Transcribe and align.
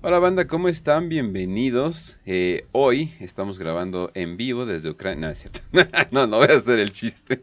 Hola 0.00 0.20
banda, 0.20 0.46
¿cómo 0.46 0.68
están? 0.68 1.08
Bienvenidos. 1.08 2.18
Eh, 2.24 2.68
hoy 2.70 3.12
estamos 3.18 3.58
grabando 3.58 4.12
en 4.14 4.36
vivo 4.36 4.64
desde 4.64 4.90
Ucrania. 4.90 5.26
No, 5.26 5.32
es 5.32 5.40
cierto. 5.40 5.60
no, 6.12 6.28
no 6.28 6.36
voy 6.36 6.46
a 6.50 6.58
hacer 6.58 6.78
el 6.78 6.92
chiste. 6.92 7.42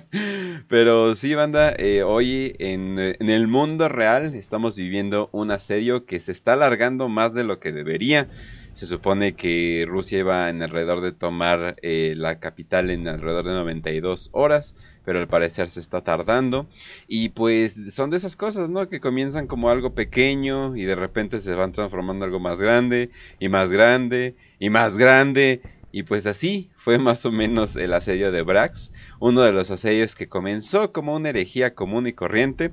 Pero 0.68 1.14
sí, 1.16 1.34
banda, 1.34 1.74
eh, 1.76 2.02
hoy 2.02 2.56
en, 2.60 2.98
el 2.98 3.46
mundo 3.46 3.90
real 3.90 4.34
estamos 4.34 4.74
viviendo 4.74 5.28
un 5.32 5.50
asedio 5.50 6.06
que 6.06 6.18
se 6.18 6.32
está 6.32 6.54
alargando 6.54 7.10
más 7.10 7.34
de 7.34 7.44
lo 7.44 7.60
que 7.60 7.72
debería. 7.72 8.26
Se 8.72 8.86
supone 8.86 9.34
que 9.34 9.84
Rusia 9.86 10.20
iba 10.20 10.48
en 10.48 10.62
alrededor 10.62 11.02
de 11.02 11.12
tomar 11.12 11.76
eh, 11.82 12.14
la 12.16 12.40
capital 12.40 12.88
en 12.88 13.06
alrededor 13.06 13.44
de 13.44 13.52
92 13.52 14.30
horas 14.32 14.76
pero 15.06 15.20
al 15.20 15.28
parecer 15.28 15.70
se 15.70 15.78
está 15.78 16.02
tardando. 16.02 16.68
Y 17.06 17.28
pues 17.30 17.94
son 17.94 18.10
de 18.10 18.16
esas 18.16 18.34
cosas, 18.34 18.70
¿no? 18.70 18.88
Que 18.88 19.00
comienzan 19.00 19.46
como 19.46 19.70
algo 19.70 19.94
pequeño 19.94 20.76
y 20.76 20.82
de 20.84 20.96
repente 20.96 21.38
se 21.38 21.54
van 21.54 21.70
transformando 21.70 22.24
algo 22.24 22.40
más 22.40 22.58
grande 22.58 23.10
y 23.38 23.48
más 23.48 23.70
grande 23.70 24.36
y 24.58 24.68
más 24.68 24.98
grande. 24.98 25.62
Y 25.92 26.02
pues 26.02 26.26
así 26.26 26.72
fue 26.76 26.98
más 26.98 27.24
o 27.24 27.30
menos 27.30 27.76
el 27.76 27.94
asedio 27.94 28.32
de 28.32 28.42
Brax, 28.42 28.92
uno 29.20 29.42
de 29.42 29.52
los 29.52 29.70
asedios 29.70 30.16
que 30.16 30.28
comenzó 30.28 30.92
como 30.92 31.14
una 31.14 31.28
herejía 31.28 31.74
común 31.76 32.08
y 32.08 32.12
corriente 32.12 32.72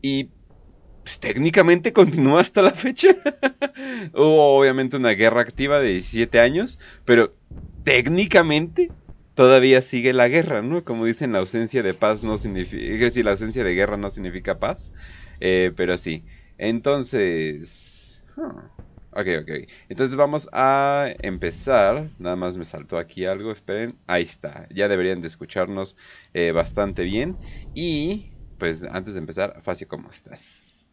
y 0.00 0.30
pues, 1.04 1.20
técnicamente 1.20 1.92
continúa 1.92 2.40
hasta 2.40 2.62
la 2.62 2.72
fecha. 2.72 3.08
Hubo 4.14 4.58
obviamente 4.58 4.96
una 4.96 5.10
guerra 5.10 5.42
activa 5.42 5.78
de 5.80 5.90
17 5.90 6.40
años, 6.40 6.78
pero 7.04 7.36
técnicamente 7.84 8.92
todavía 9.36 9.82
sigue 9.82 10.14
la 10.14 10.28
guerra, 10.28 10.62
¿no? 10.62 10.84
Como 10.84 11.06
dicen, 11.06 11.32
la 11.34 11.40
ausencia 11.40 11.84
de 11.84 11.94
paz 11.94 12.24
no 12.24 12.38
significa, 12.38 13.04
decir, 13.06 13.24
la 13.26 13.32
ausencia 13.32 13.64
de 13.64 13.74
guerra 13.76 13.98
no 13.98 14.10
significa 14.10 14.58
paz, 14.60 14.92
eh, 15.40 15.72
pero 15.76 15.98
sí. 15.98 16.26
Entonces, 16.58 18.24
ok, 19.12 19.26
ok. 19.42 19.50
Entonces 19.88 20.16
vamos 20.16 20.48
a 20.52 21.14
empezar. 21.20 22.12
Nada 22.18 22.36
más 22.36 22.56
me 22.56 22.64
saltó 22.64 22.98
aquí 22.98 23.26
algo, 23.26 23.52
esperen. 23.52 24.00
Ahí 24.08 24.24
está. 24.24 24.68
Ya 24.70 24.88
deberían 24.88 25.22
de 25.22 25.28
escucharnos 25.28 25.96
eh, 26.34 26.52
bastante 26.52 27.04
bien. 27.04 27.40
Y, 27.74 28.34
pues, 28.58 28.84
antes 28.84 29.14
de 29.14 29.20
empezar, 29.20 29.62
Facio, 29.62 29.88
¿cómo 29.88 30.10
estás? 30.10 30.88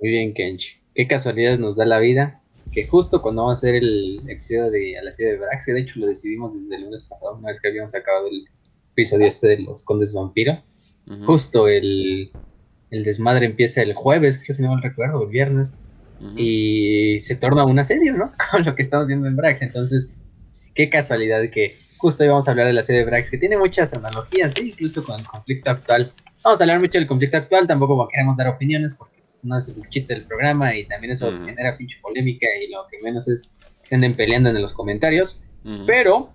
Muy 0.00 0.10
bien, 0.10 0.34
Kench. 0.34 0.82
Qué 0.94 1.06
casualidad 1.06 1.56
nos 1.58 1.76
da 1.76 1.86
la 1.86 2.00
vida 2.00 2.42
que 2.72 2.86
justo 2.86 3.22
cuando 3.22 3.42
vamos 3.42 3.58
a 3.58 3.60
hacer 3.60 3.76
el 3.76 4.22
episodio 4.28 4.70
de 4.70 4.98
a 4.98 5.02
la 5.02 5.10
ciudad 5.10 5.32
de 5.32 5.38
Brax, 5.38 5.66
de 5.66 5.80
hecho 5.80 6.00
lo 6.00 6.06
decidimos 6.06 6.52
desde 6.54 6.76
el 6.76 6.82
lunes 6.82 7.02
pasado, 7.04 7.36
una 7.36 7.48
vez 7.48 7.60
que 7.60 7.68
habíamos 7.68 7.94
acabado 7.94 8.28
el 8.28 8.44
episodio 8.92 9.26
este 9.26 9.48
de 9.48 9.58
los 9.60 9.84
Condes 9.84 10.12
Vampiro, 10.12 10.62
justo 11.24 11.68
el, 11.68 12.30
el, 12.90 13.04
desmadre 13.04 13.46
empieza 13.46 13.82
el 13.82 13.94
jueves, 13.94 14.38
que 14.38 14.52
si 14.52 14.62
no 14.62 14.68
mal 14.68 14.82
recuerdo, 14.82 15.22
el 15.22 15.30
viernes, 15.30 15.78
y 16.36 17.18
se 17.20 17.36
torna 17.36 17.64
un 17.64 17.78
asedio, 17.78 18.16
¿no? 18.16 18.32
Con 18.50 18.64
lo 18.64 18.74
que 18.74 18.82
estamos 18.82 19.06
viendo 19.06 19.28
en 19.28 19.36
Brax, 19.36 19.62
entonces, 19.62 20.10
qué 20.74 20.90
casualidad 20.90 21.48
que 21.50 21.76
justo 21.98 22.22
hoy 22.22 22.30
vamos 22.30 22.48
a 22.48 22.52
hablar 22.52 22.66
de 22.66 22.72
la 22.72 22.82
serie 22.82 23.00
de 23.00 23.06
Brax, 23.06 23.30
que 23.30 23.38
tiene 23.38 23.56
muchas 23.56 23.92
analogías, 23.94 24.54
¿sí? 24.54 24.70
incluso 24.70 25.04
con 25.04 25.18
el 25.18 25.26
conflicto 25.26 25.70
actual. 25.70 26.12
Vamos 26.44 26.60
a 26.60 26.64
hablar 26.64 26.80
mucho 26.80 26.98
del 26.98 27.06
conflicto 27.06 27.36
actual, 27.36 27.66
tampoco 27.66 28.08
queremos 28.08 28.36
dar 28.36 28.48
opiniones 28.48 28.94
porque 28.94 29.17
no 29.42 29.56
es 29.56 29.68
el 29.68 29.88
chiste 29.88 30.14
del 30.14 30.24
programa 30.24 30.74
y 30.74 30.84
también 30.86 31.12
eso 31.12 31.30
genera 31.44 31.76
pinche 31.76 31.98
polémica 32.00 32.46
y 32.62 32.70
lo 32.70 32.86
que 32.90 32.98
menos 33.02 33.28
es 33.28 33.50
que 33.80 33.86
se 33.88 33.94
anden 33.94 34.14
peleando 34.14 34.50
en 34.50 34.60
los 34.60 34.72
comentarios. 34.72 35.40
Pero, 35.86 36.32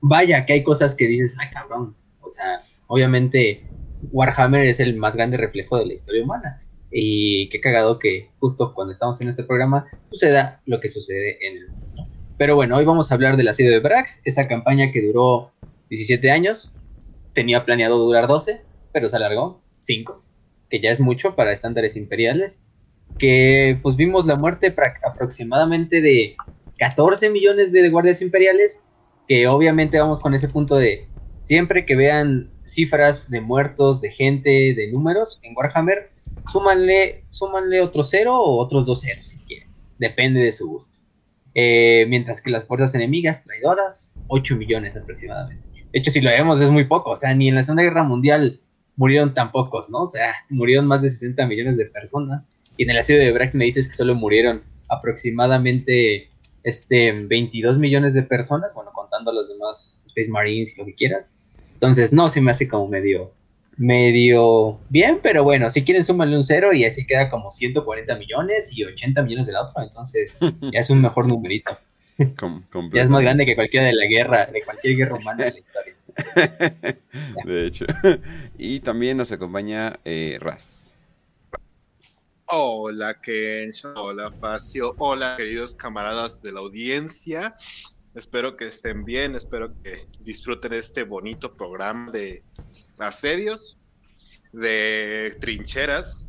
vaya 0.00 0.46
que 0.46 0.54
hay 0.54 0.62
cosas 0.62 0.94
que 0.94 1.06
dices, 1.06 1.36
ay 1.38 1.50
cabrón, 1.50 1.94
o 2.22 2.30
sea, 2.30 2.62
obviamente 2.86 3.64
Warhammer 4.12 4.66
es 4.66 4.80
el 4.80 4.96
más 4.96 5.14
grande 5.14 5.36
reflejo 5.36 5.78
de 5.78 5.86
la 5.86 5.92
historia 5.92 6.22
humana. 6.22 6.62
Y 6.90 7.48
qué 7.50 7.60
cagado 7.60 7.98
que 7.98 8.30
justo 8.38 8.72
cuando 8.72 8.92
estamos 8.92 9.20
en 9.20 9.28
este 9.28 9.42
programa 9.42 9.86
suceda 10.10 10.62
lo 10.64 10.80
que 10.80 10.88
sucede 10.88 11.46
en 11.46 11.56
el 11.58 11.68
mundo. 11.68 12.06
Pero 12.38 12.54
bueno, 12.54 12.76
hoy 12.76 12.84
vamos 12.84 13.10
a 13.10 13.14
hablar 13.14 13.36
del 13.36 13.48
asedio 13.48 13.72
de 13.72 13.80
Brax, 13.80 14.22
esa 14.24 14.46
campaña 14.48 14.92
que 14.92 15.02
duró 15.02 15.52
17 15.90 16.30
años, 16.30 16.72
tenía 17.34 17.64
planeado 17.64 17.98
durar 17.98 18.26
12, 18.26 18.62
pero 18.92 19.08
se 19.08 19.16
alargó 19.16 19.60
5 19.82 20.25
que 20.70 20.80
ya 20.80 20.90
es 20.90 21.00
mucho 21.00 21.34
para 21.34 21.52
estándares 21.52 21.96
imperiales, 21.96 22.62
que 23.18 23.78
pues 23.82 23.96
vimos 23.96 24.26
la 24.26 24.36
muerte 24.36 24.74
aproximadamente 25.02 26.00
de 26.00 26.36
14 26.78 27.30
millones 27.30 27.72
de 27.72 27.88
guardias 27.88 28.20
imperiales, 28.22 28.84
que 29.28 29.46
obviamente 29.48 29.98
vamos 29.98 30.20
con 30.20 30.34
ese 30.34 30.48
punto 30.48 30.76
de 30.76 31.08
siempre 31.42 31.86
que 31.86 31.96
vean 31.96 32.50
cifras 32.64 33.30
de 33.30 33.40
muertos, 33.40 34.00
de 34.00 34.10
gente, 34.10 34.50
de 34.50 34.90
números 34.92 35.40
en 35.42 35.54
Warhammer, 35.56 36.10
súmanle, 36.50 37.24
súmanle 37.30 37.80
otro 37.80 38.02
cero 38.02 38.36
o 38.36 38.58
otros 38.58 38.86
dos 38.86 39.00
ceros 39.00 39.26
si 39.26 39.38
quieren, 39.38 39.68
depende 39.98 40.40
de 40.40 40.52
su 40.52 40.68
gusto. 40.68 40.98
Eh, 41.54 42.04
mientras 42.08 42.42
que 42.42 42.50
las 42.50 42.64
fuerzas 42.64 42.94
enemigas 42.94 43.42
traidoras, 43.42 44.20
8 44.28 44.56
millones 44.56 44.94
aproximadamente. 44.94 45.66
De 45.90 46.00
hecho, 46.00 46.10
si 46.10 46.20
lo 46.20 46.28
vemos 46.28 46.60
es 46.60 46.68
muy 46.68 46.84
poco, 46.84 47.12
o 47.12 47.16
sea, 47.16 47.32
ni 47.34 47.48
en 47.48 47.54
la 47.54 47.62
Segunda 47.62 47.82
Guerra 47.82 48.02
Mundial 48.02 48.60
murieron 48.96 49.34
tan 49.34 49.52
pocos, 49.52 49.88
¿no? 49.90 50.02
O 50.02 50.06
sea, 50.06 50.34
murieron 50.48 50.86
más 50.86 51.02
de 51.02 51.10
60 51.10 51.46
millones 51.46 51.76
de 51.76 51.86
personas. 51.86 52.52
Y 52.76 52.84
en 52.84 52.90
el 52.90 52.98
asedio 52.98 53.20
de 53.20 53.32
Brax 53.32 53.54
me 53.54 53.64
dices 53.64 53.88
que 53.88 53.94
solo 53.94 54.14
murieron 54.14 54.62
aproximadamente 54.88 56.28
este, 56.62 57.12
22 57.12 57.78
millones 57.78 58.14
de 58.14 58.22
personas, 58.22 58.74
bueno, 58.74 58.90
contando 58.92 59.30
a 59.30 59.34
los 59.34 59.48
demás 59.48 60.02
Space 60.06 60.30
Marines 60.30 60.74
y 60.74 60.80
lo 60.80 60.86
que 60.86 60.94
quieras. 60.94 61.38
Entonces, 61.74 62.12
no, 62.12 62.28
se 62.28 62.40
me 62.40 62.50
hace 62.50 62.68
como 62.68 62.88
medio, 62.88 63.32
medio 63.76 64.78
bien, 64.88 65.20
pero 65.22 65.44
bueno, 65.44 65.68
si 65.68 65.84
quieren 65.84 66.04
súmanle 66.04 66.36
un 66.36 66.44
cero 66.44 66.72
y 66.72 66.84
así 66.84 67.06
queda 67.06 67.30
como 67.30 67.50
140 67.50 68.16
millones 68.16 68.76
y 68.76 68.84
80 68.84 69.22
millones 69.22 69.46
del 69.46 69.56
otro, 69.56 69.82
entonces 69.82 70.38
ya 70.72 70.80
es 70.80 70.90
un 70.90 71.02
mejor 71.02 71.28
numerito. 71.28 71.78
ya 72.18 73.02
es 73.02 73.10
más 73.10 73.20
grande 73.20 73.44
que 73.44 73.54
cualquiera 73.54 73.86
de 73.86 73.92
la 73.92 74.06
guerra, 74.06 74.46
de 74.46 74.62
cualquier 74.62 74.96
guerra 74.96 75.16
humana 75.16 75.44
de 75.44 75.52
la 75.52 75.58
historia. 75.58 75.94
de 77.44 77.66
hecho. 77.66 77.84
Y 78.56 78.80
también 78.80 79.16
nos 79.16 79.32
acompaña 79.32 80.00
eh, 80.04 80.38
Raz. 80.40 80.94
Hola 82.48 83.20
Ken, 83.20 83.72
hola 83.96 84.30
Facio, 84.30 84.94
hola 84.98 85.36
queridos 85.36 85.74
camaradas 85.74 86.42
de 86.42 86.52
la 86.52 86.60
audiencia. 86.60 87.56
Espero 88.14 88.56
que 88.56 88.66
estén 88.66 89.04
bien, 89.04 89.34
espero 89.34 89.74
que 89.82 90.06
disfruten 90.20 90.72
este 90.72 91.02
bonito 91.02 91.56
programa 91.56 92.10
de 92.12 92.44
asedios, 93.00 93.76
de 94.52 95.36
trincheras, 95.40 96.28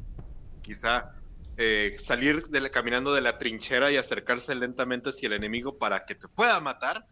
quizá 0.63 1.11
eh, 1.55 1.95
salir 1.97 2.43
caminando 2.71 3.13
de 3.13 3.21
la 3.21 3.37
trinchera 3.37 3.91
y 3.91 3.97
acercarse 3.97 4.53
lentamente 4.55 5.09
hacia 5.09 5.27
el 5.27 5.33
enemigo 5.33 5.77
para 5.77 6.03
que 6.03 6.15
te 6.15 6.27
pueda 6.27 6.59
matar 6.59 7.05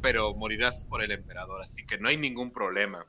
pero 0.00 0.34
morirás 0.34 0.84
por 0.84 1.02
el 1.02 1.10
emperador, 1.10 1.60
así 1.62 1.84
que 1.86 1.98
no 1.98 2.08
hay 2.08 2.16
ningún 2.16 2.52
problema. 2.52 3.06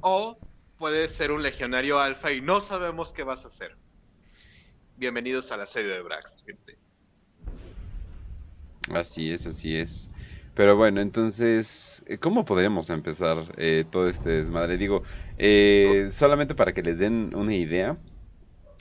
O 0.00 0.38
puedes 0.76 1.14
ser 1.14 1.32
un 1.32 1.42
legionario 1.42 1.98
alfa 1.98 2.32
y 2.32 2.40
no 2.40 2.60
sabemos 2.60 3.12
qué 3.12 3.22
vas 3.22 3.44
a 3.44 3.48
hacer. 3.48 3.76
Bienvenidos 4.96 5.52
a 5.52 5.56
la 5.56 5.66
sede 5.66 5.94
de 5.94 6.02
Brax. 6.02 6.44
Así 8.90 9.32
es, 9.32 9.46
así 9.46 9.76
es. 9.76 10.10
Pero 10.54 10.76
bueno, 10.76 11.00
entonces, 11.00 12.02
eh, 12.06 12.18
¿cómo 12.18 12.44
podríamos 12.44 12.90
empezar 12.90 13.54
eh, 13.56 13.84
todo 13.90 14.08
este 14.08 14.30
desmadre? 14.30 14.76
Digo, 14.76 15.02
eh, 15.38 16.08
solamente 16.12 16.54
para 16.54 16.74
que 16.74 16.82
les 16.82 16.98
den 16.98 17.34
una 17.34 17.54
idea, 17.54 17.96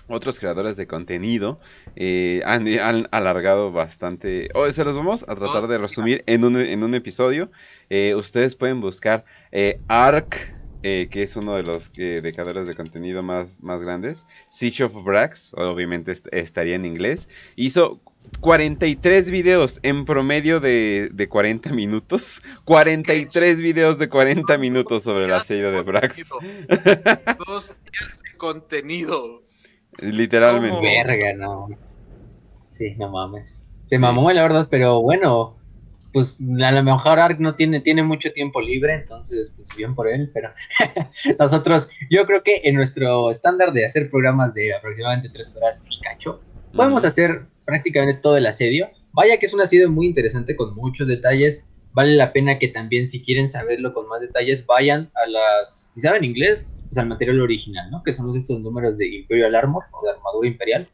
otros 0.07 0.39
creadores 0.39 0.77
de 0.77 0.87
contenido 0.87 1.59
eh, 1.95 2.41
han, 2.45 3.07
alargado 3.11 3.71
bastante. 3.71 4.49
Hoy 4.53 4.73
se 4.73 4.83
los 4.83 4.95
vamos 4.95 5.23
a 5.27 5.35
tratar 5.35 5.63
de 5.63 5.77
resumir 5.77 6.23
en 6.27 6.43
un, 6.43 6.57
en 6.57 6.83
un 6.83 6.95
episodio. 6.95 7.51
Eh, 7.89 8.15
ustedes 8.15 8.55
pueden 8.55 8.81
buscar 8.81 9.25
eh, 9.51 9.79
ARC, 9.87 10.53
que 10.81 11.09
es 11.13 11.35
uno 11.35 11.53
de 11.53 11.61
los 11.61 11.93
de 11.93 12.31
creadores 12.33 12.67
de 12.67 12.73
contenido 12.73 13.21
más, 13.21 13.61
más 13.61 13.83
grandes. 13.83 14.25
Siege 14.49 14.83
of 14.83 15.03
Brax, 15.03 15.53
obviamente 15.53 16.11
estaría 16.31 16.73
en 16.75 16.85
inglés. 16.85 17.29
Hizo 17.55 18.01
43 18.39 19.29
videos 19.29 19.79
en 19.83 20.05
promedio 20.05 20.59
de, 20.59 21.09
de 21.13 21.29
40 21.29 21.71
minutos. 21.71 22.41
43 22.65 23.59
videos 23.59 23.99
de 23.99 24.09
40 24.09 24.57
minutos 24.57 25.03
sobre 25.03 25.27
la 25.27 25.41
sello 25.41 25.71
de 25.71 25.81
Brax. 25.83 26.29
Dos 27.47 27.77
días 27.91 28.23
de 28.23 28.37
contenido. 28.37 29.43
Literalmente. 29.99 30.81
Verga, 30.81 31.33
no. 31.33 31.69
Sí, 32.67 32.95
no 32.97 33.09
mames. 33.09 33.65
Se 33.85 33.99
mamó, 33.99 34.31
la 34.31 34.43
verdad, 34.43 34.67
pero 34.69 35.01
bueno, 35.01 35.57
pues 36.13 36.39
a 36.39 36.71
lo 36.71 36.83
mejor 36.83 37.19
Ark 37.19 37.39
no 37.39 37.55
tiene, 37.55 37.81
tiene 37.81 38.03
mucho 38.03 38.31
tiempo 38.31 38.61
libre, 38.61 38.93
entonces, 38.93 39.53
pues 39.55 39.67
bien 39.77 39.95
por 39.95 40.07
él, 40.07 40.29
pero 40.33 40.49
nosotros, 41.39 41.89
yo 42.09 42.25
creo 42.25 42.43
que 42.43 42.61
en 42.63 42.75
nuestro 42.75 43.31
estándar 43.31 43.73
de 43.73 43.85
hacer 43.85 44.09
programas 44.09 44.53
de 44.53 44.73
aproximadamente 44.73 45.29
tres 45.29 45.55
horas 45.55 45.85
y 45.89 45.99
cacho, 46.01 46.41
podemos 46.73 47.05
hacer 47.05 47.45
prácticamente 47.65 48.21
todo 48.21 48.37
el 48.37 48.45
asedio. 48.45 48.89
Vaya 49.13 49.37
que 49.37 49.45
es 49.45 49.53
un 49.53 49.61
asedio 49.61 49.89
muy 49.89 50.07
interesante 50.07 50.55
con 50.55 50.73
muchos 50.75 51.07
detalles. 51.07 51.67
Vale 51.93 52.15
la 52.15 52.31
pena 52.31 52.57
que 52.57 52.69
también, 52.69 53.07
si 53.09 53.21
quieren 53.21 53.49
saberlo 53.49 53.93
con 53.93 54.07
más 54.07 54.21
detalles, 54.21 54.65
vayan 54.65 55.11
a 55.15 55.29
las, 55.29 55.91
si 55.93 55.99
saben 55.99 56.23
inglés, 56.23 56.65
al 56.97 57.07
material 57.07 57.41
original, 57.41 57.89
¿no? 57.89 58.03
Que 58.03 58.13
son 58.13 58.35
estos 58.35 58.59
números 58.59 58.97
de 58.97 59.07
Imperial 59.07 59.55
Armor 59.55 59.83
o 59.91 60.05
de 60.05 60.11
armadura 60.11 60.47
imperial, 60.47 60.87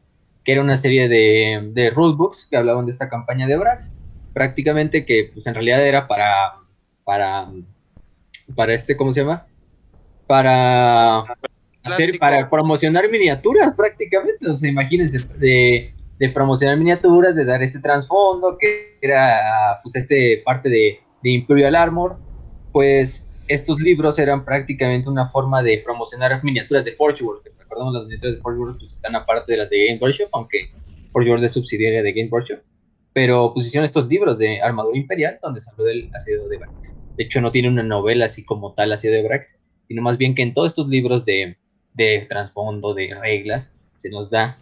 que 0.44 0.52
era 0.52 0.62
una 0.62 0.76
serie 0.76 1.08
de, 1.08 1.70
de 1.72 1.90
rulebooks 1.90 2.46
que 2.46 2.56
hablaban 2.56 2.86
de 2.86 2.92
esta 2.92 3.08
campaña 3.08 3.46
de 3.46 3.56
Brax, 3.56 3.96
prácticamente 4.32 5.04
que 5.04 5.30
pues 5.34 5.46
en 5.46 5.54
realidad 5.54 5.86
era 5.86 6.06
para, 6.06 6.54
para, 7.04 7.48
para 8.54 8.74
este, 8.74 8.96
¿cómo 8.96 9.12
se 9.12 9.20
llama? 9.20 9.46
Para 10.26 11.24
hacer, 11.82 12.18
para 12.18 12.48
promocionar 12.48 13.10
miniaturas 13.10 13.74
prácticamente, 13.74 14.48
o 14.48 14.54
sea, 14.54 14.70
imagínense, 14.70 15.18
de, 15.38 15.92
de 16.18 16.28
promocionar 16.30 16.76
miniaturas, 16.76 17.34
de 17.34 17.44
dar 17.44 17.62
este 17.62 17.80
trasfondo, 17.80 18.56
que 18.58 18.98
era 19.00 19.80
pues 19.82 19.96
este 19.96 20.42
parte 20.44 20.68
de, 20.68 21.00
de 21.22 21.30
Imperial 21.30 21.74
Armor, 21.74 22.18
pues 22.72 23.27
estos 23.48 23.80
libros 23.80 24.18
eran 24.18 24.44
prácticamente 24.44 25.08
una 25.08 25.26
forma 25.26 25.62
de 25.62 25.78
promocionar 25.84 26.42
miniaturas 26.44 26.84
de 26.84 26.92
Forge 26.92 27.24
World. 27.24 27.42
Recordemos 27.58 27.94
las 27.94 28.04
miniaturas 28.04 28.36
de 28.36 28.42
Forge 28.42 28.58
World 28.58 28.78
pues 28.78 28.92
están 28.92 29.16
aparte 29.16 29.52
de 29.52 29.58
las 29.58 29.70
de 29.70 29.86
Game 29.86 29.98
Workshop, 30.00 30.28
aunque 30.32 30.70
Forge 31.12 31.30
World 31.30 31.44
es 31.44 31.52
subsidiaria 31.52 32.02
de 32.02 32.12
Game 32.12 32.28
Workshop. 32.30 32.60
Pero 33.14 33.52
pues 33.54 33.66
hicieron 33.66 33.84
estos 33.84 34.06
libros 34.08 34.38
de 34.38 34.60
Armadura 34.60 34.96
Imperial 34.96 35.38
donde 35.42 35.60
se 35.60 35.70
habló 35.70 35.84
del 35.84 36.10
asedio 36.14 36.46
de 36.48 36.58
Brax. 36.58 37.00
De 37.16 37.24
hecho, 37.24 37.40
no 37.40 37.50
tiene 37.50 37.68
una 37.68 37.82
novela 37.82 38.26
así 38.26 38.44
como 38.44 38.74
tal 38.74 38.92
asedio 38.92 39.16
de 39.16 39.22
Brax, 39.22 39.58
sino 39.88 40.02
más 40.02 40.18
bien 40.18 40.34
que 40.34 40.42
en 40.42 40.52
todos 40.52 40.72
estos 40.72 40.88
libros 40.88 41.24
de, 41.24 41.56
de 41.94 42.26
trasfondo, 42.28 42.94
de 42.94 43.14
reglas, 43.20 43.74
se 43.96 44.10
nos 44.10 44.30
da 44.30 44.58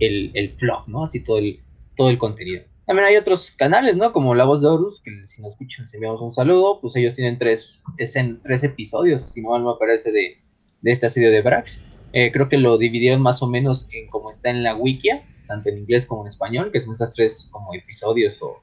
el, 0.00 0.32
el 0.34 0.54
¿no? 0.88 1.04
Así 1.04 1.22
todo 1.22 1.38
el, 1.38 1.60
todo 1.96 2.10
el 2.10 2.18
contenido. 2.18 2.64
También 2.86 3.08
hay 3.08 3.16
otros 3.16 3.50
canales, 3.50 3.96
¿no? 3.96 4.12
Como 4.12 4.34
La 4.34 4.44
Voz 4.44 4.60
de 4.60 4.68
Horus, 4.68 5.00
que 5.00 5.10
si 5.26 5.40
nos 5.40 5.52
escuchan, 5.52 5.84
les 5.84 5.94
enviamos 5.94 6.20
un 6.20 6.34
saludo. 6.34 6.80
Pues 6.80 6.96
ellos 6.96 7.14
tienen 7.14 7.38
tres, 7.38 7.82
es 7.96 8.14
en, 8.16 8.40
tres 8.42 8.62
episodios, 8.62 9.22
si 9.22 9.40
no 9.40 9.50
mal 9.50 9.64
me 9.64 9.72
parece, 9.78 10.12
de, 10.12 10.38
de 10.82 10.90
esta 10.90 11.08
serie 11.08 11.30
de 11.30 11.40
Brax. 11.40 11.82
Eh, 12.12 12.30
creo 12.30 12.48
que 12.48 12.58
lo 12.58 12.78
dividieron 12.78 13.22
más 13.22 13.42
o 13.42 13.46
menos 13.46 13.88
en 13.90 14.08
como 14.08 14.30
está 14.30 14.50
en 14.50 14.62
la 14.62 14.76
wikia, 14.76 15.22
tanto 15.46 15.70
en 15.70 15.78
inglés 15.78 16.06
como 16.06 16.22
en 16.22 16.28
español, 16.28 16.70
que 16.70 16.78
son 16.78 16.92
estas 16.92 17.14
tres 17.14 17.48
como 17.50 17.74
episodios 17.74 18.40
o 18.42 18.62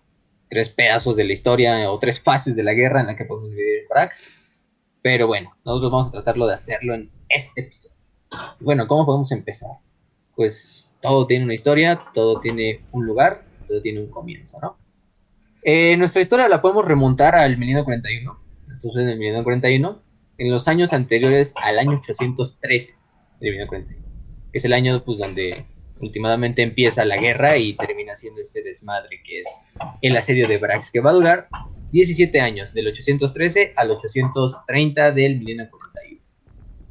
tres 0.49 0.69
pedazos 0.69 1.15
de 1.15 1.23
la 1.23 1.33
historia 1.33 1.91
o 1.91 1.99
tres 1.99 2.21
fases 2.21 2.55
de 2.55 2.63
la 2.63 2.73
guerra 2.73 3.01
en 3.01 3.07
la 3.07 3.15
que 3.15 3.25
podemos 3.25 3.49
dividir 3.49 3.87
Brax. 3.89 4.25
Pero 5.01 5.27
bueno, 5.27 5.51
nosotros 5.65 5.91
vamos 5.91 6.07
a 6.07 6.11
tratarlo 6.11 6.45
de 6.45 6.53
hacerlo 6.53 6.93
en 6.93 7.09
este 7.27 7.61
episodio. 7.61 7.97
Bueno, 8.59 8.87
¿cómo 8.87 9.05
podemos 9.05 9.31
empezar? 9.31 9.71
Pues 10.35 10.91
todo 11.01 11.25
tiene 11.25 11.45
una 11.45 11.53
historia, 11.53 12.01
todo 12.13 12.39
tiene 12.39 12.85
un 12.91 13.05
lugar, 13.05 13.43
todo 13.71 13.81
tiene 13.81 14.01
un 14.01 14.09
comienzo, 14.09 14.59
¿no? 14.61 14.77
Eh, 15.63 15.95
nuestra 15.97 16.21
historia 16.21 16.49
la 16.49 16.61
podemos 16.61 16.85
remontar 16.85 17.35
al 17.35 17.57
1941, 17.57 18.39
esto 18.71 18.89
es 18.89 18.95
en 18.95 19.09
el 19.09 19.17
1941, 19.19 20.01
en 20.37 20.51
los 20.51 20.67
años 20.67 20.91
anteriores 20.91 21.53
al 21.55 21.79
año 21.79 21.99
813 21.99 22.93
del 23.39 23.51
1941, 23.51 24.49
que 24.51 24.57
es 24.57 24.65
el 24.65 24.73
año 24.73 25.03
pues, 25.03 25.19
donde 25.19 25.65
últimamente 25.99 26.63
empieza 26.63 27.05
la 27.05 27.17
guerra 27.17 27.57
y 27.57 27.75
termina 27.75 28.15
siendo 28.15 28.41
este 28.41 28.63
desmadre 28.63 29.21
que 29.23 29.41
es 29.41 29.47
el 30.01 30.17
asedio 30.17 30.47
de 30.47 30.57
Brax, 30.57 30.91
que 30.91 30.99
va 30.99 31.11
a 31.11 31.13
durar 31.13 31.47
17 31.91 32.41
años, 32.41 32.73
del 32.73 32.87
813 32.87 33.73
al 33.75 33.91
830 33.91 35.11
del 35.11 35.39
1941. 35.39 36.21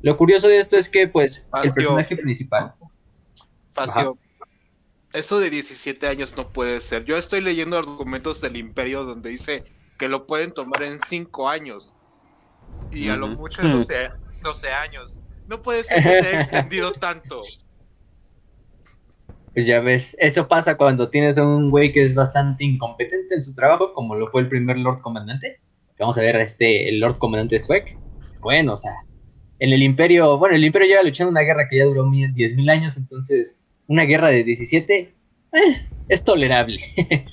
Lo 0.03 0.17
curioso 0.17 0.49
de 0.49 0.59
esto 0.59 0.77
es 0.77 0.89
que, 0.89 1.09
pues, 1.09 1.47
Facio. 1.51 1.71
el 1.71 1.75
personaje 1.75 2.17
principal. 2.17 2.75
Facio, 3.69 4.17
eso 5.13 5.39
de 5.41 5.51
17 5.51 6.07
años 6.09 6.37
no 6.37 6.53
puede 6.53 6.81
ser. 6.81 7.05
Yo 7.05 7.17
estoy 7.17 7.41
leyendo 7.41 7.79
argumentos 7.79 8.41
del 8.41 8.57
Imperio 8.57 9.05
donde 9.05 9.31
dice 9.31 9.65
que 9.99 10.09
lo 10.09 10.27
pueden 10.27 10.53
tomar 10.53 10.83
en 10.83 10.99
5 10.99 11.49
años. 11.49 11.97
Y 12.91 13.09
a 13.09 13.17
lo 13.17 13.29
mucho 13.29 13.63
en 13.63 13.71
12, 13.71 14.09
12 14.43 14.73
años. 14.73 15.23
No 15.47 15.63
puede 15.63 15.83
ser 15.83 16.03
que 16.03 16.13
se 16.13 16.27
haya 16.29 16.41
extendido 16.41 16.93
tanto. 17.01 17.43
Pues 19.53 19.67
ya 19.67 19.81
ves, 19.81 20.17
eso 20.21 20.47
pasa 20.49 20.77
cuando 20.77 21.11
tienes 21.11 21.37
a 21.39 21.45
un 21.45 21.71
güey 21.71 21.93
que 21.93 22.05
es 22.05 22.15
bastante 22.15 22.65
incompetente 22.65 23.35
en 23.35 23.43
su 23.43 23.55
trabajo, 23.55 23.93
como 23.95 24.15
lo 24.15 24.29
fue 24.29 24.43
el 24.43 24.49
primer 24.49 24.79
Lord 24.79 25.01
Comandante. 25.03 25.61
Vamos 25.99 26.17
a 26.19 26.23
ver 26.23 26.37
a 26.37 26.43
este, 26.43 26.89
el 26.89 27.01
Lord 27.01 27.19
Comandante 27.19 27.59
Swag. 27.59 27.85
Bueno, 28.41 28.75
o 28.75 28.77
sea, 28.77 28.93
en 29.59 29.73
el 29.73 29.83
Imperio, 29.83 30.39
bueno, 30.39 30.57
el 30.57 30.65
Imperio 30.65 30.89
lleva 30.89 31.03
luchando 31.03 31.31
una 31.31 31.43
guerra 31.43 31.69
que 31.69 31.79
ya 31.79 31.85
duró 31.85 32.05
mil- 32.07 32.33
10.000 32.33 32.69
años, 32.71 32.97
entonces 32.97 33.63
una 33.91 34.05
guerra 34.05 34.29
de 34.29 34.45
17 34.45 34.99
eh, 35.01 35.89
es 36.09 36.23
tolerable. 36.23 36.81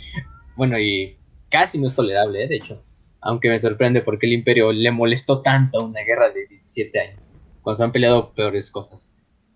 bueno, 0.56 0.80
y 0.80 1.15
casi 1.50 1.77
no 1.77 1.86
es 1.86 1.94
tolerable, 1.94 2.44
eh, 2.44 2.48
de 2.48 2.56
hecho. 2.56 2.81
Aunque 3.21 3.48
me 3.48 3.59
sorprende 3.59 4.01
porque 4.01 4.25
el 4.25 4.33
Imperio 4.33 4.71
le 4.71 4.89
molestó 4.89 5.42
tanto 5.42 5.86
una 5.86 6.01
guerra 6.01 6.31
de 6.31 6.48
17 6.48 7.00
años, 7.00 7.31
cuando 7.62 7.77
se 7.77 7.83
han 7.83 7.92
peleado 7.92 8.33
peores 8.33 8.71
cosas. 8.71 9.15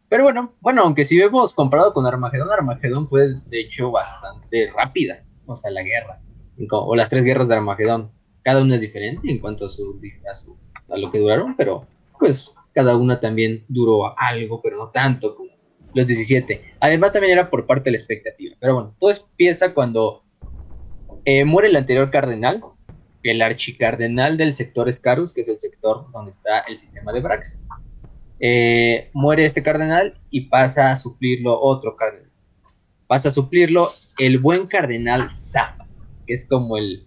Pero 0.09 0.23
bueno, 0.23 0.53
bueno, 0.61 0.83
aunque 0.83 1.03
si 1.03 1.17
vemos 1.17 1.55
comparado 1.55 1.91
con 1.91 2.05
Armagedón, 2.05 2.51
Armagedón 2.51 3.09
fue 3.09 3.33
de 3.47 3.61
hecho 3.61 3.89
bastante 3.89 4.71
rápida, 4.71 5.23
o 5.47 5.55
sea, 5.55 5.71
la 5.71 5.81
guerra, 5.81 6.21
o 6.69 6.95
las 6.95 7.09
tres 7.09 7.23
guerras 7.23 7.47
de 7.47 7.55
Armagedón. 7.55 8.11
Cada 8.43 8.61
una 8.61 8.75
es 8.75 8.81
diferente 8.81 9.31
en 9.31 9.39
cuanto 9.39 9.65
a, 9.65 9.69
su, 9.69 9.99
a, 10.27 10.93
a 10.93 10.97
lo 10.97 11.11
que 11.11 11.17
duraron, 11.17 11.55
pero 11.55 11.87
pues 12.19 12.53
cada 12.73 12.95
una 12.95 13.19
también 13.19 13.65
duró 13.69 14.19
algo, 14.19 14.61
pero 14.61 14.77
no 14.77 14.89
tanto 14.89 15.35
como 15.35 15.50
los 15.93 16.07
17. 16.07 16.75
Además 16.79 17.11
también 17.11 17.33
era 17.33 17.49
por 17.49 17.65
parte 17.65 17.85
de 17.85 17.91
la 17.91 17.97
expectativa. 17.97 18.55
Pero 18.59 18.73
bueno, 18.75 18.95
todo 18.99 19.11
empieza 19.11 19.73
cuando 19.73 20.23
eh, 21.25 21.45
muere 21.45 21.69
el 21.69 21.75
anterior 21.75 22.09
cardenal, 22.09 22.63
el 23.23 23.41
archicardenal 23.41 24.37
del 24.37 24.53
sector 24.53 24.89
Escarus, 24.89 25.33
que 25.33 25.41
es 25.41 25.47
el 25.47 25.57
sector 25.57 26.11
donde 26.11 26.31
está 26.31 26.59
el 26.61 26.77
sistema 26.77 27.13
de 27.13 27.19
Brax. 27.21 27.63
Eh, 28.39 29.11
muere 29.13 29.45
este 29.45 29.61
cardenal 29.61 30.19
y 30.31 30.41
pasa 30.41 30.89
a 30.89 30.95
suplirlo 30.95 31.59
otro 31.61 31.95
cardenal. 31.95 32.31
Pasa 33.05 33.29
a 33.29 33.31
suplirlo 33.31 33.91
el 34.17 34.39
buen 34.39 34.67
cardenal 34.67 35.31
Zafa, 35.31 35.85
que 36.25 36.33
es 36.33 36.47
como 36.47 36.77
el 36.77 37.05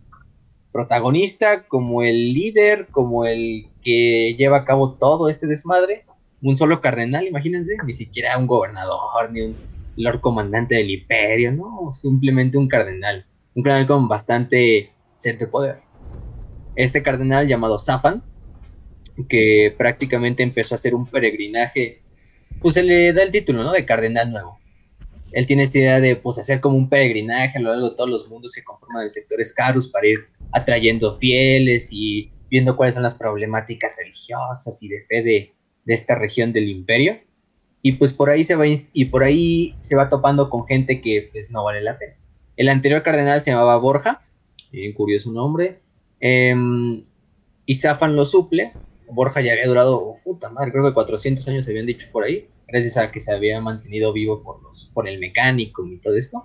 protagonista, 0.70 1.66
como 1.66 2.02
el 2.02 2.34
líder, 2.34 2.88
como 2.90 3.24
el 3.24 3.68
que 3.82 4.34
lleva 4.36 4.58
a 4.58 4.64
cabo 4.64 4.94
todo 4.94 5.28
este 5.28 5.46
desmadre. 5.46 6.04
Un 6.44 6.56
solo 6.56 6.82
cardenal, 6.82 7.26
imagínense, 7.26 7.74
ni 7.86 7.94
siquiera 7.94 8.36
un 8.36 8.46
gobernador, 8.46 9.32
ni 9.32 9.40
un 9.40 9.56
lord 9.96 10.20
comandante 10.20 10.74
del 10.74 10.90
imperio, 10.90 11.50
no, 11.52 11.90
simplemente 11.90 12.58
un 12.58 12.68
cardenal. 12.68 13.24
Un 13.54 13.62
cardenal 13.62 13.86
con 13.86 14.08
bastante 14.08 14.90
sed 15.14 15.38
de 15.38 15.46
poder. 15.46 15.78
Este 16.76 17.02
cardenal 17.02 17.48
llamado 17.48 17.78
Zafan, 17.78 18.22
que 19.26 19.74
prácticamente 19.78 20.42
empezó 20.42 20.74
a 20.74 20.76
hacer 20.76 20.94
un 20.94 21.06
peregrinaje, 21.06 22.02
pues 22.60 22.74
se 22.74 22.82
le 22.82 23.14
da 23.14 23.22
el 23.22 23.30
título, 23.30 23.62
¿no? 23.62 23.72
De 23.72 23.86
cardenal 23.86 24.30
nuevo. 24.30 24.58
Él 25.32 25.46
tiene 25.46 25.62
esta 25.62 25.78
idea 25.78 25.98
de, 25.98 26.14
pues, 26.14 26.38
hacer 26.38 26.60
como 26.60 26.76
un 26.76 26.90
peregrinaje 26.90 27.56
a 27.56 27.60
lo 27.62 27.70
largo 27.70 27.88
de 27.88 27.96
todos 27.96 28.10
los 28.10 28.28
mundos 28.28 28.52
que 28.52 28.62
conforman 28.62 29.04
el 29.04 29.10
sector 29.10 29.40
Escarus 29.40 29.88
para 29.88 30.08
ir 30.08 30.18
atrayendo 30.52 31.16
fieles 31.16 31.88
y 31.90 32.30
viendo 32.50 32.76
cuáles 32.76 32.96
son 32.96 33.02
las 33.02 33.14
problemáticas 33.14 33.92
religiosas 33.96 34.82
y 34.82 34.88
de 34.88 35.06
fe 35.08 35.22
de 35.84 35.94
esta 35.94 36.14
región 36.14 36.52
del 36.52 36.68
imperio. 36.68 37.18
Y 37.82 37.92
pues 37.92 38.12
por 38.12 38.30
ahí 38.30 38.44
se 38.44 38.54
va 38.54 38.64
y 38.66 39.04
por 39.06 39.24
ahí 39.24 39.74
se 39.80 39.94
va 39.94 40.08
topando 40.08 40.48
con 40.48 40.66
gente 40.66 41.00
que 41.00 41.28
pues 41.32 41.50
no 41.50 41.64
vale 41.64 41.82
la 41.82 41.98
pena. 41.98 42.14
El 42.56 42.68
anterior 42.68 43.02
cardenal 43.02 43.42
se 43.42 43.50
llamaba 43.50 43.76
Borja, 43.76 44.22
bien 44.72 44.92
curioso 44.92 45.30
nombre. 45.32 45.80
em, 46.20 47.04
y 47.66 47.74
Zafan 47.74 48.16
lo 48.16 48.24
suple. 48.24 48.72
Borja 49.10 49.40
ya 49.40 49.52
había 49.52 49.66
durado, 49.66 49.96
oh, 49.96 50.18
puta 50.24 50.50
madre, 50.50 50.72
creo 50.72 50.84
que 50.84 50.94
400 50.94 51.46
años 51.48 51.64
se 51.64 51.70
habían 51.72 51.86
dicho 51.86 52.08
por 52.10 52.24
ahí, 52.24 52.48
gracias 52.68 52.96
a 52.96 53.10
que 53.10 53.20
se 53.20 53.32
había 53.32 53.60
mantenido 53.60 54.12
vivo 54.12 54.42
por, 54.42 54.62
los, 54.62 54.90
por 54.94 55.06
el 55.08 55.18
mecánico 55.18 55.86
y 55.86 55.98
todo 55.98 56.16
esto. 56.16 56.42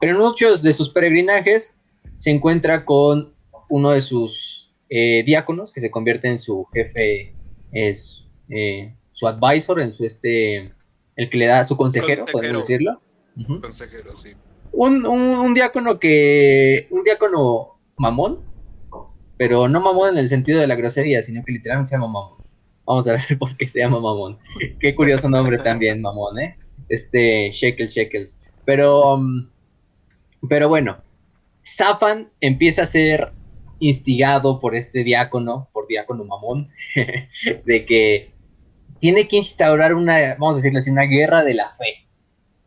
Pero 0.00 0.12
en 0.12 0.18
muchos 0.18 0.62
de 0.62 0.72
sus 0.72 0.88
peregrinajes 0.90 1.76
se 2.14 2.30
encuentra 2.30 2.84
con 2.84 3.34
uno 3.68 3.90
de 3.90 4.00
sus 4.00 4.72
eh, 4.88 5.22
diáconos 5.24 5.72
que 5.72 5.80
se 5.80 5.90
convierte 5.90 6.28
en 6.28 6.38
su 6.38 6.64
jefe, 6.72 7.34
es 7.72 8.21
eh, 8.54 8.94
su 9.10 9.26
advisor, 9.26 9.80
en 9.80 9.94
su 9.94 10.04
este, 10.04 10.70
el 11.16 11.30
que 11.30 11.38
le 11.38 11.46
da 11.46 11.64
su 11.64 11.76
consejero, 11.76 12.22
Consejero. 12.22 12.32
podemos 12.32 12.68
decirlo. 12.68 13.00
Consejero, 13.60 14.14
sí. 14.14 14.32
un, 14.72 15.06
un, 15.06 15.20
un 15.38 15.54
diácono 15.54 15.98
que. 15.98 16.86
Un 16.90 17.02
diácono 17.02 17.78
mamón. 17.96 18.40
Pero 19.38 19.68
no 19.68 19.80
mamón 19.80 20.10
en 20.10 20.18
el 20.18 20.28
sentido 20.28 20.60
de 20.60 20.66
la 20.66 20.76
grosería, 20.76 21.22
sino 21.22 21.42
que 21.44 21.52
literalmente 21.52 21.88
se 21.88 21.96
llama 21.96 22.08
mamón. 22.08 22.38
Vamos 22.84 23.08
a 23.08 23.12
ver 23.28 23.38
por 23.38 23.56
qué 23.56 23.66
se 23.66 23.80
llama 23.80 24.00
mamón. 24.00 24.38
Qué 24.78 24.94
curioso 24.94 25.28
nombre 25.28 25.58
también, 25.58 26.02
mamón, 26.02 26.38
¿eh? 26.38 26.56
Este, 26.88 27.50
Shekels, 27.50 27.94
Shekels. 27.94 28.38
Pero. 28.64 29.14
um, 29.14 29.48
pero 30.48 30.68
bueno. 30.68 30.98
Zafan 31.64 32.28
empieza 32.40 32.82
a 32.82 32.86
ser 32.86 33.32
instigado 33.78 34.60
por 34.60 34.74
este 34.74 35.04
diácono, 35.04 35.68
por 35.72 35.86
diácono 35.86 36.24
mamón, 36.24 36.70
de 37.64 37.86
que 37.86 38.31
tiene 39.02 39.26
que 39.26 39.38
instaurar 39.38 39.94
una, 39.94 40.36
vamos 40.38 40.54
a 40.54 40.58
decirlo 40.58 40.78
así, 40.78 40.88
una 40.88 41.02
guerra 41.02 41.42
de 41.42 41.54
la 41.54 41.72
fe 41.72 42.06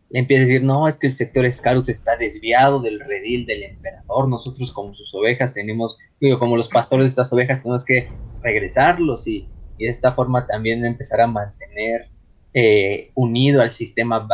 le 0.10 0.20
empieza 0.20 0.44
a 0.44 0.48
decir, 0.48 0.63
no, 0.63 0.86
es 0.86 0.98
que 0.98 1.08
el 1.08 1.13
sector 1.13 1.46
Escarus 1.46 1.88
está 1.88 2.18
desviado 2.18 2.82
del 2.82 3.00
redil 3.00 3.46
del 3.46 3.63
emperador, 3.63 4.27
nosotros 4.27 4.70
como 4.74 4.94
sus 4.94 5.15
ovejas 5.15 5.54
tenemos, 5.54 5.98
digo, 6.20 6.38
como 6.38 6.58
los 6.58 6.68
pastores 6.68 7.04
de 7.04 7.08
estas 7.08 7.32
ovejas 7.32 7.62
tenemos 7.62 7.86
que 7.86 8.10
regresarlos 8.44 9.27
y, 9.27 9.48
y 9.77 9.86
de 9.86 9.89
esta 9.89 10.12
forma 10.12 10.46
también 10.46 10.84
empezar 10.84 11.22
a 11.22 11.27
mantener 11.27 12.10
eh, 12.54 13.12
unido 13.15 13.62
al 13.62 13.72
sistema, 13.72 14.27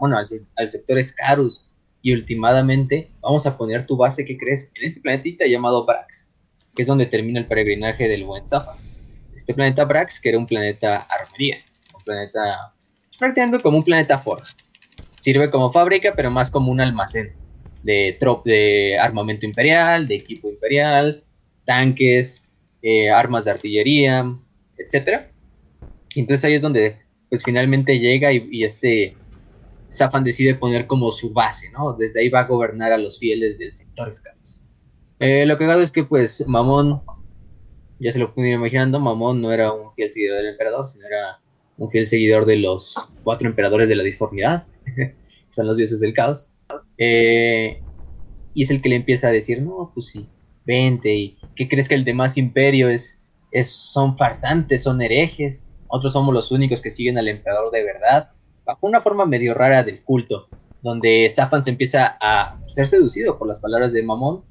bueno, 0.00 0.18
al, 0.18 0.68
sector 0.68 1.02
Scarus 1.02 1.70
y 2.02 2.12
últimamente 2.12 3.12
vamos 3.20 3.46
a 3.46 3.56
poner 3.56 3.86
tu 3.86 3.96
base, 3.96 4.24
¿qué 4.24 4.36
crees? 4.36 4.72
En 4.74 4.84
este 4.84 5.00
planetita 5.00 5.44
llamado 5.46 5.86
Brax, 5.86 6.34
que 6.74 6.82
es 6.82 6.88
donde 6.88 7.06
termina 7.06 7.38
el 7.38 7.46
peregrinaje 7.46 8.08
del 8.08 8.24
buen 8.24 8.44
Zafa. 8.44 8.72
Este 9.36 9.54
planeta 9.54 9.84
Brax, 9.84 10.18
que 10.18 10.30
era 10.30 10.38
un 10.38 10.46
planeta 10.46 11.06
armería, 11.08 11.58
un 11.94 12.02
planeta 12.02 12.72
prácticamente 13.18 13.62
como 13.62 13.78
un 13.78 13.84
planeta 13.84 14.18
Forja. 14.18 14.54
Sirve 15.18 15.50
como 15.50 15.72
fábrica, 15.72 16.14
pero 16.16 16.30
más 16.30 16.50
como 16.50 16.70
un 16.70 16.80
almacén 16.80 17.32
de, 17.82 18.16
trop 18.18 18.44
de 18.44 18.98
armamento 18.98 19.46
imperial, 19.46 20.08
de 20.08 20.16
equipo 20.16 20.48
imperial, 20.48 21.22
tanques, 21.64 22.50
eh, 22.82 23.10
armas 23.10 23.44
de 23.44 23.50
artillería, 23.52 24.24
etc. 24.78 25.26
entonces 26.14 26.44
ahí 26.44 26.54
es 26.54 26.62
donde 26.62 26.98
pues 27.28 27.42
finalmente 27.42 27.98
llega 27.98 28.32
y, 28.32 28.64
este 28.64 29.16
Zafan 29.90 30.24
decide 30.24 30.54
poner 30.54 30.86
como 30.86 31.10
su 31.10 31.32
base, 31.32 31.70
¿no? 31.70 31.92
Desde 31.92 32.20
ahí 32.20 32.28
va 32.28 32.40
a 32.40 32.46
gobernar 32.46 32.92
a 32.92 32.98
los 32.98 33.18
fieles 33.18 33.58
del 33.58 33.72
sector 33.72 34.08
escalos. 34.08 34.64
Eh, 35.18 35.46
lo 35.46 35.56
que 35.56 35.64
hago 35.64 35.80
es 35.80 35.90
que 35.90 36.04
pues 36.04 36.44
Mamón, 36.46 37.02
ya 37.98 38.12
se 38.12 38.18
lo 38.18 38.32
ir 38.36 38.46
imaginando, 38.46 39.00
Mamón 39.00 39.40
no 39.40 39.52
era 39.52 39.72
un 39.72 39.92
fiel 39.94 40.10
seguidor 40.10 40.38
del 40.38 40.48
emperador, 40.48 40.86
sino 40.86 41.06
era 41.06 41.40
un 41.78 41.90
fiel 41.90 42.06
seguidor 42.06 42.46
de 42.46 42.56
los 42.56 43.10
cuatro 43.24 43.48
emperadores 43.48 43.88
de 43.88 43.96
la 43.96 44.02
disformidad, 44.02 44.66
son 45.50 45.66
los 45.66 45.76
dioses 45.76 46.00
del 46.00 46.14
caos. 46.14 46.50
Eh, 46.98 47.80
y 48.54 48.62
es 48.62 48.70
el 48.70 48.80
que 48.80 48.88
le 48.88 48.96
empieza 48.96 49.28
a 49.28 49.32
decir, 49.32 49.62
no, 49.62 49.90
pues 49.94 50.06
sí, 50.06 50.26
vente, 50.64 51.14
y 51.14 51.38
¿qué 51.54 51.68
crees 51.68 51.88
que 51.88 51.94
el 51.94 52.04
demás 52.04 52.36
imperio 52.36 52.88
es, 52.88 53.22
es, 53.50 53.70
son 53.70 54.16
farsantes, 54.16 54.82
son 54.82 55.00
herejes? 55.00 55.66
Otros 55.88 56.12
somos 56.12 56.34
los 56.34 56.50
únicos 56.50 56.82
que 56.82 56.90
siguen 56.90 57.18
al 57.18 57.28
emperador 57.28 57.70
de 57.70 57.84
verdad, 57.84 58.30
bajo 58.64 58.86
una 58.86 59.00
forma 59.00 59.26
medio 59.26 59.54
rara 59.54 59.82
del 59.84 60.02
culto, 60.02 60.48
donde 60.82 61.28
Zafan 61.30 61.64
se 61.64 61.70
empieza 61.70 62.16
a 62.20 62.58
ser 62.66 62.86
seducido 62.86 63.38
por 63.38 63.48
las 63.48 63.60
palabras 63.60 63.92
de 63.92 64.02
Mamón, 64.02 64.42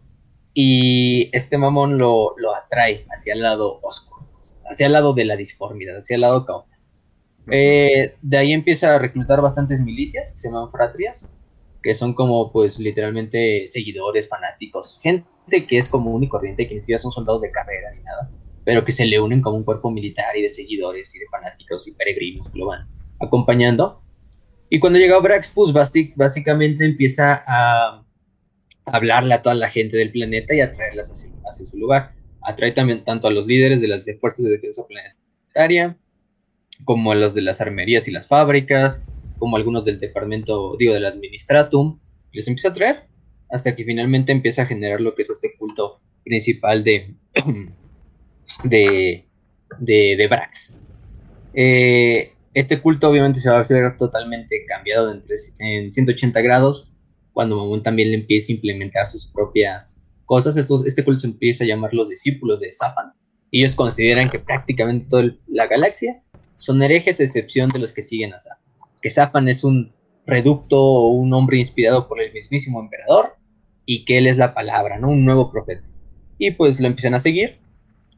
y 0.58 1.30
este 1.34 1.58
Mamón 1.58 1.98
lo, 1.98 2.34
lo 2.38 2.56
atrae 2.56 3.06
hacia 3.14 3.34
el 3.34 3.42
lado 3.42 3.80
oscuro, 3.84 4.26
hacia 4.72 4.88
el 4.88 4.94
lado 4.94 5.14
de 5.14 5.26
la 5.26 5.36
disformidad, 5.36 5.98
hacia 5.98 6.16
el 6.16 6.22
lado 6.22 6.46
caótico. 6.46 6.74
Eh, 7.52 8.16
de 8.22 8.38
ahí 8.38 8.54
empieza 8.54 8.96
a 8.96 8.98
reclutar 8.98 9.42
bastantes 9.42 9.82
milicias, 9.82 10.32
que 10.32 10.40
se 10.40 10.48
llaman 10.48 10.72
fratrias, 10.72 11.36
que 11.84 11.94
son 11.94 12.14
como 12.14 12.54
pues 12.54 12.80
literalmente 12.80 13.68
seguidores, 13.68 14.30
fanáticos, 14.30 14.98
gente 15.04 15.68
que 15.68 15.78
es 15.78 15.90
común 15.90 16.24
y 16.24 16.30
corriente, 16.30 16.66
que 16.68 16.74
ni 16.74 16.80
siquiera 16.80 17.00
son 17.00 17.12
soldados 17.12 17.42
de 17.42 17.52
carrera 17.52 17.92
ni 17.94 18.02
nada, 18.02 18.32
pero 18.64 18.86
que 18.86 18.94
se 18.94 19.06
le 19.06 19.20
unen 19.20 19.42
como 19.42 19.58
un 19.58 19.66
cuerpo 19.66 19.92
militar 19.92 20.38
y 20.38 20.42
de 20.42 20.50
seguidores 20.50 21.14
y 21.18 21.20
de 21.20 21.26
fanáticos 21.30 21.86
y 21.86 21.92
peregrinos 21.92 22.50
que 22.50 22.60
lo 22.60 22.68
van 22.68 22.88
acompañando. 23.20 24.02
Y 24.70 24.80
cuando 24.80 25.00
llega 25.00 25.20
Brax, 25.20 25.52
pues 25.54 25.74
básicamente 26.16 26.86
empieza 26.86 27.44
a 27.46 28.05
hablarle 28.86 29.34
a 29.34 29.42
toda 29.42 29.56
la 29.56 29.70
gente 29.70 29.98
del 29.98 30.12
planeta 30.12 30.54
y 30.54 30.62
atraerlas 30.62 31.12
hacia, 31.12 31.66
su 31.66 31.78
lugar. 31.78 32.14
Atrae 32.42 32.72
también 32.72 33.04
tanto 33.04 33.28
a 33.28 33.32
los 33.32 33.48
líderes 33.48 33.82
de 33.82 33.88
las 33.88 34.06
fuerzas 34.20 34.46
de 34.46 34.52
defensa 34.52 34.86
planetaria, 34.88 35.98
como 36.84 37.14
los 37.16 37.34
de 37.34 37.42
las 37.42 37.62
armerías 37.62 38.08
y 38.08 38.12
las 38.12 38.28
fábricas, 38.28 39.04
como 39.40 39.58
algunos 39.58 39.86
del 39.86 40.00
departamento, 40.00 40.76
digo, 40.78 40.94
del 40.94 41.06
administratum, 41.06 42.00
les 42.32 42.48
empieza 42.48 42.70
a 42.70 42.74
traer 42.74 43.04
hasta 43.50 43.76
que 43.76 43.84
finalmente 43.84 44.32
empieza 44.32 44.64
a 44.64 44.66
generar 44.66 45.02
lo 45.02 45.16
que 45.16 45.22
es 45.22 45.30
este 45.30 45.56
culto 45.58 46.02
principal 46.24 46.84
de, 46.84 47.16
de, 48.64 49.26
de, 49.80 50.28
Brax. 50.28 50.80
Eh, 51.54 52.34
este 52.54 52.82
culto 52.82 53.10
obviamente 53.10 53.40
se 53.40 53.50
va 53.50 53.58
a 53.58 53.62
hacer 53.62 53.98
totalmente 53.98 54.66
cambiado 54.66 55.12
en, 55.12 55.22
en 55.60 55.92
180 55.92 56.42
grados 56.42 56.95
cuando 57.36 57.58
Mamón 57.58 57.84
también 57.84 58.12
le 58.12 58.16
empieza 58.16 58.52
a 58.52 58.56
implementar 58.56 59.08
sus 59.08 59.26
propias 59.26 60.02
cosas. 60.26 60.56
Estos, 60.56 60.86
este 60.86 61.04
culto 61.04 61.20
se 61.20 61.28
empieza 61.28 61.66
a 61.66 61.68
llamar 61.68 61.94
los 61.94 62.08
discípulos 62.08 62.62
de 62.62 62.72
Zafan. 62.72 63.12
Ellos 63.52 63.76
consideran 63.76 64.30
que 64.30 64.40
prácticamente 64.40 65.08
toda 65.10 65.36
la 65.48 65.68
galaxia 65.68 66.24
son 66.56 66.82
herejes 66.82 67.20
a 67.20 67.24
excepción 67.24 67.70
de 67.72 67.80
los 67.80 67.92
que 67.92 68.02
siguen 68.02 68.34
a 68.34 68.40
Zafan. 68.40 68.64
Que 69.02 69.10
Zafan 69.10 69.50
es 69.50 69.66
un 69.66 69.94
reducto 70.26 70.82
o 70.82 71.10
un 71.10 71.34
hombre 71.34 71.58
inspirado 71.58 72.08
por 72.08 72.22
el 72.22 72.32
mismísimo 72.32 72.80
emperador 72.80 73.36
y 73.86 74.06
que 74.06 74.18
él 74.18 74.28
es 74.28 74.38
la 74.38 74.54
palabra, 74.54 74.98
¿no? 74.98 75.10
Un 75.10 75.26
nuevo 75.26 75.52
profeta. 75.52 75.86
Y 76.38 76.52
pues 76.52 76.80
lo 76.80 76.88
empiezan 76.88 77.16
a 77.16 77.20
seguir, 77.20 77.60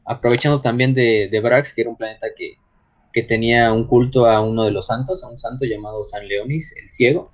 aprovechando 0.04 0.60
también 0.60 0.94
de, 0.94 1.28
de 1.28 1.40
Brax, 1.40 1.74
que 1.74 1.80
era 1.80 1.90
un 1.90 1.96
planeta 1.96 2.28
que, 2.36 2.54
que 3.12 3.24
tenía 3.24 3.72
un 3.72 3.88
culto 3.88 4.26
a 4.26 4.40
uno 4.42 4.62
de 4.62 4.70
los 4.70 4.86
santos, 4.86 5.24
a 5.24 5.28
un 5.28 5.38
santo 5.38 5.64
llamado 5.64 6.04
San 6.04 6.28
Leonis, 6.28 6.72
el 6.80 6.88
ciego. 6.92 7.32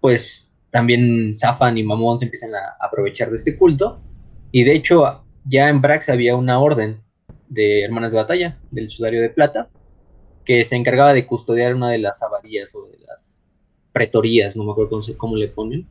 Pues 0.00 0.47
también 0.70 1.34
Zafan 1.34 1.78
y 1.78 1.82
Mamón 1.82 2.18
se 2.18 2.26
empiezan 2.26 2.54
a 2.54 2.76
aprovechar 2.80 3.30
de 3.30 3.36
este 3.36 3.56
culto. 3.56 4.00
Y 4.52 4.64
de 4.64 4.74
hecho, 4.74 5.24
ya 5.44 5.68
en 5.68 5.80
Brax 5.80 6.08
había 6.08 6.36
una 6.36 6.60
orden 6.60 7.00
de 7.48 7.82
hermanas 7.82 8.12
de 8.12 8.18
batalla, 8.18 8.58
del 8.70 8.88
sudario 8.88 9.20
de 9.20 9.30
plata, 9.30 9.68
que 10.44 10.64
se 10.64 10.76
encargaba 10.76 11.12
de 11.12 11.26
custodiar 11.26 11.74
una 11.74 11.90
de 11.90 11.98
las 11.98 12.22
abadías 12.22 12.74
o 12.74 12.86
de 12.86 12.98
las 13.06 13.42
pretorías, 13.92 14.56
no 14.56 14.64
me 14.64 14.72
acuerdo 14.72 14.98
cómo, 15.16 15.36
le 15.36 15.48
ponen, 15.48 15.88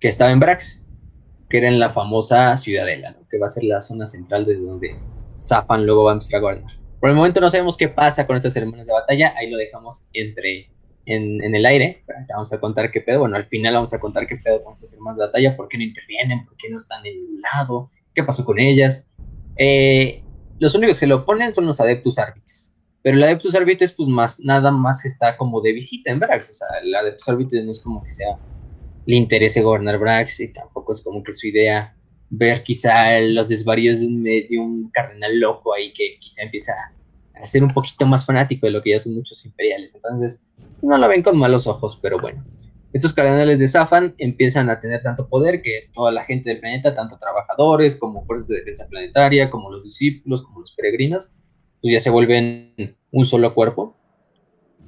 que 0.00 0.08
estaba 0.08 0.30
en 0.30 0.40
Brax, 0.40 0.82
que 1.48 1.58
era 1.58 1.68
en 1.68 1.78
la 1.78 1.92
famosa 1.92 2.56
Ciudadela, 2.56 3.16
que 3.30 3.38
va 3.38 3.46
a 3.46 3.50
ser 3.50 3.64
la 3.64 3.80
zona 3.80 4.06
central 4.06 4.44
desde 4.46 4.62
donde 4.62 4.96
Zafan 5.38 5.84
luego 5.84 6.04
va 6.04 6.10
a 6.10 6.14
empezar 6.14 6.38
a 6.38 6.40
gobernar. 6.40 6.72
Por 7.00 7.10
el 7.10 7.16
momento 7.16 7.40
no 7.40 7.50
sabemos 7.50 7.76
qué 7.76 7.88
pasa 7.88 8.26
con 8.26 8.36
estas 8.36 8.56
hermanas 8.56 8.86
de 8.86 8.92
batalla, 8.92 9.34
ahí 9.36 9.50
lo 9.50 9.58
dejamos 9.58 10.08
entre 10.12 10.70
en, 11.06 11.54
el 11.54 11.66
aire. 11.66 12.04
Vamos 12.28 12.52
a 12.52 12.60
contar 12.60 12.90
qué 12.90 13.00
pedo. 13.00 13.20
Bueno, 13.20 13.36
al 13.36 13.46
final 13.46 13.74
vamos 13.74 13.94
a 13.94 14.00
contar 14.00 14.26
qué 14.26 14.36
pedo 14.36 14.62
con 14.62 14.74
estas 14.74 14.92
hermanas 14.94 15.18
de 15.18 15.26
batalla, 15.26 15.56
por 15.56 15.68
qué 15.68 15.78
no 15.78 15.84
intervienen, 15.84 16.44
por 16.44 16.56
qué 16.56 16.70
no 16.70 16.78
están 16.78 17.04
en 17.06 17.18
un 17.18 17.40
lado, 17.40 17.90
qué 18.14 18.22
pasó 18.22 18.44
con 18.44 18.58
ellas. 18.58 19.10
Eh, 19.56 20.22
los 20.58 20.74
únicos 20.74 21.00
que 21.00 21.06
lo 21.06 21.24
ponen 21.24 21.52
son 21.52 21.66
los 21.66 21.80
adeptus 21.80 22.18
árbitres. 22.18 22.74
Pero 23.04 23.18
el 23.18 23.22
Adeptus 23.22 23.54
Arbitres, 23.54 23.92
pues 23.92 24.08
más, 24.08 24.40
nada 24.40 24.70
más 24.70 25.04
está 25.04 25.36
como 25.36 25.60
de 25.60 25.74
visita 25.74 26.10
en 26.10 26.20
Brax. 26.20 26.50
O 26.50 26.54
sea, 26.54 26.68
el 26.82 26.94
Adeptus 26.94 27.28
Arbitres 27.28 27.62
no 27.62 27.70
es 27.70 27.80
como 27.80 28.02
que 28.02 28.08
sea, 28.08 28.38
le 29.04 29.16
interese 29.16 29.60
gobernar 29.60 29.98
Brax 29.98 30.40
y 30.40 30.48
tampoco 30.48 30.92
es 30.92 31.02
como 31.02 31.22
que 31.22 31.34
su 31.34 31.46
idea 31.46 31.94
ver 32.30 32.62
quizá 32.62 33.20
los 33.20 33.50
desvaríos 33.50 34.00
de 34.00 34.06
un, 34.06 34.26
un 34.58 34.90
cardenal 34.90 35.38
loco 35.38 35.74
ahí 35.74 35.92
que 35.92 36.16
quizá 36.18 36.44
empieza 36.44 36.72
a 36.72 36.92
ser 37.42 37.64
un 37.64 37.72
poquito 37.72 38.06
más 38.06 38.24
fanático 38.24 38.66
de 38.66 38.72
lo 38.72 38.82
que 38.82 38.90
ya 38.90 39.00
son 39.00 39.14
muchos 39.14 39.44
imperiales. 39.44 39.94
Entonces, 39.94 40.46
no 40.82 40.96
lo 40.98 41.08
ven 41.08 41.22
con 41.22 41.36
malos 41.36 41.66
ojos, 41.66 41.98
pero 42.00 42.18
bueno. 42.18 42.44
Estos 42.92 43.12
cardenales 43.12 43.58
de 43.58 43.66
Zafan 43.66 44.14
empiezan 44.18 44.70
a 44.70 44.80
tener 44.80 45.02
tanto 45.02 45.28
poder 45.28 45.62
que 45.62 45.90
toda 45.92 46.12
la 46.12 46.24
gente 46.24 46.50
del 46.50 46.60
planeta, 46.60 46.94
tanto 46.94 47.18
trabajadores 47.18 47.96
como 47.96 48.24
fuerzas 48.24 48.46
de 48.46 48.58
defensa 48.58 48.86
planetaria, 48.88 49.50
como 49.50 49.70
los 49.70 49.82
discípulos, 49.82 50.42
como 50.42 50.60
los 50.60 50.72
peregrinos, 50.72 51.34
pues 51.82 51.92
ya 51.92 52.00
se 52.00 52.10
vuelven 52.10 52.96
un 53.10 53.26
solo 53.26 53.52
cuerpo. 53.52 53.96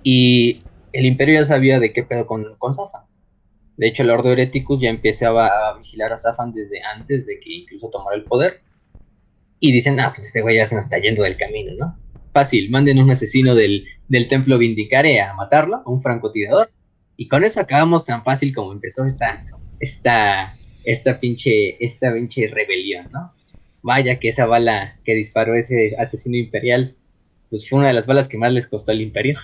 Y 0.04 0.62
el 0.92 1.04
imperio 1.04 1.40
ya 1.40 1.46
sabía 1.46 1.80
de 1.80 1.92
qué 1.92 2.04
pedo 2.04 2.28
con, 2.28 2.54
con 2.58 2.72
Zafan. 2.72 3.02
De 3.76 3.88
hecho, 3.88 4.04
el 4.04 4.10
Ordo 4.10 4.30
Hereticus 4.30 4.80
ya 4.80 4.88
empezaba 4.88 5.48
a 5.48 5.76
vigilar 5.76 6.12
a 6.12 6.16
Zafan 6.16 6.52
desde 6.52 6.80
antes 6.82 7.26
de 7.26 7.40
que 7.40 7.52
incluso 7.52 7.90
tomara 7.90 8.16
el 8.16 8.24
poder. 8.24 8.60
Y 9.58 9.72
dicen, 9.72 9.98
ah, 9.98 10.12
pues 10.14 10.26
este 10.26 10.42
güey 10.42 10.56
ya 10.56 10.66
se 10.66 10.76
nos 10.76 10.84
está 10.84 10.98
yendo 10.98 11.24
del 11.24 11.36
camino, 11.36 11.72
¿no? 11.76 11.98
Fácil, 12.37 12.71
manden 12.71 12.99
un 12.99 13.11
asesino 13.11 13.55
del, 13.55 13.87
del 14.09 14.28
templo 14.28 14.59
Vindicare 14.59 15.23
a 15.23 15.33
matarlo, 15.33 15.83
un 15.87 16.02
francotirador. 16.02 16.71
Y 17.16 17.28
con 17.28 17.45
eso 17.45 17.62
acabamos 17.62 18.05
tan 18.05 18.23
fácil 18.25 18.55
como 18.55 18.75
empezó 18.75 19.07
esta, 19.07 19.43
esta, 19.81 20.55
esta 20.85 21.19
pinche, 21.19 21.83
esta 21.83 22.12
pinche 22.12 22.47
rebelión, 22.49 23.09
¿no? 23.11 23.33
vaya 23.87 24.19
que 24.19 24.28
esa 24.28 24.45
bala 24.45 25.00
que 25.05 25.14
disparó 25.14 25.55
ese 25.55 25.95
asesino 25.97 26.37
imperial, 26.37 26.95
pues 27.49 27.66
fue 27.66 27.78
una 27.78 27.88
de 27.88 27.95
las 27.95 28.07
balas 28.07 28.28
que 28.28 28.37
más 28.37 28.52
les 28.52 28.66
costó 28.66 28.93
al 28.93 29.00
imperio. 29.00 29.38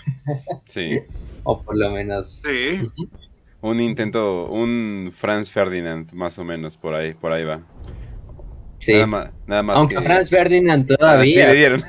Sí. 0.68 0.98
o 1.44 1.62
por 1.62 1.78
lo 1.78 1.92
menos. 1.92 2.42
Sí. 2.44 2.78
Un 3.62 3.80
intento, 3.80 4.50
un 4.50 5.10
Franz 5.12 5.48
Ferdinand, 5.48 6.12
más 6.12 6.38
o 6.38 6.44
menos, 6.44 6.76
por 6.76 6.94
ahí, 6.94 7.14
por 7.14 7.32
ahí 7.32 7.44
va. 7.44 7.62
Sí. 8.82 8.92
Nada 8.94 9.06
más, 9.06 9.30
nada 9.46 9.62
más 9.62 9.76
Aunque 9.78 10.00
Franz 10.00 10.28
Ferdinand 10.28 10.86
todavía. 10.86 11.46
sí 11.46 11.46
le 11.46 11.54
dieron. 11.54 11.84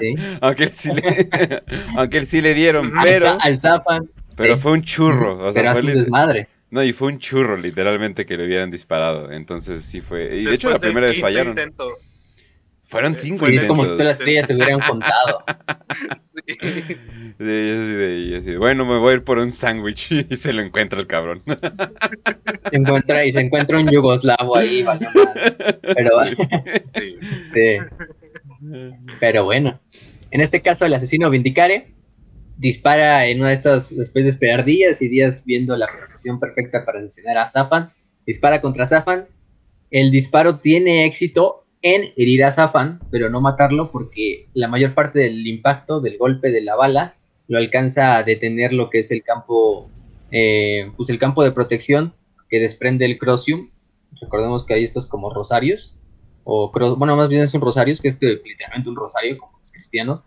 ¿Sí? 0.00 0.14
Aunque, 0.40 0.64
él 0.64 0.72
sí 0.72 0.90
le... 0.92 1.62
Aunque 1.96 2.18
él 2.18 2.26
sí 2.26 2.40
le 2.40 2.54
dieron, 2.54 2.90
pero. 3.02 3.38
Al 3.40 3.58
Zapan. 3.58 4.10
Pero 4.36 4.58
fue 4.58 4.72
un 4.72 4.82
churro. 4.82 5.38
O 5.44 5.52
sea, 5.52 5.62
pero 5.62 5.74
fue 5.74 5.92
un 5.92 5.98
desmadre. 5.98 6.48
No, 6.70 6.82
y 6.82 6.92
fue 6.92 7.08
un 7.08 7.20
churro, 7.20 7.56
literalmente, 7.56 8.26
que 8.26 8.36
le 8.36 8.46
hubieran 8.46 8.70
disparado. 8.70 9.30
Entonces 9.30 9.84
sí 9.84 10.00
fue. 10.00 10.38
Y 10.38 10.44
de 10.44 10.54
hecho, 10.54 10.70
la 10.70 10.78
primera 10.78 11.06
vez 11.06 11.20
fallaron. 11.20 11.50
Intento. 11.50 11.88
Fueron 12.94 13.14
eh, 13.14 13.16
cinco 13.18 13.48
intentos. 13.48 13.62
Es 13.64 13.68
como 13.68 13.82
si 13.82 13.90
todas 13.90 14.06
las 14.06 14.18
estrellas 14.20 14.46
se 14.46 14.54
hubieran 14.54 14.78
contado. 14.78 15.44
sí. 17.40 18.56
bueno, 18.56 18.86
me 18.86 18.98
voy 18.98 19.10
a 19.10 19.16
ir 19.16 19.24
por 19.24 19.38
un 19.38 19.50
sándwich 19.50 20.12
y 20.30 20.36
se 20.36 20.52
lo 20.52 20.62
encuentra 20.62 21.00
el 21.00 21.08
cabrón. 21.08 21.42
Se 22.70 22.76
encuentra 22.76 23.26
y 23.26 23.32
se 23.32 23.40
encuentra 23.40 23.80
un 23.80 23.90
yugoslavo 23.90 24.56
ahí, 24.56 24.84
vale 24.84 25.08
Pero, 25.82 26.22
este, 27.32 27.80
pero 29.18 29.44
bueno, 29.44 29.80
en 30.30 30.40
este 30.40 30.62
caso 30.62 30.86
el 30.86 30.94
asesino 30.94 31.30
Vindicare 31.30 31.88
dispara 32.58 33.26
en 33.26 33.40
una 33.40 33.48
de 33.48 33.54
estas, 33.54 33.96
después 33.96 34.24
de 34.24 34.30
esperar 34.30 34.64
días 34.64 35.02
y 35.02 35.08
días 35.08 35.44
viendo 35.44 35.76
la 35.76 35.86
posición 35.86 36.38
perfecta 36.38 36.84
para 36.84 37.00
asesinar 37.00 37.38
a 37.38 37.48
Zafan, 37.48 37.90
dispara 38.24 38.60
contra 38.60 38.86
Zafan. 38.86 39.26
El 39.90 40.12
disparo 40.12 40.60
tiene 40.60 41.06
éxito 41.06 41.63
en 41.84 42.14
herir 42.16 42.42
a 42.44 42.50
Zafan, 42.50 42.98
pero 43.10 43.28
no 43.28 43.42
matarlo 43.42 43.92
porque 43.92 44.48
la 44.54 44.68
mayor 44.68 44.94
parte 44.94 45.18
del 45.18 45.46
impacto 45.46 46.00
del 46.00 46.16
golpe 46.16 46.50
de 46.50 46.62
la 46.62 46.76
bala 46.76 47.14
lo 47.46 47.58
alcanza 47.58 48.16
a 48.16 48.22
detener 48.22 48.72
lo 48.72 48.88
que 48.88 49.00
es 49.00 49.10
el 49.10 49.22
campo, 49.22 49.90
eh, 50.30 50.90
pues 50.96 51.10
el 51.10 51.18
campo 51.18 51.44
de 51.44 51.52
protección 51.52 52.14
que 52.48 52.58
desprende 52.58 53.04
el 53.04 53.18
Crossium. 53.18 53.68
Recordemos 54.18 54.64
que 54.64 54.72
hay 54.72 54.82
estos 54.82 55.06
como 55.06 55.28
rosarios, 55.28 55.94
o 56.44 56.72
bueno, 56.96 57.16
más 57.16 57.28
bien 57.28 57.46
son 57.48 57.60
rosarios, 57.60 58.00
que 58.00 58.08
es 58.08 58.18
literalmente 58.22 58.88
un 58.88 58.96
rosario 58.96 59.36
como 59.36 59.58
los 59.58 59.70
cristianos, 59.70 60.24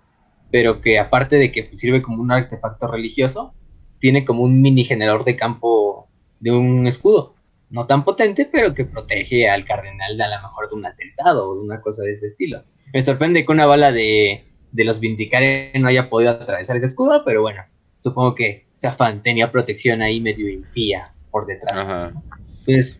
pero 0.51 0.79
que 0.79 0.99
aparte 0.99 1.37
de 1.37 1.51
que 1.51 1.75
sirve 1.75 2.03
como 2.03 2.21
un 2.21 2.31
artefacto 2.31 2.85
religioso, 2.85 3.55
tiene 3.99 4.25
como 4.25 4.43
un 4.43 4.61
mini 4.61 4.83
generador 4.83 5.25
de 5.25 5.35
campo 5.35 6.07
de 6.39 6.51
un 6.51 6.85
escudo. 6.85 7.33
No 7.69 7.85
tan 7.85 8.05
potente, 8.05 8.47
pero 8.51 8.73
que 8.73 8.85
protege 8.85 9.49
al 9.49 9.65
cardenal 9.65 10.17
de 10.17 10.23
a 10.23 10.29
lo 10.29 10.41
mejor 10.47 10.69
de 10.69 10.75
un 10.75 10.85
atentado 10.85 11.49
o 11.49 11.55
de 11.55 11.61
una 11.61 11.81
cosa 11.81 12.03
de 12.03 12.11
ese 12.11 12.27
estilo. 12.27 12.61
Me 12.93 13.01
sorprende 13.01 13.45
que 13.45 13.51
una 13.51 13.65
bala 13.65 13.91
de, 13.91 14.45
de 14.71 14.83
los 14.85 14.99
Vindicares 14.99 15.71
no 15.79 15.89
haya 15.89 16.09
podido 16.09 16.31
atravesar 16.31 16.77
ese 16.77 16.85
escudo, 16.85 17.23
pero 17.25 17.41
bueno, 17.41 17.63
supongo 17.99 18.35
que 18.35 18.65
Zafan 18.79 19.21
tenía 19.21 19.51
protección 19.51 20.01
ahí 20.01 20.21
medio 20.21 20.49
impía 20.49 21.11
por 21.31 21.45
detrás. 21.45 22.13
Entonces, 22.59 22.99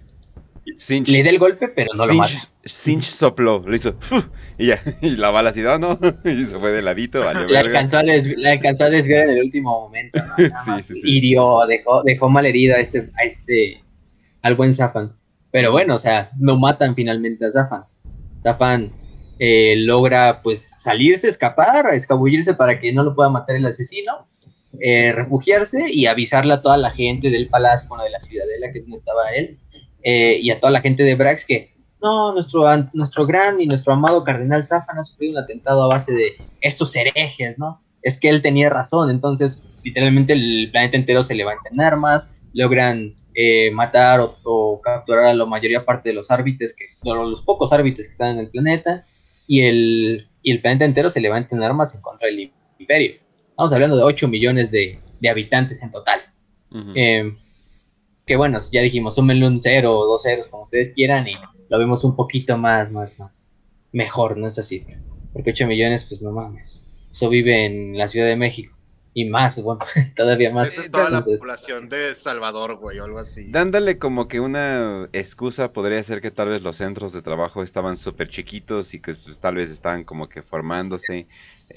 le 1.07 1.23
da 1.23 1.29
el 1.29 1.39
golpe, 1.39 1.69
pero 1.69 1.91
no 1.95 2.05
lo 2.05 2.13
mata. 2.15 2.33
Sinch 2.65 3.03
sopló, 3.03 3.63
le 3.65 3.77
hizo 3.77 3.95
y 4.57 4.67
ya, 4.67 4.81
y 5.01 5.15
la 5.15 5.29
bala 5.29 5.51
así, 5.51 5.61
no, 5.61 5.77
no, 5.77 5.97
y 6.25 6.45
se 6.45 6.59
fue 6.59 6.71
de 6.71 6.81
ladito. 6.81 7.21
Vale, 7.21 7.47
la, 7.47 7.61
alcanzó 7.61 7.97
a 7.97 8.01
alcanzó 8.01 8.85
a 8.85 8.89
desviar 8.89 9.23
en 9.23 9.29
el 9.31 9.43
último 9.43 9.81
momento. 9.81 10.19
¿no? 10.19 10.35
sí, 10.79 10.93
sí, 10.95 11.01
Hirió, 11.03 11.65
dejó, 11.67 12.03
dejó 12.03 12.29
mal 12.29 12.45
herido 12.45 12.75
a 12.75 12.79
este, 12.79 13.09
a 13.17 13.23
este, 13.23 13.81
al 14.47 14.55
buen 14.55 14.73
Zafan. 14.73 15.13
Pero 15.51 15.71
bueno, 15.71 15.95
o 15.95 15.97
sea, 15.97 16.31
no 16.37 16.57
matan 16.57 16.95
finalmente 16.95 17.45
a 17.45 17.49
Zafan. 17.49 17.83
Zafan 18.41 18.91
eh, 19.39 19.75
logra 19.77 20.41
pues 20.41 20.81
salirse, 20.81 21.27
escapar, 21.27 21.93
escabullirse 21.93 22.53
para 22.53 22.79
que 22.79 22.91
no 22.91 23.03
lo 23.03 23.15
pueda 23.15 23.29
matar 23.29 23.55
el 23.55 23.65
asesino, 23.65 24.27
eh, 24.79 25.11
refugiarse 25.11 25.85
y 25.91 26.05
avisarle 26.05 26.53
a 26.53 26.61
toda 26.61 26.77
la 26.77 26.91
gente 26.91 27.29
del 27.29 27.47
palacio, 27.49 27.87
bueno, 27.89 28.03
de 28.03 28.11
la 28.11 28.19
ciudadela, 28.19 28.71
que 28.71 28.79
es 28.79 28.85
donde 28.85 28.97
estaba 28.97 29.31
él, 29.31 29.59
eh, 30.03 30.39
y 30.41 30.51
a 30.51 30.59
toda 30.59 30.71
la 30.71 30.81
gente 30.81 31.03
de 31.03 31.15
Brax 31.15 31.45
que 31.45 31.75
no, 32.01 32.33
nuestro, 32.33 32.63
nuestro 32.93 33.25
gran 33.25 33.59
y 33.59 33.65
nuestro 33.65 33.93
amado 33.93 34.23
cardenal 34.23 34.63
Zafan 34.63 34.99
ha 34.99 35.03
sufrido 35.03 35.33
un 35.33 35.43
atentado 35.43 35.83
a 35.83 35.87
base 35.87 36.13
de 36.13 36.33
estos 36.61 36.95
herejes, 36.95 37.57
¿no? 37.57 37.81
Es 38.03 38.19
que 38.19 38.29
él 38.29 38.41
tenía 38.41 38.69
razón, 38.69 39.09
entonces 39.09 39.63
literalmente 39.83 40.33
el 40.33 40.69
planeta 40.71 40.97
entero 40.97 41.23
se 41.23 41.33
levanta 41.33 41.69
en 41.71 41.81
armas, 41.81 42.37
logran 42.53 43.15
eh, 43.37 43.71
matar 43.71 44.19
o, 44.43 44.81
capturar 44.81 45.25
a 45.25 45.33
la 45.33 45.45
mayoría 45.45 45.85
parte 45.85 46.09
de 46.09 46.15
los 46.15 46.31
árbitres, 46.31 46.75
que, 46.75 46.85
los 47.03 47.43
pocos 47.43 47.71
árbitres 47.71 48.07
que 48.07 48.11
están 48.11 48.31
en 48.31 48.39
el 48.39 48.49
planeta, 48.49 49.05
y 49.45 49.61
el, 49.61 50.27
y 50.41 50.51
el 50.51 50.61
planeta 50.61 50.85
entero 50.85 51.09
se 51.09 51.21
levanta 51.21 51.55
en 51.55 51.61
armas 51.63 51.93
en 51.95 52.01
contra 52.01 52.27
del 52.27 52.51
imperio. 52.79 53.15
Estamos 53.49 53.71
hablando 53.71 53.95
de 53.95 54.03
8 54.03 54.27
millones 54.27 54.71
de, 54.71 54.99
de 55.19 55.29
habitantes 55.29 55.81
en 55.83 55.91
total 55.91 56.21
que 58.27 58.35
bueno, 58.35 58.59
ya 58.71 58.81
dijimos, 58.81 59.15
súmenle 59.15 59.47
un 59.47 59.59
cero 59.59 59.97
o 59.97 60.05
dos 60.05 60.23
ceros 60.23 60.49
como 60.49 60.63
ustedes 60.63 60.93
quieran 60.93 61.27
y 61.27 61.33
lo 61.69 61.79
vemos 61.79 62.03
un 62.03 62.15
poquito 62.15 62.57
más, 62.57 62.91
más, 62.91 63.17
más 63.17 63.55
mejor, 63.93 64.37
¿no 64.37 64.47
es 64.47 64.59
así? 64.59 64.85
Porque 65.31 65.51
8 65.51 65.65
millones, 65.65 66.05
pues 66.05 66.21
no 66.21 66.31
mames. 66.31 66.85
Eso 67.09 67.29
vive 67.29 67.65
en 67.65 67.97
la 67.97 68.07
Ciudad 68.07 68.27
de 68.27 68.35
México. 68.35 68.76
Y 69.13 69.25
más, 69.25 69.61
bueno, 69.61 69.81
todavía 70.15 70.51
más. 70.51 70.69
Esa 70.69 70.81
es 70.81 70.91
toda 70.91 71.09
la 71.09 71.21
población 71.21 71.89
de 71.89 72.13
Salvador, 72.13 72.75
güey, 72.75 72.99
o 72.99 73.05
algo 73.05 73.19
así. 73.19 73.47
Dándole 73.51 73.97
como 73.97 74.27
que 74.27 74.39
una 74.39 75.09
excusa, 75.13 75.73
podría 75.73 76.03
ser 76.03 76.21
que 76.21 76.31
tal 76.31 76.49
vez 76.49 76.61
los 76.61 76.77
centros 76.77 77.13
de 77.13 77.21
trabajo 77.21 77.63
estaban 77.63 77.97
súper 77.97 78.29
chiquitos 78.29 78.93
y 78.93 78.99
que 78.99 79.15
pues, 79.15 79.39
tal 79.39 79.55
vez 79.55 79.71
estaban 79.71 80.03
como 80.03 80.29
que 80.29 80.43
formándose 80.43 81.27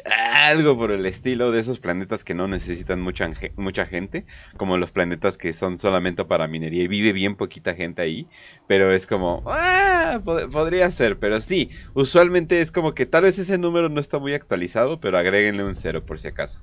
algo 0.05 0.77
por 0.77 0.93
el 0.93 1.05
estilo 1.07 1.51
de 1.51 1.61
esos 1.61 1.81
planetas 1.81 2.25
que 2.25 2.35
no 2.35 2.47
necesitan 2.47 3.01
mucha, 3.01 3.29
mucha 3.57 3.87
gente, 3.87 4.25
como 4.57 4.77
los 4.77 4.93
planetas 4.93 5.37
que 5.37 5.53
son 5.53 5.79
solamente 5.79 6.25
para 6.25 6.47
minería 6.47 6.85
y 6.85 6.89
vive 6.89 7.13
bien 7.13 7.37
poquita 7.37 7.75
gente 7.75 8.03
ahí, 8.03 8.29
pero 8.67 8.93
es 8.93 9.07
como, 9.07 9.43
ah, 9.47 10.21
podría 10.53 10.91
ser, 10.91 11.19
pero 11.19 11.41
sí, 11.41 11.71
usualmente 11.95 12.61
es 12.61 12.71
como 12.71 12.95
que 12.95 13.07
tal 13.07 13.25
vez 13.25 13.39
ese 13.39 13.59
número 13.59 13.89
no 13.89 14.01
está 14.01 14.19
muy 14.19 14.35
actualizado, 14.35 15.01
pero 15.01 15.19
agréguenle 15.19 15.65
un 15.65 15.75
cero 15.75 16.05
por 16.05 16.21
si 16.21 16.29
acaso. 16.29 16.63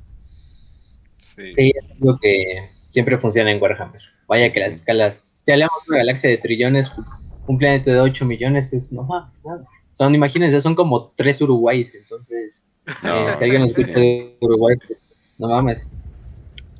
Sí, 1.18 1.54
es 1.56 1.92
algo 1.92 2.18
que 2.22 2.70
siempre 2.88 3.18
funciona 3.18 3.52
en 3.52 3.62
Warhammer. 3.62 4.02
Vaya 4.28 4.52
que 4.52 4.60
las 4.60 4.70
escalas, 4.70 5.26
si 5.46 5.52
hablamos 5.52 5.78
de 5.86 5.92
una 5.92 5.98
galaxia 6.00 6.30
de 6.30 6.38
trillones, 6.38 6.90
pues 6.90 7.10
un 7.48 7.58
planeta 7.58 7.92
de 7.92 8.00
8 8.00 8.26
millones 8.26 8.74
es 8.74 8.92
no 8.92 9.04
más, 9.04 9.44
nada. 9.46 9.66
Son, 9.94 10.14
imagínense, 10.14 10.62
son 10.62 10.76
como 10.76 11.12
tres 11.16 11.42
Uruguayes, 11.42 11.96
entonces 11.96 12.72
eh, 12.88 13.26
si 13.38 13.44
alguien 13.44 13.64
nos 13.64 13.78
escucha 13.78 14.00
de 14.00 14.38
Uruguay, 14.42 14.76
pues, 14.86 15.02
no 15.38 15.48
mames. 15.48 15.90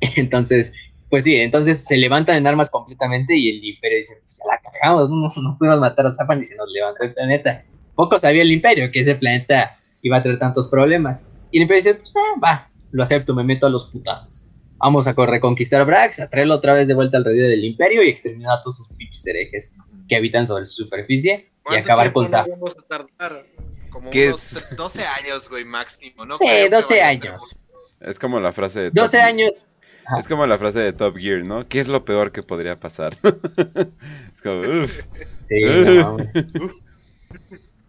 Entonces, 0.16 0.72
pues 1.10 1.24
sí, 1.24 1.34
entonces 1.36 1.84
se 1.84 1.96
levantan 1.96 2.36
en 2.36 2.46
armas 2.46 2.70
completamente 2.70 3.34
y 3.34 3.48
el 3.48 3.64
imperio 3.64 3.96
dice, 3.96 4.20
pues 4.22 4.38
ya 4.38 4.44
la 4.46 4.60
cagamos, 4.60 5.08
no, 5.08 5.42
no 5.42 5.58
pudimos 5.58 5.80
matar 5.80 6.06
a 6.06 6.12
Zapan 6.12 6.40
y 6.40 6.44
se 6.44 6.54
nos 6.54 6.70
levantó 6.70 7.02
el 7.04 7.14
planeta. 7.14 7.64
Poco 7.94 8.18
sabía 8.18 8.42
el 8.42 8.52
imperio 8.52 8.92
que 8.92 9.00
ese 9.00 9.14
planeta 9.14 9.78
iba 10.02 10.18
a 10.18 10.22
tener 10.22 10.38
tantos 10.38 10.68
problemas. 10.68 11.26
Y 11.50 11.56
el 11.56 11.62
imperio 11.62 11.82
dice, 11.82 11.94
pues 11.94 12.14
ah, 12.16 12.38
va, 12.44 12.70
lo 12.90 13.02
acepto, 13.02 13.34
me 13.34 13.44
meto 13.44 13.66
a 13.66 13.70
los 13.70 13.86
putazos. 13.86 14.48
Vamos 14.78 15.06
a 15.06 15.12
reconquistar 15.12 15.84
Brax, 15.84 16.20
a 16.20 16.30
traerlo 16.30 16.54
otra 16.54 16.72
vez 16.72 16.86
de 16.86 16.94
vuelta 16.94 17.16
al 17.16 17.24
alrededor 17.24 17.50
del 17.50 17.64
imperio 17.64 18.02
y 18.02 18.08
exterminar 18.08 18.58
a 18.58 18.62
todos 18.62 18.76
sus 18.76 18.92
pinches 18.96 19.26
herejes 19.26 19.74
que 20.08 20.16
habitan 20.16 20.46
sobre 20.46 20.64
su 20.64 20.84
superficie 20.84 21.50
y 21.70 21.74
acabar 21.74 22.12
con 22.12 22.28
Zapan. 22.28 22.60
Como 23.90 24.10
unos 24.10 24.76
12 24.76 25.02
años, 25.04 25.48
güey, 25.48 25.64
máximo, 25.64 26.24
¿no? 26.24 26.38
Sí, 26.38 26.68
12 26.70 27.00
años. 27.00 27.58
Es 28.00 28.18
como 28.18 28.38
la 28.38 28.52
frase 28.52 28.82
de... 28.82 28.90
12 28.90 29.18
años. 29.18 29.66
Es 30.16 30.28
como 30.28 30.46
la 30.46 30.56
frase 30.56 30.78
de 30.78 30.92
Top 30.92 31.16
Gear, 31.16 31.44
¿no? 31.44 31.68
¿Qué 31.68 31.80
es 31.80 31.88
lo 31.88 32.04
peor 32.04 32.32
que 32.32 32.42
podría 32.42 32.78
pasar? 32.78 33.16
es 34.32 34.40
como, 34.42 34.60
uff. 34.60 35.02
Sí, 35.42 35.60
no 35.62 36.04
vamos. 36.04 36.30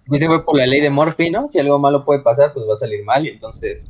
Dice, 0.07 0.25
fue 0.25 0.43
por 0.43 0.57
la 0.57 0.65
ley 0.65 0.81
de 0.81 0.89
Morphy, 0.89 1.29
¿no? 1.29 1.47
Si 1.47 1.59
algo 1.59 1.77
malo 1.77 2.03
puede 2.03 2.21
pasar, 2.21 2.53
pues 2.53 2.67
va 2.67 2.73
a 2.73 2.77
salir 2.77 3.03
mal. 3.05 3.25
Y 3.25 3.29
entonces, 3.29 3.87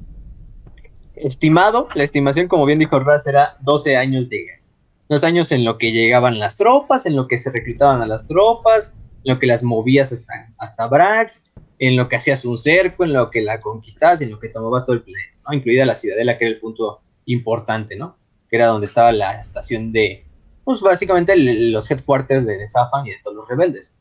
estimado, 1.19 1.87
la 1.95 2.03
estimación, 2.03 2.47
como 2.47 2.65
bien 2.65 2.79
dijo 2.79 2.99
Raz, 2.99 3.27
era 3.27 3.57
12 3.61 3.97
años 3.97 4.29
de 4.29 4.37
guerra. 4.37 4.61
Dos 5.09 5.23
años 5.23 5.51
en 5.51 5.65
lo 5.65 5.77
que 5.77 5.91
llegaban 5.91 6.39
las 6.39 6.55
tropas, 6.55 7.05
en 7.05 7.15
lo 7.15 7.27
que 7.27 7.37
se 7.37 7.51
reclutaban 7.51 8.01
a 8.01 8.07
las 8.07 8.27
tropas, 8.27 8.95
en 9.23 9.33
lo 9.33 9.39
que 9.39 9.47
las 9.47 9.63
movías 9.63 10.11
hasta, 10.11 10.51
hasta 10.57 10.87
Brax, 10.87 11.45
en 11.79 11.95
lo 11.95 12.07
que 12.07 12.17
hacías 12.17 12.45
un 12.45 12.57
cerco, 12.57 13.03
en 13.03 13.13
lo 13.13 13.31
que 13.31 13.41
la 13.41 13.61
conquistabas, 13.61 14.21
en 14.21 14.31
lo 14.31 14.39
que 14.39 14.49
tomabas 14.49 14.85
todo 14.85 14.95
el 14.95 15.01
planeta, 15.01 15.39
¿no? 15.47 15.53
Incluida 15.53 15.85
la 15.85 15.95
ciudadela, 15.95 16.37
que 16.37 16.45
era 16.45 16.53
el 16.53 16.59
punto 16.59 17.01
importante, 17.25 17.95
¿no? 17.95 18.17
Que 18.49 18.57
era 18.57 18.67
donde 18.67 18.85
estaba 18.85 19.11
la 19.11 19.39
estación 19.39 19.91
de, 19.91 20.25
pues 20.63 20.81
básicamente 20.81 21.35
los 21.35 21.89
headquarters 21.89 22.45
de 22.45 22.67
Zafan 22.67 23.07
y 23.07 23.11
de 23.11 23.17
todos 23.23 23.35
los 23.35 23.47
rebeldes. 23.47 23.97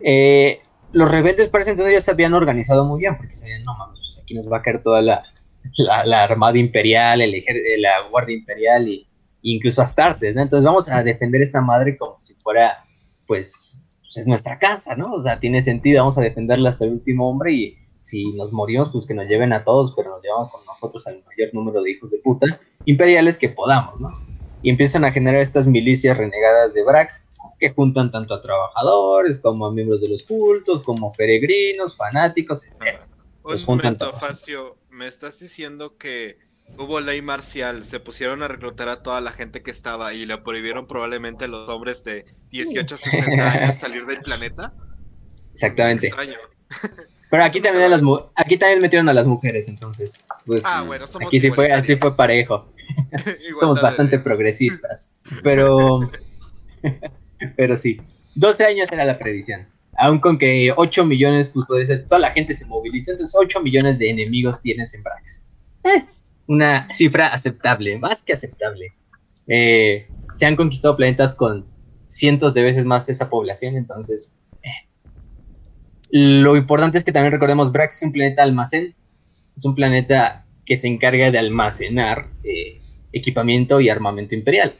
Eh, 0.00 0.60
los 0.92 1.10
rebeldes 1.10 1.48
parece 1.48 1.70
entonces 1.70 1.94
ya 1.94 2.00
se 2.00 2.10
habían 2.10 2.34
organizado 2.34 2.84
muy 2.84 3.00
bien, 3.00 3.16
porque 3.16 3.34
sabían, 3.34 3.64
no 3.64 3.74
mames, 3.76 3.98
pues 4.00 4.18
aquí 4.22 4.34
nos 4.34 4.50
va 4.50 4.58
a 4.58 4.62
caer 4.62 4.82
toda 4.82 5.00
la, 5.00 5.24
la, 5.76 6.22
armada 6.22 6.58
imperial, 6.58 7.20
el 7.20 7.42
la 7.78 8.08
guardia 8.10 8.36
imperial 8.36 8.88
y, 8.88 9.06
incluso 9.42 9.82
Astartes, 9.82 10.34
¿no? 10.34 10.42
Entonces 10.42 10.64
vamos 10.64 10.90
a 10.90 11.02
defender 11.02 11.42
esta 11.42 11.60
madre 11.60 11.96
como 11.96 12.18
si 12.18 12.34
fuera, 12.34 12.84
pues, 13.26 13.86
pues, 14.02 14.16
es 14.16 14.26
nuestra 14.26 14.58
casa, 14.58 14.94
¿no? 14.96 15.14
O 15.14 15.22
sea, 15.22 15.38
tiene 15.38 15.62
sentido, 15.62 16.00
vamos 16.00 16.18
a 16.18 16.22
defenderla 16.22 16.70
hasta 16.70 16.84
el 16.84 16.92
último 16.92 17.28
hombre 17.28 17.52
y 17.52 17.78
si 18.00 18.32
nos 18.32 18.52
morimos, 18.52 18.90
pues 18.90 19.06
que 19.06 19.14
nos 19.14 19.26
lleven 19.26 19.52
a 19.52 19.64
todos, 19.64 19.92
pero 19.96 20.10
nos 20.10 20.22
llevamos 20.22 20.50
con 20.50 20.64
nosotros 20.64 21.06
al 21.06 21.22
mayor 21.24 21.52
número 21.52 21.82
de 21.82 21.90
hijos 21.90 22.10
de 22.10 22.18
puta 22.18 22.60
imperiales 22.84 23.36
que 23.38 23.48
podamos, 23.48 24.00
¿no? 24.00 24.10
Y 24.62 24.70
empiezan 24.70 25.04
a 25.04 25.12
generar 25.12 25.40
estas 25.40 25.66
milicias 25.66 26.16
renegadas 26.16 26.74
de 26.74 26.82
Brax 26.82 27.28
que 27.58 27.70
juntan 27.70 28.10
tanto 28.10 28.34
a 28.34 28.40
trabajadores 28.40 29.38
como 29.38 29.66
a 29.66 29.72
miembros 29.72 30.00
de 30.00 30.08
los 30.08 30.22
cultos, 30.22 30.82
como 30.82 31.12
peregrinos, 31.12 31.96
fanáticos, 31.96 32.64
etc. 32.64 33.00
Un 33.44 33.56
momento, 33.66 34.12
Facio, 34.12 34.76
me 34.98 35.06
estás 35.06 35.38
diciendo 35.38 35.96
que 35.96 36.38
hubo 36.76 37.00
ley 37.00 37.22
marcial, 37.22 37.86
se 37.86 38.00
pusieron 38.00 38.42
a 38.42 38.48
reclutar 38.48 38.88
a 38.88 39.00
toda 39.00 39.20
la 39.20 39.30
gente 39.30 39.62
que 39.62 39.70
estaba 39.70 40.12
y 40.12 40.26
le 40.26 40.36
prohibieron 40.38 40.86
probablemente 40.86 41.44
a 41.44 41.48
los 41.48 41.70
hombres 41.70 42.02
de 42.02 42.26
18 42.50 42.94
a 42.94 42.98
60 42.98 43.52
años 43.52 43.76
salir 43.76 44.04
del 44.06 44.20
planeta. 44.20 44.74
Exactamente. 45.52 46.10
Pero 47.30 47.44
aquí 47.44 47.60
también, 47.60 47.90
las, 47.90 48.02
aquí 48.34 48.58
también 48.58 48.80
metieron 48.80 49.08
a 49.08 49.14
las 49.14 49.26
mujeres, 49.26 49.68
entonces. 49.68 50.28
Pues, 50.44 50.64
ah, 50.66 50.82
bueno, 50.82 51.06
somos 51.06 51.28
aquí 51.28 51.38
sí 51.38 51.50
fue, 51.50 51.70
así 51.72 51.96
fue 51.96 52.16
parejo. 52.16 52.72
somos 53.60 53.80
bastante 53.80 54.18
progresistas. 54.18 55.14
Pero. 55.44 56.10
pero 57.56 57.76
sí. 57.76 58.00
12 58.34 58.64
años 58.64 58.90
era 58.90 59.04
la 59.04 59.18
previsión. 59.18 59.68
Aún 59.98 60.20
con 60.20 60.38
que 60.38 60.72
8 60.76 61.04
millones, 61.04 61.48
pues 61.48 61.66
puede 61.66 61.84
ser, 61.84 62.06
toda 62.06 62.20
la 62.20 62.30
gente 62.30 62.54
se 62.54 62.64
movilizó, 62.66 63.10
entonces 63.10 63.36
8 63.36 63.60
millones 63.60 63.98
de 63.98 64.10
enemigos 64.10 64.60
tienes 64.60 64.94
en 64.94 65.02
Brax. 65.02 65.50
Eh, 65.84 66.04
una 66.46 66.90
cifra 66.92 67.28
aceptable, 67.28 67.98
más 67.98 68.22
que 68.22 68.32
aceptable. 68.32 68.92
Eh, 69.48 70.06
se 70.32 70.46
han 70.46 70.54
conquistado 70.54 70.96
planetas 70.96 71.34
con 71.34 71.66
cientos 72.06 72.54
de 72.54 72.62
veces 72.62 72.84
más 72.84 73.08
esa 73.08 73.28
población, 73.28 73.76
entonces... 73.76 74.38
Eh. 74.62 74.86
Lo 76.10 76.56
importante 76.56 76.96
es 76.96 77.04
que 77.04 77.12
también 77.12 77.32
recordemos, 77.32 77.72
Brax 77.72 77.96
es 77.96 78.02
un 78.04 78.12
planeta 78.12 78.44
almacén, 78.44 78.94
es 79.56 79.64
un 79.64 79.74
planeta 79.74 80.46
que 80.64 80.76
se 80.76 80.86
encarga 80.86 81.30
de 81.30 81.38
almacenar 81.38 82.28
equipamiento 83.12 83.80
y 83.80 83.88
armamento 83.88 84.34
imperial. 84.34 84.76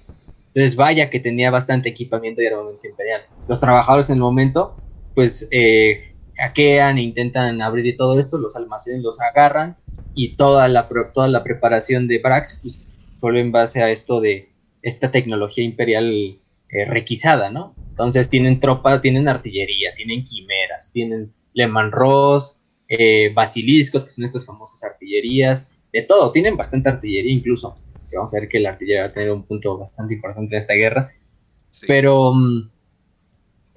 Entonces, 0.47 0.77
vaya 0.77 1.11
que 1.11 1.21
tenía 1.21 1.51
bastante 1.51 1.89
equipamiento 1.89 2.41
y 2.41 2.47
armamento 2.47 2.87
imperial. 2.87 3.23
Los 3.49 3.61
trabajadores 3.61 4.11
en 4.11 4.17
el 4.17 4.21
momento, 4.21 4.77
pues, 5.19 5.49
eh, 5.51 6.15
hackean 6.37 6.97
intentan 6.97 7.61
abrir 7.61 7.97
todo 7.97 8.21
esto, 8.21 8.39
los 8.39 8.55
almacenes 8.55 9.03
los 9.03 9.21
agarran 9.21 9.77
y 10.15 10.37
toda 10.37 10.69
la, 10.69 10.89
toda 11.13 11.27
la 11.27 11.43
preparación 11.43 12.07
de 12.07 12.21
Brax, 12.21 12.61
pues, 12.63 12.95
solo 13.17 13.41
en 13.41 13.51
base 13.51 13.83
a 13.83 13.91
esto 13.91 14.21
de 14.21 14.51
esta 14.81 15.11
tecnología 15.11 15.65
imperial 15.65 16.39
eh, 16.69 16.85
requisada, 16.85 17.51
¿no? 17.51 17.75
Entonces 17.89 18.29
tienen 18.29 18.61
tropas, 18.61 19.03
tienen 19.03 19.27
artillería, 19.27 19.93
tienen 19.97 20.23
quimeras, 20.23 20.93
tienen 20.93 21.33
Leman 21.53 21.91
Ross, 21.91 22.61
eh, 22.89 23.33
basiliscos, 23.35 24.05
que 24.05 24.11
son 24.11 24.25
estas 24.25 24.47
famosas 24.47 24.85
artillerías, 24.85 25.69
de 25.93 26.03
todo, 26.03 26.31
tienen 26.31 26.57
bastante 26.57 26.91
artillería 26.91 27.33
incluso 27.33 27.77
que 28.09 28.17
vamos 28.17 28.33
a 28.35 28.39
ver 28.39 28.49
que 28.49 28.61
la 28.61 28.71
artillería 28.71 29.03
va 29.03 29.09
a 29.09 29.13
tener 29.13 29.33
un 29.33 29.43
punto 29.43 29.77
bastante 29.77 30.15
importante 30.15 30.55
en 30.55 30.61
esta 30.61 30.75
guerra. 30.75 31.11
Pero 31.89 32.31
um, 32.31 32.71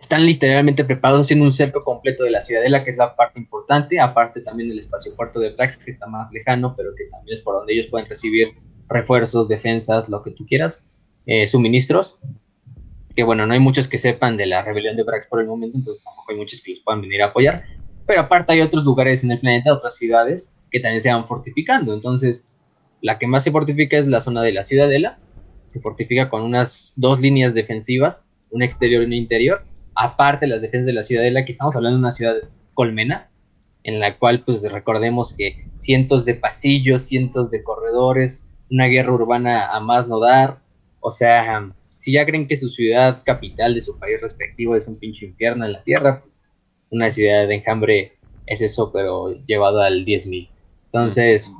están 0.01 0.25
literalmente 0.25 0.83
preparados 0.83 1.27
haciendo 1.27 1.45
un 1.45 1.51
cerco 1.51 1.83
completo 1.83 2.23
de 2.23 2.31
la 2.31 2.41
ciudadela, 2.41 2.83
que 2.83 2.91
es 2.91 2.97
la 2.97 3.15
parte 3.15 3.39
importante, 3.39 3.99
aparte 3.99 4.41
también 4.41 4.69
del 4.69 4.79
espacio 4.79 5.15
puerto 5.15 5.39
de 5.39 5.51
Prax, 5.51 5.77
que 5.77 5.91
está 5.91 6.07
más 6.07 6.31
lejano, 6.31 6.75
pero 6.75 6.89
que 6.95 7.05
también 7.05 7.33
es 7.33 7.41
por 7.41 7.55
donde 7.55 7.73
ellos 7.73 7.85
pueden 7.85 8.09
recibir 8.09 8.49
refuerzos, 8.89 9.47
defensas, 9.47 10.09
lo 10.09 10.21
que 10.23 10.31
tú 10.31 10.45
quieras, 10.45 10.89
eh, 11.27 11.45
suministros. 11.45 12.17
Que 13.15 13.23
bueno, 13.23 13.45
no 13.45 13.53
hay 13.53 13.59
muchos 13.59 13.87
que 13.87 13.99
sepan 13.99 14.37
de 14.37 14.47
la 14.47 14.63
rebelión 14.63 14.95
de 14.95 15.03
Brax 15.03 15.27
por 15.27 15.39
el 15.39 15.47
momento, 15.47 15.77
entonces 15.77 16.03
tampoco 16.03 16.31
hay 16.31 16.37
muchos 16.37 16.61
que 16.61 16.71
los 16.71 16.79
puedan 16.79 17.01
venir 17.01 17.21
a 17.21 17.27
apoyar. 17.27 17.63
Pero 18.07 18.21
aparte 18.21 18.53
hay 18.53 18.61
otros 18.61 18.83
lugares 18.83 19.23
en 19.23 19.31
el 19.31 19.39
planeta, 19.39 19.71
otras 19.71 19.95
ciudades, 19.95 20.57
que 20.71 20.79
también 20.79 21.01
se 21.01 21.13
van 21.13 21.27
fortificando. 21.27 21.93
Entonces, 21.93 22.49
la 23.01 23.19
que 23.19 23.27
más 23.27 23.43
se 23.43 23.51
fortifica 23.51 23.97
es 23.97 24.07
la 24.07 24.19
zona 24.19 24.41
de 24.41 24.53
la 24.53 24.63
ciudadela. 24.63 25.19
Se 25.67 25.79
fortifica 25.79 26.29
con 26.29 26.41
unas 26.41 26.93
dos 26.95 27.19
líneas 27.19 27.53
defensivas, 27.53 28.25
un 28.49 28.63
exterior 28.63 29.03
y 29.03 29.05
un 29.05 29.13
interior. 29.13 29.63
Aparte 30.03 30.47
las 30.47 30.63
defensas 30.63 30.87
de 30.87 30.93
la 30.93 31.03
ciudadela, 31.03 31.45
que 31.45 31.51
estamos 31.51 31.75
hablando 31.75 31.97
de 31.97 32.01
una 32.01 32.09
ciudad 32.09 32.37
colmena, 32.73 33.29
en 33.83 33.99
la 33.99 34.17
cual 34.17 34.43
pues 34.43 34.63
recordemos 34.71 35.31
que 35.31 35.67
cientos 35.75 36.25
de 36.25 36.33
pasillos, 36.33 37.03
cientos 37.03 37.51
de 37.51 37.63
corredores, 37.63 38.49
una 38.71 38.87
guerra 38.87 39.13
urbana 39.13 39.69
a 39.69 39.79
más 39.79 40.07
no 40.07 40.19
dar. 40.19 40.57
O 41.01 41.11
sea, 41.11 41.71
si 41.99 42.13
ya 42.13 42.25
creen 42.25 42.47
que 42.47 42.57
su 42.57 42.69
ciudad 42.69 43.21
capital 43.23 43.75
de 43.75 43.79
su 43.79 43.99
país 43.99 44.19
respectivo 44.19 44.75
es 44.75 44.87
un 44.87 44.97
pinche 44.97 45.27
infierno 45.27 45.65
en 45.65 45.73
la 45.73 45.83
tierra, 45.83 46.21
pues 46.21 46.43
una 46.89 47.11
ciudad 47.11 47.47
de 47.47 47.53
enjambre 47.53 48.13
es 48.47 48.61
eso, 48.63 48.91
pero 48.91 49.39
llevado 49.45 49.81
al 49.81 50.03
10.000. 50.03 50.49
Entonces, 50.85 51.51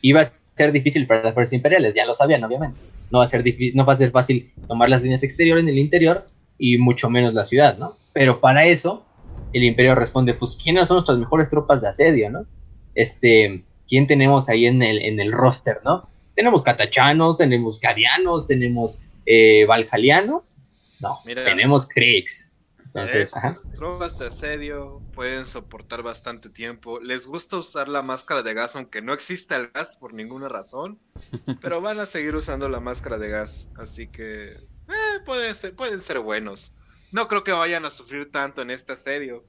iba 0.00 0.20
a 0.20 0.28
ser 0.54 0.70
difícil 0.70 1.08
para 1.08 1.24
las 1.24 1.34
fuerzas 1.34 1.54
imperiales, 1.54 1.92
ya 1.92 2.06
lo 2.06 2.14
sabían, 2.14 2.44
obviamente. 2.44 2.78
No 3.10 3.18
va 3.18 3.24
a 3.24 3.26
ser 3.26 3.42
no 3.74 3.84
va 3.84 3.94
a 3.94 3.96
ser 3.96 4.12
fácil 4.12 4.52
tomar 4.68 4.88
las 4.88 5.02
líneas 5.02 5.24
exteriores 5.24 5.64
en 5.64 5.70
el 5.70 5.78
interior 5.78 6.29
y 6.60 6.78
mucho 6.78 7.08
menos 7.08 7.34
la 7.34 7.44
ciudad, 7.44 7.78
¿no? 7.78 7.96
Pero 8.12 8.40
para 8.40 8.66
eso, 8.66 9.04
el 9.52 9.64
imperio 9.64 9.94
responde, 9.94 10.34
pues, 10.34 10.56
¿quiénes 10.62 10.86
son 10.86 10.96
nuestras 10.96 11.18
mejores 11.18 11.48
tropas 11.48 11.80
de 11.80 11.88
asedio, 11.88 12.30
no? 12.30 12.46
Este, 12.94 13.64
¿quién 13.88 14.06
tenemos 14.06 14.48
ahí 14.48 14.66
en 14.66 14.82
el, 14.82 15.02
en 15.02 15.18
el 15.18 15.32
roster, 15.32 15.80
no? 15.84 16.08
Tenemos 16.36 16.62
catachanos, 16.62 17.38
tenemos 17.38 17.78
cadianos, 17.78 18.46
tenemos 18.46 19.02
eh, 19.26 19.64
valjalianos, 19.64 20.58
no, 21.00 21.18
tenemos 21.24 21.88
Kriegs, 21.88 22.50
estas 22.94 23.70
tropas 23.72 24.18
de 24.18 24.26
asedio 24.26 25.00
pueden 25.12 25.44
soportar 25.44 26.02
bastante 26.02 26.50
tiempo. 26.50 26.98
Les 27.00 27.26
gusta 27.26 27.56
usar 27.56 27.88
la 27.88 28.02
máscara 28.02 28.42
de 28.42 28.52
gas, 28.54 28.74
aunque 28.74 29.00
no 29.00 29.12
exista 29.12 29.56
el 29.56 29.68
gas 29.68 29.96
por 29.96 30.12
ninguna 30.12 30.48
razón. 30.48 30.98
pero 31.60 31.80
van 31.80 32.00
a 32.00 32.06
seguir 32.06 32.34
usando 32.34 32.68
la 32.68 32.80
máscara 32.80 33.18
de 33.18 33.28
gas. 33.28 33.70
Así 33.76 34.08
que 34.08 34.56
eh, 34.90 35.20
pueden, 35.24 35.54
ser, 35.54 35.74
pueden 35.74 36.00
ser 36.00 36.18
buenos. 36.20 36.72
No 37.12 37.28
creo 37.28 37.44
que 37.44 37.52
vayan 37.52 37.84
a 37.84 37.90
sufrir 37.90 38.30
tanto 38.30 38.62
en 38.62 38.70
este 38.70 38.92
asedio. 38.92 39.44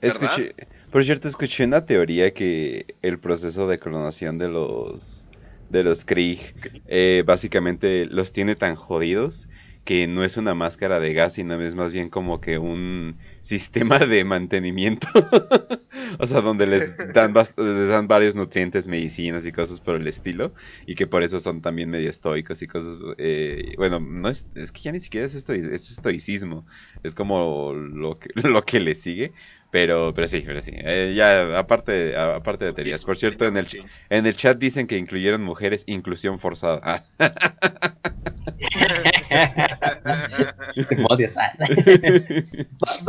Escuché, 0.00 0.54
por 0.90 1.04
cierto, 1.04 1.28
escuché 1.28 1.64
una 1.64 1.86
teoría 1.86 2.34
que 2.34 2.96
el 3.02 3.18
proceso 3.18 3.68
de 3.68 3.78
clonación 3.78 4.38
de 4.38 4.48
los 4.48 5.28
de 5.70 5.82
los 5.82 6.04
Krieg 6.04 6.54
eh, 6.86 7.22
básicamente 7.26 8.06
los 8.06 8.32
tiene 8.32 8.54
tan 8.54 8.76
jodidos 8.76 9.48
que 9.84 10.06
no 10.06 10.24
es 10.24 10.36
una 10.36 10.54
máscara 10.54 10.98
de 10.98 11.12
gas, 11.12 11.34
sino 11.34 11.60
es 11.60 11.74
más 11.74 11.92
bien 11.92 12.08
como 12.08 12.40
que 12.40 12.58
un 12.58 13.18
sistema 13.42 13.98
de 13.98 14.24
mantenimiento. 14.24 15.06
o 16.18 16.26
sea, 16.26 16.40
donde 16.40 16.66
les 16.66 16.96
dan, 17.14 17.34
dan 17.34 18.08
varios 18.08 18.34
nutrientes, 18.34 18.88
medicinas 18.88 19.44
y 19.46 19.52
cosas 19.52 19.80
por 19.80 19.96
el 19.96 20.06
estilo. 20.06 20.54
Y 20.86 20.94
que 20.94 21.06
por 21.06 21.22
eso 21.22 21.38
son 21.40 21.60
también 21.60 21.90
medio 21.90 22.08
estoicos 22.10 22.62
y 22.62 22.66
cosas... 22.66 22.96
Eh, 23.18 23.74
bueno, 23.76 24.00
no 24.00 24.28
es, 24.30 24.46
es 24.54 24.72
que 24.72 24.80
ya 24.80 24.92
ni 24.92 25.00
siquiera 25.00 25.26
es, 25.26 25.34
es 25.34 25.90
estoicismo. 25.90 26.66
Es 27.02 27.14
como 27.14 27.74
lo 27.74 28.18
que, 28.18 28.30
lo 28.48 28.64
que 28.64 28.80
le 28.80 28.94
sigue. 28.94 29.34
Pero, 29.74 30.14
pero 30.14 30.28
sí, 30.28 30.40
pero 30.46 30.60
sí. 30.60 30.70
Eh, 30.72 31.14
ya, 31.16 31.58
aparte, 31.58 32.16
aparte 32.16 32.66
de 32.66 32.72
teorías. 32.74 33.04
Por 33.04 33.16
cierto, 33.16 33.44
en 33.44 33.56
el, 33.56 33.66
en 34.08 34.24
el 34.24 34.36
chat 34.36 34.56
dicen 34.56 34.86
que 34.86 34.96
incluyeron 34.96 35.42
mujeres, 35.42 35.82
inclusión 35.88 36.38
forzada. 36.38 37.04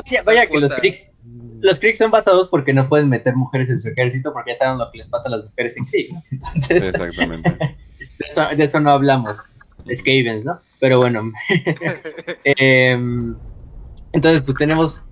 vaya, 0.04 0.24
vaya 0.24 0.48
que 0.48 0.60
los 0.60 0.74
Kriegs, 0.74 1.14
los 1.62 1.80
son 1.94 2.10
basados 2.10 2.48
porque 2.48 2.74
no 2.74 2.90
pueden 2.90 3.10
meter 3.10 3.36
mujeres 3.36 3.70
en 3.70 3.78
su 3.78 3.90
ejército 3.90 4.34
porque 4.34 4.54
ya 4.54 4.58
saben 4.58 4.80
lo 4.80 4.90
que 4.90 4.98
les 4.98 5.08
pasa 5.08 5.30
a 5.30 5.34
las 5.34 5.46
mujeres 5.46 5.78
en 5.78 5.86
Krieg, 5.86 6.10
Entonces, 6.32 6.90
Exactamente. 6.90 7.78
De 8.58 8.64
eso, 8.64 8.80
no 8.80 8.90
hablamos. 8.90 9.38
Skavens, 9.94 10.46
¿no? 10.46 10.60
Pero 10.80 10.98
bueno. 10.98 11.32
Em, 12.44 13.36
entonces, 14.14 14.42
pues 14.42 14.58
tenemos 14.58 15.04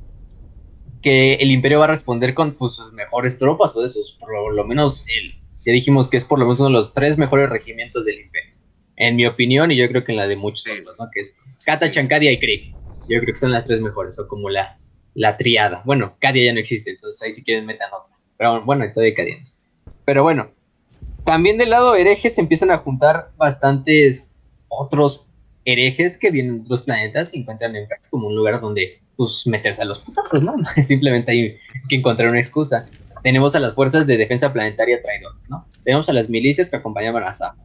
que 1.04 1.36
el 1.36 1.52
imperio 1.52 1.80
va 1.80 1.86
a 1.86 1.90
responder 1.90 2.34
con 2.34 2.54
pues, 2.56 2.76
sus 2.76 2.92
mejores 2.94 3.38
tropas 3.38 3.76
o 3.76 3.82
de 3.82 3.90
sus, 3.90 4.14
por 4.14 4.54
lo 4.54 4.64
menos, 4.64 5.06
el, 5.08 5.36
ya 5.66 5.72
dijimos 5.72 6.08
que 6.08 6.18
es 6.18 6.26
por 6.26 6.40
lo 6.40 6.46
menos 6.46 6.60
uno 6.60 6.70
de 6.70 6.76
los 6.76 6.94
tres 6.94 7.18
mejores 7.18 7.50
regimientos 7.50 8.06
del 8.06 8.22
imperio. 8.22 8.56
En 8.96 9.16
mi 9.16 9.26
opinión, 9.26 9.72
y 9.72 9.76
yo 9.76 9.88
creo 9.90 10.04
que 10.04 10.14
en 10.14 10.18
la 10.18 10.28
de 10.28 10.36
muchos 10.36 10.66
otros, 10.68 10.96
¿no? 11.00 11.10
Que 11.12 11.22
es 11.22 11.36
Kata, 11.66 11.92
Chancadia 11.92 12.32
y 12.32 12.40
Krieg. 12.40 12.74
Yo 13.10 13.20
creo 13.20 13.34
que 13.34 13.38
son 13.38 13.52
las 13.52 13.66
tres 13.66 13.82
mejores, 13.82 14.18
o 14.18 14.28
como 14.28 14.50
la, 14.50 14.80
la 15.14 15.36
triada. 15.36 15.82
Bueno, 15.86 16.16
Cadia 16.20 16.46
ya 16.46 16.54
no 16.54 16.60
existe, 16.60 16.92
entonces 16.92 17.22
ahí 17.22 17.32
si 17.32 17.44
quieren 17.44 17.66
metan 17.66 17.90
otra. 17.92 18.16
Pero 18.38 18.64
bueno, 18.64 18.86
todavía 18.92 19.16
Cadianos. 19.16 19.58
Pero 20.06 20.24
bueno, 20.24 20.52
también 21.26 21.58
del 21.58 21.72
lado 21.72 21.96
herejes 21.96 22.36
se 22.36 22.42
empiezan 22.42 22.72
a 22.72 22.78
juntar 22.78 23.32
bastantes 23.38 24.38
otros 24.70 25.30
herejes 25.66 26.18
que 26.18 26.32
vienen 26.32 26.60
de 26.60 26.64
otros 26.64 26.84
planetas 26.84 27.34
y 27.34 27.40
encuentran 27.40 27.76
en 27.76 27.88
Frax 27.88 28.10
como 28.10 28.28
un 28.28 28.36
lugar 28.36 28.60
donde 28.60 29.02
pues 29.16 29.46
meterse 29.48 29.82
a 29.82 29.86
los 29.86 30.00
putazos, 30.00 30.44
¿no? 30.44 30.56
Simplemente 30.82 31.32
hay 31.32 31.58
que 31.90 31.96
encontrar 31.96 32.30
una 32.30 32.40
excusa. 32.40 32.88
Tenemos 33.22 33.56
a 33.56 33.60
las 33.60 33.74
fuerzas 33.74 34.06
de 34.06 34.18
defensa 34.18 34.52
planetaria 34.52 35.02
traidores, 35.02 35.50
¿no? 35.50 35.66
Tenemos 35.84 36.10
a 36.10 36.14
las 36.14 36.30
milicias 36.30 36.70
que 36.70 36.76
acompañaban 36.76 37.24
a 37.24 37.34
Sa, 37.34 37.56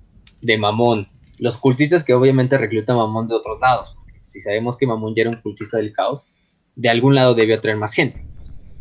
de 0.40 0.56
Mamón, 0.56 1.08
los 1.38 1.56
cultistas 1.56 2.04
que 2.04 2.14
obviamente 2.14 2.58
reclutan 2.58 2.96
a 2.96 3.00
Mamón 3.00 3.28
de 3.28 3.34
otros 3.34 3.60
lados. 3.60 3.96
Si 4.20 4.40
sabemos 4.40 4.76
que 4.76 4.86
Mamón 4.86 5.14
ya 5.14 5.22
era 5.22 5.30
un 5.30 5.40
cultista 5.40 5.78
del 5.78 5.92
caos, 5.92 6.32
de 6.76 6.88
algún 6.88 7.14
lado 7.14 7.34
debió 7.34 7.60
traer 7.60 7.76
más 7.76 7.94
gente. 7.94 8.24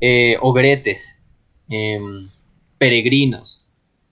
Eh, 0.02 0.38
ogretes, 0.42 1.20
em, 1.70 2.30
peregrinos, 2.78 3.66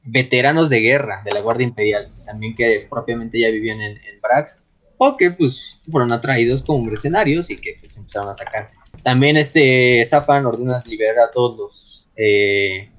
veteranos 0.03 0.69
de 0.69 0.79
guerra 0.79 1.21
de 1.23 1.31
la 1.31 1.41
Guardia 1.41 1.67
Imperial, 1.67 2.11
también 2.25 2.55
que 2.55 2.87
propiamente 2.89 3.39
ya 3.39 3.49
vivían 3.49 3.81
en, 3.81 3.97
en 3.97 4.21
Brax, 4.21 4.64
o 4.97 5.17
que 5.17 5.31
pues 5.31 5.79
fueron 5.89 6.11
atraídos 6.11 6.63
como 6.63 6.83
mercenarios 6.83 7.49
y 7.49 7.57
que 7.57 7.77
pues 7.79 7.97
empezaron 7.97 8.29
a 8.29 8.33
sacar. 8.33 8.71
También 9.03 9.37
este 9.37 10.03
Zafan 10.05 10.45
ordena 10.45 10.81
liberar 10.85 11.19
a 11.19 11.31
todos 11.31 11.57
los 11.57 12.11
eh, 12.15 12.89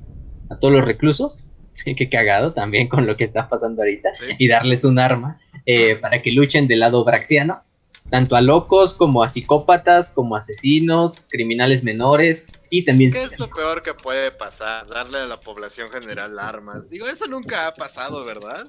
a 0.51 0.57
todos 0.59 0.75
los 0.75 0.85
reclusos, 0.85 1.45
qué 1.85 2.09
cagado 2.09 2.53
también 2.53 2.89
con 2.89 3.07
lo 3.07 3.17
que 3.17 3.25
está 3.25 3.49
pasando 3.49 3.83
ahorita, 3.83 4.11
y 4.39 4.49
darles 4.49 4.85
un 4.85 4.99
arma 4.99 5.41
eh, 5.65 5.97
para 5.97 6.23
que 6.23 6.33
luchen 6.33 6.69
del 6.69 6.81
lado 6.81 7.05
braxiano, 7.05 7.63
tanto 8.11 8.37
a 8.37 8.41
locos 8.41 8.95
como 8.95 9.23
a 9.23 9.29
psicópatas, 9.29 10.11
como 10.11 10.37
a 10.37 10.39
asesinos, 10.39 11.27
criminales 11.29 11.83
menores 11.83 12.47
y 12.71 12.85
también... 12.85 13.13
¿Qué 13.13 13.23
es 13.23 13.39
lo 13.39 13.51
peor 13.51 13.83
que 13.83 13.95
puede 13.95 14.31
pasar? 14.31 14.87
Darle 14.87 15.19
a 15.19 15.27
la 15.27 15.41
población 15.41 15.89
general 15.89 16.39
armas. 16.39 16.89
Digo, 16.89 17.09
eso 17.09 17.27
nunca 17.27 17.67
ha 17.67 17.73
pasado, 17.73 18.25
¿verdad? 18.25 18.65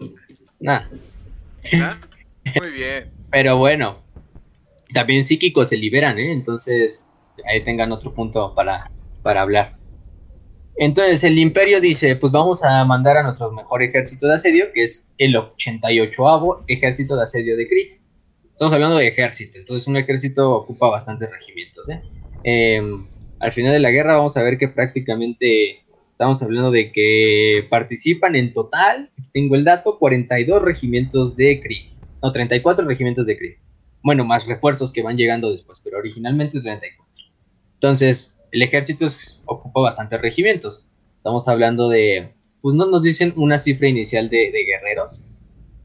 Nah. 0.59 0.85
Muy 2.55 2.71
bien. 2.71 3.16
Pero 3.29 3.57
bueno, 3.57 3.97
también 4.93 5.23
psíquicos 5.23 5.69
se 5.69 5.77
liberan, 5.77 6.17
¿eh? 6.17 6.31
Entonces, 6.31 7.09
ahí 7.45 7.63
tengan 7.63 7.91
otro 7.91 8.13
punto 8.13 8.53
para, 8.55 8.91
para 9.21 9.41
hablar. 9.41 9.77
Entonces 10.79 11.23
el 11.23 11.39
imperio 11.39 11.81
dice, 11.81 12.15
pues 12.17 12.31
vamos 12.31 12.63
a 12.63 12.85
mandar 12.85 13.17
a 13.17 13.23
nuestro 13.23 13.51
mejor 13.51 13.81
ejército 13.81 14.27
de 14.27 14.35
asedio, 14.35 14.71
que 14.73 14.83
es 14.83 15.11
el 15.17 15.35
88avo 15.35 16.63
ejército 16.67 17.15
de 17.15 17.23
asedio 17.23 17.57
de 17.57 17.67
Krieg. 17.67 17.99
Estamos 18.53 18.73
hablando 18.73 18.97
de 18.97 19.05
ejército, 19.05 19.57
entonces 19.57 19.87
un 19.87 19.97
ejército 19.97 20.51
ocupa 20.51 20.89
bastantes 20.89 21.31
regimientos. 21.31 21.89
¿eh? 21.89 22.01
Em, 22.43 23.07
al 23.39 23.51
final 23.51 23.73
de 23.73 23.79
la 23.79 23.89
guerra 23.89 24.17
vamos 24.17 24.37
a 24.37 24.43
ver 24.43 24.59
que 24.59 24.67
prácticamente 24.67 25.83
estamos 26.11 26.41
hablando 26.43 26.69
de 26.69 26.91
que 26.91 27.65
participan 27.71 28.35
en 28.35 28.53
total, 28.53 29.09
tengo 29.33 29.55
el 29.55 29.63
dato, 29.63 29.97
42 29.97 30.61
regimientos 30.61 31.35
de 31.35 31.59
Krieg. 31.59 31.96
No, 32.21 32.31
34 32.31 32.85
regimientos 32.85 33.25
de 33.25 33.37
Krieg. 33.37 33.59
Bueno, 34.03 34.25
más 34.25 34.47
refuerzos 34.47 34.91
que 34.91 35.03
van 35.03 35.17
llegando 35.17 35.51
después, 35.51 35.81
pero 35.83 35.97
originalmente 35.97 36.61
34. 36.61 37.07
Entonces, 37.73 38.37
el 38.51 38.61
ejército 38.61 39.05
ocupa 39.45 39.81
bastantes 39.81 40.21
regimientos. 40.21 40.87
Estamos 41.17 41.47
hablando 41.47 41.89
de, 41.89 42.33
pues 42.61 42.75
no 42.75 42.85
nos 42.85 43.03
dicen 43.03 43.33
una 43.35 43.57
cifra 43.57 43.87
inicial 43.87 44.29
de, 44.29 44.51
guerreros, 44.51 45.23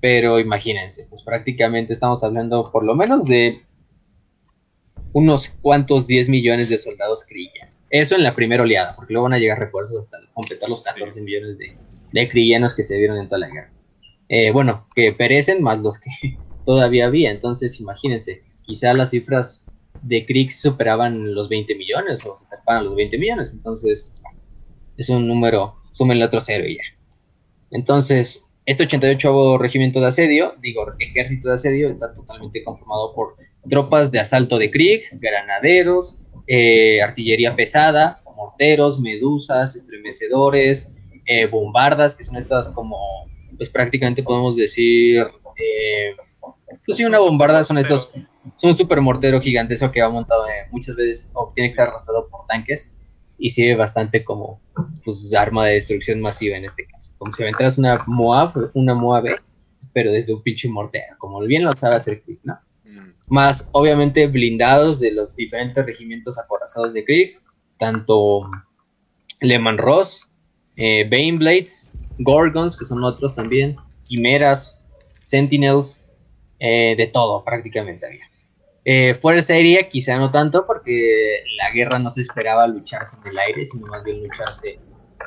pero 0.00 0.38
imagínense, 0.40 1.06
pues 1.08 1.22
prácticamente 1.22 1.92
estamos 1.92 2.22
hablando 2.24 2.70
por 2.70 2.84
lo 2.84 2.94
menos 2.94 3.24
de 3.26 3.62
unos 5.12 5.48
cuantos 5.60 6.06
10 6.06 6.28
millones 6.28 6.68
de 6.68 6.78
soldados 6.78 7.24
crilla. 7.24 7.70
Eso 7.90 8.14
en 8.14 8.22
la 8.22 8.34
primera 8.34 8.62
oleada, 8.62 8.96
porque 8.96 9.12
luego 9.12 9.24
van 9.24 9.34
a 9.34 9.38
llegar 9.38 9.58
refuerzos 9.58 9.98
hasta 9.98 10.18
completar 10.32 10.68
los 10.70 10.82
14 10.82 11.20
millones 11.20 11.58
de, 11.58 11.76
de 12.12 12.28
crillanos 12.28 12.74
que 12.74 12.82
se 12.82 12.96
vieron 12.96 13.18
en 13.18 13.28
toda 13.28 13.40
la 13.40 13.48
guerra. 13.48 13.70
Eh, 14.34 14.50
bueno, 14.50 14.86
que 14.94 15.12
perecen 15.12 15.62
más 15.62 15.80
los 15.80 16.00
que 16.00 16.10
todavía 16.64 17.06
había. 17.06 17.30
Entonces, 17.30 17.78
imagínense, 17.78 18.42
quizá 18.62 18.94
las 18.94 19.10
cifras 19.10 19.70
de 20.00 20.24
Krieg 20.24 20.50
superaban 20.50 21.34
los 21.34 21.50
20 21.50 21.74
millones 21.74 22.24
o 22.24 22.34
se 22.38 22.46
acercaban 22.46 22.86
los 22.86 22.96
20 22.96 23.18
millones. 23.18 23.52
Entonces, 23.52 24.10
es 24.96 25.08
un 25.10 25.28
número, 25.28 25.74
sumen 25.92 26.16
el 26.16 26.22
otro 26.22 26.40
cero 26.40 26.66
y 26.66 26.76
ya. 26.76 26.82
Entonces, 27.72 28.42
este 28.64 28.84
88 28.84 29.58
regimiento 29.58 30.00
de 30.00 30.06
asedio, 30.06 30.54
digo, 30.62 30.86
ejército 30.98 31.48
de 31.48 31.54
asedio, 31.54 31.90
está 31.90 32.14
totalmente 32.14 32.64
conformado 32.64 33.14
por 33.14 33.36
tropas 33.68 34.10
de 34.10 34.20
asalto 34.20 34.56
de 34.56 34.70
Krieg, 34.70 35.02
granaderos, 35.12 36.22
eh, 36.46 37.02
artillería 37.02 37.54
pesada, 37.54 38.22
morteros, 38.34 38.98
medusas, 38.98 39.76
estremecedores, 39.76 40.96
eh, 41.26 41.46
bombardas, 41.46 42.14
que 42.14 42.24
son 42.24 42.36
estas 42.36 42.70
como, 42.70 42.96
pues 43.56 43.68
prácticamente 43.70 44.22
podemos 44.22 44.56
decir, 44.56 45.26
eh, 45.56 46.16
pues 46.84 46.96
sí, 46.96 47.04
una 47.04 47.18
bombarda 47.18 47.62
son 47.64 47.78
estos 47.78 48.12
es 48.56 48.64
un 48.64 48.76
super 48.76 49.00
mortero 49.00 49.40
gigantesco 49.40 49.90
que 49.90 50.02
va 50.02 50.08
montado 50.08 50.44
muchas 50.70 50.96
veces 50.96 51.30
o 51.34 51.48
tiene 51.54 51.70
que 51.70 51.74
ser 51.74 51.88
arrastrado 51.88 52.28
por 52.28 52.46
tanques 52.46 52.94
y 53.38 53.50
sirve 53.50 53.76
bastante 53.76 54.24
como 54.24 54.60
pues 55.04 55.32
arma 55.34 55.66
de 55.66 55.74
destrucción 55.74 56.20
masiva 56.20 56.56
en 56.56 56.64
este 56.64 56.86
caso. 56.86 57.14
Como 57.18 57.32
si 57.32 57.42
aventaras 57.42 57.78
una 57.78 58.04
Moab, 58.06 58.70
una 58.74 58.94
Moab, 58.94 59.24
pero 59.92 60.12
desde 60.12 60.34
un 60.34 60.42
pinche 60.42 60.68
mortero, 60.68 61.16
como 61.18 61.40
bien 61.40 61.64
lo 61.64 61.72
sabe 61.72 61.96
hacer 61.96 62.22
Krieg, 62.22 62.40
¿no? 62.44 62.58
Mm. 62.84 63.12
Más 63.28 63.68
obviamente 63.72 64.26
blindados 64.26 65.00
de 65.00 65.12
los 65.12 65.36
diferentes 65.36 65.84
regimientos 65.84 66.38
acorazados 66.38 66.92
de 66.92 67.04
Krieg, 67.04 67.40
tanto 67.78 68.48
Lehman 69.40 69.78
Ross, 69.78 70.28
eh, 70.76 71.08
Baneblades, 71.08 71.91
Gorgons, 72.22 72.76
que 72.76 72.85
son 72.85 73.02
otros 73.04 73.35
también, 73.35 73.76
Quimeras, 74.04 74.82
Sentinels, 75.20 76.11
eh, 76.58 76.94
de 76.96 77.06
todo 77.08 77.44
prácticamente 77.44 78.06
había. 78.06 78.24
Eh, 78.85 79.14
fuerza 79.14 79.54
aérea 79.54 79.88
quizá 79.88 80.16
no 80.16 80.30
tanto 80.32 80.66
porque 80.66 81.44
la 81.56 81.70
guerra 81.70 82.00
no 82.00 82.11
se 82.11 82.22
esperaba 82.22 82.66
lucharse 82.66 83.16
en 83.20 83.30
el 83.30 83.38
aire, 83.38 83.64
sino 83.64 83.87
más 83.87 84.02
bien 84.02 84.22
lucharse 84.22 84.78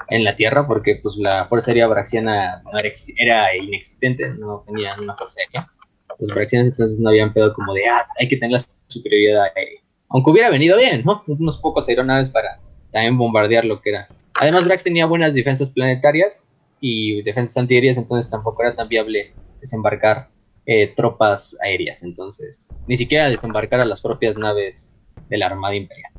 en 0.10 0.24
la 0.26 0.36
tierra 0.36 0.68
porque 0.68 1.00
pues 1.02 1.16
la 1.16 1.46
fuerza 1.48 1.72
aérea 1.72 1.88
braxiana 1.88 2.62
no 2.64 2.78
era, 3.18 3.56
inexistente, 3.56 4.30
no 4.38 4.64
tenían 4.66 5.00
una 5.00 5.16
fuerza 5.16 5.40
aérea. 5.42 5.72
Los 6.20 6.34
braxianos 6.34 6.68
entonces 6.68 7.00
no 7.00 7.10
habían 7.10 7.34
pedo 7.34 7.54
como 7.54 7.74
de, 7.74 7.88
ah, 7.88 8.06
hay 8.20 8.28
que 8.28 8.38
tener 8.38 8.52
la 8.52 8.66
superioridad 8.88 9.44
aérea. 9.56 9.82
Aunque 10.10 10.32
hubiera 10.32 10.50
venido 10.50 10.78
bien, 10.78 11.04
¿no? 11.06 11.24
Unos 11.28 11.58
pocos 11.58 11.88
aeronaves 11.90 12.30
para 12.30 12.60
también 12.92 13.18
bombardear 13.18 13.66
lo 13.66 13.82
que 13.82 13.90
era. 13.90 14.08
Además, 14.40 14.66
Brax 14.66 14.84
tenía 14.84 15.06
buenas 15.06 15.34
defensas 15.34 15.70
planetarias 15.70 16.48
y 16.80 17.22
defensas 17.22 17.58
antiaéreas, 17.58 17.98
entonces 17.98 18.30
tampoco 18.30 18.64
era 18.64 18.76
tan 18.76 18.88
viable 18.88 19.34
desembarcar 19.60 20.30
eh, 20.66 20.94
tropas 20.96 21.58
aéreas, 21.62 22.04
entonces 22.04 22.68
ni 22.88 22.98
siquiera 22.98 23.30
desembarcar 23.30 23.82
a 23.82 23.86
las 23.86 24.02
propias 24.02 24.38
naves 24.38 24.98
de 25.30 25.38
la 25.38 25.48
Armada 25.48 25.76
Imperial. 25.76 26.12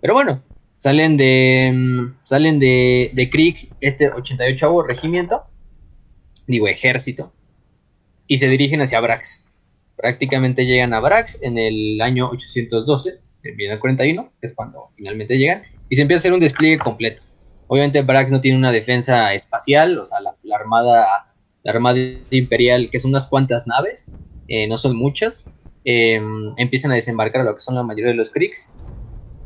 Pero 0.00 0.14
bueno, 0.14 0.42
salen 0.74 1.16
de 1.16 1.72
mm, 1.74 2.16
salen 2.24 2.58
de, 2.58 3.10
de 3.14 3.30
Krieg, 3.30 3.72
este 3.80 4.10
88 4.10 4.82
regimiento, 4.82 5.44
digo 6.46 6.68
ejército, 6.68 7.32
y 8.26 8.38
se 8.38 8.48
dirigen 8.48 8.82
hacia 8.82 9.00
Brax. 9.00 9.46
Prácticamente 9.96 10.66
llegan 10.66 10.92
a 10.92 11.00
Brax 11.00 11.38
en 11.42 11.58
el 11.58 12.00
año 12.00 12.28
812, 12.30 13.20
el 13.42 13.78
41, 13.78 14.32
que 14.40 14.46
es 14.46 14.54
cuando 14.54 14.90
finalmente 14.96 15.36
llegan, 15.36 15.62
y 15.88 15.96
se 15.96 16.02
empieza 16.02 16.18
a 16.18 16.22
hacer 16.22 16.32
un 16.32 16.40
despliegue 16.40 16.78
completo. 16.78 17.22
Obviamente 17.66 18.02
Brax 18.02 18.30
no 18.30 18.40
tiene 18.40 18.58
una 18.58 18.72
defensa 18.72 19.32
espacial, 19.34 19.98
o 19.98 20.06
sea, 20.06 20.18
la 20.20 20.56
armada 20.56 21.34
la 21.64 21.72
Armada 21.72 21.98
Imperial, 22.30 22.90
que 22.90 23.00
son 23.00 23.10
unas 23.10 23.26
cuantas 23.26 23.66
naves, 23.66 24.14
eh, 24.48 24.68
no 24.68 24.76
son 24.76 24.94
muchas, 24.96 25.50
em, 25.84 26.52
empiezan 26.58 26.92
a 26.92 26.94
desembarcar 26.94 27.40
a 27.40 27.44
lo 27.44 27.54
que 27.54 27.62
son 27.62 27.74
la 27.74 27.82
mayoría 27.82 28.10
de 28.10 28.16
los 28.16 28.30
Kriegs. 28.30 28.70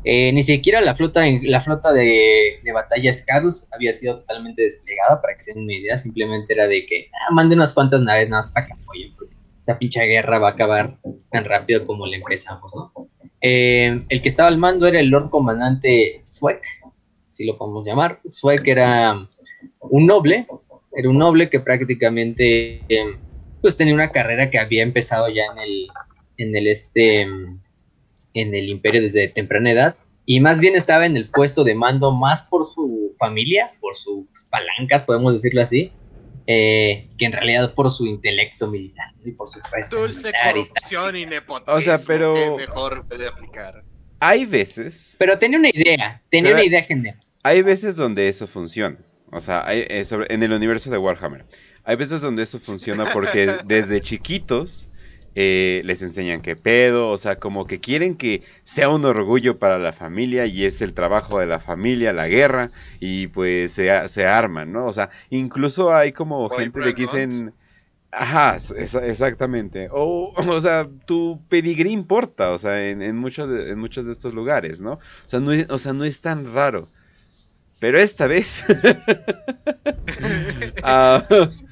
Eh, 0.03 0.31
ni 0.31 0.43
siquiera 0.43 0.79
la 0.81 0.95
flota, 0.95 1.23
la 1.43 1.59
flota 1.59 1.91
de, 1.91 2.59
de 2.63 2.71
batalla 2.71 3.11
Scarus 3.11 3.67
había 3.73 3.91
sido 3.91 4.17
totalmente 4.17 4.61
desplegada, 4.61 5.21
para 5.21 5.33
que 5.33 5.39
se 5.39 5.53
den 5.53 5.63
una 5.63 5.73
idea, 5.73 5.97
simplemente 5.97 6.53
era 6.53 6.67
de 6.67 6.85
que 6.85 7.09
ah, 7.13 7.33
manden 7.33 7.59
unas 7.59 7.73
cuantas 7.73 8.01
naves 8.01 8.29
nada 8.29 8.43
más 8.43 8.51
para 8.51 8.67
que 8.67 8.73
apoyen, 8.73 9.15
porque 9.15 9.35
esta 9.59 9.79
pinche 9.79 10.03
guerra 10.05 10.39
va 10.39 10.49
a 10.49 10.51
acabar 10.51 10.97
tan 11.31 11.45
rápido 11.45 11.85
como 11.85 12.05
la 12.05 12.17
empezamos, 12.17 12.73
¿no? 12.75 13.09
Em, 13.41 14.05
el 14.09 14.21
que 14.21 14.27
estaba 14.27 14.49
al 14.49 14.57
mando 14.57 14.87
era 14.87 14.99
el 14.99 15.07
Lord 15.07 15.29
Comandante 15.29 16.21
Sweck, 16.25 16.65
si 17.39 17.45
lo 17.45 17.57
podemos 17.57 17.85
llamar. 17.85 18.19
Sweck 18.25 18.67
era 18.67 19.27
un 19.79 20.05
noble 20.05 20.45
era 20.91 21.09
un 21.09 21.17
noble 21.17 21.49
que 21.49 21.61
prácticamente 21.61 22.81
pues 23.61 23.77
tenía 23.77 23.93
una 23.93 24.11
carrera 24.11 24.49
que 24.49 24.59
había 24.59 24.83
empezado 24.83 25.29
ya 25.29 25.43
en 25.53 25.59
el, 25.59 25.87
en 26.37 26.55
el 26.55 26.67
este 26.67 27.21
en 27.21 28.55
el 28.55 28.69
imperio 28.69 29.01
desde 29.01 29.29
temprana 29.29 29.71
edad 29.71 29.95
y 30.25 30.41
más 30.41 30.59
bien 30.59 30.75
estaba 30.75 31.05
en 31.05 31.15
el 31.15 31.29
puesto 31.29 31.63
de 31.63 31.75
mando 31.75 32.11
más 32.11 32.41
por 32.43 32.65
su 32.65 33.15
familia, 33.17 33.71
por 33.79 33.95
sus 33.95 34.27
palancas, 34.51 35.03
podemos 35.03 35.33
decirlo 35.33 35.61
así, 35.61 35.91
eh, 36.45 37.07
que 37.17 37.25
en 37.25 37.31
realidad 37.31 37.73
por 37.73 37.89
su 37.89 38.05
intelecto 38.05 38.67
militar 38.67 39.07
y 39.25 39.31
por 39.31 39.47
su 39.47 39.59
Dulce 39.91 40.31
corrupción 40.43 41.15
y, 41.15 41.25
nepotismo 41.25 41.73
o 41.73 41.81
sea, 41.81 41.97
pero 42.05 42.57
mejor 42.57 43.07
puede 43.07 43.27
aplicar. 43.27 43.83
Hay 44.19 44.45
veces. 44.45 45.15
Pero 45.17 45.39
tenía 45.39 45.57
una 45.57 45.69
idea, 45.69 46.21
tenía 46.29 46.51
una 46.51 46.63
idea 46.63 46.83
general. 46.83 47.19
Hay 47.43 47.61
veces 47.61 47.95
donde 47.95 48.27
eso 48.27 48.47
funciona. 48.47 48.97
O 49.31 49.41
sea, 49.41 49.65
hay, 49.65 49.79
eh, 49.87 50.03
en 50.29 50.43
el 50.43 50.51
universo 50.51 50.89
de 50.89 50.97
Warhammer. 50.97 51.45
Hay 51.83 51.95
veces 51.95 52.21
donde 52.21 52.43
eso 52.43 52.59
funciona 52.59 53.05
porque 53.13 53.57
desde 53.65 54.01
chiquitos 54.01 54.89
eh, 55.35 55.81
les 55.85 56.01
enseñan 56.01 56.41
qué 56.41 56.55
pedo, 56.55 57.09
o 57.09 57.17
sea, 57.17 57.37
como 57.37 57.65
que 57.67 57.79
quieren 57.79 58.15
que 58.15 58.43
sea 58.63 58.89
un 58.89 59.05
orgullo 59.05 59.59
para 59.59 59.77
la 59.77 59.93
familia 59.93 60.45
y 60.47 60.65
es 60.65 60.81
el 60.81 60.93
trabajo 60.93 61.39
de 61.39 61.45
la 61.45 61.59
familia, 61.59 62.11
la 62.13 62.27
guerra, 62.27 62.71
y 62.99 63.27
pues 63.27 63.71
se, 63.71 64.07
se 64.07 64.25
arman, 64.25 64.71
¿no? 64.73 64.85
O 64.87 64.93
sea, 64.93 65.09
incluso 65.29 65.95
hay 65.95 66.11
como 66.11 66.49
gente 66.49 66.81
que 66.81 66.93
dicen... 66.93 67.53
Ajá, 68.11 68.57
exactamente. 68.75 69.87
O, 69.91 70.33
o 70.35 70.61
sea, 70.61 70.89
tu 71.05 71.39
pedigrí 71.47 71.91
importa, 71.91 72.51
o 72.51 72.57
sea, 72.57 72.89
en, 72.89 73.03
en, 73.03 73.15
muchos 73.15 73.47
de, 73.47 73.69
en 73.69 73.77
muchos 73.77 74.07
de 74.07 74.13
estos 74.13 74.33
lugares, 74.33 74.81
¿no? 74.81 74.93
O 74.93 74.99
sea, 75.27 75.39
no 75.39 75.51
es, 75.51 75.69
o 75.69 75.77
sea, 75.77 75.93
no 75.93 76.05
es 76.05 76.19
tan 76.19 76.51
raro. 76.51 76.87
Pero 77.79 77.99
esta 77.99 78.27
vez. 78.27 78.65
Ah, 80.81 81.23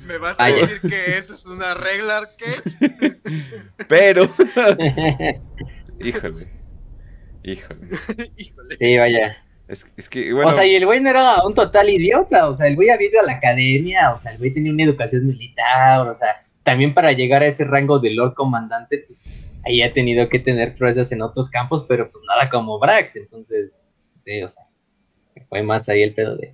¿Me 0.06 0.18
vas 0.18 0.40
a 0.40 0.48
decir 0.48 0.82
que 0.82 1.18
eso 1.18 1.34
es 1.34 1.46
una 1.48 1.74
regla, 1.76 2.18
Arquech? 2.18 3.20
Pero. 3.88 4.24
Híjole. 6.00 6.52
Híjole. 7.44 7.88
Sí, 8.78 8.98
vaya. 8.98 9.38
Es, 9.68 9.86
que, 10.10 10.34
bueno... 10.34 10.50
O 10.50 10.52
sea, 10.52 10.66
y 10.66 10.76
el 10.76 10.86
güey 10.86 11.00
no 11.00 11.10
era 11.10 11.42
un 11.46 11.54
total 11.54 11.90
idiota. 11.90 12.48
O 12.48 12.54
sea, 12.54 12.68
el 12.68 12.76
güey 12.76 12.90
había 12.90 13.08
ido 13.08 13.22
a 13.22 13.24
la 13.26 13.34
academia. 13.34 14.12
O 14.12 14.18
sea, 14.18 14.34
el 14.34 14.38
güey 14.38 14.54
tenía 14.54 14.72
una 14.72 14.84
educación 14.84 15.26
militar. 15.26 16.08
O 16.08 16.16
sea, 16.16 16.46
también 16.64 16.94
para 16.94 17.14
llegar 17.14 17.44
a 17.44 17.48
ese 17.48 17.64
rango 17.64 18.00
de 18.00 18.12
Lord 18.12 18.34
Comandante, 18.34 19.06
pues 19.08 19.26
ahí 19.66 19.82
ha 19.82 19.94
tenido 19.94 20.28
que 20.30 20.40
tener 20.40 20.76
proezas 20.76 21.12
en 21.12 21.22
otros 21.22 21.50
campos, 21.50 21.86
pero 21.88 22.12
pues 22.12 22.24
nada 22.28 22.50
como 22.50 22.78
Brax. 22.78 23.16
Entonces, 23.16 23.82
sí, 24.16 24.42
o 24.44 24.48
sea 24.48 24.64
fue 25.50 25.64
más 25.64 25.90
ahí 25.90 26.04
el 26.04 26.14
pedo 26.14 26.36
de, 26.36 26.54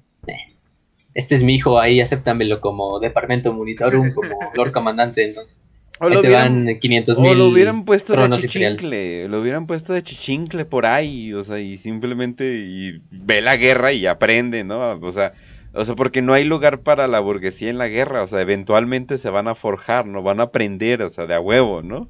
este 1.14 1.36
es 1.36 1.44
mi 1.44 1.56
hijo, 1.56 1.80
ahí 1.80 2.02
acéptamelo 2.02 2.60
como 2.60 3.00
departamento 3.00 3.54
monitorum, 3.54 4.12
como 4.16 4.40
Lord 4.56 4.72
Comandante, 4.72 5.26
entonces. 5.26 5.60
O 6.00 6.08
Ahí 6.08 6.16
lo 6.16 6.22
te 6.22 6.28
hubieran, 6.28 6.66
van 6.66 6.80
500 6.80 7.18
o 7.18 7.22
mil 7.22 7.38
lo 7.38 7.48
hubieran 7.48 7.86
puesto 7.86 8.14
de 8.14 8.38
chichincle, 8.38 9.28
lo 9.28 9.40
hubieran 9.40 9.68
puesto 9.68 9.94
de 9.94 10.02
chichincle 10.02 10.66
por 10.66 10.88
ahí, 10.88 11.34
o 11.34 11.44
sea, 11.44 11.60
y 11.60 11.78
simplemente 11.78 12.66
y 12.66 13.00
ve 13.12 13.42
la 13.42 13.58
guerra 13.58 13.94
y 13.94 14.08
aprende, 14.08 14.64
¿no? 14.64 14.94
O 15.00 15.12
sea, 15.12 15.34
o 15.72 15.86
sea, 15.86 15.96
porque 15.96 16.24
no 16.24 16.34
hay 16.34 16.46
lugar 16.46 16.82
para 16.82 17.08
la 17.08 17.20
burguesía 17.20 17.70
en 17.70 17.78
la 17.78 17.88
guerra, 17.90 18.24
o 18.24 18.28
sea, 18.28 18.42
eventualmente 18.42 19.20
se 19.20 19.30
van 19.30 19.48
a 19.48 19.54
forjar, 19.56 20.08
no 20.08 20.24
van 20.24 20.40
a 20.40 20.44
aprender, 20.44 21.04
o 21.04 21.10
sea, 21.10 21.28
de 21.28 21.36
a 21.36 21.40
huevo, 21.40 21.84
¿no? 21.84 22.10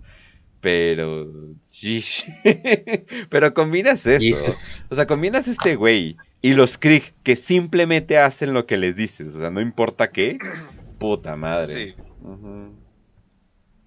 Pero, 0.62 1.28
pero 3.30 3.54
combinas 3.54 4.08
eso, 4.08 4.24
Jesus. 4.24 4.86
o 4.90 4.96
sea, 4.96 5.06
combinas 5.06 5.50
este 5.50 5.76
güey 5.76 6.16
y 6.44 6.54
los 6.54 6.78
Krieg 6.78 7.16
que 7.24 7.36
simplemente 7.36 8.20
hacen 8.20 8.54
lo 8.54 8.68
que 8.68 8.78
les 8.78 8.96
dices, 8.96 9.36
o 9.36 9.40
sea, 9.40 9.50
no 9.50 9.62
importa 9.62 10.12
qué, 10.12 10.38
puta 11.00 11.36
madre. 11.36 11.66
Sí. 11.66 11.96
Ujú. 12.22 12.76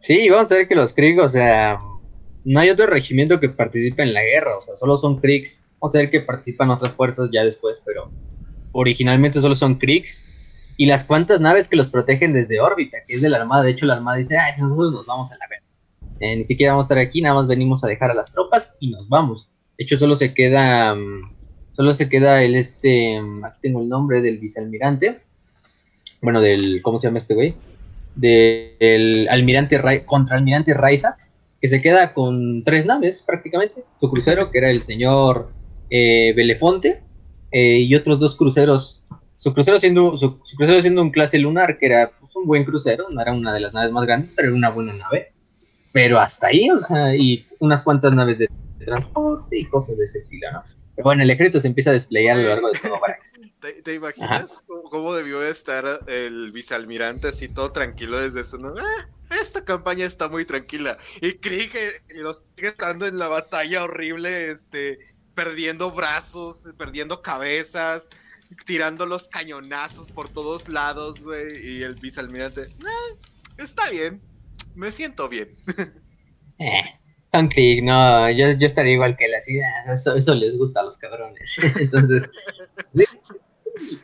Sí, 0.01 0.29
vamos 0.29 0.51
a 0.51 0.57
ver 0.57 0.67
que 0.67 0.75
los 0.75 0.93
Krieg, 0.93 1.21
o 1.21 1.29
sea, 1.29 1.79
no 2.45 2.61
hay 2.61 2.71
otro 2.71 2.87
regimiento 2.87 3.41
que 3.41 3.49
participe 3.49 4.03
en 4.03 4.15
la 4.15 4.23
guerra, 4.23 4.57
o 4.57 4.63
sea, 4.63 4.77
solo 4.77 4.97
son 4.97 5.19
Kriegs. 5.19 5.67
Vamos 5.81 5.95
a 5.95 5.99
ver 5.99 6.11
que 6.11 6.21
participan 6.21 6.71
otras 6.71 6.93
fuerzas 6.95 7.29
ya 7.33 7.45
después, 7.45 7.83
pero 7.85 8.11
originalmente 8.73 9.41
solo 9.41 9.55
son 9.55 9.79
Kriegs. 9.79 10.25
Y 10.79 10.87
las 10.87 11.05
cuantas 11.05 11.41
naves 11.41 11.69
que 11.69 11.77
los 11.77 11.91
protegen 11.91 12.33
desde 12.33 12.61
órbita, 12.61 12.99
que 13.07 13.17
es 13.17 13.23
de 13.23 13.31
la 13.31 13.39
Armada. 13.39 13.65
De 13.65 13.73
hecho, 13.73 13.85
la 13.87 13.95
Armada 13.95 14.19
dice, 14.19 14.39
ay, 14.39 14.61
nosotros 14.61 14.93
nos 14.93 15.07
vamos 15.07 15.33
a 15.33 15.39
la 15.39 15.47
guerra. 15.49 15.65
Eh, 16.21 16.37
ni 16.37 16.45
siquiera 16.45 16.73
vamos 16.73 16.85
a 16.85 16.95
estar 16.95 16.99
aquí, 16.99 17.21
nada 17.21 17.35
más 17.35 17.49
venimos 17.49 17.83
a 17.83 17.89
dejar 17.89 18.11
a 18.11 18.15
las 18.15 18.33
tropas 18.33 18.77
y 18.79 18.91
nos 18.91 19.09
vamos. 19.09 19.51
De 19.77 19.85
hecho, 19.85 19.99
solo 19.99 20.15
se 20.15 20.33
queda, 20.33 20.95
mm, 20.95 21.36
solo 21.77 21.93
se 21.93 22.09
queda 22.09 22.43
el 22.43 22.55
este, 22.55 23.21
mm, 23.21 23.45
aquí 23.45 23.59
tengo 23.61 23.83
el 23.83 23.89
nombre 23.91 24.23
del 24.23 24.39
vicealmirante. 24.39 25.21
Bueno, 26.23 26.41
del, 26.41 26.81
¿cómo 26.81 26.99
se 26.99 27.09
llama 27.09 27.19
este 27.19 27.35
güey? 27.35 27.55
Del 28.15 29.29
almirante, 29.29 29.77
Ra- 29.77 30.07
contraalmirante 30.07 30.73
Raisak, 30.73 31.19
que 31.61 31.69
se 31.69 31.83
queda 31.83 32.15
con 32.15 32.65
tres 32.65 32.87
naves 32.87 33.23
prácticamente. 33.23 33.85
Su 34.01 34.11
crucero, 34.11 34.51
que 34.51 34.57
era 34.57 34.71
el 34.71 34.81
señor 34.81 35.51
eh, 35.91 36.33
Belefonte, 36.35 37.03
eh, 37.53 37.81
y 37.81 37.95
otros 37.95 38.21
dos 38.21 38.37
cruceros. 38.37 39.03
Su 39.35 39.53
crucero 39.53 39.79
siendo, 39.79 40.17
su, 40.17 40.41
su 40.47 40.57
crucero 40.57 40.81
siendo 40.81 41.03
un 41.03 41.11
clase 41.11 41.39
lunar, 41.39 41.77
que 41.79 41.87
era 41.87 42.11
pues, 42.19 42.35
un 42.37 42.47
buen 42.47 42.65
crucero, 42.65 43.11
no 43.11 43.21
era 43.21 43.35
una 43.35 43.53
de 43.53 43.61
las 43.61 43.75
naves 43.75 43.93
más 43.93 44.05
grandes, 44.07 44.33
pero 44.35 44.49
era 44.49 44.57
una 44.57 44.71
buena 44.71 44.95
nave. 44.95 45.35
Pero 45.93 46.19
hasta 46.19 46.47
ahí, 46.47 46.71
o 46.71 46.81
sea, 46.81 47.15
y 47.15 47.45
unas 47.61 47.83
cuantas 47.83 48.15
naves 48.15 48.39
de 48.39 48.49
transporte 48.79 49.59
y 49.59 49.67
cosas 49.67 49.99
de 49.99 50.05
ese 50.05 50.19
estilo, 50.19 50.51
¿no? 50.53 50.76
Bueno, 51.03 51.23
el 51.23 51.31
ejército 51.31 51.61
se 51.61 51.69
empieza 51.69 51.91
a 51.91 51.95
desplegar 51.95 52.37
a 52.37 52.43
lo 52.43 52.49
largo 52.49 52.69
de 52.71 52.79
todo. 52.79 53.01
¿Te, 53.61 53.83
te 53.83 53.95
imaginas 53.95 54.63
cómo, 54.67 54.83
cómo 54.85 55.15
debió 55.15 55.43
estar 55.43 55.85
el 56.07 56.53
vicealmirante 56.53 57.29
así 57.29 57.49
todo 57.49 57.71
tranquilo 57.73 58.19
desde 58.21 58.45
su 58.45 58.59
no? 58.59 58.75
"Ah, 58.79 59.09
esta 59.41 59.65
campaña 59.65 60.07
está 60.07 60.29
muy 60.29 60.45
tranquila. 60.45 60.97
Y 61.21 61.35
Krieg 61.35 61.75
eh, 61.77 61.93
los 62.09 62.47
Krieg 62.55 62.71
estando 62.71 63.07
en 63.07 63.19
la 63.19 63.29
batalla 63.29 63.85
horrible, 63.85 64.51
este, 64.51 64.99
perdiendo 65.35 65.91
brazos, 65.91 66.73
perdiendo 66.79 67.21
cabezas, 67.21 68.09
tirando 68.65 69.05
los 69.05 69.29
cañonazos 69.29 70.09
por 70.09 70.29
todos 70.31 70.69
lados, 70.69 71.23
güey. 71.23 71.47
Y 71.63 71.83
el 71.83 71.97
vicealmirante, 71.97 72.69
"Ah, 72.85 73.19
está 73.59 73.91
bien, 73.91 74.23
me 74.75 74.91
siento 74.93 75.29
bien. 75.29 75.55
Eh, 76.59 76.81
son 77.33 77.49
Krieg, 77.49 77.83
no, 77.83 78.31
yo, 78.31 78.53
yo 78.53 78.67
estaría 78.67 78.95
igual 78.95 79.17
que 79.17 79.27
así, 79.37 79.59
"Ah, 79.61 79.93
eso, 79.93 80.17
eso 80.17 80.35
les 80.35 80.57
gusta 80.57 80.81
a 80.81 80.85
los 80.85 80.97
cabrones. 80.97 81.57
Entonces, 81.81 82.31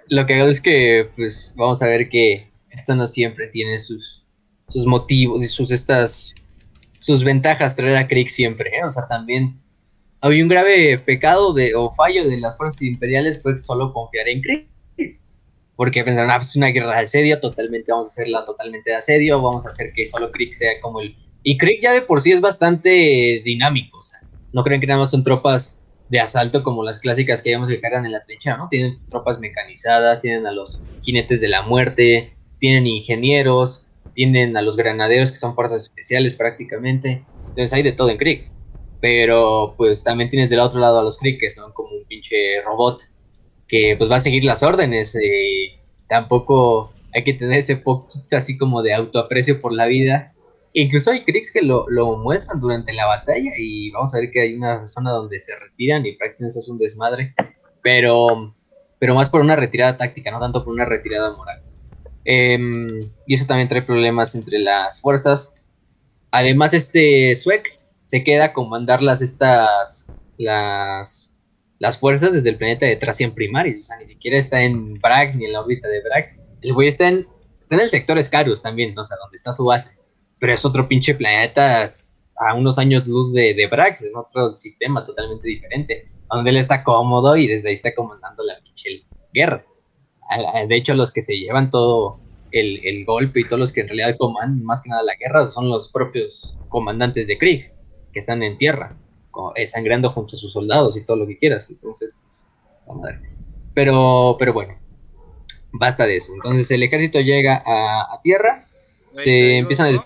lo 0.08 0.26
que 0.26 0.34
hago 0.34 0.50
es 0.50 0.60
que, 0.60 1.08
pues, 1.16 1.54
vamos 1.56 1.82
a 1.82 1.86
ver 1.86 2.08
que 2.08 2.50
esto 2.70 2.94
no 2.94 3.06
siempre 3.06 3.48
tiene 3.48 3.78
sus, 3.78 4.26
sus 4.68 4.86
motivos 4.86 5.42
y 5.42 5.48
sus 5.48 5.70
estas, 5.70 6.34
sus 6.98 7.24
ventajas 7.24 7.76
traer 7.76 7.96
a 7.96 8.06
Krieg 8.06 8.30
siempre, 8.30 8.70
¿eh? 8.76 8.84
O 8.84 8.90
sea, 8.90 9.06
también 9.06 9.60
había 10.20 10.42
un 10.42 10.48
grave 10.48 10.98
pecado 10.98 11.52
de, 11.52 11.74
o 11.74 11.92
fallo 11.94 12.28
de 12.28 12.38
las 12.38 12.56
fuerzas 12.56 12.82
imperiales 12.82 13.42
fue 13.42 13.58
solo 13.58 13.92
confiar 13.92 14.28
en 14.28 14.40
Krieg. 14.40 14.68
Porque 15.74 16.04
pensaron, 16.04 16.30
ah, 16.30 16.36
pues 16.36 16.50
es 16.50 16.56
una 16.56 16.68
guerra 16.68 16.94
de 16.94 17.00
asedio, 17.02 17.40
totalmente, 17.40 17.90
vamos 17.90 18.08
a 18.08 18.10
hacerla 18.10 18.44
totalmente 18.44 18.90
de 18.90 18.96
asedio, 18.96 19.40
vamos 19.40 19.64
a 19.64 19.70
hacer 19.70 19.90
que 19.94 20.06
solo 20.06 20.30
Krieg 20.30 20.54
sea 20.54 20.80
como 20.80 21.00
el 21.00 21.16
y 21.42 21.58
Krieg 21.58 21.80
ya 21.82 21.92
de 21.92 22.02
por 22.02 22.20
sí 22.20 22.32
es 22.32 22.40
bastante 22.40 23.42
dinámico, 23.44 23.98
o 23.98 24.02
sea, 24.02 24.20
no 24.52 24.64
creen 24.64 24.80
que 24.80 24.86
nada 24.86 25.00
más 25.00 25.10
son 25.10 25.24
tropas 25.24 25.78
de 26.08 26.20
asalto 26.20 26.62
como 26.62 26.84
las 26.84 26.98
clásicas 26.98 27.42
que 27.42 27.50
habíamos 27.50 27.68
que 27.68 27.80
cargan 27.80 28.04
en 28.04 28.12
la 28.12 28.24
trinchera, 28.24 28.58
¿no? 28.58 28.68
Tienen 28.68 28.96
tropas 29.08 29.40
mecanizadas, 29.40 30.20
tienen 30.20 30.46
a 30.46 30.52
los 30.52 30.82
jinetes 31.00 31.40
de 31.40 31.48
la 31.48 31.62
muerte, 31.62 32.34
tienen 32.58 32.86
ingenieros, 32.86 33.86
tienen 34.14 34.56
a 34.56 34.62
los 34.62 34.76
granaderos 34.76 35.30
que 35.30 35.38
son 35.38 35.54
fuerzas 35.54 35.82
especiales 35.82 36.34
prácticamente, 36.34 37.24
entonces 37.48 37.72
hay 37.72 37.82
de 37.82 37.92
todo 37.92 38.10
en 38.10 38.18
Krieg. 38.18 38.50
Pero 39.00 39.74
pues 39.76 40.04
también 40.04 40.30
tienes 40.30 40.48
del 40.48 40.60
otro 40.60 40.78
lado 40.78 41.00
a 41.00 41.02
los 41.02 41.18
Krieg 41.18 41.38
que 41.38 41.50
son 41.50 41.72
como 41.72 41.90
un 41.90 42.04
pinche 42.04 42.62
robot 42.64 43.02
que 43.66 43.96
pues 43.98 44.10
va 44.10 44.16
a 44.16 44.20
seguir 44.20 44.44
las 44.44 44.62
órdenes. 44.62 45.16
eh, 45.16 45.80
tampoco 46.08 46.92
hay 47.14 47.24
que 47.24 47.34
tener 47.34 47.58
ese 47.58 47.76
poquito 47.76 48.36
así 48.36 48.56
como 48.58 48.82
de 48.82 48.94
autoaprecio 48.94 49.60
por 49.60 49.72
la 49.72 49.86
vida. 49.86 50.34
Incluso 50.74 51.10
hay 51.10 51.24
Kriegs 51.24 51.52
que 51.52 51.62
lo, 51.62 51.86
lo 51.88 52.16
muestran 52.16 52.60
durante 52.60 52.92
la 52.92 53.06
batalla 53.06 53.50
y 53.58 53.90
vamos 53.90 54.14
a 54.14 54.18
ver 54.18 54.30
que 54.30 54.40
hay 54.40 54.54
una 54.54 54.86
zona 54.86 55.10
donde 55.10 55.38
se 55.38 55.54
retiran 55.58 56.06
y 56.06 56.16
prácticamente 56.16 56.58
es 56.58 56.68
un 56.68 56.78
desmadre, 56.78 57.34
pero, 57.82 58.54
pero 58.98 59.14
más 59.14 59.28
por 59.28 59.42
una 59.42 59.56
retirada 59.56 59.98
táctica, 59.98 60.30
no 60.30 60.40
tanto 60.40 60.64
por 60.64 60.72
una 60.72 60.86
retirada 60.86 61.36
moral. 61.36 61.62
Em, 62.24 62.82
y 63.26 63.34
eso 63.34 63.46
también 63.46 63.68
trae 63.68 63.82
problemas 63.82 64.34
entre 64.34 64.58
las 64.60 65.00
fuerzas. 65.00 65.54
Además, 66.30 66.72
este 66.72 67.34
Suek 67.34 67.78
se 68.04 68.24
queda 68.24 68.46
a 68.46 68.52
comandar 68.52 69.02
las, 69.02 69.20
estas, 69.20 70.10
las, 70.38 71.38
las 71.78 71.98
fuerzas 71.98 72.32
desde 72.32 72.50
el 72.50 72.56
planeta 72.56 72.86
de 72.86 72.96
Tracian 72.96 73.32
Primaris. 73.32 73.80
O 73.80 73.84
sea, 73.84 73.98
ni 73.98 74.06
siquiera 74.06 74.38
está 74.38 74.62
en 74.62 74.94
Brax 74.94 75.34
ni 75.34 75.44
en 75.44 75.52
la 75.52 75.60
órbita 75.60 75.88
de 75.88 76.02
Brax. 76.02 76.40
El 76.62 76.72
güey 76.72 76.88
está 76.88 77.08
en, 77.08 77.26
está 77.60 77.74
en 77.74 77.80
el 77.82 77.90
sector 77.90 78.22
Scarus 78.22 78.62
también, 78.62 78.98
o 78.98 79.04
sea, 79.04 79.18
donde 79.18 79.36
está 79.36 79.52
su 79.52 79.64
base. 79.64 80.01
Pero 80.42 80.54
es 80.54 80.66
otro 80.66 80.88
pinche 80.88 81.14
planeta 81.14 81.84
a 82.36 82.54
unos 82.56 82.76
años 82.78 83.06
luz 83.06 83.32
de, 83.32 83.54
de 83.54 83.68
Brax, 83.68 84.02
es 84.02 84.12
otro 84.16 84.50
sistema 84.50 85.04
totalmente 85.06 85.48
diferente. 85.48 86.10
Donde 86.28 86.50
él 86.50 86.56
está 86.56 86.82
cómodo 86.82 87.36
y 87.36 87.46
desde 87.46 87.68
ahí 87.68 87.74
está 87.76 87.94
comandando 87.94 88.42
la 88.42 88.54
pinche 88.64 89.04
guerra. 89.32 89.64
A- 90.28 90.58
a- 90.60 90.66
De 90.66 90.76
hecho, 90.76 90.94
los 90.94 91.12
que 91.12 91.22
se 91.22 91.38
llevan 91.38 91.70
todo 91.70 92.18
el, 92.50 92.80
el 92.84 93.04
golpe 93.04 93.40
y 93.40 93.44
todos 93.44 93.60
los 93.60 93.72
que 93.72 93.82
en 93.82 93.88
realidad 93.88 94.16
comandan 94.18 94.64
más 94.64 94.82
que 94.82 94.90
nada 94.90 95.04
la 95.04 95.14
guerra 95.16 95.46
son 95.46 95.68
los 95.68 95.90
propios 95.90 96.58
comandantes 96.68 97.28
de 97.28 97.38
Krieg, 97.38 97.72
que 98.12 98.18
están 98.18 98.42
en 98.42 98.58
tierra, 98.58 98.96
eh, 99.56 99.66
sangrando 99.66 100.10
junto 100.10 100.36
a 100.36 100.38
sus 100.40 100.52
soldados 100.52 100.96
y 100.96 101.04
todo 101.04 101.18
lo 101.18 101.26
que 101.28 101.38
quieras. 101.38 101.70
Entonces, 101.70 102.16
la 102.88 102.94
madre. 102.94 103.20
Pero, 103.74 104.36
pero 104.38 104.52
bueno, 104.52 104.74
basta 105.72 106.06
de 106.06 106.16
eso. 106.16 106.32
Entonces 106.34 106.70
el 106.70 106.82
ejército 106.82 107.20
llega 107.20 107.62
a, 107.64 108.14
a 108.14 108.20
tierra, 108.22 108.66
se 109.12 109.58
empiezan 109.58 109.86
a. 109.94 110.04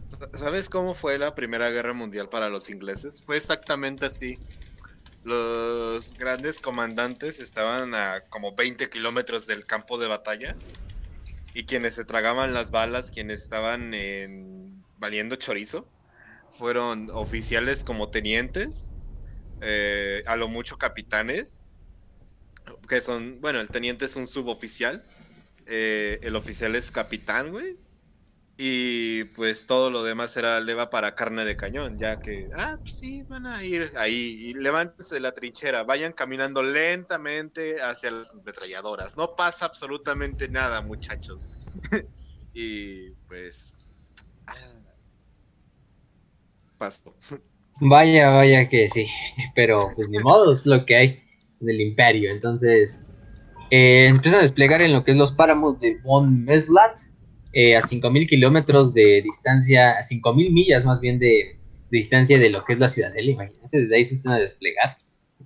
Sa- 0.00 0.28
¿Sabes 0.34 0.68
cómo 0.68 0.94
fue 0.94 1.18
la 1.18 1.34
Primera 1.34 1.70
Guerra 1.70 1.92
Mundial 1.92 2.28
para 2.28 2.48
los 2.48 2.70
ingleses? 2.70 3.22
Fue 3.24 3.36
exactamente 3.36 4.06
así. 4.06 4.38
Los 5.22 6.14
grandes 6.16 6.60
comandantes 6.60 7.40
estaban 7.40 7.94
a 7.94 8.22
como 8.30 8.54
20 8.56 8.90
kilómetros 8.90 9.46
del 9.46 9.66
campo 9.66 9.98
de 9.98 10.08
batalla 10.08 10.56
y 11.54 11.66
quienes 11.66 11.94
se 11.94 12.04
tragaban 12.04 12.54
las 12.54 12.70
balas, 12.70 13.10
quienes 13.10 13.42
estaban 13.42 13.94
en... 13.94 14.84
valiendo 14.96 15.36
chorizo, 15.36 15.88
fueron 16.50 17.10
oficiales 17.12 17.84
como 17.84 18.10
tenientes, 18.10 18.92
eh, 19.60 20.22
a 20.26 20.36
lo 20.36 20.48
mucho 20.48 20.78
capitanes, 20.78 21.62
que 22.88 23.00
son, 23.00 23.40
bueno, 23.40 23.60
el 23.60 23.70
teniente 23.70 24.04
es 24.04 24.16
un 24.16 24.26
suboficial, 24.26 25.04
eh, 25.66 26.20
el 26.22 26.36
oficial 26.36 26.74
es 26.76 26.90
capitán, 26.90 27.50
güey, 27.50 27.78
y 28.56 29.24
pues 29.34 29.66
todo 29.66 29.90
lo 29.90 30.02
demás 30.04 30.36
era 30.36 30.60
leva 30.60 30.90
para 30.90 31.14
carne 31.14 31.44
de 31.44 31.56
cañón, 31.56 31.96
ya 31.96 32.20
que, 32.20 32.48
ah, 32.54 32.78
pues 32.82 32.96
sí, 32.96 33.22
van 33.24 33.46
a 33.46 33.64
ir 33.64 33.92
ahí, 33.96 34.36
y 34.50 34.54
levántense 34.54 35.16
de 35.16 35.20
la 35.20 35.32
trinchera, 35.32 35.84
vayan 35.84 36.12
caminando 36.12 36.62
lentamente 36.62 37.80
hacia 37.80 38.10
las 38.10 38.30
ametralladoras. 38.32 39.16
No 39.16 39.34
pasa 39.36 39.66
absolutamente 39.66 40.48
nada, 40.48 40.82
muchachos. 40.82 41.50
y 42.52 43.10
pues... 43.26 43.82
ah, 44.46 44.54
pasó. 46.78 47.16
Vaya, 47.80 48.30
vaya 48.30 48.68
que 48.68 48.88
sí, 48.88 49.06
pero 49.54 49.90
pues 49.96 50.08
ni 50.08 50.18
modo, 50.18 50.52
es 50.52 50.66
lo 50.66 50.84
que 50.84 50.96
hay 50.96 51.22
del 51.58 51.80
imperio. 51.80 52.30
Entonces, 52.30 53.06
eh, 53.72 54.06
empiezan 54.06 54.40
a 54.40 54.42
desplegar 54.42 54.82
en 54.82 54.92
lo 54.92 55.02
que 55.02 55.12
es 55.12 55.16
los 55.16 55.32
páramos 55.32 55.80
de 55.80 55.98
Von 56.02 56.44
Meslat, 56.44 56.98
eh, 57.54 57.76
a 57.76 57.80
5.000 57.80 58.28
kilómetros 58.28 58.92
de 58.92 59.22
distancia, 59.22 59.92
a 59.92 60.02
5.000 60.02 60.52
millas 60.52 60.84
más 60.84 61.00
bien 61.00 61.18
de, 61.18 61.58
distancia 61.90 62.38
de 62.38 62.50
lo 62.50 62.64
que 62.64 62.74
es 62.74 62.78
la 62.78 62.88
ciudadela. 62.88 63.30
Imagínense, 63.30 63.80
desde 63.80 63.96
ahí 63.96 64.04
se 64.04 64.10
empiezan 64.10 64.34
a 64.34 64.38
desplegar 64.38 64.96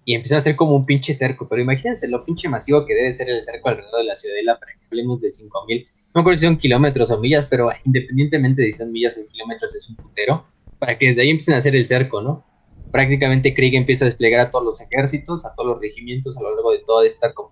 y 0.04 0.14
empiezan 0.14 0.36
a 0.36 0.38
hacer 0.38 0.56
como 0.56 0.76
un 0.76 0.86
pinche 0.86 1.14
cerco. 1.14 1.48
Pero 1.48 1.62
imagínense 1.62 2.08
lo 2.08 2.24
pinche 2.24 2.48
masivo 2.48 2.84
que 2.84 2.94
debe 2.94 3.12
ser 3.12 3.28
el 3.28 3.42
cerco 3.42 3.68
alrededor 3.68 4.00
de 4.00 4.06
la 4.06 4.14
ciudadela 4.14 4.58
para 4.58 4.72
que 4.72 4.86
hablemos 4.86 5.20
de 5.20 5.28
5.000 5.28 5.86
no 6.16 6.20
recuerdo 6.20 6.40
si 6.40 6.46
son 6.46 6.56
kilómetros 6.56 7.10
o 7.10 7.20
millas, 7.20 7.44
pero 7.44 7.68
independientemente 7.84 8.62
de 8.62 8.72
si 8.72 8.78
son 8.78 8.90
millas 8.90 9.18
o 9.18 9.30
kilómetros 9.30 9.74
es 9.74 9.86
un 9.90 9.96
putero, 9.96 10.46
para 10.78 10.96
que 10.96 11.08
desde 11.08 11.20
ahí 11.20 11.28
empiecen 11.28 11.52
a 11.52 11.58
hacer 11.58 11.76
el 11.76 11.84
cerco, 11.84 12.22
¿no? 12.22 12.42
Prácticamente 12.90 13.52
Krieg 13.52 13.74
empieza 13.74 14.06
a 14.06 14.08
desplegar 14.08 14.40
a 14.40 14.50
todos 14.50 14.64
los 14.64 14.80
ejércitos, 14.80 15.44
a 15.44 15.54
todos 15.54 15.72
los 15.72 15.80
regimientos 15.82 16.38
a 16.38 16.40
lo 16.40 16.54
largo 16.54 16.72
de 16.72 16.78
toda 16.86 17.04
esta 17.04 17.34
como 17.34 17.50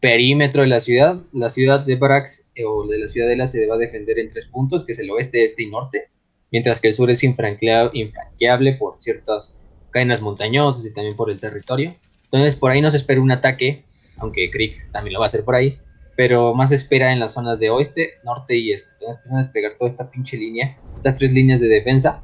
perímetro 0.00 0.62
de 0.62 0.68
la 0.68 0.80
ciudad. 0.80 1.20
La 1.32 1.50
ciudad 1.50 1.80
de 1.84 1.96
Brax 1.96 2.50
eh, 2.54 2.64
o 2.64 2.86
de 2.86 2.98
la 2.98 3.06
ciudadela 3.06 3.46
se 3.46 3.66
va 3.66 3.74
a 3.74 3.78
defender 3.78 4.18
en 4.18 4.30
tres 4.30 4.46
puntos, 4.46 4.84
que 4.84 4.92
es 4.92 4.98
el 4.98 5.10
oeste, 5.10 5.44
este 5.44 5.62
y 5.62 5.70
norte, 5.70 6.08
mientras 6.50 6.80
que 6.80 6.88
el 6.88 6.94
sur 6.94 7.10
es 7.10 7.22
infranqueable 7.22 8.72
por 8.74 9.00
ciertas 9.00 9.56
cadenas 9.90 10.20
montañosas 10.20 10.84
y 10.86 10.92
también 10.92 11.16
por 11.16 11.30
el 11.30 11.40
territorio. 11.40 11.96
Entonces 12.24 12.56
por 12.56 12.70
ahí 12.70 12.80
no 12.80 12.88
espera 12.88 13.20
un 13.20 13.30
ataque, 13.30 13.84
aunque 14.18 14.50
Krieg 14.50 14.76
también 14.92 15.14
lo 15.14 15.20
va 15.20 15.26
a 15.26 15.28
hacer 15.28 15.44
por 15.44 15.54
ahí, 15.54 15.78
pero 16.16 16.54
más 16.54 16.72
espera 16.72 17.12
en 17.12 17.20
las 17.20 17.34
zonas 17.34 17.58
de 17.58 17.70
oeste, 17.70 18.14
norte 18.24 18.56
y 18.56 18.72
este. 18.72 18.90
Entonces 18.92 19.16
empiezan 19.16 19.38
a 19.38 19.42
desplegar 19.42 19.76
toda 19.78 19.90
esta 19.90 20.10
pinche 20.10 20.36
línea, 20.36 20.76
estas 20.96 21.18
tres 21.18 21.32
líneas 21.32 21.60
de 21.60 21.68
defensa 21.68 22.22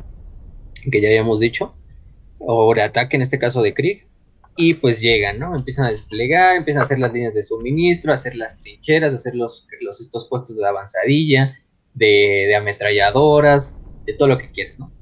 que 0.91 1.01
ya 1.01 1.09
habíamos 1.09 1.41
dicho, 1.41 1.75
o 2.39 2.75
de 2.75 2.83
ataque 2.83 3.17
en 3.17 3.23
este 3.23 3.39
caso 3.39 3.63
de 3.63 3.73
Krieg, 3.73 4.07
y 4.57 4.75
pues 4.75 5.01
llegan, 5.01 5.39
¿no? 5.39 5.57
Empiezan 5.57 5.87
a 5.87 5.91
desplegar, 5.91 6.57
empiezan 6.57 6.81
a 6.81 6.85
hacer 6.85 6.99
las 6.99 7.13
líneas 7.13 7.35
de 7.35 7.43
suministro, 7.43 8.13
hacer 8.13 8.37
las 8.37 8.61
trincheras, 8.61 9.13
hacer 9.13 9.35
los, 9.35 9.67
los 9.81 10.01
estos 10.01 10.29
puestos 10.29 10.57
de 10.57 10.67
avanzadilla, 10.67 11.59
de, 11.95 12.47
de 12.49 12.57
ametralladoras, 12.57 13.81
de 14.05 14.13
todo 14.15 14.29
lo 14.29 14.39
que 14.39 14.51
quieres, 14.51 14.79
¿no? 14.79 14.93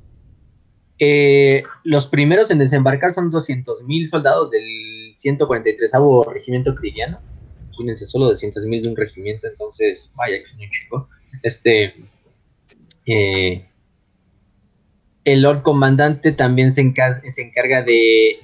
Eh, 0.99 1.65
los 1.83 2.07
primeros 2.07 2.53
en 2.53 2.59
desembarcar 2.59 3.13
son 3.13 3.33
200.000 3.33 4.07
soldados 4.07 4.51
del 4.53 5.13
143 5.15 5.93
Regimiento 6.33 6.75
Cristiano. 6.77 7.19
Imagínense, 7.65 8.07
solo 8.07 8.31
200.000 8.31 8.83
de 8.83 8.89
un 8.89 8.97
regimiento, 8.97 9.49
entonces, 9.49 10.13
vaya 10.15 10.39
que 10.39 10.45
es 10.45 10.55
un 10.55 10.71
chico. 10.71 11.09
Este, 11.43 11.95
eh, 13.07 13.67
el 15.25 15.43
Lord 15.43 15.63
Comandante 15.63 16.33
también 16.33 16.73
se, 16.73 16.81
encarga 16.81 17.83
de, 17.83 18.41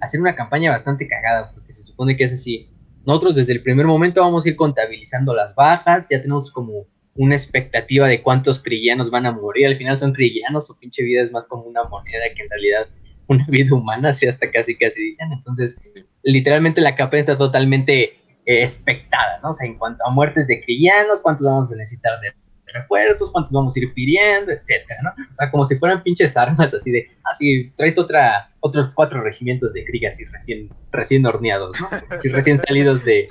hacer 0.00 0.20
una 0.20 0.34
campaña 0.34 0.70
bastante 0.70 1.08
cagada, 1.08 1.52
porque 1.54 1.72
se 1.72 1.82
supone 1.82 2.16
que 2.16 2.24
es 2.24 2.32
así. 2.32 2.68
Nosotros 3.06 3.36
desde 3.36 3.52
el 3.52 3.62
primer 3.62 3.86
momento 3.86 4.20
vamos 4.20 4.44
a 4.44 4.48
ir 4.48 4.56
contabilizando 4.56 5.34
las 5.34 5.54
bajas, 5.54 6.08
ya 6.10 6.20
tenemos 6.20 6.50
como 6.50 6.86
una 7.16 7.34
expectativa 7.34 8.06
de 8.08 8.22
cuántos 8.22 8.62
crillanos 8.62 9.10
van 9.10 9.26
a 9.26 9.32
morir. 9.32 9.66
Al 9.66 9.76
final 9.76 9.96
son 9.96 10.12
crillanos, 10.12 10.66
su 10.66 10.78
pinche 10.78 11.02
vida 11.02 11.22
es 11.22 11.30
más 11.30 11.46
como 11.46 11.64
una 11.64 11.84
moneda 11.84 12.24
que 12.34 12.42
en 12.42 12.50
realidad 12.50 12.88
una 13.28 13.46
vida 13.48 13.74
humana, 13.74 14.10
así 14.10 14.26
hasta 14.26 14.50
casi 14.50 14.76
casi 14.76 15.02
dicen. 15.02 15.32
Entonces, 15.32 15.80
literalmente 16.22 16.80
la 16.80 16.96
campaña 16.96 17.20
está 17.20 17.38
totalmente 17.38 18.02
eh, 18.46 18.62
expectada, 18.62 19.38
¿no? 19.42 19.50
O 19.50 19.52
sea, 19.52 19.66
en 19.66 19.78
cuanto 19.78 20.04
a 20.06 20.10
muertes 20.10 20.46
de 20.46 20.62
crillanos, 20.62 21.20
cuántos 21.22 21.46
vamos 21.46 21.72
a 21.72 21.76
necesitar 21.76 22.20
de 22.20 22.32
refuerzos, 22.74 23.30
cuántos 23.30 23.52
vamos 23.52 23.74
a 23.74 23.80
ir 23.80 23.94
pidiendo, 23.94 24.52
etcétera, 24.52 25.00
¿no? 25.02 25.10
O 25.10 25.34
sea, 25.34 25.50
como 25.50 25.64
si 25.64 25.76
fueran 25.76 26.02
pinches 26.02 26.36
armas 26.36 26.74
así 26.74 26.90
de, 26.90 27.08
ah, 27.24 27.34
sí, 27.34 27.72
tráete 27.76 28.00
otra, 28.00 28.50
otros 28.60 28.94
cuatro 28.94 29.22
regimientos 29.22 29.72
de 29.72 29.84
Krieg 29.84 30.06
así 30.06 30.24
recién, 30.24 30.68
recién 30.92 31.24
horneados, 31.24 31.80
¿no? 31.80 31.88
Así 32.10 32.28
recién 32.28 32.58
salidos 32.58 33.04
de, 33.04 33.28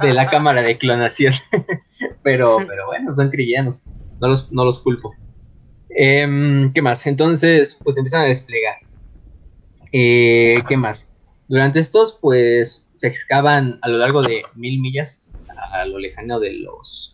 de 0.00 0.14
la 0.14 0.28
cámara 0.28 0.62
de 0.62 0.78
clonación. 0.78 1.34
pero, 2.22 2.58
pero 2.66 2.86
bueno, 2.86 3.12
son 3.12 3.30
crillanos, 3.30 3.84
no 4.20 4.28
los, 4.28 4.50
no 4.52 4.64
los 4.64 4.80
culpo. 4.80 5.14
Em, 5.90 6.72
¿Qué 6.72 6.82
más? 6.82 7.06
Entonces, 7.06 7.78
pues 7.82 7.98
empiezan 7.98 8.22
a 8.22 8.26
desplegar. 8.26 8.76
Eh, 9.92 10.62
¿Qué 10.68 10.76
más? 10.76 11.08
Durante 11.48 11.78
estos, 11.78 12.18
pues, 12.20 12.88
se 12.94 13.06
excavan 13.06 13.78
a 13.82 13.88
lo 13.88 13.98
largo 13.98 14.22
de 14.22 14.42
mil 14.54 14.80
millas 14.80 15.36
a 15.72 15.84
lo 15.86 15.98
lejano 15.98 16.40
de 16.40 16.52
los 16.52 17.13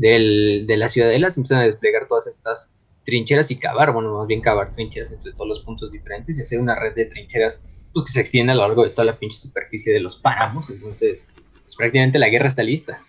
del, 0.00 0.64
de 0.66 0.76
la 0.78 0.88
ciudadela, 0.88 1.30
se 1.30 1.40
empiezan 1.40 1.60
a 1.60 1.64
desplegar 1.66 2.06
todas 2.08 2.26
estas 2.26 2.72
trincheras 3.04 3.50
y 3.50 3.56
cavar, 3.56 3.92
bueno, 3.92 4.16
más 4.16 4.26
bien 4.26 4.40
cavar 4.40 4.72
trincheras 4.72 5.12
entre 5.12 5.32
todos 5.32 5.48
los 5.48 5.60
puntos 5.60 5.92
diferentes 5.92 6.38
y 6.38 6.40
hacer 6.40 6.58
una 6.58 6.78
red 6.78 6.94
de 6.94 7.04
trincheras 7.04 7.64
pues, 7.92 8.06
que 8.06 8.12
se 8.12 8.20
extiende 8.20 8.52
a 8.52 8.54
lo 8.54 8.62
largo 8.62 8.84
de 8.84 8.90
toda 8.90 9.04
la 9.04 9.18
pinche 9.18 9.36
superficie 9.36 9.92
de 9.92 10.00
los 10.00 10.16
páramos. 10.16 10.70
Entonces, 10.70 11.26
pues, 11.62 11.76
prácticamente 11.76 12.18
la 12.18 12.28
guerra 12.28 12.48
está 12.48 12.62
lista. 12.62 13.00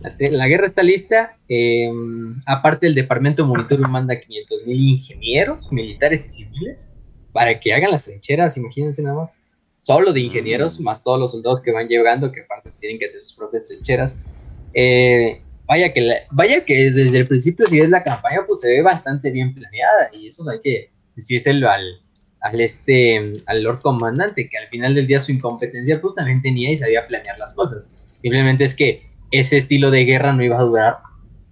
La, 0.00 0.46
guerra 0.48 0.66
está 0.66 0.82
lista. 0.82 1.38
Em, 1.48 2.38
aparte, 2.46 2.86
el 2.86 2.94
Departamento 2.94 3.46
Monitorio 3.46 3.88
manda 3.88 4.20
500 4.20 4.66
mil 4.66 4.80
ingenieros, 4.80 5.72
militares 5.72 6.26
y 6.26 6.28
civiles 6.28 6.92
para 7.32 7.58
que 7.58 7.72
hagan 7.72 7.90
las 7.90 8.04
trincheras, 8.04 8.56
imagínense 8.56 9.02
nada 9.02 9.16
más. 9.16 9.36
Solo 9.78 10.12
de 10.12 10.20
ingenieros, 10.20 10.78
más 10.80 11.02
todos 11.02 11.18
los 11.18 11.32
soldados 11.32 11.60
que 11.62 11.72
van 11.72 11.88
llegando, 11.88 12.32
que 12.32 12.42
aparte 12.42 12.70
tienen 12.80 12.98
que 12.98 13.06
hacer 13.06 13.22
sus 13.22 13.34
propias 13.34 13.66
trincheras. 13.66 14.18
Eh, 14.74 15.42
vaya 15.66 15.92
que, 15.92 16.22
vaya 16.30 16.64
que 16.64 16.90
desde 16.90 17.18
el 17.20 17.26
principio, 17.26 17.66
si 17.66 17.80
es 17.80 17.88
la 17.90 18.02
campaña, 18.02 18.40
pues 18.46 18.60
se 18.60 18.68
ve 18.68 18.82
bastante 18.82 19.30
bien 19.30 19.54
planeada. 19.54 20.10
Y 20.12 20.28
eso 20.28 20.48
hay 20.48 20.60
que 20.62 20.90
decírselo 21.16 21.70
al, 21.70 21.82
al, 22.40 22.60
este, 22.60 23.32
al 23.46 23.62
Lord 23.62 23.80
Comandante, 23.80 24.48
que 24.48 24.58
al 24.58 24.68
final 24.68 24.94
del 24.94 25.06
día 25.06 25.20
su 25.20 25.32
incompetencia 25.32 26.00
pues 26.00 26.14
también 26.14 26.42
tenía 26.42 26.70
y 26.70 26.78
sabía 26.78 27.06
planear 27.06 27.38
las 27.38 27.54
cosas. 27.54 27.92
Simplemente 28.22 28.64
es 28.64 28.74
que 28.74 29.08
ese 29.30 29.56
estilo 29.56 29.90
de 29.90 30.04
guerra 30.04 30.32
no 30.32 30.44
iba 30.44 30.58
a 30.58 30.62
durar 30.62 30.98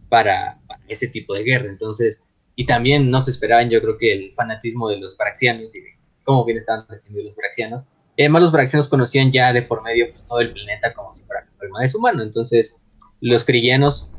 para, 0.09 0.59
ese 0.89 1.09
tipo 1.09 1.35
de 1.35 1.43
guerra. 1.43 1.69
Entonces, 1.69 2.25
y 2.55 2.67
también 2.67 3.11
no 3.11 3.21
se 3.21 3.31
esperaban, 3.31 3.71
yo 3.71 3.81
creo 3.81 3.97
que 3.99 4.13
el 4.13 4.33
fanatismo 4.35 4.89
de 4.89 4.99
los 4.99 5.17
braxianos 5.17 5.75
y 5.75 5.81
de 5.81 5.89
cómo 6.25 6.45
bien 6.45 6.59
estaban 6.59 6.83
defendiendo 6.83 7.23
los 7.23 7.37
braxianos. 7.37 7.89
además, 8.19 8.43
los 8.43 8.53
braxianos 8.53 8.89
conocían 8.89 9.33
ya 9.33 9.53
de 9.53 9.63
por 9.63 9.83
medio 9.83 10.11
pues, 10.11 10.27
todo 10.27 10.41
el 10.41 10.53
planeta 10.53 10.93
como 10.93 11.13
si 11.13 11.25
fuera 11.25 11.47
un 11.61 11.87
de 11.87 11.97
humano. 11.97 12.23
Entonces, 12.23 12.81
los 13.23 13.45
cristianos, 13.45 14.11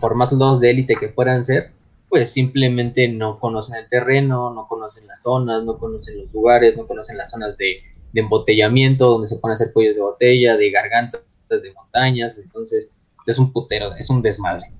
por 0.00 0.16
más 0.16 0.30
soldados 0.30 0.60
de 0.60 0.70
élite 0.70 0.96
que 0.96 1.08
puedan 1.08 1.44
ser, 1.44 1.70
pues 2.08 2.32
simplemente 2.32 3.06
no 3.06 3.38
conocen 3.38 3.76
el 3.76 3.88
terreno, 3.88 4.52
no 4.52 4.66
conocen 4.66 5.06
las 5.06 5.22
zonas, 5.22 5.62
no 5.62 5.78
conocen 5.78 6.18
los 6.18 6.32
lugares, 6.32 6.76
no 6.76 6.86
conocen 6.86 7.16
las 7.16 7.30
zonas 7.30 7.56
de, 7.56 7.80
embotellamiento, 8.12 9.06
donde 9.06 9.28
se 9.28 9.36
pueden 9.36 9.52
hacer 9.52 9.72
pollos 9.72 9.94
de 9.94 10.02
botella, 10.02 10.56
de 10.56 10.70
gargantas, 10.72 11.20
de 11.48 11.72
montañas, 11.72 12.36
entonces 12.38 12.92
es 13.24 13.38
un 13.38 13.52
putero, 13.52 13.94
es 13.94 14.10
un 14.10 14.20
desmadre. 14.20 14.72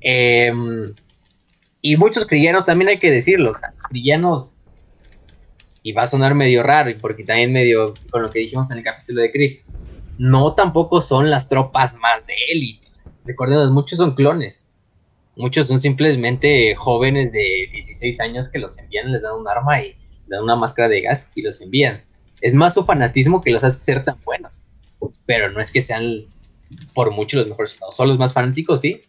Em, 0.00 0.92
y 1.80 1.96
muchos 1.96 2.26
cristianos 2.26 2.64
también 2.64 2.88
hay 2.88 2.98
que 2.98 3.12
decirlo, 3.12 3.52
los 3.52 3.60
cristianos, 3.88 4.56
y 5.84 5.92
va 5.92 6.02
a 6.02 6.06
sonar 6.08 6.34
medio 6.34 6.64
raro, 6.64 6.90
porque 7.00 7.22
también 7.22 7.52
medio 7.52 7.94
con 8.10 8.22
lo 8.22 8.28
que 8.28 8.40
dijimos 8.40 8.68
en 8.72 8.78
el 8.78 8.84
capítulo 8.84 9.22
de 9.22 9.30
Krieg, 9.30 9.62
no 10.18 10.56
tampoco 10.56 11.00
son 11.00 11.30
las 11.30 11.48
tropas 11.48 11.94
más 11.94 12.26
de 12.26 12.34
élite 12.48 12.85
Recordemos, 13.26 13.70
muchos 13.70 13.98
son 13.98 14.14
clones. 14.14 14.68
Muchos 15.36 15.68
son 15.68 15.80
simplemente 15.80 16.74
jóvenes 16.74 17.32
de 17.32 17.68
16 17.70 18.20
años 18.20 18.48
que 18.48 18.58
los 18.58 18.78
envían, 18.78 19.12
les 19.12 19.22
dan 19.22 19.34
un 19.34 19.46
arma 19.46 19.82
y 19.82 19.88
les 19.88 20.28
dan 20.28 20.42
una 20.42 20.54
máscara 20.54 20.88
de 20.88 21.02
gas 21.02 21.30
y 21.34 21.42
los 21.42 21.60
envían. 21.60 22.02
Es 22.40 22.54
más 22.54 22.74
su 22.74 22.84
fanatismo 22.84 23.42
que 23.42 23.50
los 23.50 23.62
hace 23.62 23.78
ser 23.78 24.04
tan 24.04 24.18
buenos. 24.24 24.64
Pero 25.26 25.50
no 25.50 25.60
es 25.60 25.70
que 25.70 25.80
sean 25.80 26.24
por 26.94 27.10
mucho 27.10 27.38
los 27.38 27.48
mejores 27.48 27.76
Son 27.92 28.08
los 28.08 28.18
más 28.18 28.32
fanáticos, 28.32 28.80
sí. 28.80 29.02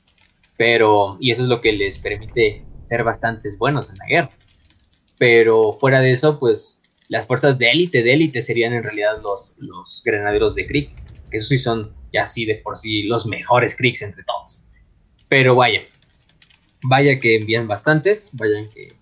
Pero, 0.58 1.18
y 1.20 1.32
eso 1.32 1.44
es 1.44 1.50
lo 1.50 1.62
que 1.62 1.72
les 1.72 1.98
permite 1.98 2.66
ser 2.84 3.04
bastantes 3.04 3.58
buenos 3.58 3.90
en 3.90 3.98
la 3.98 4.06
guerra. 4.08 4.32
Pero 5.18 5.72
fuera 5.74 6.02
de 6.02 6.12
eso, 6.12 6.40
pues 6.40 6.82
las 7.10 7.26
fuerzas 7.26 7.58
de 7.58 7.72
élite, 7.72 8.04
de 8.04 8.14
élite 8.14 8.42
serían 8.42 8.74
en 8.74 8.84
realidad 8.84 9.22
los, 9.22 9.54
los 9.58 10.02
granaderos 10.04 10.56
de 10.56 10.68
Krieg. 10.68 10.90
Que 11.30 11.38
esos 11.38 11.50
sí 11.50 11.58
son 11.58 11.94
ya 12.14 12.24
así 12.24 12.46
de 12.46 12.56
por 12.56 12.78
sí 12.78 13.04
los 13.04 13.26
mejores 13.26 13.76
Kriegs 13.76 14.02
entre 14.02 14.24
todos. 14.24 14.70
Pero 15.30 15.56
vaya, 15.56 15.82
vaya 16.84 17.20
que 17.20 17.36
envían 17.36 17.68
bastantes, 17.68 18.32
vayan 18.34 18.70
que, 18.70 18.94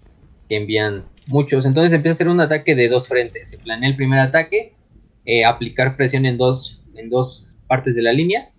envían 0.49 1.05
muchos. 1.27 1.65
Entonces 1.65 1.93
empieza 1.93 2.15
a 2.15 2.17
ser 2.17 2.29
un 2.29 2.41
ataque 2.41 2.75
de 2.75 2.89
dos 2.89 3.07
frentes. 3.07 3.49
Se 3.49 3.57
planea 3.57 3.89
el 3.89 3.95
primer 3.95 4.19
ataque, 4.19 4.73
eh, 5.25 5.45
aplicar 5.45 5.95
presión 5.97 6.25
en 6.25 6.37
dos, 6.37 6.83
en 6.95 7.09
dos 7.09 7.55
partes 7.67 7.95
de 7.95 8.01
la 8.01 8.13
línea. 8.13 8.51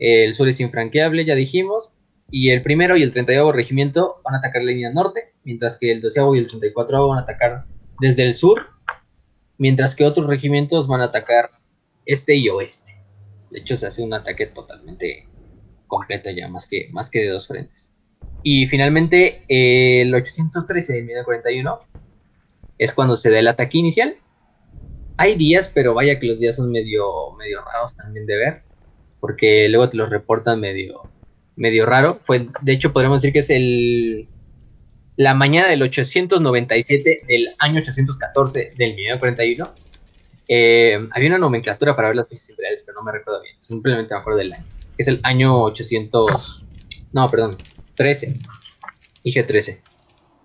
el 0.00 0.34
sur 0.34 0.48
es 0.48 0.60
infranqueable, 0.60 1.24
ya 1.24 1.34
dijimos. 1.34 1.90
Y 2.30 2.50
el 2.50 2.62
primero 2.62 2.96
y 2.96 3.02
el 3.02 3.12
31 3.12 3.52
regimiento 3.52 4.20
van 4.24 4.34
a 4.34 4.38
atacar 4.38 4.62
la 4.62 4.72
línea 4.72 4.90
norte, 4.90 5.34
mientras 5.44 5.78
que 5.78 5.92
el 5.92 6.00
12 6.00 6.20
y 6.34 6.38
el 6.38 6.48
34 6.48 7.08
van 7.08 7.18
a 7.18 7.22
atacar 7.22 7.64
desde 8.00 8.24
el 8.24 8.34
sur, 8.34 8.70
mientras 9.58 9.94
que 9.94 10.04
otros 10.04 10.26
regimientos 10.26 10.88
van 10.88 11.00
a 11.00 11.04
atacar 11.04 11.50
este 12.06 12.34
y 12.34 12.48
oeste. 12.48 12.93
De 13.54 13.60
hecho, 13.60 13.76
se 13.76 13.86
hace 13.86 14.02
un 14.02 14.12
ataque 14.12 14.46
totalmente 14.46 15.28
completo 15.86 16.28
ya, 16.28 16.48
más 16.48 16.66
que, 16.66 16.88
más 16.90 17.08
que 17.08 17.20
de 17.20 17.28
dos 17.28 17.46
frentes. 17.46 17.94
Y 18.42 18.66
finalmente, 18.66 19.42
el 19.46 20.12
813 20.12 20.92
de 20.92 21.02
1941 21.02 21.78
es 22.78 22.92
cuando 22.92 23.14
se 23.14 23.30
da 23.30 23.38
el 23.38 23.46
ataque 23.46 23.78
inicial. 23.78 24.16
Hay 25.18 25.36
días, 25.36 25.70
pero 25.72 25.94
vaya 25.94 26.18
que 26.18 26.26
los 26.26 26.40
días 26.40 26.56
son 26.56 26.72
medio, 26.72 27.32
medio 27.38 27.60
raros 27.64 27.94
también 27.94 28.26
de 28.26 28.36
ver, 28.36 28.62
porque 29.20 29.68
luego 29.68 29.88
te 29.88 29.98
los 29.98 30.10
reportan 30.10 30.58
medio, 30.58 31.02
medio 31.54 31.86
raro. 31.86 32.18
Fue, 32.24 32.48
de 32.60 32.72
hecho, 32.72 32.92
podríamos 32.92 33.22
decir 33.22 33.32
que 33.32 33.38
es 33.38 33.50
el, 33.50 34.26
la 35.14 35.34
mañana 35.34 35.68
del 35.68 35.82
897 35.82 37.20
del 37.28 37.54
año 37.60 37.78
814 37.78 38.72
del 38.76 38.96
1941 38.96 39.93
eh, 40.48 41.08
había 41.12 41.28
una 41.28 41.38
nomenclatura 41.38 41.96
para 41.96 42.08
ver 42.08 42.16
las 42.16 42.28
fechas 42.28 42.50
imperiales, 42.50 42.82
pero 42.84 42.96
no 42.98 43.04
me 43.04 43.12
recuerdo 43.12 43.42
bien. 43.42 43.58
Simplemente 43.58 44.14
me 44.14 44.20
acuerdo 44.20 44.38
del 44.38 44.52
año. 44.52 44.64
Es 44.98 45.08
el 45.08 45.20
año 45.22 45.62
800. 45.62 46.64
no, 47.12 47.28
perdón, 47.28 47.56
13, 47.96 48.38
IG-13. 49.24 49.80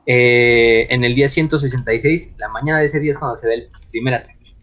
Eh, 0.06 0.88
en 0.90 1.04
el 1.04 1.14
día 1.14 1.28
166, 1.28 2.34
la 2.38 2.50
mañana 2.50 2.80
de 2.80 2.86
ese 2.86 3.00
día 3.00 3.12
es 3.12 3.18
cuando 3.18 3.38
se 3.38 3.48
da 3.48 3.54
el 3.54 3.70
primer 3.92 4.16
ataque. 4.16 4.56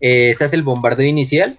Eh, 0.00 0.34
se 0.34 0.44
hace 0.44 0.56
el 0.56 0.62
bombardeo 0.62 1.06
inicial, 1.06 1.56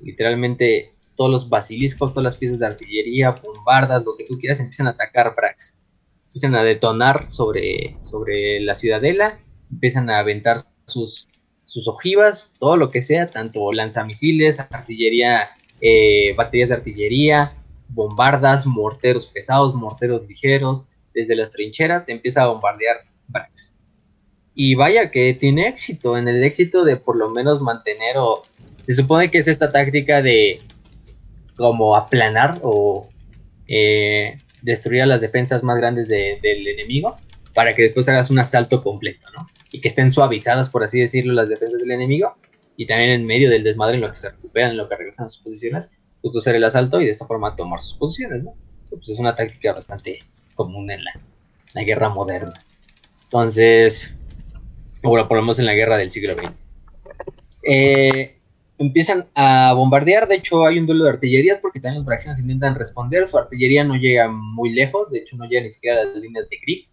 literalmente 0.00 0.92
todos 1.16 1.30
los 1.30 1.48
basiliscos, 1.48 2.12
todas 2.12 2.24
las 2.24 2.36
piezas 2.36 2.58
de 2.58 2.66
artillería, 2.66 3.30
bombardas, 3.30 4.04
lo 4.04 4.16
que 4.16 4.24
tú 4.24 4.38
quieras, 4.38 4.60
empiezan 4.60 4.86
a 4.86 4.90
atacar 4.90 5.34
Brax. 5.34 5.80
Empiezan 6.26 6.54
a 6.54 6.62
detonar 6.62 7.32
sobre, 7.32 7.96
sobre 8.00 8.60
la 8.60 8.74
ciudadela, 8.74 9.40
empiezan 9.70 10.10
a 10.10 10.18
aventar 10.18 10.58
sus, 10.86 11.28
sus 11.66 11.88
ojivas, 11.88 12.54
todo 12.58 12.76
lo 12.76 12.88
que 12.88 13.02
sea, 13.02 13.26
tanto 13.26 13.72
lanzamisiles, 13.72 14.60
artillería, 14.60 15.50
eh, 15.80 16.32
baterías 16.34 16.70
de 16.70 16.76
artillería, 16.76 17.50
bombardas, 17.88 18.66
morteros 18.66 19.26
pesados, 19.26 19.74
morteros 19.74 20.26
ligeros, 20.26 20.88
desde 21.12 21.36
las 21.36 21.50
trincheras 21.50 22.08
empieza 22.08 22.42
a 22.42 22.46
bombardear 22.46 22.96
Brax. 23.28 23.78
Y 24.54 24.74
vaya 24.74 25.10
que 25.10 25.34
tiene 25.34 25.68
éxito, 25.68 26.16
en 26.16 26.28
el 26.28 26.42
éxito 26.44 26.84
de 26.84 26.96
por 26.96 27.16
lo 27.16 27.28
menos 27.30 27.60
mantener 27.60 28.16
o 28.16 28.42
se 28.82 28.94
supone 28.94 29.30
que 29.30 29.38
es 29.38 29.48
esta 29.48 29.68
táctica 29.68 30.22
de 30.22 30.56
como 31.56 31.96
aplanar 31.96 32.60
o 32.62 33.08
eh, 33.66 34.38
destruir 34.62 35.02
a 35.02 35.06
las 35.06 35.20
defensas 35.20 35.62
más 35.62 35.76
grandes 35.76 36.08
del 36.08 36.66
enemigo 36.68 37.16
para 37.56 37.74
que 37.74 37.84
después 37.84 38.06
hagas 38.10 38.28
un 38.28 38.38
asalto 38.38 38.82
completo, 38.82 39.26
¿no? 39.34 39.46
Y 39.72 39.80
que 39.80 39.88
estén 39.88 40.10
suavizadas, 40.10 40.68
por 40.68 40.84
así 40.84 41.00
decirlo, 41.00 41.32
las 41.32 41.48
defensas 41.48 41.80
del 41.80 41.90
enemigo 41.90 42.36
y 42.76 42.86
también 42.86 43.08
en 43.12 43.24
medio 43.24 43.48
del 43.48 43.64
desmadre 43.64 43.94
en 43.94 44.02
lo 44.02 44.10
que 44.10 44.18
se 44.18 44.28
recuperan, 44.28 44.72
en 44.72 44.76
lo 44.76 44.86
que 44.90 44.94
regresan 44.94 45.24
a 45.24 45.28
sus 45.30 45.42
posiciones, 45.42 45.90
justo 46.20 46.40
hacer 46.40 46.54
el 46.54 46.64
asalto 46.64 47.00
y 47.00 47.06
de 47.06 47.12
esta 47.12 47.26
forma 47.26 47.56
tomar 47.56 47.80
sus 47.80 47.94
posiciones, 47.96 48.44
¿no? 48.44 48.52
Pues 48.90 49.08
es 49.08 49.18
una 49.18 49.34
táctica 49.34 49.72
bastante 49.72 50.18
común 50.54 50.90
en 50.90 51.00
la, 51.02 51.82
guerra 51.82 52.10
moderna. 52.10 52.52
Entonces, 53.24 54.14
ahora 55.02 55.26
por 55.26 55.42
lo 55.42 55.52
en 55.58 55.64
la 55.64 55.72
guerra 55.72 55.96
del 55.96 56.10
siglo 56.10 56.34
XX. 56.34 56.52
Eh, 57.62 58.36
empiezan 58.76 59.28
a 59.34 59.72
bombardear, 59.72 60.28
de 60.28 60.34
hecho 60.34 60.66
hay 60.66 60.78
un 60.78 60.86
duelo 60.86 61.04
de 61.04 61.10
artillerías 61.10 61.58
porque 61.60 61.80
también 61.80 62.00
los 62.00 62.06
fracciones 62.06 62.38
intentan 62.38 62.74
responder, 62.74 63.26
su 63.26 63.38
artillería 63.38 63.82
no 63.82 63.94
llega 63.94 64.28
muy 64.28 64.74
lejos, 64.74 65.10
de 65.10 65.20
hecho 65.20 65.38
no 65.38 65.46
llega 65.46 65.62
ni 65.62 65.70
siquiera 65.70 66.02
a 66.02 66.04
las 66.04 66.22
líneas 66.22 66.50
de 66.50 66.58
Krieg. 66.60 66.86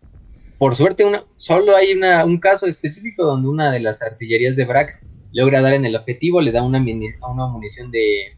Por 0.64 0.76
suerte, 0.76 1.04
solo 1.36 1.76
hay 1.76 1.92
un 1.92 2.40
caso 2.40 2.68
específico 2.68 3.26
donde 3.26 3.50
una 3.50 3.70
de 3.70 3.82
las 3.82 4.02
artillerías 4.02 4.56
de 4.56 4.64
Brax 4.64 5.06
logra 5.34 5.60
dar 5.60 5.74
en 5.74 5.84
el 5.84 5.94
objetivo, 5.94 6.40
le 6.40 6.54
da 6.54 6.64
una, 6.64 6.80
una 6.80 7.48
munición 7.48 7.92
de, 7.92 8.38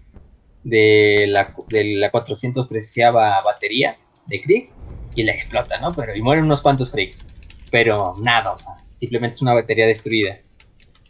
la, 1.28 1.54
de 1.70 1.84
la 1.98 2.10
413 2.10 3.12
batería 3.12 4.00
de 4.26 4.42
Krieg 4.42 4.74
y 5.14 5.22
la 5.22 5.34
explota, 5.34 5.80
¿no? 5.80 5.90
Pero 5.96 6.16
y 6.16 6.22
mueren 6.24 6.46
unos 6.46 6.64
cuantos 6.64 6.90
Kriegs, 6.90 7.28
pero 7.70 8.16
nada, 8.20 8.54
o 8.54 8.58
sea, 8.58 8.74
simplemente 8.94 9.36
es 9.36 9.44
una 9.44 9.54
batería 9.54 9.86
destruida. 9.86 10.40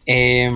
Eh, 0.06 0.52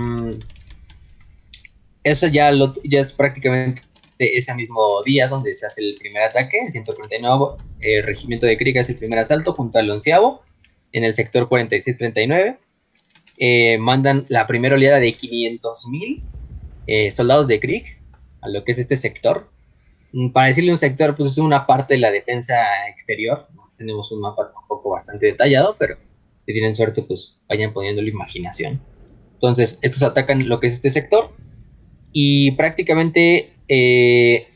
eso 2.03 2.28
ya, 2.28 2.51
es 2.84 3.14
prácticamente 3.14 3.82
ese 4.18 4.53
mismo 4.55 5.01
día 5.05 5.30
donde 5.30 5.53
se 5.53 5.66
hace 5.66 5.82
el 5.82 5.95
primer 5.95 6.24
ataque, 6.24 6.60
el 6.66 6.74
149 6.74 7.45
el 7.80 8.03
regimiento 8.03 8.45
de 8.45 8.57
Krieg 8.57 8.78
hace 8.78 8.91
el 8.91 8.97
primer 8.97 9.20
asalto 9.20 9.53
junto 9.53 9.80
al 9.80 9.89
onceavo 9.89 10.43
en 10.91 11.03
el 11.03 11.13
sector 11.13 11.47
4639. 11.47 12.57
Eh, 13.37 13.77
mandan 13.77 14.25
la 14.27 14.45
primera 14.47 14.75
oleada 14.75 14.99
de 14.99 15.17
500.000 15.17 16.21
eh, 16.87 17.11
soldados 17.11 17.47
de 17.47 17.59
Krieg 17.59 17.99
a 18.41 18.49
lo 18.49 18.63
que 18.63 18.71
es 18.71 18.79
este 18.79 18.97
sector. 18.97 19.49
Mm, 20.11 20.29
para 20.29 20.47
decirle 20.47 20.71
un 20.71 20.77
sector, 20.77 21.15
pues 21.15 21.31
es 21.31 21.37
una 21.37 21.65
parte 21.65 21.93
de 21.93 21.99
la 21.99 22.11
defensa 22.11 22.55
exterior. 22.89 23.47
Tenemos 23.77 24.11
un 24.11 24.21
mapa 24.21 24.51
un 24.59 24.67
poco 24.67 24.89
bastante 24.89 25.27
detallado, 25.27 25.75
pero 25.79 25.95
si 26.45 26.53
tienen 26.53 26.75
suerte, 26.75 27.03
pues 27.03 27.39
vayan 27.47 27.73
poniendo 27.73 28.01
la 28.01 28.09
imaginación. 28.09 28.81
Entonces, 29.33 29.79
estos 29.81 30.03
atacan 30.03 30.49
lo 30.49 30.59
que 30.59 30.67
es 30.67 30.73
este 30.73 30.89
sector 30.89 31.31
y 32.11 32.51
prácticamente 32.51 33.53
eh, 33.67 34.47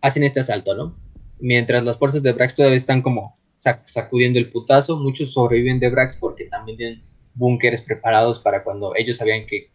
hacen 0.00 0.24
este 0.24 0.40
asalto, 0.40 0.74
¿no? 0.74 0.96
Mientras 1.38 1.84
las 1.84 1.98
fuerzas 1.98 2.22
de 2.22 2.32
Brax 2.32 2.54
todavía 2.54 2.76
están 2.76 3.02
como 3.02 3.36
sacudiendo 3.56 4.38
el 4.38 4.50
putazo, 4.50 4.96
muchos 4.96 5.32
sobreviven 5.32 5.80
de 5.80 5.90
Brax 5.90 6.16
porque 6.16 6.44
también 6.46 6.76
tienen 6.76 7.02
búnkeres 7.34 7.82
preparados 7.82 8.40
para 8.40 8.62
cuando 8.62 8.94
ellos 8.96 9.16
sabían 9.16 9.46
que 9.46 9.70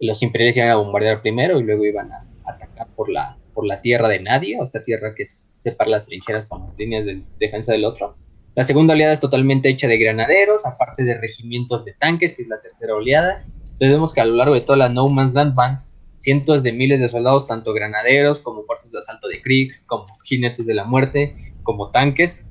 los 0.00 0.22
imperiales 0.22 0.56
iban 0.56 0.70
a 0.70 0.76
bombardear 0.76 1.20
primero 1.20 1.60
y 1.60 1.64
luego 1.64 1.84
iban 1.84 2.10
a 2.12 2.26
atacar 2.44 2.88
por 2.94 3.10
la, 3.10 3.36
por 3.54 3.66
la 3.66 3.80
tierra 3.80 4.08
de 4.08 4.20
nadie, 4.20 4.58
o 4.58 4.64
esta 4.64 4.82
tierra 4.82 5.14
que 5.14 5.24
separa 5.26 5.90
las 5.90 6.06
trincheras 6.06 6.46
con 6.46 6.66
las 6.66 6.78
líneas 6.78 7.04
de 7.04 7.22
defensa 7.38 7.72
del 7.72 7.84
otro. 7.84 8.16
La 8.54 8.64
segunda 8.64 8.94
oleada 8.94 9.12
es 9.12 9.20
totalmente 9.20 9.68
hecha 9.68 9.86
de 9.86 9.98
granaderos, 9.98 10.66
aparte 10.66 11.04
de 11.04 11.18
regimientos 11.20 11.84
de 11.84 11.92
tanques, 11.94 12.34
que 12.34 12.42
es 12.42 12.48
la 12.48 12.60
tercera 12.60 12.94
oleada. 12.94 13.44
Entonces 13.46 13.92
vemos 13.92 14.12
que 14.12 14.20
a 14.20 14.24
lo 14.24 14.34
largo 14.34 14.54
de 14.54 14.60
toda 14.62 14.78
la 14.78 14.88
No 14.88 15.08
Man's 15.08 15.34
Land 15.34 15.54
van 15.54 15.84
cientos 16.18 16.62
de 16.62 16.72
miles 16.72 17.00
de 17.00 17.08
soldados, 17.08 17.46
tanto 17.46 17.72
granaderos 17.72 18.40
como 18.40 18.64
fuerzas 18.64 18.90
de 18.90 18.98
asalto 18.98 19.28
de 19.28 19.40
Krieg, 19.40 19.72
como 19.86 20.06
jinetes 20.24 20.66
de 20.66 20.74
la 20.74 20.84
muerte, 20.84 21.36
como 21.62 21.90
tanques. 21.90 22.44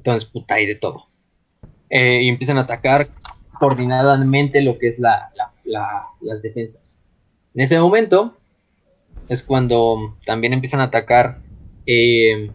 Entonces, 0.00 0.28
puta, 0.28 0.54
hay 0.54 0.66
de 0.66 0.76
todo. 0.76 1.08
Eh, 1.90 2.22
y 2.22 2.28
empiezan 2.28 2.56
a 2.56 2.62
atacar 2.62 3.08
coordinadamente 3.58 4.62
lo 4.62 4.78
que 4.78 4.88
es 4.88 4.98
la, 4.98 5.30
las 5.64 6.42
defensas. 6.42 7.04
En 7.54 7.60
ese 7.60 7.78
momento 7.78 8.36
es 9.28 9.42
cuando 9.42 10.16
también 10.24 10.54
empiezan 10.54 10.80
a 10.80 10.84
atacar. 10.84 11.40
Eh, 11.84 12.50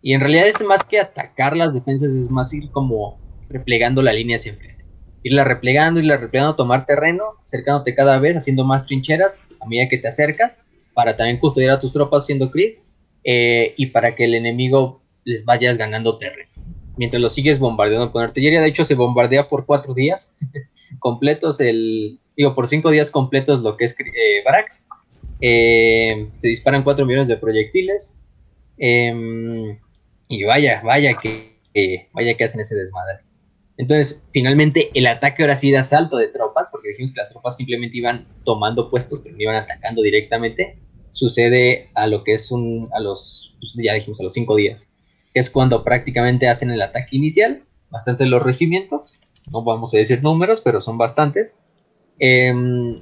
y 0.00 0.14
en 0.14 0.20
realidad 0.20 0.46
es 0.46 0.62
más 0.62 0.82
que 0.82 0.98
atacar 0.98 1.56
las 1.56 1.74
defensas, 1.74 2.12
es 2.12 2.30
más 2.30 2.52
ir 2.54 2.70
como 2.70 3.18
replegando 3.50 4.00
la 4.00 4.12
línea 4.14 4.36
hacia 4.36 4.52
enfrente 4.52 4.80
irla 5.22 5.44
replegando, 5.44 6.00
irla 6.00 6.16
replegando, 6.16 6.56
tomar 6.56 6.86
terreno, 6.86 7.24
acercándote 7.42 7.94
cada 7.94 8.18
vez, 8.18 8.36
haciendo 8.36 8.64
más 8.64 8.86
trincheras 8.86 9.40
a 9.60 9.66
medida 9.66 9.88
que 9.88 9.98
te 9.98 10.08
acercas, 10.08 10.64
para 10.94 11.16
también 11.16 11.38
custodiar 11.38 11.72
a 11.72 11.78
tus 11.78 11.92
tropas 11.92 12.26
siendo 12.26 12.50
crit, 12.50 12.78
eh, 13.24 13.74
y 13.76 13.86
para 13.86 14.14
que 14.14 14.24
el 14.24 14.34
enemigo 14.34 14.99
les 15.24 15.44
vayas 15.44 15.76
ganando 15.76 16.18
terreno. 16.18 16.50
Mientras 16.96 17.20
lo 17.20 17.28
sigues 17.28 17.58
bombardeando 17.58 18.12
con 18.12 18.22
artillería, 18.22 18.60
de 18.60 18.68
hecho 18.68 18.84
se 18.84 18.94
bombardea 18.94 19.48
por 19.48 19.66
cuatro 19.66 19.94
días 19.94 20.36
completos, 20.98 21.60
el, 21.60 22.18
digo, 22.36 22.54
por 22.54 22.66
cinco 22.66 22.90
días 22.90 23.10
completos 23.10 23.60
lo 23.62 23.76
que 23.76 23.84
es 23.84 23.96
eh. 23.98 24.42
Eh, 25.42 26.28
se 26.36 26.48
disparan 26.48 26.82
cuatro 26.82 27.06
millones 27.06 27.28
de 27.28 27.36
proyectiles. 27.36 28.18
Em, 28.76 29.78
y 30.28 30.44
vaya, 30.44 30.80
vaya 30.82 31.18
que, 31.20 31.58
vaya 32.12 32.36
que 32.36 32.44
hacen 32.44 32.60
ese 32.60 32.74
desmadre. 32.76 33.18
Entonces, 33.76 34.22
finalmente, 34.32 34.90
el 34.94 35.06
ataque 35.06 35.42
ahora 35.42 35.56
sí 35.56 35.70
de 35.70 35.78
asalto 35.78 36.16
de 36.16 36.28
tropas, 36.28 36.68
porque 36.70 36.88
dijimos 36.88 37.12
que 37.12 37.20
las 37.20 37.30
tropas 37.30 37.56
simplemente 37.56 37.96
iban 37.96 38.26
tomando 38.44 38.90
puestos, 38.90 39.20
pero 39.20 39.34
no 39.34 39.42
iban 39.42 39.56
atacando 39.56 40.02
directamente, 40.02 40.76
sucede 41.10 41.88
a 41.94 42.06
lo 42.06 42.22
que 42.22 42.34
es 42.34 42.50
un, 42.50 42.88
a 42.92 43.00
los, 43.00 43.56
ya 43.82 43.94
dijimos, 43.94 44.20
a 44.20 44.24
los 44.24 44.34
cinco 44.34 44.56
días, 44.56 44.94
que 45.32 45.40
es 45.40 45.50
cuando 45.50 45.84
prácticamente 45.84 46.48
hacen 46.48 46.70
el 46.70 46.82
ataque 46.82 47.16
inicial, 47.16 47.62
bastante 47.90 48.26
los 48.26 48.42
regimientos, 48.42 49.18
no 49.50 49.62
vamos 49.62 49.94
a 49.94 49.98
decir 49.98 50.22
números, 50.22 50.60
pero 50.62 50.80
son 50.80 50.98
bastantes, 50.98 51.58
em, 52.18 53.00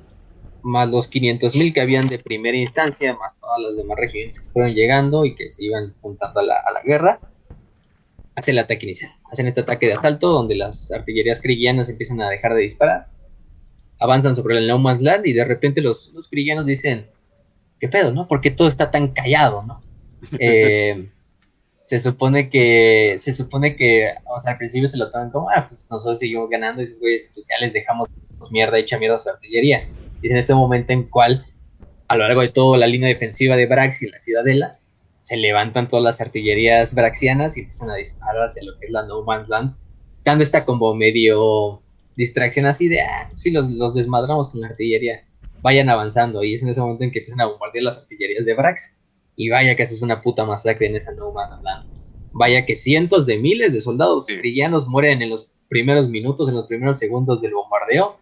más 0.62 0.90
los 0.90 1.08
500.000 1.08 1.72
que 1.72 1.80
habían 1.80 2.06
de 2.08 2.18
primera 2.18 2.56
instancia, 2.56 3.14
más 3.14 3.38
todas 3.38 3.60
las 3.60 3.76
demás 3.76 3.98
regimientos 3.98 4.40
que 4.40 4.50
fueron 4.50 4.74
llegando 4.74 5.24
y 5.24 5.34
que 5.34 5.48
se 5.48 5.64
iban 5.64 5.94
juntando 6.00 6.40
a 6.40 6.42
la, 6.42 6.54
a 6.54 6.72
la 6.72 6.82
guerra, 6.82 7.20
hacen 8.38 8.54
el 8.54 8.60
ataque 8.60 8.86
inicial. 8.86 9.12
Hacen 9.30 9.46
este 9.46 9.60
ataque 9.60 9.86
de 9.86 9.94
asalto 9.94 10.28
donde 10.28 10.56
las 10.56 10.90
artillerías 10.92 11.40
crigianas 11.40 11.88
empiezan 11.88 12.20
a 12.20 12.30
dejar 12.30 12.54
de 12.54 12.62
disparar. 12.62 13.08
Avanzan 13.98 14.36
sobre 14.36 14.58
el 14.58 14.68
No 14.68 14.78
Man's 14.78 15.02
Land 15.02 15.26
y 15.26 15.32
de 15.32 15.44
repente 15.44 15.80
los, 15.80 16.12
los 16.14 16.30
dicen, 16.66 17.06
¿qué 17.80 17.88
pedo, 17.88 18.12
no? 18.12 18.28
¿Por 18.28 18.40
qué 18.40 18.50
todo 18.50 18.68
está 18.68 18.90
tan 18.90 19.08
callado, 19.08 19.62
no? 19.62 19.82
Eh, 20.40 21.08
se 21.88 21.98
supone 21.98 22.50
que, 22.50 23.14
se 23.16 23.32
supone 23.32 23.74
que, 23.74 24.12
o 24.26 24.38
sea, 24.38 24.52
al 24.52 24.58
principio 24.58 24.86
se 24.86 24.98
lo 24.98 25.10
toman 25.10 25.30
como, 25.30 25.48
ah, 25.48 25.64
pues 25.66 25.88
nosotros 25.90 26.18
seguimos 26.18 26.50
ganando 26.50 26.82
y 26.82 26.84
esos 26.84 27.00
güeyes, 27.00 27.32
pues 27.34 27.46
dejamos 27.72 28.08
mierda, 28.50 28.78
hecha 28.78 28.98
mierda 28.98 29.16
a 29.16 29.18
su 29.18 29.30
artillería. 29.30 29.88
Y 30.20 30.26
es 30.26 30.32
en 30.32 30.36
ese 30.36 30.54
momento 30.54 30.92
en 30.92 31.04
cual, 31.04 31.46
a 32.08 32.16
lo 32.16 32.24
largo 32.24 32.42
de 32.42 32.50
toda 32.50 32.76
la 32.76 32.86
línea 32.86 33.08
defensiva 33.08 33.56
de 33.56 33.64
Brax 33.64 34.02
y 34.02 34.10
la 34.10 34.18
ciudadela, 34.18 34.78
se 35.16 35.38
levantan 35.38 35.88
todas 35.88 36.04
las 36.04 36.20
artillerías 36.20 36.94
braxianas 36.94 37.56
y 37.56 37.60
empiezan 37.60 37.88
a 37.88 37.94
disparar 37.94 38.42
hacia 38.42 38.64
lo 38.64 38.78
que 38.78 38.84
es 38.84 38.92
la 38.92 39.06
No 39.06 39.22
Man's 39.22 39.48
Land, 39.48 39.74
dando 40.26 40.42
esta 40.42 40.66
como 40.66 40.94
medio 40.94 41.80
distracción 42.16 42.66
así 42.66 42.88
de, 42.88 43.00
ah, 43.00 43.30
sí, 43.32 43.50
los, 43.50 43.70
los 43.70 43.94
desmadramos 43.94 44.50
con 44.50 44.60
la 44.60 44.68
artillería, 44.68 45.24
vayan 45.62 45.88
avanzando, 45.88 46.44
y 46.44 46.52
es 46.52 46.62
en 46.62 46.68
ese 46.68 46.82
momento 46.82 47.04
en 47.04 47.12
que 47.12 47.20
empiezan 47.20 47.40
a 47.40 47.46
bombardear 47.46 47.84
las 47.84 47.96
artillerías 47.96 48.44
de 48.44 48.52
Brax, 48.52 48.97
y 49.38 49.48
vaya 49.50 49.76
que 49.76 49.84
es 49.84 50.02
una 50.02 50.20
puta 50.20 50.44
masacre 50.44 50.88
en 50.88 50.96
esa 50.96 51.12
No 51.12 51.30
Man's 51.30 51.62
Land. 51.62 51.88
Vaya 52.32 52.66
que 52.66 52.74
cientos 52.74 53.24
de 53.24 53.38
miles 53.38 53.72
de 53.72 53.80
soldados 53.80 54.26
cristianos 54.26 54.88
mueren 54.88 55.22
en 55.22 55.30
los 55.30 55.48
primeros 55.68 56.08
minutos, 56.08 56.48
en 56.48 56.56
los 56.56 56.66
primeros 56.66 56.98
segundos 56.98 57.40
del 57.40 57.52
bombardeo. 57.54 58.18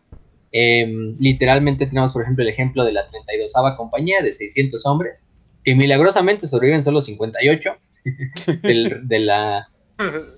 Em, 0.53 1.17
literalmente 1.19 1.87
tenemos, 1.87 2.13
por 2.13 2.23
ejemplo, 2.23 2.45
el 2.45 2.51
ejemplo 2.51 2.85
de 2.85 2.93
la 2.93 3.07
32 3.07 3.53
compañía 3.79 4.21
de 4.21 4.31
600 4.31 4.85
hombres, 4.85 5.31
que 5.65 5.75
milagrosamente 5.75 6.47
sobreviven 6.47 6.83
solo 6.83 7.01
58, 7.01 7.71
de 8.63 9.19
la... 9.19 9.69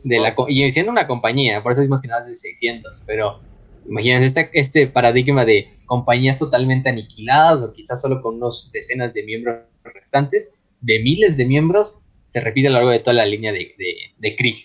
De 0.05 0.20
la 0.20 0.37
y 0.49 0.70
siendo 0.70 0.93
una 0.93 1.09
compañía, 1.09 1.61
por 1.61 1.72
eso 1.72 1.83
es 1.83 1.89
más 1.89 2.01
que 2.01 2.07
nada 2.07 2.24
de 2.24 2.37
600, 2.37 3.03
pero 3.05 3.41
imagínense 3.89 4.26
este, 4.26 4.51
este 4.53 4.87
paradigma 4.87 5.45
de 5.45 5.76
compañías 5.87 6.39
totalmente 6.39 6.89
aniquiladas 6.89 7.62
o 7.62 7.72
quizás 7.72 8.01
solo 8.01 8.22
con 8.22 8.37
unos 8.37 8.70
decenas 8.70 9.12
de 9.12 9.24
miembros 9.24 9.64
restantes, 9.83 10.55
de 10.81 11.01
miles 11.01 11.37
de 11.37 11.47
miembros, 11.47 11.97
se 12.26 12.41
repite 12.41 12.68
a 12.68 12.70
lo 12.70 12.76
largo 12.76 12.91
de 12.91 13.01
toda 13.01 13.14
la 13.14 13.26
línea 13.26 13.53
de, 13.53 13.74
de, 13.79 13.95
de 14.18 14.37
Krieg. 14.37 14.57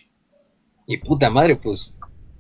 Y 0.86 0.98
puta 0.98 1.30
madre, 1.30 1.56
pues, 1.56 1.98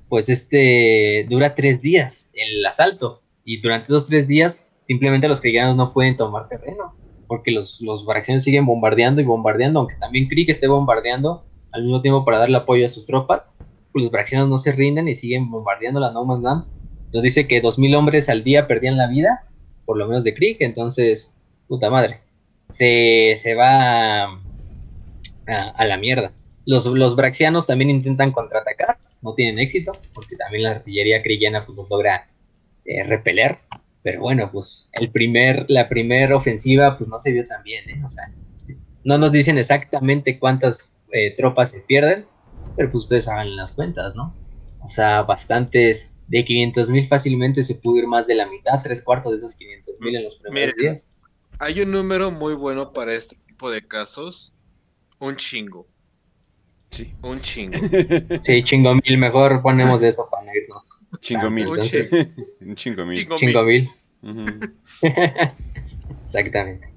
pues 0.10 0.30
este 0.30 1.26
dura 1.30 1.56
tres 1.56 1.82
días 1.82 2.30
el 2.34 2.66
asalto. 2.66 3.22
Y 3.46 3.62
durante 3.62 3.86
esos 3.86 4.06
tres 4.06 4.28
días, 4.28 4.60
simplemente 4.86 5.28
los 5.28 5.42
cristianos 5.42 5.76
no 5.76 5.94
pueden 5.94 6.16
tomar 6.16 6.48
terreno. 6.48 6.96
Porque 7.28 7.52
los, 7.52 7.82
los 7.82 8.06
siguen 8.40 8.66
bombardeando 8.66 9.22
y 9.22 9.26
bombardeando, 9.26 9.80
aunque 9.80 9.96
también 9.96 10.28
Krieg 10.28 10.50
esté 10.50 10.68
bombardeando 10.68 11.46
al 11.72 11.84
mismo 11.84 12.02
tiempo 12.02 12.26
para 12.26 12.38
darle 12.38 12.58
apoyo 12.58 12.86
a 12.86 12.90
sus 12.90 13.06
tropas. 13.06 13.56
Pues 13.92 14.04
los 14.04 14.12
braccianos 14.12 14.50
no 14.50 14.58
se 14.58 14.72
rinden 14.72 15.08
y 15.08 15.16
siguen 15.16 15.50
bombardeando 15.50 16.00
la 16.00 16.12
No 16.12 16.26
Man's 16.26 16.44
Land. 16.44 16.66
Nos 17.14 17.24
dice 17.24 17.48
que 17.48 17.62
dos 17.62 17.80
mil 17.80 17.96
hombres 17.96 18.28
al 18.28 18.44
día 18.44 18.68
perdían 18.68 18.98
la 18.98 19.08
vida, 19.08 19.48
por 19.86 19.98
lo 19.98 20.08
menos 20.08 20.24
de 20.24 20.34
Krieg. 20.34 20.58
Entonces, 20.60 21.34
puta 21.68 21.90
madre. 21.90 22.22
Se, 22.70 23.36
se 23.38 23.56
va 23.56 24.24
a, 24.26 24.40
a 25.48 25.86
la 25.86 25.98
mierda. 25.98 26.34
Los, 26.66 26.86
los 26.86 27.16
braxianos 27.16 27.68
también 27.68 27.90
intentan 27.90 28.32
contraatacar, 28.32 28.98
no 29.22 29.34
tienen 29.34 29.60
éxito, 29.60 29.92
porque 30.14 30.36
también 30.36 30.64
la 30.64 30.72
artillería 30.72 31.22
cristiana 31.22 31.66
pues 31.66 31.78
los 31.78 31.90
logra 31.90 32.28
eh, 32.86 33.04
repeler. 33.04 33.58
Pero 34.02 34.22
bueno, 34.22 34.50
pues 34.52 34.90
el 34.94 35.12
primer, 35.12 35.66
la 35.70 35.88
primera 35.88 36.36
ofensiva 36.36 36.98
pues 36.98 37.10
no 37.10 37.20
se 37.20 37.32
vio 37.32 37.48
tan 37.48 37.64
bien, 37.64 37.90
¿eh? 37.90 38.02
O 38.04 38.08
sea, 38.10 38.32
no 39.04 39.18
nos 39.18 39.32
dicen 39.32 39.58
exactamente 39.58 40.40
cuántas 40.40 40.98
eh, 41.12 41.34
tropas 41.36 41.72
se 41.72 41.80
pierden, 41.80 42.26
pero 42.76 42.90
pues 42.90 43.04
ustedes 43.04 43.28
hagan 43.30 43.56
las 43.56 43.72
cuentas, 43.72 44.14
¿no? 44.16 44.36
O 44.82 44.90
sea, 44.90 45.22
bastantes, 45.22 46.10
de 46.28 46.44
500 46.44 46.90
mil 46.90 47.08
fácilmente 47.08 47.64
se 47.64 47.76
pudo 47.76 47.98
ir 47.98 48.08
más 48.08 48.28
de 48.28 48.36
la 48.36 48.48
mitad, 48.48 48.82
tres 48.84 49.02
cuartos 49.02 49.32
de 49.32 49.38
esos 49.38 49.54
500 49.56 50.00
mil 50.02 50.16
en 50.16 50.24
los 50.24 50.36
primeros 50.36 50.76
días. 50.76 51.14
Hay 51.60 51.82
un 51.82 51.92
número 51.92 52.32
muy 52.32 52.54
bueno 52.54 52.92
para 52.92 53.14
este 53.14 53.36
tipo 53.48 53.70
de 53.72 53.86
casos, 53.88 54.54
un 55.20 55.36
chingo. 55.36 55.88
Sí. 56.90 57.14
Un 57.24 57.42
chingo. 57.42 57.78
Sí, 58.44 58.64
chingo 58.64 58.94
mil. 58.96 59.18
Mejor 59.18 59.62
ponemos 59.62 60.04
eso 60.04 60.28
para 60.30 60.46
irnos. 60.56 60.86
Chingo 61.22 61.50
mil. 61.50 61.68
un 61.68 61.80
chingo 62.76 63.06
mil. 63.06 63.28
Chingo, 63.38 63.64
mil. 63.64 63.90
Exactamente. 66.24 66.94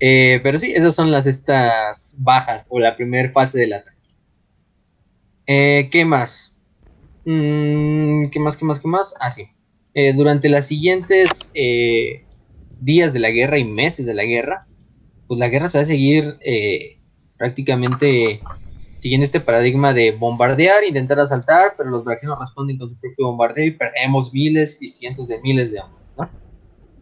Eh, 0.00 0.40
pero 0.42 0.58
sí, 0.58 0.72
esas 0.74 0.94
son 0.94 1.10
las 1.10 1.26
estas 1.26 2.16
bajas 2.18 2.66
o 2.70 2.78
la 2.78 2.96
primera 2.96 3.30
fase 3.32 3.60
del 3.60 3.74
ataque. 3.74 3.98
Eh, 5.46 5.88
¿Qué 5.90 6.04
más? 6.04 6.58
Mm, 7.24 8.28
¿Qué 8.30 8.40
más? 8.40 8.56
¿Qué 8.56 8.64
más? 8.64 8.80
¿Qué 8.80 8.88
más? 8.88 9.14
Ah, 9.20 9.30
sí. 9.30 9.46
Eh, 9.92 10.12
durante 10.14 10.48
las 10.48 10.66
siguientes 10.66 11.30
días 12.80 13.12
de 13.12 13.20
la 13.20 13.30
guerra 13.30 13.58
y 13.58 13.64
meses 13.64 14.06
de 14.06 14.14
la 14.14 14.24
guerra, 14.24 14.66
pues 15.26 15.40
la 15.40 15.48
guerra 15.48 15.68
se 15.68 15.78
va 15.78 15.82
a 15.82 15.86
seguir 15.86 16.38
prácticamente 17.36 18.40
siguiendo 19.04 19.26
este 19.26 19.40
paradigma 19.40 19.92
de 19.92 20.12
bombardear, 20.12 20.82
intentar 20.82 21.20
asaltar, 21.20 21.74
pero 21.76 21.90
los 21.90 22.04
braquianos 22.04 22.38
responden 22.38 22.78
con 22.78 22.88
su 22.88 22.98
propio 22.98 23.26
bombardeo 23.26 23.66
y 23.66 23.70
perdemos 23.72 24.32
miles 24.32 24.78
y 24.80 24.88
cientos 24.88 25.28
de 25.28 25.42
miles 25.42 25.72
de 25.72 25.80
hombres, 25.80 26.06
¿no? 26.16 26.30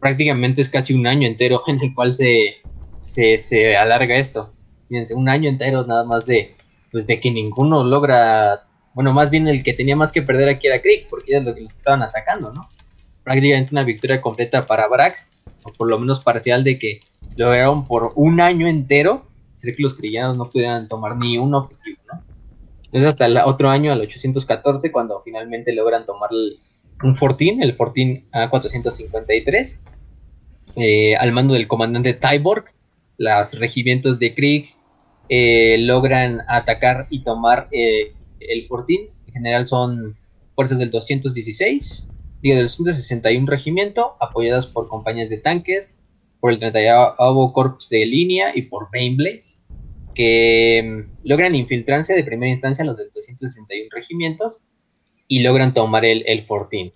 Prácticamente 0.01 0.62
es 0.62 0.68
casi 0.68 0.95
un 0.95 1.07
año 1.07 1.29
entero 1.29 1.62
en 1.68 1.81
el 1.81 1.95
cual 1.95 2.12
se, 2.12 2.57
se, 3.01 3.77
alarga 3.77 4.16
esto. 4.16 4.53
Fíjense, 4.89 5.14
un 5.14 5.29
año 5.29 5.49
entero 5.49 5.87
nada 5.87 6.03
más 6.03 6.27
de, 6.27 6.57
pues 6.91 7.07
de 7.07 7.20
que 7.20 7.31
ninguno 7.31 7.85
logra, 7.85 8.64
bueno, 8.95 9.12
más 9.12 9.31
bien 9.31 9.47
el 9.47 9.62
que 9.62 9.73
tenía 9.73 9.95
más 9.95 10.11
que 10.11 10.23
perder 10.23 10.49
aquí 10.49 10.66
era 10.66 10.83
Krieg, 10.83 11.07
porque 11.09 11.37
es 11.37 11.45
lo 11.45 11.55
que 11.55 11.61
los 11.61 11.77
estaban 11.77 12.03
atacando, 12.03 12.53
¿no? 12.53 12.68
Prácticamente 13.23 13.75
una 13.75 13.85
victoria 13.85 14.20
completa 14.20 14.66
para 14.66 14.89
Brax, 14.89 15.41
o 15.64 15.72
por 15.72 15.88
lo 15.88 15.98
menos 15.98 16.20
parcial 16.20 16.64
de 16.64 16.78
que 16.78 17.00
lograron 17.36 17.86
por 17.86 18.12
un 18.16 18.40
año 18.40 18.66
entero 18.66 19.26
ser 19.52 19.76
que 19.76 19.82
los 19.82 19.94
cristianos 19.94 20.36
no 20.36 20.50
pudieran 20.50 20.88
tomar 20.88 21.16
ni 21.16 21.38
un 21.38 21.54
objetivo, 21.54 21.98
¿no? 22.12 22.22
Entonces 22.86 23.08
hasta 23.08 23.26
el 23.26 23.38
otro 23.38 23.70
año, 23.70 23.90
al 23.92 24.00
814, 24.00 24.92
cuando 24.92 25.20
finalmente 25.20 25.72
logran 25.72 26.04
tomar 26.04 26.30
un 27.02 27.16
fortín, 27.16 27.62
el 27.62 27.74
fortín 27.74 28.26
A453, 28.32 29.78
eh, 30.76 31.16
al 31.16 31.32
mando 31.32 31.54
del 31.54 31.68
comandante 31.68 32.12
Tyborg, 32.12 32.66
los 33.16 33.58
regimientos 33.58 34.18
de 34.18 34.34
Krieg 34.34 34.74
eh, 35.28 35.78
logran 35.78 36.40
atacar 36.48 37.06
y 37.08 37.22
tomar 37.22 37.68
eh, 37.72 38.12
el 38.40 38.66
fortín. 38.66 39.08
En 39.28 39.32
general 39.32 39.64
son 39.64 40.16
fuerzas 40.54 40.78
del 40.78 40.90
216, 40.90 42.08
digo, 42.43 42.57
del 42.57 42.64
261 42.64 43.47
regimiento, 43.47 44.16
apoyadas 44.20 44.66
por 44.66 44.88
compañías 44.88 45.30
de 45.30 45.38
tanques, 45.38 45.99
por 46.40 46.53
el 46.53 46.59
31 46.59 47.53
Corps 47.53 47.88
de 47.88 48.05
línea 48.05 48.53
y 48.55 48.62
por 48.62 48.88
Bainblaze, 48.93 49.61
que 50.14 50.82
mm, 50.82 51.26
logran 51.28 51.55
infiltrarse 51.55 52.14
de 52.14 52.24
primera 52.24 52.51
instancia 52.51 52.82
en 52.82 52.88
los 52.88 52.99
del 52.99 53.11
261 53.12 53.88
regimientos 53.93 54.66
y 55.28 55.40
logran 55.40 55.72
tomar 55.72 56.05
el, 56.05 56.24
el 56.26 56.45
fortín. 56.45 56.93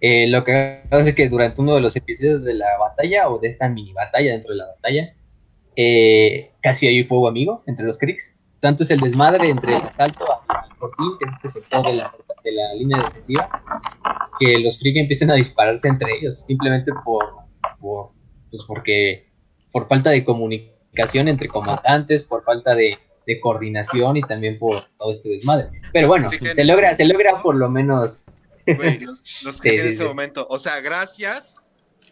Eh, 0.00 0.26
lo 0.28 0.44
que 0.44 0.82
hace 0.90 1.14
que 1.14 1.28
durante 1.28 1.60
uno 1.60 1.74
de 1.74 1.82
los 1.82 1.94
episodios 1.94 2.42
de 2.42 2.54
la 2.54 2.78
batalla 2.78 3.28
o 3.28 3.38
de 3.38 3.48
esta 3.48 3.68
mini 3.68 3.92
batalla 3.92 4.32
dentro 4.32 4.52
de 4.52 4.56
la 4.56 4.66
batalla, 4.66 5.14
eh, 5.76 6.52
casi 6.62 6.86
hay 6.86 7.04
fuego 7.04 7.28
amigo 7.28 7.62
entre 7.66 7.84
los 7.84 7.98
Kriegs. 7.98 8.40
Tanto 8.60 8.82
es 8.82 8.90
el 8.90 9.00
desmadre 9.00 9.48
entre 9.48 9.76
el 9.76 9.82
asalto 9.82 10.24
al 10.48 10.76
fortín, 10.76 11.18
que 11.18 11.26
es 11.26 11.32
este 11.32 11.48
sector 11.48 11.86
de 11.86 11.94
la, 11.94 12.12
de 12.42 12.52
la 12.52 12.74
línea 12.74 13.02
defensiva, 13.04 13.48
que 14.38 14.58
los 14.58 14.78
Kriegs 14.78 15.00
empiezan 15.00 15.30
a 15.30 15.34
dispararse 15.34 15.88
entre 15.88 16.18
ellos, 16.18 16.44
simplemente 16.46 16.92
por, 17.04 17.24
por 17.78 18.10
pues 18.50 18.64
porque 18.64 19.30
por 19.72 19.88
falta 19.88 20.10
de 20.10 20.24
comunicación 20.24 21.28
entre 21.28 21.48
comandantes, 21.48 22.24
por 22.24 22.44
falta 22.44 22.74
de, 22.74 22.98
coordinación 23.40 24.16
y 24.16 24.22
también 24.22 24.58
por 24.58 24.82
todo 24.98 25.12
este 25.12 25.28
desmadre. 25.28 25.68
Pero 25.92 26.08
bueno, 26.08 26.28
se 26.32 26.64
logra, 26.64 26.92
se 26.94 27.04
logra 27.04 27.40
por 27.40 27.54
lo 27.54 27.70
menos. 27.70 28.26
los, 28.66 29.64
en 29.64 29.86
ese 29.86 30.04
momento. 30.04 30.48
O 30.50 30.58
sea, 30.58 30.80
gracias, 30.80 31.58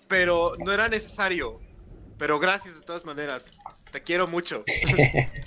pero 0.07 0.53
no 0.65 0.73
era 0.73 0.89
necesario. 0.89 1.59
Pero 2.19 2.39
gracias 2.39 2.79
de 2.79 2.87
todas 2.87 3.05
maneras. 3.05 3.51
Te 3.91 4.01
quiero 4.01 4.29
mucho. 4.29 4.63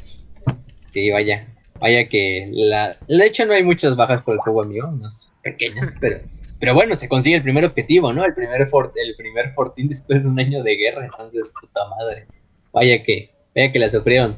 sí, 0.89 1.09
vaya. 1.09 1.47
Vaya 1.82 2.07
que 2.07 2.47
la. 2.49 2.95
De 3.09 3.25
hecho, 3.25 3.45
no 3.45 3.53
hay 3.53 3.63
muchas 3.63 3.97
bajas 3.97 4.21
por 4.21 4.36
el 4.36 4.39
juego 4.39 4.63
mío, 4.63 4.88
unas 4.88 5.29
pequeñas, 5.43 5.95
pero 5.99 6.21
pero 6.61 6.75
bueno, 6.75 6.95
se 6.95 7.09
consigue 7.09 7.36
el 7.36 7.41
primer 7.41 7.65
objetivo, 7.65 8.13
¿no? 8.13 8.23
El 8.23 8.36
primer, 8.36 8.61
el 8.61 9.15
primer 9.17 9.53
fortín 9.55 9.89
después 9.89 10.21
de 10.21 10.29
un 10.29 10.39
año 10.39 10.61
de 10.61 10.75
guerra. 10.75 11.05
Entonces, 11.05 11.51
puta 11.59 11.82
madre. 11.89 12.27
Vaya 12.71 13.01
que, 13.01 13.32
vaya 13.55 13.71
que 13.71 13.79
la 13.79 13.89
sufrieron. 13.89 14.38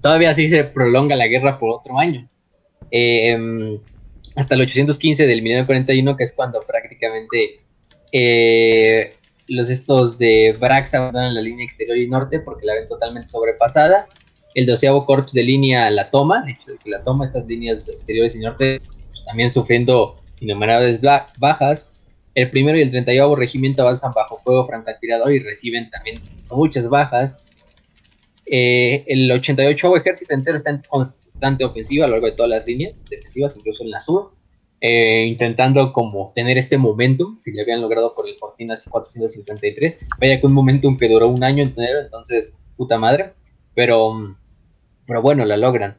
Todavía 0.00 0.30
así 0.30 0.48
se 0.48 0.64
prolonga 0.64 1.14
la 1.14 1.28
guerra 1.28 1.60
por 1.60 1.70
otro 1.70 2.00
año. 2.00 2.28
Em, 2.90 3.78
hasta 4.34 4.56
el 4.56 4.62
815 4.62 5.24
del 5.24 5.40
1941, 5.40 6.16
que 6.16 6.24
es 6.24 6.32
cuando 6.32 6.60
prácticamente 6.62 7.60
eh, 8.10 9.10
los 9.46 9.70
estos 9.70 10.18
de 10.18 10.56
Brax 10.58 10.96
abandonan 10.96 11.32
la 11.32 11.42
línea 11.42 11.64
exterior 11.64 11.96
y 11.96 12.08
norte 12.08 12.40
porque 12.40 12.66
la 12.66 12.74
ven 12.74 12.86
totalmente 12.86 13.28
sobrepasada. 13.28 14.08
El 14.54 14.66
doceavo 14.66 15.06
corps 15.06 15.32
de 15.32 15.42
línea 15.42 15.90
la 15.90 16.10
toma, 16.10 16.44
la 16.84 17.02
toma 17.02 17.24
estas 17.24 17.46
líneas 17.46 17.88
exteriores 17.88 18.36
y 18.36 18.40
norte, 18.40 18.80
pues, 19.08 19.24
también 19.24 19.50
sufriendo 19.50 20.20
innumerables 20.40 21.00
bajas. 21.38 21.92
El 22.34 22.50
primero 22.50 22.78
y 22.78 22.82
el 22.82 22.90
31 22.90 23.36
regimiento 23.36 23.82
avanzan 23.82 24.12
bajo 24.14 24.38
fuego 24.38 24.66
francotirador 24.66 25.32
y 25.32 25.38
reciben 25.40 25.90
también 25.90 26.20
muchas 26.50 26.88
bajas. 26.88 27.42
Eh, 28.46 29.04
el 29.06 29.30
88 29.30 29.96
ejército 29.96 30.34
entero 30.34 30.56
está 30.56 30.70
en 30.70 30.82
constante 30.88 31.64
ofensiva 31.64 32.04
a 32.04 32.08
lo 32.08 32.14
largo 32.14 32.26
de 32.26 32.32
todas 32.32 32.50
las 32.50 32.66
líneas 32.66 33.04
defensivas, 33.08 33.56
incluso 33.56 33.84
en 33.84 33.90
la 33.90 34.00
sur, 34.00 34.32
eh, 34.80 35.26
intentando 35.26 35.92
como 35.92 36.32
tener 36.34 36.58
este 36.58 36.76
momentum 36.76 37.40
que 37.44 37.54
ya 37.54 37.62
habían 37.62 37.80
logrado 37.80 38.14
por 38.14 38.28
el 38.28 38.36
Fortinas 38.36 38.84
453. 38.88 39.98
Vaya 40.18 40.40
que 40.40 40.46
un 40.46 40.54
momentum 40.54 40.96
que 40.96 41.08
duró 41.08 41.28
un 41.28 41.44
año 41.44 41.62
entero, 41.62 42.00
entonces, 42.00 42.58
puta 42.76 42.98
madre. 42.98 43.32
Pero, 43.74 44.36
pero 45.06 45.22
bueno, 45.22 45.44
la 45.44 45.56
logran. 45.56 45.96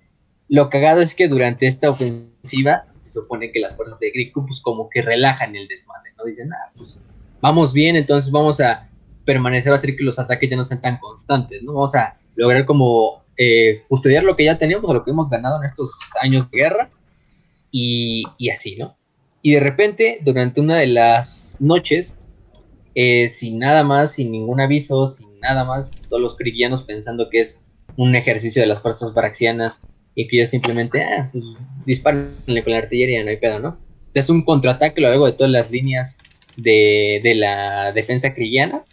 Lo 0.50 0.70
cagado 0.70 1.02
es 1.02 1.16
que 1.16 1.28
durante 1.28 1.68
esta 1.68 1.90
ofensiva 1.90 2.86
se 3.02 3.14
supone 3.20 3.52
que 3.52 3.60
las 3.60 3.76
fuerzas 3.76 4.00
de 4.00 4.12
Griku 4.12 4.46
pues 4.46 4.62
como 4.62 4.90
que 4.90 5.02
relajan 5.02 5.56
el 5.56 5.68
desmadre, 5.68 6.12
¿no? 6.18 6.26
Dicen, 6.26 6.52
ah, 6.54 6.72
pues 6.76 7.02
vamos 7.42 7.74
bien, 7.74 7.96
entonces 7.96 8.32
vamos 8.32 8.62
a 8.62 8.90
permanecer 9.26 9.72
a 9.72 9.76
hacer 9.76 9.96
que 9.96 10.04
los 10.04 10.20
ataques 10.20 10.50
ya 10.50 10.58
no 10.58 10.66
sean 10.66 10.82
tan 10.82 10.98
constantes, 10.98 11.62
¿no? 11.64 11.74
Vamos 11.74 11.96
a 11.96 12.18
lograr 12.36 12.66
como 12.66 13.24
eh, 13.38 13.84
custodiar 13.88 14.24
lo 14.24 14.36
que 14.36 14.46
ya 14.46 14.58
tenemos 14.58 14.90
o 14.90 14.94
lo 14.94 15.04
que 15.04 15.12
hemos 15.12 15.30
ganado 15.30 15.58
en 15.60 15.66
estos 15.66 15.92
años 16.22 16.50
de 16.52 16.58
guerra 16.58 16.90
y, 17.72 18.26
así, 18.52 18.76
¿no? 18.76 18.96
Y 19.42 19.54
de 19.54 19.60
repente, 19.60 20.20
durante 20.24 20.62
una 20.62 20.78
de 20.78 20.88
las 20.88 21.58
noches, 21.60 22.22
eh, 22.96 23.28
sin 23.28 23.60
nada 23.60 23.84
más, 23.84 24.14
sin 24.14 24.32
ningún 24.32 24.62
aviso, 24.62 25.08
sin 25.08 25.40
nada 25.40 25.66
más, 25.66 25.96
todos 26.08 26.22
los 26.22 26.38
cristianos 26.38 26.84
pensando 26.84 27.30
que 27.30 27.42
es 27.42 27.66
un 27.98 28.16
ejercicio 28.16 28.62
de 28.62 28.68
las 28.68 28.82
fuerzas 28.82 29.14
braxianas 29.14 29.82
y 30.16 30.28
que 30.28 30.38
ellos 30.38 30.50
simplemente, 30.50 31.04
ah, 31.04 31.30
pues 31.86 32.00
con 32.00 32.36
la 32.46 32.78
artillería, 32.78 33.24
no 33.24 33.30
hay 33.30 33.38
pedo, 33.38 33.60
¿no? 33.60 33.78
Es 34.14 34.30
un 34.30 34.44
contraataque 34.44 35.02
luego 35.02 35.26
de 35.26 35.34
todas 35.34 35.52
las 35.52 35.72
líneas 35.72 36.18
de, 36.56 37.20
de 37.24 37.36
la 37.36 37.92
defensa 37.94 38.34
crillana 38.34 38.84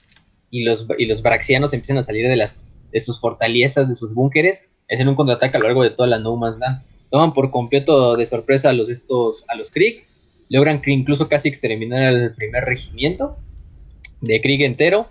y 0.51 0.65
los, 0.65 0.87
y 0.99 1.07
los 1.07 1.23
braxianos 1.23 1.73
empiezan 1.73 1.99
a 1.99 2.03
salir 2.03 2.27
de, 2.27 2.37
las, 2.37 2.65
de 2.91 3.01
sus 3.01 3.21
fortalezas, 3.21 3.89
de 3.89 3.95
sus 3.95 4.15
búnkeres, 4.15 4.71
hacen 4.91 5.09
un 5.09 5.15
contraataque 5.15 5.57
a 5.57 5.61
lo 5.61 5.67
largo 5.67 5.83
de 5.83 5.91
toda 5.91 6.09
la 6.09 6.19
No 6.19 6.37
Man's 6.37 6.59
Land. 6.59 6.83
Toman 7.11 7.35
por 7.35 7.51
completo 7.51 8.17
de 8.17 8.27
sorpresa 8.27 8.71
a 8.71 8.73
los, 8.73 8.89
estos, 8.89 9.45
a 9.49 9.57
los 9.57 9.71
Krieg, 9.71 10.05
logran 10.49 10.81
incluso 10.87 11.29
casi 11.29 11.49
exterminar 11.49 12.03
al 12.05 12.35
primer 12.35 12.65
regimiento 12.65 13.37
de 14.21 14.41
Krieg 14.41 14.63
entero. 14.63 15.09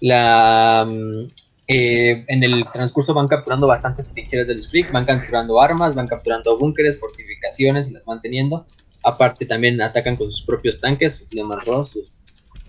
La, 0.00 0.86
mm, 0.88 1.28
eh, 1.72 2.24
en 2.26 2.42
el 2.42 2.66
transcurso 2.72 3.14
van 3.14 3.28
capturando 3.28 3.68
bastantes 3.68 4.12
trincheras 4.12 4.48
de 4.48 4.56
los 4.56 4.68
van 4.92 5.04
capturando 5.04 5.60
armas, 5.60 5.94
van 5.94 6.08
capturando 6.08 6.58
búnkeres, 6.58 6.98
fortificaciones 6.98 7.88
y 7.88 7.92
las 7.92 8.04
van 8.04 8.20
teniendo. 8.20 8.66
Aparte 9.04 9.46
también 9.46 9.80
atacan 9.80 10.16
con 10.16 10.32
sus 10.32 10.42
propios 10.42 10.80
tanques, 10.80 11.14
sus 11.14 11.30
sus, 11.30 12.12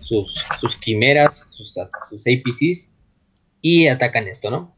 sus, 0.01 0.45
sus 0.59 0.75
quimeras, 0.77 1.47
sus, 1.49 1.73
sus 2.09 2.27
APCs 2.27 2.93
y 3.59 3.87
atacan 3.87 4.27
esto, 4.27 4.51
¿no? 4.51 4.75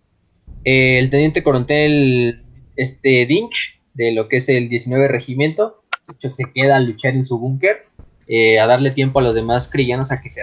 el 0.64 1.10
teniente 1.10 1.44
coronel 1.44 2.42
este 2.78 3.26
Dinch, 3.26 3.82
de 3.94 4.14
lo 4.14 4.30
que 4.30 4.38
es 4.38 4.48
el 4.48 4.70
19 4.70 5.10
regimiento, 5.10 5.84
de 6.22 6.30
se 6.30 6.46
queda 6.54 6.78
a 6.78 6.80
luchar 6.80 7.14
en 7.16 7.26
su 7.26 7.38
búnker, 7.38 7.88
eh, 8.28 8.60
a 8.60 8.68
darle 8.68 8.92
tiempo 8.92 9.20
a 9.20 9.22
los 9.22 9.36
demás 9.36 9.70
crillanos 9.70 10.12
a 10.12 10.22
que 10.22 10.30
se, 10.30 10.42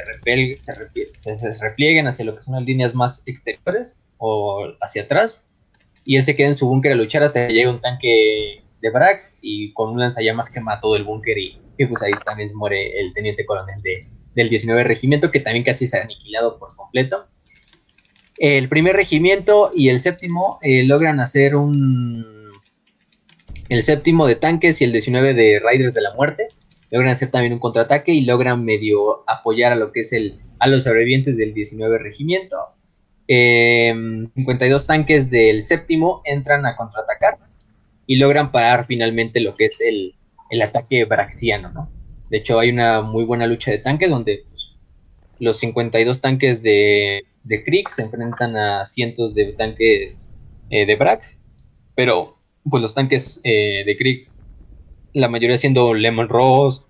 se, 1.15 1.55
replieguen 1.61 2.07
hacia 2.07 2.25
lo 2.25 2.37
que 2.37 2.43
son 2.43 2.55
las 2.55 2.65
líneas 2.65 2.95
más 2.95 3.23
exteriores 3.27 4.01
o 4.19 4.69
hacia 4.83 5.03
atrás, 5.03 5.45
y 6.05 6.17
él 6.17 6.23
se 6.23 6.37
queda 6.37 6.49
en 6.49 6.55
su 6.55 6.67
búnker 6.67 6.93
a 6.93 6.95
luchar 6.95 7.23
hasta 7.23 7.47
que 7.47 7.55
llega 7.55 7.71
un 7.71 7.81
tanque 7.81 8.63
de 8.81 8.91
Brax 8.91 9.39
y 9.41 9.73
con 9.73 9.91
un 9.91 10.01
lanzallamas 10.01 10.51
quema 10.51 10.81
todo 10.81 10.97
el 10.97 11.05
búnker 11.05 11.37
y, 11.39 11.59
pues 11.89 12.03
ahí 12.03 12.13
también 12.25 12.51
muere 12.55 13.01
el 13.01 13.13
teniente 13.15 13.47
coronel 13.47 13.81
de, 13.83 14.07
del 14.35 14.51
19 14.51 14.85
regimiento 14.85 15.31
que 15.31 15.41
también 15.41 15.65
casi 15.65 15.87
se 15.87 15.99
ha 15.99 16.03
aniquilado 16.03 16.59
por 16.59 16.77
completo. 16.77 17.27
El 18.37 18.69
primer 18.69 18.95
regimiento 18.95 19.71
y 19.75 19.89
el 19.89 20.01
séptimo 20.01 20.59
eh, 20.63 20.85
logran 20.85 21.21
hacer 21.21 21.57
un... 21.57 22.51
El 23.69 23.83
séptimo 23.83 24.27
de 24.27 24.35
tanques 24.35 24.81
y 24.81 24.85
el 24.85 24.93
19 24.93 25.33
de 25.35 25.63
Riders 25.65 25.95
de 25.95 26.01
la 26.01 26.15
Muerte 26.15 26.49
logran 26.91 27.13
hacer 27.13 27.31
también 27.31 27.53
un 27.53 27.59
contraataque 27.59 28.13
y 28.13 28.23
logran 28.23 28.65
medio 28.65 29.25
apoyar 29.29 29.73
a 29.73 29.77
lo 29.77 29.93
que 29.93 30.01
es 30.01 30.13
el 30.13 30.41
a 30.61 30.69
los 30.69 30.85
sobrevivientes 30.85 31.37
del 31.37 31.55
19 31.55 31.99
regimiento. 31.99 32.57
52 33.27 34.83
em, 34.83 34.87
tanques 34.87 35.31
del 35.31 35.63
séptimo 35.63 36.21
entran 36.25 36.67
a 36.67 36.77
contraatacar 36.77 37.39
y 38.07 38.17
logran 38.17 38.51
parar 38.51 38.85
finalmente 38.87 39.41
lo 39.41 39.55
que 39.55 39.67
es 39.67 39.81
el, 39.81 40.15
ataque 40.63 41.05
braxiano, 41.05 41.71
¿no? 41.71 41.89
De 42.29 42.39
hecho, 42.39 42.59
hay 42.59 42.71
una 42.71 43.03
muy 43.03 43.25
buena 43.25 43.47
lucha 43.47 43.71
de 43.71 43.79
tanques 43.79 44.11
donde 44.11 44.45
pues, 44.49 44.77
los 45.39 45.59
52 45.59 46.21
tanques 46.21 46.61
de, 46.63 47.25
de 47.45 47.65
Krieg 47.65 47.91
se 47.91 48.03
enfrentan 48.03 48.57
a 48.57 48.85
cientos 48.85 49.35
de 49.35 49.53
tanques 49.53 50.33
eh, 50.71 50.87
de 50.87 50.97
Brax, 50.97 51.41
pero 51.95 52.37
pues 52.69 52.83
los 52.83 52.95
tanques 52.95 53.41
eh, 53.45 53.85
de 53.87 53.97
Krieg, 53.97 54.29
la 55.13 55.29
mayoría 55.29 55.57
siendo 55.57 55.95
Lemon 55.95 56.29
Rose, 56.29 56.89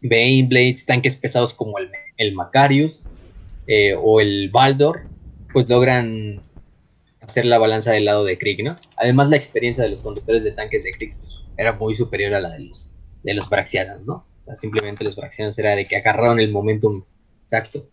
Blades, 0.00 0.86
tanques 0.86 1.16
pesados 1.16 1.54
como 1.54 1.78
el, 1.78 1.90
el 2.16 2.34
Macarius 2.34 3.04
eh, 3.66 3.94
o 3.98 4.20
el 4.20 4.50
Baldor, 4.50 5.02
pues 5.52 5.68
logran 5.68 6.40
hacer 7.20 7.44
la 7.44 7.58
balanza 7.58 7.92
del 7.92 8.04
lado 8.04 8.24
de 8.24 8.38
Krieg, 8.38 8.62
¿no? 8.62 8.76
Además, 8.96 9.28
la 9.28 9.36
experiencia 9.36 9.82
de 9.82 9.90
los 9.90 10.00
conductores 10.00 10.44
de 10.44 10.52
tanques 10.52 10.84
de 10.84 10.92
Krieg 10.92 11.16
pues, 11.18 11.42
era 11.56 11.72
muy 11.72 11.94
superior 11.94 12.34
a 12.34 12.40
la 12.40 12.50
de 12.50 12.60
los, 12.60 12.94
de 13.22 13.34
los 13.34 13.48
Braxianos, 13.48 14.06
¿no? 14.06 14.26
O 14.42 14.44
sea, 14.44 14.54
simplemente 14.54 15.02
los 15.02 15.16
Braxianos 15.16 15.58
era 15.58 15.74
de 15.74 15.86
que 15.86 15.96
agarraron 15.96 16.38
el 16.38 16.52
momentum 16.52 17.04
exacto. 17.42 17.88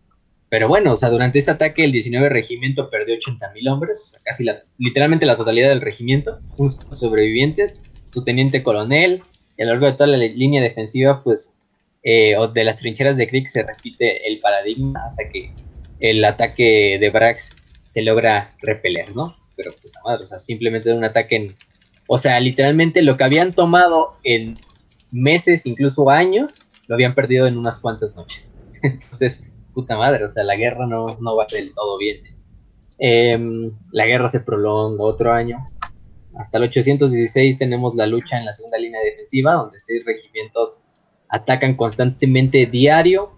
Pero 0.49 0.67
bueno, 0.67 0.93
o 0.93 0.95
sea, 0.95 1.09
durante 1.09 1.39
ese 1.39 1.49
ataque 1.49 1.83
el 1.83 1.91
19 1.91 2.29
regimiento 2.29 2.91
perdió 2.91 3.15
80.000 3.15 3.71
hombres, 3.71 4.03
o 4.05 4.07
sea, 4.07 4.19
casi 4.23 4.45
literalmente 4.77 5.25
la 5.25 5.35
totalidad 5.35 5.69
del 5.69 5.81
regimiento, 5.81 6.39
unos 6.57 6.77
sobrevivientes, 6.91 7.79
su 8.05 8.23
teniente 8.23 8.61
coronel, 8.61 9.23
a 9.59 9.65
lo 9.65 9.71
largo 9.71 9.85
de 9.87 9.93
toda 9.93 10.07
la 10.07 10.17
línea 10.17 10.61
defensiva, 10.61 11.23
pues, 11.23 11.57
eh, 12.03 12.35
de 12.53 12.63
las 12.63 12.77
trincheras 12.77 13.17
de 13.17 13.27
Krieg 13.27 13.47
se 13.47 13.63
repite 13.63 14.27
el 14.27 14.39
paradigma 14.39 15.03
hasta 15.05 15.27
que 15.29 15.51
el 15.99 16.23
ataque 16.25 16.97
de 16.99 17.09
Brax 17.09 17.55
se 17.87 18.01
logra 18.01 18.53
repeler, 18.61 19.15
¿no? 19.15 19.35
Pero 19.55 19.71
puta 19.73 19.99
madre, 20.03 20.23
o 20.23 20.27
sea, 20.27 20.39
simplemente 20.39 20.89
de 20.89 20.95
un 20.95 21.03
ataque 21.03 21.35
en... 21.35 21.55
O 22.07 22.17
sea, 22.17 22.39
literalmente 22.39 23.01
lo 23.01 23.15
que 23.15 23.23
habían 23.23 23.53
tomado 23.53 24.17
en 24.23 24.57
meses, 25.11 25.65
incluso 25.65 26.09
años, 26.09 26.69
lo 26.87 26.95
habían 26.95 27.15
perdido 27.15 27.47
en 27.47 27.57
unas 27.57 27.79
cuantas 27.79 28.15
noches. 28.15 28.53
Entonces, 28.83 29.49
puta 29.73 29.97
madre, 29.97 30.25
o 30.25 30.29
sea, 30.29 30.43
la 30.43 30.55
guerra 30.55 30.85
no, 30.87 31.17
no 31.21 31.35
va 31.35 31.45
del 31.51 31.73
todo 31.73 31.97
bien. 31.97 32.23
Em, 32.97 33.71
la 33.91 34.05
guerra 34.05 34.27
se 34.27 34.39
prolonga 34.39 35.03
otro 35.03 35.31
año. 35.33 35.69
Hasta 36.37 36.57
el 36.57 36.65
816 36.65 37.57
tenemos 37.57 37.95
la 37.95 38.07
lucha 38.07 38.37
en 38.37 38.45
la 38.45 38.53
segunda 38.53 38.77
línea 38.77 39.01
defensiva, 39.01 39.53
donde 39.53 39.79
seis 39.79 40.03
regimientos 40.05 40.83
atacan 41.29 41.75
constantemente 41.75 42.65
diario 42.65 43.31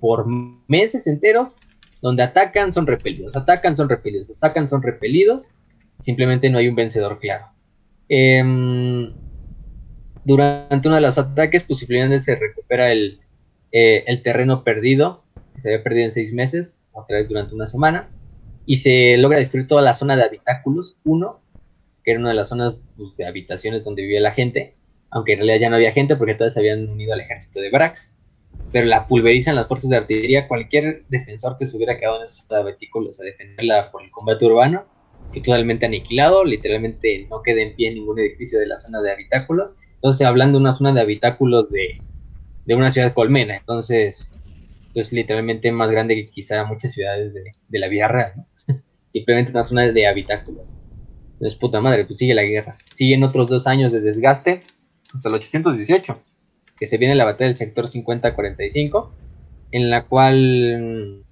por 0.00 0.26
meses 0.68 1.06
enteros 1.06 1.58
donde 2.02 2.24
atacan, 2.24 2.72
son 2.72 2.86
repelidos, 2.86 3.36
atacan, 3.36 3.76
son 3.76 3.88
repelidos, 3.88 4.30
atacan, 4.30 4.66
son 4.66 4.82
repelidos, 4.82 5.54
simplemente 5.98 6.50
no 6.50 6.58
hay 6.58 6.68
un 6.68 6.74
vencedor 6.74 7.20
claro. 7.20 7.46
Em, 8.08 9.12
durante 10.24 10.88
uno 10.88 10.96
de 10.96 11.00
los 11.00 11.16
ataques, 11.16 11.62
posiblemente 11.62 12.18
se 12.18 12.34
recupera 12.34 12.90
el, 12.90 13.20
eh, 13.70 14.02
el 14.08 14.22
terreno 14.22 14.64
perdido, 14.64 15.22
que 15.54 15.60
se 15.60 15.72
había 15.72 15.84
perdido 15.84 16.04
en 16.06 16.10
seis 16.10 16.32
meses, 16.32 16.82
otra 16.90 17.18
vez 17.18 17.28
durante 17.28 17.54
una 17.54 17.68
semana, 17.68 18.08
y 18.66 18.76
se 18.76 19.16
logra 19.18 19.38
destruir 19.38 19.68
toda 19.68 19.82
la 19.82 19.94
zona 19.94 20.16
de 20.16 20.24
habitáculos, 20.24 20.98
uno, 21.04 21.41
que 22.04 22.12
era 22.12 22.20
una 22.20 22.30
de 22.30 22.36
las 22.36 22.48
zonas 22.48 22.84
pues, 22.96 23.16
de 23.16 23.26
habitaciones 23.26 23.84
donde 23.84 24.02
vivía 24.02 24.20
la 24.20 24.32
gente, 24.32 24.76
aunque 25.10 25.32
en 25.32 25.40
realidad 25.40 25.60
ya 25.60 25.70
no 25.70 25.76
había 25.76 25.92
gente 25.92 26.16
porque 26.16 26.34
todos 26.34 26.54
se 26.54 26.60
habían 26.60 26.88
unido 26.88 27.12
al 27.12 27.20
ejército 27.20 27.60
de 27.60 27.70
Brax 27.70 28.14
pero 28.72 28.86
la 28.86 29.06
pulverizan 29.06 29.54
las 29.54 29.68
fuerzas 29.68 29.90
de 29.90 29.96
artillería. 29.98 30.48
Cualquier 30.48 31.04
defensor 31.08 31.58
que 31.58 31.66
se 31.66 31.76
hubiera 31.76 31.98
quedado 31.98 32.18
en 32.18 32.24
esos 32.24 32.50
habitáculos 32.50 33.20
a 33.20 33.24
defenderla 33.24 33.90
por 33.92 34.02
el 34.02 34.10
combate 34.10 34.46
urbano, 34.46 34.84
que 35.32 35.40
totalmente 35.40 35.86
aniquilado, 35.86 36.42
literalmente 36.44 37.26
no 37.30 37.42
queda 37.42 37.60
en 37.60 37.76
pie 37.76 37.92
ningún 37.92 38.18
edificio 38.18 38.58
de 38.58 38.66
la 38.66 38.78
zona 38.78 39.02
de 39.02 39.12
habitáculos. 39.12 39.76
Entonces, 39.96 40.26
hablando 40.26 40.58
de 40.58 40.62
una 40.62 40.76
zona 40.76 40.92
de 40.94 41.02
habitáculos 41.02 41.70
de, 41.70 42.02
de 42.64 42.74
una 42.74 42.90
ciudad 42.90 43.12
colmena, 43.12 43.56
entonces, 43.58 44.30
pues 44.94 45.12
literalmente 45.12 45.70
más 45.70 45.90
grande 45.90 46.14
que 46.14 46.30
quizá 46.30 46.64
muchas 46.64 46.92
ciudades 46.92 47.34
de, 47.34 47.42
de 47.68 47.78
la 47.78 47.88
vida 47.88 48.08
real, 48.08 48.32
Simplemente 49.10 49.52
una 49.52 49.64
zona 49.64 49.92
de 49.92 50.06
habitáculos. 50.06 50.78
Entonces, 51.42 51.58
puta 51.58 51.80
madre, 51.80 52.04
pues 52.04 52.20
sigue 52.20 52.34
la 52.34 52.44
guerra. 52.44 52.78
Siguen 52.94 53.24
otros 53.24 53.48
dos 53.48 53.66
años 53.66 53.90
de 53.90 54.00
desgaste 54.00 54.60
hasta 55.12 55.28
el 55.28 55.34
818 55.34 56.22
que 56.78 56.86
se 56.86 56.98
viene 56.98 57.16
la 57.16 57.24
batalla 57.24 57.48
del 57.48 57.56
sector 57.56 57.88
50-45, 57.88 59.10
en 59.72 59.90
la 59.90 60.04
cual 60.04 61.24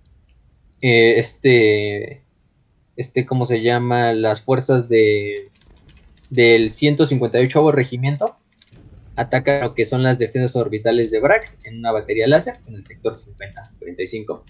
eh, 0.80 1.14
este, 1.16 2.24
este, 2.96 3.24
¿cómo 3.24 3.46
se 3.46 3.62
llama? 3.62 4.12
Las 4.12 4.42
fuerzas 4.42 4.88
de, 4.88 5.48
del 6.28 6.72
158 6.72 7.70
regimiento 7.70 8.34
atacan 9.14 9.60
lo 9.60 9.74
que 9.74 9.84
son 9.84 10.02
las 10.02 10.18
defensas 10.18 10.56
orbitales 10.56 11.12
de 11.12 11.20
Brax 11.20 11.60
en 11.64 11.78
una 11.78 11.92
batería 11.92 12.26
láser 12.26 12.58
en 12.66 12.74
el 12.74 12.84
sector 12.84 13.14
50-45. 13.14 14.42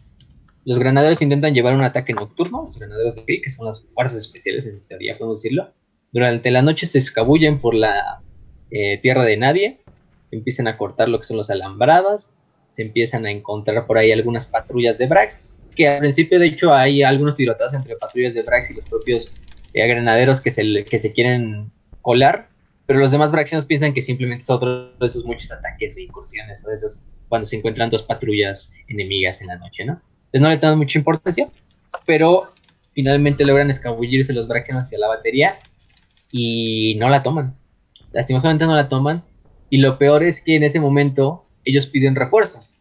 Los 0.65 0.79
granaderos 0.79 1.23
intentan 1.23 1.55
llevar 1.55 1.75
un 1.75 1.83
ataque 1.83 2.13
nocturno, 2.13 2.65
los 2.67 2.79
granaderos 2.79 3.17
de 3.17 3.25
Krieg, 3.25 3.43
que 3.43 3.51
son 3.51 3.67
las 3.67 3.81
fuerzas 3.95 4.19
especiales 4.19 4.67
en 4.67 4.81
teoría, 4.87 5.17
podemos 5.17 5.43
decirlo. 5.43 5.73
Durante 6.13 6.51
la 6.51 6.63
noche 6.63 6.87
se 6.87 6.99
escabullen 6.99 7.61
por 7.61 7.75
la 7.75 8.21
eh, 8.71 8.99
tierra 8.99 9.25
de 9.25 9.37
nadie 9.37 9.81
empiezan 10.31 10.69
a 10.69 10.77
cortar 10.77 11.09
lo 11.09 11.19
que 11.19 11.27
son 11.27 11.37
los 11.37 11.51
alambradas, 11.51 12.35
se 12.71 12.83
empiezan 12.83 13.27
a 13.27 13.31
encontrar 13.31 13.87
por 13.87 13.99
ahí 13.99 14.13
algunas 14.13 14.47
patrullas 14.47 14.99
de 14.99 15.07
Brax, 15.07 15.45
que 15.75 15.89
al 15.89 16.01
principio 16.01 16.39
de 16.39 16.47
hecho 16.47 16.73
hay 16.73 17.03
algunos 17.03 17.35
tiroteos 17.35 17.75
entre 17.75 17.97
patrullas 17.97 18.35
de 18.35 18.43
Brax 18.43 18.71
y 18.71 18.75
los 18.75 18.89
propios 18.89 19.33
eh, 19.75 19.87
granaderos 19.87 20.41
que 20.41 20.51
se, 20.51 21.13
quieren 21.13 21.71
colar, 22.01 22.49
pero 22.87 22.99
los 22.99 23.13
demás 23.13 23.31
Braxianos 23.33 23.67
piensan 23.67 23.93
que 23.93 24.03
simplemente 24.03 24.43
es 24.43 24.51
otro 24.51 24.93
de 24.97 25.07
esos 25.07 25.25
muchos 25.25 25.51
ataques 25.53 25.97
o 25.97 26.01
incursiones 26.01 26.65
o 26.67 26.71
de 26.71 26.77
cuando 27.29 27.47
se 27.47 27.57
encuentran 27.57 27.91
dos 27.91 28.03
patrullas 28.03 28.73
enemigas 28.89 29.41
en 29.41 29.49
la 29.49 29.57
noche, 29.57 29.85
¿no? 29.85 30.01
Entonces 30.33 30.43
no 30.43 30.49
le 30.49 30.57
dan 30.59 30.79
mucha 30.79 30.99
importancia, 30.99 31.49
pero 32.07 32.53
finalmente 32.93 33.45
logran 33.45 33.69
escabullirse 33.69 34.33
los 34.33 34.47
Braxianos 34.47 34.85
hacia 34.85 34.99
la 34.99 35.09
batería 35.09 35.59
y 36.31 36.97
no 37.01 37.09
la 37.09 37.23
toman. 37.23 37.57
Lastimosamente 38.13 38.65
no 38.65 38.77
la 38.77 38.89
toman 38.89 39.25
y 39.71 39.79
lo 39.79 39.99
peor 39.99 40.23
es 40.23 40.41
que 40.41 40.57
en 40.57 40.63
ese 40.63 40.81
momento 40.81 41.43
ellos 41.65 41.87
piden 41.87 42.15
refuerzos. 42.15 42.79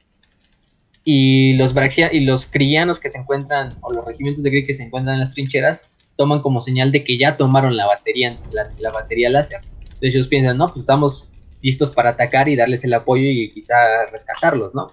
Y 1.03 1.55
los 1.55 1.73
Braxia 1.73 2.13
y 2.13 2.25
los 2.25 2.45
crianos 2.45 2.99
que 2.99 3.09
se 3.09 3.17
encuentran, 3.17 3.77
o 3.81 3.91
los 3.91 4.05
regimientos 4.05 4.43
de 4.43 4.51
Gris 4.51 4.67
que 4.67 4.73
se 4.73 4.83
encuentran 4.83 5.15
en 5.15 5.21
las 5.21 5.33
trincheras, 5.33 5.87
toman 6.17 6.41
como 6.41 6.61
señal 6.61 6.91
de 6.91 7.03
que 7.03 7.17
ya 7.17 7.37
tomaron 7.37 7.77
la 7.77 7.87
batería, 7.87 8.37
la, 8.51 8.91
batería 8.91 9.29
láser. 9.29 9.61
Entonces 9.81 10.13
ellos 10.13 10.27
piensan, 10.27 10.57
no, 10.57 10.67
pues 10.67 10.81
estamos 10.81 11.31
listos 11.61 11.89
para 11.91 12.11
atacar 12.11 12.49
y 12.49 12.55
darles 12.55 12.83
el 12.83 12.93
apoyo 12.93 13.27
y 13.27 13.51
quizá 13.51 14.05
rescatarlos, 14.11 14.75
¿no? 14.75 14.89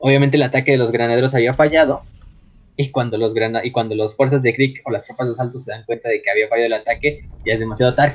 Obviamente 0.00 0.38
el 0.38 0.42
ataque 0.42 0.72
de 0.72 0.78
los 0.78 0.90
granaderos 0.90 1.34
había 1.34 1.52
fallado 1.52 2.02
y 2.74 2.90
cuando 2.90 3.18
los 3.18 3.34
y 3.62 3.70
cuando 3.70 3.94
las 3.94 4.14
fuerzas 4.16 4.42
de 4.42 4.54
Krieg 4.54 4.80
o 4.86 4.90
las 4.90 5.04
tropas 5.04 5.26
de 5.26 5.32
asalto 5.32 5.58
se 5.58 5.70
dan 5.70 5.84
cuenta 5.84 6.08
de 6.08 6.22
que 6.22 6.30
había 6.30 6.48
fallado 6.48 6.68
el 6.68 6.72
ataque, 6.72 7.28
ya 7.44 7.52
es 7.52 7.60
demasiado 7.60 7.94
tarde 7.94 8.14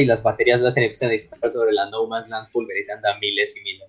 y 0.00 0.06
las 0.06 0.22
baterías 0.22 0.62
láser 0.62 0.84
empiezan 0.84 1.10
a 1.10 1.12
disparar 1.12 1.50
sobre 1.50 1.72
la 1.72 1.90
No 1.90 2.06
Man's 2.06 2.30
Land 2.30 2.48
pulverizando 2.50 3.06
a 3.08 3.18
miles 3.18 3.54
y 3.54 3.60
miles 3.60 3.88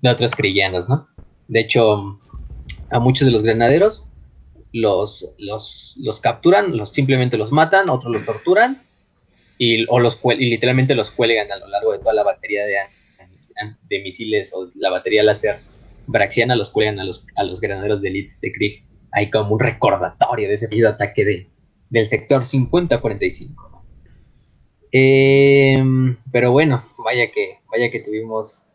de, 0.00 0.10
otros 0.10 0.34
crillanos, 0.34 0.88
¿no? 0.88 1.06
De 1.46 1.60
hecho, 1.60 2.20
a 2.90 2.98
muchos 2.98 3.26
de 3.26 3.32
los 3.32 3.42
granaderos 3.42 4.08
los, 4.72 5.32
los, 5.38 5.96
los 6.02 6.18
capturan, 6.18 6.76
los, 6.76 6.92
simplemente 6.92 7.38
los 7.38 7.52
matan, 7.52 7.88
otros 7.88 8.12
los 8.12 8.24
torturan 8.24 8.82
y, 9.58 9.86
o 9.88 10.00
los, 10.00 10.18
y 10.24 10.50
literalmente 10.50 10.96
los 10.96 11.12
cuelgan 11.12 11.52
a 11.52 11.58
lo 11.58 11.68
largo 11.68 11.92
de 11.92 12.00
toda 12.00 12.14
la 12.14 12.24
batería 12.24 12.64
de, 12.64 12.78
de 13.88 14.02
misiles 14.02 14.52
o 14.52 14.68
la 14.74 14.90
batería 14.90 15.22
láser 15.22 15.60
braxiana, 16.06 16.56
los 16.56 16.70
cuelgan 16.70 17.00
a 17.00 17.04
los, 17.04 17.26
a 17.36 17.44
los 17.44 17.60
granaderos 17.60 18.00
de 18.00 18.08
elite 18.08 18.34
de 18.40 18.52
Krieg. 18.52 18.84
Hay 19.12 19.30
como 19.30 19.54
un 19.54 19.60
recordatorio 19.60 20.48
de 20.48 20.54
ese 20.54 20.86
ataque 20.86 21.24
de, 21.24 21.50
del 21.90 22.08
sector 22.08 22.42
50-45. 22.42 23.74
Em, 24.92 26.16
pero 26.30 26.52
bueno, 26.52 26.82
vaya 27.04 27.30
que, 27.32 27.58
vaya 27.70 27.90
que 27.90 28.00
tuvimos 28.00 28.66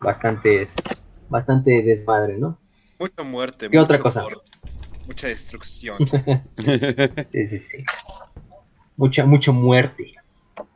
bastantes, 0.00 0.76
bastante 1.28 1.82
desmadre, 1.82 2.38
¿no? 2.38 2.58
Mucha 2.98 3.22
muerte. 3.22 3.68
¿Qué 3.70 3.78
otra 3.78 3.98
cosa? 3.98 4.24
mucha 5.06 5.28
destrucción. 5.28 5.96
sí, 7.28 7.46
sí, 7.46 7.58
sí. 7.58 7.82
Mucha, 8.96 9.24
mucha 9.24 9.52
muerte. 9.52 10.14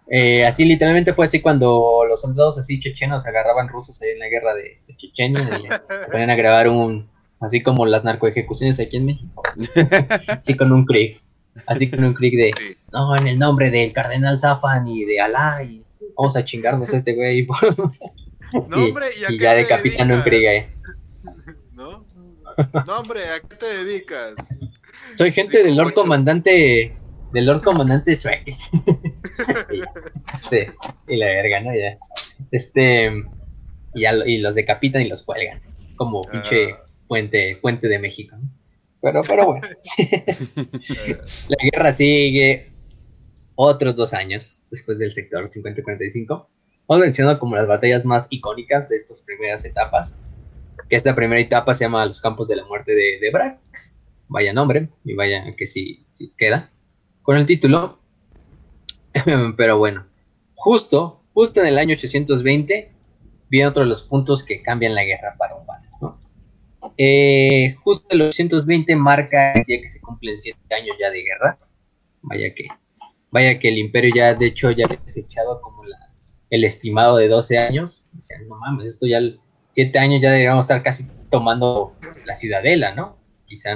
Eh, 0.08 0.44
así 0.44 0.64
literalmente 0.64 1.14
fue 1.14 1.24
así 1.24 1.40
cuando 1.40 2.04
los 2.08 2.20
soldados 2.20 2.58
así 2.58 2.80
chechenos 2.80 3.24
agarraban 3.24 3.68
rusos 3.68 4.00
ahí 4.02 4.10
en 4.10 4.18
la 4.18 4.28
guerra 4.28 4.54
de, 4.54 4.80
Chechenia 4.96 5.40
y 5.40 5.68
se 5.68 5.78
ponían 6.10 6.30
a 6.30 6.34
grabar 6.34 6.68
un, 6.68 7.08
así 7.40 7.62
como 7.62 7.86
las 7.86 8.04
narcoejecuciones 8.04 8.80
aquí 8.80 8.96
en 8.96 9.06
México. 9.06 9.42
así 10.28 10.56
con 10.56 10.72
un 10.72 10.84
clic. 10.84 11.20
Así 11.66 11.90
con 11.90 12.02
un 12.02 12.14
clic 12.14 12.34
de, 12.34 12.50
no, 12.92 13.14
en 13.14 13.26
el 13.26 13.38
nombre 13.38 13.70
del 13.70 13.92
cardenal 13.92 14.38
Zafan 14.38 14.88
y 14.88 15.04
de 15.04 15.20
Alá, 15.20 15.54
y 15.62 15.82
vamos 16.16 16.34
a 16.34 16.44
chingarnos 16.44 16.92
a 16.94 16.96
este 16.96 17.14
güey. 17.14 17.46
no, 18.68 18.76
hombre, 18.76 19.06
¿y, 19.28 19.38
ya 19.38 19.52
decapitan 19.52 20.10
un 20.10 20.22
clic 20.22 20.46
ahí. 20.46 20.66
No, 21.74 22.98
hombre, 22.98 23.20
¿a 23.28 23.40
qué 23.40 23.56
te 23.56 23.66
dedicas? 23.66 24.34
Soy 25.14 25.30
gente 25.30 25.62
del 25.62 25.76
Lord 25.76 25.92
Comandante, 25.94 26.96
del 27.32 27.44
Lord 27.44 27.62
Comandante 27.62 28.14
Shrek. 28.14 28.54
Sí, 30.50 30.58
y 31.08 31.16
la 31.16 31.26
verga, 31.26 31.60
¿no? 31.60 31.74
Ya. 31.74 31.98
Este, 32.50 33.10
y, 33.94 34.06
y 34.06 34.38
los 34.38 34.54
decapitan 34.54 35.02
y 35.02 35.08
los 35.08 35.22
cuelgan, 35.22 35.60
como 35.96 36.22
pinche 36.22 36.72
ah. 36.72 36.84
puente, 37.08 37.58
puente 37.60 37.88
de 37.88 37.98
México. 37.98 38.36
Pero, 39.00 39.22
pero 39.26 39.46
bueno. 39.46 39.66
la 41.48 41.56
guerra 41.70 41.92
sigue 41.92 42.70
otros 43.54 43.96
dos 43.96 44.12
años 44.12 44.62
después 44.70 44.98
del 44.98 45.12
sector 45.12 45.48
50-45. 45.48 46.46
Hemos 46.88 47.00
mencionado 47.00 47.38
como 47.38 47.56
las 47.56 47.66
batallas 47.66 48.04
más 48.04 48.26
icónicas 48.30 48.88
de 48.88 48.96
estas 48.96 49.22
primeras 49.22 49.64
etapas 49.64 50.20
esta 50.96 51.14
primera 51.14 51.40
etapa 51.40 51.72
se 51.72 51.84
llama 51.84 52.04
Los 52.04 52.20
Campos 52.20 52.48
de 52.48 52.56
la 52.56 52.66
Muerte 52.66 52.94
de, 52.94 53.30
Brax. 53.32 53.98
Vaya 54.28 54.52
nombre, 54.52 54.90
y 55.04 55.14
vaya 55.14 55.44
que 55.56 55.66
sí, 55.66 56.04
sí 56.10 56.32
queda 56.36 56.70
con 57.22 57.36
el 57.36 57.46
título. 57.46 58.01
Pero 59.56 59.78
bueno, 59.78 60.06
justo, 60.54 61.22
justo 61.34 61.60
en 61.60 61.66
el 61.66 61.78
año 61.78 61.94
820 61.94 62.92
viene 63.48 63.68
otro 63.68 63.82
de 63.82 63.88
los 63.88 64.02
puntos 64.02 64.42
que 64.42 64.62
cambian 64.62 64.94
la 64.94 65.04
guerra 65.04 65.34
para 65.38 65.54
un 65.56 65.66
¿no? 66.00 66.18
Eh, 66.96 67.76
justo 67.82 68.06
el 68.10 68.22
820 68.22 68.96
marca 68.96 69.52
el 69.52 69.64
día 69.64 69.80
que 69.80 69.88
se 69.88 70.00
cumplen 70.00 70.40
siete 70.40 70.74
años 70.74 70.96
ya 70.98 71.10
de 71.10 71.22
guerra. 71.22 71.58
Vaya 72.22 72.54
que, 72.54 72.68
vaya 73.30 73.58
que 73.58 73.68
el 73.68 73.78
imperio 73.78 74.12
ya, 74.14 74.34
de 74.34 74.46
hecho, 74.46 74.70
ya 74.70 74.86
había 74.86 75.00
desechado 75.04 75.60
como 75.60 75.84
la, 75.84 76.12
el 76.50 76.64
estimado 76.64 77.16
de 77.16 77.28
12 77.28 77.58
años. 77.58 78.06
Decían, 78.12 78.48
no 78.48 78.56
mames, 78.56 78.90
esto 78.90 79.06
ya 79.06 79.20
siete 79.72 79.98
años 79.98 80.20
ya 80.22 80.30
deberíamos 80.30 80.64
estar 80.64 80.82
casi 80.82 81.06
tomando 81.30 81.96
la 82.26 82.34
ciudadela, 82.34 82.94
¿no? 82.94 83.16
Quizá 83.46 83.72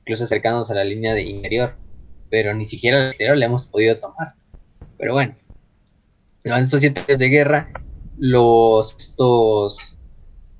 incluso 0.00 0.24
acercándonos 0.24 0.70
a 0.70 0.74
la 0.74 0.84
línea 0.84 1.12
de 1.12 1.22
interior, 1.22 1.76
pero 2.30 2.54
ni 2.54 2.64
siquiera 2.64 2.98
el 2.98 3.06
exterior 3.08 3.36
la 3.36 3.46
hemos 3.46 3.66
podido 3.66 3.98
tomar. 3.98 4.34
Pero 4.98 5.14
bueno, 5.14 5.34
durante 6.44 6.64
estos 6.64 6.80
siete 6.80 7.00
años 7.00 7.18
de 7.18 7.28
guerra, 7.28 7.70
los 8.18 8.96
estos 8.96 9.98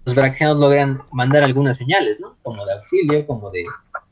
los 0.08 0.14
braquianos 0.14 0.56
logran 0.56 1.02
mandar 1.12 1.42
algunas 1.42 1.76
señales, 1.76 2.18
¿no? 2.18 2.38
Como 2.42 2.64
de 2.64 2.72
auxilio, 2.72 3.26
como 3.26 3.50
de, 3.50 3.64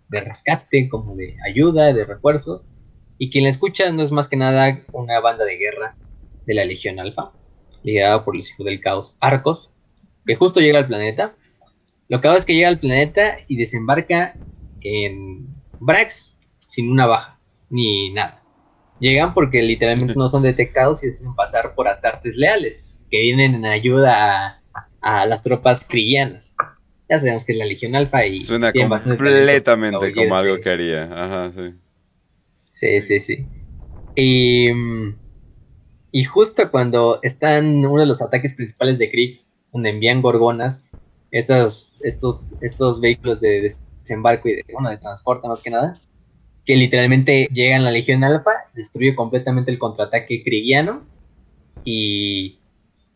de 0.09 0.21
rescate, 0.21 0.91
como 0.91 1.17
de 1.17 1.35
ayuda, 1.49 1.95
de 1.95 2.05
refuerzos. 2.05 2.69
Y 3.17 3.31
quien 3.31 3.45
la 3.45 3.51
escucha 3.51 3.91
no 3.91 4.03
es 4.03 4.13
más 4.13 4.29
que 4.29 4.37
nada 4.37 4.83
una 4.93 5.21
banda 5.21 5.47
de 5.47 5.57
guerra 5.57 5.97
de 6.45 6.53
la 6.53 6.67
Legión 6.67 7.01
Alfa, 7.01 7.33
liderada 7.83 8.27
por 8.27 8.35
el 8.37 8.43
hijo 8.43 8.63
del 8.63 8.81
caos 8.81 9.17
Arcos, 9.21 9.75
que 10.27 10.35
justo 10.35 10.61
llega 10.61 10.81
al 10.81 10.87
planeta. 10.87 11.35
Lo 12.09 12.21
que 12.21 12.29
hago 12.29 12.37
es 12.37 12.45
que 12.45 12.55
llega 12.55 12.69
al 12.69 12.79
planeta 12.79 13.39
y 13.49 13.57
desembarca 13.57 14.35
en 14.83 15.49
Brax 15.81 16.39
sin 16.67 16.91
una 16.91 17.07
baja, 17.07 17.39
ni 17.71 18.13
nada. 18.13 18.41
Llegan 18.99 19.35
porque 19.35 19.63
literalmente 19.63 20.15
no 20.17 20.29
son 20.29 20.43
detectados 20.43 21.05
y 21.05 21.11
se 21.11 21.19
hacen 21.19 21.35
pasar 21.35 21.75
por 21.75 21.89
astartes 21.89 22.37
leales, 22.37 22.87
que 23.11 23.21
vienen 23.21 23.55
en 23.55 23.67
ayuda 23.67 24.63
a, 25.03 25.27
las 25.27 25.43
tropas 25.43 25.85
crillanas. 25.85 26.57
Ya 27.09 27.19
sabemos 27.21 27.45
que 27.45 27.53
es 27.53 27.59
la 27.59 27.67
Legión 27.67 27.95
Alfa 27.95 28.27
y... 28.27 28.43
Suena 28.43 28.73
completamente 28.73 30.13
como 30.13 30.35
algo 30.35 30.61
que 30.61 30.71
haría. 30.71 31.05
Ajá, 31.05 31.53
sí. 31.55 31.75
Sí, 32.69 33.01
sí, 33.01 33.21
sí. 33.21 33.47
Y, 34.17 34.67
y 36.11 36.25
justo 36.25 36.71
cuando 36.71 37.21
están 37.23 37.85
uno 37.85 38.01
de 38.01 38.07
los 38.07 38.23
ataques 38.23 38.55
principales 38.55 38.99
de 38.99 39.11
Krieg 39.11 39.41
donde 39.73 39.91
envían 39.91 40.23
gorgonas, 40.23 40.85
estos, 41.31 41.97
estos, 42.01 42.45
estos 42.61 43.01
vehículos 43.01 43.41
de 43.41 43.77
desembarco 44.01 44.49
y 44.49 44.57
de, 44.57 44.65
bueno, 44.73 44.91
de 44.91 44.99
transporte 44.99 45.47
más 45.47 45.63
que 45.63 45.71
nada, 45.71 45.95
que 46.67 46.77
literalmente 46.77 47.49
llegan 47.53 47.83
a 47.83 47.85
la 47.85 47.91
Legión 47.93 48.25
Alfa, 48.25 48.51
destruye 48.75 49.15
completamente 49.15 49.71
el 49.71 49.79
contraataque 49.79 50.43
krigiano 50.43 51.07
y, 51.85 52.59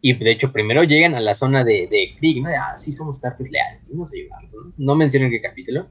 y 0.01 0.15
de 0.15 0.31
hecho 0.31 0.53
primero 0.53 0.85
llegan 0.85 1.15
a 1.15 1.21
la 1.21 1.35
zona 1.35 1.65
de, 1.65 1.89
de 1.89 2.15
Krieg, 2.17 2.43
¿no? 2.43 2.49
ah, 2.51 2.77
sí, 2.77 2.93
somos 2.93 3.21
tartes 3.21 3.51
leales, 3.51 3.91
vamos 3.91 4.13
a 4.13 4.17
ayudarlo, 4.17 4.65
¿no? 4.65 4.75
No 4.79 4.95
mencionan 4.95 5.31
qué 5.31 5.41
capítulo, 5.41 5.89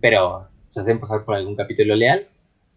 pero 0.00 0.48
se 0.70 0.80
hacen 0.80 0.98
pasar 0.98 1.24
por 1.24 1.34
algún 1.34 1.54
capítulo 1.54 1.94
leal 1.94 2.26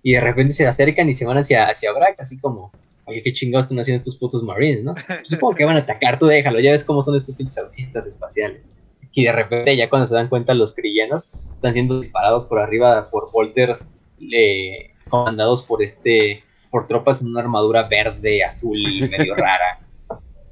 y 0.03 0.11
de 0.13 0.21
repente 0.21 0.51
se 0.51 0.67
acercan 0.67 1.07
y 1.07 1.13
se 1.13 1.25
van 1.25 1.37
hacia, 1.37 1.69
hacia 1.69 1.93
Brack, 1.93 2.19
así 2.19 2.37
como 2.37 2.71
oye, 3.05 3.21
qué 3.23 3.33
chingados 3.33 3.65
están 3.65 3.79
haciendo 3.79 4.01
estos 4.01 4.17
putos 4.17 4.43
Marines, 4.43 4.83
¿no? 4.83 4.93
Pues 5.07 5.27
supongo 5.27 5.55
que 5.55 5.65
van 5.65 5.77
a 5.77 5.81
atacar, 5.81 6.19
tú 6.19 6.25
déjalo, 6.25 6.59
ya 6.59 6.71
ves 6.71 6.83
cómo 6.83 7.01
son 7.01 7.15
estos 7.15 7.35
pinches 7.35 7.57
autistas 7.57 8.05
espaciales. 8.05 8.69
Y 9.13 9.23
de 9.23 9.31
repente, 9.31 9.77
ya 9.77 9.89
cuando 9.89 10.07
se 10.07 10.15
dan 10.15 10.27
cuenta 10.27 10.53
los 10.53 10.75
crillanos, 10.75 11.29
están 11.53 11.71
siendo 11.71 11.97
disparados 11.97 12.45
por 12.45 12.59
arriba 12.59 13.09
por 13.09 13.31
Volters, 13.31 13.87
eh, 14.33 14.91
comandados 15.09 15.61
por 15.61 15.83
este, 15.83 16.43
por 16.71 16.87
tropas 16.87 17.21
en 17.21 17.27
una 17.27 17.41
armadura 17.41 17.83
verde, 17.83 18.43
azul, 18.43 18.77
medio 19.09 19.35
rara. 19.37 19.79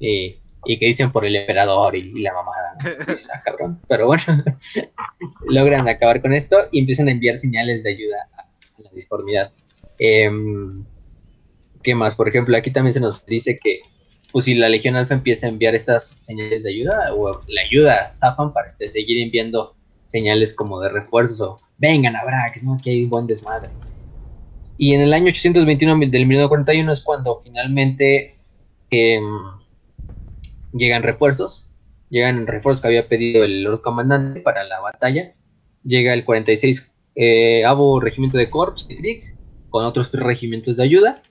Eh, 0.00 0.38
y 0.66 0.78
que 0.78 0.86
dicen 0.86 1.12
por 1.12 1.26
el 1.26 1.36
emperador 1.36 1.94
y, 1.94 2.22
la 2.22 2.32
mamada, 2.32 2.74
¿no? 2.82 2.90
Ah, 3.34 3.40
cabrón. 3.44 3.80
Pero 3.86 4.06
bueno, 4.06 4.22
logran 5.48 5.88
acabar 5.88 6.22
con 6.22 6.32
esto 6.32 6.56
y 6.72 6.80
empiezan 6.80 7.08
a 7.08 7.10
enviar 7.10 7.36
señales 7.36 7.82
de 7.82 7.90
ayuda 7.90 8.16
a, 8.38 8.82
la 8.82 8.90
disformidad. 8.90 9.52
Eh, 9.98 10.30
¿Qué 11.82 11.94
más? 11.94 12.16
Por 12.16 12.28
ejemplo, 12.28 12.56
aquí 12.56 12.72
también 12.72 12.94
se 12.94 13.00
nos 13.00 13.26
dice 13.26 13.58
que 13.62 13.82
pues 14.34 14.46
si 14.46 14.54
la 14.54 14.68
Legión 14.68 14.96
Alfa 14.96 15.14
empieza 15.14 15.46
a 15.46 15.50
enviar 15.50 15.76
estas 15.76 16.16
señales 16.20 16.64
de 16.64 16.70
ayuda, 16.70 17.14
o 17.14 17.40
la 17.46 17.62
ayuda 17.62 18.06
a 18.08 18.10
Zafan 18.10 18.52
para 18.52 18.66
este, 18.66 18.88
seguir 18.88 19.22
enviando 19.22 19.76
señales 20.06 20.52
como 20.52 20.80
de 20.80 20.88
refuerzo, 20.88 21.60
vengan 21.88 22.16
a 22.16 22.24
Brax, 22.24 22.62
¿no? 22.62 22.74
Aquí 22.74 22.90
hay 22.90 23.04
un 23.04 23.10
buen 23.10 23.26
desmadre. 23.26 23.70
Y 24.76 24.94
en 24.94 25.02
el 25.02 25.12
año 25.12 25.26
821 25.26 26.10
del 26.10 26.26
1941 26.26 26.92
es 26.92 27.00
cuando 27.00 27.40
finalmente 27.44 28.36
em, 28.90 29.24
llegan 30.72 31.02
refuerzos, 31.02 31.68
llegan 32.10 32.46
refuerzos 32.46 32.80
que 32.82 32.88
había 32.88 33.08
pedido 33.08 33.44
el 33.44 33.62
Lord 33.62 33.82
Comandante 33.82 34.40
para 34.40 34.64
la 34.64 34.80
batalla. 34.80 35.34
Llega 35.84 36.12
el 36.12 36.24
46 36.24 36.90
eh, 37.14 37.62
Regimiento 38.00 38.38
de 38.38 38.50
Corps 38.50 38.88
con 39.70 39.84
otros 39.84 40.10
tres 40.10 40.22
regimientos 40.24 40.76
de 40.76 40.84
ayuda 40.84 41.22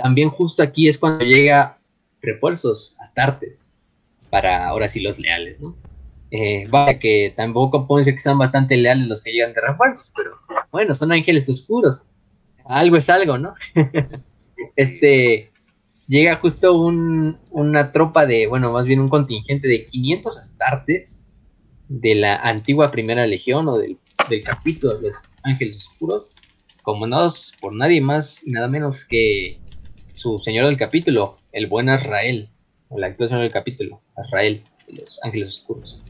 también 0.00 0.30
justo 0.30 0.62
aquí 0.62 0.88
es 0.88 0.96
cuando 0.96 1.24
llega 1.24 1.78
refuerzos, 2.22 2.96
astartes, 3.00 3.74
para 4.30 4.66
ahora 4.66 4.88
sí 4.88 5.00
los 5.00 5.18
leales, 5.18 5.60
¿no? 5.60 5.76
Eh, 6.30 6.66
vaya 6.70 6.98
que 6.98 7.32
tampoco 7.36 7.86
puedo 7.86 7.98
decir 7.98 8.14
que 8.14 8.20
sean 8.20 8.38
bastante 8.38 8.76
leales 8.76 9.08
los 9.08 9.20
que 9.20 9.32
llegan 9.32 9.52
de 9.52 9.60
refuerzos, 9.60 10.12
pero 10.16 10.36
bueno, 10.70 10.94
son 10.94 11.12
ángeles 11.12 11.48
oscuros. 11.48 12.08
algo 12.64 12.96
es 12.96 13.10
algo, 13.10 13.36
¿no? 13.36 13.54
este, 14.76 15.50
llega 16.06 16.36
justo 16.36 16.74
un, 16.74 17.36
una 17.50 17.90
tropa 17.92 18.26
de, 18.26 18.46
bueno, 18.46 18.72
más 18.72 18.86
bien 18.86 19.00
un 19.00 19.08
contingente 19.08 19.66
de 19.66 19.86
500 19.86 20.38
astartes 20.38 21.24
de 21.88 22.14
la 22.14 22.36
antigua 22.36 22.92
Primera 22.92 23.26
Legión 23.26 23.66
o 23.66 23.76
del, 23.76 23.98
del 24.28 24.44
capítulo 24.44 24.98
de 24.98 25.08
los 25.08 25.16
Ángeles 25.42 25.76
Oscuros, 25.88 26.34
comandados 26.82 27.52
por 27.60 27.74
nadie 27.74 28.00
más 28.00 28.46
y 28.46 28.52
nada 28.52 28.68
menos 28.68 29.04
que 29.04 29.58
su 30.12 30.38
señor 30.38 30.66
del 30.66 30.76
capítulo, 30.76 31.38
el 31.50 31.66
buen 31.66 31.88
Azrael, 31.88 32.48
o 32.88 32.98
la 32.98 33.08
actual 33.08 33.28
señor 33.28 33.42
del 33.42 33.52
capítulo, 33.52 34.00
Azrael, 34.16 34.62
de 34.86 35.00
los 35.00 35.18
Ángeles 35.24 35.50
Oscuros. 35.58 36.02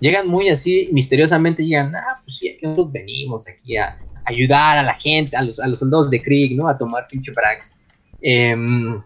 Llegan 0.00 0.28
muy 0.28 0.48
así, 0.48 0.88
misteriosamente 0.92 1.64
llegan, 1.64 1.94
ah, 1.96 2.20
pues 2.24 2.36
sí, 2.36 2.58
nosotros 2.62 2.92
venimos 2.92 3.48
aquí 3.48 3.76
a 3.76 3.98
ayudar 4.24 4.78
a 4.78 4.82
la 4.82 4.94
gente, 4.94 5.36
a 5.36 5.42
los, 5.42 5.58
a 5.58 5.66
los 5.66 5.78
soldados 5.78 6.10
de 6.10 6.22
Krieg, 6.22 6.56
¿no? 6.56 6.68
A 6.68 6.76
tomar 6.76 7.06
pinche 7.08 7.32
Brax. 7.32 7.74
Em, 8.20 9.00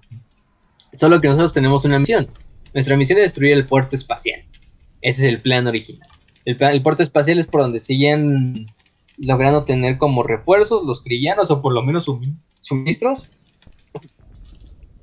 solo 0.92 1.20
que 1.20 1.28
nosotros 1.28 1.52
tenemos 1.52 1.84
una 1.84 1.98
misión. 1.98 2.28
Nuestra 2.74 2.96
misión 2.96 3.18
es 3.18 3.26
destruir 3.26 3.52
el 3.52 3.66
puerto 3.66 3.96
espacial. 3.96 4.42
Ese 5.02 5.22
es 5.22 5.28
el 5.32 5.40
plan 5.40 5.66
original. 5.66 6.08
El, 6.44 6.56
el 6.60 6.82
puerto 6.82 7.02
espacial 7.02 7.38
es 7.38 7.46
por 7.46 7.60
donde 7.60 7.78
siguen 7.78 8.66
logrando 9.18 9.64
tener 9.64 9.98
como 9.98 10.22
refuerzos 10.22 10.84
los 10.84 11.02
crillanos 11.02 11.50
o 11.50 11.60
por 11.60 11.74
lo 11.74 11.82
menos 11.82 12.10
suministros 12.62 13.28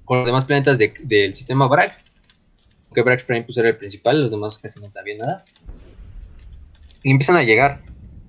con 0.05 0.19
los 0.19 0.25
demás 0.25 0.45
planetas 0.45 0.77
del 0.77 1.33
sistema 1.33 1.67
Brax. 1.67 2.05
Que 2.93 3.01
Brax 3.01 3.23
Prime 3.23 3.43
pues 3.43 3.57
era 3.57 3.69
el 3.69 3.77
principal, 3.77 4.21
los 4.21 4.31
demás 4.31 4.57
casi 4.57 4.79
no 4.79 4.89
sabían 4.91 5.17
nada. 5.19 5.45
Y 7.03 7.11
empiezan 7.11 7.37
a 7.37 7.43
llegar. 7.43 7.81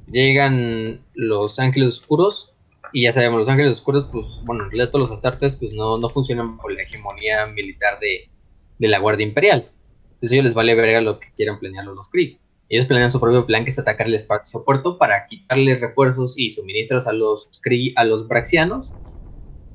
Llegan 0.06 1.00
los 1.14 1.58
ángeles 1.58 2.00
oscuros. 2.00 2.52
Y 2.92 3.02
ya 3.02 3.12
sabemos, 3.12 3.40
los 3.40 3.48
ángeles 3.48 3.72
oscuros, 3.72 4.08
pues, 4.10 4.26
bueno, 4.44 4.64
en 4.64 4.70
realidad 4.70 4.90
todos 4.90 5.10
los 5.10 5.18
astartes, 5.18 5.52
pues 5.52 5.74
no, 5.74 5.98
no 5.98 6.08
funcionan 6.08 6.56
por 6.56 6.72
la 6.72 6.82
hegemonía 6.82 7.46
militar 7.46 7.98
de, 8.00 8.30
de 8.78 8.88
la 8.88 8.98
Guardia 8.98 9.26
Imperial. 9.26 9.68
Entonces 10.04 10.32
ellos 10.32 10.44
les 10.44 10.54
vale 10.54 10.74
verga 10.74 11.00
lo 11.00 11.20
que 11.20 11.28
quieran 11.36 11.58
planear 11.58 11.84
los 11.84 12.08
Kree. 12.08 12.38
Ellos 12.68 12.86
planean 12.86 13.10
su 13.10 13.20
propio 13.20 13.46
plan, 13.46 13.64
que 13.64 13.70
es 13.70 13.78
atacar 13.78 14.06
el 14.06 14.14
espacio 14.14 14.64
puerto 14.64 14.98
para 14.98 15.26
quitarle 15.26 15.76
refuerzos 15.76 16.38
y 16.38 16.50
suministros 16.50 17.06
a 17.06 17.12
los 17.12 17.48
Kree, 17.62 17.92
a 17.96 18.04
los 18.04 18.28
Braxianos, 18.28 18.94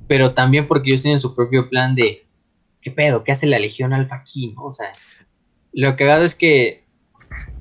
pero 0.08 0.34
también 0.34 0.68
porque 0.68 0.89
ellos 0.89 1.02
tienen 1.02 1.20
su 1.20 1.34
propio 1.34 1.70
plan 1.70 1.96
de 1.96 2.26
¿qué 2.82 2.91
pedo? 2.91 3.24
¿Qué 3.24 3.32
hace 3.32 3.48
la 3.48 3.58
Legión 3.58 3.94
Alfa 3.94 4.16
aquí? 4.16 4.54
¿no? 4.56 4.66
O 4.66 4.74
sea, 4.74 4.91
lo 5.72 5.96
cagado 5.96 6.24
es 6.24 6.36
que 6.36 6.82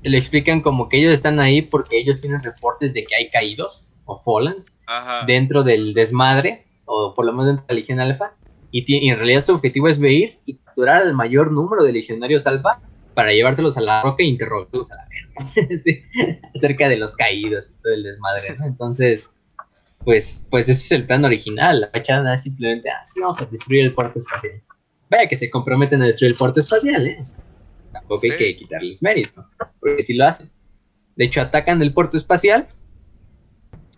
le 0.02 0.18
explican 0.18 0.60
como 0.60 0.88
que 0.88 0.98
ellos 0.98 1.12
están 1.12 1.40
ahí 1.40 1.62
porque 1.62 1.98
ellos 1.98 2.20
tienen 2.20 2.42
reportes 2.42 2.92
de 2.92 3.04
que 3.04 3.14
hay 3.14 3.30
caídos 3.30 3.88
o 4.04 4.20
fallens 4.20 4.78
dentro 5.26 5.62
del 5.62 5.94
desmadre, 5.94 6.66
o 6.84 7.14
por 7.14 7.24
lo 7.24 7.32
menos 7.32 7.46
dentro 7.46 7.66
de 7.66 7.74
la 7.74 7.80
Legión 7.80 8.00
Alfa, 8.00 8.34
y, 8.70 9.08
en 9.08 9.16
realidad 9.16 9.42
su 9.42 9.52
objetivo 9.52 9.88
es 9.88 9.98
ver 9.98 10.38
y 10.46 10.56
capturar 10.56 11.02
al 11.02 11.14
mayor 11.14 11.52
número 11.52 11.84
de 11.84 11.92
legionarios 11.92 12.46
alfa 12.46 12.80
para 13.14 13.32
llevárselos 13.32 13.76
a 13.76 13.82
la 13.82 14.02
roca 14.02 14.22
e 14.22 14.26
interrogarlos 14.26 14.90
a 14.90 14.96
la 14.96 15.08
verga, 15.08 15.76
sí, 15.82 16.02
acerca 16.54 16.88
de 16.88 16.96
los 16.96 17.14
caídos 17.14 17.70
y 17.70 17.82
todo 17.82 17.92
el 17.92 18.02
desmadre, 18.02 18.56
¿no? 18.58 18.66
Entonces, 18.66 19.34
pues, 20.04 20.46
pues 20.50 20.68
ese 20.68 20.86
es 20.86 20.92
el 20.92 21.06
plan 21.06 21.24
original, 21.24 21.82
la 21.82 21.90
fachada 21.90 22.32
es 22.32 22.42
simplemente, 22.42 22.88
ah, 22.88 23.04
sí, 23.04 23.20
vamos 23.20 23.40
a 23.42 23.46
destruir 23.46 23.84
el 23.84 23.94
puerto 23.94 24.18
espacial. 24.18 24.62
Vaya 25.10 25.28
que 25.28 25.36
se 25.36 25.50
comprometen 25.50 26.00
a 26.00 26.06
destruir 26.06 26.32
el 26.32 26.38
puerto 26.38 26.60
espacial, 26.60 27.06
¿eh? 27.06 27.22
Tampoco 28.03 28.20
hay 28.24 28.38
que 28.38 28.57
quitarles 28.57 29.03
mérito, 29.03 29.46
porque 29.80 30.03
sí 30.03 30.14
lo 30.14 30.26
hacen. 30.26 30.50
De 31.16 31.24
hecho, 31.24 31.40
atacan 31.40 31.82
el 31.82 31.92
puerto 31.92 32.16
espacial, 32.16 32.68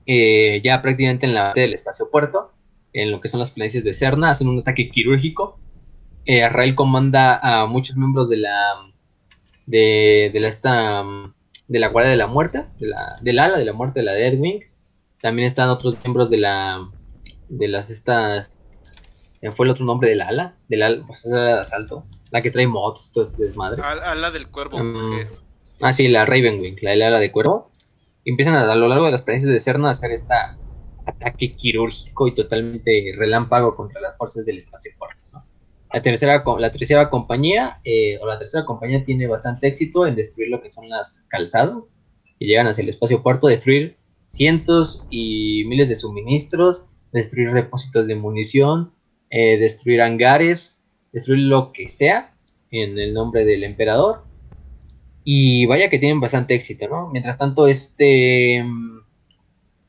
eh, 0.06 0.60
ya 0.62 0.82
prácticamente 0.82 1.26
en 1.26 1.34
la 1.34 1.46
parte 1.46 1.60
del 1.60 1.74
espacio 1.74 2.10
puerto, 2.10 2.52
en 2.92 3.10
lo 3.10 3.20
que 3.20 3.28
son 3.28 3.40
las 3.40 3.50
planicies 3.50 3.84
de 3.84 3.94
Cerna, 3.94 4.30
hacen 4.30 4.48
un 4.48 4.60
ataque 4.60 4.90
quirúrgico. 4.90 5.58
Eh, 6.26 6.42
Arrael 6.42 6.74
comanda 6.74 7.38
a 7.38 7.66
muchos 7.66 7.96
miembros 7.96 8.28
de 8.28 8.38
la 8.38 8.54
de, 9.66 10.30
la 10.34 10.48
esta 10.48 11.04
de 11.68 11.78
la 11.78 11.88
Guardia 11.88 12.10
de 12.10 12.16
la 12.16 12.26
Muerte, 12.26 12.64
de 12.78 12.88
la, 12.88 13.16
del 13.20 13.38
ala 13.38 13.58
de 13.58 13.64
la 13.64 13.72
muerte 13.72 14.00
de 14.00 14.06
la 14.06 14.12
Deadwing. 14.12 14.60
También 15.20 15.46
están 15.46 15.70
otros 15.70 15.96
miembros 16.04 16.30
de 16.30 16.38
la 16.38 16.88
de 17.48 17.68
las 17.68 17.90
estas 17.90 18.54
fue 19.52 19.66
el 19.66 19.72
otro 19.72 19.84
nombre 19.84 20.08
del 20.08 20.22
ala, 20.22 20.56
del 20.68 20.82
ala, 20.82 21.04
pues, 21.06 21.26
asalto, 21.26 22.04
la 22.34 22.42
que 22.42 22.50
trae 22.50 22.66
motos, 22.66 23.12
todo 23.12 23.22
este 23.22 23.44
desmadre. 23.44 23.80
Ala 23.80 24.32
del 24.32 24.48
cuervo, 24.48 24.78
um, 24.78 25.12
Ah, 25.80 25.92
sí, 25.92 26.08
la 26.08 26.26
Ravenwing, 26.26 26.78
la 26.82 26.90
del 26.90 27.02
ala 27.02 27.20
de 27.20 27.30
cuervo. 27.30 27.70
Y 28.24 28.30
empiezan 28.30 28.56
a, 28.56 28.72
a 28.72 28.74
lo 28.74 28.88
largo 28.88 29.04
de 29.04 29.12
las 29.12 29.22
planicies 29.22 29.52
de 29.52 29.60
Cerna 29.60 29.86
a 29.86 29.90
hacer 29.92 30.10
esta 30.10 30.58
ataque 31.06 31.54
quirúrgico 31.54 32.26
y 32.26 32.34
totalmente 32.34 33.14
relámpago 33.16 33.76
contra 33.76 34.00
las 34.00 34.16
fuerzas 34.16 34.44
del 34.46 34.58
espacio 34.58 34.90
puerto. 34.98 35.24
La 35.92 36.02
tercera, 36.02 36.42
la 36.58 36.72
tercera 36.72 37.08
compañía, 37.08 37.78
eh, 37.84 38.18
o 38.20 38.26
la 38.26 38.36
tercera 38.36 38.64
compañía 38.64 39.04
tiene 39.04 39.28
bastante 39.28 39.68
éxito 39.68 40.04
en 40.04 40.16
destruir 40.16 40.48
lo 40.48 40.60
que 40.60 40.72
son 40.72 40.88
las 40.88 41.26
calzadas 41.28 41.94
que 42.36 42.46
llegan 42.46 42.66
hacia 42.66 42.82
el 42.82 42.88
espacio 42.88 43.22
puerto, 43.22 43.46
destruir 43.46 43.96
cientos 44.26 45.04
y 45.08 45.64
miles 45.66 45.88
de 45.88 45.94
suministros, 45.94 46.88
destruir 47.12 47.52
depósitos 47.52 48.08
de 48.08 48.16
munición, 48.16 48.92
eh, 49.30 49.56
destruir 49.56 50.02
hangares, 50.02 50.73
destruir 51.14 51.44
lo 51.46 51.72
que 51.72 51.88
sea 51.88 52.34
en 52.70 52.98
el 52.98 53.14
nombre 53.14 53.46
del 53.46 53.64
emperador. 53.64 54.24
Y 55.24 55.64
vaya 55.64 55.88
que 55.88 55.98
tienen 55.98 56.20
bastante 56.20 56.54
éxito, 56.54 56.86
¿no? 56.88 57.08
Mientras 57.08 57.38
tanto, 57.38 57.66
este 57.66 58.62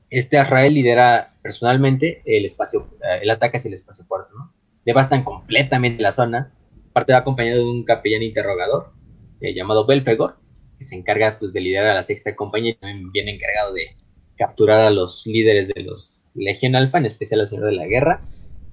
este 0.10 0.38
Azrael 0.38 0.76
lidera 0.76 1.34
personalmente 1.42 2.22
el 2.26 2.46
espacio, 2.46 2.88
eh, 3.02 3.20
el 3.24 3.30
ataque 3.30 3.58
hacia 3.58 3.68
el 3.68 3.74
espacio 3.74 4.06
puerto, 4.08 4.30
¿no? 4.34 4.54
Devastan 4.86 5.24
completamente 5.24 6.02
la 6.02 6.14
zona. 6.14 6.54
Aparte 6.92 7.12
va 7.12 7.20
acompañado 7.20 7.60
de 7.60 7.70
un 7.70 7.84
capellán 7.84 8.24
interrogador 8.24 8.94
eh, 9.42 9.54
llamado 9.54 9.86
Belfegor, 9.86 10.38
que 10.78 10.86
se 10.86 10.96
encarga 10.96 11.38
pues, 11.38 11.52
de 11.52 11.60
liderar 11.60 11.88
a 11.88 11.96
la 11.96 12.04
sexta 12.04 12.34
compañía 12.36 12.72
y 12.72 12.76
también 12.76 13.12
viene 13.12 13.36
encargado 13.36 13.74
de 13.74 13.98
capturar 14.38 14.82
a 14.82 14.90
los 14.92 15.26
líderes 15.26 15.68
de 15.70 15.84
los 15.84 16.32
Legión 16.36 16.76
Alfa, 16.76 17.00
en 17.00 17.06
especial 17.08 17.42
al 17.42 17.48
Señor 17.48 17.66
de 17.66 17.72
la 17.74 17.88
Guerra. 17.88 18.22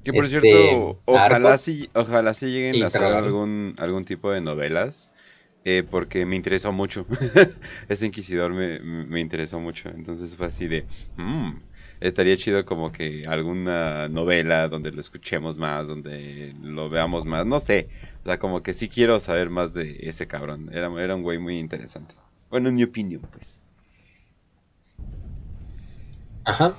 Que 0.05 0.13
por 0.13 0.27
cierto, 0.27 0.49
este, 0.49 1.01
ojalá 1.05 1.59
sí, 1.59 1.89
ojalá 1.95 2.35
sí 2.35 2.47
lleguen 2.47 2.83
a 2.83 2.87
hacer 2.89 3.05
algún, 3.05 3.75
algún 3.79 4.05
tipo 4.05 4.33
de 4.33 4.41
novelas 4.41 5.13
eh, 5.65 5.85
porque 5.89 6.27
me 6.27 6.37
interesó 6.37 6.73
mucho. 6.73 7.07
Ese 7.89 8.07
inquisidor 8.07 8.53
me, 8.53 8.81
me, 8.81 9.21
interesó 9.21 9.61
mucho. 9.61 9.89
Entonces 9.91 10.35
fue 10.35 10.47
así 10.47 10.67
de, 10.67 10.87
mmm, 11.17 11.53
estaría 12.01 12.37
chido 12.37 12.65
como 12.65 12.91
que 12.91 13.25
alguna 13.29 14.09
novela 14.09 14.69
donde 14.69 14.91
lo 14.91 15.01
escuchemos 15.01 15.57
más, 15.57 15.87
donde 15.87 16.53
lo 16.61 16.91
veamos 16.91 17.25
más, 17.25 17.47
no 17.47 17.61
sé. 17.61 17.89
O 18.23 18.27
sea, 18.27 18.39
como 18.39 18.63
que 18.63 18.73
sí 18.73 18.89
quiero 18.89 19.21
saber 19.21 19.51
más 19.51 19.73
de 19.73 19.99
ese 20.01 20.27
cabrón. 20.27 20.69
Era, 20.73 20.91
era 21.01 21.15
un 21.15 21.23
güey 21.23 21.39
muy 21.39 21.59
interesante. 21.59 22.15
Bueno, 22.51 22.69
en 22.69 22.75
mi 22.75 22.83
opinión, 22.83 23.23
pues. 23.33 23.63
Ajá. 26.45 26.75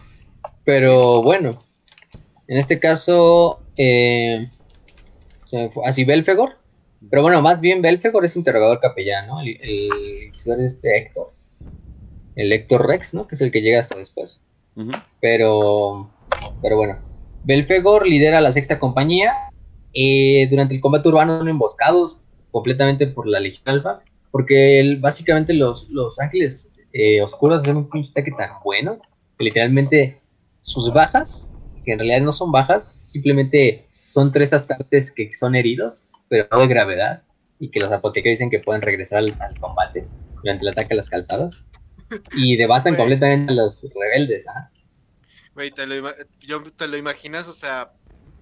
Pero 0.65 1.21
bueno, 1.21 1.63
en 2.47 2.57
este 2.57 2.79
caso, 2.79 3.61
eh, 3.77 4.49
así 5.85 6.03
Belfegor 6.03 6.63
pero 7.09 7.21
bueno, 7.21 7.41
más 7.41 7.59
bien 7.59 7.81
Belfegor 7.81 8.25
es 8.25 8.35
interrogador 8.35 8.79
capellán, 8.79 9.27
¿no? 9.27 9.41
El, 9.41 9.57
el 9.61 10.31
es 10.33 10.47
este 10.47 10.97
Héctor. 10.97 11.33
El 12.35 12.51
Héctor 12.51 12.87
Rex, 12.87 13.13
¿no? 13.13 13.27
Que 13.27 13.35
es 13.35 13.41
el 13.41 13.51
que 13.51 13.61
llega 13.61 13.79
hasta 13.79 13.97
después. 13.97 14.43
Pero, 15.19 16.09
pero 16.61 16.77
bueno. 16.77 16.99
Belfegor 17.43 18.07
lidera 18.07 18.41
la 18.41 18.51
sexta 18.51 18.79
compañía. 18.79 19.33
Eh, 19.93 20.47
durante 20.49 20.73
el 20.73 20.81
combate 20.81 21.09
urbano 21.09 21.37
son 21.37 21.49
emboscados 21.49 22.19
completamente 22.51 23.05
por 23.07 23.27
la 23.27 23.39
Legión 23.39 23.63
Alfa. 23.65 24.01
Porque 24.31 24.97
básicamente 24.99 25.53
los, 25.53 25.89
los 25.89 26.19
ángeles 26.19 26.73
eh, 26.93 27.21
oscuros 27.21 27.61
hacen 27.61 27.77
un 27.77 27.89
pinche 27.89 28.11
ataque 28.11 28.31
tan 28.31 28.49
bueno 28.63 28.99
que 29.37 29.43
literalmente 29.43 30.19
sus 30.61 30.91
bajas, 30.91 31.51
que 31.83 31.93
en 31.93 31.99
realidad 31.99 32.21
no 32.21 32.31
son 32.31 32.51
bajas, 32.51 33.01
simplemente 33.05 33.87
son 34.05 34.31
tres 34.31 34.53
astartes 34.53 35.11
que 35.11 35.33
son 35.33 35.55
heridos 35.55 36.07
pero 36.33 36.47
no 36.51 36.61
de 36.61 36.67
gravedad, 36.67 37.21
y 37.59 37.69
que 37.69 37.79
los 37.79 37.91
apotecarios 37.91 38.39
dicen 38.39 38.49
que 38.49 38.59
pueden 38.59 38.81
regresar 38.81 39.19
al, 39.19 39.59
combate 39.59 40.07
durante 40.37 40.63
el 40.63 40.69
ataque 40.69 40.93
a 40.93 40.97
las 40.97 41.09
calzadas. 41.09 41.63
Y 42.35 42.57
devastan 42.57 42.95
completamente 42.97 43.51
a 43.51 43.55
los 43.55 43.87
rebeldes, 43.93 44.47
¿ah? 44.47 44.71
Güey, 45.53 45.69
te 45.69 45.85
lo, 45.85 46.11
te 46.75 46.87
lo 46.87 46.97
imaginas, 46.97 47.47
o 47.47 47.53
sea, 47.53 47.93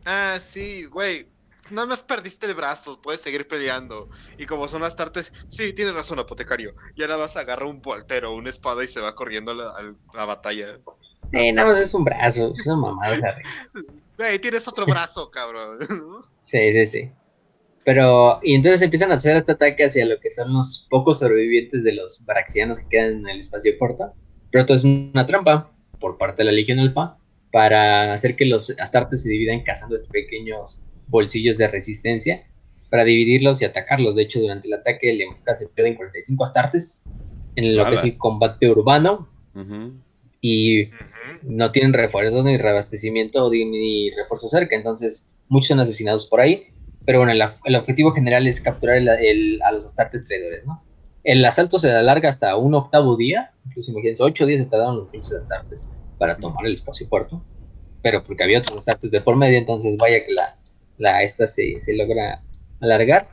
ah, 0.05 0.37
sí, 0.39 0.85
güey, 0.85 1.27
nada 1.69 1.85
más 1.85 2.01
perdiste 2.01 2.47
el 2.47 2.53
brazo, 2.53 3.01
puedes 3.01 3.19
seguir 3.19 3.47
peleando. 3.47 4.09
Y 4.37 4.45
como 4.45 4.69
son 4.69 4.81
las 4.81 4.95
tartes, 4.95 5.33
sí, 5.49 5.73
tienes 5.73 5.93
razón, 5.93 6.19
apotecario. 6.19 6.73
Y 6.95 7.01
ahora 7.01 7.17
vas 7.17 7.35
a 7.35 7.41
agarrar 7.41 7.67
un 7.67 7.81
voltero, 7.81 8.33
una 8.33 8.49
espada 8.49 8.83
y 8.83 8.87
se 8.87 9.01
va 9.01 9.15
corriendo 9.15 9.51
a 9.51 9.81
la, 10.13 10.25
batalla. 10.25 10.79
Eh, 11.33 11.53
nada 11.53 11.69
más 11.69 11.79
es 11.79 11.93
un 11.93 12.03
brazo, 12.03 12.53
es 12.57 12.65
una 12.65 12.77
mamada. 12.77 13.35
Güey, 14.17 14.39
tienes 14.39 14.67
otro 14.67 14.85
brazo, 14.85 15.31
cabrón. 15.31 15.79
sí, 16.45 16.71
sí, 16.71 16.85
sí. 16.85 17.11
Pero, 17.83 18.39
y 18.43 18.53
entonces 18.53 18.81
empiezan 18.81 19.11
a 19.11 19.15
hacer 19.15 19.37
este 19.37 19.53
ataque 19.53 19.85
hacia 19.85 20.05
lo 20.05 20.19
que 20.19 20.29
son 20.29 20.53
los 20.53 20.87
pocos 20.89 21.19
sobrevivientes 21.19 21.83
de 21.83 21.93
los 21.93 22.23
baraxianos 22.25 22.79
que 22.79 22.89
quedan 22.89 23.19
en 23.21 23.29
el 23.29 23.39
espacio 23.39 23.77
porta. 23.79 24.13
Pero 24.51 24.61
esto 24.61 24.75
es 24.75 24.83
una 24.83 25.25
trampa 25.25 25.71
por 26.01 26.17
parte 26.17 26.41
de 26.41 26.45
la 26.45 26.51
Legión 26.51 26.79
Alfa, 26.79 27.17
para 27.51 28.13
hacer 28.13 28.35
que 28.35 28.45
los 28.45 28.73
astartes 28.79 29.23
se 29.23 29.29
dividan 29.29 29.63
cazando 29.63 29.95
estos 29.95 30.09
pequeños 30.09 30.85
bolsillos 31.07 31.57
de 31.57 31.67
resistencia 31.67 32.43
para 32.89 33.03
dividirlos 33.05 33.61
y 33.61 33.65
atacarlos. 33.65 34.15
De 34.15 34.23
hecho, 34.23 34.39
durante 34.39 34.67
el 34.67 34.73
ataque 34.73 35.13
le 35.13 35.25
se 35.35 35.67
pierden 35.69 35.95
45 35.95 36.43
astartes 36.43 37.05
en 37.55 37.75
lo 37.75 37.85
que 37.85 37.93
es 37.93 38.03
el 38.03 38.17
combate 38.17 38.69
urbano. 38.69 39.29
Y 40.41 40.89
no 41.43 41.71
tienen 41.71 41.93
refuerzos 41.93 42.43
ni 42.43 42.57
reabastecimiento 42.57 43.49
ni, 43.51 44.09
refuerzo 44.11 44.47
cerca. 44.47 44.75
Entonces, 44.75 45.31
muchos 45.47 45.69
son 45.69 45.79
asesinados 45.79 46.27
por 46.27 46.41
ahí. 46.41 46.67
Pero 47.05 47.19
bueno, 47.19 47.31
el, 47.65 47.75
objetivo 47.75 48.11
general 48.11 48.47
es 48.47 48.59
capturar 48.59 48.97
a 48.97 49.71
los 49.71 49.85
astartes 49.85 50.23
traidores, 50.23 50.65
¿no? 50.65 50.83
El 51.23 51.45
asalto 51.45 51.77
se 51.77 51.91
alarga 51.91 52.29
hasta 52.29 52.55
un 52.55 52.73
octavo 52.73 53.15
día. 53.15 53.51
Incluso 53.67 53.91
imagínense, 53.91 54.23
ocho 54.23 54.45
días 54.45 54.61
se 54.61 54.69
tardaron 54.69 54.97
los 54.97 55.09
pinches 55.09 55.33
astartes 55.33 55.89
para 56.17 56.37
tomar 56.37 56.65
el 56.65 56.73
espacio 56.73 57.07
puerto. 57.07 57.43
Pero 58.01 58.23
porque 58.23 58.43
había 58.43 58.59
otros 58.59 58.79
astartes 58.79 59.11
de 59.11 59.21
por 59.21 59.35
medio, 59.35 59.57
entonces 59.57 59.95
vaya 59.97 60.25
que 60.25 60.33
la, 60.33 60.57
la 60.97 61.21
esta 61.23 61.45
se, 61.45 61.79
se 61.79 61.95
logra 61.95 62.41
alargar. 62.79 63.29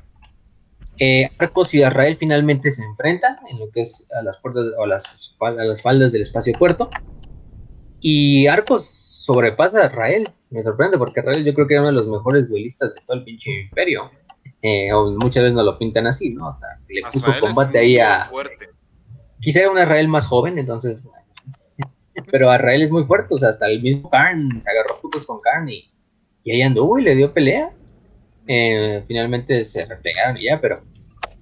Eh, 1.01 1.31
Arcos 1.39 1.73
y 1.75 1.79
Israel 1.79 2.17
finalmente 2.19 2.71
se 2.71 2.83
enfrentan 2.83 3.37
en 3.49 3.59
lo 3.59 3.71
que 3.71 3.83
es 3.83 4.09
a 4.19 4.23
las 4.23 4.39
puertas 4.39 4.65
o 4.79 4.87
las, 4.87 5.37
a 5.41 5.51
las 5.51 5.83
faldas 5.83 6.13
del 6.13 6.23
espacio 6.23 6.53
puerto. 6.59 6.91
Y 8.01 8.47
Arcos 8.47 8.89
sobrepasa 8.89 9.83
a 9.83 9.87
Israel. 9.87 10.29
Me 10.51 10.63
sorprende 10.63 10.99
porque 10.99 11.21
Israel 11.21 11.45
yo 11.45 11.55
creo 11.55 11.67
que 11.67 11.75
era 11.75 11.83
uno 11.83 11.91
de 11.91 11.97
los 11.97 12.09
mejores 12.09 12.49
duelistas 12.49 12.95
de 12.95 13.01
todo 13.07 13.19
el 13.19 13.25
pinche 13.25 13.51
imperio. 13.63 14.11
Eh, 14.63 14.91
muchas 15.21 15.43
veces 15.43 15.55
no 15.55 15.63
lo 15.63 15.79
pintan 15.79 16.07
así, 16.07 16.31
¿no? 16.31 16.49
Hasta 16.49 16.81
le 16.89 17.03
puso 17.03 17.33
combate 17.41 17.79
ahí 17.79 17.99
a. 17.99 18.25
Fuerte. 18.25 18.71
Quizá 19.41 19.61
era 19.61 19.71
un 19.71 19.79
Israel 19.79 20.09
más 20.09 20.27
joven, 20.27 20.59
entonces. 20.59 21.03
Pero 22.31 22.53
Israel 22.53 22.83
es 22.83 22.91
muy 22.91 23.05
fuerte, 23.05 23.35
o 23.35 23.39
sea, 23.39 23.51
hasta 23.51 23.69
el 23.69 23.81
mismo 23.81 24.11
Karn 24.11 24.61
se 24.61 24.71
agarró 24.71 25.01
putos 25.01 25.25
con 25.27 25.39
Karn 25.39 25.69
y, 25.69 25.89
y 26.43 26.51
ahí 26.51 26.63
anduvo 26.63 26.99
y 26.99 27.03
le 27.03 27.15
dio 27.15 27.31
pelea. 27.31 27.71
Eh, 28.51 29.05
finalmente 29.07 29.63
se 29.63 29.83
replegaron 29.83 30.39
y 30.39 30.45
ya, 30.45 30.59
pero 30.59 30.81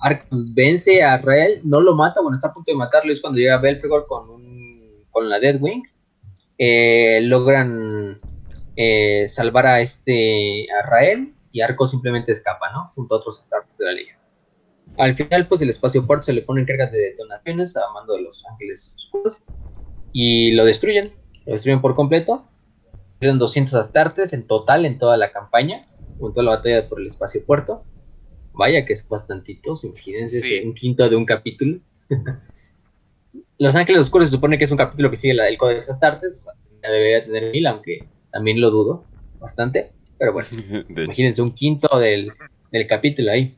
Arcos 0.01 0.53
vence 0.55 1.03
a 1.05 1.17
Rael, 1.19 1.61
no 1.63 1.81
lo 1.81 1.95
mata, 1.95 2.21
bueno, 2.21 2.35
está 2.35 2.49
a 2.49 2.53
punto 2.53 2.73
de 2.73 2.77
matarlo, 2.77 3.13
es 3.13 3.21
cuando 3.21 3.39
llega 3.39 3.59
Belfegor 3.59 4.07
con, 4.09 4.25
con 5.11 5.29
la 5.29 5.39
Deathwing. 5.39 5.85
Eh, 6.59 7.21
logran 7.23 8.19
eh, 8.75 9.29
salvar 9.29 9.67
a 9.67 9.81
este 9.81 10.67
a 10.73 10.87
Rael 10.87 11.35
y 11.53 11.61
Arco 11.61 11.87
simplemente 11.87 12.33
escapa, 12.33 12.73
¿no? 12.73 12.93
Junto 12.95 13.15
a 13.15 13.19
otros 13.19 13.43
startups 13.43 13.79
de 13.79 13.85
la 13.85 13.93
liga. 13.93 14.19
Al 14.99 15.15
final, 15.15 15.47
pues 15.47 15.63
el 15.63 15.71
espacio 15.71 16.07
puerto 16.07 16.25
se 16.25 16.33
le 16.33 16.43
pone 16.43 16.61
en 16.61 16.67
carga 16.67 16.87
de 16.87 16.99
detonaciones 16.99 17.77
a 17.77 17.93
mando 17.93 18.15
de 18.15 18.23
los 18.23 18.47
ángeles 18.47 18.97
oscuros 18.99 19.37
y 20.13 20.53
lo 20.53 20.65
destruyen, 20.65 21.13
lo 21.45 21.53
destruyen 21.53 21.81
por 21.81 21.95
completo. 21.95 22.45
Eran 23.21 23.39
200 23.39 23.75
astartes 23.75 24.33
en 24.33 24.47
total 24.47 24.87
en 24.87 24.99
toda 24.99 25.17
la 25.17 25.31
campaña 25.31 25.87
toda 26.19 26.43
la 26.43 26.57
batalla 26.57 26.89
por 26.89 27.01
el 27.01 27.07
espacio 27.07 27.45
puerto. 27.45 27.85
Vaya 28.53 28.87
que 28.87 28.95
es 28.95 29.07
bastantitos, 29.07 29.85
imagínense, 29.85 30.63
un 30.65 30.75
quinto 30.75 31.09
de 31.09 31.17
un 31.17 31.27
capítulo. 31.27 31.81
Los 33.59 33.75
Ángeles 33.75 34.03
Oscuros 34.03 34.29
se 34.29 34.37
supone 34.37 34.59
que 34.59 34.65
es 34.65 34.71
un 34.71 34.79
capítulo 34.79 35.11
que 35.11 35.17
sigue 35.17 35.35
la 35.35 35.45
del 35.45 35.59
Codex 35.59 35.89
Astartes, 35.91 36.39
o 36.39 36.43
sea, 36.43 36.53
debería 36.83 37.25
tener 37.25 37.51
mil, 37.51 37.67
aunque 37.67 38.07
también 38.31 38.61
lo 38.61 38.71
dudo 38.71 39.05
bastante. 39.39 39.93
Pero 40.19 40.33
bueno, 40.33 40.49
imagínense 40.89 41.43
un 41.43 41.53
quinto 41.53 41.99
del, 41.99 42.31
capítulo 42.89 43.31
ahí. 43.33 43.57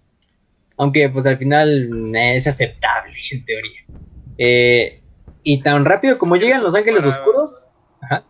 Aunque 0.76 1.08
pues 1.08 1.26
al 1.26 1.38
final 1.38 2.14
eh, 2.14 2.36
es 2.36 2.46
aceptable 2.46 3.12
en 3.32 3.44
teoría. 3.44 3.80
Eh, 4.38 5.00
y 5.42 5.60
tan 5.60 5.84
rápido 5.84 6.18
como 6.18 6.36
llegan 6.36 6.62
los 6.62 6.74
Ángeles 6.74 7.04
Oscuros, 7.04 7.70
ajá, 8.00 8.24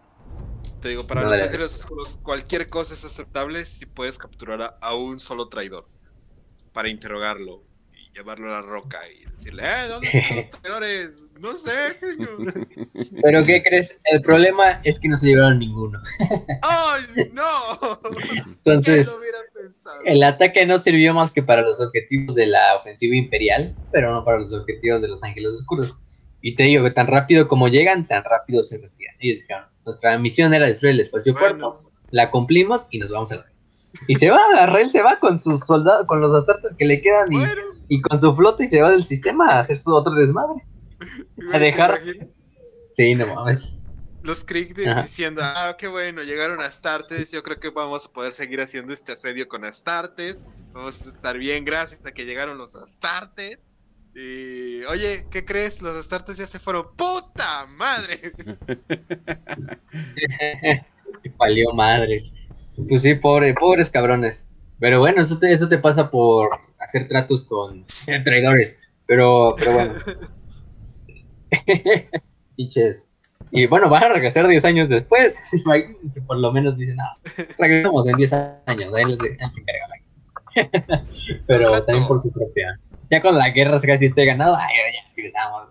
te 0.80 0.90
digo, 0.90 1.06
para 1.06 1.22
los 1.24 1.40
ángeles 1.40 1.74
oscuros, 1.74 2.18
cualquier 2.22 2.68
cosa 2.68 2.94
es 2.94 3.04
aceptable 3.04 3.64
si 3.66 3.86
puedes 3.86 4.18
capturar 4.18 4.78
a, 4.80 4.94
un 4.94 5.18
solo 5.18 5.48
traidor 5.48 5.88
para 6.72 6.88
interrogarlo 6.88 7.64
y 7.92 8.10
llevarlo 8.12 8.46
a 8.46 8.60
la 8.60 8.62
roca 8.62 8.98
y 9.08 9.24
decirle, 9.30 9.62
¿eh? 9.64 9.88
¿Dónde 9.88 10.08
están 10.12 10.36
los 10.36 10.50
traidores? 10.62 11.24
No 11.40 11.54
sé. 11.54 11.96
Pero 13.22 13.44
¿qué 13.44 13.62
crees? 13.62 13.98
El 14.04 14.22
problema 14.22 14.80
es 14.84 14.98
que 14.98 15.08
no 15.08 15.16
se 15.16 15.26
llevaron 15.26 15.58
ninguno. 15.58 16.00
¡Ay, 16.62 17.30
no! 17.32 18.00
Entonces, 18.46 19.16
el 20.04 20.22
ataque 20.22 20.66
no 20.66 20.78
sirvió 20.78 21.14
más 21.14 21.30
que 21.30 21.42
para 21.42 21.62
los 21.62 21.80
objetivos 21.80 22.34
de 22.34 22.46
la 22.46 22.76
ofensiva 22.76 23.14
imperial, 23.16 23.76
pero 23.92 24.12
no 24.12 24.24
para 24.24 24.38
los 24.38 24.52
objetivos 24.52 25.00
de 25.00 25.08
los 25.08 25.22
ángeles 25.22 25.52
oscuros. 25.54 26.02
Y 26.40 26.54
te 26.54 26.64
digo 26.64 26.84
que 26.84 26.90
tan 26.92 27.08
rápido 27.08 27.48
como 27.48 27.68
llegan, 27.68 28.06
tan 28.06 28.22
rápido 28.24 28.62
se 28.62 28.78
retiran. 28.78 29.16
Ellos 29.18 29.40
dijeron, 29.40 29.64
nuestra 29.89 30.18
misión 30.18 30.53
era 30.53 30.66
destruir 30.66 30.95
el 30.95 31.01
espacio 31.01 31.34
puerto, 31.34 31.91
la 32.11 32.30
cumplimos 32.30 32.86
y 32.91 32.99
nos 32.99 33.11
vamos 33.11 33.32
a 33.32 33.36
rey. 33.36 33.55
Y 34.07 34.16
se 34.16 34.30
va, 34.30 34.39
Arrel 34.59 34.91
se 34.91 35.01
va 35.01 35.18
con 35.18 35.41
sus 35.41 35.61
soldados, 35.61 36.07
con 36.07 36.20
los 36.20 36.34
astartes 36.34 36.74
que 36.76 36.84
le 36.84 37.01
quedan 37.01 37.28
y, 37.89 38.01
con 38.03 38.20
su 38.20 38.36
flota 38.36 38.62
y 38.64 38.68
se 38.68 38.82
va 38.82 38.91
del 38.91 39.07
sistema 39.07 39.47
a 39.47 39.61
hacer 39.61 39.78
su 39.78 39.95
otro 39.95 40.12
desmadre. 40.14 40.62
A 41.55 41.59
dejar. 41.59 41.99
Sí, 42.93 43.14
no 43.14 43.34
mames. 43.34 43.76
Los 44.22 44.45
Krieg 44.45 44.74
diciendo, 44.74 45.41
ah, 45.43 45.74
qué 45.78 45.89
bueno, 45.89 46.22
llegaron 46.22 46.61
Astartes, 46.61 47.32
yo 47.32 47.43
creo 47.43 47.59
que 47.59 47.70
vamos 47.70 48.05
a 48.05 48.12
poder 48.12 48.34
seguir 48.34 48.61
haciendo 48.61 48.93
este 48.93 49.12
asedio 49.12 49.49
con 49.49 49.64
Astartes, 49.64 50.47
vamos 50.72 51.07
a 51.07 51.09
estar 51.09 51.39
bien 51.39 51.64
gracias 51.64 52.05
a 52.05 52.12
que 52.12 52.26
llegaron 52.26 52.59
los 52.59 52.76
Astartes. 52.76 53.68
Y, 54.18 54.84
oye, 54.86 55.26
¿qué 55.30 55.44
crees? 55.44 55.80
Los 55.80 55.94
Astartes 55.94 56.38
ya 56.38 56.46
se 56.46 56.58
fueron. 56.58 56.86
¡Puta 56.96 57.66
madre! 57.76 58.18
Palió 61.38 61.72
madres. 61.72 62.34
Pues 62.88 63.02
sí, 63.02 63.14
pobre, 63.14 63.54
pobres 63.54 63.90
cabrones. 63.90 64.44
Pero 64.80 64.98
bueno, 64.98 65.22
eso 65.22 65.38
te, 65.38 65.52
eso 65.52 65.68
te 65.68 65.78
pasa 65.78 66.10
por 66.10 66.50
hacer 66.80 67.06
tratos 67.06 67.42
con 67.42 67.86
traidores. 68.24 68.76
Pero, 69.06 69.54
pero 69.56 69.72
bueno. 69.72 69.94
Y 73.50 73.66
bueno, 73.66 73.88
van 73.88 74.02
a 74.02 74.08
regresar 74.08 74.48
10 74.48 74.64
años 74.64 74.88
después. 74.88 75.40
Por 76.26 76.38
lo 76.38 76.52
menos 76.52 76.76
dicen, 76.76 77.00
ah, 77.00 77.12
regresamos 77.56 78.08
en 78.08 78.16
10 78.16 78.32
años. 78.32 78.92
Ahí 78.92 79.04
les, 79.04 79.54
se 79.54 79.60
encargan. 79.60 80.00
Pero 81.46 81.80
también 81.82 82.08
por 82.08 82.18
su 82.18 82.32
propia 82.32 82.80
ya 83.11 83.20
con 83.20 83.36
la 83.36 83.50
guerra 83.50 83.78
casi 83.80 84.06
esté 84.06 84.24
ganado, 84.24 84.56
ay, 84.56 84.74
ya 84.94 85.14
regresamos. 85.14 85.68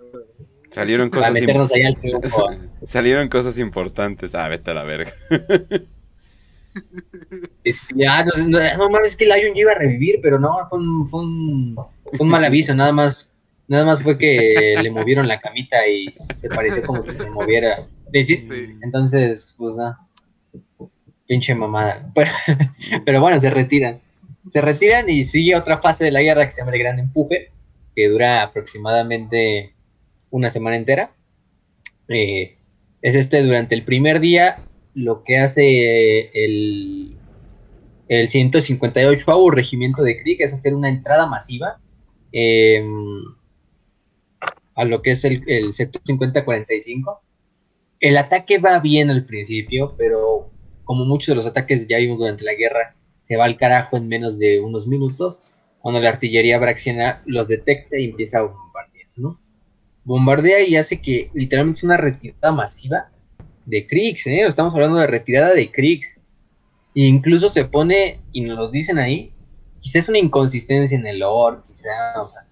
Salieron 0.70 1.10
cosas, 1.10 1.34
meternos 1.34 1.72
ahí 1.74 1.84
al 1.84 1.98
Salieron 2.86 3.30
cosas 3.30 3.58
importantes. 3.58 4.36
Ah, 4.36 4.48
vete 4.48 4.72
a 4.72 4.74
la 4.74 4.84
verga. 4.84 5.12
Es 7.64 7.88
que 7.88 7.96
ya, 7.98 8.24
no, 8.24 8.32
no, 8.78 8.90
mames, 8.92 9.10
es 9.10 9.18
que 9.18 9.26
Lion 9.26 9.56
ya 9.56 9.62
iba 9.62 9.72
a 9.72 9.80
revivir, 9.80 10.20
pero 10.22 10.40
no, 10.40 10.56
fue 10.70 10.78
un, 10.78 11.10
fue 11.10 11.22
un, 11.22 11.76
fue 11.76 12.20
un 12.20 12.28
mal 12.28 12.46
aviso, 12.46 12.76
nada 12.76 12.92
más, 12.92 13.34
nada 13.68 13.84
más 13.84 14.04
fue 14.04 14.16
que 14.16 14.76
le 14.80 14.92
movieron 14.92 15.28
la 15.28 15.40
camita 15.40 15.88
y 15.88 16.06
se 16.12 16.48
pareció 16.50 16.84
como 16.84 17.04
si 17.04 17.16
se 17.16 17.28
moviera. 17.32 17.88
Entonces, 18.14 19.56
pues, 19.58 19.76
ah, 19.80 19.98
pinche 21.28 21.56
mamada. 21.56 22.10
Pero, 22.16 22.32
pero 23.06 23.22
bueno, 23.22 23.40
se 23.40 23.50
retiran 23.50 24.00
se 24.50 24.62
retiran 24.62 25.10
y 25.10 25.24
sigue 25.24 25.56
otra 25.56 25.80
fase 25.80 26.06
de 26.06 26.12
la 26.12 26.22
guerra 26.22 26.46
que 26.46 26.52
se 26.52 26.62
llama 26.62 26.74
el 26.74 26.80
Gran 26.80 27.00
Empuje, 27.00 27.52
que 27.96 28.10
dura 28.10 28.44
aproximadamente 28.44 29.74
una 30.30 30.50
semana 30.50 30.78
entera. 30.78 31.12
Eh, 32.08 32.58
es 33.02 33.16
este 33.16 33.42
durante 33.44 33.76
el 33.76 33.84
primer 33.84 34.20
día 34.20 34.60
lo 34.94 35.24
que 35.24 35.38
hace 35.38 36.32
el, 36.34 37.16
el 38.08 38.30
158 38.30 39.50
regimiento 39.52 40.04
de 40.04 40.20
Krieg 40.20 40.42
es 40.42 40.54
hacer 40.54 40.74
una 40.74 40.90
entrada 40.90 41.28
masiva 41.28 41.80
em, 42.32 43.22
a 44.74 44.86
lo 44.86 45.02
que 45.02 45.12
es 45.12 45.24
el, 45.26 45.44
el 45.48 45.74
sector 45.74 46.02
5045. 46.06 47.22
El 48.00 48.18
ataque 48.18 48.58
va 48.58 48.80
bien 48.80 49.10
al 49.10 49.26
principio, 49.26 49.96
pero 49.98 50.50
como 50.84 51.06
muchos 51.06 51.28
de 51.28 51.36
los 51.36 51.46
ataques 51.46 51.88
ya 51.88 51.98
vimos 51.98 52.18
durante 52.18 52.44
la 52.44 52.54
guerra, 52.54 52.97
se 53.28 53.36
va 53.36 53.44
al 53.44 53.58
carajo 53.58 53.98
en 53.98 54.08
menos 54.08 54.40
de 54.40 54.62
unos 54.62 54.88
minutos, 54.88 55.44
cuando 55.82 56.00
la 56.00 56.08
artillería 56.08 56.58
braxiana 56.60 57.22
los 57.26 57.50
detecta 57.50 58.00
y 58.00 58.06
empieza 58.06 58.40
a 58.40 58.44
bombardear, 58.44 59.10
¿no? 59.18 59.38
Bombardea 60.06 60.66
y 60.66 60.78
hace 60.78 61.02
que 61.02 61.30
literalmente 61.34 61.80
es 61.80 61.84
una 61.84 61.98
retirada 61.98 62.54
masiva 62.54 63.10
de 63.66 63.86
Kriegs, 63.86 64.28
¿eh? 64.28 64.48
Estamos 64.48 64.74
hablando 64.74 64.98
de 65.00 65.08
retirada 65.08 65.54
de 65.54 65.70
Kriegs. 65.70 66.22
E 66.96 67.02
incluso 67.02 67.50
se 67.50 67.66
pone, 67.66 68.22
y 68.32 68.40
nos 68.40 68.58
lo 68.58 68.70
dicen 68.70 68.98
ahí, 68.98 69.34
quizás 69.82 70.08
una 70.08 70.20
inconsistencia 70.20 70.98
en 70.98 71.06
el 71.06 71.20
lore, 71.20 71.58
quizá, 71.68 72.22
o 72.22 72.28
sea, 72.30 72.48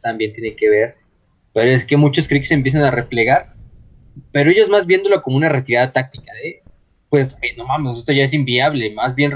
también 0.00 0.32
tiene 0.32 0.56
que 0.56 0.70
ver, 0.70 0.96
pero 1.52 1.70
es 1.70 1.84
que 1.84 1.98
muchos 1.98 2.26
Kriegs 2.26 2.50
empiezan 2.52 2.84
a 2.84 2.90
replegar, 2.90 3.54
pero 4.32 4.48
ellos 4.48 4.70
más 4.70 4.86
viéndolo 4.86 5.20
como 5.20 5.36
una 5.36 5.50
retirada 5.50 5.92
táctica, 5.92 6.32
¿eh? 6.42 6.62
Pues, 7.10 7.36
eh, 7.42 7.54
no 7.58 7.66
mames, 7.66 7.98
esto 7.98 8.12
ya 8.12 8.24
es 8.24 8.32
inviable, 8.32 8.94
más 8.94 9.14
bien 9.14 9.32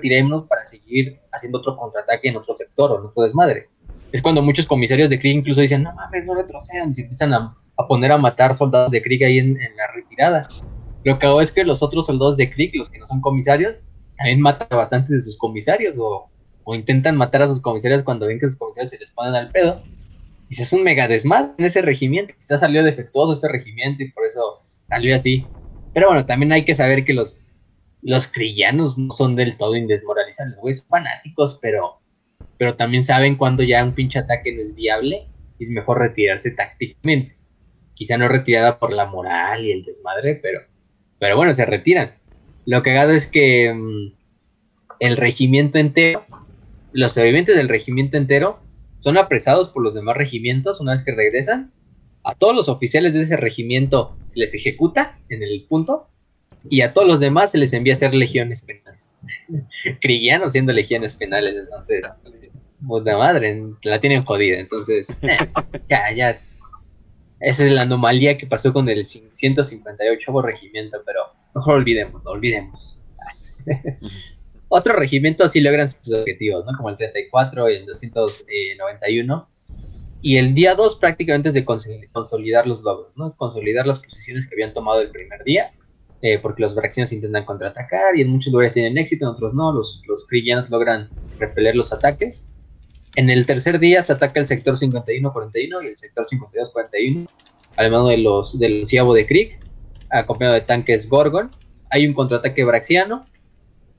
tiremos 0.00 0.44
para 0.44 0.66
seguir 0.66 1.20
haciendo 1.32 1.58
otro 1.58 1.76
contraataque 1.76 2.28
en 2.28 2.36
otro 2.36 2.54
sector 2.54 2.92
o 2.92 2.98
en 2.98 3.06
otro 3.06 3.22
desmadre. 3.22 3.68
Es 4.12 4.22
cuando 4.22 4.42
muchos 4.42 4.66
comisarios 4.66 5.10
de 5.10 5.18
Krieg 5.18 5.36
incluso 5.36 5.60
dicen, 5.60 5.82
no 5.82 5.92
mames, 5.94 6.24
no 6.24 6.34
retrocedan, 6.34 6.90
y 6.90 6.94
se 6.94 7.02
empiezan 7.02 7.34
a, 7.34 7.56
poner 7.86 8.12
a 8.12 8.18
matar 8.18 8.54
soldados 8.54 8.90
de 8.90 9.02
Krieg 9.02 9.22
ahí 9.24 9.38
en, 9.38 9.54
la 9.54 9.92
retirada. 9.94 10.42
Lo 11.04 11.18
que 11.18 11.26
hago 11.26 11.40
es 11.40 11.52
que 11.52 11.64
los 11.64 11.82
otros 11.82 12.06
soldados 12.06 12.36
de 12.36 12.50
Krieg, 12.50 12.72
los 12.74 12.90
que 12.90 12.98
no 12.98 13.06
son 13.06 13.20
comisarios, 13.20 13.82
también 14.16 14.40
matan 14.40 14.66
a 14.70 14.76
bastantes 14.76 15.10
de 15.10 15.20
sus 15.20 15.36
comisarios 15.36 15.96
o, 15.98 16.28
o 16.64 16.74
intentan 16.74 17.16
matar 17.16 17.42
a 17.42 17.48
sus 17.48 17.60
comisarios 17.60 18.02
cuando 18.02 18.26
ven 18.26 18.40
que 18.40 18.46
sus 18.46 18.58
comisarios 18.58 18.90
se 18.90 18.98
les 18.98 19.10
ponen 19.10 19.34
al 19.34 19.50
pedo. 19.50 19.82
Y 20.50 20.60
es 20.60 20.72
un 20.72 20.82
mega 20.82 21.06
desmadre 21.06 21.52
en 21.58 21.66
ese 21.66 21.82
regimiento. 21.82 22.34
Quizás 22.38 22.60
salió 22.60 22.82
defectuoso 22.82 23.32
ese 23.32 23.48
regimiento 23.48 24.02
y 24.02 24.10
por 24.10 24.24
eso 24.24 24.62
salió 24.86 25.14
así. 25.14 25.46
Pero 25.92 26.08
bueno, 26.08 26.26
también 26.26 26.52
hay 26.52 26.64
que 26.64 26.74
saber 26.74 27.04
que 27.04 27.12
los, 27.12 27.40
los 28.02 28.26
crillanos 28.26 28.98
no 28.98 29.12
son 29.12 29.36
del 29.36 29.56
todo 29.56 29.76
indesmoralizados. 29.76 30.52
Los 30.52 30.60
güeyes 30.60 30.78
son 30.80 30.88
fanáticos, 30.88 31.58
pero, 31.60 32.00
pero 32.56 32.76
también 32.76 33.02
saben 33.02 33.36
cuando 33.36 33.62
ya 33.62 33.84
un 33.84 33.94
pinche 33.94 34.18
ataque 34.18 34.54
no 34.54 34.60
es 34.60 34.74
viable 34.74 35.26
y 35.58 35.64
es 35.64 35.70
mejor 35.70 35.98
retirarse 35.98 36.50
tácticamente. 36.50 37.36
Quizá 37.94 38.16
no 38.16 38.28
retirada 38.28 38.78
por 38.78 38.92
la 38.92 39.06
moral 39.06 39.64
y 39.64 39.72
el 39.72 39.84
desmadre, 39.84 40.36
pero, 40.36 40.60
pero 41.18 41.36
bueno, 41.36 41.52
se 41.54 41.64
retiran. 41.64 42.14
Lo 42.64 42.82
cagado 42.82 43.12
es 43.12 43.26
que 43.26 43.72
mm, 43.74 44.12
el 45.00 45.16
regimiento 45.16 45.78
entero, 45.78 46.24
los 46.92 47.12
sobrevivientes 47.12 47.56
del 47.56 47.68
regimiento 47.68 48.16
entero, 48.16 48.60
son 49.00 49.16
apresados 49.16 49.70
por 49.70 49.82
los 49.82 49.94
demás 49.94 50.16
regimientos 50.16 50.80
una 50.80 50.92
vez 50.92 51.02
que 51.02 51.14
regresan. 51.14 51.72
A 52.24 52.34
todos 52.34 52.54
los 52.54 52.68
oficiales 52.68 53.14
de 53.14 53.22
ese 53.22 53.36
regimiento 53.36 54.16
se 54.26 54.40
les 54.40 54.54
ejecuta 54.54 55.18
en 55.28 55.42
el 55.42 55.64
punto 55.68 56.08
y 56.70 56.80
a 56.82 56.92
todos 56.92 57.08
los 57.08 57.20
demás 57.20 57.52
se 57.52 57.58
les 57.58 57.72
envía 57.72 57.94
a 57.94 57.96
hacer 57.96 58.14
legiones 58.14 58.62
penales. 58.62 59.18
Crigianos 60.00 60.52
siendo 60.52 60.72
legiones 60.72 61.14
penales, 61.14 61.56
entonces, 61.56 62.06
puta 62.86 63.16
madre, 63.16 63.62
la 63.82 64.00
tienen 64.00 64.24
jodida. 64.24 64.58
Entonces, 64.58 65.16
eh, 65.22 65.38
ya, 65.88 66.12
ya. 66.12 66.40
Esa 67.40 67.64
es 67.64 67.70
la 67.70 67.82
anomalía 67.82 68.36
que 68.36 68.46
pasó 68.46 68.72
con 68.72 68.88
el 68.88 69.04
158 69.04 70.42
regimiento, 70.42 70.98
pero 71.06 71.20
mejor 71.54 71.76
olvidemos, 71.76 72.26
olvidemos. 72.26 73.00
Otros 74.68 74.96
regimientos 74.96 75.52
sí 75.52 75.60
logran 75.60 75.88
sus 75.88 76.12
objetivos, 76.12 76.66
¿no? 76.66 76.76
Como 76.76 76.90
el 76.90 76.96
34 76.96 77.70
y 77.70 77.74
el 77.76 77.86
291. 77.86 79.48
Y 80.20 80.36
el 80.36 80.52
día 80.54 80.74
2 80.74 80.96
prácticamente 80.96 81.48
es 81.50 81.54
de 81.54 81.64
consolidar 81.64 82.66
los 82.66 82.82
logros, 82.82 83.16
¿no? 83.16 83.26
Es 83.26 83.36
consolidar 83.36 83.86
las 83.86 84.00
posiciones 84.00 84.46
que 84.46 84.56
habían 84.56 84.72
tomado 84.72 85.00
el 85.00 85.10
primer 85.10 85.44
día, 85.44 85.72
eh, 86.20 86.38
porque 86.40 86.62
los 86.62 86.74
braxianos 86.74 87.12
intentan 87.12 87.44
contraatacar 87.44 88.16
y 88.16 88.22
en 88.22 88.28
muchos 88.28 88.52
lugares 88.52 88.72
tienen 88.72 88.98
éxito, 88.98 89.24
en 89.24 89.30
otros 89.30 89.54
no. 89.54 89.72
Los, 89.72 90.02
los 90.08 90.26
logran 90.68 91.08
repeler 91.38 91.76
los 91.76 91.92
ataques. 91.92 92.46
En 93.16 93.30
el 93.30 93.46
tercer 93.46 93.78
día 93.78 94.02
se 94.02 94.12
ataca 94.12 94.40
el 94.40 94.46
sector 94.46 94.76
51-41 94.76 95.84
y 95.84 95.86
el 95.86 95.96
sector 95.96 96.24
52-41 96.26 97.28
al 97.76 97.90
mando 97.90 98.08
de 98.08 98.18
los, 98.18 98.58
del 98.58 98.86
Ciabo 98.86 99.14
de 99.14 99.26
Krieg, 99.26 99.58
acompañado 100.10 100.54
de 100.54 100.62
tanques 100.62 101.08
Gorgon. 101.08 101.50
Hay 101.90 102.06
un 102.06 102.14
contraataque 102.14 102.64
braxiano 102.64 103.24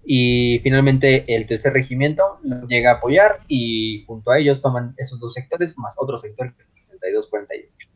y 0.03 0.59
finalmente 0.59 1.23
el 1.33 1.45
tercer 1.45 1.73
regimiento 1.73 2.39
llega 2.67 2.91
a 2.91 2.93
apoyar 2.95 3.39
y 3.47 4.03
junto 4.05 4.31
a 4.31 4.39
ellos 4.39 4.61
toman 4.61 4.93
esos 4.97 5.19
dos 5.19 5.33
sectores 5.33 5.77
más 5.77 5.95
otro 5.99 6.17
sector 6.17 6.53
62-48. 6.53 7.89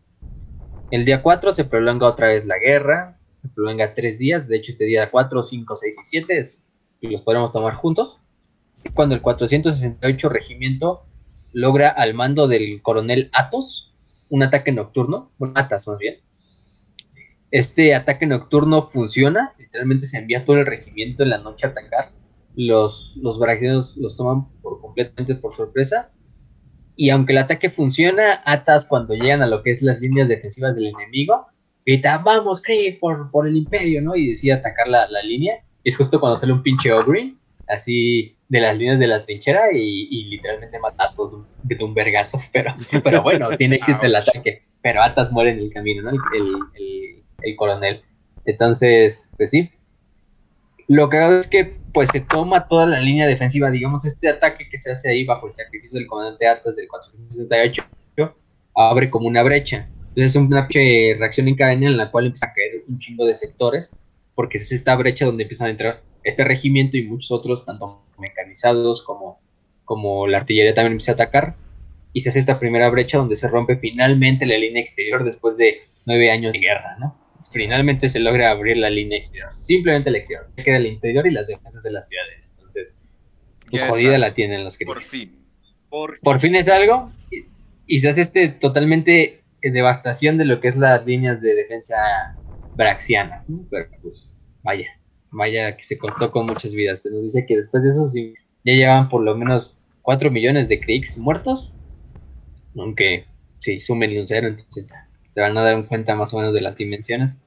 El 0.92 1.06
día 1.06 1.22
4 1.22 1.54
se 1.54 1.66
prolonga 1.66 2.08
otra 2.08 2.28
vez 2.28 2.46
la 2.46 2.60
guerra, 2.60 3.18
se 3.44 3.50
prolonga 3.50 3.94
tres 3.94 4.20
días, 4.20 4.48
de 4.48 4.56
hecho 4.56 4.72
este 4.72 4.86
día 4.86 5.12
4, 5.12 5.44
5, 5.44 5.76
6 5.76 5.96
y 6.02 6.06
7 6.06 6.38
es, 6.38 6.66
y 7.02 7.10
los 7.10 7.22
podemos 7.22 7.52
tomar 7.52 7.74
juntos. 7.74 8.20
Cuando 8.94 9.16
el 9.16 9.22
468 9.22 10.30
regimiento 10.30 11.04
logra 11.52 11.90
al 11.90 12.14
mando 12.14 12.48
del 12.48 12.82
coronel 12.82 13.30
Atos 13.34 13.94
un 14.30 14.44
ataque 14.44 14.72
nocturno, 14.72 15.32
bueno, 15.38 15.54
Atas 15.58 15.88
más 15.88 16.00
bien, 16.00 16.22
este 17.52 17.94
ataque 17.94 18.26
nocturno 18.26 18.84
funciona, 18.84 19.54
literalmente 19.60 20.06
se 20.06 20.18
envía 20.18 20.46
todo 20.46 20.58
el 20.58 20.66
regimiento 20.66 21.24
en 21.24 21.30
la 21.30 21.38
noche 21.38 21.68
a 21.68 21.70
atacar. 21.70 22.12
Los, 22.56 23.18
los 23.18 23.38
los 23.98 24.18
toman 24.18 24.48
por 24.62 24.80
completamente 24.80 25.36
por 25.36 25.56
sorpresa. 25.56 26.12
Y 26.96 27.10
aunque 27.10 27.34
el 27.34 27.40
ataque 27.40 27.70
funciona, 27.70 28.42
Atas 28.46 28.86
cuando 28.86 29.16
llegan 29.16 29.42
a 29.42 29.48
lo 29.48 29.64
que 29.64 29.72
es 29.72 29.82
las 29.82 30.00
líneas 30.00 30.30
defensivas 30.30 30.76
del 30.76 30.88
enemigo, 30.88 31.48
grita, 31.86 32.18
vamos, 32.20 32.62
Krieg, 32.62 33.00
por, 33.00 33.30
por 33.32 33.48
el 33.48 33.58
imperio, 33.58 34.02
¿no? 34.02 34.16
Y 34.16 34.30
decide 34.30 34.54
atacar 34.54 34.88
la, 34.88 35.08
línea. 35.24 35.64
Y 35.84 35.90
es 35.90 35.98
justo 35.98 36.20
cuando 36.20 36.38
sale 36.38 36.54
un 36.54 36.64
pinche 36.64 36.92
Ogre, 36.92 37.34
así 37.68 38.36
de 38.50 38.62
las 38.62 38.78
líneas 38.78 39.00
de 39.00 39.08
la 39.08 39.26
trinchera, 39.26 39.72
y, 39.74 40.26
literalmente 40.26 40.80
mata 40.80 41.06
a 41.06 41.16
todos 41.16 41.38
de 41.64 41.84
un 41.84 41.94
vergazo. 41.94 42.40
Pero, 42.52 42.76
pero 43.04 43.22
bueno, 43.22 43.50
tiene 43.58 43.76
éxito 43.76 44.06
el 44.06 44.16
ataque. 44.16 44.64
Pero 44.82 45.02
Atas 45.02 45.32
muere 45.32 45.52
en 45.52 45.60
el 45.60 45.72
camino, 45.72 46.04
¿no? 46.04 46.12
el 46.12 47.24
el 47.44 47.56
coronel. 47.56 48.02
Entonces, 48.46 49.32
pues 49.38 49.52
sí. 49.52 49.70
Lo 50.88 51.10
que 51.10 51.18
hago 51.18 51.38
es 51.38 51.48
que 51.48 51.72
pues 51.94 52.10
se 52.12 52.20
toma 52.20 52.68
toda 52.68 52.86
la 52.86 53.00
línea 53.00 53.26
defensiva, 53.28 53.72
digamos, 53.72 54.06
este 54.06 54.28
ataque 54.28 54.68
que 54.70 54.78
se 54.78 54.92
hace 54.92 55.10
ahí 55.10 55.24
bajo 55.24 55.48
el 55.48 55.56
sacrificio 55.56 56.00
del 56.00 56.08
comandante 56.08 56.48
Atas 56.48 56.76
del 56.76 56.88
468 56.88 57.84
abre 58.76 59.12
como 59.12 59.28
una 59.28 59.44
brecha. 59.44 59.88
Entonces 60.14 60.32
es 60.32 60.36
una 60.36 60.68
reacción 60.70 61.48
en 61.48 61.56
cadena 61.56 61.88
en 61.88 61.98
la 61.98 62.12
cual 62.12 62.28
empieza 62.28 62.46
a 62.48 62.54
caer 62.54 62.84
un 62.88 63.00
chingo 63.00 63.26
de 63.26 63.34
sectores, 63.34 63.96
porque 64.36 64.58
es 64.58 64.72
esta 64.72 64.96
brecha 64.96 65.26
donde 65.26 65.44
empiezan 65.44 65.68
a 65.68 65.72
entrar 65.72 66.04
este 66.24 66.44
regimiento 66.44 66.98
y 66.98 67.08
muchos 67.08 67.32
otros, 67.32 67.66
tanto 67.66 68.04
mecanizados 68.20 69.02
como, 69.02 69.40
como 69.86 70.28
la 70.28 70.38
artillería 70.38 70.76
también 70.76 70.94
empieza 70.94 71.14
a 71.14 71.16
atacar. 71.16 71.56
Y 72.14 72.22
se 72.22 72.30
hace 72.30 72.38
esta 72.38 72.60
primera 72.60 72.90
brecha 72.92 73.18
donde 73.18 73.36
se 73.36 73.48
rompe 73.48 73.76
finalmente 73.78 74.46
la 74.46 74.56
línea 74.56 74.82
exterior 74.82 75.24
después 75.24 75.58
de 75.58 75.80
nueve 76.06 76.30
años 76.30 76.54
de 76.54 76.60
guerra, 76.60 76.96
¿no? 77.00 77.24
finalmente 77.52 78.08
se 78.08 78.20
logra 78.20 78.52
abrir 78.52 78.78
la 78.78 78.90
línea 78.90 79.18
exterior. 79.18 79.50
Simplemente 79.54 80.10
el 80.10 80.16
exterior. 80.16 80.48
Queda 80.56 80.78
el 80.78 80.86
interior 80.86 81.26
y 81.28 81.32
las 81.32 81.48
defensas 81.48 81.84
de 81.84 81.92
la 81.92 82.02
ciudad. 82.02 82.24
Entonces, 82.52 82.98
pues 83.70 83.84
jodida 83.84 84.18
la 84.18 84.34
tienen 84.34 84.64
los 84.64 84.78
críticos. 84.78 84.96
Por 84.96 85.04
fin. 85.04 85.40
Por, 86.22 86.40
fin. 86.40 86.56
es 86.56 86.70
algo. 86.70 87.12
Y, 87.88 88.00
se 88.00 88.10
hace 88.10 88.22
este 88.22 88.48
totalmente 88.48 89.43
devastación 89.72 90.38
de 90.38 90.46
lo 90.46 90.60
que 90.60 90.70
es 90.70 90.76
las 90.76 91.06
líneas 91.06 91.42
de 91.42 91.56
defensa 91.56 91.96
braxianas. 92.74 93.46
Pero 93.70 93.88
pues, 94.02 94.38
vaya. 94.64 94.88
Vaya 95.32 95.76
que 95.76 95.84
se 95.84 95.98
costó 95.98 96.32
con 96.32 96.46
muchas 96.46 96.74
vidas. 96.74 97.02
Se 97.02 97.10
nos 97.10 97.24
dice 97.24 97.46
que 97.46 97.58
después 97.58 97.84
de 97.84 97.90
eso 97.90 98.08
sí, 98.08 98.34
ya 98.64 98.74
llevan 98.74 99.10
por 99.10 99.24
lo 99.24 99.36
menos 99.36 99.78
4 100.02 100.30
millones 100.30 100.70
de 100.70 100.80
Kriegs 100.80 101.18
muertos. 101.18 101.74
Aunque 102.78 103.26
sí, 103.60 103.80
sumen 103.80 104.20
un 104.20 104.28
cero, 104.28 104.48
entonces 104.48 104.88
se 105.30 105.42
van 105.42 105.58
a 105.58 105.62
dar 105.64 105.86
cuenta 105.86 106.16
más 106.16 106.34
o 106.34 106.38
menos 106.38 106.54
de 106.54 106.62
las 106.62 106.76
dimensiones. 106.76 107.42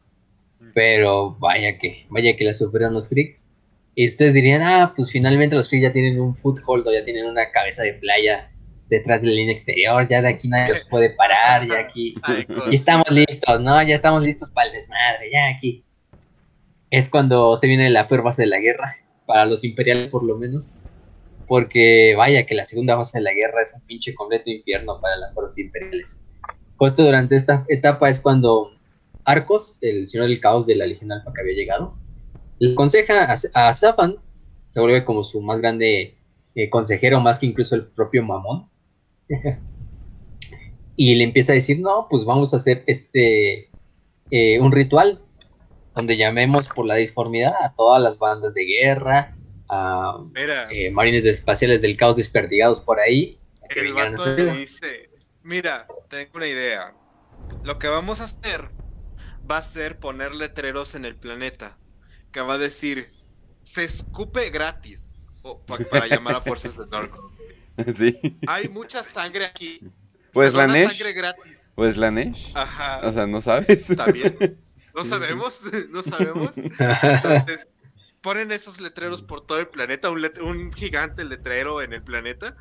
Pero 0.75 1.37
vaya 1.39 1.79
que, 1.79 2.07
vaya 2.09 2.37
que 2.37 2.45
la 2.45 2.55
sufrieron 2.55 2.95
los 2.95 3.09
Creeks. 3.09 3.47
Y 3.95 4.07
ustedes 4.07 4.35
dirían, 4.35 4.63
ah, 4.63 4.93
pues 4.95 5.11
finalmente 5.11 5.57
los 5.57 5.69
Creeks 5.69 5.85
ya 5.85 5.93
tienen 5.93 6.21
un 6.21 6.37
foothold 6.37 6.87
o 6.87 6.93
ya 6.93 7.05
tienen 7.05 7.27
una 7.27 7.51
cabeza 7.51 7.83
de 7.83 7.95
playa 7.95 8.51
detrás 8.89 9.21
de 9.23 9.29
la 9.29 9.35
línea 9.35 9.53
exterior, 9.53 10.07
ya 10.09 10.23
de 10.23 10.29
aquí 10.29 10.49
nadie 10.49 10.75
los 10.75 10.85
puede 10.85 11.11
parar, 11.11 11.67
ya 11.67 11.79
aquí, 11.79 12.15
estamos 12.73 13.11
listos, 13.11 13.61
¿no? 13.61 13.83
Ya 13.83 13.95
estamos 13.95 14.23
listos 14.23 14.51
para 14.51 14.69
el 14.69 14.75
desmadre, 14.75 15.31
ya 15.33 15.49
aquí. 15.49 15.85
Es 16.91 17.09
cuando 17.09 17.57
se 17.57 17.67
viene 17.67 17.91
la 17.91 18.07
peor 18.07 18.23
fase 18.23 18.43
de 18.43 18.49
la 18.49 18.61
guerra, 18.61 18.97
para 19.27 19.45
los 19.45 19.65
imperiales 19.65 20.11
por 20.11 20.23
lo 20.23 20.37
menos, 20.37 20.75
porque 21.47 22.15
vaya 22.17 22.47
que 22.47 22.55
la 22.55 22.65
segunda 22.65 22.97
fase 22.97 23.19
de 23.19 23.25
la 23.25 23.33
guerra 23.33 23.63
es 23.63 23.75
un 23.75 23.81
pinche 23.83 24.15
completo 24.15 24.51
infierno 24.51 25.01
para 25.01 25.17
las 25.17 25.35
fuerzas 25.35 25.59
imperiales. 25.59 26.25
Justo 26.77 27.05
durante 27.05 27.37
esta 27.37 27.65
etapa 27.69 28.09
es 28.11 28.21
cuando 28.21 28.73
Arcos, 29.25 29.77
el 29.81 30.07
señor 30.07 30.29
del 30.29 30.41
caos 30.41 30.67
de 30.67 30.77
la 30.77 30.87
Legión 30.87 31.11
Alfa 31.11 31.33
que 31.33 31.41
había 31.41 31.55
llegado, 31.55 31.97
le 32.59 32.73
aconseja 32.73 33.33
a, 33.33 33.73
Zafan, 33.75 34.17
se 34.71 34.81
vuelve 34.81 35.05
como 35.05 35.25
su 35.25 35.41
más 35.41 35.59
grande 35.59 36.17
eh, 36.55 36.71
consejero, 36.71 37.21
más 37.21 37.39
que 37.39 37.47
incluso 37.47 37.75
el 37.75 37.87
propio 37.87 38.23
Mamón. 38.23 38.69
y 40.97 41.15
le 41.15 41.25
empieza 41.25 41.53
a 41.53 41.55
decir, 41.55 41.81
no, 41.81 42.07
pues 42.09 42.25
vamos 42.25 42.55
a 42.55 42.59
hacer 42.59 42.85
este 42.87 43.71
eh, 44.31 44.61
un 44.61 44.73
ritual 44.73 45.23
donde 45.95 46.17
llamemos 46.17 46.69
por 46.69 46.87
la 46.87 46.97
disformidad 46.97 47.55
a 47.61 47.75
todas 47.75 48.03
las 48.03 48.19
bandas 48.19 48.55
de 48.55 48.65
guerra, 48.65 49.37
a 49.69 50.19
eh, 50.71 50.91
marines 50.91 51.25
espaciales 51.25 51.83
del 51.83 51.97
caos 51.97 52.17
desperdigados 52.17 52.81
por 52.81 53.01
ahí. 53.01 53.41
El 53.71 53.95
vato 53.95 54.27
le 54.37 54.53
dice, 54.53 55.11
Mira, 55.43 55.87
tengo 56.09 56.33
una 56.35 56.49
idea. 56.49 56.93
Lo 57.63 57.79
que 57.79 57.87
vamos 57.87 58.21
a 58.21 58.25
hacer 58.25 58.69
va 59.49 59.59
a 59.59 59.63
ser 59.63 59.99
poner 60.01 60.35
letreros 60.35 60.97
en 60.97 61.05
el 61.05 61.17
planeta 61.17 61.79
que 62.33 62.41
va 62.41 62.55
a 62.55 62.59
decir 62.59 63.13
se 63.63 63.85
escupe 63.85 64.51
gratis 64.51 65.15
para 65.89 66.09
llamar 66.09 66.35
a 66.35 66.41
fuerzas 66.41 66.77
de 66.77 66.87
Norco. 66.91 67.33
Sí. 67.97 68.19
Hay 68.47 68.69
mucha 68.69 69.05
sangre 69.05 69.45
aquí. 69.45 69.81
Pues 70.33 70.55
la 70.55 70.67
Nesh. 70.67 71.03
Pues 71.75 71.97
la 71.97 72.11
Nesh. 72.11 72.53
Ajá. 72.55 73.01
O 73.07 73.13
sea, 73.13 73.27
no 73.27 73.41
sabes. 73.41 73.91
Está 73.91 74.07
bien. 74.07 74.59
No 74.95 75.05
sabemos, 75.05 75.65
no 75.91 76.03
sabemos. 76.03 76.53
Entonces, 76.57 77.69
ponen 78.21 78.51
esos 78.53 78.81
letreros 78.81 79.23
por 79.23 79.47
todo 79.47 79.61
el 79.61 79.69
planeta, 79.69 80.11
un, 80.11 80.25
un 80.43 80.73
gigante 80.73 81.25
letrero 81.25 81.83
en 81.83 81.93
el 81.93 82.03
planeta. 82.03 82.57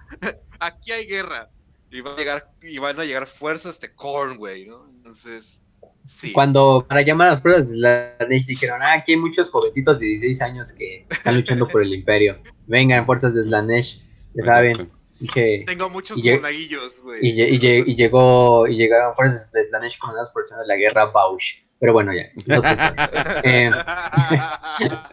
Aquí 0.60 0.92
hay 0.92 1.06
guerra 1.06 1.50
y, 1.92 2.06
a 2.06 2.16
llegar, 2.16 2.52
y 2.62 2.78
van 2.78 3.00
a 3.00 3.06
llegar 3.06 3.26
fuerzas 3.26 3.80
de 3.80 3.94
Korn, 3.94 4.38
güey, 4.38 4.66
¿no? 4.68 4.88
Entonces, 4.88 5.66
Sí. 6.06 6.34
Cuando 6.34 6.86
para 6.88 7.02
llamar 7.02 7.30
a 7.30 7.32
las 7.32 7.42
pruebas 7.42 7.68
de 7.68 7.76
Slanesh 7.76 8.46
dijeron, 8.46 8.80
ah, 8.84 8.94
aquí 8.94 9.14
hay 9.14 9.18
muchos 9.18 9.50
jovencitos 9.50 10.00
de 10.00 10.06
16 10.06 10.42
años 10.44 10.72
que 10.72 11.06
están 11.10 11.36
luchando 11.36 11.68
por 11.68 11.82
el 11.82 11.94
imperio. 11.94 12.38
Vengan, 12.68 13.08
fuerzas 13.08 13.34
de 13.34 13.42
Slanesh, 13.44 14.00
ya 14.36 14.44
saben. 14.44 14.92
Pinche- 15.20 15.66
Tengo 15.66 15.90
muchos 15.90 16.24
y 16.24 16.32
monaguillos, 16.32 17.02
güey. 17.04 17.20
y, 17.22 17.42
y 17.42 17.60
lle- 17.60 17.84
y 17.86 17.96
llegó 17.96 18.68
y 18.68 18.76
llegaron 18.76 19.16
fuerzas 19.16 19.52
de 19.52 19.64
Slanesh 19.64 19.98
por 20.00 20.42
el 20.42 20.46
señor 20.46 20.62
de 20.64 20.68
la 20.68 20.76
guerra 20.76 21.06
Bausch. 21.06 21.64
Pero 21.80 21.94
bueno, 21.94 22.12
ya. 22.14 22.24
historia. 22.36 22.96
Eh, 23.44 23.70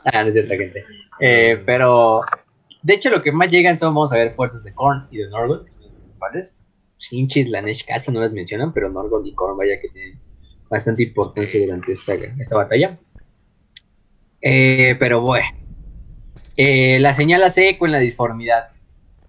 Ah, 0.04 0.22
no 0.22 0.28
es 0.28 0.34
cierto, 0.34 0.54
gente. 0.54 0.84
Eh, 1.20 1.62
pero, 1.66 2.20
de 2.82 2.94
hecho, 2.94 3.10
lo 3.10 3.22
que 3.22 3.32
más 3.32 3.50
llegan 3.50 3.78
son, 3.78 3.94
vamos 3.94 4.12
a 4.12 4.16
ver, 4.16 4.34
fuerzas 4.34 4.62
de 4.64 4.72
Korn 4.72 5.06
y 5.10 5.18
de 5.18 5.28
Norgol, 5.28 5.64
que 5.64 5.70
son 5.70 5.82
los 5.84 5.92
principales. 5.92 6.56
Sinchis, 6.98 7.48
Lanesh 7.50 7.84
casi 7.84 8.12
no 8.12 8.20
las 8.20 8.32
mencionan, 8.32 8.72
pero 8.72 8.88
Norgol 8.90 9.26
y 9.26 9.34
Korn, 9.34 9.56
vaya 9.56 9.80
que 9.80 9.88
tienen 9.88 10.20
bastante 10.70 11.02
importancia 11.02 11.60
durante 11.60 11.92
esta, 11.92 12.14
esta 12.14 12.56
batalla. 12.56 12.98
Eh, 14.40 14.96
pero 14.98 15.20
bueno, 15.20 15.46
Eh, 16.56 16.98
la 17.00 17.14
señala 17.14 17.48
seco 17.50 17.86
en 17.86 17.92
la 17.92 17.98
disformidad. 17.98 18.68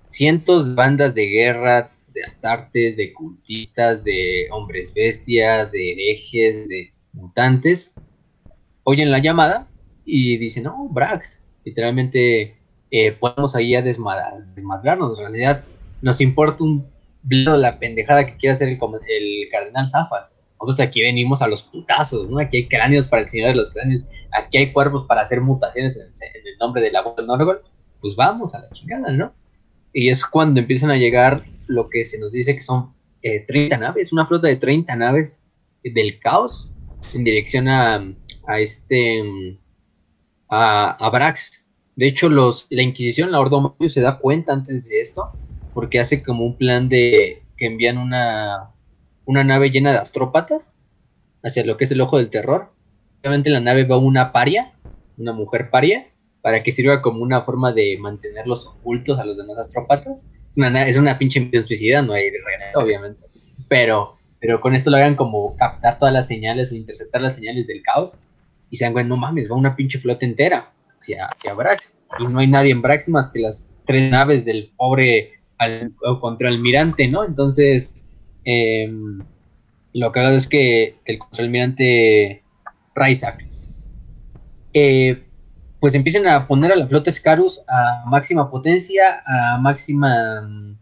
Cientos 0.06 0.70
de 0.70 0.76
bandas 0.76 1.16
de 1.16 1.26
guerra, 1.26 1.92
de 2.14 2.24
astartes, 2.24 2.96
de 2.96 3.14
cultistas, 3.14 4.04
de 4.04 4.48
hombres 4.52 4.94
bestias, 4.94 5.72
de 5.72 5.92
herejes, 5.94 6.68
de 6.68 6.94
mutantes, 7.14 7.94
oyen 8.84 9.12
la 9.12 9.20
llamada 9.20 9.68
y 10.06 10.38
dicen, 10.38 10.64
no, 10.64 10.88
Brax, 10.90 11.46
literalmente 11.64 12.56
eh, 12.92 13.12
podemos 13.14 13.56
ahí 13.56 13.76
a 13.76 13.82
desmadrar, 13.82 14.46
desmadrarnos. 14.56 15.18
En 15.18 15.26
realidad 15.26 15.64
nos 16.02 16.22
importa 16.22 16.64
un 16.64 16.86
bledo 17.24 17.58
la 17.58 17.80
pendejada 17.80 18.26
que 18.26 18.38
quiere 18.38 18.54
hacer 18.54 18.70
el, 18.70 19.50
cardenal 19.50 19.90
Zafa. 19.90 20.30
Nosotros 20.60 20.88
aquí 20.88 21.02
venimos 21.02 21.42
a 21.42 21.48
los 21.48 21.64
putazos, 21.64 22.30
¿no? 22.30 22.40
Aquí 22.40 22.58
hay 22.58 22.68
cráneos 22.68 23.08
para 23.08 23.24
el 23.24 23.28
señor 23.28 23.50
de 23.50 23.56
los 23.56 23.72
cráneos, 23.72 24.08
aquí 24.32 24.58
hay 24.58 24.72
cuerpos 24.72 25.04
para 25.06 25.22
hacer 25.22 25.42
mutaciones 25.42 25.98
en, 25.98 26.04
en 26.04 26.48
el 26.48 26.58
nombre 26.58 26.82
del 26.82 26.96
abuelo 26.96 27.26
Norgol. 27.26 27.62
Pues 28.00 28.16
vamos 28.16 28.54
a 28.56 28.60
la 28.60 28.70
chingada, 28.70 29.12
¿no? 29.12 29.34
Y 29.94 30.10
es 30.10 30.26
cuando 30.26 30.60
empiezan 30.60 30.92
a 30.92 30.98
llegar 30.98 31.46
lo 31.68 31.90
que 31.90 32.04
se 32.04 32.20
nos 32.20 32.32
dice 32.32 32.56
que 32.56 32.64
son 32.64 32.94
eh, 33.22 33.46
30 33.48 33.78
naves, 33.78 34.12
una 34.12 34.26
flota 34.26 34.48
de 34.48 34.58
30 34.58 34.96
naves 34.96 35.46
del 35.84 36.20
caos 36.20 36.70
en 37.14 37.24
dirección 37.24 37.68
a, 37.68 38.04
a 38.48 38.60
este 38.60 39.24
a, 40.50 41.10
Brax. 41.12 41.66
De 41.96 42.08
hecho, 42.08 42.30
los, 42.30 42.68
la 42.70 42.84
Inquisición, 42.84 43.32
la 43.32 43.40
Horda 43.40 43.60
Morio, 43.60 43.90
se 43.90 44.02
da 44.02 44.18
cuenta 44.18 44.54
antes 44.54 44.88
de 44.88 45.00
esto, 45.00 45.32
porque 45.74 46.00
hace 46.00 46.24
como 46.24 46.46
un 46.46 46.58
plan 46.58 46.90
de 46.90 47.44
que 47.58 47.68
envían 47.68 47.98
una, 47.98 48.72
una 49.26 49.44
nave 49.44 49.70
llena 49.70 49.92
de 49.92 50.00
astrópatas 50.00 50.78
hacia 51.44 51.66
lo 51.66 51.78
que 51.78 51.86
es 51.86 51.92
el 51.92 52.02
ojo 52.02 52.18
del 52.18 52.30
terror. 52.30 52.72
Obviamente 53.20 53.50
en 53.50 53.54
la 53.54 53.60
nave 53.60 53.86
va 53.86 53.98
una 53.98 54.32
paria, 54.32 54.74
una 55.18 55.34
mujer 55.34 55.70
paria, 55.70 56.08
para 56.44 56.62
que 56.62 56.74
sirva 56.74 57.02
como 57.02 57.24
una 57.24 57.42
forma 57.44 57.72
de 57.72 57.98
mantenerlos 57.98 58.68
ocultos 58.68 59.18
a 59.18 59.24
los 59.24 59.38
demás 59.38 59.58
astrópatas. 59.58 60.28
Es 60.52 60.58
una, 60.58 60.70
na- 60.70 60.88
es 60.88 60.98
una 60.98 61.18
pinche 61.18 61.40
misión 61.40 61.66
suicida, 61.66 62.02
no 62.02 62.12
hay 62.12 62.26
regreso, 62.30 62.80
obviamente. 62.80 63.26
Pero, 63.70 64.18
pero 64.42 64.60
con 64.60 64.76
esto 64.76 64.92
lo 64.92 64.98
hagan 64.98 65.16
como 65.16 65.56
captar 65.56 65.98
todas 65.98 66.14
las 66.14 66.28
señales 66.28 66.70
o 66.72 66.76
interceptar 66.76 67.22
las 67.22 67.36
señales 67.36 67.66
del 67.66 67.82
caos 67.82 68.20
y 68.70 68.76
se 68.76 68.84
dan 68.84 69.08
no 69.08 69.16
mames, 69.16 69.50
va 69.50 69.56
una 69.56 69.74
pinche 69.74 70.00
flota 70.00 70.26
entera 70.26 70.70
hacia, 71.00 71.28
hacia 71.28 71.54
Brax. 71.54 71.94
Y 72.20 72.28
no 72.28 72.40
hay 72.40 72.48
nadie 72.48 72.74
en 72.74 72.82
Brax 72.82 73.08
más 73.08 73.30
que 73.30 73.40
las 73.40 73.74
tres 73.86 74.12
naves 74.12 74.44
del 74.44 74.70
pobre 74.76 75.32
al, 75.60 75.94
contraalmirante, 76.20 77.08
¿no? 77.08 77.24
Entonces, 77.24 78.06
em, 78.44 79.22
lo 79.94 80.12
que 80.12 80.20
hago 80.20 80.36
es 80.36 80.48
que 80.48 80.98
el 81.06 81.20
contraalmirante 81.20 82.44
Ryzak, 82.96 83.46
eh, 84.74 85.24
pues 85.84 85.96
empiecen 85.96 86.28
a 86.30 86.48
poner 86.48 86.72
a 86.72 86.78
la 86.78 86.88
flota 86.88 87.12
Scarus 87.12 87.64
a 87.68 88.06
máxima 88.08 88.50
potencia, 88.50 89.22
a 89.28 89.60
máxima 89.60 90.42
mm, 90.42 90.80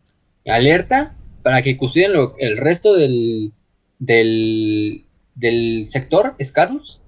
alerta, 0.48 1.18
para 1.44 1.64
que 1.64 1.78
custodien 1.78 2.14
lo- 2.14 2.36
el 2.40 2.58
resto 2.58 2.94
del, 2.96 3.56
del, 4.00 5.10
del 5.36 5.88
sector 5.90 6.36
Scarus 6.44 7.04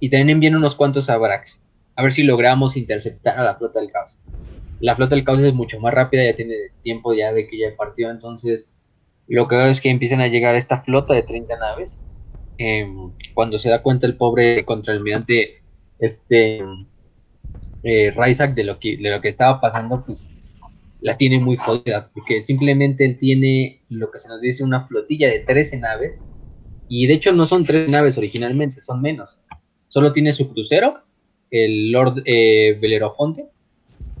y 0.00 0.10
también 0.10 0.30
envíen 0.30 0.56
unos 0.56 0.76
cuantos 0.76 1.10
a 1.10 1.18
Brax. 1.18 1.62
A 1.96 2.02
ver 2.02 2.12
si 2.12 2.24
logramos 2.24 2.76
interceptar 2.76 3.38
a 3.38 3.44
la 3.44 3.56
flota 3.56 3.80
del 3.80 3.92
caos. 3.92 4.22
La 4.80 4.96
flota 4.96 5.14
del 5.16 5.24
caos 5.24 5.40
es 5.42 5.54
mucho 5.54 5.80
más 5.80 5.94
rápida, 5.94 6.24
ya 6.24 6.36
tiene 6.36 6.54
tiempo 6.82 7.14
ya 7.14 7.32
de 7.32 7.46
que 7.48 7.58
ya 7.58 7.76
partió, 7.76 8.10
entonces 8.10 8.74
lo 9.28 9.48
que 9.48 9.56
hago 9.56 9.70
es 9.70 9.80
que 9.80 9.90
empiezan 9.90 10.20
a 10.22 10.28
llegar 10.28 10.56
esta 10.56 10.82
flota 10.82 11.14
de 11.14 11.22
30 11.24 11.56
naves. 11.58 12.02
em, 12.58 13.14
cuando 13.34 13.58
se 13.58 13.70
da 13.70 13.82
cuenta 13.82 14.06
el 14.06 14.16
pobre 14.16 14.64
contraalmirante 14.66 15.64
este 15.98 16.62
eh, 17.82 18.12
de 18.54 18.64
lo 18.64 18.78
que 18.78 18.96
de 18.96 19.10
lo 19.10 19.20
que 19.20 19.28
estaba 19.28 19.60
pasando, 19.60 20.04
pues 20.04 20.30
la 21.00 21.16
tiene 21.16 21.38
muy 21.38 21.56
jodida, 21.56 22.10
porque 22.12 22.42
simplemente 22.42 23.04
él 23.04 23.18
tiene 23.18 23.82
lo 23.88 24.10
que 24.10 24.18
se 24.18 24.28
nos 24.28 24.40
dice 24.40 24.64
una 24.64 24.86
flotilla 24.86 25.28
de 25.28 25.40
13 25.40 25.78
naves, 25.78 26.26
y 26.88 27.06
de 27.06 27.14
hecho 27.14 27.32
no 27.32 27.46
son 27.46 27.64
13 27.64 27.90
naves 27.90 28.18
originalmente, 28.18 28.80
son 28.80 29.00
menos. 29.00 29.30
Solo 29.88 30.12
tiene 30.12 30.32
su 30.32 30.52
crucero, 30.52 31.02
el 31.50 31.92
Lord 31.92 32.22
eh, 32.24 32.76
Belerofonte, 32.80 33.46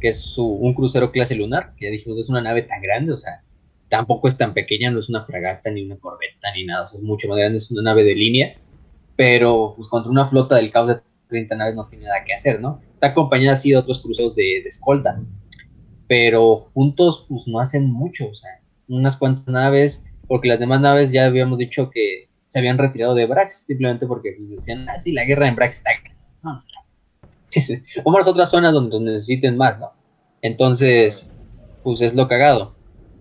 que 0.00 0.08
es 0.08 0.20
su, 0.20 0.46
un 0.46 0.74
crucero 0.74 1.10
clase 1.10 1.34
lunar, 1.34 1.74
que 1.76 1.86
ya 1.86 1.90
dijimos 1.90 2.18
es 2.18 2.28
una 2.28 2.40
nave 2.40 2.62
tan 2.62 2.80
grande, 2.80 3.12
o 3.12 3.16
sea, 3.16 3.42
tampoco 3.88 4.28
es 4.28 4.36
tan 4.36 4.54
pequeña, 4.54 4.90
no 4.90 5.00
es 5.00 5.08
una 5.08 5.24
fragata 5.24 5.70
ni 5.70 5.82
una 5.82 5.96
corbeta 5.96 6.52
ni 6.54 6.64
nada, 6.64 6.84
o 6.84 6.86
sea, 6.86 6.98
es 6.98 7.04
mucho 7.04 7.28
más 7.28 7.38
grande, 7.38 7.58
es 7.58 7.70
una 7.70 7.82
nave 7.82 8.04
de 8.04 8.14
línea, 8.14 8.56
pero 9.16 9.74
pues 9.76 9.88
contra 9.88 10.10
una 10.10 10.28
flota 10.28 10.56
del 10.56 10.70
caos 10.70 10.88
de 10.88 11.00
30 11.28 11.54
naves 11.56 11.74
no 11.74 11.86
tiene 11.88 12.06
nada 12.06 12.24
que 12.24 12.34
hacer, 12.34 12.60
¿no? 12.60 12.80
Está 12.94 13.08
acompañada 13.08 13.52
así 13.54 13.70
de 13.70 13.76
otros 13.76 14.00
cruceros 14.00 14.34
de, 14.34 14.60
de 14.62 14.68
escolta, 14.68 15.20
pero 16.06 16.56
juntos 16.56 17.26
pues 17.28 17.46
no 17.46 17.60
hacen 17.60 17.90
mucho, 17.90 18.28
o 18.30 18.34
sea, 18.34 18.50
unas 18.88 19.16
cuantas 19.16 19.46
naves, 19.52 20.02
porque 20.26 20.48
las 20.48 20.58
demás 20.58 20.80
naves 20.80 21.12
ya 21.12 21.26
habíamos 21.26 21.58
dicho 21.58 21.90
que 21.90 22.28
se 22.46 22.58
habían 22.58 22.78
retirado 22.78 23.14
de 23.14 23.26
Brax, 23.26 23.64
simplemente 23.66 24.06
porque 24.06 24.30
pues, 24.38 24.50
decían, 24.50 24.88
ah, 24.88 24.98
sí, 24.98 25.12
la 25.12 25.24
guerra 25.24 25.48
en 25.48 25.56
Brax 25.56 25.76
está 25.78 25.90
acá. 25.90 26.14
Vamos 26.42 26.66
a- 26.74 28.02
Vamos 28.04 28.26
a 28.26 28.30
otras 28.30 28.50
zonas 28.50 28.72
donde 28.72 29.00
necesiten 29.00 29.56
más, 29.56 29.78
¿no? 29.78 29.92
Entonces, 30.42 31.28
pues 31.82 32.00
es 32.02 32.14
lo 32.14 32.28
cagado, 32.28 32.74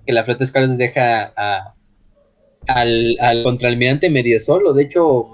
que 0.06 0.14
la 0.14 0.24
flota 0.24 0.46
Scarlet 0.46 0.78
deja 0.78 1.34
a, 1.36 1.74
al, 2.68 3.18
al 3.20 3.44
contraalmirante 3.44 4.10
medio 4.10 4.40
solo, 4.40 4.74
de 4.74 4.84
hecho, 4.84 5.30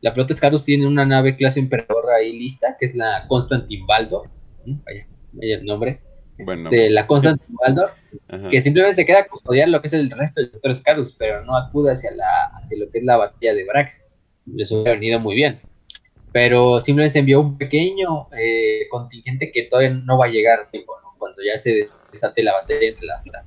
la 0.00 0.12
flota 0.12 0.34
Scarus 0.34 0.64
tiene 0.64 0.86
una 0.86 1.04
nave 1.04 1.36
clase 1.36 1.60
emperador 1.60 2.10
ahí 2.10 2.38
lista, 2.38 2.76
que 2.78 2.86
es 2.86 2.94
la 2.94 3.26
Constantin 3.28 3.86
Baldor, 3.86 4.28
vaya, 4.64 5.06
vaya 5.32 5.56
el 5.56 5.64
nombre, 5.64 6.00
Bueno, 6.38 6.52
Este, 6.52 6.90
la 6.90 7.06
Constantin 7.06 7.56
Baldor, 7.56 7.90
ajá. 8.28 8.48
que 8.48 8.60
simplemente 8.60 8.96
se 8.96 9.06
queda 9.06 9.20
a 9.20 9.28
custodiar 9.28 9.68
lo 9.68 9.80
que 9.80 9.88
es 9.88 9.94
el 9.94 10.10
resto 10.10 10.40
del 10.40 10.52
sector 10.52 10.76
Scarus, 10.76 11.16
pero 11.18 11.44
no 11.44 11.56
acude 11.56 11.92
hacia, 11.92 12.12
la, 12.12 12.46
hacia 12.54 12.78
lo 12.78 12.90
que 12.90 12.98
es 12.98 13.04
la 13.04 13.16
batalla 13.16 13.54
de 13.54 13.64
Brax. 13.64 14.08
Les 14.46 14.70
hubiera 14.70 14.92
venido 14.92 15.20
muy 15.20 15.34
bien. 15.34 15.60
Pero 16.32 16.80
simplemente 16.80 17.14
se 17.14 17.18
envió 17.20 17.40
un 17.40 17.58
pequeño 17.58 18.28
eh, 18.38 18.86
contingente 18.90 19.50
que 19.50 19.64
todavía 19.64 19.90
no 19.90 20.18
va 20.18 20.26
a 20.26 20.30
llegar 20.30 20.60
a 20.60 20.70
tiempo, 20.70 20.94
¿no? 21.02 21.18
cuando 21.18 21.42
ya 21.42 21.56
se 21.56 21.88
desate 22.12 22.42
la 22.42 22.52
batalla 22.52 22.86
entre 22.86 23.06
la 23.06 23.20
flota. 23.22 23.44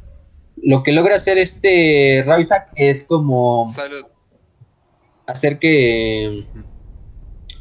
Lo 0.57 0.83
que 0.83 0.91
logra 0.91 1.15
hacer 1.15 1.37
este 1.37 2.23
Ryzak 2.27 2.71
es 2.75 3.03
como 3.03 3.67
Salud. 3.67 4.05
Hacer 5.31 5.59
que. 5.59 6.45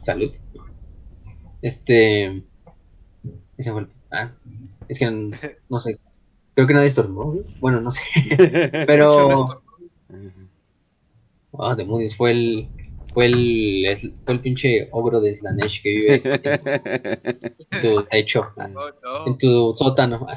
Salud. 0.00 0.32
Este. 1.62 2.42
Ese 3.56 3.72
fue 3.72 3.82
el. 3.82 3.88
Ah, 4.10 4.32
es 4.88 4.98
que 4.98 5.10
no, 5.10 5.30
no 5.68 5.78
sé. 5.78 5.98
Creo 6.54 6.66
que 6.66 6.74
nadie 6.74 6.88
estornudó. 6.88 7.32
¿sí? 7.32 7.54
Bueno, 7.60 7.80
no 7.80 7.90
sé. 7.90 8.02
Pero. 8.86 9.46
Ah, 11.58 11.74
demonios, 11.74 12.16
fue 12.16 12.32
el. 12.32 12.68
Fue 13.12 13.26
el, 13.26 14.14
fue 14.24 14.34
el 14.34 14.40
pinche 14.40 14.88
ogro 14.92 15.20
de 15.20 15.32
Slanesh 15.34 15.82
que 15.82 15.88
vive 15.88 16.22
en 16.22 17.82
tu 17.82 18.04
techo, 18.10 18.46
Oh, 18.56 19.26
en 19.26 19.36
tu 19.36 19.74
sótano. 19.74 20.28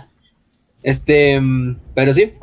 Este, 0.82 1.40
pero 1.94 2.14
sí. 2.14 2.34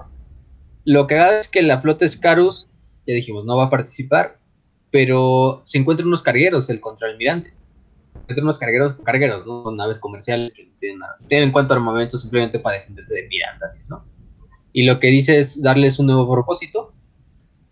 Lo 0.84 1.08
que 1.08 1.18
haga 1.18 1.40
es 1.40 1.48
que 1.48 1.62
la 1.62 1.80
flota 1.80 2.06
Scarus, 2.06 2.70
ya 3.06 3.14
dijimos, 3.14 3.44
no 3.44 3.56
va 3.56 3.66
a 3.66 3.70
participar, 3.70 4.39
pero 4.90 5.62
se 5.64 5.78
encuentran 5.78 6.08
unos 6.08 6.22
cargueros, 6.22 6.68
el 6.70 6.80
contraalmirante. 6.80 7.50
Se 7.50 8.18
encuentran 8.18 8.44
unos 8.44 8.58
cargueros, 8.58 8.94
cargueros, 9.04 9.46
¿no? 9.46 9.70
Naves 9.70 9.98
comerciales 9.98 10.52
que 10.52 10.70
tienen 10.78 11.00
nada. 11.00 11.16
Tienen 11.28 11.48
en 11.48 11.52
cuanto 11.52 11.74
armamento 11.74 12.18
simplemente 12.18 12.58
para 12.58 12.78
defenderse 12.78 13.14
de 13.14 13.22
piratas 13.24 13.76
y 13.76 13.80
eso. 13.80 14.04
Y 14.72 14.84
lo 14.84 15.00
que 15.00 15.08
dice 15.08 15.38
es 15.38 15.60
darles 15.62 15.98
un 15.98 16.06
nuevo 16.06 16.30
propósito. 16.30 16.92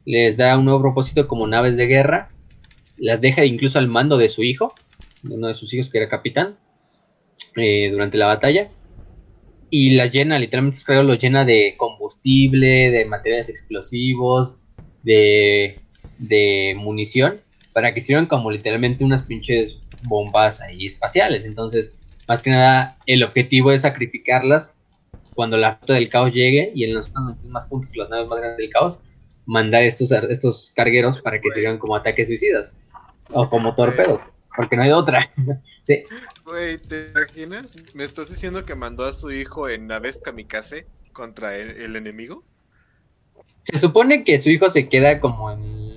Les 0.05 0.37
da 0.37 0.57
un 0.57 0.65
nuevo 0.65 0.81
propósito 0.81 1.27
como 1.29 1.47
naves 1.47 1.77
de 1.77 1.87
guerra. 1.87 2.31
Las 2.97 3.21
deja 3.21 3.45
incluso 3.45 3.79
al 3.79 3.89
mando 3.89 4.17
de 4.17 4.29
su 4.29 4.43
hijo, 4.43 4.75
uno 5.29 5.49
de 5.49 5.55
sus 5.55 5.73
hijos 5.75 5.91
que 5.91 5.99
era 5.99 6.09
capitán, 6.09 6.57
eh, 7.57 7.91
durante 7.91 8.19
la 8.19 8.27
batalla. 8.27 8.71
Y 9.71 9.97
las 9.97 10.11
llena, 10.11 10.39
literalmente 10.39 10.79
creo, 10.85 11.03
lo 11.03 11.15
llena 11.15 11.45
de 11.45 11.75
combustible, 11.77 12.91
de 12.91 13.05
materiales 13.05 13.49
explosivos, 13.49 14.59
de, 15.03 15.81
de 16.19 16.75
munición, 16.77 17.41
para 17.73 17.95
que 17.95 18.01
sirvan 18.01 18.27
como 18.27 18.51
literalmente 18.51 19.05
unas 19.05 19.23
pinches 19.23 19.81
bombas 20.05 20.61
ahí 20.61 20.87
espaciales. 20.87 21.45
Entonces, 21.45 21.97
más 22.27 22.43
que 22.43 22.51
nada, 22.51 22.97
el 23.07 23.23
objetivo 23.23 23.73
es 23.73 23.83
sacrificarlas 23.83 24.75
cuando 25.35 25.57
la 25.57 25.77
flota 25.77 25.95
del 25.95 26.09
caos 26.09 26.33
llegue 26.33 26.73
y 26.75 26.85
en 26.85 26.95
los 26.95 27.13
más 27.45 27.67
puntos, 27.67 27.97
las 27.97 28.11
naves 28.11 28.29
más 28.29 28.41
grandes 28.41 28.59
del 28.59 28.71
caos, 28.71 29.03
mandar 29.47 29.85
estos, 29.85 30.11
estos 30.11 30.73
cargueros 30.75 31.21
para 31.21 31.41
que 31.41 31.51
sirvan 31.51 31.79
como 31.79 31.97
ataques 31.97 32.27
suicidas 32.27 32.77
o 33.31 33.49
como 33.49 33.75
torpedos, 33.75 34.21
porque 34.57 34.77
no 34.77 34.83
hay 34.83 34.91
otra. 34.91 35.31
sí. 35.85 36.03
Güey, 36.45 36.79
¿te 36.79 37.11
imaginas? 37.11 37.77
¿Me 37.95 38.05
estás 38.05 38.29
diciendo 38.29 38.65
que 38.65 38.75
mandó 38.75 39.05
a 39.05 39.13
su 39.13 39.31
hijo 39.31 39.69
en 39.69 39.87
naves 39.87 40.21
kamikaze 40.23 40.87
contra 41.13 41.55
el, 41.57 41.97
enemigo? 41.97 42.45
Se 43.63 43.79
supone 43.79 44.25
que 44.25 44.39
su 44.39 44.51
hijo 44.51 44.69
se 44.69 44.89
queda 44.89 45.21
como 45.21 45.51
en. 45.51 45.88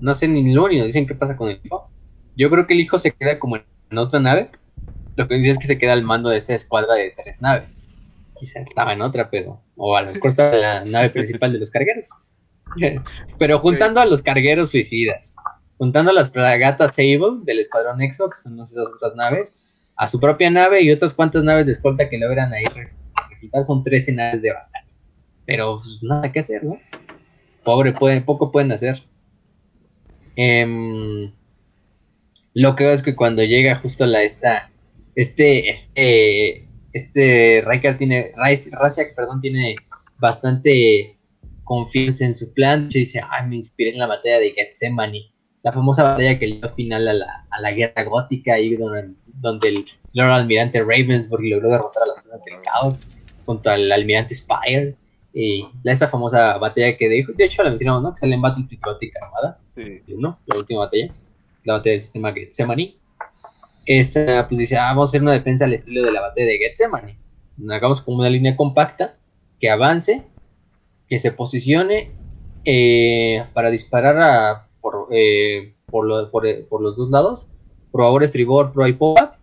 No 0.00 0.14
sé 0.14 0.28
ni 0.28 0.52
lo 0.52 0.64
único, 0.64 0.84
dicen 0.84 1.06
qué 1.06 1.14
pasa 1.14 1.36
con 1.36 1.50
el 1.50 1.60
hijo. 1.62 1.90
Yo 2.36 2.50
creo 2.50 2.66
que 2.66 2.74
el 2.74 2.80
hijo 2.80 2.98
se 2.98 3.12
queda 3.12 3.38
como 3.38 3.56
en 3.56 3.98
otra 3.98 4.20
nave. 4.20 4.50
Lo 5.16 5.26
que 5.26 5.34
dice 5.34 5.50
es 5.50 5.58
que 5.58 5.66
se 5.66 5.78
queda 5.78 5.92
al 5.92 6.04
mando 6.04 6.28
de 6.28 6.36
esta 6.36 6.54
escuadra 6.54 6.94
de 6.94 7.12
tres 7.22 7.42
naves. 7.42 7.84
Quizá 8.38 8.60
estaba 8.60 8.92
en 8.92 9.02
otra, 9.02 9.28
pero. 9.30 9.60
O 9.76 9.96
a 9.96 10.02
lo 10.02 10.12
mejor 10.12 10.30
estaba 10.30 10.54
la 10.54 10.84
nave 10.84 11.10
principal 11.10 11.52
de 11.52 11.58
los 11.58 11.70
cargueros. 11.70 12.06
pero 13.38 13.58
juntando 13.58 14.00
a 14.00 14.06
los 14.06 14.22
cargueros 14.22 14.70
suicidas, 14.70 15.34
juntando 15.78 16.10
a 16.10 16.14
las 16.14 16.30
fragatas 16.30 16.94
Sable 16.94 17.40
del 17.42 17.60
escuadrón 17.60 18.02
Exo, 18.02 18.28
que 18.28 18.36
son 18.36 18.60
esas 18.60 18.92
otras 18.94 19.16
naves, 19.16 19.58
a 19.96 20.06
su 20.06 20.20
propia 20.20 20.50
nave 20.50 20.82
y 20.82 20.92
otras 20.92 21.14
cuantas 21.14 21.42
naves 21.42 21.66
de 21.66 21.72
escolta 21.72 22.08
que 22.08 22.18
logran 22.18 22.52
ahí 22.52 22.64
son 23.66 23.84
13 23.84 24.12
naves 24.12 24.42
de 24.42 24.52
batalla. 24.52 24.86
Pero 25.46 25.76
pues, 25.76 26.02
nada 26.02 26.30
que 26.30 26.40
hacer, 26.40 26.64
¿no? 26.64 26.78
Pobre, 27.64 27.92
pueden, 27.92 28.24
poco 28.24 28.50
pueden 28.50 28.72
hacer. 28.72 29.02
Em, 30.40 31.32
lo 32.54 32.76
que 32.76 32.92
es 32.92 33.02
que 33.02 33.16
cuando 33.16 33.42
llega 33.42 33.80
justo 33.80 34.06
la 34.06 34.22
esta, 34.22 34.70
este, 35.16 35.68
este, 35.68 36.68
este 36.92 37.60
Riker 37.66 37.98
tiene, 37.98 38.30
Raziak, 38.36 39.16
perdón, 39.16 39.40
tiene 39.40 39.74
bastante 40.18 41.18
confianza 41.64 42.24
en 42.24 42.36
su 42.36 42.52
plan. 42.54 42.88
Dice, 42.88 43.20
ay, 43.28 43.48
me 43.48 43.56
inspiré 43.56 43.90
en 43.90 43.98
la 43.98 44.06
batalla 44.06 44.38
de 44.38 44.52
Gethsemane 44.52 45.32
la 45.64 45.72
famosa 45.72 46.04
batalla 46.04 46.38
que 46.38 46.46
le 46.46 46.56
dio 46.58 46.70
final 46.70 47.08
a 47.08 47.12
la, 47.14 47.46
a 47.50 47.60
la 47.60 47.72
guerra 47.72 48.04
gótica, 48.04 48.60
y 48.60 48.76
donde, 48.76 49.14
donde 49.40 49.68
el 49.70 49.86
Lord 50.12 50.30
Almirante 50.30 50.78
Ravensburg 50.80 51.42
logró 51.42 51.70
derrotar 51.70 52.04
a 52.04 52.06
las 52.06 52.22
zonas 52.22 52.44
del 52.44 52.62
caos 52.62 53.06
junto 53.44 53.70
al 53.70 53.90
Almirante 53.90 54.36
Spire. 54.36 54.94
Y 55.32 55.64
esa 55.84 56.08
famosa 56.08 56.56
batalla 56.58 56.96
que 56.96 57.08
de, 57.08 57.24
de 57.36 57.44
hecho 57.44 57.62
la 57.62 57.70
mencionamos, 57.70 58.02
¿no? 58.02 58.12
Que 58.12 58.18
sale 58.18 58.34
en 58.34 58.42
Battlefield 58.42 58.82
Gótica 58.82 59.20
Armada. 59.24 59.58
Sí. 59.76 60.02
¿no? 60.16 60.38
La 60.46 60.56
última 60.56 60.80
batalla. 60.80 61.12
La 61.64 61.74
batalla 61.74 61.92
del 61.92 62.02
sistema 62.02 62.32
Gethsemane. 62.32 62.96
Esa, 63.84 64.46
pues 64.48 64.58
dice, 64.58 64.76
ah, 64.76 64.88
vamos 64.88 65.08
a 65.08 65.10
hacer 65.10 65.22
una 65.22 65.32
defensa 65.32 65.64
al 65.64 65.74
estilo 65.74 66.04
de 66.04 66.12
la 66.12 66.20
batalla 66.20 66.46
de 66.46 66.58
Gethsemane. 66.58 67.18
Hagamos 67.70 68.02
como 68.02 68.18
una 68.18 68.30
línea 68.30 68.56
compacta 68.56 69.16
que 69.60 69.70
avance, 69.70 70.24
que 71.08 71.18
se 71.18 71.32
posicione 71.32 72.10
eh, 72.64 73.44
para 73.54 73.70
disparar 73.70 74.18
a 74.18 74.68
por, 74.80 75.08
eh, 75.10 75.74
por, 75.86 76.30
por, 76.30 76.46
eh, 76.46 76.66
por, 76.68 76.80
los 76.80 76.96
dos 76.96 77.10
lados, 77.10 77.48
por 77.90 78.02
favor 78.02 78.22
estribor, 78.22 78.72
pro 78.72 78.86
y 78.86 78.92
popa, 78.92 79.38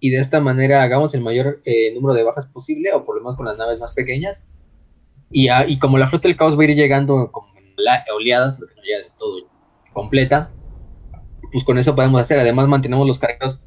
y 0.00 0.10
de 0.10 0.18
esta 0.18 0.40
manera 0.40 0.82
hagamos 0.82 1.14
el 1.14 1.20
mayor 1.20 1.60
eh, 1.64 1.94
número 1.94 2.14
de 2.14 2.22
bajas 2.22 2.46
posible, 2.46 2.92
o 2.92 3.04
por 3.04 3.16
lo 3.16 3.22
menos 3.22 3.36
con 3.36 3.46
las 3.46 3.56
naves 3.56 3.78
más 3.78 3.92
pequeñas, 3.92 4.46
y, 5.34 5.48
ah, 5.48 5.66
y 5.66 5.80
como 5.80 5.98
la 5.98 6.08
flota 6.08 6.28
del 6.28 6.36
caos 6.36 6.56
va 6.56 6.62
a 6.62 6.64
ir 6.66 6.76
llegando 6.76 7.28
como 7.32 7.48
la, 7.76 8.04
oleadas, 8.14 8.54
porque 8.56 8.76
no 8.76 8.82
llega 8.82 8.98
de 8.98 9.10
todo 9.18 9.48
completa, 9.92 10.52
pues 11.50 11.64
con 11.64 11.76
eso 11.76 11.96
podemos 11.96 12.20
hacer, 12.20 12.38
además 12.38 12.68
mantenemos 12.68 13.04
los 13.04 13.18
cargos 13.18 13.66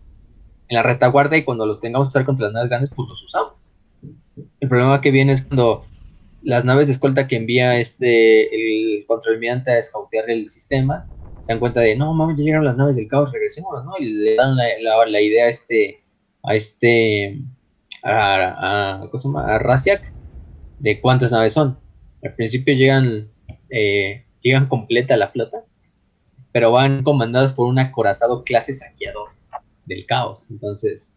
en 0.69 0.77
la 0.77 0.83
retaguardia 0.83 1.39
y 1.39 1.43
cuando 1.43 1.65
los 1.65 1.81
tengamos 1.81 2.07
que 2.07 2.11
usar 2.11 2.25
contra 2.25 2.45
las 2.45 2.53
naves 2.53 2.69
grandes, 2.69 2.93
pues 2.95 3.09
los 3.09 3.21
usamos. 3.21 3.53
El 4.61 4.69
problema 4.69 5.01
que 5.01 5.11
viene 5.11 5.33
es 5.33 5.41
cuando 5.41 5.83
las 6.41 6.63
naves 6.63 6.87
de 6.87 6.93
escolta 6.93 7.27
que 7.27 7.35
envía 7.35 7.77
este 7.77 8.55
el 8.55 9.05
controlmiante 9.05 9.71
a 9.71 9.77
escautear 9.77 10.29
el 10.29 10.49
sistema 10.49 11.05
se 11.39 11.51
dan 11.51 11.59
cuenta 11.59 11.81
de 11.81 11.95
no 11.95 12.13
mames 12.13 12.37
ya 12.37 12.43
llegaron 12.43 12.65
las 12.65 12.77
naves 12.77 12.95
del 12.95 13.07
caos 13.07 13.31
regresemos 13.33 13.83
no 13.83 13.93
y 13.97 14.05
le 14.05 14.35
dan 14.35 14.55
la, 14.55 14.65
la, 15.07 15.21
idea 15.21 15.45
a 15.45 15.49
este 15.49 16.03
a 16.43 16.53
este 16.53 17.41
a, 18.03 19.01
a, 19.01 19.09
¿cómo 19.09 19.39
a 19.39 19.57
Raziak 19.57 20.13
de 20.79 20.99
cuántas 21.01 21.31
naves 21.31 21.53
son 21.53 21.79
al 22.23 22.33
principio 22.35 22.75
llegan 22.75 23.29
eh, 23.69 24.25
llegan 24.41 24.67
completa 24.67 25.17
la 25.17 25.29
flota 25.29 25.63
pero 26.51 26.71
van 26.71 27.03
comandadas 27.03 27.53
por 27.53 27.67
un 27.67 27.79
acorazado 27.79 28.43
clase 28.43 28.73
saqueador 28.73 29.29
del 29.85 30.05
caos 30.05 30.49
entonces 30.51 31.15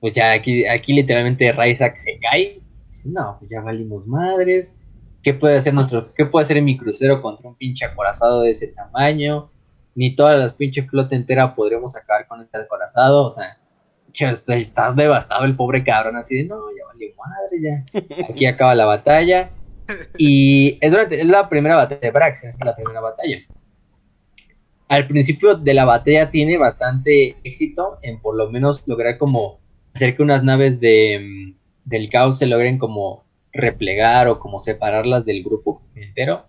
pues 0.00 0.14
ya 0.14 0.32
aquí 0.32 0.66
aquí 0.66 0.92
literalmente 0.92 1.52
Raziak 1.52 1.96
se 1.96 2.18
cae 2.18 2.62
no, 3.06 3.36
pues 3.38 3.50
ya 3.50 3.60
valimos 3.60 4.06
madres. 4.06 4.76
¿Qué 5.22 5.34
puede 5.34 5.56
hacer 5.56 5.72
nuestro, 5.72 6.12
qué 6.14 6.26
puede 6.26 6.44
hacer 6.44 6.60
mi 6.62 6.76
crucero 6.76 7.22
contra 7.22 7.48
un 7.48 7.56
pinche 7.56 7.84
acorazado 7.84 8.42
de 8.42 8.50
ese 8.50 8.68
tamaño? 8.68 9.50
Ni 9.94 10.14
todas 10.14 10.38
las 10.38 10.54
pinche 10.54 10.82
flota 10.82 11.14
entera 11.14 11.54
podremos 11.54 11.96
acabar 11.96 12.26
con 12.26 12.40
este 12.40 12.58
acorazado, 12.58 13.24
o 13.24 13.30
sea, 13.30 13.58
está, 14.14 14.92
devastado 14.92 15.44
el 15.44 15.56
pobre 15.56 15.84
cabrón, 15.84 16.16
así 16.16 16.36
de 16.36 16.44
no, 16.44 16.56
ya 16.76 16.86
valió 16.86 17.08
madre, 17.16 17.60
ya. 17.60 18.24
Aquí 18.28 18.46
acaba 18.46 18.74
la 18.74 18.86
batalla. 18.86 19.50
Y 20.16 20.78
es, 20.80 20.92
la 21.26 21.48
primera 21.48 21.76
batalla 21.76 22.00
de 22.00 22.10
Brax, 22.10 22.44
es 22.44 22.64
la 22.64 22.74
primera 22.74 23.00
batalla. 23.00 23.38
Al 24.88 25.06
principio 25.06 25.54
de 25.54 25.74
la 25.74 25.84
batalla 25.84 26.30
tiene 26.30 26.58
bastante 26.58 27.36
éxito 27.44 27.98
en 28.02 28.20
por 28.20 28.36
lo 28.36 28.50
menos 28.50 28.86
lograr 28.86 29.18
como 29.18 29.58
hacer 29.94 30.16
que 30.16 30.22
unas 30.22 30.44
naves 30.44 30.80
de 30.80 31.54
del 31.84 32.10
caos 32.10 32.38
se 32.38 32.46
logren 32.46 32.78
como 32.78 33.24
replegar 33.52 34.28
o 34.28 34.38
como 34.38 34.58
separarlas 34.58 35.24
del 35.24 35.42
grupo 35.42 35.82
entero. 35.94 36.46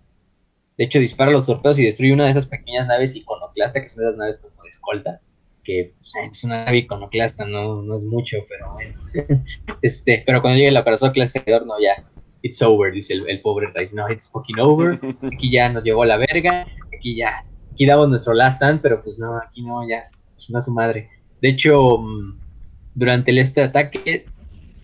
De 0.76 0.84
hecho, 0.84 0.98
dispara 0.98 1.30
los 1.30 1.46
torpedos 1.46 1.78
y 1.78 1.84
destruye 1.84 2.12
una 2.12 2.24
de 2.24 2.32
esas 2.32 2.46
pequeñas 2.46 2.86
naves 2.86 3.16
iconoclasta, 3.16 3.80
que 3.80 3.88
son 3.88 4.04
esas 4.04 4.16
naves 4.16 4.38
como 4.38 4.62
de 4.62 4.68
escolta, 4.68 5.20
que 5.64 5.94
pues, 5.96 6.12
es 6.30 6.44
una 6.44 6.64
nave 6.64 6.78
iconoclasta, 6.78 7.44
no, 7.44 7.82
no 7.82 7.96
es 7.96 8.04
mucho, 8.04 8.38
pero 8.48 8.72
bueno. 8.74 9.00
este, 9.82 10.22
pero 10.26 10.40
cuando 10.40 10.58
llegue 10.58 10.68
el 10.68 10.76
aparato 10.76 11.10
clase 11.12 11.42
no, 11.46 11.80
ya, 11.80 12.04
it's 12.42 12.62
over, 12.62 12.92
dice 12.92 13.14
el, 13.14 13.40
pobre 13.40 13.68
Rice, 13.74 13.96
no, 13.96 14.08
it's 14.08 14.30
fucking 14.30 14.60
over, 14.60 14.98
aquí 15.32 15.50
ya 15.50 15.68
nos 15.70 15.82
llegó 15.82 16.04
la 16.04 16.18
verga, 16.18 16.66
aquí 16.96 17.16
ya, 17.16 17.44
aquí 17.72 17.86
damos 17.86 18.08
nuestro 18.08 18.34
last 18.34 18.56
stand, 18.56 18.80
pero 18.82 19.00
pues 19.00 19.18
no, 19.18 19.36
aquí 19.38 19.62
no, 19.62 19.88
ya, 19.88 20.04
aquí 20.34 20.52
no 20.52 20.58
a 20.58 20.62
su 20.62 20.72
madre. 20.72 21.08
De 21.40 21.48
hecho, 21.48 21.98
mm, 21.98 22.38
durante 22.94 23.30
el, 23.30 23.38
este 23.38 23.62
ataque 23.62 24.26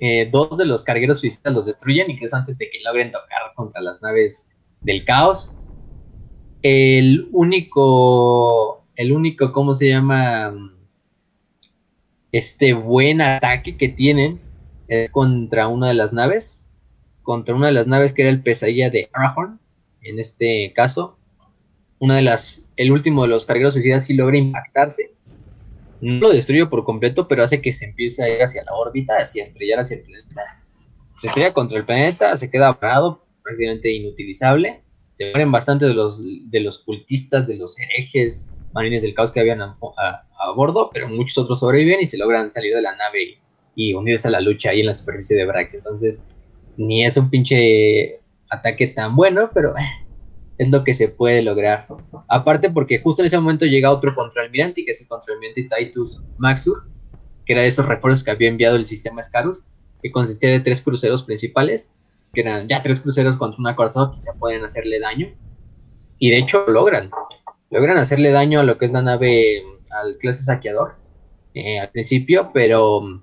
eh, 0.03 0.31
dos 0.33 0.57
de 0.57 0.65
los 0.65 0.83
cargueros 0.83 1.21
suicidas 1.21 1.53
los 1.53 1.67
destruyen, 1.67 2.11
incluso 2.11 2.35
antes 2.35 2.57
de 2.57 2.71
que 2.71 2.81
logren 2.83 3.11
tocar 3.11 3.53
contra 3.55 3.83
las 3.83 4.01
naves 4.01 4.51
del 4.81 5.05
caos. 5.05 5.55
El 6.63 7.29
único, 7.33 8.80
el 9.01 9.13
único, 9.13 9.53
¿cómo 9.53 9.73
se 9.73 9.89
llama? 9.89 10.53
Este 12.33 12.75
buen 12.75 13.23
ataque 13.23 13.77
que 13.77 13.89
tienen 13.89 14.39
es 14.89 15.11
contra 15.11 15.69
una 15.69 15.89
de 15.89 15.95
las 15.95 16.13
naves, 16.13 16.71
contra 17.23 17.55
una 17.55 17.69
de 17.69 17.73
las 17.73 17.87
naves 17.87 18.13
que 18.13 18.23
era 18.23 18.31
el 18.31 18.43
pesadilla 18.43 18.91
de 18.91 19.09
Arahorn, 19.13 19.59
en 20.03 20.19
este 20.19 20.73
caso. 20.75 21.19
Una 21.99 22.17
de 22.17 22.23
las, 22.23 22.65
el 22.77 22.93
último 22.93 23.23
de 23.23 23.29
los 23.29 23.47
cargueros 23.47 23.73
suicidas 23.73 24.05
sí 24.05 24.15
logra 24.15 24.37
impactarse 24.37 25.15
no 26.03 26.19
lo 26.19 26.31
destruye 26.31 26.67
por 26.67 26.85
completo, 26.85 27.29
pero 27.29 27.43
hace 27.43 27.61
que 27.61 27.73
se 27.73 27.87
empiece 27.87 28.23
a 28.23 28.29
ir 28.29 28.43
hacia 28.43 28.65
la 28.65 28.75
órbita, 28.75 29.15
hacia 29.19 29.43
estrellar 29.43 29.81
hacia 29.81 29.99
el 29.99 30.03
planeta. 30.03 30.43
Se 31.17 31.29
estrella 31.29 31.53
contra 31.53 31.79
el 31.79 31.85
planeta, 31.85 32.37
se 32.37 32.51
queda 32.51 32.73
parado, 32.73 33.25
prácticamente 33.43 33.93
inutilizable. 33.93 34.83
Se 35.13 35.27
mueren 35.27 35.53
bastante 35.53 35.85
de 35.85 35.95
los, 35.95 36.21
de 36.23 36.61
los 36.61 36.79
cultistas, 36.79 37.47
de 37.47 37.57
los 37.57 37.79
herejes, 37.79 38.51
marines 38.73 39.03
del 39.03 39.15
caos 39.15 39.31
que 39.31 39.41
habían 39.41 39.61
a, 39.63 39.77
bordo, 40.55 40.91
pero 40.93 41.09
muchos 41.09 41.39
otros 41.39 41.61
sobreviven 41.61 42.01
y 42.01 42.07
se 42.07 42.19
logran 42.19 42.51
salir 42.51 42.75
de 42.75 42.83
la 42.83 42.97
nave 42.97 43.39
y, 43.75 43.95
unirse 43.95 44.29
a 44.29 44.31
la 44.31 44.41
lucha 44.41 44.71
ahí 44.71 44.81
en 44.81 44.87
la 44.87 44.95
superficie 44.95 45.37
de 45.37 45.47
Brax. 45.47 45.75
Entonces, 45.75 46.27
ni 46.77 47.05
es 47.05 47.17
un 47.17 47.31
pinche 47.31 48.21
ataque 48.51 48.89
tan 48.89 49.17
bueno, 49.17 49.51
pero 49.55 49.71
eh, 49.77 50.07
es 50.59 50.71
lo 50.71 50.85
que 50.85 50.93
se 50.93 51.09
puede 51.09 51.43
lograr. 51.43 51.87
Aparte 52.29 52.71
porque 52.71 53.01
justo 53.01 53.23
en 53.23 53.27
ese 53.27 53.39
momento 53.39 53.65
llega 53.65 53.91
otro 53.91 54.15
contraalmirante, 54.15 54.85
que 54.85 54.91
es 54.91 55.01
el 55.01 55.09
contraalmirante 55.09 55.69
Titus 55.75 56.23
Maxur, 56.37 56.85
que 57.47 57.55
era 57.55 57.63
de 57.63 57.69
esos 57.69 57.87
refuerzos 57.87 58.23
que 58.23 58.31
había 58.31 58.49
enviado 58.49 58.77
el 58.77 58.85
sistema 58.85 59.23
Scarus, 59.23 59.69
que 60.03 60.11
consistía 60.11 60.51
de 60.51 60.61
tres 60.61 60.83
cruceros 60.83 61.23
principales, 61.23 61.91
que 62.35 62.43
eran 62.43 62.69
ya 62.69 62.83
tres 62.83 63.01
cruceros 63.01 63.37
contra 63.37 63.59
una 63.59 63.75
corazón 63.75 64.13
que 64.13 64.19
se 64.19 64.33
pueden 64.35 64.63
hacerle 64.63 65.01
daño. 65.01 65.29
Y 66.19 66.31
de 66.31 66.39
hecho 66.39 66.67
logran, 66.69 67.11
logran 67.71 67.99
hacerle 67.99 68.31
daño 68.31 68.61
a 68.61 68.65
lo 68.65 68.79
que 68.79 68.87
es 68.87 68.93
la 68.93 69.03
nave, 69.03 69.63
al 69.91 70.17
clase 70.19 70.45
saqueador, 70.45 70.97
eh, 71.55 71.79
al 71.79 71.89
principio, 71.89 72.51
pero 72.53 73.01
mm, 73.01 73.23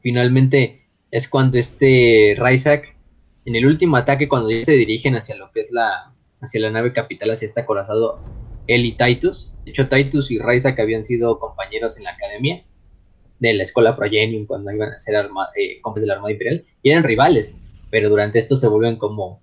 finalmente 0.00 0.86
es 1.10 1.28
cuando 1.28 1.58
este 1.58 2.36
Ryzak, 2.38 2.96
en 3.44 3.54
el 3.54 3.66
último 3.66 3.96
ataque, 3.96 4.28
cuando 4.28 4.50
ya 4.50 4.64
se 4.64 4.72
dirigen 4.72 5.16
hacia 5.16 5.36
lo 5.36 5.50
que 5.52 5.60
es 5.60 5.70
la, 5.70 6.12
hacia 6.40 6.60
la 6.60 6.70
nave 6.70 6.92
capital, 6.92 7.30
hacia 7.30 7.46
este 7.46 7.60
acorazado, 7.60 8.20
él 8.66 8.84
y 8.84 8.92
Titus. 8.92 9.52
De 9.64 9.70
hecho, 9.70 9.88
Titus 9.88 10.30
y 10.30 10.38
que 10.38 10.82
habían 10.82 11.04
sido 11.04 11.38
compañeros 11.38 11.96
en 11.96 12.04
la 12.04 12.10
academia 12.10 12.64
de 13.38 13.54
la 13.54 13.62
escuela 13.62 13.96
Progenium 13.96 14.46
cuando 14.46 14.72
iban 14.72 14.92
a 14.92 14.98
ser 14.98 15.14
eh, 15.14 15.80
de 15.94 16.06
la 16.06 16.14
Armada 16.14 16.32
Imperial 16.32 16.64
y 16.82 16.90
eran 16.90 17.04
rivales, 17.04 17.60
pero 17.90 18.08
durante 18.08 18.38
esto 18.38 18.56
se 18.56 18.68
vuelven 18.68 18.96
como, 18.96 19.42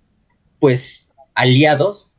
pues, 0.60 1.10
aliados, 1.36 2.13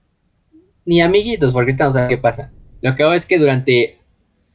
ni 0.85 1.01
amiguitos, 1.01 1.53
porque 1.53 1.71
ahorita 1.71 1.85
no 1.85 1.93
saben 1.93 2.09
qué 2.09 2.19
pasa. 2.19 2.51
Lo 2.81 2.95
que 2.95 3.03
hago 3.03 3.13
es 3.13 3.27
que 3.27 3.39
durante 3.39 3.99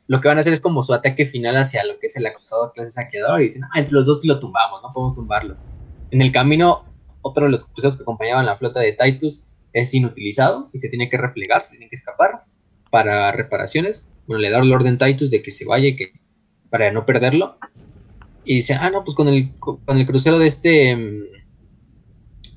lo 0.08 0.22
que 0.22 0.28
van 0.28 0.38
a 0.38 0.42
hacer 0.42 0.54
es 0.54 0.60
como 0.60 0.84
su 0.84 0.94
ataque 0.94 1.26
final 1.26 1.56
hacia 1.58 1.86
lo 1.86 2.00
que 2.00 2.08
es 2.08 2.16
el 2.16 2.26
acosador 2.26 2.74
clase 2.74 2.92
saqueador 2.92 3.42
y 3.42 3.46
dicen, 3.46 3.64
ah, 3.66 3.80
entre 3.80 3.94
los 3.94 4.06
dos 4.06 4.22
sí 4.22 4.28
lo 4.28 4.40
tumbamos, 4.40 4.82
no 4.82 4.92
podemos 4.92 5.16
tumbarlo. 5.16 5.56
En 6.12 6.22
el 6.22 6.32
camino, 6.32 6.86
otro 7.22 7.46
de 7.46 7.52
los 7.52 7.66
cruceros 7.66 7.96
que 7.96 8.04
acompañaban 8.04 8.46
la 8.46 8.58
flota 8.58 8.80
de 8.80 8.94
Titus 8.94 9.46
es 9.74 9.94
inutilizado 9.94 10.70
y 10.74 10.80
se 10.80 10.90
tiene 10.90 11.10
que 11.10 11.18
replegar, 11.18 11.64
se 11.64 11.72
tiene 11.72 11.90
que 11.90 11.96
escapar 11.96 12.44
para 12.90 13.32
reparaciones. 13.32 14.08
Bueno, 14.26 14.42
le 14.42 14.50
da 14.50 14.60
el 14.60 14.74
orden 14.74 14.98
Titus 14.98 15.30
de 15.30 15.44
que 15.44 15.52
se 15.52 15.66
vaya 15.66 15.96
que, 15.96 16.14
para 16.70 16.92
no 16.92 17.06
perderlo. 17.06 17.58
Y 18.46 18.56
dice, 18.56 18.74
ah, 18.74 18.90
no, 18.90 19.04
pues 19.04 19.16
con 19.16 19.28
el, 19.28 19.52
con 19.60 19.98
el 19.98 20.08
crucero 20.08 20.40
de 20.40 20.48
este 20.48 20.96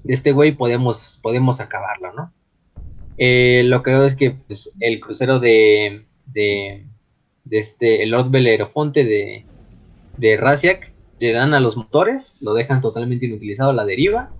de 0.04 0.14
este 0.14 0.32
güey 0.32 0.52
podemos, 0.52 1.18
podemos 1.22 1.60
acabarlo, 1.60 2.12
¿no? 2.12 2.32
Eh, 3.24 3.62
lo 3.62 3.84
que 3.84 3.92
veo 3.92 4.04
es 4.04 4.16
que 4.16 4.32
pues, 4.32 4.72
el 4.80 4.98
crucero 4.98 5.38
de, 5.38 6.06
de, 6.26 6.84
de 7.44 7.58
este, 7.58 8.02
el 8.02 8.10
Lord 8.10 8.30
Belerofonte 8.30 9.04
de, 9.04 9.44
de 10.16 10.36
Raziak 10.36 10.92
le 11.20 11.30
dan 11.30 11.54
a 11.54 11.60
los 11.60 11.76
motores, 11.76 12.36
lo 12.40 12.52
dejan 12.52 12.80
totalmente 12.80 13.26
inutilizado 13.26 13.70
a 13.70 13.74
la 13.74 13.84
deriva. 13.84 14.32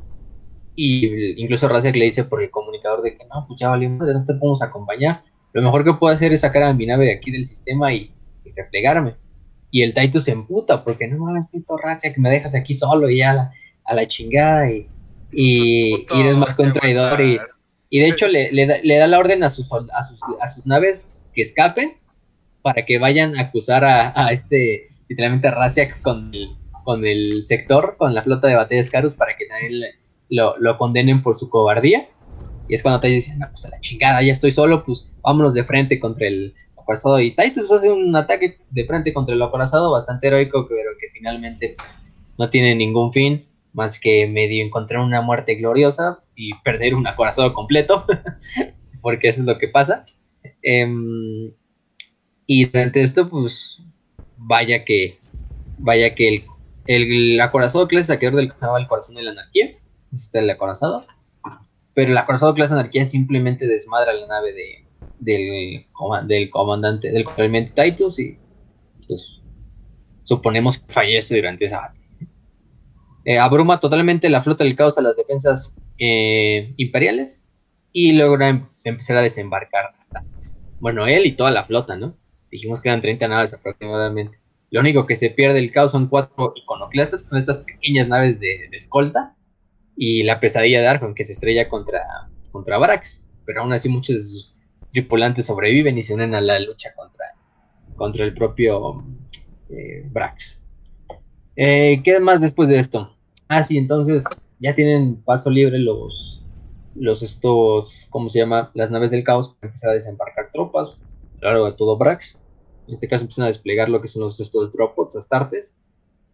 Y 0.75 1.41
incluso 1.41 1.69
Raziak 1.69 1.95
le 1.95 2.07
dice 2.07 2.25
por 2.25 2.43
el 2.43 2.51
comunicador 2.51 3.03
de 3.03 3.15
que 3.15 3.25
no, 3.33 3.45
pues 3.47 3.61
ya 3.61 3.69
valimos, 3.69 4.09
no 4.09 4.25
te 4.25 4.35
podemos 4.35 4.63
acompañar. 4.63 5.23
Lo 5.53 5.63
mejor 5.63 5.85
que 5.85 5.95
puedo 5.95 6.13
hacer 6.13 6.33
es 6.33 6.41
sacar 6.41 6.65
a 6.65 6.75
mi 6.75 6.85
nave 6.85 7.05
de 7.05 7.13
aquí 7.13 7.31
del 7.31 7.47
sistema 7.47 7.95
y, 7.95 8.11
replegarme. 8.57 9.15
Y 9.71 9.83
el 9.83 9.95
Taito 9.95 10.19
se 10.19 10.33
emputa 10.33 10.83
porque 10.83 11.07
no 11.07 11.19
mames, 11.19 11.47
pito 11.53 11.77
Raziak, 11.77 12.19
me 12.19 12.31
dejas 12.31 12.57
aquí 12.57 12.75
solo 12.75 13.09
y 13.09 13.23
a 13.23 13.33
la, 13.33 13.53
a 13.85 13.95
la 13.95 14.09
chingada 14.09 14.69
y, 14.73 14.89
y, 15.31 16.05
eres 16.19 16.37
más 16.37 16.57
contraidor. 16.57 17.21
Y, 17.21 17.39
y 17.95 18.01
de 18.01 18.09
hecho 18.09 18.27
le, 18.27 18.51
le, 18.53 18.67
da, 18.67 18.77
le, 18.83 18.97
da, 18.97 19.07
la 19.07 19.19
orden 19.19 19.45
a 19.45 19.51
sus, 19.51 19.71
a 19.71 20.03
sus, 20.03 20.19
a 20.41 20.47
sus 20.49 20.65
naves 20.65 21.13
que 21.35 21.43
escapen 21.43 21.99
para 22.63 22.87
que 22.87 22.99
vayan 22.99 23.37
a 23.37 23.43
acusar 23.43 23.85
a, 23.85 24.15
a 24.17 24.33
este, 24.33 24.89
literalmente 25.11 25.49
a 25.49 25.51
Raziak 25.51 26.01
con 26.01 26.35
el, 26.35 26.57
con 26.85 27.05
el 27.05 27.43
sector, 27.43 27.97
con 27.99 28.15
la 28.15 28.23
flota 28.23 28.49
de 28.49 28.55
batallas 28.55 28.89
Carus, 28.89 29.15
para 29.15 29.37
que 29.37 29.45
también 29.45 29.83
lo, 30.31 30.57
lo, 30.59 30.79
condenen 30.79 31.23
por 31.23 31.35
su 31.35 31.51
cobardía. 31.51 32.09
Y 32.67 32.75
es 32.75 32.83
cuando 32.83 33.01
te 33.01 33.09
dicen, 33.09 33.41
no, 33.41 33.51
pues 33.51 33.67
a 33.67 33.69
la 33.69 33.81
chingada, 33.81 34.23
ya 34.23 34.33
estoy 34.33 34.53
solo, 34.53 34.85
pues 34.87 35.07
vámonos 35.21 35.53
de 35.53 35.65
frente 35.65 36.01
contra 36.01 36.29
el 36.29 36.55
acorazado. 36.79 37.21
Y 37.21 37.37
Titus 37.37 37.71
hace 37.73 37.93
un 37.93 38.17
ataque 38.17 38.57
de 38.71 38.87
frente 38.87 39.13
contra 39.13 39.35
el 39.35 39.43
acorazado 39.43 39.93
bastante 39.93 40.29
heroico, 40.29 40.67
pero 40.67 40.93
que 40.99 41.09
finalmente 41.13 41.75
pues, 41.77 42.03
no 42.39 42.49
tiene 42.49 42.75
ningún 42.75 43.13
fin 43.13 43.45
más 43.75 43.99
que 43.99 44.27
medio 44.27 44.65
encontrar 44.65 45.03
una 45.03 45.21
muerte 45.21 45.57
gloriosa 45.57 46.21
y 46.49 46.55
perder 46.65 46.95
un 46.95 47.07
acorazado 47.07 47.53
completo, 47.55 48.05
porque 49.03 49.29
eso 49.29 49.41
es 49.41 49.47
lo 49.47 49.59
que 49.59 49.69
pasa. 49.69 50.05
Em, 50.63 51.53
y 52.47 52.65
durante 52.67 53.03
esto, 53.03 53.29
pues, 53.29 53.79
vaya 54.37 54.85
que, 54.85 55.19
vaya 55.79 56.15
que 56.15 56.29
el, 56.29 56.45
el 56.87 57.41
acorazado 57.41 57.89
clase 57.89 58.09
saqueador 58.09 58.41
del 58.41 58.53
el 58.79 58.89
corazón 58.89 59.17
de 59.17 59.23
la 59.23 59.31
anarquía, 59.31 59.67
este 60.13 60.39
es 60.39 60.45
el 60.45 60.51
acorazado, 60.51 61.07
pero 61.95 62.11
el 62.11 62.19
acorazado 62.19 62.55
clase 62.55 62.75
anarquía 62.75 63.07
simplemente 63.07 63.67
desmadra 63.67 64.13
la 64.13 64.27
nave 64.27 64.53
de, 64.53 64.85
del, 65.21 65.85
comandante, 65.93 67.11
del 67.13 67.25
comandante 67.25 67.83
Titus 67.83 68.19
y, 68.19 68.39
pues, 69.07 69.43
suponemos 70.23 70.79
que 70.79 70.93
fallece 70.93 71.37
durante 71.37 71.67
esa. 71.67 71.95
Eh, 73.25 73.39
abruma 73.39 73.79
totalmente 73.79 74.29
la 74.29 74.43
flota 74.43 74.65
del 74.65 74.75
caos 74.75 74.99
a 74.99 75.03
las 75.03 75.17
defensas 75.17 75.77
eh, 76.05 76.75
imperiales 76.79 77.47
y 77.93 78.11
logra 78.11 78.49
em-, 78.49 78.67
empezar 78.83 79.19
a 79.19 79.23
desembarcar 79.23 79.93
bastantes. 79.93 80.67
Bueno, 80.81 81.07
él 81.07 81.27
y 81.27 81.37
toda 81.37 81.53
la 81.53 81.65
flota, 81.65 81.95
¿no? 81.95 82.17
Dijimos 82.51 82.81
que 82.81 82.89
eran 82.89 83.01
30 83.01 83.29
naves 83.29 83.55
aproximadamente. 83.55 84.37
Lo 84.73 84.81
único 84.81 85.07
que 85.07 85.15
se 85.15 85.31
pierde 85.31 85.55
del 85.55 85.71
caos 85.71 85.93
son 85.93 86.09
cuatro 86.09 86.55
iconoclastas, 86.57 87.23
que 87.23 87.29
son 87.29 87.39
estas 87.39 87.59
pequeñas 87.59 88.09
naves 88.09 88.41
de, 88.41 88.69
escolta, 88.73 89.37
y 89.97 90.25
la 90.25 90.41
pesadilla 90.41 90.81
de 90.81 90.89
Argon, 90.89 91.15
que 91.15 91.23
se 91.23 91.35
estrella 91.35 91.69
contra, 91.69 92.01
contra. 92.51 92.81
Pero 93.45 93.61
aún 93.61 93.73
así 93.73 93.89
muchos 93.89 94.17
de 94.17 94.23
sus 94.23 94.55
tripulantes 94.91 95.47
sobreviven 95.47 95.97
y 95.99 96.03
se 96.03 96.15
unen 96.15 96.35
a 96.35 96.41
la 96.41 96.59
lucha 96.59 96.93
contra, 96.97 97.27
contra 97.95 98.25
el 98.25 98.35
propio 98.35 99.05
eh, 99.71 100.03
Brax. 100.07 100.61
Eh, 101.55 102.01
¿Qué 102.03 102.19
más 102.19 102.41
después 102.41 102.69
de 102.69 102.81
esto? 102.81 103.17
Ah, 103.47 103.63
sí, 103.63 103.79
entonces 103.79 104.25
ya 104.63 104.75
tienen 104.75 105.17
paso 105.23 105.51
libre 105.51 105.79
los, 105.79 106.47
los 106.95 107.23
estos, 107.23 108.07
¿cómo 108.11 108.29
se 108.29 108.39
llama? 108.39 108.71
Las 108.75 108.91
naves 108.93 109.11
del 109.11 109.25
caos 109.25 109.49
para 109.49 109.69
empezar 109.69 109.91
a 109.91 109.95
desembarcar 109.95 110.51
tropas 110.53 111.03
a 111.41 111.47
lo 111.47 111.51
largo 111.51 111.67
de 111.67 111.77
todo 111.77 111.99
Brax. 111.99 112.41
En 112.87 112.95
este 112.95 113.09
caso 113.09 113.25
empiezan 113.25 113.45
a 113.45 113.49
desplegar 113.49 113.89
lo 113.89 114.01
que 114.01 114.09
son 114.09 114.23
los 114.23 114.39
estos 114.39 114.73
dropods 114.73 115.17
astartes. 115.17 115.79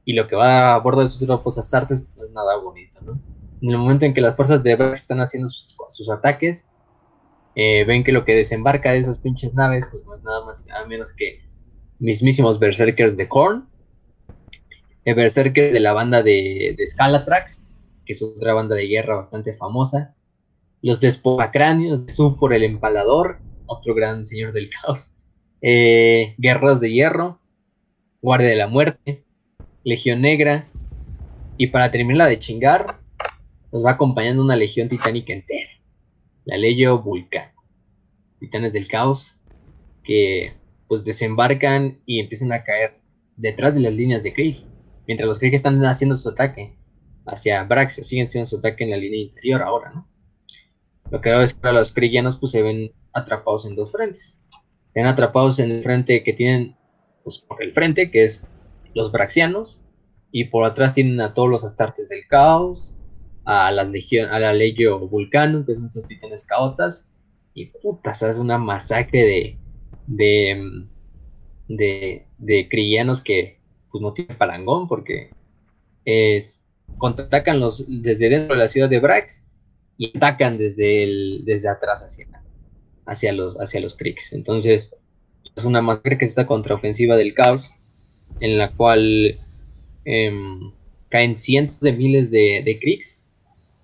Y 0.05 0.13
lo 0.13 0.29
que 0.29 0.37
va 0.37 0.75
a 0.75 0.79
bordo 0.79 1.01
de 1.01 1.07
esos 1.07 1.21
dropods 1.21 1.59
astartes 1.59 2.07
no 2.17 2.25
es 2.25 2.31
nada 2.33 2.57
bonito, 2.59 3.01
¿no? 3.03 3.19
En 3.61 3.71
el 3.71 3.79
momento 3.79 4.05
en 4.05 4.15
que 4.15 4.21
las 4.21 4.37
fuerzas 4.37 4.63
de 4.63 4.77
Brax 4.77 5.01
están 5.01 5.21
haciendo 5.21 5.49
sus, 5.49 6.11
ataques, 6.11 6.71
eh, 7.55 7.85
ven 7.85 8.05
que 8.05 8.13
lo 8.13 8.25
que 8.25 8.35
desembarca 8.35 8.93
de 8.93 8.99
esas 8.99 9.19
pinches 9.19 9.55
naves, 9.55 9.89
pues 9.91 10.05
no 10.05 10.15
es 10.15 10.23
nada 10.23 10.45
más 10.45 10.65
y 10.65 10.69
nada 10.69 10.87
menos 10.87 11.13
que 11.13 11.41
mismísimos 11.99 12.59
berserkers 12.59 13.17
de 13.17 13.27
Korn 13.27 13.69
Berserker 15.15 15.73
de 15.73 15.81
la 15.81 15.93
banda 15.93 16.23
de, 16.23 16.75
de 16.77 16.87
Scalatrax, 16.87 17.68
que 18.09 18.15
es 18.15 18.23
otra 18.23 18.55
banda 18.55 18.75
de 18.75 18.89
guerra 18.89 19.17
bastante 19.17 19.55
famosa. 19.55 20.17
Los 20.81 21.01
Despojacráneos 21.01 22.07
de 22.07 22.13
Sulfur 22.13 22.55
el 22.55 22.65
Empalador, 22.65 23.41
otro 23.67 23.95
gran 23.95 24.25
señor 24.25 24.55
del 24.55 24.71
caos. 24.71 25.13
Eh, 25.61 26.35
Guerras 26.39 26.81
de 26.81 26.91
Hierro, 26.91 27.39
Guardia 28.23 28.49
de 28.49 28.57
la 28.57 28.67
Muerte, 28.67 29.25
Legión 29.85 30.23
Negra. 30.23 30.67
Y 31.59 31.67
para 31.67 31.91
terminar 31.91 32.31
de 32.31 32.39
chingar, 32.39 32.99
nos 33.71 33.85
va 33.85 33.91
acompañando 33.91 34.43
una 34.43 34.57
legión 34.57 34.89
titánica 34.89 35.35
entera. 35.35 35.69
La 36.47 36.57
Leyo 36.57 37.03
Vulcan. 37.03 37.51
Titanes 38.41 38.73
del 38.73 38.89
Caos, 38.89 39.37
que 40.03 40.55
pues 40.87 41.05
desembarcan 41.05 41.99
y 42.07 42.21
empiezan 42.21 42.53
a 42.53 42.65
caer 42.65 42.95
detrás 43.37 43.75
de 43.75 43.83
las 43.83 43.93
líneas 43.93 44.23
de 44.23 44.33
Krieg 44.33 44.65
mientras 45.07 45.27
los 45.27 45.39
Krieg 45.39 45.55
están 45.55 45.85
haciendo 45.85 46.15
su 46.15 46.29
ataque 46.29 46.75
hacia 47.29 47.63
Braxio, 47.65 48.03
siguen 48.05 48.27
haciendo 48.27 48.49
su 48.49 48.59
ataque 48.59 48.85
en 48.85 48.91
la 48.91 48.97
línea 48.97 49.21
interior 49.21 49.63
ahora, 49.63 49.93
¿no? 49.93 50.09
Lo 51.11 51.21
que 51.21 51.31
veo 51.31 51.43
es 51.43 51.55
que 51.55 51.61
para 51.61 51.75
los 51.75 51.93
Kriegianos 51.93 52.37
pues 52.37 52.53
se 52.53 52.63
ven 52.63 52.93
atrapados 53.13 53.65
en 53.67 53.75
dos 53.75 53.93
frentes. 53.93 54.43
Se 54.93 55.01
ven 55.01 55.07
atrapados 55.07 55.59
en 55.59 55.71
el 55.71 55.83
frente 55.83 56.23
que 56.23 56.33
tienen, 56.33 56.77
pues 57.25 57.39
por 57.39 57.63
el 57.63 57.73
frente, 57.73 58.11
que 58.11 58.25
es 58.25 58.47
los 58.95 59.13
Braxianos, 59.13 59.83
y 60.31 60.45
por 60.45 60.65
atrás 60.65 60.95
tienen 60.95 61.21
a 61.21 61.35
todos 61.35 61.49
los 61.49 61.65
Astartes 61.65 62.09
del 62.09 62.27
Caos, 62.27 62.99
a 63.45 63.71
la 63.71 63.85
Legión, 63.85 64.29
a 64.31 64.39
la 64.39 64.53
Legio 64.53 64.99
Vulcano, 64.99 65.65
que 65.65 65.75
son 65.75 65.87
estos 65.87 66.05
titanes 66.05 66.45
caotas, 66.45 67.11
y 67.55 67.67
putas, 67.67 68.23
es 68.23 68.39
una 68.39 68.59
masacre 68.59 69.25
de, 69.25 69.59
de, 70.07 70.87
de, 71.69 72.27
de 72.39 72.69
que 73.25 73.59
pues 73.91 74.03
no 74.03 74.13
tiene 74.13 74.35
parangón 74.35 74.87
porque 74.87 75.31
es, 76.05 76.65
contraatacan 76.97 77.61
los, 77.61 77.85
desde 77.89 78.29
dentro 78.29 78.55
de 78.55 78.63
la 78.63 78.69
ciudad 78.69 78.89
de 78.89 79.01
Brax 79.01 79.47
y 79.97 80.17
atacan 80.17 80.59
desde, 80.59 81.03
el, 81.03 81.43
desde 81.45 81.69
atrás 81.69 82.03
hacia, 82.03 82.27
hacia 83.07 83.33
los, 83.33 83.61
hacia 83.61 83.81
los. 83.81 83.97
Entonces 84.33 84.97
es 85.57 85.65
una 85.65 85.83
masacre 85.83 86.19
que 86.19 86.25
es 86.25 86.33
esta 86.33 86.47
contraofensiva 86.47 87.17
del 87.17 87.35
caos 87.35 87.73
en 88.41 88.59
la 88.59 88.73
cual 88.73 89.39
em, 90.05 90.73
caen 91.09 91.37
cientos 91.37 91.81
de 91.81 91.93
miles 91.93 92.31
de, 92.31 92.63
de 92.65 93.01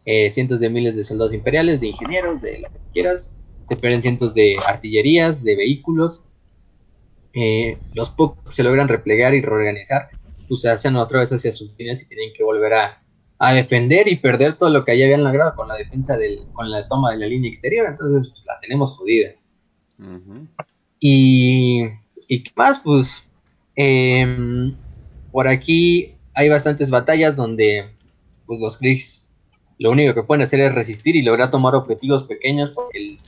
eh, 0.07 0.31
cientos 0.31 0.61
de 0.61 0.71
miles 0.71 0.97
de 0.97 1.05
soldados 1.05 1.35
imperiales, 1.35 1.81
de 1.81 1.89
ingenieros, 1.89 2.43
de 2.43 2.61
lo 2.61 2.69
que 2.69 2.79
quieras, 2.93 3.35
se 3.65 3.77
pierden 3.77 4.03
cientos 4.03 4.35
de 4.35 4.57
artillerías, 4.65 5.43
de 5.43 5.57
vehículos, 5.57 6.29
eh, 7.33 7.79
los 7.95 8.11
pocos 8.11 8.55
se 8.55 8.63
logran 8.63 8.89
replegar 8.89 9.35
y 9.35 9.41
reorganizar, 9.41 10.09
pues 10.49 10.62
se 10.62 10.71
hacen 10.71 10.97
otra 10.97 11.21
vez 11.21 11.33
hacia 11.33 11.53
sus 11.53 11.73
líneas 11.79 12.03
y 12.03 12.09
tienen 12.09 12.33
que 12.37 12.45
volver 12.45 12.75
a, 12.75 13.01
defender 13.53 14.09
y 14.09 14.16
perder 14.16 14.57
todo 14.57 14.71
lo 14.71 14.87
que 14.87 14.99
ya 14.99 15.05
habían 15.05 15.23
logrado 15.23 15.55
con 15.55 15.69
la 15.69 15.75
defensa 15.75 16.16
del, 16.16 16.47
con 16.55 16.71
la 16.71 16.89
toma 16.89 17.11
de 17.11 17.19
la 17.19 17.27
línea 17.27 17.51
exterior, 17.51 17.87
entonces 17.91 18.33
pues 18.33 18.47
la 18.47 18.59
tenemos 18.61 18.97
jodida. 18.97 19.33
y, 20.99 21.85
y 22.27 22.43
qué 22.43 22.51
más, 22.57 22.81
pues 22.81 23.23
em, 23.77 24.75
por 25.31 25.47
aquí 25.47 26.15
hay 26.33 26.49
bastantes 26.49 26.91
batallas 26.91 27.37
donde 27.37 27.91
pues 28.47 28.61
los 28.61 28.79
Kriegs 28.79 29.25
lo 29.79 29.91
único 29.91 30.15
que 30.15 30.23
pueden 30.23 30.43
hacer 30.43 30.61
es 30.61 30.75
resistir 30.75 31.16
y 31.16 31.23
lograr 31.23 31.51
tomar 31.51 31.75
objetivos 31.75 32.25
pequeños 32.25 32.71
porque 32.71 32.99
el 32.99 33.19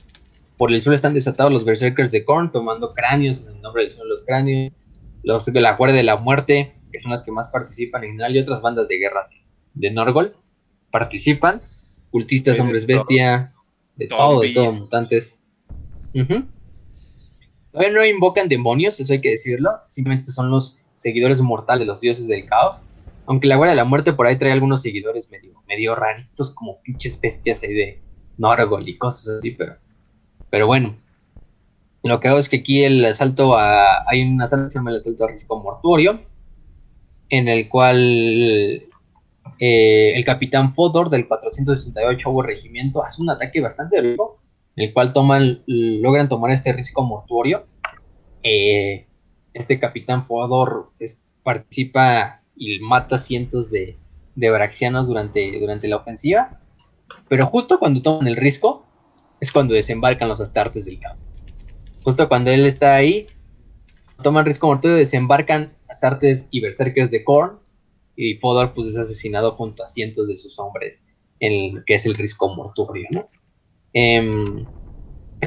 Por 0.57 0.73
el 0.73 0.81
sur 0.81 0.93
están 0.93 1.13
desatados 1.13 1.51
los 1.51 1.65
Berserkers 1.65 2.11
de 2.11 2.25
Korn, 2.25 2.51
tomando 2.51 2.93
cráneos 2.93 3.41
en 3.41 3.55
el 3.55 3.61
nombre 3.61 3.83
del 3.83 3.91
sur 3.91 4.03
de 4.03 4.09
los 4.09 4.23
cráneos. 4.25 4.75
Los 5.23 5.45
de 5.45 5.61
la 5.61 5.75
Guardia 5.75 5.97
de 5.97 6.03
la 6.03 6.17
Muerte, 6.17 6.73
que 6.97 7.01
son 7.01 7.11
las 7.11 7.21
que 7.21 7.31
más 7.31 7.47
participan 7.49 8.03
en 8.03 8.11
general, 8.11 8.35
y 8.35 8.39
otras 8.39 8.61
bandas 8.61 8.87
de 8.87 8.97
guerra 8.97 9.29
de 9.75 9.91
Norgol 9.91 10.35
participan. 10.91 11.61
Cultistas, 12.09 12.57
De 12.57 12.63
hombres 12.63 12.87
bestia, 12.87 13.53
de 13.95 14.07
todo, 14.07 14.39
de 14.39 14.53
todo, 14.53 14.73
mutantes. 14.73 15.43
Todavía 17.71 17.93
no 17.93 18.03
invocan 18.03 18.49
demonios, 18.49 18.99
eso 18.99 19.13
hay 19.13 19.21
que 19.21 19.29
decirlo. 19.29 19.69
Simplemente 19.89 20.31
son 20.31 20.49
los 20.49 20.79
seguidores 20.91 21.39
mortales 21.41 21.81
de 21.81 21.85
los 21.85 22.01
dioses 22.01 22.27
del 22.27 22.45
caos. 22.45 22.89
Aunque 23.27 23.47
la 23.47 23.57
Guardia 23.57 23.71
de 23.71 23.77
la 23.77 23.85
Muerte 23.85 24.13
por 24.13 24.25
ahí 24.25 24.39
trae 24.39 24.53
algunos 24.53 24.81
seguidores 24.81 25.29
medio, 25.29 25.61
medio 25.67 25.93
raritos, 25.93 26.49
como 26.49 26.81
pinches 26.81 27.19
bestias 27.21 27.61
ahí 27.61 27.73
de 27.73 28.01
Norgol 28.37 28.89
y 28.89 28.97
cosas 28.97 29.37
así, 29.37 29.51
pero, 29.51 29.75
pero 30.49 30.65
bueno. 30.65 30.97
Lo 32.03 32.19
que 32.19 32.29
hago 32.29 32.39
es 32.39 32.49
que 32.49 32.57
aquí 32.57 32.83
el 32.83 33.05
asalto 33.05 33.55
a. 33.55 34.09
Hay 34.09 34.23
un 34.23 34.41
asalto 34.41 34.67
que 34.67 34.71
se 34.71 34.79
llama 34.79 34.91
el 34.91 34.97
asalto 34.97 35.25
a 35.25 35.27
risco 35.27 35.61
mortuorio. 35.61 36.21
En 37.29 37.47
el 37.47 37.67
cual 37.69 38.83
eh, 39.59 40.13
el 40.15 40.23
capitán 40.23 40.73
Fodor 40.73 41.09
del 41.09 41.27
468 41.27 42.41
regimiento 42.41 43.03
hace 43.03 43.21
un 43.21 43.29
ataque 43.29 43.61
bastante 43.61 44.01
rico. 44.01 44.39
El 44.75 44.93
cual 44.93 45.11
toman, 45.11 45.63
logran 45.65 46.29
tomar 46.29 46.51
este 46.51 46.71
risco 46.71 47.03
mortuorio. 47.03 47.65
Eh, 48.43 49.07
este 49.53 49.79
capitán 49.79 50.25
Fodor 50.25 50.91
participa 51.43 52.41
y 52.55 52.79
mata 52.79 53.17
cientos 53.17 53.71
de, 53.71 53.97
de 54.35 54.49
braxianos 54.51 55.07
durante, 55.07 55.59
durante 55.59 55.87
la 55.87 55.97
ofensiva. 55.97 56.59
Pero 57.27 57.47
justo 57.47 57.79
cuando 57.79 58.01
toman 58.01 58.27
el 58.27 58.35
risco, 58.35 58.85
es 59.39 59.51
cuando 59.51 59.73
desembarcan 59.73 60.29
los 60.29 60.39
astartes 60.39 60.85
del 60.85 60.99
caos. 60.99 61.19
Justo 62.03 62.29
cuando 62.29 62.51
él 62.51 62.65
está 62.65 62.95
ahí, 62.95 63.27
toman 64.21 64.45
risco 64.45 64.67
mortuorio, 64.67 64.97
desembarcan 64.97 65.73
astartes 65.89 66.47
y 66.51 66.61
berserkers 66.61 67.11
de 67.11 67.23
Korn. 67.23 67.59
Y 68.15 68.35
Fodor 68.35 68.73
pues 68.73 68.87
es 68.87 68.97
asesinado 68.97 69.51
junto 69.53 69.83
a 69.83 69.87
cientos 69.87 70.27
de 70.27 70.35
sus 70.35 70.57
hombres 70.59 71.05
en 71.39 71.53
el 71.77 71.83
que 71.85 71.93
es 71.95 72.05
el 72.07 72.15
risco 72.15 72.53
mortuorio, 72.55 73.05
¿no? 73.11 73.27
Em, 73.93 74.31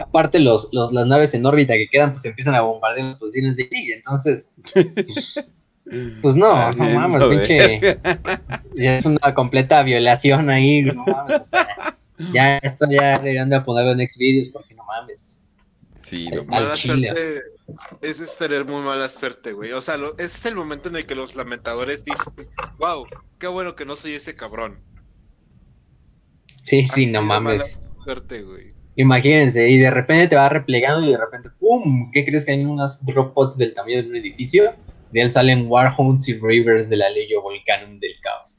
aparte 0.01 0.39
los, 0.39 0.69
los- 0.73 0.93
las 0.93 1.07
naves 1.07 1.35
en 1.35 1.45
órbita 1.47 1.75
que 1.75 1.89
quedan 1.89 2.13
pues 2.13 2.25
empiezan 2.25 2.55
a 2.55 2.61
bombardear 2.61 3.07
las 3.09 3.19
posiciones 3.19 3.57
de 3.57 3.65
Ig, 3.71 3.93
entonces 3.93 4.55
pues, 4.73 5.45
pues 6.23 6.37
no, 6.37 6.71
no 6.73 6.85
mames, 6.95 7.23
pinche 7.25 7.81
es 8.77 9.05
una 9.05 9.35
completa 9.35 9.83
violación 9.83 10.49
ahí, 10.49 10.83
no 10.83 11.05
mames, 11.05 11.41
o 11.41 11.45
sea, 11.45 11.67
ya 12.33 12.59
esto 12.59 12.87
ya 12.89 13.19
deberían 13.19 13.51
de 13.51 13.61
ponerlo 13.63 13.93
en 14.01 14.09
Xvideos 14.09 14.49
porque 14.51 14.75
no 14.75 14.85
mames. 14.85 15.27
Sí, 16.11 16.25
no 16.27 16.41
Al 16.41 16.47
Mala 16.49 16.75
chile. 16.75 17.09
suerte. 17.09 17.43
Eso 18.03 18.25
es 18.25 18.37
tener 18.37 18.65
muy 18.65 18.83
mala 18.83 19.09
suerte, 19.09 19.53
güey. 19.53 19.71
O 19.73 19.81
sea, 19.81 19.97
lo- 19.97 20.15
ese 20.15 20.25
es 20.25 20.47
el 20.47 20.57
momento 20.57 20.89
en 20.89 20.97
el 20.97 21.07
que 21.07 21.15
los 21.15 21.37
lamentadores 21.37 22.05
dicen, 22.05 22.35
wow, 22.79 23.07
qué 23.39 23.47
bueno 23.47 23.77
que 23.77 23.85
no 23.85 23.95
soy 23.95 24.15
ese 24.15 24.35
cabrón. 24.35 24.81
Sí, 26.65 26.83
sí, 26.83 27.05
Así 27.05 27.13
no 27.13 27.23
mala 27.23 27.41
mames. 27.41 27.81
suerte, 28.05 28.43
güey. 28.43 28.75
Imagínense, 28.97 29.69
y 29.69 29.79
de 29.79 29.91
repente 29.91 30.29
te 30.29 30.37
va 30.37 30.49
replegando 30.49 31.07
y 31.07 31.13
de 31.13 31.17
repente, 31.19 31.49
¡pum! 31.61 32.11
¿Qué 32.13 32.25
crees 32.25 32.45
que 32.45 32.53
hay 32.53 32.65
unas 32.65 33.05
drop 33.07 33.33
pods 33.33 33.57
del 33.57 33.73
tamaño 33.73 34.03
de 34.03 34.09
un 34.09 34.17
edificio? 34.17 34.75
De 35.13 35.21
él 35.21 35.33
salen 35.33 35.67
Warhounds 35.69 36.29
y 36.29 36.35
Rivers 36.35 36.89
de 36.89 36.97
la 36.97 37.11
Legio 37.11 37.43
Volcanum 37.43 37.99
del 37.99 38.13
Caos. 38.21 38.59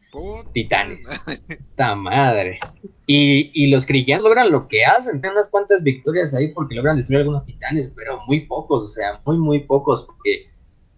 Titanes. 0.53 1.49
¡Ta 1.75 1.95
madre! 1.95 2.59
Y, 3.07 3.51
y 3.53 3.67
los 3.69 3.85
cristianos 3.85 4.23
logran 4.23 4.51
lo 4.51 4.67
que 4.67 4.85
hacen, 4.85 5.21
tienen 5.21 5.33
unas 5.33 5.49
cuantas 5.49 5.83
victorias 5.83 6.33
ahí 6.33 6.49
porque 6.53 6.75
logran 6.75 6.97
destruir 6.97 7.21
algunos 7.21 7.45
titanes, 7.45 7.93
pero 7.95 8.21
muy 8.27 8.41
pocos, 8.47 8.83
o 8.83 8.87
sea, 8.87 9.21
muy, 9.25 9.37
muy 9.37 9.59
pocos, 9.59 10.03
porque 10.03 10.49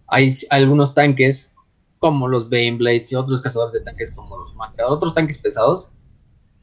hay 0.08 0.32
algunos 0.50 0.94
tanques 0.94 1.52
como 1.98 2.28
los 2.28 2.50
Baneblades 2.50 3.10
y 3.10 3.14
otros 3.14 3.40
cazadores 3.40 3.72
de 3.72 3.80
tanques 3.80 4.10
como 4.10 4.36
los 4.36 4.54
Matra, 4.54 4.88
otros 4.88 5.14
tanques 5.14 5.38
pesados, 5.38 5.96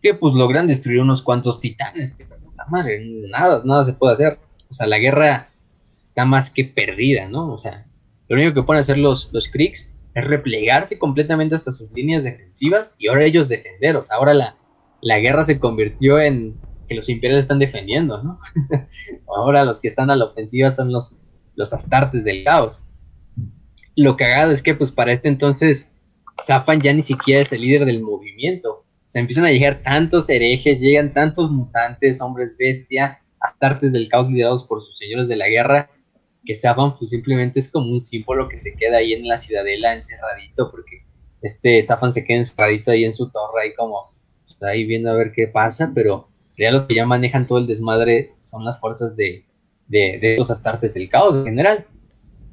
que 0.01 0.13
pues 0.13 0.35
logran 0.35 0.67
destruir 0.67 0.99
unos 0.99 1.21
cuantos 1.21 1.59
titanes, 1.59 2.13
pero 2.17 2.39
puta 2.39 2.65
madre, 2.69 3.03
nada, 3.29 3.61
nada 3.63 3.83
se 3.83 3.93
puede 3.93 4.13
hacer. 4.13 4.39
O 4.69 4.73
sea, 4.73 4.87
la 4.87 4.99
guerra 4.99 5.49
está 6.01 6.25
más 6.25 6.49
que 6.49 6.65
perdida, 6.65 7.27
¿no? 7.27 7.53
O 7.53 7.57
sea, 7.57 7.85
lo 8.35 8.41
único 8.41 8.53
que 8.53 8.65
pueden 8.65 8.79
hacer 8.79 8.97
los, 8.97 9.29
los 9.33 9.49
Kriegs 9.49 9.91
es 10.13 10.25
replegarse 10.25 10.97
completamente 10.97 11.55
hasta 11.55 11.73
sus 11.73 11.91
líneas 11.91 12.23
defensivas 12.23 12.95
y 12.97 13.09
ahora 13.09 13.25
ellos 13.25 13.49
defender. 13.49 13.97
O 13.97 14.01
sea, 14.01 14.17
ahora 14.17 14.33
la, 14.33 14.55
la 15.01 15.19
guerra 15.19 15.43
se 15.43 15.59
convirtió 15.59 16.17
en 16.17 16.55
que 16.87 16.95
los 16.95 17.09
imperiales 17.09 17.43
están 17.43 17.59
defendiendo, 17.59 18.23
¿no? 18.23 18.39
ahora 19.35 19.65
los 19.65 19.81
que 19.81 19.89
están 19.89 20.09
a 20.09 20.15
la 20.15 20.25
ofensiva 20.25 20.71
son 20.71 20.93
los, 20.93 21.17
los 21.55 21.73
astartes 21.73 22.23
del 22.23 22.45
caos. 22.45 22.85
Lo 23.97 24.15
cagado 24.15 24.51
es 24.51 24.63
que, 24.63 24.75
pues, 24.75 24.91
para 24.91 25.11
este 25.11 25.27
entonces, 25.27 25.91
Zafan 26.45 26.81
ya 26.81 26.93
ni 26.93 27.01
siquiera 27.01 27.41
es 27.41 27.51
el 27.51 27.61
líder 27.61 27.85
del 27.85 28.01
movimiento. 28.01 28.71
O 28.71 28.85
sea, 29.07 29.19
empiezan 29.19 29.43
a 29.43 29.51
llegar 29.51 29.81
tantos 29.83 30.29
herejes, 30.29 30.79
llegan 30.79 31.11
tantos 31.11 31.51
mutantes, 31.51 32.21
hombres 32.21 32.55
bestia, 32.57 33.19
astartes 33.41 33.91
del 33.91 34.07
caos 34.07 34.29
liderados 34.29 34.63
por 34.63 34.81
sus 34.81 34.97
señores 34.97 35.27
de 35.27 35.35
la 35.35 35.49
guerra, 35.49 35.89
que 36.43 36.55
Zafan 36.55 36.95
pues 36.95 37.09
simplemente 37.09 37.59
es 37.59 37.69
como 37.69 37.91
un 37.91 37.99
símbolo 37.99 38.49
que 38.49 38.57
se 38.57 38.75
queda 38.75 38.97
ahí 38.97 39.13
en 39.13 39.27
la 39.27 39.37
ciudadela 39.37 39.93
encerradito, 39.93 40.71
porque 40.71 41.03
este 41.41 41.81
Zafan 41.81 42.11
se 42.11 42.23
queda 42.23 42.37
encerradito 42.37 42.91
ahí 42.91 43.05
en 43.05 43.13
su 43.13 43.29
torre, 43.29 43.63
ahí 43.63 43.73
como 43.75 44.13
pues, 44.45 44.61
ahí 44.63 44.85
viendo 44.85 45.11
a 45.11 45.15
ver 45.15 45.31
qué 45.31 45.47
pasa, 45.47 45.91
pero 45.93 46.27
ya 46.57 46.71
los 46.71 46.83
que 46.83 46.95
ya 46.95 47.05
manejan 47.05 47.45
todo 47.45 47.57
el 47.57 47.67
desmadre 47.67 48.33
son 48.39 48.63
las 48.65 48.79
fuerzas 48.79 49.15
de, 49.15 49.45
de, 49.87 50.19
de 50.21 50.33
estos 50.33 50.51
astartes 50.51 50.93
del 50.93 51.09
caos 51.09 51.35
en 51.35 51.45
general. 51.45 51.85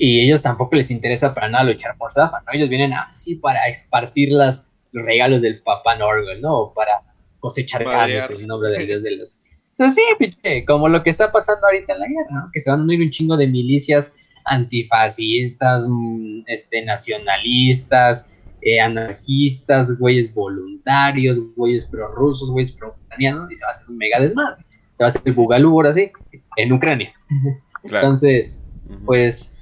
Y 0.01 0.21
ellos 0.21 0.43
tampoco 0.43 0.77
les 0.77 0.93
interesa 0.93 1.35
para 1.35 1.49
nada 1.49 1.65
luchar 1.65 1.97
por 1.99 2.13
Zafan, 2.13 2.45
¿no? 2.47 2.53
Ellos 2.53 2.69
vienen 2.69 2.93
así 2.93 3.35
para 3.35 3.69
esparcir 3.69 4.31
las, 4.31 4.69
los 4.93 5.05
regalos 5.05 5.43
del 5.43 5.61
Papá 5.61 5.97
Norgol, 5.97 6.41
¿no? 6.41 6.57
O 6.57 6.73
para 6.73 7.03
cosechar 7.41 7.85
ganos 7.85 8.31
en 8.31 8.47
nombre 8.47 8.71
del 8.73 8.87
dios 8.87 9.03
de 9.03 9.17
los... 9.17 9.35
Sea, 9.79 9.93
sí, 9.93 10.03
pinche, 10.19 10.65
como 10.65 10.89
lo 10.89 11.05
que 11.05 11.11
está 11.11 11.31
pasando 11.31 11.65
ahorita 11.65 11.93
en 11.93 12.01
la 12.01 12.09
guerra, 12.09 12.31
¿no? 12.33 12.51
Que 12.53 12.59
se 12.59 12.69
van 12.69 12.81
a 12.81 12.83
unir 12.83 13.01
un 13.01 13.11
chingo 13.11 13.37
de 13.37 13.47
milicias 13.47 14.13
antifascistas, 14.45 15.87
mm, 15.89 16.41
este, 16.47 16.85
nacionalistas, 16.85 18.29
eh, 18.63 18.81
anarquistas, 18.81 19.97
güeyes 19.97 20.35
voluntarios, 20.35 21.39
güeyes 21.55 21.87
prorrusos, 21.87 22.51
güeyes 22.51 22.73
pro-ucranianos, 22.73 23.53
y 23.53 23.55
se 23.55 23.65
va 23.65 23.69
a 23.69 23.71
hacer 23.71 23.89
un 23.89 23.99
mega 23.99 24.19
desmadre. 24.19 24.65
Se 24.95 25.05
va 25.05 25.07
a 25.07 25.11
hacer 25.11 25.23
el 25.25 25.33
Bugalú 25.33 25.71
ahora 25.71 25.95
sí, 25.95 26.11
en 26.57 26.73
Ucrania. 26.73 27.13
Claro. 27.85 28.09
Entonces, 28.09 28.65
pues, 29.07 29.55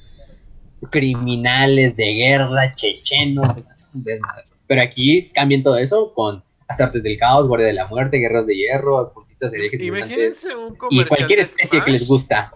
criminales 0.90 1.94
de 1.94 2.14
guerra, 2.14 2.74
chechenos, 2.74 3.48
desmadre. 3.92 4.44
Pero 4.66 4.80
aquí 4.80 5.28
cambian 5.34 5.62
todo 5.62 5.76
eso 5.76 6.14
con 6.14 6.42
Astartes 6.68 7.02
del 7.02 7.18
Caos, 7.18 7.46
Guardia 7.46 7.68
de 7.68 7.72
la 7.74 7.86
Muerte, 7.86 8.18
Guerras 8.18 8.46
de 8.46 8.56
Hierro, 8.56 8.96
Ocultistas 8.96 9.52
herejes 9.52 9.80
mutantes, 9.80 10.08
Imagínense 10.08 10.56
un 10.56 10.74
y 10.74 10.76
comercial 10.76 11.08
cualquier 11.08 11.38
de 11.38 11.44
especie 11.44 11.84
que 11.84 11.90
les 11.90 12.08
gusta. 12.08 12.52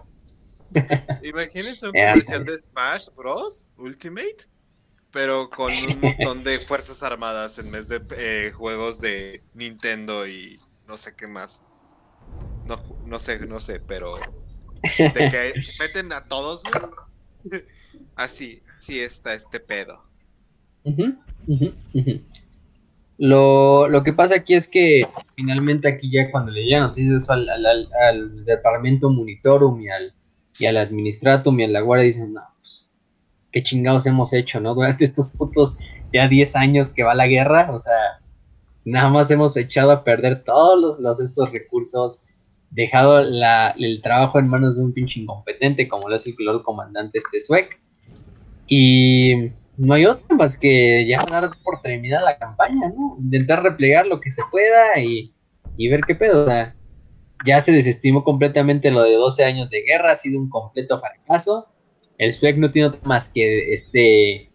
Imagínense 1.23 1.89
un 1.89 1.95
Eh, 1.95 2.09
comercial 2.09 2.45
de 2.45 2.57
Smash 2.57 3.07
Bros. 3.15 3.69
Ultimate, 3.77 4.37
pero 5.11 5.49
con 5.49 5.71
un 5.73 5.99
montón 6.01 6.43
de 6.43 6.59
fuerzas 6.59 7.03
armadas 7.03 7.57
en 7.59 7.71
vez 7.71 7.87
de 7.87 8.01
eh, 8.17 8.51
juegos 8.51 8.99
de 9.01 9.43
Nintendo 9.53 10.27
y 10.27 10.59
no 10.87 10.97
sé 10.97 11.15
qué 11.15 11.27
más. 11.27 11.61
No, 12.65 12.79
no 13.05 13.19
sé, 13.19 13.39
no 13.47 13.59
sé, 13.59 13.79
pero 13.79 14.13
de 14.83 15.29
que 15.29 15.53
meten 15.79 16.11
a 16.11 16.27
todos. 16.27 16.63
Así, 18.15 18.61
así 18.77 18.99
está 18.99 19.33
este 19.33 19.59
pedo. 19.59 20.03
Lo, 23.23 23.87
lo 23.87 24.01
que 24.01 24.13
pasa 24.13 24.33
aquí 24.33 24.55
es 24.55 24.67
que 24.67 25.05
finalmente 25.35 25.87
aquí 25.87 26.09
ya 26.11 26.31
cuando 26.31 26.51
le 26.51 26.63
llegan 26.63 26.81
noticias 26.87 27.29
al, 27.29 27.47
al, 27.49 27.63
al- 27.67 27.89
al 28.09 28.45
departamento 28.45 29.11
monitorum 29.11 29.79
y 29.79 29.89
al, 29.89 30.15
y 30.57 30.65
al 30.65 30.77
administratum 30.77 31.59
y 31.59 31.65
a 31.65 31.67
la 31.67 31.81
guardia 31.81 32.05
dicen, 32.07 32.33
no, 32.33 32.41
pues, 32.57 32.89
qué 33.51 33.61
chingados 33.61 34.07
hemos 34.07 34.33
hecho, 34.33 34.59
¿no? 34.59 34.73
Durante 34.73 35.03
estos 35.03 35.29
putos 35.29 35.77
ya 36.11 36.27
10 36.27 36.55
años 36.55 36.93
que 36.93 37.03
va 37.03 37.13
la 37.13 37.27
guerra, 37.27 37.69
o 37.71 37.77
sea, 37.77 37.93
nada 38.85 39.09
más 39.09 39.29
hemos 39.29 39.55
echado 39.55 39.91
a 39.91 40.03
perder 40.03 40.43
todos 40.43 40.81
los, 40.81 40.99
los- 40.99 41.21
estos 41.21 41.51
recursos, 41.51 42.23
dejado 42.71 43.21
la- 43.21 43.75
el 43.77 44.01
trabajo 44.01 44.39
en 44.39 44.47
manos 44.47 44.77
de 44.77 44.83
un 44.83 44.93
pinche 44.93 45.19
incompetente 45.19 45.87
como 45.87 46.09
lo 46.09 46.15
es 46.15 46.25
el 46.25 46.35
Comandante 46.63 47.19
este 47.19 47.39
Suec. 47.39 47.79
Y 48.67 49.51
no 49.81 49.95
hay 49.95 50.05
otra 50.05 50.35
más 50.35 50.57
que 50.57 51.07
ya 51.07 51.25
dar 51.27 51.49
por 51.63 51.81
terminada 51.81 52.23
la 52.23 52.37
campaña, 52.37 52.89
¿no? 52.89 53.17
Intentar 53.19 53.63
replegar 53.63 54.05
lo 54.05 54.21
que 54.21 54.29
se 54.29 54.43
pueda 54.51 54.99
y, 54.99 55.33
y 55.75 55.89
ver 55.89 56.01
qué 56.01 56.13
pedo. 56.13 56.43
O 56.43 56.45
sea, 56.45 56.75
ya 57.45 57.59
se 57.61 57.71
desestimó 57.71 58.23
completamente 58.23 58.91
lo 58.91 59.03
de 59.03 59.15
12 59.15 59.43
años 59.43 59.71
de 59.71 59.81
guerra, 59.81 60.11
ha 60.11 60.15
sido 60.15 60.39
un 60.39 60.49
completo 60.49 60.99
fracaso. 60.99 61.67
El 62.19 62.31
SWEC 62.31 62.57
no 62.57 62.69
tiene 62.69 62.89
otra 62.89 63.01
más 63.05 63.29
que 63.29 63.73
este, 63.73 64.51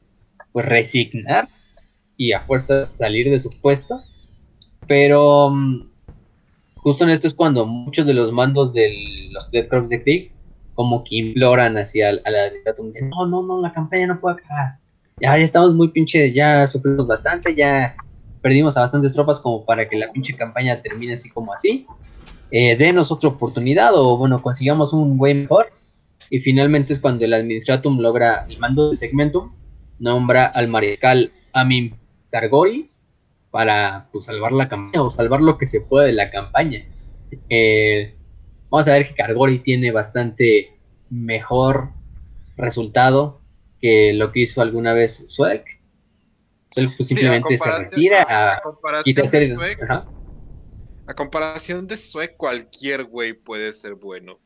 pues 0.52 0.64
resignar 0.66 1.48
y 2.16 2.30
a 2.32 2.40
fuerzas 2.42 2.96
salir 2.96 3.28
de 3.28 3.40
su 3.40 3.50
puesto. 3.60 4.00
Pero 4.86 5.50
mm, 5.50 5.90
justo 6.76 7.02
en 7.02 7.10
esto 7.10 7.26
es 7.26 7.34
cuando 7.34 7.66
muchos 7.66 8.06
de 8.06 8.14
los 8.14 8.30
mandos 8.30 8.72
de 8.72 8.94
los 9.32 9.50
Dead 9.50 9.66
Corps 9.66 9.88
de 9.88 10.02
Krieg 10.04 10.30
como 10.74 11.02
que 11.02 11.16
imploran 11.16 11.76
hacia 11.78 12.10
a 12.10 12.30
la 12.30 12.52
no, 13.08 13.26
no, 13.26 13.42
no, 13.42 13.60
la 13.60 13.72
campaña 13.72 14.06
no 14.06 14.20
puede 14.20 14.36
acabar. 14.36 14.85
Ya, 15.18 15.38
estamos 15.38 15.74
muy 15.74 15.88
pinche, 15.88 16.30
ya 16.30 16.66
sufrimos 16.66 17.06
bastante, 17.06 17.54
ya 17.54 17.96
perdimos 18.42 18.76
a 18.76 18.82
bastantes 18.82 19.14
tropas 19.14 19.40
como 19.40 19.64
para 19.64 19.88
que 19.88 19.96
la 19.96 20.12
pinche 20.12 20.36
campaña 20.36 20.82
termine 20.82 21.14
así 21.14 21.30
como 21.30 21.54
así. 21.54 21.86
Eh, 22.50 22.76
denos 22.76 23.10
otra 23.10 23.30
oportunidad 23.30 23.92
o 23.94 24.18
bueno, 24.18 24.42
consigamos 24.42 24.92
un 24.92 25.16
güey 25.16 25.32
mejor. 25.32 25.72
Y 26.28 26.40
finalmente 26.40 26.92
es 26.92 27.00
cuando 27.00 27.24
el 27.24 27.32
Administratum 27.32 27.98
logra 27.98 28.44
el 28.46 28.58
mando 28.58 28.90
de 28.90 28.96
Segmentum, 28.96 29.54
nombra 29.98 30.46
al 30.46 30.68
mariscal 30.68 31.32
Amin 31.54 31.94
Targori 32.30 32.90
para 33.50 34.08
pues, 34.12 34.26
salvar 34.26 34.52
la 34.52 34.68
campaña 34.68 35.02
o 35.02 35.08
salvar 35.08 35.40
lo 35.40 35.56
que 35.56 35.66
se 35.66 35.80
puede 35.80 36.08
de 36.08 36.12
la 36.12 36.30
campaña. 36.30 36.84
Eh, 37.48 38.14
vamos 38.68 38.86
a 38.86 38.92
ver 38.92 39.06
que 39.06 39.14
Cargori 39.14 39.60
tiene 39.60 39.92
bastante 39.92 40.76
mejor 41.08 41.88
resultado 42.58 43.40
que 43.86 44.12
lo 44.14 44.32
que 44.32 44.40
hizo 44.40 44.60
alguna 44.60 44.92
vez 44.94 45.22
Swag. 45.28 45.64
Él 46.74 46.90
pues, 46.96 47.08
simplemente 47.08 47.56
se 47.56 47.70
retira 47.70 48.26
a, 48.28 48.60
comparación 48.60 49.30
de 49.30 49.48
Swag, 49.48 50.08
a 51.06 51.14
comparación 51.14 51.86
de 51.86 51.96
cualquier 52.36 53.04
güey 53.04 53.32
puede 53.32 53.72
ser 53.72 53.94
bueno. 53.94 54.40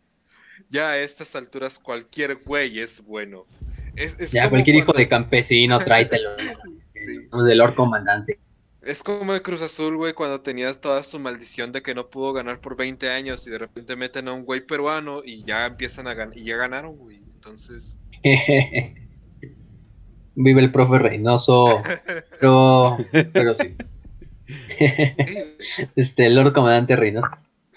Ya 0.69 0.91
a 0.91 0.99
estas 0.99 1.35
alturas 1.37 1.79
cualquier 1.79 2.37
güey 2.45 2.81
es 2.81 3.03
bueno. 3.03 3.47
ya, 4.31 4.51
cualquier 4.51 4.77
hijo 4.77 4.93
de 4.93 5.09
campesino, 5.09 5.79
tráetelo. 5.85 6.37
Del 6.37 7.59
Lord 7.59 7.75
Comandante. 7.75 8.39
Es 8.83 9.03
como 9.03 9.35
el 9.35 9.43
Cruz 9.43 9.63
Azul, 9.63 9.97
güey, 9.97 10.13
cuando 10.13 10.43
tenías 10.43 10.81
toda 10.81 11.03
su 11.03 11.19
maldición 11.19 11.73
de 11.73 11.83
que 11.83 11.95
no 11.95 12.11
pudo 12.11 12.35
ganar 12.35 12.61
por 12.61 12.77
20 12.77 13.11
años 13.11 13.47
y 13.47 13.51
de 13.51 13.59
repente 13.59 13.97
meten 13.97 14.29
a 14.29 14.35
un 14.35 14.45
güey 14.45 14.61
peruano 14.61 15.23
y 15.25 15.43
ya 15.45 15.67
empiezan 15.67 16.07
a 16.09 16.15
ganar, 16.15 16.37
y 16.37 16.45
ya 16.45 16.57
ganaron, 16.59 16.97
güey. 16.97 17.23
Entonces. 17.35 17.99
Vive 20.35 20.61
el 20.61 20.73
profe 20.73 20.99
Reynoso, 20.99 21.83
pero, 22.31 22.97
pero 23.33 23.55
sí. 23.55 23.75
este, 25.97 26.27
el 26.27 26.35
Lord 26.35 26.53
Comandante 26.53 26.97
Reynoso. 26.97 27.29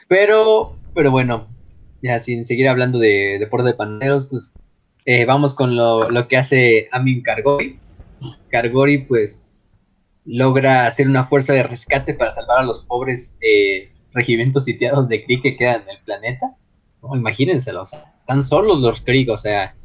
Pero, 0.08 0.76
pero 0.94 1.12
bueno, 1.12 1.48
ya 2.02 2.20
sin 2.20 2.46
seguir 2.46 2.68
hablando 2.68 3.00
de 3.00 3.38
deporte 3.40 3.68
de 3.68 3.74
paneros, 3.74 4.26
pues 4.26 4.54
eh, 5.06 5.26
vamos 5.26 5.54
con 5.54 5.76
lo, 5.76 6.10
lo 6.10 6.28
que 6.28 6.38
hace 6.38 6.88
Amin 6.92 7.22
Cargori. 7.22 7.80
Cargori, 8.50 9.00
pues 9.00 9.46
logra 10.26 10.86
hacer 10.86 11.08
una 11.08 11.26
fuerza 11.26 11.54
de 11.54 11.64
rescate 11.64 12.14
para 12.14 12.32
salvar 12.32 12.60
a 12.60 12.64
los 12.64 12.80
pobres 12.86 13.38
eh, 13.42 13.92
regimientos 14.14 14.66
sitiados 14.66 15.10
de 15.10 15.24
Krieg 15.24 15.42
que 15.42 15.58
quedan 15.58 15.82
en 15.84 15.90
el 15.90 16.00
planeta. 16.06 16.56
No, 17.02 17.16
imagínenselo, 17.16 17.82
o 17.82 17.86
sea, 17.86 18.14
están 18.16 18.44
solos 18.44 18.82
los 18.82 19.02
Krieg, 19.02 19.30
o 19.30 19.38
sea, 19.38 19.76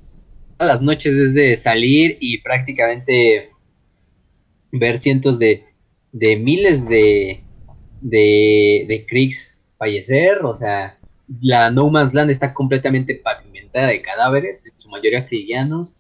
las 0.67 0.83
noches 0.83 1.15
es 1.15 1.35
de 1.35 1.55
salir 1.57 2.17
y 2.21 2.39
prácticamente 2.39 3.51
ver 4.73 4.99
cientos 4.99 5.39
de, 5.39 5.65
de 6.13 6.37
miles 6.37 6.87
de, 6.89 7.43
de, 8.01 8.85
de 8.89 9.07
Kriegs 9.07 9.59
fallecer, 9.79 10.45
o 10.45 10.55
sea, 10.55 10.99
la 11.41 11.71
No 11.71 11.89
Man's 11.91 12.15
Land 12.15 12.31
está 12.31 12.55
completamente 12.55 13.15
pavimentada 13.15 13.89
de 13.89 14.03
cadáveres, 14.03 14.65
en 14.67 14.79
su 14.79 14.89
mayoría 14.89 15.27
cristianos. 15.27 15.97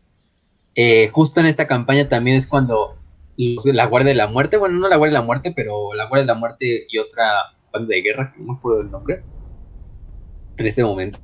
Eh, 0.74 1.08
justo 1.08 1.40
en 1.40 1.46
esta 1.46 1.66
campaña 1.66 2.08
también 2.08 2.36
es 2.36 2.46
cuando 2.46 2.96
la 3.36 3.86
Guardia 3.86 4.10
de 4.10 4.16
la 4.16 4.26
Muerte, 4.26 4.56
bueno, 4.56 4.78
no 4.78 4.88
la 4.88 4.96
Guardia 4.96 5.18
de 5.18 5.22
la 5.22 5.26
Muerte, 5.26 5.52
pero 5.54 5.94
la 5.94 6.06
Guardia 6.06 6.22
de 6.22 6.34
la 6.34 6.38
Muerte 6.38 6.86
y 6.88 6.98
otra 6.98 7.24
banda 7.72 7.94
de 7.94 8.02
guerra, 8.02 8.32
que 8.32 8.40
no 8.40 8.52
me 8.52 8.58
acuerdo 8.58 8.80
el 8.80 8.90
nombre, 8.90 9.22
en 10.56 10.66
este 10.66 10.82
momento, 10.82 11.20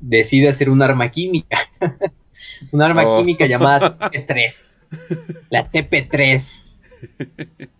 decide 0.00 0.48
hacer 0.48 0.70
un 0.70 0.82
arma 0.82 1.10
química. 1.10 1.58
un 2.72 2.82
arma 2.82 3.06
oh. 3.06 3.18
química 3.18 3.46
llamada 3.46 3.98
TP3. 3.98 4.80
La 5.50 5.70
TP3. 5.70 6.70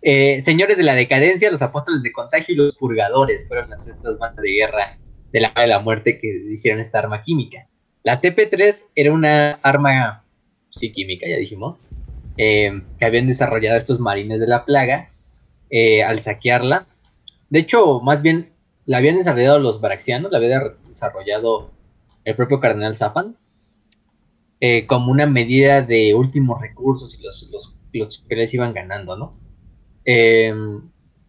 Eh, 0.01 0.41
señores 0.41 0.77
de 0.77 0.83
la 0.83 0.93
decadencia, 0.93 1.49
los 1.49 1.61
apóstoles 1.61 2.03
de 2.03 2.11
contagio 2.11 2.53
y 2.53 2.57
los 2.57 2.75
purgadores 2.75 3.47
fueron 3.47 3.71
las 3.71 3.87
estas 3.87 4.19
bandas 4.19 4.43
de 4.43 4.51
guerra 4.51 4.97
de 5.31 5.39
la 5.39 5.51
de 5.55 5.67
la 5.67 5.79
muerte 5.79 6.19
que 6.19 6.27
hicieron 6.51 6.79
esta 6.79 6.99
arma 6.99 7.23
química. 7.23 7.67
La 8.03 8.21
TP3 8.21 8.85
era 8.95 9.11
una 9.11 9.53
arma, 9.63 10.23
sí, 10.69 10.91
química, 10.91 11.27
ya 11.27 11.37
dijimos, 11.37 11.81
eh, 12.37 12.81
que 12.99 13.05
habían 13.05 13.27
desarrollado 13.27 13.77
estos 13.77 13.99
marines 13.99 14.39
de 14.39 14.47
la 14.47 14.63
plaga 14.63 15.09
eh, 15.71 16.03
al 16.03 16.19
saquearla. 16.19 16.85
De 17.49 17.59
hecho, 17.59 18.01
más 18.01 18.21
bien 18.21 18.51
la 18.85 18.97
habían 18.97 19.17
desarrollado 19.17 19.57
los 19.57 19.81
Baraxianos, 19.81 20.31
la 20.31 20.37
había 20.37 20.61
desarrollado 20.87 21.71
el 22.23 22.35
propio 22.35 22.59
Cardenal 22.59 22.95
Zapan, 22.95 23.35
eh, 24.59 24.85
como 24.85 25.11
una 25.11 25.25
medida 25.25 25.81
de 25.81 26.13
últimos 26.15 26.61
recursos 26.61 27.17
y 27.19 27.23
los, 27.23 27.49
los, 27.51 28.23
que 28.27 28.35
les 28.35 28.53
iban 28.53 28.73
ganando, 28.73 29.17
¿no? 29.17 29.39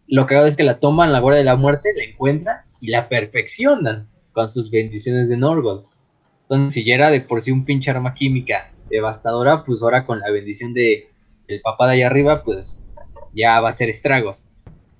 lo 0.07 0.25
que 0.25 0.35
hago 0.35 0.45
es 0.45 0.55
que 0.55 0.63
la 0.63 0.79
toman, 0.79 1.11
la 1.11 1.19
Guardia 1.19 1.39
de 1.39 1.45
la 1.45 1.55
Muerte, 1.55 1.89
la 1.95 2.03
encuentran 2.03 2.61
y 2.79 2.87
la 2.87 3.09
perfeccionan 3.09 4.07
con 4.31 4.49
sus 4.49 4.69
bendiciones 4.69 5.29
de 5.29 5.37
Norgol. 5.37 5.85
Entonces, 6.43 6.73
si 6.73 6.85
ya 6.85 6.95
era 6.95 7.09
de 7.09 7.21
por 7.21 7.41
sí 7.41 7.51
un 7.51 7.65
pinche 7.65 7.91
arma 7.91 8.13
química 8.13 8.71
devastadora, 8.89 9.63
pues 9.63 9.83
ahora 9.83 10.05
con 10.05 10.19
la 10.19 10.31
bendición 10.31 10.73
de 10.73 11.09
el 11.47 11.61
papá 11.61 11.87
de 11.87 11.93
allá 11.95 12.07
arriba, 12.07 12.43
pues 12.43 12.85
ya 13.33 13.59
va 13.59 13.69
a 13.69 13.73
ser 13.73 13.89
estragos. 13.89 14.49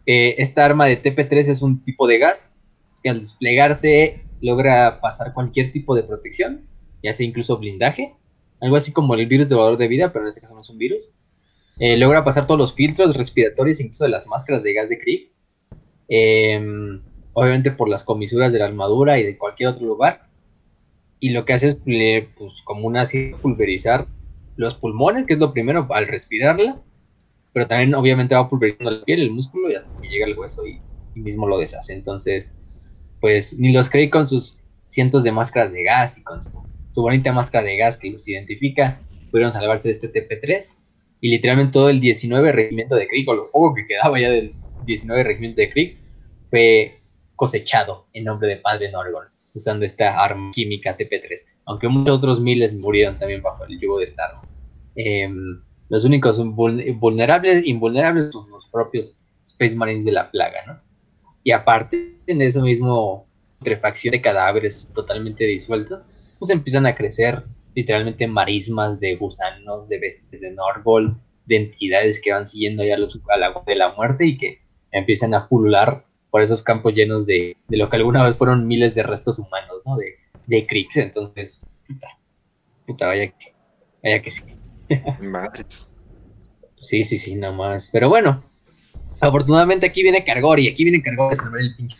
Eh, 0.05 0.35
esta 0.39 0.65
arma 0.65 0.85
de 0.85 1.01
TP3 1.01 1.49
es 1.49 1.61
un 1.61 1.83
tipo 1.83 2.07
de 2.07 2.17
gas 2.17 2.55
que 3.03 3.09
al 3.09 3.19
desplegarse 3.19 4.23
logra 4.41 4.99
pasar 5.01 5.33
cualquier 5.33 5.71
tipo 5.71 5.95
de 5.95 6.03
protección, 6.03 6.65
ya 7.07 7.13
sea 7.13 7.25
incluso 7.25 7.57
blindaje, 7.57 8.13
algo 8.61 8.75
así 8.75 8.91
como 8.91 9.15
el 9.15 9.25
virus 9.27 9.49
de 9.49 9.55
valor 9.55 9.77
de 9.77 9.87
vida, 9.87 10.11
pero 10.11 10.25
en 10.25 10.29
este 10.29 10.41
caso 10.41 10.53
no 10.53 10.61
es 10.61 10.69
un 10.69 10.77
virus. 10.77 11.13
Eh, 11.79 11.97
logra 11.97 12.23
pasar 12.23 12.47
todos 12.47 12.59
los 12.59 12.73
filtros 12.73 13.15
respiratorios, 13.15 13.79
incluso 13.79 14.03
de 14.03 14.09
las 14.09 14.25
máscaras 14.27 14.63
de 14.63 14.73
gas 14.73 14.89
de 14.89 14.99
Krieg. 14.99 15.31
Em, 16.07 17.01
obviamente 17.33 17.71
por 17.71 17.89
las 17.89 18.03
comisuras 18.03 18.51
de 18.51 18.59
la 18.59 18.65
armadura 18.65 19.19
y 19.19 19.23
de 19.23 19.37
cualquier 19.37 19.69
otro 19.69 19.85
lugar 19.85 20.27
y 21.19 21.29
lo 21.29 21.45
que 21.45 21.53
hace 21.53 21.67
es 21.69 21.77
pues, 22.37 22.61
como 22.63 22.87
una 22.87 23.01
así 23.01 23.31
pulverizar 23.41 24.07
los 24.55 24.75
pulmones, 24.75 25.25
que 25.25 25.33
es 25.33 25.39
lo 25.39 25.53
primero 25.53 25.87
al 25.91 26.07
respirarla, 26.07 26.81
pero 27.53 27.67
también 27.67 27.95
obviamente 27.95 28.35
va 28.35 28.49
pulverizando 28.49 28.91
la 28.91 29.03
piel, 29.03 29.21
el 29.21 29.31
músculo 29.31 29.69
y 29.69 29.75
hasta 29.75 29.99
que 29.99 30.07
llega 30.07 30.25
el 30.25 30.37
hueso 30.37 30.65
y, 30.65 30.79
mismo 31.15 31.47
lo 31.47 31.57
deshace. 31.57 31.93
Entonces, 31.93 32.55
pues 33.19 33.57
ni 33.57 33.73
los 33.73 33.89
creí 33.89 34.07
con 34.07 34.27
sus 34.27 34.59
cientos 34.85 35.23
de 35.23 35.31
máscaras 35.31 35.71
de 35.73 35.81
gas 35.81 36.19
y 36.19 36.23
con 36.23 36.43
su, 36.43 36.51
bonita 37.01 37.31
máscara 37.31 37.65
de 37.65 37.77
gas 37.77 37.97
que 37.97 38.09
los 38.09 38.27
identifica, 38.27 39.01
pudieron 39.31 39.51
salvarse 39.51 39.89
de 39.89 39.93
este 39.93 40.11
TP3 40.11 40.75
y 41.21 41.29
literalmente 41.29 41.73
todo 41.73 41.89
el 41.89 41.99
19 41.99 42.51
regimiento 42.51 42.95
de 42.95 43.07
Krieg, 43.07 43.27
o 43.29 43.33
lo 43.33 43.51
poco 43.51 43.75
que 43.75 43.87
quedaba 43.87 44.19
ya 44.19 44.29
del 44.29 44.53
19 44.85 45.23
regimiento 45.23 45.61
de 45.61 45.69
Krieg, 45.71 45.97
fue 46.49 46.99
cosechado 47.35 48.07
en 48.13 48.25
nombre 48.25 48.49
de 48.49 48.57
Padre 48.57 48.91
Norgon 48.91 49.25
usando 49.53 49.85
esta 49.85 50.23
arma 50.23 50.51
química 50.53 50.95
TP3, 50.95 51.45
aunque 51.65 51.87
muchos 51.87 52.17
otros 52.17 52.39
miles 52.39 52.77
murieron 52.77 53.17
también 53.17 53.41
bajo 53.41 53.65
el 53.65 53.79
yugo 53.79 53.97
de 53.97 54.05
esta 54.05 54.25
arma. 54.25 54.43
Em, 54.95 55.61
los 55.89 56.05
únicos 56.05 56.39
vulnerables, 56.53 57.65
invulnerables 57.65 58.31
son 58.31 58.49
los 58.51 58.67
propios 58.67 59.19
Space 59.43 59.75
Marines 59.75 60.05
de 60.05 60.11
la 60.11 60.29
plaga, 60.29 60.65
¿no? 60.67 60.79
Y 61.43 61.51
aparte, 61.51 62.17
en 62.27 62.41
eso 62.41 62.61
mismo 62.61 63.25
putrefacción 63.59 64.11
de 64.11 64.21
cadáveres 64.21 64.89
totalmente 64.93 65.45
disueltos, 65.45 66.09
pues 66.39 66.51
empiezan 66.51 66.85
a 66.85 66.95
crecer 66.95 67.43
literalmente 67.75 68.27
marismas 68.27 68.99
de 68.99 69.15
gusanos, 69.15 69.87
de 69.87 69.99
bestias 69.99 70.41
de 70.41 70.51
Norgol, 70.51 71.17
de 71.45 71.57
entidades 71.57 72.19
que 72.21 72.31
van 72.31 72.47
siguiendo 72.47 72.83
ya 72.83 72.97
los, 72.97 73.21
a 73.29 73.37
la 73.37 73.53
de 73.65 73.75
la 73.75 73.93
muerte 73.93 74.25
y 74.25 74.37
que 74.37 74.59
empiezan 74.91 75.33
a 75.33 75.47
pulular 75.47 76.05
por 76.31 76.41
esos 76.41 76.61
campos 76.61 76.93
llenos 76.93 77.25
de, 77.25 77.55
de 77.67 77.77
lo 77.77 77.89
que 77.89 77.97
alguna 77.97 78.25
vez 78.25 78.35
fueron 78.35 78.67
miles 78.67 78.95
de 78.95 79.03
restos 79.03 79.39
humanos, 79.39 79.81
¿no? 79.85 79.95
De, 79.95 80.15
de 80.47 80.67
Entonces, 80.95 81.65
puta, 81.87 82.07
puta, 82.85 83.07
vaya 83.07 83.27
que, 83.27 83.53
vaya 84.03 84.21
que 84.21 84.31
sí. 84.31 84.43
Madres. 85.21 85.93
Sí, 86.77 87.03
sí, 87.03 87.17
sí, 87.17 87.35
nomás. 87.35 87.89
Pero 87.91 88.09
bueno, 88.09 88.43
afortunadamente 89.19 89.85
aquí 89.85 90.03
viene 90.03 90.23
Cargori, 90.23 90.67
aquí 90.67 90.83
viene 90.83 91.01
Cargori 91.01 91.33
a 91.33 91.37
salvar 91.37 91.61
el 91.61 91.75
pinche 91.75 91.97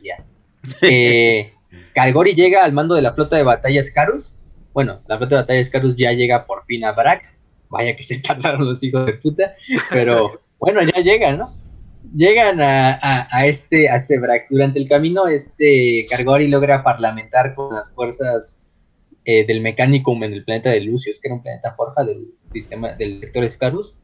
día. 0.00 0.24
Eh, 0.82 1.52
Cargori 1.94 2.34
llega 2.34 2.64
al 2.64 2.72
mando 2.72 2.94
de 2.94 3.02
la 3.02 3.12
flota 3.12 3.36
de 3.36 3.42
batallas 3.42 3.90
Carus. 3.90 4.42
Bueno, 4.72 5.00
la 5.08 5.18
flota 5.18 5.36
de 5.36 5.42
batallas 5.42 5.70
Carus 5.70 5.96
ya 5.96 6.12
llega 6.12 6.46
por 6.46 6.64
fin 6.66 6.84
a 6.84 6.92
Brax. 6.92 7.42
Vaya 7.68 7.96
que 7.96 8.02
se 8.02 8.18
tardaron 8.20 8.66
los 8.66 8.82
hijos 8.82 9.06
de 9.06 9.14
puta. 9.14 9.54
Pero 9.90 10.40
bueno, 10.58 10.80
ya 10.82 11.00
llegan, 11.00 11.38
¿no? 11.38 11.58
llegan 12.14 12.60
a, 12.60 13.46
este, 13.46 13.88
a 13.88 13.96
este 13.96 14.18
Brax. 14.18 14.48
Durante 14.50 14.78
el 14.78 14.88
camino, 14.88 15.26
este 15.26 16.04
Cargori 16.08 16.48
logra 16.48 16.82
parlamentar 16.82 17.54
con 17.54 17.74
las 17.74 17.92
fuerzas 17.94 18.62
eh, 19.24 19.46
del 19.46 19.60
Mechanicum 19.60 20.22
en 20.24 20.32
el 20.32 20.44
planeta 20.44 20.70
de 20.70 20.80
Lucius, 20.80 21.20
que 21.20 21.28
era 21.28 21.34
un 21.34 21.42
planeta 21.42 21.74
forja 21.76 22.04
del 22.04 22.34
sistema 22.48 22.92
del 22.92 23.20
sector 23.20 23.48
Scarus, 23.48 23.96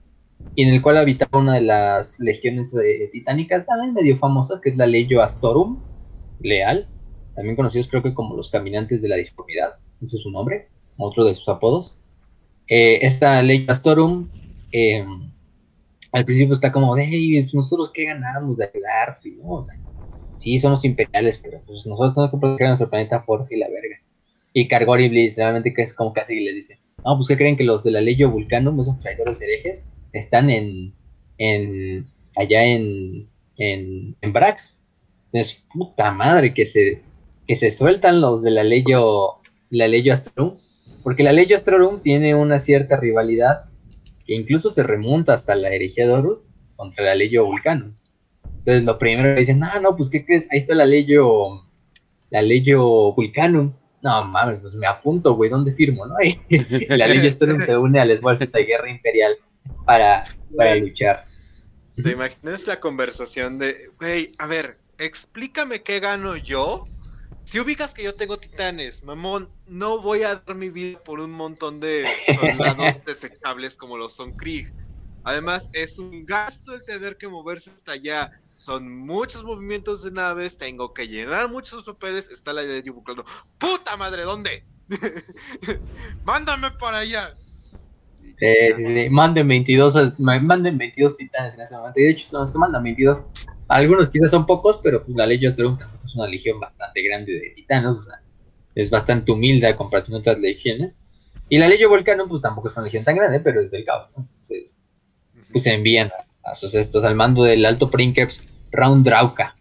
y 0.55 0.65
en 0.65 0.75
el 0.75 0.83
cual 0.83 0.99
habitaba 0.99 1.39
una 1.39 1.55
de 1.55 1.63
las 1.63 2.21
legiones 2.21 2.75
eh, 2.75 3.09
titánicas 3.13 3.67
también 3.67 3.95
medio 3.95 4.17
famosas, 4.17 4.61
que 4.61 4.71
es 4.71 4.77
la 4.77 4.87
Legio 4.87 5.23
Astorum, 5.23 5.83
leal, 6.41 6.89
también 7.35 7.57
conocidos 7.57 7.89
creo 7.89 8.03
que 8.03 8.15
como 8.15 8.37
los 8.37 8.49
caminantes 8.49 9.03
de 9.03 9.09
la 9.09 9.17
disformidad, 9.17 9.75
ese 10.03 10.17
es 10.17 10.23
su 10.23 10.31
nombre, 10.31 10.69
otro 10.97 11.25
de 11.25 11.35
sus 11.35 11.49
apodos. 11.49 11.97
Eh, 12.69 13.01
esta 13.03 13.43
ley 13.43 13.67
Pastorum 13.67 14.29
eh, 14.73 15.05
al 16.13 16.25
principio 16.25 16.55
está 16.55 16.73
como 16.73 16.97
hey, 16.97 17.49
nosotros 17.53 17.91
qué 17.93 18.05
ganamos 18.05 18.57
de 18.57 18.71
ayudarte, 18.73 19.31
¿no? 19.31 19.55
O 19.55 19.65
sea, 19.65 19.75
sí, 20.37 20.59
somos 20.59 20.85
imperiales, 20.85 21.39
pero 21.39 21.61
pues 21.67 21.85
nosotros 21.87 22.15
tenemos 22.15 22.31
que 22.31 22.39
proteger 22.39 22.67
a 22.67 22.71
nuestro 22.71 22.91
planeta 22.91 23.23
Forge 23.23 23.57
y 23.57 23.59
la 23.59 23.69
verga. 23.69 23.97
Y 24.53 24.69
Cargori 24.69 25.09
literalmente 25.09 25.75
que 25.75 25.83
es 25.83 25.93
como 25.93 26.13
casi 26.13 26.39
le 26.39 26.53
dice, 26.53 26.79
no, 27.05 27.17
pues 27.17 27.27
que 27.27 27.37
creen 27.37 27.57
que 27.57 27.65
los 27.65 27.83
de 27.83 27.91
la 27.91 28.01
ley 28.01 28.23
Vulcanum, 28.23 28.81
esos 28.81 28.99
traidores 28.99 29.43
herejes, 29.43 29.89
están 30.13 30.49
en, 30.49 30.95
en 31.39 32.07
allá 32.37 32.65
en, 32.65 33.29
en, 33.57 34.17
en 34.21 34.33
Brax. 34.33 34.83
Es 35.33 35.65
puta 35.73 36.13
madre 36.13 36.55
que 36.55 36.65
se, 36.65 37.03
que 37.47 37.57
se 37.57 37.71
sueltan 37.71 38.21
los 38.21 38.43
de 38.43 38.51
la 38.51 38.65
ley 38.65 38.85
la 39.71 39.89
ley 39.89 40.09
Astrorum, 40.09 40.59
porque 41.03 41.23
la 41.23 41.33
ley 41.33 41.53
Astrorum 41.53 42.01
tiene 42.01 42.35
una 42.35 42.59
cierta 42.59 42.99
rivalidad 42.99 43.65
que 44.27 44.35
incluso 44.35 44.71
se 44.71 44.83
remonta 44.83 45.35
hasta 45.35 45.55
la 45.55 45.69
herejía 45.69 46.07
de 46.07 46.13
Horus 46.15 46.53
contra 46.77 47.05
la 47.05 47.15
ley 47.15 47.37
Vulcanum. 47.37 47.95
Entonces 48.45 48.85
lo 48.85 48.99
primero 48.99 49.35
que 49.35 49.41
dicen, 49.41 49.59
no, 49.59 49.81
no, 49.81 49.97
pues 49.97 50.09
¿qué 50.09 50.25
crees? 50.25 50.49
Ahí 50.51 50.59
está 50.59 50.75
la 50.75 50.87
ley 50.87 51.07
la 52.31 52.43
ley 52.43 52.65
Vulcanum. 52.73 53.73
No 54.03 54.25
mames, 54.25 54.61
pues 54.61 54.75
me 54.75 54.87
apunto, 54.87 55.35
güey, 55.35 55.51
¿dónde 55.51 55.73
firmo, 55.73 56.07
no? 56.07 56.15
la 56.89 57.07
ley 57.07 57.27
Astrorum 57.27 57.61
se 57.61 57.77
une 57.77 58.01
al 58.01 58.11
esfuerzo 58.11 58.47
de 58.47 58.65
guerra 58.65 58.91
imperial 58.91 59.37
para, 59.85 60.25
para 60.57 60.77
luchar. 60.77 61.25
¿Te 62.03 62.11
imaginas 62.11 62.67
la 62.67 62.81
conversación 62.81 63.59
de, 63.59 63.91
güey, 63.99 64.33
a 64.39 64.47
ver, 64.47 64.79
explícame 64.99 65.81
qué 65.81 66.01
gano 66.01 66.37
yo? 66.37 66.85
Si 67.45 67.61
ubicas 67.61 67.93
que 67.93 68.03
yo 68.03 68.15
tengo 68.15 68.39
titanes, 68.39 69.03
mamón, 69.03 69.53
no 69.67 70.01
voy 70.01 70.23
a 70.23 70.37
dar 70.37 70.57
mi 70.57 70.71
vida 70.71 70.99
por 71.05 71.21
un 71.21 71.31
montón 71.31 71.79
de 71.79 72.07
soldados 72.35 73.05
desechables 73.07 73.77
como 73.77 73.99
lo 73.99 74.09
son 74.09 74.33
Krieg. 74.33 74.75
Además, 75.25 75.69
es 75.73 75.99
un 75.99 76.25
gasto 76.25 76.75
el 76.75 76.85
tener 76.85 77.17
que 77.19 77.29
moverse 77.29 77.71
hasta 77.71 77.93
allá. 77.93 78.31
Son 78.57 78.99
muchos 79.05 79.45
movimientos 79.45 80.03
de 80.03 80.13
naves, 80.13 80.57
tengo 80.57 80.95
que 80.95 81.07
llenar 81.07 81.49
muchos 81.49 81.85
papeles. 81.85 82.31
Está 82.31 82.53
la 82.53 82.63
idea 82.63 82.81
de 82.81 82.91
buscando. 82.91 83.25
¡Puta 83.59 83.97
madre, 83.97 84.23
¿dónde? 84.23 84.65
¡Mándame 86.23 86.71
para 86.73 86.99
allá! 86.99 87.35
Sí, 88.39 88.47
sí. 88.77 89.09
Manden 89.11 89.49
22, 89.49 90.19
manden 90.19 90.79
22 90.79 91.17
titanes 91.17 91.55
en 91.55 91.63
ese 91.63 91.77
momento. 91.77 92.01
Y 92.01 92.05
de 92.05 92.11
hecho 92.11 92.27
son 92.27 92.41
los 92.43 92.53
que 92.53 92.59
mandan 92.59 92.83
22. 92.83 93.25
Algunos 93.69 94.09
quizás 94.09 94.31
son 94.31 94.47
pocos, 94.47 94.81
pero 94.83 95.05
pues, 95.05 95.17
la 95.17 95.27
Legion 95.27 95.55
tampoco 95.55 96.05
es 96.05 96.15
una 96.15 96.27
legión 96.27 96.61
bastante 96.61 97.03
grande 97.03 97.33
de 97.33 97.51
titanos. 97.55 97.99
O 97.99 98.03
sea, 98.03 98.21
es 98.75 98.91
bastante 98.91 99.33
humilde 99.33 99.69
a 99.69 99.77
comparación 99.77 100.15
de 100.15 100.21
otras 100.21 100.39
legiones. 100.39 101.03
Y 101.49 101.59
la 101.59 101.69
Legion 101.69 101.91
Volcano, 101.91 102.27
pues 102.29 102.43
tampoco 102.43 102.69
es 102.69 102.77
una 102.77 102.85
legión 102.85 103.05
tan 103.05 103.17
grande, 103.17 103.41
pero 103.41 103.61
es 103.61 103.71
del 103.71 103.85
caos. 103.85 104.09
Entonces, 104.17 104.83
pues 105.53 105.65
se 105.65 105.75
envían 105.75 106.11
a, 106.43 106.55
sus 106.55 106.75
estos 106.75 107.05
al 107.05 107.15
mando 107.15 107.45
del 107.45 107.65
Alto 107.65 107.91
Princeps 107.91 108.47
Round 108.73 109.05
Drauka. 109.05 109.57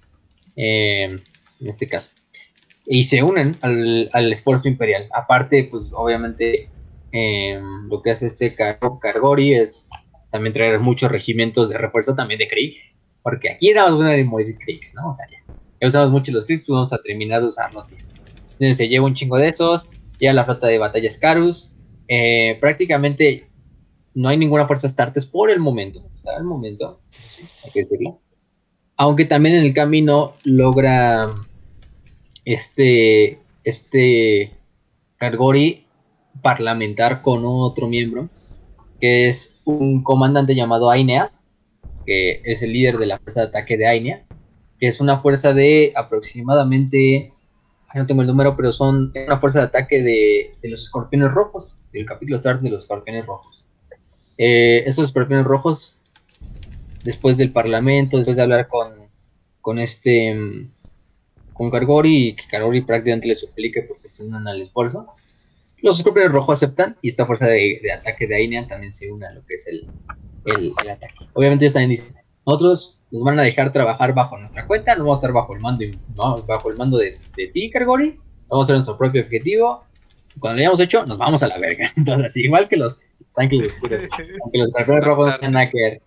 Eh, 0.56 1.20
en 1.60 1.68
este 1.68 1.88
caso. 1.88 2.10
Y 2.86 3.04
se 3.04 3.24
unen 3.24 3.58
al, 3.62 4.10
al 4.12 4.34
esfuerzo 4.34 4.68
imperial. 4.68 5.08
Aparte, 5.14 5.68
pues 5.72 5.91
obviamente 5.94 6.70
Em, 7.15 7.88
lo 7.90 8.02
que 8.02 8.10
hace 8.10 8.26
este 8.26 8.56
Cargori 8.56 9.53
es 9.53 9.88
también 10.31 10.52
traer 10.52 10.80
muchos 10.80 11.11
regimientos 11.11 11.69
de 11.69 11.77
refuerzo 11.77 12.15
también 12.15 12.40
de 12.40 12.48
Krieg, 12.48 12.73
porque 13.22 13.52
aquí 13.52 13.69
era 13.69 13.94
una 13.94 14.10
de 14.10 14.23
morir 14.23 14.57
Kriegs, 14.57 14.95
¿no? 14.95 15.10
O 15.10 15.14
sea, 15.14 15.27
ya, 15.30 15.88
usamos 15.88 16.10
mucho 16.10 16.31
los 16.31 16.45
Kriegs, 16.45 16.65
vamos 16.68 16.91
a 16.91 16.98
terminar 17.03 17.41
de 17.41 17.48
usarlos 17.49 17.88
bien. 17.88 18.03
Entonces 18.53 18.77
se 18.77 18.88
lleva 18.88 19.06
un 19.06 19.14
chingo 19.14 19.38
de 19.38 19.49
esos, 19.49 19.88
ya 20.19 20.34
la 20.34 20.44
flota 20.44 20.65
de 20.65 20.80
batalla 20.80 21.07
Scarus, 21.07 21.72
eh, 22.07 22.57
prácticamente 22.60 23.48
no 24.15 24.30
hay 24.30 24.38
ninguna 24.38 24.65
fuerza 24.65 24.88
Astartes 24.88 25.27
por 25.27 25.52
el 25.52 25.60
momento, 25.60 26.03
hasta 26.15 26.35
el 26.35 26.45
momento, 26.45 26.99
hay 27.64 27.72
que 27.72 27.84
decirlo. 27.84 28.22
Aunque 28.98 29.26
también 29.26 29.53
en 29.53 29.65
el 29.65 29.73
camino 29.76 30.34
logra 30.45 31.31
este, 32.44 33.38
este 33.64 34.52
Cargori 35.18 35.82
parlamentar 36.44 37.24
con 37.24 37.41
otro 37.44 37.88
miembro, 37.88 38.30
que 39.02 39.28
es 39.28 39.56
un 39.65 40.03
comandante 40.03 40.53
llamado 40.53 40.91
Ainea, 40.91 41.32
que 42.06 42.41
es 42.45 42.61
el 42.61 42.74
líder 42.74 42.99
de 42.99 43.07
la 43.07 43.18
fuerza 43.18 43.41
de 43.41 43.48
ataque 43.48 43.78
de 43.78 43.88
Ainea, 43.88 44.26
que 44.80 44.88
es 44.88 45.02
una 45.02 45.20
fuerza 45.20 45.53
de 45.53 45.91
aproximadamente, 45.95 47.34
no 47.95 48.06
tengo 48.06 48.22
el 48.22 48.28
número, 48.28 48.56
pero 48.56 48.72
son 48.72 49.11
una 49.26 49.40
fuerza 49.40 49.60
de 49.60 49.65
ataque 49.65 50.03
de, 50.03 50.70
los 50.70 50.84
escorpiones 50.84 51.32
rojos, 51.32 51.78
del 51.91 52.06
capítulo 52.06 52.38
start 52.38 52.61
de 52.61 52.70
los 52.70 52.84
escorpiones 52.84 53.26
rojos. 53.26 53.68
Eh, 54.38 54.84
esos 54.86 55.06
escorpiones 55.06 55.45
rojos, 55.45 55.95
después 57.03 57.38
del 57.38 57.52
parlamento, 57.52 58.18
después 58.18 58.36
de 58.36 58.44
hablar 58.44 58.68
con, 58.68 58.94
con 59.61 59.80
este 59.80 60.68
con 61.53 61.70
Gargori 61.70 62.36
que 62.36 62.44
Gargori 62.52 62.82
prácticamente 62.82 63.28
le 63.28 63.36
suplique 63.36 63.84
porque 63.84 64.10
se 64.10 64.24
unan 64.24 64.48
al 64.48 64.61
esfuerzo, 64.61 65.14
los 65.84 65.97
escorpiones 65.97 66.31
rojos 66.31 66.64
aceptan 66.64 66.97
y 67.01 67.10
esta 67.10 67.26
fuerza 67.26 67.45
de, 67.45 67.80
ataque 67.93 68.26
de 68.26 68.35
Ainean 68.35 68.68
también 68.68 68.93
se 68.93 69.11
une 69.11 69.27
a 69.27 69.34
lo 69.34 69.45
que 69.45 69.55
es 69.55 69.68
el, 69.68 69.89
ataque. 70.89 71.27
Obviamente 71.34 71.65
ellos 71.65 71.73
también 71.73 71.89
dicen, 71.91 72.15
nosotros 72.45 72.99
nos 73.11 73.23
van 73.23 73.39
a 73.39 73.43
dejar 73.43 73.73
trabajar 73.73 74.14
bajo 74.14 74.38
nuestra 74.38 74.65
cuenta, 74.65 74.95
no 74.95 75.03
vamos 75.03 75.18
a 75.18 75.19
estar 75.19 75.34
bajo 75.34 75.53
el 75.53 75.61
mando, 75.61 75.85
no, 76.18 76.38
bajo 76.47 76.72
el 76.72 76.77
mando 76.77 76.97
de, 76.97 77.19
ti, 77.53 77.69
Cargori, 77.69 78.18
vamos 78.47 78.64
a 78.64 78.65
hacer 78.65 78.76
nuestro 78.77 78.97
propio 78.97 79.22
objetivo. 79.23 79.84
Cuando 80.39 80.57
lo 80.57 80.61
hayamos 80.61 80.80
hecho, 80.80 81.05
nos 81.05 81.18
vamos 81.18 81.43
a 81.43 81.47
la 81.47 81.60
verga. 81.60 81.91
Entonces, 81.97 82.35
igual 82.38 82.69
que 82.69 82.77
los 82.77 82.99
ángeles 83.35 83.68
oscuros, 83.68 84.07
aunque 84.41 84.57
los 84.57 84.69
escorpiones 84.69 85.05
rojos 85.05 85.30
no 85.30 85.38
tienen 85.38 85.53
nada 85.53 85.69
que 85.69 85.81
ver. 85.81 86.01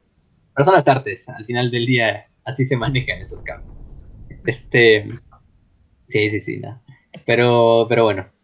Pero 0.54 0.64
son 0.64 0.74
las 0.74 0.84
tartes, 0.84 1.28
al 1.28 1.44
final 1.44 1.70
del 1.70 1.84
día, 1.84 2.26
así 2.44 2.64
se 2.64 2.78
manejan 2.78 3.20
esos 3.20 3.42
campos. 3.42 3.98
Este. 4.46 5.06
Sí, 6.08 6.30
sí, 6.30 6.40
sí, 6.40 6.56
no. 6.58 6.80
Pero, 7.26 7.86
pero 7.90 8.04
bueno. 8.04 8.35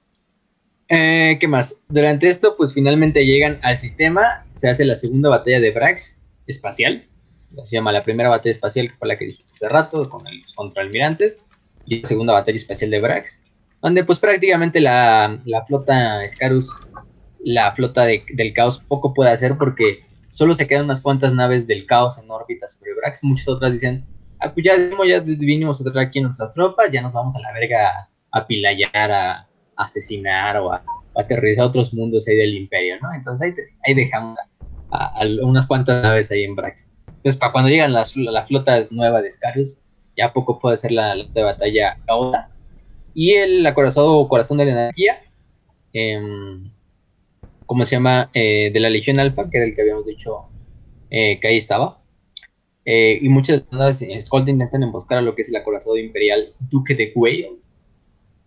Eh, 0.88 1.38
¿Qué 1.40 1.48
más? 1.48 1.76
Durante 1.88 2.28
esto, 2.28 2.56
pues 2.56 2.74
finalmente 2.74 3.24
llegan 3.24 3.58
al 3.62 3.78
sistema, 3.78 4.44
se 4.52 4.68
hace 4.68 4.84
la 4.84 4.94
segunda 4.94 5.30
batalla 5.30 5.60
de 5.60 5.70
Brax 5.70 6.22
espacial, 6.46 7.06
se 7.62 7.76
llama 7.76 7.92
la 7.92 8.02
primera 8.02 8.28
batalla 8.28 8.50
espacial, 8.50 8.88
que 8.88 8.96
fue 8.96 9.08
la 9.08 9.16
que 9.16 9.26
dije 9.26 9.44
hace 9.48 9.68
rato, 9.68 10.08
con 10.08 10.24
los 10.24 10.54
contraalmirantes, 10.54 11.44
y 11.86 12.00
la 12.00 12.08
segunda 12.08 12.32
batalla 12.32 12.56
espacial 12.56 12.90
de 12.90 13.00
Brax, 13.00 13.42
donde 13.80 14.04
pues 14.04 14.18
prácticamente 14.18 14.80
la, 14.80 15.40
flota 15.66 16.26
Scarus, 16.28 16.70
la 17.44 17.72
flota 17.72 18.04
del 18.04 18.52
caos, 18.54 18.82
poco 18.86 19.14
puede 19.14 19.30
hacer 19.30 19.56
porque 19.58 20.04
solo 20.28 20.54
se 20.54 20.66
quedan 20.66 20.84
unas 20.84 21.00
cuantas 21.00 21.34
naves 21.34 21.66
del 21.66 21.86
caos 21.86 22.18
en 22.18 22.30
órbita 22.30 22.66
sobre 22.68 22.94
Brax, 22.94 23.24
muchas 23.24 23.48
otras 23.48 23.72
dicen, 23.72 24.04
ah, 24.40 24.52
pues 24.52 24.64
ya, 24.64 24.76
ya 25.06 25.20
vinimos 25.20 25.80
a 25.80 25.84
traer 25.84 26.08
aquí 26.08 26.20
nuestras 26.20 26.52
tropas, 26.52 26.90
ya 26.92 27.02
nos 27.02 27.12
vamos 27.12 27.36
a 27.36 27.40
la 27.40 27.52
verga 27.52 28.08
a 28.30 28.46
pilayar, 28.46 29.10
a 29.10 29.48
asesinar 29.76 30.56
o 30.58 30.72
a, 30.72 30.84
aterrizar 31.14 31.64
a 31.64 31.68
otros 31.68 31.92
mundos 31.92 32.26
ahí 32.26 32.36
del 32.36 32.54
imperio, 32.54 32.96
¿no? 33.00 33.12
Entonces 33.14 33.54
ahí, 33.84 33.94
dejamos 33.94 34.38
a, 34.90 35.22
unas 35.42 35.66
cuantas 35.66 36.02
naves 36.02 36.30
ahí 36.30 36.44
en 36.44 36.56
Brax. 36.56 36.88
Entonces, 37.06 37.36
para 37.36 37.52
cuando 37.52 37.70
llegan 37.70 37.92
la, 37.92 38.04
la 38.16 38.46
flota 38.46 38.86
nueva 38.90 39.22
de 39.22 39.30
Scarius, 39.30 39.84
ya 40.16 40.32
poco 40.32 40.58
puede 40.58 40.76
ser 40.76 40.92
la, 40.92 41.14
de 41.14 41.42
batalla 41.42 41.98
caótica. 42.06 42.50
Y 43.14 43.32
el 43.32 43.66
acorazado 43.66 44.26
corazón 44.28 44.58
de 44.58 44.64
la 44.66 44.72
energía, 44.72 45.20
eh, 45.92 46.20
¿cómo 47.66 47.84
se 47.84 47.96
llama? 47.96 48.30
Eh, 48.34 48.70
de 48.72 48.80
la 48.80 48.90
Legión 48.90 49.20
Alpha, 49.20 49.48
que 49.50 49.58
era 49.58 49.66
el 49.66 49.74
que 49.74 49.82
habíamos 49.82 50.06
dicho 50.06 50.48
eh, 51.10 51.38
que 51.40 51.48
ahí 51.48 51.56
estaba. 51.58 52.02
Eh, 52.84 53.18
y 53.20 53.28
muchas 53.28 53.64
naves 53.70 54.02
en 54.02 54.20
Skold 54.20 54.48
intentan 54.48 54.82
emboscar 54.82 55.18
a 55.18 55.22
lo 55.22 55.34
que 55.34 55.42
es 55.42 55.48
el 55.48 55.56
acorazado 55.56 55.96
imperial 55.96 56.52
Duque 56.58 56.94
de 56.94 57.12
Whale, 57.14 57.58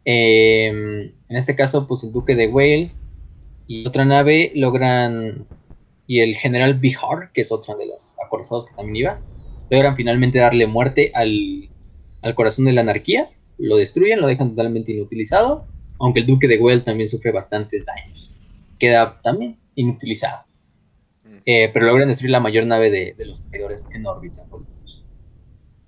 Em, 0.05 1.11
en 1.27 1.35
este 1.35 1.55
caso, 1.55 1.87
pues 1.87 2.03
el 2.03 2.13
duque 2.13 2.35
de 2.35 2.47
Whale 2.47 2.91
y 3.67 3.87
otra 3.87 4.05
nave 4.05 4.51
logran, 4.53 5.47
y 6.05 6.19
el 6.19 6.35
general 6.35 6.75
Bihar, 6.75 7.31
que 7.33 7.41
es 7.41 7.51
otra 7.51 7.75
de 7.75 7.87
los 7.87 8.15
acorazados 8.23 8.67
que 8.67 8.75
también 8.75 8.95
iba, 8.95 9.19
logran 9.71 9.95
finalmente 9.95 10.39
darle 10.39 10.67
muerte 10.67 11.11
al, 11.15 11.69
corazón 12.35 12.65
de 12.65 12.73
la 12.73 12.81
anarquía, 12.81 13.29
lo 13.57 13.77
destruyen, 13.77 14.21
lo 14.21 14.27
dejan 14.27 14.51
totalmente 14.51 14.91
inutilizado, 14.93 15.65
aunque 15.99 16.21
el 16.21 16.27
duque 16.27 16.47
de 16.47 16.59
Whale 16.59 16.81
también 16.81 17.09
sufre 17.09 17.31
bastantes 17.31 17.85
daños. 17.85 18.39
Queda 18.79 19.19
también 19.21 19.57
inutilizado. 19.75 20.43
Eh, 21.45 21.69
pero 21.71 21.85
logran 21.85 22.07
destruir 22.07 22.31
la 22.31 22.39
mayor 22.39 22.65
nave 22.65 22.89
de, 22.89 23.25
los 23.25 23.47
traidores 23.47 23.87
en 23.93 24.05
órbita. 24.05 24.43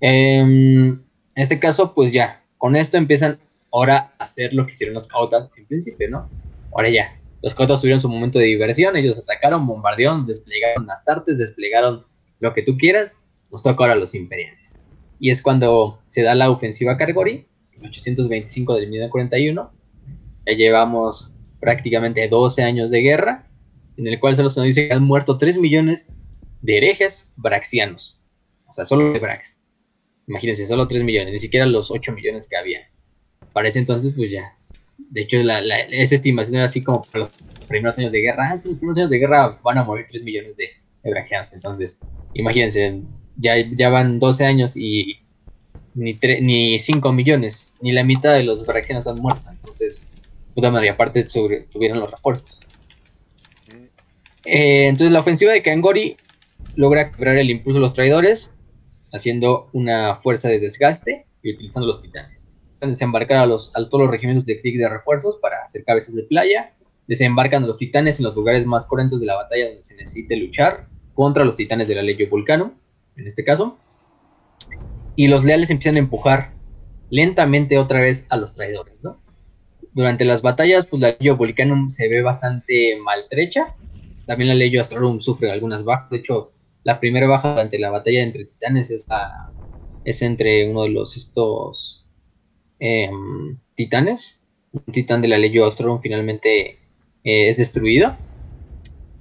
Em, 0.00 0.90
en 0.90 1.02
este 1.34 1.58
caso, 1.58 1.94
pues 1.94 2.12
ya, 2.12 2.42
con 2.56 2.76
esto 2.76 2.96
empiezan 2.96 3.40
ahora 3.72 4.14
hacer 4.18 4.52
lo 4.54 4.64
que 4.66 4.72
hicieron 4.72 4.94
los 4.94 5.06
cautas 5.06 5.50
en 5.56 5.66
principio, 5.66 6.08
¿no? 6.10 6.30
Ahora 6.72 6.88
ya, 6.90 7.18
los 7.42 7.54
cautas 7.54 7.80
tuvieron 7.80 8.00
su 8.00 8.08
momento 8.08 8.38
de 8.38 8.46
diversión, 8.46 8.96
ellos 8.96 9.18
atacaron, 9.18 9.66
bombardearon, 9.66 10.26
desplegaron 10.26 10.86
las 10.86 11.04
tartes, 11.04 11.38
desplegaron 11.38 12.04
lo 12.40 12.52
que 12.52 12.62
tú 12.62 12.76
quieras, 12.76 13.22
nos 13.50 13.62
toca 13.62 13.84
ahora 13.84 13.94
los 13.94 14.14
imperiales. 14.14 14.80
Y 15.20 15.30
es 15.30 15.42
cuando 15.42 16.00
se 16.06 16.22
da 16.22 16.34
la 16.34 16.50
ofensiva 16.50 16.96
Cargori, 16.96 17.46
825 17.82 18.74
del 18.74 18.88
1941. 18.88 19.72
Ya 20.46 20.52
llevamos 20.52 21.32
prácticamente 21.60 22.26
12 22.28 22.62
años 22.62 22.90
de 22.90 23.00
guerra, 23.00 23.46
en 23.96 24.06
el 24.06 24.20
cual 24.20 24.36
solo 24.36 24.48
se 24.48 24.60
nos 24.60 24.66
dice 24.66 24.88
que 24.88 24.94
han 24.94 25.02
muerto 25.02 25.38
3 25.38 25.58
millones 25.58 26.14
de 26.62 26.78
herejes 26.78 27.32
braxianos. 27.36 28.22
O 28.68 28.72
sea, 28.72 28.84
solo 28.86 29.12
de 29.12 29.18
Brax. 29.18 29.62
Imagínense, 30.26 30.66
solo 30.66 30.86
3 30.86 31.02
millones, 31.02 31.32
ni 31.32 31.38
siquiera 31.38 31.66
los 31.66 31.90
8 31.90 32.12
millones 32.12 32.48
que 32.48 32.56
había. 32.56 32.80
Para 33.52 33.68
ese 33.68 33.78
entonces, 33.78 34.12
pues 34.16 34.30
ya. 34.30 34.54
De 35.10 35.22
hecho, 35.22 35.38
esa 35.38 36.14
estimación 36.14 36.56
era 36.56 36.64
así 36.64 36.82
como 36.82 37.02
para 37.04 37.24
los 37.24 37.30
primeros 37.66 37.98
años 37.98 38.12
de 38.12 38.20
guerra. 38.20 38.50
Ah, 38.50 38.52
los 38.52 38.62
primeros 38.62 38.98
años 38.98 39.10
de 39.10 39.18
guerra 39.18 39.58
van 39.62 39.78
a 39.78 39.84
morir 39.84 40.06
3 40.08 40.22
millones 40.22 40.56
de, 40.56 40.70
braxianos. 41.04 41.52
Entonces, 41.52 42.00
imagínense, 42.34 43.00
ya, 43.36 43.54
ya 43.74 43.88
van 43.88 44.18
12 44.18 44.44
años 44.44 44.76
y 44.76 45.20
ni, 45.94 46.18
ni 46.40 46.78
5 46.78 47.12
millones, 47.12 47.72
ni 47.80 47.92
la 47.92 48.02
mitad 48.02 48.34
de 48.34 48.42
los 48.42 48.66
braxianos 48.66 49.06
han 49.06 49.18
muerto. 49.18 49.48
Entonces, 49.50 50.06
puta 50.54 50.70
madre, 50.70 50.90
aparte 50.90 51.24
tuvieron 51.24 52.00
los 52.00 52.10
refuerzos. 52.10 52.60
Eh, 54.44 54.86
entonces, 54.88 55.12
la 55.12 55.20
ofensiva 55.20 55.52
de 55.52 55.62
Kangori 55.62 56.16
logra 56.74 57.10
quebrar 57.12 57.36
el 57.36 57.50
impulso 57.50 57.78
de 57.78 57.82
los 57.82 57.92
traidores, 57.92 58.54
haciendo 59.12 59.68
una 59.72 60.16
fuerza 60.16 60.48
de 60.48 60.58
desgaste 60.58 61.26
y 61.42 61.52
utilizando 61.52 61.86
los 61.86 62.02
titanes. 62.02 62.47
Desembarcar 62.80 63.38
a, 63.38 63.46
los, 63.46 63.72
todos 63.72 64.00
los 64.00 64.10
regimientos 64.10 64.46
de 64.46 64.60
Krieg 64.60 64.78
de 64.78 64.88
refuerzos 64.88 65.36
para 65.36 65.56
hacer 65.64 65.84
cabezas 65.84 66.14
de 66.14 66.22
playa. 66.22 66.74
Desembarcan 67.06 67.66
los 67.66 67.76
titanes 67.76 68.18
en 68.18 68.26
los 68.26 68.34
lugares 68.34 68.66
más 68.66 68.86
corrientes 68.86 69.20
de 69.20 69.26
la 69.26 69.36
batalla 69.36 69.68
donde 69.68 69.82
se 69.82 69.96
necesite 69.96 70.36
luchar 70.36 70.86
contra 71.14 71.44
los 71.44 71.56
titanes 71.56 71.88
de 71.88 71.94
la 71.94 72.02
Legio 72.02 72.28
Vulcano, 72.28 72.74
en 73.16 73.26
este 73.26 73.42
caso 73.44 73.76
y 75.18 75.26
los 75.26 75.44
leales 75.44 75.68
empiezan 75.70 75.96
a 75.96 75.98
empujar 75.98 76.52
lentamente 77.10 77.76
otra 77.76 78.00
vez 78.00 78.24
a 78.30 78.36
los 78.36 78.54
traidores, 78.54 79.02
¿no? 79.02 79.20
Durante 79.92 80.24
las 80.24 80.42
batallas, 80.42 80.86
pues 80.86 81.02
la 81.02 81.16
ley 81.18 81.30
Volcanum 81.30 81.90
se 81.90 82.06
ve 82.08 82.22
bastante 82.22 82.96
maltrecha. 83.02 83.74
También 84.26 84.50
la 84.50 84.54
ley 84.54 84.76
Astrorum 84.76 85.20
sufre 85.20 85.50
algunas 85.50 85.82
bajas. 85.82 86.08
De 86.10 86.18
hecho, 86.18 86.52
la 86.84 87.00
primera 87.00 87.26
baja 87.26 87.50
durante 87.50 87.80
la 87.80 87.90
batalla 87.90 88.22
entre 88.22 88.44
titanes 88.44 88.92
es, 88.92 89.06
es 90.04 90.22
entre 90.22 90.70
uno 90.70 90.84
de 90.84 90.90
los 90.90 91.16
estos 91.16 91.97
em, 92.78 93.58
titanes. 93.74 94.40
Un 94.72 94.92
titán 94.92 95.22
de 95.22 95.28
la 95.28 95.38
ley 95.38 95.56
Astrorum 95.58 96.00
finalmente 96.00 96.78
eh, 97.24 97.48
es 97.48 97.56
destruido. 97.56 98.16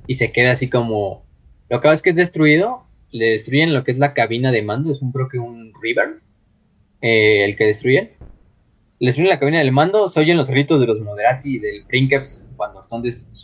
Y 0.08 0.16
se 0.16 0.32
queda 0.32 0.52
así 0.52 0.70
como. 0.70 1.26
Lo 1.70 1.80
que 1.80 1.84
pasa 1.84 1.96
es 1.96 2.02
que 2.02 2.10
es 2.12 2.16
destruido, 2.16 2.86
le 3.12 3.32
destruyen 3.32 3.74
lo 3.74 3.84
que 3.84 3.92
es 3.92 3.98
la 3.98 4.14
cabina 4.14 4.52
de 4.52 4.62
mando, 4.62 4.92
es 4.92 5.02
un 5.02 5.12
creo 5.12 5.28
que 5.28 5.38
un 5.38 5.74
River, 5.82 6.22
eh, 7.02 7.44
el 7.44 7.56
que 7.56 7.66
destruyen. 7.66 8.12
Le 9.00 9.08
destruyen 9.08 9.30
la 9.30 9.40
cabina 9.40 9.60
del 9.60 9.72
mando, 9.72 10.08
se 10.08 10.20
oyen 10.22 10.38
los 10.38 10.50
gritos 10.50 10.80
de 10.80 10.88
los 10.88 11.00
Moderati 11.02 11.56
y 11.56 11.60
del 11.60 11.86
Princeps 11.86 12.52
cuando, 12.56 12.84
son 12.84 13.04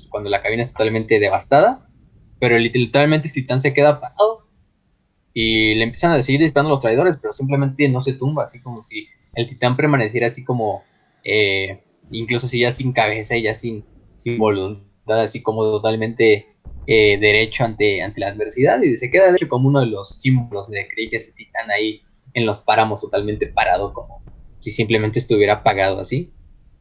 cuando 0.09 0.29
la 0.29 0.41
cabina 0.41 0.61
es 0.61 0.71
totalmente 0.71 1.19
devastada, 1.19 1.87
pero 2.39 2.57
literalmente 2.57 3.27
el 3.27 3.33
titán 3.33 3.59
se 3.59 3.73
queda 3.73 3.99
parado 3.99 4.47
y 5.33 5.75
le 5.75 5.83
empiezan 5.83 6.13
a 6.13 6.21
seguir 6.21 6.41
disparando 6.41 6.69
a 6.69 6.75
los 6.75 6.81
traidores, 6.81 7.17
pero 7.17 7.33
simplemente 7.33 7.87
no 7.89 8.01
se 8.01 8.13
tumba, 8.13 8.43
así 8.43 8.61
como 8.61 8.81
si 8.81 9.07
el 9.35 9.47
titán 9.47 9.75
permaneciera 9.75 10.27
así 10.27 10.43
como, 10.43 10.83
eh, 11.23 11.79
incluso 12.11 12.45
así 12.45 12.59
ya 12.59 12.71
sin 12.71 12.91
cabeza 12.91 13.35
y 13.35 13.43
ya 13.43 13.53
sin, 13.53 13.83
sin 14.17 14.37
voluntad, 14.37 15.21
así 15.21 15.41
como 15.41 15.63
totalmente 15.63 16.47
eh, 16.85 17.17
derecho 17.17 17.63
ante, 17.63 18.01
ante 18.01 18.19
la 18.19 18.27
adversidad 18.27 18.81
y 18.81 18.95
se 18.95 19.09
queda 19.09 19.29
de 19.29 19.37
hecho 19.37 19.47
como 19.47 19.69
uno 19.69 19.79
de 19.79 19.87
los 19.87 20.19
símbolos 20.19 20.69
de 20.69 20.87
creí 20.87 21.09
que 21.09 21.15
ese 21.15 21.31
titán 21.31 21.71
ahí 21.71 22.01
en 22.33 22.45
los 22.45 22.61
páramos 22.61 23.01
totalmente 23.01 23.47
parado 23.47 23.93
como 23.93 24.21
si 24.59 24.71
simplemente 24.71 25.19
estuviera 25.19 25.55
apagado 25.55 25.99
así 25.99 26.31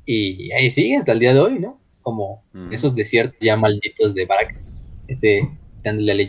y 0.04 0.50
ahí 0.52 0.70
sigue 0.70 0.96
hasta 0.96 1.12
el 1.12 1.20
día 1.20 1.34
de 1.34 1.40
hoy, 1.40 1.58
¿no? 1.58 1.78
Como 2.02 2.42
mm. 2.52 2.72
esos 2.72 2.94
desiertos 2.96 3.38
ya 3.40 3.56
malditos 3.56 4.14
de 4.14 4.26
Barax, 4.26 4.72
ese 5.06 5.48
titán 5.76 5.98
de 5.98 6.02
la 6.02 6.14
ley 6.14 6.28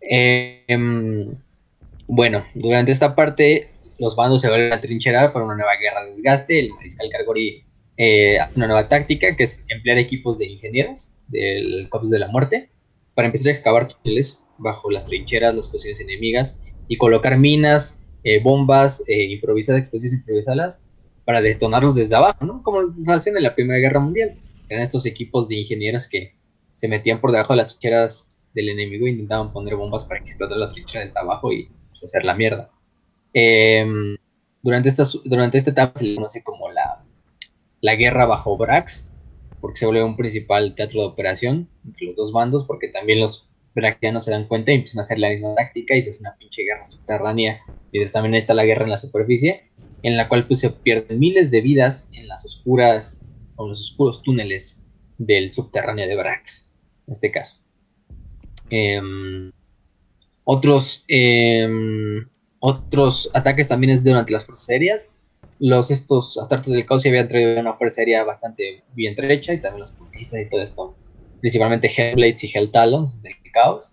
em, 0.00 1.34
bueno, 2.06 2.44
durante 2.54 2.92
esta 2.92 3.16
parte 3.16 3.70
los 3.98 4.16
bandos 4.16 4.40
se 4.40 4.48
vuelven 4.48 4.72
a 4.72 4.80
trincherar 4.80 5.32
para 5.32 5.44
una 5.44 5.56
nueva 5.56 5.76
guerra 5.76 6.04
de 6.04 6.12
desgaste, 6.12 6.60
el 6.60 6.72
mariscal 6.72 7.08
Cargori 7.10 7.64
eh, 7.98 8.36
una 8.54 8.66
nueva 8.66 8.88
táctica 8.88 9.34
que 9.36 9.44
es 9.44 9.62
emplear 9.68 9.96
equipos 9.96 10.38
de 10.38 10.46
ingenieros 10.46 11.14
del 11.28 11.88
Copos 11.88 12.10
de 12.10 12.18
la 12.18 12.28
Muerte 12.28 12.68
para 13.14 13.26
empezar 13.26 13.48
a 13.48 13.52
excavar 13.52 13.88
túneles 13.88 14.42
bajo 14.58 14.90
las 14.90 15.06
trincheras, 15.06 15.54
las 15.54 15.66
posiciones 15.66 16.00
enemigas 16.00 16.60
y 16.88 16.98
colocar 16.98 17.38
minas, 17.38 18.04
eh, 18.22 18.40
bombas 18.42 19.02
eh, 19.08 19.24
improvisadas, 19.24 19.80
explosivas 19.80 20.18
improvisadas 20.18 20.86
para 21.24 21.40
detonarlos 21.40 21.96
desde 21.96 22.14
abajo, 22.14 22.44
¿no? 22.44 22.62
Como 22.62 22.82
lo 22.82 22.94
hacían 23.08 23.36
en 23.38 23.42
la 23.42 23.54
Primera 23.54 23.80
Guerra 23.80 24.00
Mundial. 24.00 24.36
Eran 24.68 24.82
estos 24.82 25.06
equipos 25.06 25.48
de 25.48 25.56
ingenieros 25.56 26.06
que 26.06 26.34
se 26.74 26.88
metían 26.88 27.20
por 27.20 27.32
debajo 27.32 27.54
de 27.54 27.58
las 27.58 27.68
trincheras 27.68 28.30
del 28.52 28.68
enemigo 28.68 29.06
e 29.06 29.10
intentaban 29.10 29.52
poner 29.52 29.74
bombas 29.76 30.04
para 30.04 30.20
que 30.20 30.28
explotara 30.28 30.60
la 30.60 30.68
trinchera 30.68 31.04
desde 31.04 31.18
abajo 31.18 31.52
y 31.52 31.68
pues, 31.90 32.04
hacer 32.04 32.24
la 32.24 32.34
mierda. 32.34 32.70
Em, 33.38 34.16
durante, 34.62 34.88
esta, 34.88 35.02
durante 35.26 35.58
esta 35.58 35.70
etapa 35.70 35.98
se 35.98 36.06
le 36.06 36.14
conoce 36.14 36.42
como 36.42 36.72
la, 36.72 37.04
la 37.82 37.94
guerra 37.94 38.24
bajo 38.24 38.56
Brax, 38.56 39.10
porque 39.60 39.78
se 39.78 39.84
vuelve 39.84 40.02
un 40.04 40.16
principal 40.16 40.74
teatro 40.74 41.02
de 41.02 41.08
operación 41.08 41.68
entre 41.84 42.06
los 42.06 42.16
dos 42.16 42.32
bandos, 42.32 42.64
porque 42.64 42.88
también 42.88 43.20
los 43.20 43.46
braxianos 43.74 44.24
se 44.24 44.30
dan 44.30 44.48
cuenta 44.48 44.72
y 44.72 44.76
empiezan 44.76 45.00
a 45.00 45.02
hacer 45.02 45.18
la 45.18 45.28
misma 45.28 45.54
táctica 45.54 45.94
y 45.94 46.00
se 46.00 46.08
hace 46.08 46.20
una 46.20 46.34
pinche 46.38 46.62
guerra 46.64 46.86
subterránea. 46.86 47.60
Y 47.92 47.98
después 47.98 48.12
también 48.12 48.36
está 48.36 48.54
la 48.54 48.64
guerra 48.64 48.84
en 48.84 48.90
la 48.90 48.96
superficie, 48.96 49.68
en 50.02 50.16
la 50.16 50.28
cual 50.28 50.46
pues 50.46 50.60
se 50.60 50.70
pierden 50.70 51.18
miles 51.18 51.50
de 51.50 51.60
vidas 51.60 52.08
en 52.14 52.28
las 52.28 52.42
oscuras 52.46 53.28
o 53.56 53.68
los 53.68 53.82
oscuros 53.82 54.22
túneles 54.22 54.82
del 55.18 55.52
subterráneo 55.52 56.08
de 56.08 56.16
Brax, 56.16 56.72
en 57.06 57.12
este 57.12 57.30
caso. 57.30 57.62
Em, 58.70 59.52
otros, 60.44 61.04
em, 61.08 62.26
otros 62.60 63.30
ataques 63.34 63.68
también 63.68 63.92
es 63.92 64.02
durante 64.02 64.32
las 64.32 64.44
fuerzas 64.44 64.68
aéreas, 64.70 65.08
los 65.58 65.90
estos 65.90 66.36
Astartes 66.38 66.72
del 66.72 66.84
Caos 66.86 67.02
se 67.02 67.08
habían 67.08 67.28
traído 67.28 67.60
una 67.60 67.74
fuerza 67.74 68.02
aérea 68.02 68.24
bastante 68.24 68.82
bien 68.94 69.16
trecha 69.16 69.54
y 69.54 69.60
también 69.60 69.80
los 69.80 69.92
cultistas 69.92 70.40
y 70.40 70.48
todo 70.48 70.62
esto, 70.62 70.94
principalmente 71.40 71.90
Hellblades 71.94 72.44
y 72.44 72.50
Helltalons 72.52 73.22
del 73.22 73.34
Caos, 73.52 73.84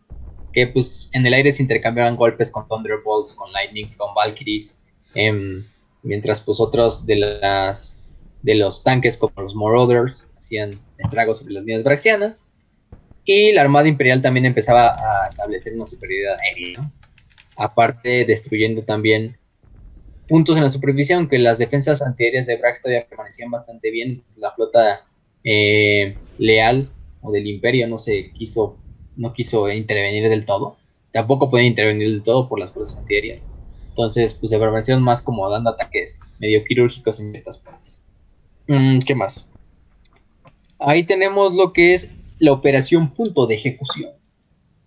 que 0.52 0.68
pues 0.68 1.10
en 1.14 1.26
el 1.26 1.34
aire 1.34 1.52
se 1.52 1.64
intercambiaban 1.64 2.18
golpes 2.18 2.52
con 2.52 2.68
Thunderbolts, 2.68 3.34
con 3.34 3.52
Lightnings, 3.54 3.96
con 3.96 4.14
Valkyries, 4.14 4.78
em, 5.16 5.66
mientras 6.04 6.42
pues 6.42 6.60
otros 6.60 7.06
de 7.06 7.16
las 7.16 7.98
de 8.42 8.56
los 8.56 8.84
tanques 8.84 9.18
como 9.18 9.32
los 9.38 9.56
Marauders 9.56 10.34
hacían 10.38 10.78
estragos 10.98 11.40
sobre 11.40 11.54
las 11.54 11.64
líneas 11.64 11.84
braxianas. 11.86 12.50
Y 13.24 13.54
la 13.54 13.62
Armada 13.62 13.88
Imperial 13.88 14.22
también 14.22 14.46
empezaba 14.46 14.90
a 14.90 15.30
establecer 15.30 15.74
una 15.74 15.86
superioridad 15.86 16.38
aérea, 16.42 16.92
aparte 17.56 18.26
destruyendo 18.26 18.84
también 18.84 19.38
puntos 20.28 20.58
en 20.58 20.64
la 20.64 20.70
superficie, 20.70 21.16
aunque 21.16 21.38
las 21.40 21.58
defensas 21.58 22.02
antiaéreas 22.02 22.46
de 22.46 22.58
Brax 22.58 22.82
todavía 22.82 23.08
permanecían 23.08 23.52
bastante 23.52 23.92
bien. 23.92 24.24
La 24.38 24.52
flota 24.52 25.06
eh, 25.44 26.18
leal 26.38 26.90
o 27.22 27.32
del 27.32 27.48
imperio 27.48 27.88
no 27.88 27.98
se 27.98 28.32
quiso, 28.32 28.78
no 29.16 29.34
quiso 29.34 29.70
intervenir 29.70 30.30
del 30.30 30.46
todo. 30.46 30.78
Tampoco 31.12 31.50
pueden 31.50 31.68
intervenir 31.68 32.10
del 32.10 32.24
todo 32.24 32.48
por 32.48 32.60
las 32.60 32.72
fuerzas 32.72 32.98
antiaéreas. 32.98 33.50
Entonces, 33.90 34.34
pues 34.34 34.50
se 34.50 34.58
permanecieron 34.58 35.04
más 35.04 35.22
como 35.22 35.48
dando 35.50 35.70
ataques 35.70 36.20
medio 36.40 36.64
quirúrgicos 36.64 37.20
en 37.20 37.32
ciertas 37.32 37.60
partes. 37.60 38.08
Mm, 38.68 39.00
¿Qué 39.00 39.14
más? 39.14 39.46
Ahí 40.80 41.04
tenemos 41.04 41.54
lo 41.54 41.74
que 41.74 41.94
es 41.94 42.10
la 42.40 42.54
operación 42.54 43.14
punto 43.14 43.46
de 43.46 43.56
ejecución. 43.56 44.12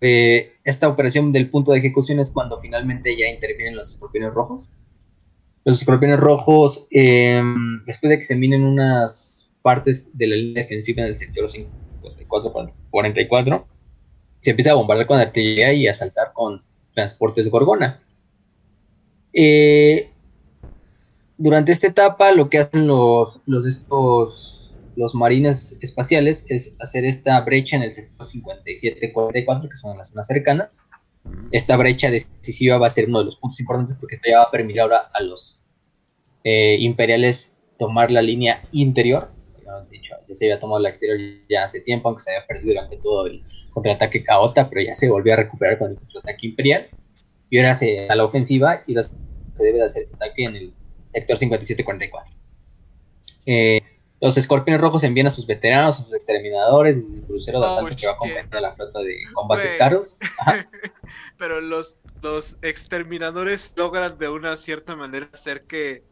Eh, 0.00 0.52
esta 0.64 0.88
operación 0.88 1.32
del 1.32 1.50
punto 1.50 1.72
de 1.72 1.78
ejecución 1.78 2.20
es 2.20 2.30
cuando 2.30 2.60
finalmente 2.60 3.16
ya 3.16 3.28
intervienen 3.28 3.76
los 3.76 3.90
escorpiones 3.90 4.34
rojos 4.34 4.72
los 5.66 5.78
escorpiones 5.80 6.18
rojos, 6.20 6.86
em, 6.92 7.84
después 7.86 8.08
de 8.08 8.18
que 8.18 8.24
se 8.24 8.36
minen 8.36 8.64
unas 8.64 9.50
partes 9.62 10.16
de 10.16 10.28
la 10.28 10.36
línea 10.36 10.62
defensiva 10.62 11.02
en 11.02 11.08
el 11.08 11.16
sector 11.16 11.48
54-44, 11.48 13.66
se 14.42 14.50
empieza 14.50 14.70
a 14.70 14.74
bombardear 14.74 15.08
con 15.08 15.18
artillería 15.18 15.72
y 15.72 15.88
a 15.88 15.90
asaltar 15.90 16.32
con 16.34 16.62
transportes 16.94 17.50
Gorgona. 17.50 18.00
Eh, 19.32 20.08
durante 21.36 21.72
esta 21.72 21.88
etapa, 21.88 22.30
lo 22.30 22.48
que 22.48 22.58
hacen 22.58 22.86
los, 22.86 23.40
los, 23.46 23.66
estos, 23.66 24.55
los 24.96 25.14
marines 25.14 25.78
espaciales 25.80 26.44
es 26.48 26.74
hacer 26.80 27.04
esta 27.04 27.40
brecha 27.42 27.76
en 27.76 27.82
el 27.82 27.94
sector 27.94 28.26
57-44, 28.26 29.68
que 29.68 29.78
son 29.78 29.96
la 29.96 30.04
zona 30.04 30.22
cercana, 30.22 30.70
esta 31.50 31.76
brecha 31.76 32.10
decisiva 32.10 32.78
va 32.78 32.88
a 32.88 32.90
ser 32.90 33.08
uno 33.08 33.20
de 33.20 33.26
los 33.26 33.36
puntos 33.36 33.60
importantes 33.60 33.96
porque 33.98 34.16
esto 34.16 34.28
ya 34.30 34.38
va 34.38 34.44
a 34.44 34.50
permitir 34.50 34.80
ahora 34.80 35.08
a 35.12 35.22
los 35.22 35.62
eh, 36.44 36.76
imperiales 36.80 37.54
tomar 37.78 38.10
la 38.10 38.22
línea 38.22 38.62
interior. 38.72 39.30
Ya, 39.64 39.72
dicho, 39.90 40.14
ya 40.26 40.34
se 40.34 40.46
había 40.46 40.58
tomado 40.58 40.80
la 40.80 40.88
exterior 40.88 41.18
ya 41.48 41.64
hace 41.64 41.80
tiempo, 41.80 42.08
aunque 42.08 42.22
se 42.22 42.34
había 42.34 42.46
perdido 42.46 42.68
durante 42.68 42.96
todo 42.96 43.26
el 43.26 43.42
contraataque 43.70 44.22
caota, 44.22 44.68
pero 44.68 44.82
ya 44.82 44.94
se 44.94 45.08
volvió 45.08 45.34
a 45.34 45.36
recuperar 45.36 45.78
con 45.78 45.90
el 45.90 45.96
contraataque 45.96 46.46
imperial. 46.46 46.88
Y 47.50 47.58
ahora 47.58 47.74
se 47.74 48.08
a 48.08 48.14
la 48.14 48.24
ofensiva 48.24 48.82
y 48.86 48.94
se 48.94 49.64
debe 49.64 49.78
de 49.78 49.84
hacer 49.84 50.02
este 50.02 50.16
ataque 50.16 50.44
en 50.44 50.56
el 50.56 50.72
sector 51.10 51.36
5744. 51.36 52.34
Eh, 53.46 53.80
los 54.20 54.38
escorpiones 54.38 54.80
rojos 54.80 55.04
envían 55.04 55.26
a 55.26 55.30
sus 55.30 55.46
veteranos, 55.46 56.00
a 56.00 56.04
sus 56.04 56.14
exterminadores, 56.14 57.02
desde 57.02 57.20
el 57.20 57.26
crucero 57.26 57.60
de 57.60 57.66
Oh, 57.66 57.70
asalto 57.70 57.96
que 57.96 58.06
va 58.06 58.12
a 58.12 58.58
a 58.58 58.60
la 58.60 58.74
flota 58.74 59.00
de 59.00 59.16
combates 59.34 59.74
caros. 59.74 60.16
Ajá. 60.40 60.66
Pero 61.38 61.60
los, 61.60 62.00
los 62.22 62.56
exterminadores 62.62 63.74
logran 63.76 64.16
de 64.16 64.28
una 64.28 64.56
cierta 64.56 64.96
manera 64.96 65.28
hacer 65.32 65.66
que, 65.66 66.04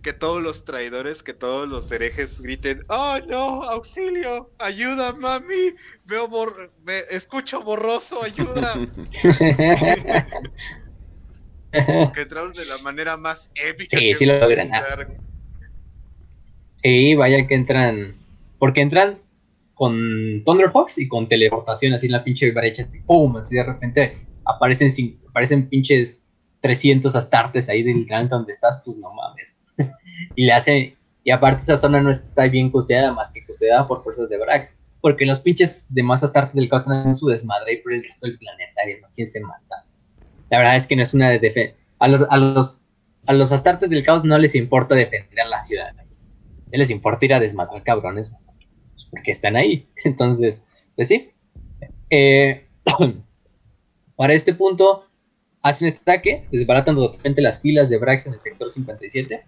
que 0.00 0.14
todos 0.14 0.42
los 0.42 0.64
traidores, 0.64 1.22
que 1.22 1.34
todos 1.34 1.68
los 1.68 1.92
herejes 1.92 2.40
griten, 2.40 2.82
¡Oh 2.88 3.18
no! 3.28 3.64
¡Auxilio! 3.64 4.50
¡Ayuda, 4.58 5.12
mami! 5.12 5.74
Veo 6.04 6.28
bor 6.28 6.72
escucho 7.10 7.60
borroso, 7.60 8.22
ayuda. 8.22 8.72
que 12.14 12.22
entraron 12.22 12.54
de 12.54 12.64
la 12.64 12.78
manera 12.78 13.18
más 13.18 13.50
épica. 13.56 13.98
Sí, 13.98 14.12
que 14.12 14.14
sí 14.14 14.24
logran. 14.24 14.70
dar. 14.70 15.25
Sí, 16.82 17.14
vaya 17.14 17.46
que 17.46 17.54
entran. 17.54 18.14
Porque 18.58 18.80
entran 18.80 19.18
con 19.74 20.42
Thunder 20.44 20.70
Fox 20.70 20.98
y 20.98 21.08
con 21.08 21.28
teleportación 21.28 21.92
así 21.92 22.06
en 22.06 22.12
la 22.12 22.24
pinche 22.24 22.50
brecha. 22.52 22.86
¡Pum! 23.06 23.36
Así 23.36 23.56
de 23.56 23.62
repente 23.64 24.18
aparecen, 24.44 24.88
cin- 24.88 25.18
aparecen 25.28 25.68
pinches 25.68 26.24
300 26.62 27.14
astartes 27.14 27.68
ahí 27.68 27.82
del 27.82 28.06
planeta 28.06 28.36
donde 28.36 28.52
estás, 28.52 28.80
pues 28.84 28.96
no 28.98 29.12
mames. 29.12 29.54
y 30.36 30.46
le 30.46 30.52
hacen. 30.52 30.94
Y 31.24 31.30
aparte, 31.32 31.60
esa 31.62 31.76
zona 31.76 32.00
no 32.00 32.10
está 32.10 32.46
bien 32.46 32.70
custodiada 32.70 33.12
más 33.12 33.30
que 33.32 33.44
custodiada 33.44 33.86
por 33.86 34.02
fuerzas 34.04 34.30
de 34.30 34.38
Brax. 34.38 34.80
Porque 35.00 35.26
los 35.26 35.40
pinches 35.40 35.92
demás 35.92 36.22
astartes 36.24 36.54
del 36.54 36.68
caos 36.68 36.82
están 36.82 37.06
en 37.08 37.14
su 37.14 37.26
desmadre 37.28 37.74
y 37.74 37.76
por 37.78 37.92
el 37.92 38.02
resto 38.02 38.26
del 38.26 38.38
planetario, 38.38 38.98
¿no? 39.02 39.08
¿Quién 39.14 39.26
se 39.26 39.40
mata? 39.40 39.84
La 40.50 40.58
verdad 40.58 40.76
es 40.76 40.86
que 40.86 40.96
no 40.96 41.02
es 41.02 41.12
una 41.14 41.30
defensa. 41.30 41.74
A 41.98 42.08
los, 42.08 42.22
a 42.30 42.36
los, 42.38 42.86
a 43.26 43.32
los 43.34 43.52
astartes 43.52 43.90
del 43.90 44.04
caos 44.04 44.24
no 44.24 44.38
les 44.38 44.54
importa 44.54 44.94
defender 44.94 45.46
la 45.48 45.64
ciudad. 45.64 45.92
A 46.72 46.76
les 46.76 46.90
importa 46.90 47.24
ir 47.24 47.34
a 47.34 47.40
desmadrar 47.40 47.82
cabrones 47.82 48.36
pues, 48.92 49.06
porque 49.10 49.30
están 49.30 49.56
ahí. 49.56 49.86
Entonces, 50.04 50.64
pues 50.94 51.08
sí. 51.08 51.30
Eh, 52.10 52.66
para 54.16 54.32
este 54.34 54.54
punto, 54.54 55.04
hacen 55.62 55.88
este 55.88 56.00
ataque, 56.00 56.46
desbaratan 56.50 56.96
totalmente 56.96 57.42
las 57.42 57.60
filas 57.60 57.90
de 57.90 57.98
Brax 57.98 58.26
en 58.26 58.34
el 58.34 58.38
sector 58.38 58.70
57. 58.70 59.44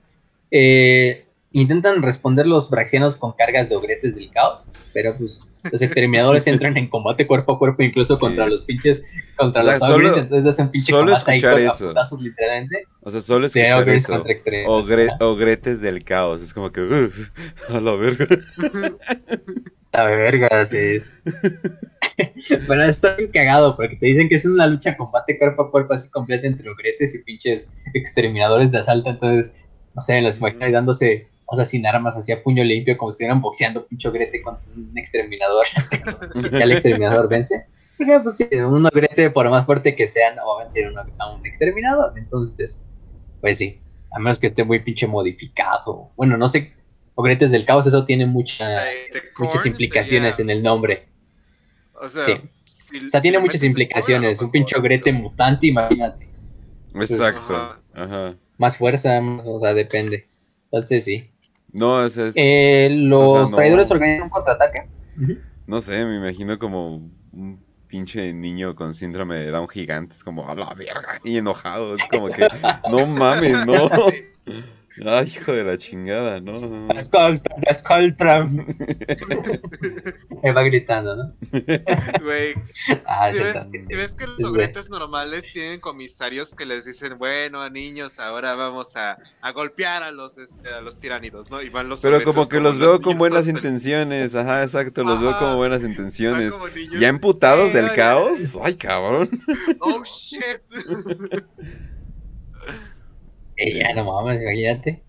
Eh, 0.51 1.25
intentan 1.53 2.03
responder 2.03 2.47
los 2.47 2.69
braxianos 2.71 3.17
con 3.17 3.33
cargas 3.33 3.69
de 3.69 3.77
ogretes 3.77 4.15
del 4.15 4.31
caos, 4.31 4.61
pero 4.93 5.17
pues 5.17 5.41
los 5.71 5.83
exterminadores 5.83 6.47
entran 6.47 6.77
en 6.77 6.89
combate 6.89 7.27
cuerpo 7.27 7.53
a 7.55 7.59
cuerpo, 7.59 7.83
incluso 7.83 8.19
contra 8.19 8.45
Sí. 8.47 8.51
los 8.51 8.63
pinches, 8.65 9.03
contra 9.37 9.61
O 9.61 9.65
sea, 9.65 9.73
los 9.73 9.81
solo- 9.81 9.95
ogres, 10.09 10.17
entonces 10.23 10.51
hacen 10.53 10.71
pinche 10.71 10.93
solo 10.93 11.13
escuchar 11.15 11.59
eso. 11.59 11.89
putazos, 11.89 12.21
literalmente. 12.21 12.85
O 13.03 13.11
sea, 13.11 13.21
solo 13.21 13.41
De 13.43 13.47
escuchar 13.61 13.83
ogres 13.83 14.05
eso. 14.05 14.25
Ogre- 14.67 15.09
ogretes 15.21 15.81
del 15.81 16.05
caos. 16.05 16.43
Es 16.43 16.53
como 16.53 16.71
que. 16.73 16.81
"Uf, 16.83 17.31
a 17.69 17.81
la 17.81 17.95
verga. 17.97 18.27
Está 19.89 20.05
vergas, 20.05 20.73
es. 20.75 21.17
Pero 22.67 22.85
está 22.85 23.15
bien 23.17 23.31
cagado, 23.33 23.75
porque 23.77 23.97
te 23.97 24.07
dicen 24.07 24.29
que 24.29 24.35
es 24.35 24.45
una 24.45 24.67
lucha 24.67 24.97
combate 24.97 25.39
cuerpo 25.39 25.63
a 25.63 25.71
cuerpo 25.71 25.95
así 25.95 26.11
completa 26.11 26.47
entre 26.47 26.69
ogretes 26.69 27.15
y 27.15 27.23
pinches 27.23 27.73
exterminadores 27.95 28.71
de 28.71 28.79
asalto. 28.79 29.09
Entonces, 29.11 29.57
no 29.95 30.01
sé, 30.03 30.21
los 30.21 30.39
imagino 30.39 30.67
ahí 30.67 30.73
dándose, 30.73 31.27
o 31.51 31.57
sea, 31.57 31.65
sin 31.65 31.87
armas, 31.87 32.17
así 32.17 32.31
a 32.31 32.43
puño 32.43 32.63
limpio, 32.63 32.97
como 32.99 33.11
si 33.11 33.17
estuvieran 33.17 33.41
boxeando 33.41 33.87
pinche 33.87 34.07
ogrete 34.09 34.43
contra 34.43 34.63
un 34.77 34.93
exterminador. 34.97 35.67
y 36.53 36.63
al 36.63 36.73
exterminador 36.73 37.29
vence. 37.29 37.67
Porque, 37.97 38.21
pues 38.21 38.37
sí, 38.37 38.45
un 38.55 38.87
ogrete, 38.87 39.31
por 39.31 39.49
más 39.51 39.65
fuerte 39.67 39.97
que 39.97 40.07
sea, 40.07 40.35
no 40.35 40.47
va 40.47 40.61
a 40.61 40.65
vencer 40.65 40.93
a 41.19 41.31
un 41.33 41.47
exterminador. 41.47 42.17
Entonces, 42.19 42.81
pues 43.41 43.59
sí, 43.59 43.81
a 44.13 44.19
menos 44.19 44.39
que 44.39 44.47
esté 44.49 44.63
muy 44.63 44.81
pinche 44.81 45.07
modificado. 45.07 46.11
Bueno, 46.17 46.37
no 46.37 46.49
sé, 46.49 46.75
ogretes 47.15 47.51
del 47.51 47.65
caos, 47.65 47.87
eso 47.87 48.05
tiene 48.05 48.27
mucha, 48.27 48.75
Eh, 48.75 48.79
muchas 49.39 49.65
implicaciones 49.67 50.37
sería- 50.37 50.53
en 50.53 50.59
el 50.59 50.63
nombre. 50.63 51.09
O 51.95 52.09
sea, 52.09 52.25
Sí. 52.27 52.33
si- 52.65 52.97
O 53.07 53.11
sea, 53.11 53.21
si 53.21 53.23
tiene 53.23 53.39
muchas 53.41 53.63
implicaciones. 53.65 54.41
Un 54.41 54.51
pinche 54.51 54.77
ogrete 54.79 55.05
pero- 55.11 55.19
mutante, 55.19 55.67
imagínate. 55.67 56.29
Exacto. 56.95 57.55
Ajá. 57.55 57.81
Ajá. 57.95 58.35
Más 58.59 58.77
fuerza, 58.77 59.21
más, 59.21 59.47
o 59.47 59.61
sea, 59.61 59.75
depende. 59.75 60.29
Entonces 60.71 61.05
sí. 61.05 61.31
No, 61.73 61.97
o 62.05 62.09
sea, 62.09 62.27
es- 62.27 62.35
Eh, 62.37 62.89
los 62.91 63.29
o 63.29 63.33
sea, 63.33 63.43
no- 63.51 63.57
traidores 63.57 63.91
organizan 63.91 64.25
un 64.25 64.31
contraataque. 64.31 64.89
No 65.67 65.81
sé, 65.81 66.05
me 66.05 66.17
imagino 66.17 66.59
como 66.59 66.97
un 67.33 67.65
pinche 67.87 68.33
niño 68.33 68.75
con 68.75 68.95
síndrome 68.95 69.37
de 69.37 69.51
Down 69.51 69.69
gigante. 69.69 70.15
Es 70.15 70.23
como, 70.25 70.49
a 70.49 70.55
la 70.55 70.73
verga. 70.75 71.21
Y 71.25 71.37
enojado. 71.39 71.95
Es 71.95 72.05
como 72.09 72.29
que, 72.29 72.47
no 72.91 73.07
mames, 73.07 73.67
no. 73.67 73.75
Ay, 75.07 75.27
hijo 75.29 75.53
de 75.53 75.63
la 75.65 75.79
chingada, 75.79 76.41
no. 76.41 76.59
no, 76.61 76.89
no. 76.89 76.95
Me 80.43 80.53
va 80.53 80.63
gritando, 80.63 81.15
¿no? 81.17 81.35
Güey, 82.23 82.55
Ah, 83.07 83.29
¿Y 83.29 83.33
sí, 83.33 83.39
ves, 83.39 83.55
también. 83.55 83.87
y 83.91 83.97
ves 83.97 84.15
que 84.15 84.27
los 84.27 84.43
ogretes 84.45 84.91
normales 84.91 85.53
tienen 85.53 85.81
comisarios 85.81 86.55
que 86.55 86.67
les 86.67 86.85
dicen, 86.85 87.17
bueno, 87.19 87.69
niños, 87.71 88.19
ahora 88.19 88.55
vamos 88.57 88.97
a, 88.97 89.19
a 89.41 89.53
golpear 89.53 90.03
a 90.03 90.11
los, 90.11 90.37
este, 90.39 90.69
a 90.73 90.81
los 90.81 90.99
tiránidos, 90.99 91.51
¿no? 91.51 91.63
Y 91.63 91.69
van 91.69 91.89
los 91.89 92.03
Pero 92.03 92.23
como 92.25 92.49
que 92.49 92.59
los 92.61 92.79
veo 92.79 93.01
con 93.01 93.19
buenas 93.19 93.47
intenciones. 93.47 94.35
Ajá, 94.35 94.63
exacto, 94.63 95.05
los 95.05 95.21
veo 95.21 95.39
como 95.39 95.57
buenas 95.57 95.83
van 95.83 95.91
intenciones. 95.91 96.53
como 96.53 96.69
niños, 96.69 97.01
Ya 97.01 97.09
emputados 97.09 97.71
"Eh, 97.71 97.75
del 97.75 97.85
oigan, 97.91 97.97
caos. 97.97 98.39
Ay, 98.63 98.75
cabrón. 98.77 99.29
Oh, 99.81 100.03
shit. 100.05 100.61
Ya 103.59 103.93
no 103.95 104.05
mames, 104.05 104.43
imagínate. 104.43 105.05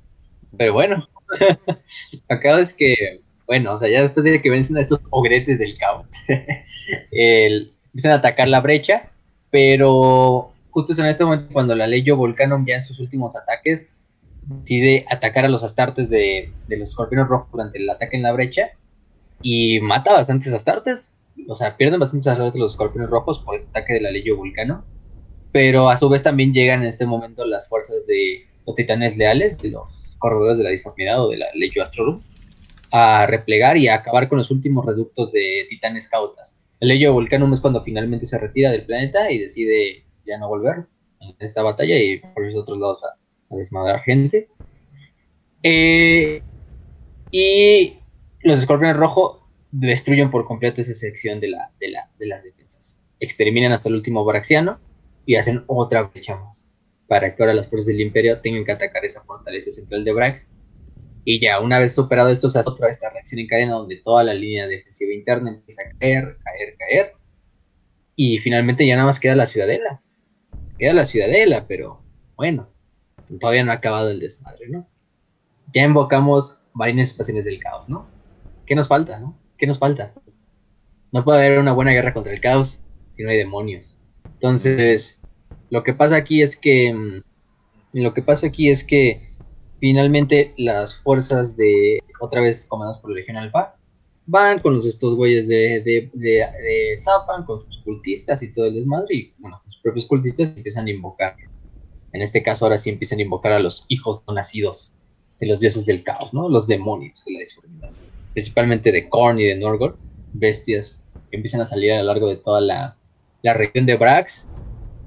Pero 0.57 0.73
bueno, 0.73 1.03
acá 2.29 2.59
es 2.59 2.73
que, 2.73 3.21
bueno, 3.47 3.73
o 3.73 3.77
sea, 3.77 3.89
ya 3.89 4.01
después 4.01 4.23
de 4.25 4.41
que 4.41 4.49
vencen 4.49 4.77
a 4.77 4.81
estos 4.81 5.01
ogretes 5.11 5.59
del 5.59 5.77
caos, 5.77 6.07
el- 7.11 7.75
empiezan 7.87 8.13
a 8.13 8.15
atacar 8.15 8.47
la 8.47 8.61
brecha, 8.61 9.11
pero 9.49 10.57
justo 10.69 10.93
es 10.93 10.99
en 10.99 11.07
este 11.07 11.25
momento 11.25 11.51
cuando 11.53 11.75
la 11.75 11.87
Leyo 11.87 12.17
Volcanum 12.17 12.65
ya 12.65 12.75
en 12.75 12.81
sus 12.83 12.99
últimos 12.99 13.35
ataques 13.35 13.91
decide 14.41 15.05
atacar 15.09 15.45
a 15.45 15.49
los 15.49 15.63
astartes 15.63 16.09
de, 16.09 16.55
de 16.67 16.77
los 16.77 16.89
escorpiones 16.89 17.27
rojos 17.27 17.49
durante 17.51 17.79
el 17.79 17.89
ataque 17.89 18.17
en 18.17 18.23
la 18.23 18.33
brecha 18.33 18.69
y 19.41 19.79
mata 19.81 20.11
a 20.11 20.15
bastantes 20.15 20.53
astartes. 20.53 21.13
O 21.47 21.55
sea, 21.55 21.77
pierden 21.77 21.99
bastantes 21.99 22.27
astartes 22.27 22.59
los 22.59 22.73
escorpiones 22.73 23.09
rojos 23.09 23.43
por 23.45 23.55
este 23.55 23.69
ataque 23.69 23.93
de 23.95 24.01
la 24.01 24.11
Leyo 24.11 24.37
Vulcano. 24.37 24.85
Pero 25.51 25.89
a 25.89 25.97
su 25.97 26.09
vez 26.09 26.21
también 26.21 26.53
llegan 26.53 26.81
en 26.81 26.87
este 26.87 27.05
momento 27.05 27.45
las 27.45 27.67
fuerzas 27.67 28.05
de 28.07 28.45
los 28.65 28.75
titanes 28.75 29.17
leales, 29.17 29.57
de 29.57 29.71
los 29.71 30.15
corredores 30.19 30.57
de 30.57 30.63
la 30.63 30.69
disformidad 30.69 31.23
o 31.23 31.29
de 31.29 31.37
la 31.37 31.47
Legio 31.55 31.81
Astrorum, 31.81 32.21
a 32.91 33.25
replegar 33.25 33.77
y 33.77 33.87
a 33.87 33.95
acabar 33.95 34.29
con 34.29 34.37
los 34.37 34.51
últimos 34.51 34.85
reductos 34.85 35.31
de 35.31 35.65
titanes 35.69 36.07
cautas. 36.07 36.59
El 36.79 36.89
Legio 36.89 37.13
Volcanum 37.13 37.53
es 37.53 37.61
cuando 37.61 37.83
finalmente 37.83 38.25
se 38.25 38.37
retira 38.37 38.71
del 38.71 38.85
planeta 38.85 39.31
y 39.31 39.39
decide 39.39 40.03
ya 40.25 40.37
no 40.37 40.47
volver 40.47 40.85
en 41.19 41.35
esta 41.39 41.63
batalla 41.63 41.97
y 41.97 42.19
por 42.19 42.45
esos 42.45 42.61
otros 42.61 42.77
lados 42.77 43.03
a, 43.03 43.55
desmadrar 43.55 44.01
gente. 44.01 44.47
Eh, 45.63 46.41
y 47.31 47.93
los 48.41 48.59
escorpiones 48.59 48.95
rojos 48.95 49.39
destruyen 49.71 50.29
por 50.29 50.45
completo 50.45 50.81
esa 50.81 50.93
sección 50.93 51.39
de, 51.39 51.49
la, 51.49 51.71
de, 51.79 51.89
la, 51.89 52.09
de 52.19 52.27
las 52.27 52.43
defensas. 52.43 53.01
Exterminan 53.19 53.71
hasta 53.71 53.89
el 53.89 53.95
último 53.95 54.23
Braxiano 54.23 54.79
y 55.29 55.35
hacen 55.35 55.63
otra 55.67 56.01
brecha 56.01 56.35
más 56.37 56.73
para 57.07 57.35
que 57.35 57.43
ahora 57.43 57.53
las 57.53 57.67
fuerzas 57.67 57.89
del 57.89 58.01
imperio 58.01 58.39
tengan 58.39 58.65
que 58.65 58.71
atacar 58.71 59.05
esa 59.05 59.23
fortaleza 59.23 59.69
central 59.69 60.03
de 60.03 60.11
Brax. 60.11 60.49
Y 61.23 61.39
ya, 61.39 61.59
una 61.59 61.77
vez 61.77 61.93
superado 61.93 62.29
esto, 62.29 62.49
se 62.49 62.57
hace 62.57 62.67
otra 62.67 62.89
esta 62.89 63.11
reacción 63.11 63.39
en 63.39 63.47
cadena 63.47 63.73
donde 63.73 63.97
toda 63.97 64.23
la 64.23 64.33
línea 64.33 64.65
defensiva 64.65 65.13
interna 65.13 65.51
empieza 65.51 65.83
a 65.83 65.99
caer, 65.99 66.35
caer, 66.43 66.75
caer. 66.79 67.13
Y 68.15 68.39
finalmente 68.39 68.87
ya 68.87 68.95
nada 68.95 69.05
más 69.05 69.19
queda 69.19 69.35
la 69.35 69.45
ciudadela. 69.45 69.99
Queda 70.79 70.93
la 70.93 71.05
ciudadela, 71.05 71.67
pero 71.67 72.01
bueno, 72.35 72.67
todavía 73.39 73.63
no 73.63 73.71
ha 73.71 73.75
acabado 73.75 74.09
el 74.09 74.19
desmadre, 74.19 74.67
¿no? 74.67 74.89
Ya 75.71 75.83
invocamos 75.83 76.59
marines 76.73 77.09
espaciales 77.09 77.45
del 77.45 77.59
caos, 77.59 77.87
¿no? 77.87 78.07
¿Qué 78.65 78.73
nos 78.73 78.87
falta, 78.87 79.19
no? 79.19 79.37
¿Qué 79.59 79.67
nos 79.67 79.77
falta? 79.77 80.11
No 81.11 81.23
puede 81.23 81.45
haber 81.45 81.59
una 81.59 81.73
buena 81.73 81.91
guerra 81.91 82.15
contra 82.15 82.33
el 82.33 82.41
caos 82.41 82.83
si 83.11 83.21
no 83.21 83.29
hay 83.29 83.37
demonios. 83.37 84.01
Entonces, 84.25 85.18
lo 85.69 85.83
que 85.83 85.93
pasa 85.93 86.15
aquí 86.17 86.41
es 86.41 86.55
que. 86.55 86.93
mm, 86.93 87.21
Lo 87.93 88.13
que 88.13 88.21
pasa 88.21 88.47
aquí 88.47 88.69
es 88.69 88.83
que 88.83 89.29
finalmente 89.79 90.53
las 90.57 90.95
fuerzas 91.01 91.55
de. 91.57 91.99
Otra 92.19 92.41
vez 92.41 92.65
comandadas 92.67 92.99
por 92.99 93.11
la 93.11 93.17
Legión 93.17 93.37
Alfa. 93.37 93.75
Van 94.25 94.59
con 94.59 94.77
estos 94.77 95.15
güeyes 95.15 95.47
de, 95.47 95.81
de, 95.81 96.09
de, 96.13 96.29
de 96.29 96.97
Zapan, 96.97 97.45
con 97.45 97.65
sus 97.65 97.79
cultistas 97.83 98.43
y 98.43 98.53
todo 98.53 98.67
el 98.67 98.75
desmadre. 98.75 99.15
Y 99.15 99.33
bueno, 99.39 99.59
los 99.65 99.77
propios 99.77 100.05
cultistas 100.05 100.55
empiezan 100.55 100.85
a 100.85 100.91
invocar. 100.91 101.35
En 102.13 102.21
este 102.21 102.43
caso, 102.43 102.65
ahora 102.65 102.77
sí 102.77 102.91
empiezan 102.91 103.19
a 103.19 103.23
invocar 103.23 103.53
a 103.53 103.59
los 103.59 103.85
hijos 103.87 104.21
no 104.27 104.33
nacidos 104.35 104.99
de 105.39 105.47
los 105.47 105.59
dioses 105.61 105.85
del 105.87 106.03
caos, 106.03 106.31
¿no? 106.33 106.47
Los 106.47 106.67
demonios 106.67 107.25
de 107.25 107.33
la 107.33 107.39
disformidad. 107.39 107.89
Principalmente 108.33 108.91
de 108.91 109.09
Korn 109.09 109.39
y 109.39 109.45
de 109.45 109.55
Norgor. 109.55 109.97
Bestias 110.33 110.99
que 111.31 111.37
empiezan 111.37 111.61
a 111.61 111.65
salir 111.65 111.93
a 111.93 111.99
lo 111.99 112.03
largo 112.03 112.27
de 112.29 112.35
toda 112.37 112.61
la, 112.61 112.97
la 113.41 113.53
región 113.53 113.87
de 113.87 113.95
Brax, 113.95 114.47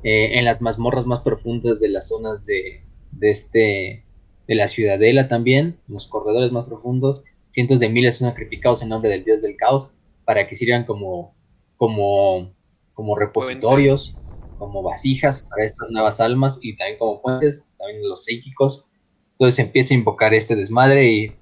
eh, 0.04 0.38
en 0.38 0.44
las 0.44 0.60
mazmorras 0.60 1.06
más 1.06 1.20
profundas 1.20 1.80
de 1.80 1.88
las 1.88 2.08
zonas 2.08 2.46
de, 2.46 2.82
de 3.12 3.30
este 3.30 4.04
de 4.48 4.54
la 4.54 4.68
ciudadela 4.68 5.28
también, 5.28 5.78
en 5.88 5.94
los 5.94 6.08
corredores 6.08 6.52
más 6.52 6.66
profundos, 6.66 7.24
cientos 7.52 7.78
de 7.78 7.88
miles 7.88 8.18
son 8.18 8.28
sacrificados 8.28 8.82
en 8.82 8.88
nombre 8.88 9.10
del 9.10 9.24
dios 9.24 9.42
del 9.42 9.56
caos 9.56 9.94
para 10.24 10.48
que 10.48 10.56
sirvan 10.56 10.84
como, 10.84 11.34
como, 11.76 12.52
como 12.94 13.16
repositorios, 13.16 14.16
como 14.58 14.82
vasijas 14.82 15.44
para 15.48 15.64
estas 15.64 15.90
nuevas 15.90 16.20
almas 16.20 16.58
y 16.62 16.76
también 16.76 16.98
como 16.98 17.22
puentes, 17.22 17.68
también 17.78 18.08
los 18.08 18.24
psíquicos. 18.24 18.88
Entonces 19.32 19.58
empieza 19.58 19.94
a 19.94 19.98
invocar 19.98 20.34
este 20.34 20.56
desmadre 20.56 21.10
y 21.10 21.36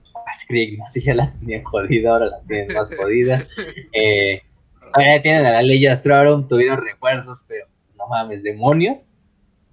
no 0.78 0.86
sé, 0.86 1.00
ya 1.00 1.14
la 1.14 1.32
tenían 1.38 1.64
jodida, 1.64 2.12
ahora 2.12 2.26
la 2.26 2.40
tienen 2.46 2.74
más 2.74 2.94
jodida. 2.94 3.44
Eh, 3.92 5.20
tienen 5.22 5.46
a 5.46 5.52
la 5.52 5.62
ley 5.62 5.86
Astrorum, 5.86 6.48
tuvieron 6.48 6.84
refuerzos, 6.84 7.44
pero 7.46 7.66
mames, 8.10 8.42
demonios. 8.42 9.14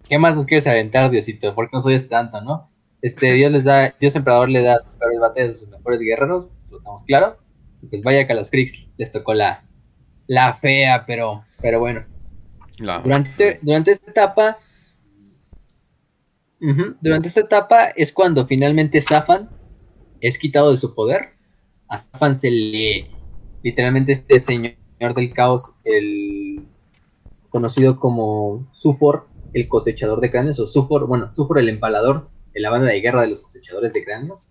¿Qué 0.07 0.17
más 0.17 0.35
nos 0.35 0.45
quieres 0.45 0.67
aventar, 0.67 1.11
Diosito? 1.11 1.53
¿Por 1.53 1.65
qué 1.65 1.71
no 1.73 1.81
soy 1.81 1.99
tanto, 2.07 2.39
no? 2.39 2.71
Este, 3.01 3.33
Dios 3.33 3.51
les 3.51 3.63
da, 3.65 3.93
Dios 3.99 4.15
emperador 4.15 4.49
le 4.49 4.61
da 4.61 4.75
a 4.75 4.81
sus 4.81 4.93
mejores 4.93 5.19
batallas 5.19 5.55
a 5.55 5.59
sus 5.59 5.69
mejores 5.69 6.01
guerreros, 6.01 6.57
eso 6.61 6.75
lo 6.75 6.79
tenemos 6.79 7.03
claro. 7.03 7.37
pues 7.89 8.01
vaya 8.01 8.25
que 8.25 8.33
a 8.33 8.35
los 8.35 8.49
Kriegs 8.49 8.87
les 8.97 9.11
tocó 9.11 9.33
la, 9.33 9.63
la 10.27 10.53
fea, 10.55 11.03
pero, 11.05 11.41
pero 11.61 11.79
bueno. 11.79 12.05
Durante, 12.79 13.59
durante 13.61 13.91
esta 13.91 14.11
etapa, 14.11 14.57
durante 17.01 17.27
esta 17.27 17.41
etapa 17.41 17.87
es 17.89 18.13
cuando 18.13 18.45
finalmente 18.45 19.01
Zafan 19.01 19.49
es 20.21 20.37
quitado 20.37 20.71
de 20.71 20.77
su 20.77 20.93
poder. 20.93 21.29
A 21.89 21.97
Zafan 21.97 22.35
se 22.35 22.51
le, 22.51 23.09
literalmente 23.63 24.11
este 24.11 24.39
señor 24.39 24.75
del 24.99 25.33
caos, 25.33 25.75
el 25.83 26.46
conocido 27.57 27.99
como 27.99 28.69
Sufor, 28.71 29.27
el 29.53 29.67
cosechador 29.67 30.21
de 30.21 30.29
cráneos, 30.29 30.59
o 30.59 30.67
Sufor, 30.67 31.07
bueno, 31.07 31.33
Sufor 31.35 31.57
el 31.57 31.69
empalador, 31.69 32.29
de 32.53 32.59
la 32.59 32.69
banda 32.69 32.87
de 32.87 33.01
guerra 33.01 33.21
de 33.21 33.29
los 33.29 33.41
cosechadores 33.41 33.93
de 33.93 34.03
cráneos, 34.03 34.45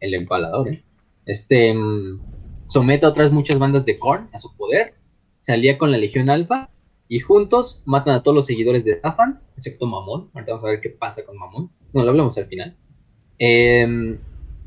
el 0.00 0.14
empalador, 0.14 0.66
¿eh? 0.68 0.84
este, 1.26 1.72
mm, 1.72 2.20
somete 2.66 3.06
a 3.06 3.10
otras 3.10 3.30
muchas 3.30 3.60
bandas 3.60 3.84
de 3.84 3.96
Korn 4.00 4.28
a 4.32 4.38
su 4.38 4.56
poder, 4.56 4.94
se 5.38 5.52
alía 5.52 5.78
con 5.78 5.92
la 5.92 5.96
Legión 5.96 6.28
Alfa 6.28 6.70
y 7.06 7.20
juntos 7.20 7.84
matan 7.84 8.16
a 8.16 8.24
todos 8.24 8.34
los 8.34 8.46
seguidores 8.46 8.84
de 8.84 9.00
Zafan, 9.00 9.40
excepto 9.56 9.86
Mamón. 9.86 10.30
Ahorita 10.34 10.52
vamos 10.52 10.64
a 10.64 10.70
ver 10.70 10.80
qué 10.80 10.90
pasa 10.90 11.24
con 11.24 11.38
Mamón. 11.38 11.70
No, 11.92 12.02
lo 12.02 12.10
hablamos 12.10 12.36
al 12.36 12.46
final. 12.46 12.76
Em, 13.38 14.18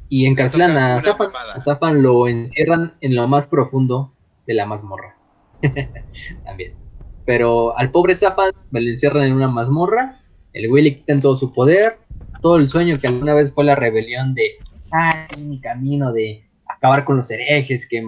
y 0.08 0.26
encarcelan 0.26 0.78
a 0.78 1.02
Zafan. 1.02 1.32
A 1.54 1.60
Zafan 1.60 2.02
lo 2.02 2.30
encierran 2.30 2.94
en 3.02 3.16
lo 3.16 3.28
más 3.28 3.48
profundo 3.48 4.14
de 4.46 4.54
la 4.54 4.66
mazmorra. 4.66 5.18
También. 6.46 6.87
Pero 7.28 7.78
al 7.78 7.92
pobre 7.92 8.16
Zafan 8.16 8.54
me 8.72 8.80
lo 8.80 8.90
encierran 8.90 9.26
en 9.26 9.34
una 9.34 9.50
mazmorra. 9.50 10.16
El 10.54 10.70
güey 10.70 11.04
le 11.06 11.20
todo 11.20 11.36
su 11.36 11.52
poder. 11.52 11.98
Todo 12.42 12.56
el 12.56 12.70
sueño 12.70 13.00
que 13.00 13.08
alguna 13.08 13.34
vez 13.34 13.52
fue 13.54 13.66
la 13.66 13.76
rebelión 13.76 14.34
de. 14.34 14.52
Ah, 14.94 15.26
mi 15.38 15.60
camino 15.60 16.14
de 16.14 16.46
acabar 16.66 17.04
con 17.04 17.18
los 17.18 17.30
herejes 17.30 17.86
que, 17.86 18.02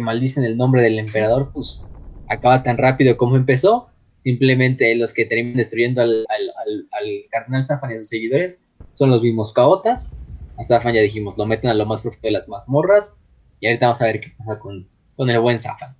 maldicen 0.00 0.44
el 0.44 0.56
nombre 0.56 0.80
del 0.80 0.98
emperador. 0.98 1.50
Pues 1.52 1.84
acaba 2.30 2.62
tan 2.62 2.78
rápido 2.78 3.18
como 3.18 3.36
empezó. 3.36 3.90
Simplemente 4.20 4.94
los 4.94 5.12
que 5.12 5.26
terminan 5.26 5.58
destruyendo 5.58 6.00
al, 6.00 6.24
al, 6.30 6.86
al, 6.98 7.22
carnal 7.30 7.62
Zafan 7.62 7.90
y 7.90 7.94
a 7.94 7.98
sus 7.98 8.08
seguidores 8.08 8.64
son 8.94 9.10
los 9.10 9.20
mismos 9.20 9.52
caotas. 9.52 10.16
A 10.56 10.64
Zafan 10.64 10.94
ya 10.94 11.02
dijimos, 11.02 11.36
lo 11.36 11.44
meten 11.44 11.68
a 11.68 11.74
lo 11.74 11.84
más 11.84 12.00
profundo 12.00 12.26
de 12.26 12.32
las 12.32 12.48
mazmorras. 12.48 13.18
Y 13.60 13.66
ahorita 13.66 13.84
vamos 13.84 14.00
a 14.00 14.06
ver 14.06 14.20
qué 14.22 14.32
pasa 14.38 14.58
con, 14.58 14.88
con 15.14 15.28
el 15.28 15.40
buen 15.40 15.58
Zafan. 15.58 15.94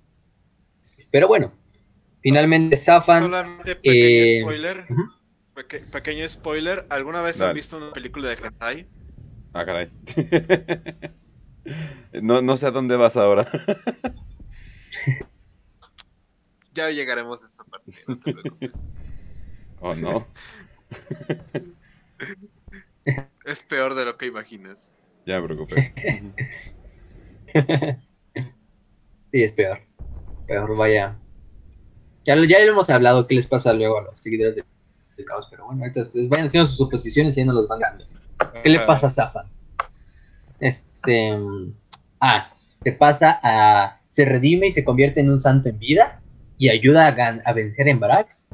Pero 1.11 1.27
bueno, 1.27 1.51
finalmente 2.21 2.77
Zafan. 2.77 3.23
Solamente 3.23 3.75
pequeño 3.75 4.23
eh, 4.23 4.39
spoiler. 4.41 4.85
pequeño 5.91 6.27
spoiler. 6.27 6.87
¿Alguna 6.89 7.21
vez 7.21 7.41
han 7.41 7.53
visto 7.53 7.77
una 7.77 7.93
película 7.93 8.29
de 8.29 8.35
Hentai? 8.35 8.87
Ah, 9.53 9.65
caray. 9.65 9.91
no, 12.21 12.41
no 12.41 12.57
sé 12.57 12.67
a 12.67 12.71
dónde 12.71 12.95
vas 12.95 13.17
ahora. 13.17 13.47
Ya 16.73 16.91
llegaremos 16.91 17.41
a 17.41 17.47
esa 17.47 17.63
parte, 17.63 17.91
no 18.07 18.19
te 18.19 18.33
preocupes. 18.33 18.91
¿O 19.79 19.95
no? 19.95 20.23
es 23.45 23.63
peor 23.63 23.95
de 23.95 24.05
lo 24.05 24.15
que 24.15 24.27
imaginas. 24.27 24.95
Ya 25.25 25.41
me 25.41 25.47
preocupé. 25.47 25.91
sí, 29.31 29.43
es 29.43 29.51
peor. 29.53 29.79
Peor, 30.45 30.77
vaya. 30.77 31.19
Ya, 32.27 32.35
ya 32.45 32.57
hemos 32.57 32.89
hablado, 32.89 33.25
qué 33.25 33.35
les 33.35 33.47
pasa 33.47 33.71
luego 33.71 33.99
a 33.99 34.03
los 34.03 34.19
seguidores 34.19 34.57
de, 34.57 35.25
caos, 35.25 35.47
pero 35.49 35.65
bueno, 35.65 35.81
ahorita 35.81 36.01
ustedes 36.01 36.27
vayan 36.27 36.47
haciendo 36.47 36.67
sus 36.67 36.77
suposiciones 36.77 37.37
y 37.37 37.39
ya 37.39 37.45
no 37.45 37.53
los 37.53 37.69
van 37.69 37.79
dando. 37.79 38.05
¿Qué 38.61 38.69
le 38.69 38.79
pasa 38.79 39.07
a 39.07 39.09
Zafan? 39.09 39.45
Este. 40.59 41.37
A. 42.19 42.53
Se 42.83 42.91
pasa 42.91 43.39
a. 43.41 44.01
Se 44.09 44.25
redime 44.25 44.67
y 44.67 44.71
se 44.71 44.83
convierte 44.83 45.21
en 45.21 45.31
un 45.31 45.39
santo 45.39 45.69
en 45.69 45.79
vida 45.79 46.21
y 46.57 46.67
ayuda 46.67 47.07
a, 47.45 47.53
vencer 47.53 47.87
en 47.87 48.01
Brax. 48.01 48.49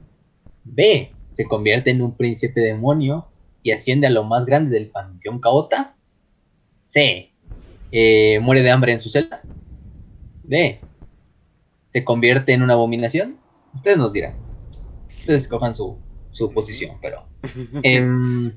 B. 0.64 1.12
Se 1.32 1.46
convierte 1.46 1.90
en 1.90 2.04
un 2.04 2.16
príncipe 2.16 2.62
demonio 2.62 3.28
y 3.64 3.72
asciende 3.72 4.06
a 4.06 4.12
lo 4.12 4.24
más 4.24 4.46
grande 4.46 4.76
del 4.76 4.92
panteón 4.92 5.40
caota. 5.40 5.96
C. 6.86 7.32
Eh, 7.92 8.40
muere 8.40 8.62
de 8.62 8.70
hambre 8.70 8.94
en 8.94 9.00
su 9.00 9.10
celda. 9.10 9.42
D. 10.44 10.80
Se 11.90 12.04
convierte 12.04 12.54
en 12.54 12.62
una 12.62 12.74
abominación. 12.74 13.42
Ustedes 13.76 13.98
nos 13.98 14.14
dirán. 14.14 14.36
Ustedes 15.08 15.44
escojan 15.44 15.74
su, 15.74 15.98
su 16.30 16.50
posición, 16.50 16.98
pero. 17.02 17.26
Em, 17.84 18.52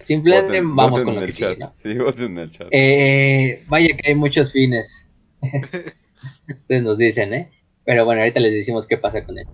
simplemente 0.00 0.60
vamos 0.62 1.02
con 1.02 1.14
lo 1.14 1.20
que 1.20 1.32
sigue, 1.32 1.58
Sí, 1.76 1.96
en 2.24 2.38
el 2.38 2.50
chat. 2.50 2.68
Eh, 2.70 3.62
vaya 3.68 3.96
que 3.96 4.10
hay 4.10 4.14
muchos 4.14 4.52
fines. 4.52 5.10
Ustedes 6.48 6.82
nos 6.82 6.98
dicen, 6.98 7.34
¿eh? 7.34 7.50
Pero 7.84 8.04
bueno, 8.04 8.20
ahorita 8.20 8.40
les 8.40 8.52
decimos 8.52 8.86
qué 8.86 8.96
pasa 8.96 9.24
con 9.24 9.38
él. 9.38 9.46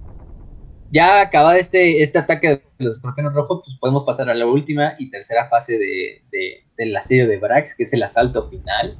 Ya 0.90 1.20
acabado 1.20 1.56
este, 1.56 2.02
este 2.02 2.18
ataque 2.18 2.48
de 2.48 2.62
los 2.78 2.96
escorpiones 2.96 3.32
rojos, 3.32 3.62
pues 3.64 3.76
podemos 3.80 4.04
pasar 4.04 4.30
a 4.30 4.34
la 4.34 4.46
última 4.46 4.94
y 4.98 5.10
tercera 5.10 5.48
fase 5.48 5.78
de, 5.78 6.64
del 6.76 6.96
asedio 6.96 7.26
de 7.26 7.38
Brax, 7.38 7.74
que 7.74 7.82
es 7.82 7.92
el 7.92 8.02
asalto 8.02 8.48
final, 8.48 8.96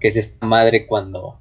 que 0.00 0.08
es 0.08 0.16
esta 0.16 0.46
madre 0.46 0.86
cuando 0.86 1.40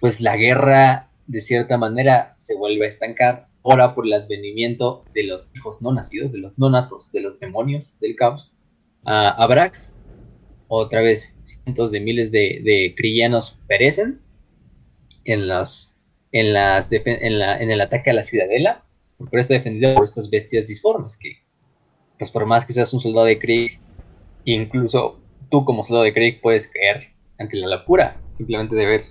pues 0.00 0.20
la 0.20 0.36
guerra 0.36 1.10
de 1.26 1.40
cierta 1.40 1.76
manera 1.78 2.34
se 2.36 2.56
vuelve 2.56 2.86
a 2.86 2.88
estancar, 2.88 3.48
ahora 3.64 3.94
por 3.94 4.06
el 4.06 4.12
advenimiento 4.12 5.04
de 5.12 5.24
los 5.24 5.50
hijos 5.54 5.82
no 5.82 5.92
nacidos, 5.92 6.32
de 6.32 6.38
los 6.38 6.58
no 6.58 6.70
natos, 6.70 7.10
de 7.12 7.20
los 7.20 7.38
demonios 7.38 7.98
del 8.00 8.14
caos, 8.14 8.56
a, 9.04 9.30
a 9.30 9.46
Brax. 9.46 9.92
Otra 10.68 11.00
vez, 11.00 11.34
cientos 11.42 11.92
de 11.92 12.00
miles 12.00 12.30
de, 12.30 12.60
de 12.64 12.94
cristianos 12.96 13.62
perecen 13.68 14.20
en 15.24 15.48
las 15.48 15.92
en, 16.32 16.52
las 16.52 16.90
en, 16.92 17.38
la, 17.38 17.58
en 17.60 17.70
el 17.70 17.80
ataque 17.80 18.10
a 18.10 18.14
la 18.14 18.22
ciudadela, 18.22 18.84
porque 19.16 19.38
está 19.38 19.54
defendido 19.54 19.94
por 19.94 20.04
estas 20.04 20.28
bestias 20.28 20.66
disformes, 20.66 21.16
que 21.16 21.38
pues 22.18 22.30
por 22.30 22.46
más 22.46 22.66
que 22.66 22.72
seas 22.72 22.92
un 22.92 23.00
soldado 23.00 23.26
de 23.26 23.38
Krieg, 23.38 23.78
incluso 24.44 25.20
tú 25.50 25.64
como 25.64 25.82
soldado 25.82 26.04
de 26.04 26.12
Krieg 26.12 26.40
puedes 26.40 26.66
caer 26.66 27.12
ante 27.38 27.56
la 27.56 27.68
locura, 27.68 28.20
simplemente 28.30 28.74
de 28.74 28.86
ver. 28.86 29.02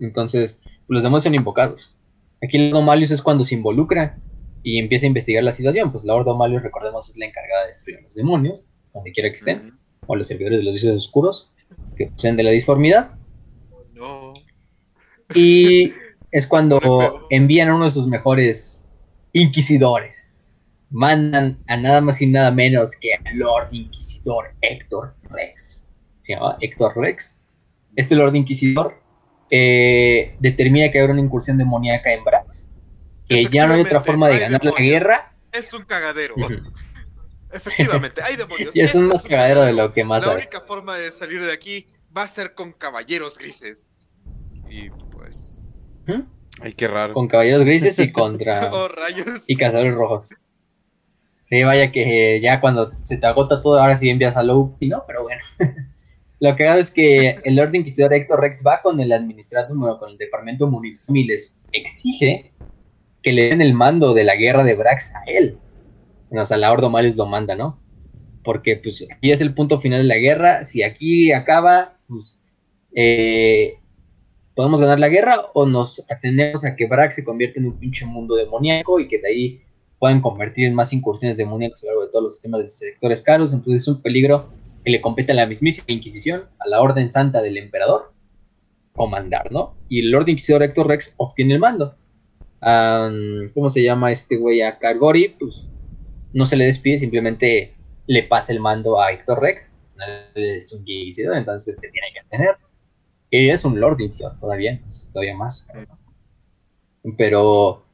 Entonces, 0.00 0.58
los 0.88 1.02
demonios 1.02 1.24
son 1.24 1.34
invocados. 1.34 1.96
Aquí 2.42 2.56
el 2.56 2.70
Lord 2.70 2.84
Malius 2.84 3.10
es 3.10 3.22
cuando 3.22 3.44
se 3.44 3.54
involucra 3.54 4.18
y 4.62 4.78
empieza 4.78 5.06
a 5.06 5.08
investigar 5.08 5.44
la 5.44 5.52
situación. 5.52 5.92
Pues 5.92 6.04
la 6.04 6.14
Lord 6.14 6.36
Malius, 6.36 6.62
recordemos, 6.62 7.10
es 7.10 7.16
la 7.16 7.26
encargada 7.26 7.62
de 7.62 7.68
destruir 7.68 7.98
a 7.98 8.02
los 8.02 8.14
demonios, 8.14 8.72
donde 8.94 9.12
quiera 9.12 9.30
que 9.30 9.36
estén, 9.36 9.78
o 10.06 10.16
los 10.16 10.26
servidores 10.26 10.58
de 10.58 10.64
los 10.64 10.74
dioses 10.74 10.96
oscuros, 10.96 11.52
que 11.96 12.06
poseen 12.06 12.36
de 12.36 12.42
la 12.42 12.50
disformidad. 12.50 13.10
No. 13.94 14.34
Y 15.34 15.92
es 16.32 16.46
cuando 16.46 16.80
envían 17.30 17.68
a 17.68 17.74
uno 17.74 17.84
de 17.84 17.90
sus 17.90 18.06
mejores 18.06 18.86
inquisidores. 19.32 20.38
Mandan 20.90 21.58
a 21.68 21.76
nada 21.76 22.00
más 22.00 22.20
y 22.20 22.26
nada 22.26 22.50
menos 22.50 22.96
que 22.96 23.14
al 23.14 23.36
Lord 23.36 23.68
Inquisidor 23.70 24.46
Héctor 24.60 25.14
Rex. 25.30 25.88
Se 26.22 26.34
llama 26.34 26.56
Héctor 26.60 26.96
Rex. 26.96 27.38
Este 27.94 28.16
Lord 28.16 28.34
Inquisidor 28.34 28.94
eh, 29.50 30.36
determina 30.38 30.90
que 30.90 31.00
habrá 31.00 31.12
una 31.12 31.22
incursión 31.22 31.58
demoníaca 31.58 32.12
en 32.12 32.24
Brax. 32.24 32.70
Que 33.28 33.46
ya 33.46 33.66
no 33.66 33.74
hay 33.74 33.82
otra 33.82 34.02
forma 34.02 34.28
de 34.28 34.38
ganar 34.40 34.64
la 34.64 34.72
guerra. 34.72 35.32
Es 35.52 35.72
un 35.72 35.84
cagadero. 35.84 36.34
Efectivamente, 37.52 38.22
hay 38.22 38.36
demonios. 38.36 38.74
Y 38.76 38.80
es 38.80 38.94
un 38.94 39.08
más 39.08 39.22
cagadero 39.22 39.62
de 39.62 39.72
lo 39.72 39.92
que 39.92 40.04
más 40.04 40.24
La 40.24 40.34
única 40.34 40.60
forma 40.60 40.96
de 40.96 41.10
salir 41.12 41.44
de 41.44 41.52
aquí 41.52 41.86
va 42.16 42.22
a 42.22 42.26
ser 42.26 42.54
con 42.54 42.72
caballeros 42.72 43.38
grises. 43.38 43.90
Y 44.68 44.90
pues. 44.90 45.62
¿Mm? 46.06 46.22
Ay, 46.60 46.72
qué 46.74 46.86
raro. 46.86 47.14
Con 47.14 47.28
caballeros 47.28 47.64
grises 47.64 47.98
y 47.98 48.12
contra. 48.12 48.72
oh, 48.72 48.88
rayos. 48.88 49.48
Y 49.48 49.56
cazadores 49.56 49.94
rojos. 49.94 50.30
Sí, 51.42 51.64
vaya 51.64 51.90
que 51.90 52.40
ya 52.40 52.60
cuando 52.60 52.92
se 53.02 53.16
te 53.16 53.26
agota 53.26 53.60
todo, 53.60 53.80
ahora 53.80 53.96
sí 53.96 54.08
envías 54.08 54.36
a 54.36 54.42
Loki, 54.42 54.88
¿no? 54.88 55.02
Pero 55.06 55.24
bueno. 55.24 55.42
Lo 56.40 56.56
que 56.56 56.66
hago 56.66 56.80
es 56.80 56.90
que 56.90 57.36
el 57.44 57.56
Lord 57.56 57.74
Inquisidor 57.74 58.12
Héctor 58.14 58.40
Rex 58.40 58.64
va 58.66 58.80
con 58.82 58.98
el 59.00 59.12
administrador, 59.12 59.76
bueno, 59.76 59.98
con 59.98 60.10
el 60.10 60.18
departamento 60.18 60.66
municipal 60.66 61.16
y 61.16 61.24
les 61.24 61.58
exige 61.72 62.52
que 63.22 63.32
le 63.32 63.50
den 63.50 63.60
el 63.60 63.74
mando 63.74 64.14
de 64.14 64.24
la 64.24 64.36
guerra 64.36 64.64
de 64.64 64.74
Brax 64.74 65.12
a 65.14 65.24
él. 65.26 65.58
o 66.30 66.44
sea, 66.44 66.56
la 66.56 66.72
Ordo 66.72 66.88
Malius 66.88 67.16
lo 67.16 67.26
manda, 67.26 67.54
¿no? 67.54 67.78
porque 68.42 68.76
pues 68.76 69.06
aquí 69.10 69.30
es 69.30 69.40
el 69.40 69.54
punto 69.54 69.80
final 69.80 70.02
de 70.02 70.08
la 70.08 70.16
guerra, 70.16 70.64
si 70.64 70.82
aquí 70.82 71.32
acaba, 71.32 71.98
pues 72.08 72.42
eh, 72.94 73.74
podemos 74.54 74.80
ganar 74.80 74.98
la 74.98 75.08
guerra 75.08 75.46
o 75.54 75.66
nos 75.66 76.04
atendemos 76.10 76.64
a 76.64 76.74
que 76.74 76.86
Brack 76.86 77.12
se 77.12 77.24
convierta 77.24 77.60
en 77.60 77.66
un 77.66 77.78
pinche 77.78 78.06
mundo 78.06 78.34
demoníaco 78.34 78.98
y 79.00 79.08
que 79.08 79.20
de 79.20 79.28
ahí 79.28 79.60
puedan 79.98 80.20
convertir 80.20 80.66
en 80.66 80.74
más 80.74 80.92
incursiones 80.92 81.36
demoníacas 81.36 81.82
a 81.82 81.86
lo 81.86 81.92
largo 81.92 82.06
de 82.06 82.12
todos 82.12 82.22
los 82.24 82.34
sistemas 82.34 82.62
de 82.62 82.68
sectores 82.70 83.22
caros, 83.22 83.52
entonces 83.52 83.82
es 83.82 83.88
un 83.88 84.00
peligro 84.00 84.48
que 84.84 84.90
le 84.90 85.00
compete 85.00 85.32
a 85.32 85.34
la 85.34 85.46
mismísima 85.46 85.86
Inquisición, 85.88 86.44
a 86.58 86.68
la 86.68 86.80
Orden 86.80 87.10
Santa 87.10 87.42
del 87.42 87.58
Emperador, 87.58 88.12
comandar, 88.92 89.50
¿no? 89.52 89.76
Y 89.88 90.00
el 90.00 90.10
Lord 90.10 90.28
Inquisidor 90.28 90.62
Héctor 90.62 90.88
Rex 90.88 91.14
obtiene 91.16 91.54
el 91.54 91.60
mando. 91.60 91.96
¿Cómo 93.54 93.70
se 93.70 93.82
llama 93.82 94.10
este 94.10 94.36
güey? 94.36 94.62
A 94.62 94.78
Cargori, 94.78 95.36
pues 95.38 95.70
no 96.32 96.44
se 96.46 96.56
le 96.56 96.66
despide, 96.66 96.98
simplemente 96.98 97.74
le 98.06 98.22
pasa 98.24 98.52
el 98.52 98.60
mando 98.60 99.00
a 99.00 99.12
Héctor 99.12 99.40
Rex. 99.40 99.78
Es 100.34 100.72
un 100.72 100.80
inquisidor, 100.80 101.36
entonces 101.36 101.78
se 101.78 101.88
tiene 101.90 102.08
que 102.14 102.28
tener. 102.28 102.56
Y 103.30 103.48
es 103.48 103.64
un 103.64 103.78
Lord 103.78 104.00
Inquisidor 104.00 104.38
todavía, 104.38 104.80
pues, 104.82 105.10
todavía 105.12 105.36
más. 105.36 105.68
Pero 107.16 107.84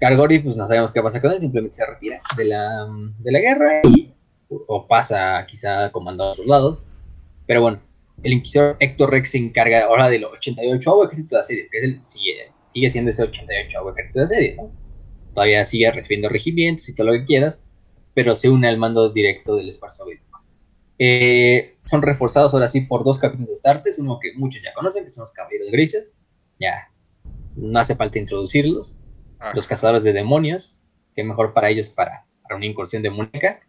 Cargori, 0.00 0.38
pues 0.38 0.56
no 0.56 0.66
sabemos 0.66 0.92
qué 0.92 1.02
pasa 1.02 1.20
con 1.20 1.32
él, 1.32 1.40
simplemente 1.40 1.76
se 1.76 1.86
retira 1.86 2.22
de 2.36 2.44
la, 2.44 2.86
de 3.18 3.32
la 3.32 3.38
guerra 3.38 3.80
y, 3.84 4.13
o 4.48 4.86
pasa 4.86 5.44
quizá 5.46 5.90
comandando 5.92 6.24
a 6.24 6.32
otros 6.32 6.46
lados. 6.46 6.82
Pero 7.46 7.62
bueno, 7.62 7.80
el 8.22 8.32
inquisidor 8.32 8.76
Héctor 8.80 9.10
Rex 9.10 9.30
se 9.30 9.38
encarga 9.38 9.84
ahora 9.84 10.08
del 10.08 10.24
88 10.24 11.04
ejército 11.04 11.36
de 11.36 11.40
asedio, 11.40 11.64
que 11.70 11.78
es 11.78 11.84
el, 11.84 12.04
sigue, 12.04 12.52
sigue 12.66 12.88
siendo 12.90 13.10
ese 13.10 13.24
88 13.24 13.90
ejército 13.90 14.18
de 14.20 14.24
asedio, 14.24 14.56
¿no? 14.56 14.70
Todavía 15.34 15.64
sigue 15.64 15.90
recibiendo 15.90 16.28
regimientos 16.28 16.88
y 16.88 16.94
todo 16.94 17.08
lo 17.08 17.12
que 17.14 17.24
quieras, 17.24 17.62
pero 18.14 18.36
se 18.36 18.48
une 18.48 18.68
al 18.68 18.78
mando 18.78 19.10
directo 19.10 19.56
del 19.56 19.68
esfuerzo 19.68 20.04
eh, 20.96 21.74
son 21.80 22.02
reforzados 22.02 22.54
ahora 22.54 22.68
sí 22.68 22.82
por 22.82 23.02
dos 23.02 23.18
capítulos 23.18 23.50
de 23.50 23.56
Startes, 23.56 23.98
uno 23.98 24.20
que 24.20 24.32
muchos 24.34 24.62
ya 24.62 24.72
conocen, 24.74 25.04
que 25.04 25.10
son 25.10 25.22
los 25.22 25.32
Caballeros 25.32 25.72
Grises, 25.72 26.22
ya 26.60 26.88
no 27.56 27.78
hace 27.80 27.96
falta 27.96 28.20
introducirlos, 28.20 28.96
ah. 29.40 29.50
los 29.54 29.66
Cazadores 29.66 30.04
de 30.04 30.12
Demonios, 30.12 30.80
que 31.16 31.24
mejor 31.24 31.52
para 31.52 31.70
ellos 31.70 31.88
para, 31.88 32.26
para 32.42 32.54
una 32.56 32.66
incursión 32.66 33.02
demoníaca, 33.02 33.60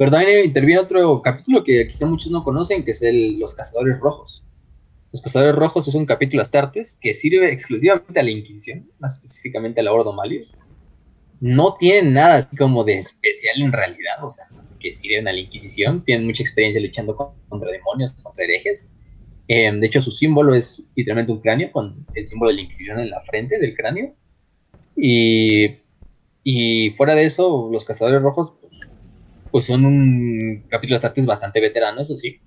pero 0.00 0.12
también 0.12 0.46
interviene 0.46 0.80
otro 0.80 1.20
capítulo 1.20 1.62
que 1.62 1.86
quizá 1.86 2.06
muchos 2.06 2.32
no 2.32 2.42
conocen, 2.42 2.86
que 2.86 2.92
es 2.92 3.02
el 3.02 3.38
Los 3.38 3.52
Cazadores 3.52 4.00
Rojos. 4.00 4.42
Los 5.12 5.20
Cazadores 5.20 5.54
Rojos 5.54 5.88
es 5.88 5.94
un 5.94 6.06
capítulo 6.06 6.40
Astartes 6.40 6.96
que 7.02 7.12
sirve 7.12 7.52
exclusivamente 7.52 8.18
a 8.18 8.22
la 8.22 8.30
Inquisición, 8.30 8.90
más 8.98 9.16
específicamente 9.16 9.78
a 9.78 9.82
la 9.82 9.92
Ordo 9.92 10.14
Malius. 10.14 10.56
No 11.40 11.76
tienen 11.78 12.14
nada 12.14 12.36
así 12.36 12.56
como 12.56 12.82
de 12.82 12.94
especial 12.94 13.60
en 13.60 13.72
realidad, 13.72 14.24
o 14.24 14.30
sea, 14.30 14.46
más 14.56 14.74
que 14.76 14.94
sirven 14.94 15.28
a 15.28 15.34
la 15.34 15.40
Inquisición. 15.40 16.02
Tienen 16.02 16.24
mucha 16.24 16.44
experiencia 16.44 16.80
luchando 16.80 17.14
contra 17.50 17.70
demonios, 17.70 18.14
contra 18.22 18.44
herejes. 18.44 18.88
Em, 19.48 19.80
de 19.80 19.86
hecho, 19.86 20.00
su 20.00 20.12
símbolo 20.12 20.54
es 20.54 20.82
literalmente 20.96 21.32
un 21.32 21.42
cráneo 21.42 21.72
con 21.72 22.06
el 22.14 22.24
símbolo 22.24 22.52
de 22.52 22.54
la 22.54 22.62
Inquisición 22.62 23.00
en 23.00 23.10
la 23.10 23.20
frente 23.20 23.58
del 23.58 23.76
cráneo. 23.76 24.14
Y, 24.96 25.76
y 26.42 26.88
fuera 26.96 27.14
de 27.14 27.26
eso, 27.26 27.68
los 27.70 27.84
Cazadores 27.84 28.22
Rojos 28.22 28.56
pues 29.50 29.66
son 29.66 29.84
un 29.84 30.64
capítulo 30.68 30.94
de 30.94 30.96
Astartes 30.96 31.26
bastante 31.26 31.60
veterano, 31.60 32.00
eso 32.00 32.14
sí, 32.14 32.40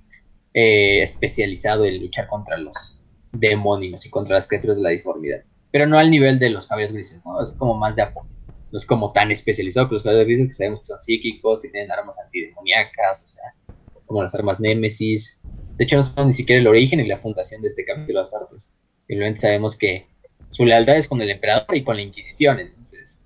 eh, 0.54 1.02
especializado 1.02 1.86
en 1.86 2.00
luchar 2.00 2.28
contra 2.28 2.58
los 2.58 3.02
demonios 3.32 4.06
y 4.06 4.10
contra 4.10 4.36
las 4.36 4.48
criaturas 4.48 4.78
de 4.78 4.84
la 4.84 4.90
disformidad. 4.90 5.44
Pero 5.72 5.88
no 5.88 5.98
al 5.98 6.12
nivel 6.12 6.40
de 6.40 6.50
los 6.50 6.68
caballos 6.68 6.92
grises, 6.92 7.22
¿no? 7.26 7.42
Es 7.42 7.54
como 7.54 7.74
más 7.74 7.96
de 7.96 8.04
apoyo. 8.04 8.30
No 8.72 8.78
es 8.78 8.86
como 8.86 9.12
tan 9.12 9.32
especializado 9.32 9.88
que 9.90 9.96
los 9.96 10.04
caballos 10.04 10.26
grises, 10.26 10.48
que 10.48 10.54
sabemos 10.54 10.80
que 10.82 10.86
son 10.86 11.02
psíquicos, 11.02 11.62
que 11.62 11.70
tienen 11.70 11.92
armas 11.92 12.20
antidemoníacas, 12.20 13.24
o 13.24 13.28
sea, 13.28 13.76
como 14.06 14.22
las 14.22 14.34
armas 14.36 14.60
Némesis. 14.60 15.40
De 15.78 15.84
hecho, 15.84 15.98
no 15.98 16.04
sabemos 16.04 16.28
ni 16.28 16.34
siquiera 16.34 16.62
el 16.62 16.68
origen 16.68 17.00
y 17.00 17.08
la 17.08 17.18
fundación 17.18 17.62
de 17.62 17.68
este 17.68 17.86
capítulo 17.86 18.20
de 18.20 18.22
Astartes. 18.22 18.76
Simplemente 19.08 19.42
sabemos 19.42 19.76
que 19.76 20.08
su 20.52 20.66
lealtad 20.66 20.98
es 20.98 21.08
con 21.08 21.22
el 21.22 21.30
emperador 21.32 21.76
y 21.76 21.84
con 21.84 21.96
la 21.96 22.04
Inquisición. 22.04 22.60
Entonces, 22.60 23.20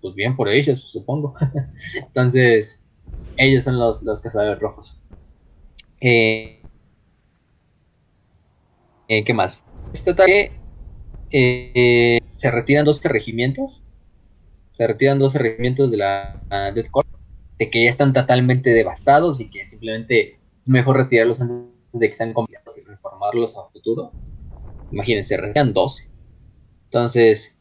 pues 0.00 0.14
bien 0.14 0.36
por 0.36 0.48
ellos, 0.48 0.80
supongo. 0.80 1.34
entonces, 1.94 2.83
ellos 3.36 3.64
son 3.64 3.78
los, 3.78 4.02
los 4.02 4.20
cazadores 4.20 4.58
rojos. 4.60 5.00
Eh, 6.00 6.62
eh, 9.08 9.24
¿Qué 9.24 9.34
más? 9.34 9.64
Este 9.92 10.10
ataque 10.10 10.52
eh, 11.30 12.18
se 12.32 12.50
retiran 12.50 12.84
12 12.84 13.08
regimientos. 13.08 13.84
Se 14.76 14.86
retiran 14.86 15.18
12 15.18 15.38
regimientos 15.38 15.90
de 15.90 15.96
la 15.98 16.40
Death 16.74 16.90
Corps. 16.90 17.08
De 17.58 17.70
que 17.70 17.84
ya 17.84 17.90
están 17.90 18.12
totalmente 18.12 18.70
devastados 18.70 19.40
y 19.40 19.48
que 19.48 19.64
simplemente 19.64 20.40
es 20.60 20.68
mejor 20.68 20.96
retirarlos 20.96 21.40
antes 21.40 21.70
de 21.92 22.08
que 22.08 22.14
sean 22.14 22.32
complicados 22.32 22.76
y 22.78 22.82
reformarlos 22.82 23.56
a 23.56 23.68
futuro. 23.70 24.10
Imagínense, 24.90 25.30
se 25.30 25.36
retiran 25.36 25.72
12. 25.72 26.10
Entonces, 26.86 27.56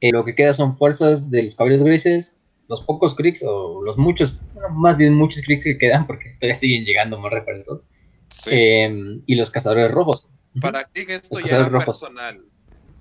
lo 0.00 0.24
que 0.24 0.34
queda 0.34 0.52
son 0.52 0.76
fuerzas 0.76 1.30
de 1.30 1.42
los 1.42 1.54
caballeros 1.56 1.84
grises, 1.84 2.39
los 2.70 2.82
pocos 2.82 3.16
clics 3.16 3.42
o 3.42 3.82
los 3.82 3.98
muchos, 3.98 4.38
más 4.70 4.96
bien 4.96 5.14
muchos 5.14 5.42
clics 5.42 5.64
que 5.64 5.76
quedan 5.76 6.06
porque 6.06 6.30
todavía 6.40 6.54
siguen 6.54 6.84
llegando 6.84 7.18
más 7.18 7.32
refuerzos. 7.32 7.88
Em, 8.46 9.22
y 9.26 9.34
los 9.34 9.50
cazadores 9.50 9.90
rojos. 9.90 10.32
Para 10.60 10.84
Crick 10.84 11.10
esto 11.10 11.40
ya 11.40 11.58
era 11.58 11.84
personal. 11.84 12.44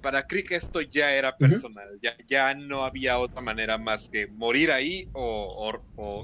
Para 0.02 0.26
Crick 0.26 0.52
esto 0.52 0.82
ya 0.82 1.14
era 1.14 1.38
personal. 1.38 1.88
ya, 2.02 2.16
ya 2.28 2.56
no 2.56 2.84
había 2.84 3.20
otra 3.20 3.42
manera 3.42 3.78
más 3.78 4.10
que 4.10 4.26
morir 4.26 4.72
ahí 4.72 5.08
o, 5.14 5.72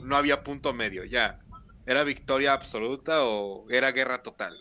no 0.03 0.15
había 0.15 0.43
punto 0.43 0.73
medio. 0.73 1.05
Ya. 1.05 1.39
Era 1.85 2.03
victoria 2.03 2.53
absoluta 2.53 3.25
o 3.25 3.69
era 3.69 3.91
guerra 3.91 4.23
total. 4.23 4.55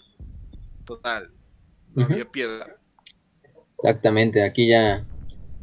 Total. 0.85 1.31
No 1.95 2.05
había 2.05 2.27
piedra. 2.27 2.77
Exactamente. 3.77 4.45
Aquí 4.45 4.69
ya. 4.69 5.07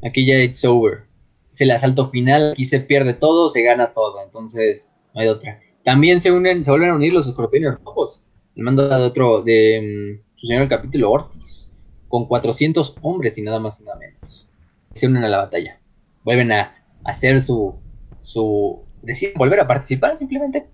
Aquí 0.03 0.25
ya 0.25 0.39
it's 0.39 0.65
over 0.65 1.10
es 1.51 1.61
el 1.61 1.71
asalto 1.71 2.09
final, 2.09 2.53
aquí 2.53 2.65
se 2.65 2.79
pierde 2.79 3.13
todo, 3.13 3.49
se 3.49 3.61
gana 3.61 3.93
todo, 3.93 4.23
entonces 4.23 4.93
no 5.13 5.21
hay 5.21 5.27
otra. 5.27 5.59
También 5.83 6.19
se 6.19 6.31
unen, 6.31 6.63
se 6.63 6.71
vuelven 6.71 6.91
a 6.91 6.95
unir 6.95 7.13
los 7.13 7.27
escorpiones 7.27 7.77
rojos, 7.83 8.27
el 8.55 8.63
mando 8.63 8.87
de 8.87 8.95
otro, 8.95 9.41
de 9.41 10.19
mm, 10.21 10.23
su 10.35 10.47
señor 10.47 10.69
capítulo 10.69 11.11
Ortiz, 11.11 11.71
con 12.07 12.27
400 12.27 12.97
hombres 13.01 13.37
y 13.37 13.41
nada 13.41 13.59
más 13.59 13.81
y 13.81 13.83
nada 13.83 13.97
menos. 13.97 14.49
Se 14.93 15.07
unen 15.07 15.23
a 15.23 15.29
la 15.29 15.37
batalla, 15.37 15.79
vuelven 16.23 16.51
a 16.51 16.75
hacer 17.03 17.41
su, 17.41 17.75
su, 18.21 18.83
deciden 19.01 19.33
volver 19.37 19.59
a 19.59 19.67
participar 19.67 20.17
simplemente. 20.17 20.67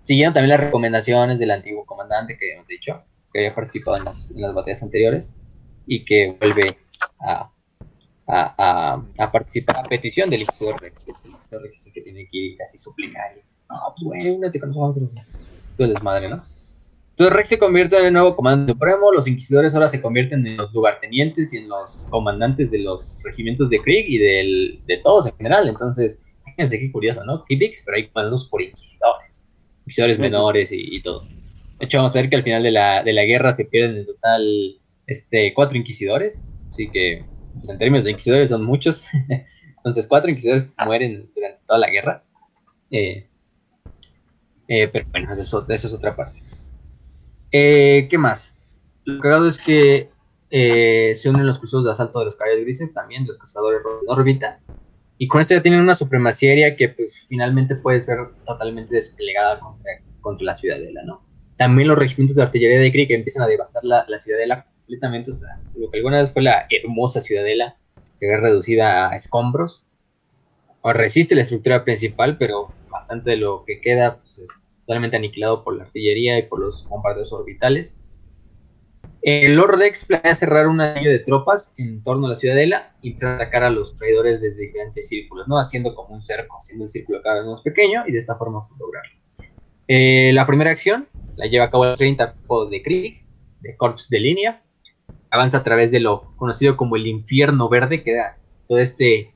Siguieron 0.00 0.32
también 0.32 0.50
las 0.50 0.60
recomendaciones 0.60 1.38
del 1.38 1.50
antiguo 1.50 1.84
comandante 1.84 2.36
que 2.36 2.54
hemos 2.54 2.66
dicho, 2.66 3.02
que 3.32 3.40
había 3.40 3.54
participado 3.54 3.96
en 3.96 4.04
las, 4.04 4.30
en 4.30 4.40
las 4.42 4.54
batallas 4.54 4.82
anteriores 4.82 5.36
y 5.86 6.04
que 6.04 6.36
vuelve 6.38 6.78
a 7.20 7.50
a, 8.30 9.02
a, 9.18 9.32
participar 9.32 9.78
a 9.78 9.82
petición 9.82 10.30
del 10.30 10.42
Inquisidor 10.42 10.80
Rex, 10.80 11.06
el 11.08 11.92
que 11.92 12.00
tiene 12.00 12.28
que 12.30 12.38
ir 12.38 12.56
casi 12.56 12.78
suplicar. 12.78 13.34
No, 13.68 13.76
pues 14.00 14.24
bueno, 14.24 14.50
te 14.50 14.60
conozco, 14.60 15.10
tú 15.76 15.84
eres 15.84 16.02
madre, 16.02 16.28
¿no? 16.28 16.44
Entonces 17.10 17.36
Rex 17.36 17.48
se 17.50 17.58
convierte 17.58 17.98
en 17.98 18.06
el 18.06 18.12
nuevo 18.14 18.34
comandante 18.34 18.72
supremo, 18.72 19.12
los 19.12 19.28
inquisidores 19.28 19.74
ahora 19.74 19.88
se 19.88 20.00
convierten 20.00 20.46
en 20.46 20.56
los 20.56 20.72
lugartenientes 20.72 21.52
y 21.52 21.58
en 21.58 21.68
los 21.68 22.06
comandantes 22.08 22.70
de 22.70 22.78
los 22.78 23.20
regimientos 23.24 23.68
de 23.68 23.78
Krieg 23.78 24.06
y 24.08 24.16
del, 24.16 24.80
de 24.86 24.96
todos 25.02 25.26
en 25.26 25.36
general. 25.36 25.68
Entonces, 25.68 26.22
fíjense 26.46 26.78
qué 26.78 26.90
curioso, 26.90 27.22
¿no? 27.26 27.44
Kidix, 27.44 27.82
pero 27.84 27.98
hay 27.98 28.08
comandados 28.08 28.48
por 28.48 28.62
inquisidores, 28.62 29.46
inquisidores 29.80 30.18
menores 30.18 30.72
y, 30.72 30.96
y, 30.96 31.02
todo. 31.02 31.26
De 31.78 31.84
hecho, 31.84 31.98
vamos 31.98 32.16
a 32.16 32.20
ver 32.20 32.30
que 32.30 32.36
al 32.36 32.42
final 32.42 32.62
de 32.62 32.70
la, 32.70 33.02
de 33.02 33.12
la 33.12 33.24
guerra 33.24 33.52
se 33.52 33.66
pierden 33.66 33.98
en 33.98 34.06
total 34.06 34.80
este, 35.06 35.52
cuatro 35.52 35.76
inquisidores, 35.76 36.42
así 36.70 36.88
que 36.90 37.26
pues 37.60 37.70
en 37.70 37.78
términos 37.78 38.04
de 38.04 38.12
inquisidores 38.12 38.48
son 38.48 38.64
muchos. 38.64 39.04
Entonces, 39.76 40.06
cuatro 40.06 40.30
inquisidores 40.30 40.66
mueren 40.84 41.30
durante 41.34 41.60
toda 41.66 41.78
la 41.78 41.90
guerra. 41.90 42.24
Eh, 42.90 43.28
eh, 44.68 44.88
pero 44.88 45.06
bueno, 45.10 45.32
eso, 45.32 45.66
es 45.68 45.92
otra 45.92 46.16
parte. 46.16 46.42
Eh, 47.52 48.06
¿Qué 48.10 48.18
más? 48.18 48.56
Lo 49.04 49.20
cagado 49.20 49.46
es 49.46 49.58
que 49.58 50.10
se 50.50 51.28
unen 51.28 51.46
los 51.46 51.58
cruzados 51.58 51.86
de 51.86 51.92
asalto 51.92 52.18
de 52.18 52.24
los 52.26 52.36
caballos 52.36 52.60
grises, 52.62 52.92
también 52.92 53.26
los 53.26 53.38
cazadores 53.38 53.82
de 53.82 53.90
órbita. 54.08 54.60
Y 55.18 55.28
con 55.28 55.40
esto 55.40 55.54
ya 55.54 55.62
tienen 55.62 55.80
una 55.80 55.94
supremacía 55.94 56.50
aérea 56.50 56.76
que 56.76 56.88
pues, 56.88 57.26
finalmente 57.28 57.76
puede 57.76 58.00
ser 58.00 58.18
totalmente 58.46 58.94
desplegada 58.94 59.60
contra, 59.60 59.92
contra 60.20 60.44
la 60.44 60.56
ciudadela, 60.56 61.02
¿no? 61.04 61.26
También 61.56 61.88
los 61.88 61.98
regimientos 61.98 62.36
de 62.36 62.42
artillería 62.42 62.80
de 62.80 62.90
Krieg 62.90 63.12
empiezan 63.12 63.42
a 63.42 63.46
devastar 63.46 63.84
la 63.84 64.18
ciudadela 64.18 64.64
completamente, 64.90 65.30
o 65.30 65.34
sea, 65.34 65.60
lo 65.76 65.88
que 65.88 65.98
alguna 65.98 66.20
vez 66.20 66.32
fue 66.32 66.42
la 66.42 66.66
hermosa 66.68 67.20
ciudadela 67.20 67.76
se 68.14 68.26
ve 68.26 68.36
reducida 68.36 69.08
a 69.08 69.14
escombros. 69.14 69.86
O 70.82 70.92
resiste 70.92 71.34
la 71.34 71.42
estructura 71.42 71.84
principal, 71.84 72.38
pero 72.38 72.72
bastante 72.90 73.30
de 73.30 73.36
lo 73.36 73.64
que 73.64 73.80
queda 73.80 74.16
pues, 74.16 74.38
es 74.38 74.48
totalmente 74.86 75.16
aniquilado 75.16 75.62
por 75.62 75.76
la 75.76 75.84
artillería 75.84 76.38
y 76.38 76.42
por 76.42 76.58
los 76.58 76.88
bombardeos 76.88 77.32
orbitales. 77.32 78.02
El 79.22 79.54
Lord 79.54 79.78
Rex 79.78 80.06
planea 80.06 80.34
cerrar 80.34 80.66
un 80.66 80.80
anillo 80.80 81.10
de 81.10 81.18
tropas 81.18 81.74
en 81.76 82.02
torno 82.02 82.26
a 82.26 82.30
la 82.30 82.34
ciudadela 82.34 82.94
y 83.02 83.08
empezar 83.08 83.32
a 83.32 83.34
atacar 83.36 83.62
a 83.62 83.70
los 83.70 83.96
traidores 83.96 84.40
desde 84.40 84.62
diferentes 84.62 85.08
círculos, 85.08 85.46
¿no? 85.46 85.58
Haciendo 85.58 85.94
como 85.94 86.14
un 86.14 86.22
cerco, 86.22 86.56
haciendo 86.58 86.86
el 86.86 86.90
círculo 86.90 87.20
cada 87.22 87.40
vez 87.40 87.46
más 87.46 87.60
pequeño 87.60 88.02
y 88.06 88.12
de 88.12 88.18
esta 88.18 88.36
forma 88.36 88.66
lograrlo. 88.78 89.12
Eh, 89.86 90.32
la 90.32 90.46
primera 90.46 90.70
acción 90.70 91.06
la 91.36 91.46
lleva 91.46 91.66
a 91.66 91.70
cabo 91.70 91.84
el 91.84 91.96
30 91.96 92.34
de 92.70 92.82
Krieg, 92.82 93.24
de 93.60 93.76
Corps 93.76 94.08
de 94.08 94.20
línea. 94.20 94.62
Avanza 95.30 95.58
a 95.58 95.62
través 95.62 95.90
de 95.90 96.00
lo 96.00 96.34
conocido 96.36 96.76
como 96.76 96.96
el 96.96 97.06
infierno 97.06 97.68
verde, 97.68 98.02
que 98.02 98.12
era 98.12 98.38
todo 98.66 98.78
este, 98.78 99.34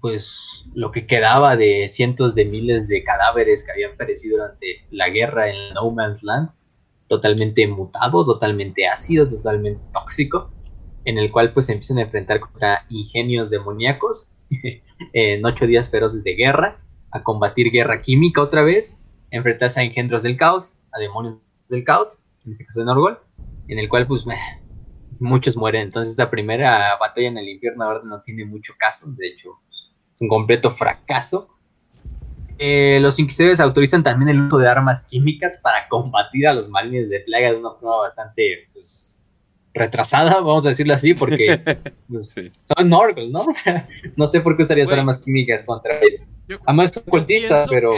pues, 0.00 0.66
lo 0.74 0.90
que 0.90 1.06
quedaba 1.06 1.56
de 1.56 1.88
cientos 1.88 2.34
de 2.34 2.44
miles 2.44 2.88
de 2.88 3.04
cadáveres 3.04 3.64
que 3.64 3.72
habían 3.72 3.96
perecido 3.96 4.38
durante 4.38 4.84
la 4.90 5.08
guerra 5.08 5.48
en 5.50 5.74
No 5.74 5.90
Man's 5.90 6.22
Land. 6.22 6.50
Totalmente 7.08 7.66
mutado, 7.68 8.24
totalmente 8.24 8.88
ácido, 8.88 9.28
totalmente 9.28 9.80
tóxico, 9.92 10.50
en 11.04 11.18
el 11.18 11.30
cual 11.30 11.52
pues 11.52 11.66
se 11.66 11.72
empiezan 11.72 11.98
a 11.98 12.02
enfrentar 12.02 12.40
contra 12.40 12.84
ingenios 12.88 13.48
demoníacos 13.48 14.34
en 15.12 15.44
ocho 15.44 15.66
días 15.66 15.88
feroces 15.88 16.24
de 16.24 16.34
guerra, 16.34 16.80
a 17.12 17.22
combatir 17.22 17.70
guerra 17.70 18.00
química 18.00 18.42
otra 18.42 18.62
vez, 18.62 18.98
enfrentarse 19.30 19.80
a 19.80 19.84
engendros 19.84 20.22
del 20.22 20.36
caos, 20.36 20.78
a 20.92 20.98
demonios 20.98 21.38
del 21.68 21.84
caos, 21.84 22.18
en 22.44 22.52
este 22.52 22.64
caso 22.64 22.80
de 22.80 22.86
Norgol, 22.86 23.18
en 23.68 23.78
el 23.78 23.88
cual 23.88 24.06
pues 24.06 24.24
muchos 25.20 25.56
mueren. 25.56 25.82
Entonces 25.82 26.12
esta 26.12 26.30
primera 26.30 26.96
batalla 26.98 27.28
en 27.28 27.38
el 27.38 27.48
infierno 27.48 28.02
no 28.02 28.20
tiene 28.22 28.44
mucho 28.44 28.74
caso, 28.78 29.06
de 29.08 29.28
hecho 29.28 29.50
pues, 29.66 29.92
es 30.14 30.20
un 30.20 30.28
completo 30.28 30.70
fracaso. 30.72 31.48
Eh, 32.58 32.98
los 33.00 33.18
inquisidores 33.18 33.60
autorizan 33.60 34.02
también 34.02 34.30
el 34.30 34.40
uso 34.40 34.58
de 34.58 34.68
armas 34.68 35.04
químicas 35.04 35.58
para 35.62 35.88
combatir 35.88 36.48
a 36.48 36.54
los 36.54 36.70
marines 36.70 37.10
de 37.10 37.20
plaga 37.20 37.50
de 37.50 37.58
una 37.58 37.72
forma 37.72 37.98
bastante 37.98 38.66
pues, 38.72 39.06
retrasada, 39.76 40.40
vamos 40.40 40.64
a 40.64 40.70
decirlo 40.70 40.94
así, 40.94 41.14
porque 41.14 41.60
pues, 42.08 42.34
son 42.62 42.88
Norgol, 42.88 43.30
¿no? 43.30 43.40
O 43.46 43.52
sea, 43.52 43.86
no 44.16 44.26
sé 44.26 44.40
por 44.40 44.56
qué 44.56 44.62
usarías 44.62 44.90
armas 44.90 45.20
químicas 45.20 45.64
contra 45.64 45.98
ellos. 46.00 46.28
Además 46.64 46.90
son 46.92 47.04
cultistas, 47.04 47.66
pero... 47.70 47.92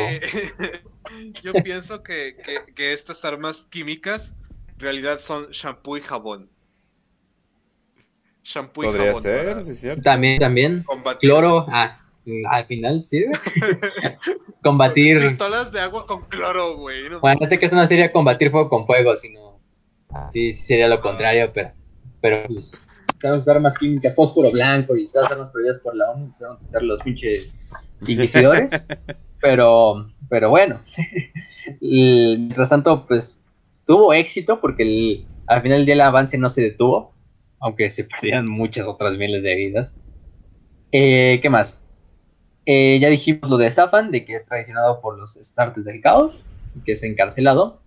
yo 1.42 1.52
pienso 1.64 2.02
que, 2.02 2.36
que, 2.74 2.92
estas 2.92 3.24
armas 3.24 3.66
químicas 3.70 4.36
en 4.74 4.80
realidad 4.80 5.18
son 5.18 5.48
shampoo 5.50 5.96
y 5.96 6.00
jabón. 6.00 6.50
Shampoo 8.48 8.84
y 8.84 8.96
jabón. 8.96 9.22
Ser, 9.22 10.00
también, 10.00 10.38
también. 10.38 10.82
Combatir. 10.84 11.28
Cloro, 11.28 11.66
ah, 11.68 12.00
al 12.48 12.64
final 12.64 13.04
sirve. 13.04 13.32
combatir. 14.62 15.18
Pistolas 15.18 15.70
de 15.70 15.80
agua 15.80 16.06
con 16.06 16.22
cloro, 16.28 16.76
güey. 16.76 17.10
bueno, 17.20 17.40
no 17.42 17.46
sé 17.46 17.58
que 17.58 17.66
es 17.66 17.72
una 17.72 17.86
serie 17.86 18.10
combatir 18.10 18.50
fuego 18.50 18.70
con 18.70 18.86
fuego, 18.86 19.14
sino. 19.16 19.60
Sí, 20.30 20.54
sí 20.54 20.62
sería 20.62 20.88
lo 20.88 20.94
ah. 20.94 21.00
contrario, 21.02 21.50
pero. 21.52 21.72
Pero 22.22 22.46
pues. 22.46 22.86
Usar 23.22 23.56
armas 23.56 23.76
químicas, 23.76 24.14
fósforo 24.14 24.50
blanco 24.50 24.96
y 24.96 25.08
todas 25.08 25.24
las 25.24 25.32
armas 25.32 25.50
prohibidas 25.50 25.80
por 25.80 25.94
la 25.94 26.10
ONU, 26.10 26.26
empezaron 26.26 26.56
a 26.64 26.68
ser 26.68 26.82
los 26.84 27.02
pinches 27.02 27.54
inquisidores. 28.00 28.86
pero, 29.42 30.08
pero 30.30 30.48
bueno. 30.48 30.80
mientras 31.82 32.70
tanto, 32.70 33.06
pues 33.06 33.40
tuvo 33.84 34.14
éxito 34.14 34.58
porque 34.58 35.26
al 35.46 35.62
final 35.62 35.78
del 35.78 35.86
día 35.86 35.94
el 35.96 36.00
avance 36.00 36.38
no 36.38 36.48
se 36.48 36.62
detuvo, 36.62 37.12
aunque 37.60 37.90
se 37.90 38.04
perdieron 38.04 38.46
muchas 38.50 38.86
otras 38.86 39.16
miles 39.16 39.42
de 39.42 39.54
vidas. 39.54 40.00
Eh, 40.92 41.38
¿Qué 41.42 41.50
más? 41.50 41.80
Eh, 42.66 42.98
ya 43.00 43.08
dijimos 43.08 43.48
lo 43.48 43.56
de 43.56 43.70
Safan, 43.70 44.10
de 44.10 44.24
que 44.24 44.34
es 44.34 44.44
traicionado 44.44 45.00
por 45.00 45.18
los 45.18 45.34
Startes 45.34 45.84
del 45.84 46.00
Caos, 46.00 46.44
que 46.84 46.92
es 46.92 47.02
encarcelado. 47.02 47.80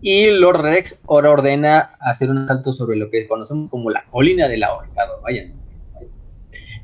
Y 0.00 0.30
Lord 0.30 0.62
Rex 0.62 1.00
ahora 1.08 1.30
ordena 1.30 1.96
hacer 2.00 2.30
un 2.30 2.38
asalto 2.38 2.70
sobre 2.70 2.96
lo 2.96 3.10
que 3.10 3.26
conocemos 3.26 3.70
como 3.70 3.90
la 3.90 4.04
colina 4.10 4.46
del 4.46 4.62
ahorcado. 4.62 5.20
Vayan. 5.22 5.54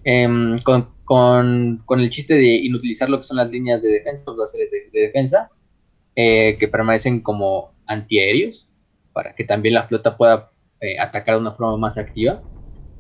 Em, 0.05 0.59
con, 0.59 1.85
el 2.01 2.11
chiste 2.11 2.35
de 2.35 2.57
inutilizar 2.57 3.09
lo 3.09 3.19
que 3.19 3.25
son 3.25 3.37
las 3.37 3.51
líneas 3.51 3.83
de 3.83 3.91
defensa, 3.91 4.33
las 4.37 4.51
series 4.51 4.71
de 4.93 5.01
defensa, 5.01 5.51
eh, 6.17 6.57
que 6.59 6.69
permanecen 6.69 7.21
como 7.21 7.73
antiaéreos 7.87 8.69
para 9.13 9.35
que 9.35 9.45
también 9.45 9.75
la 9.75 9.87
flota 9.87 10.17
pueda 10.17 10.52
eh, 10.83 10.99
atacar 10.99 11.37
de 11.37 11.41
una 11.41 11.53
forma 11.53 11.77
más 11.77 11.97
activa 11.97 12.43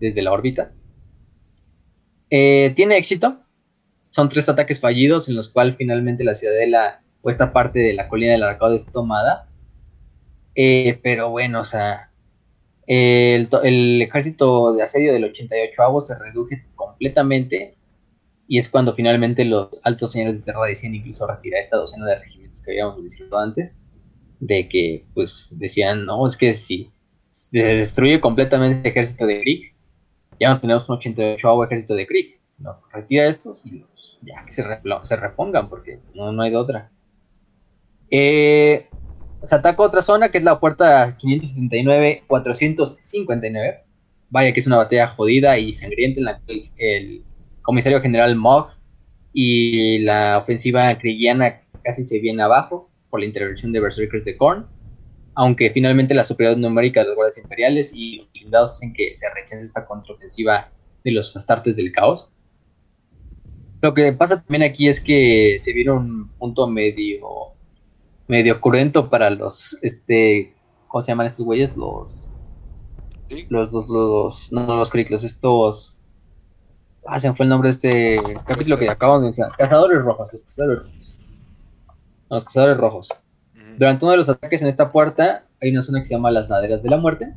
desde 0.00 0.22
la 0.22 0.32
órbita. 0.32 0.72
Eh, 2.30 2.72
tiene 2.76 2.96
éxito. 2.96 3.40
Son 4.10 4.28
tres 4.28 4.48
ataques 4.48 4.80
fallidos 4.80 5.28
en 5.28 5.34
los 5.34 5.48
cuales 5.48 5.74
finalmente 5.76 6.22
la 6.22 6.34
ciudadela 6.34 7.02
o 7.22 7.28
esta 7.28 7.52
parte 7.52 7.80
de 7.80 7.92
la 7.92 8.08
colina 8.08 8.32
del 8.32 8.44
arcado 8.44 8.74
es 8.74 8.86
tomada. 8.86 9.48
pero 10.54 11.30
bueno, 11.30 11.60
o 11.60 11.64
sea, 11.64 12.10
el, 12.86 13.48
el, 13.64 14.02
ejército 14.02 14.74
de 14.74 14.82
asedio 14.84 15.12
del 15.12 15.24
88 15.24 15.82
avo 15.82 16.00
se 16.00 16.18
reduce 16.18 16.64
completamente 16.76 17.76
y 18.46 18.58
es 18.58 18.68
cuando 18.68 18.94
finalmente 18.94 19.44
los 19.44 19.70
altos 19.82 20.12
señores 20.12 20.36
de 20.36 20.42
Terra 20.42 20.66
decían 20.66 20.94
incluso 20.94 21.26
retirar 21.26 21.58
esta 21.58 21.78
docena 21.78 22.06
de 22.06 22.20
regimientos 22.20 22.62
que 22.62 22.72
habíamos 22.72 23.02
descrito 23.02 23.38
antes, 23.38 23.82
de 24.38 24.68
que 24.68 25.04
pues 25.14 25.54
decían, 25.58 26.04
no, 26.04 26.24
es 26.26 26.36
que 26.36 26.52
si 26.52 26.92
se 27.32 27.64
destruye 27.64 28.20
completamente 28.20 28.86
el 28.86 28.92
ejército 28.92 29.26
de 29.26 29.40
Krieg, 29.40 29.72
ya 30.38 30.50
no 30.50 30.58
tenemos 30.58 30.86
un 30.90 30.96
88 30.96 31.64
ejército 31.64 31.94
de 31.94 32.06
Krieg, 32.06 32.38
sino 32.48 32.76
retira 32.92 33.26
estos 33.26 33.64
y 33.64 33.78
los, 33.78 34.18
ya 34.20 34.44
que 34.44 34.52
se, 34.52 34.62
repongan, 35.16 35.70
porque 35.70 35.98
no, 36.14 36.30
no 36.30 36.42
hay 36.42 36.50
de 36.50 36.58
otra. 36.58 36.90
Eh, 38.10 38.86
se 39.42 39.54
ataca 39.54 39.82
otra 39.82 40.02
zona 40.02 40.30
que 40.30 40.36
es 40.38 40.44
la 40.44 40.60
puerta 40.60 41.16
579-459. 41.16 43.80
Vaya 44.28 44.52
que 44.52 44.60
es 44.60 44.66
una 44.66 44.76
batalla 44.76 45.08
jodida 45.08 45.56
y 45.56 45.72
sangrienta 45.72 46.20
en 46.20 46.26
la 46.26 46.38
que 46.46 46.70
el 46.78 47.24
comisario 47.62 48.02
general 48.02 48.36
Mog 48.36 48.72
y 49.32 50.00
la 50.00 50.36
ofensiva 50.36 50.98
kriegiana 50.98 51.62
casi 51.82 52.04
se 52.04 52.18
viene 52.18 52.42
abajo 52.42 52.90
por 53.08 53.20
la 53.20 53.26
intervención 53.26 53.72
de 53.72 53.80
Berserkers 53.80 54.26
de 54.26 54.36
Korn, 54.36 54.66
aunque 55.34 55.70
finalmente 55.70 56.14
la 56.14 56.24
superioridad 56.24 56.60
numérica 56.60 57.00
de 57.00 57.06
los 57.06 57.16
guardias 57.16 57.38
imperiales 57.38 57.92
y 57.94 58.16
los 58.16 58.32
blindados 58.32 58.72
hacen 58.72 58.92
que 58.92 59.14
se 59.14 59.28
rechace 59.30 59.62
esta 59.62 59.86
contraofensiva 59.86 60.70
de 61.04 61.12
los 61.12 61.36
astartes 61.36 61.76
del 61.76 61.92
caos. 61.92 62.32
Lo 63.80 63.94
que 63.94 64.12
pasa 64.12 64.42
también 64.42 64.62
aquí 64.62 64.88
es 64.88 65.00
que 65.00 65.56
se 65.58 65.72
viene 65.72 65.90
un 65.90 66.28
punto 66.38 66.66
medio 66.68 67.52
medio 68.28 68.60
cruento 68.60 69.10
para 69.10 69.30
los 69.30 69.76
este 69.82 70.54
¿cómo 70.86 71.02
se 71.02 71.10
llaman 71.10 71.26
estos 71.26 71.44
güeyes? 71.44 71.76
Los 71.76 72.28
los, 73.48 73.72
los, 73.72 73.88
los, 73.88 74.52
no, 74.52 74.76
los 74.76 74.92
los 74.94 75.24
estos 75.24 76.02
Ah, 77.06 77.18
se 77.18 77.28
me 77.28 77.34
fue 77.34 77.44
el 77.44 77.50
nombre 77.50 77.68
de 77.68 77.72
este 77.72 78.22
capítulo 78.46 78.78
que 78.78 78.88
acabamos 78.88 79.22
de 79.22 79.26
mencionar. 79.26 79.56
Cazadores 79.56 80.02
rojos, 80.02 80.32
los 80.32 80.44
cazadores 80.44 80.78
rojos. 80.78 81.18
Los 82.30 82.44
cazadores 82.44 82.76
rojos. 82.76 83.08
Durante 83.78 84.04
uno 84.04 84.12
de 84.12 84.18
los 84.18 84.28
ataques 84.28 84.62
en 84.62 84.68
esta 84.68 84.92
puerta 84.92 85.44
hay 85.60 85.70
una 85.70 85.82
zona 85.82 86.00
que 86.00 86.04
se 86.04 86.14
llama 86.14 86.30
las 86.30 86.48
laderas 86.48 86.82
de 86.82 86.90
la 86.90 86.98
muerte, 86.98 87.32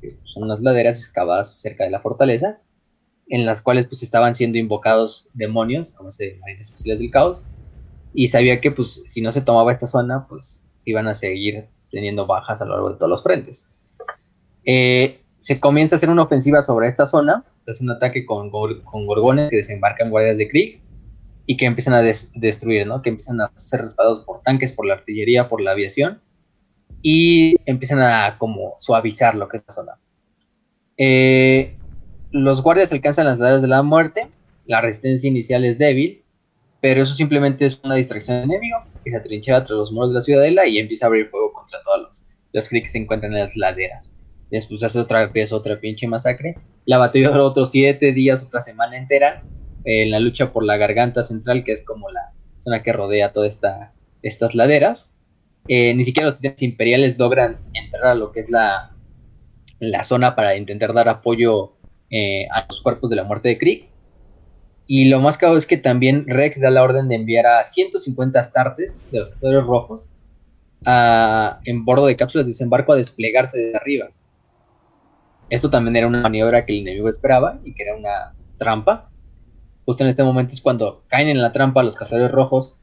que 0.00 0.10
son 0.24 0.44
unas 0.44 0.60
laderas 0.60 0.98
excavadas 0.98 1.60
cerca 1.60 1.84
de 1.84 1.90
la 1.90 2.00
fortaleza, 2.00 2.58
en 3.28 3.46
las 3.46 3.62
cuales 3.62 3.86
pues 3.86 4.02
estaban 4.02 4.34
siendo 4.34 4.58
invocados 4.58 5.28
demonios, 5.34 5.92
como 5.92 6.10
se 6.10 6.38
marines 6.40 6.68
especiales 6.68 7.00
del 7.00 7.10
caos, 7.10 7.42
y 8.14 8.28
sabía 8.28 8.60
que 8.60 8.70
pues 8.70 9.02
si 9.06 9.20
no 9.20 9.32
se 9.32 9.40
tomaba 9.40 9.72
esta 9.72 9.86
zona, 9.86 10.26
pues 10.28 10.64
se 10.78 10.90
iban 10.90 11.08
a 11.08 11.14
seguir 11.14 11.66
teniendo 11.90 12.26
bajas 12.26 12.60
a 12.60 12.64
lo 12.64 12.72
largo 12.72 12.90
de 12.90 12.96
todos 12.96 13.10
los 13.10 13.22
frentes. 13.22 13.70
Eh, 14.64 15.20
se 15.38 15.60
comienza 15.60 15.94
a 15.94 15.98
hacer 15.98 16.10
una 16.10 16.22
ofensiva 16.22 16.62
sobre 16.62 16.88
esta 16.88 17.06
zona, 17.06 17.44
es 17.66 17.80
un 17.80 17.90
ataque 17.90 18.24
con, 18.24 18.50
con 18.50 19.06
gorgones 19.06 19.50
que 19.50 19.56
desembarcan 19.56 20.10
guardias 20.10 20.38
de 20.38 20.48
Krieg 20.48 20.80
y 21.50 21.56
que 21.56 21.64
empiezan 21.64 21.94
a 21.94 22.02
destruir, 22.02 22.86
¿no? 22.86 23.00
Que 23.00 23.08
empiezan 23.08 23.40
a 23.40 23.50
ser 23.54 23.80
respaldados 23.80 24.22
por 24.26 24.42
tanques, 24.42 24.70
por 24.70 24.84
la 24.84 24.92
artillería, 24.92 25.48
por 25.48 25.62
la 25.62 25.70
aviación 25.70 26.20
y 27.00 27.56
empiezan 27.64 28.00
a 28.00 28.36
como 28.36 28.74
suavizar 28.76 29.34
lo 29.34 29.48
que 29.48 29.56
es 29.56 29.62
la 29.66 29.74
zona. 29.74 29.92
Eh, 30.98 31.74
los 32.32 32.62
guardias 32.62 32.92
alcanzan 32.92 33.24
las 33.24 33.38
edades 33.38 33.62
de 33.62 33.68
la 33.68 33.82
muerte, 33.82 34.28
la 34.66 34.82
resistencia 34.82 35.26
inicial 35.26 35.64
es 35.64 35.78
débil, 35.78 36.22
pero 36.82 37.00
eso 37.00 37.14
simplemente 37.14 37.64
es 37.64 37.80
una 37.82 37.94
distracción 37.94 38.42
del 38.42 38.50
enemigo 38.50 38.80
que 39.02 39.10
se 39.10 39.16
atrinchera 39.16 39.64
tras 39.64 39.78
los 39.78 39.90
muros 39.90 40.10
de 40.10 40.16
la 40.16 40.20
ciudadela 40.20 40.66
y 40.66 40.78
empieza 40.78 41.06
a 41.06 41.08
abrir 41.08 41.30
fuego 41.30 41.54
contra 41.54 41.80
todos 41.82 42.02
los, 42.02 42.28
los 42.52 42.68
que 42.68 42.86
se 42.86 42.98
encuentran 42.98 43.32
en 43.32 43.38
las 43.38 43.56
laderas. 43.56 44.14
Después 44.50 44.82
hace 44.82 44.98
otra 44.98 45.28
vez 45.28 45.50
otra 45.50 45.80
pinche 45.80 46.06
masacre. 46.06 46.58
La 46.84 46.98
batalla 46.98 47.30
duró 47.30 47.46
otros 47.46 47.70
siete 47.70 48.12
días, 48.12 48.44
otra 48.44 48.60
semana 48.60 48.98
entera, 48.98 49.42
en 49.88 50.10
la 50.10 50.18
lucha 50.18 50.52
por 50.52 50.64
la 50.64 50.76
garganta 50.76 51.22
central, 51.22 51.64
que 51.64 51.72
es 51.72 51.82
como 51.82 52.10
la 52.10 52.32
zona 52.58 52.82
que 52.82 52.92
rodea 52.92 53.32
todas 53.32 53.54
esta, 53.54 53.92
estas 54.22 54.54
laderas. 54.54 55.14
Eh, 55.66 55.94
ni 55.94 56.04
siquiera 56.04 56.28
los 56.28 56.40
imperiales 56.62 57.18
logran 57.18 57.58
entrar 57.72 58.06
a 58.08 58.14
lo 58.14 58.30
que 58.30 58.40
es 58.40 58.50
la, 58.50 58.92
la 59.80 60.04
zona 60.04 60.34
para 60.36 60.56
intentar 60.56 60.92
dar 60.92 61.08
apoyo 61.08 61.72
eh, 62.10 62.46
a 62.50 62.66
los 62.68 62.82
cuerpos 62.82 63.08
de 63.08 63.16
la 63.16 63.24
muerte 63.24 63.48
de 63.48 63.58
Krieg. 63.58 63.88
Y 64.86 65.06
lo 65.06 65.20
más 65.20 65.38
caro 65.38 65.56
es 65.56 65.64
que 65.64 65.78
también 65.78 66.26
Rex 66.26 66.60
da 66.60 66.70
la 66.70 66.82
orden 66.82 67.08
de 67.08 67.14
enviar 67.14 67.46
a 67.46 67.64
150 67.64 68.38
astartes 68.38 69.06
de 69.10 69.20
los 69.20 69.30
cazadores 69.30 69.64
rojos 69.64 70.12
a, 70.84 71.60
en 71.64 71.86
bordo 71.86 72.06
de 72.06 72.16
cápsulas 72.16 72.46
de 72.46 72.52
desembarco 72.52 72.92
a 72.92 72.96
desplegarse 72.96 73.58
desde 73.58 73.76
arriba. 73.76 74.08
Esto 75.48 75.70
también 75.70 75.96
era 75.96 76.06
una 76.06 76.20
maniobra 76.20 76.66
que 76.66 76.72
el 76.72 76.80
enemigo 76.80 77.08
esperaba 77.08 77.58
y 77.64 77.74
que 77.74 77.84
era 77.84 77.96
una 77.96 78.34
trampa. 78.58 79.10
Justo 79.88 80.04
en 80.04 80.10
este 80.10 80.22
momento 80.22 80.52
es 80.52 80.60
cuando 80.60 81.02
caen 81.08 81.28
en 81.28 81.40
la 81.40 81.50
trampa 81.50 81.82
los 81.82 81.96
cazadores 81.96 82.30
rojos 82.30 82.82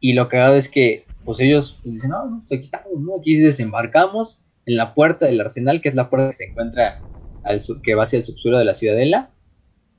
y 0.00 0.14
lo 0.14 0.30
que 0.30 0.38
hago 0.38 0.54
es 0.54 0.66
que 0.66 1.04
pues 1.22 1.40
ellos 1.40 1.78
pues, 1.82 1.96
dicen, 1.96 2.08
no, 2.08 2.24
no, 2.24 2.38
pues 2.38 2.52
aquí 2.52 2.62
estamos, 2.62 2.98
¿no? 2.98 3.16
Aquí 3.20 3.36
desembarcamos 3.36 4.46
en 4.64 4.78
la 4.78 4.94
puerta 4.94 5.26
del 5.26 5.42
arsenal, 5.42 5.82
que 5.82 5.90
es 5.90 5.94
la 5.94 6.08
puerta 6.08 6.28
que 6.28 6.32
se 6.32 6.44
encuentra 6.46 7.02
al 7.44 7.60
que 7.82 7.94
va 7.94 8.04
hacia 8.04 8.16
el 8.16 8.22
subsuelo 8.22 8.56
de 8.56 8.64
la 8.64 8.72
ciudadela, 8.72 9.28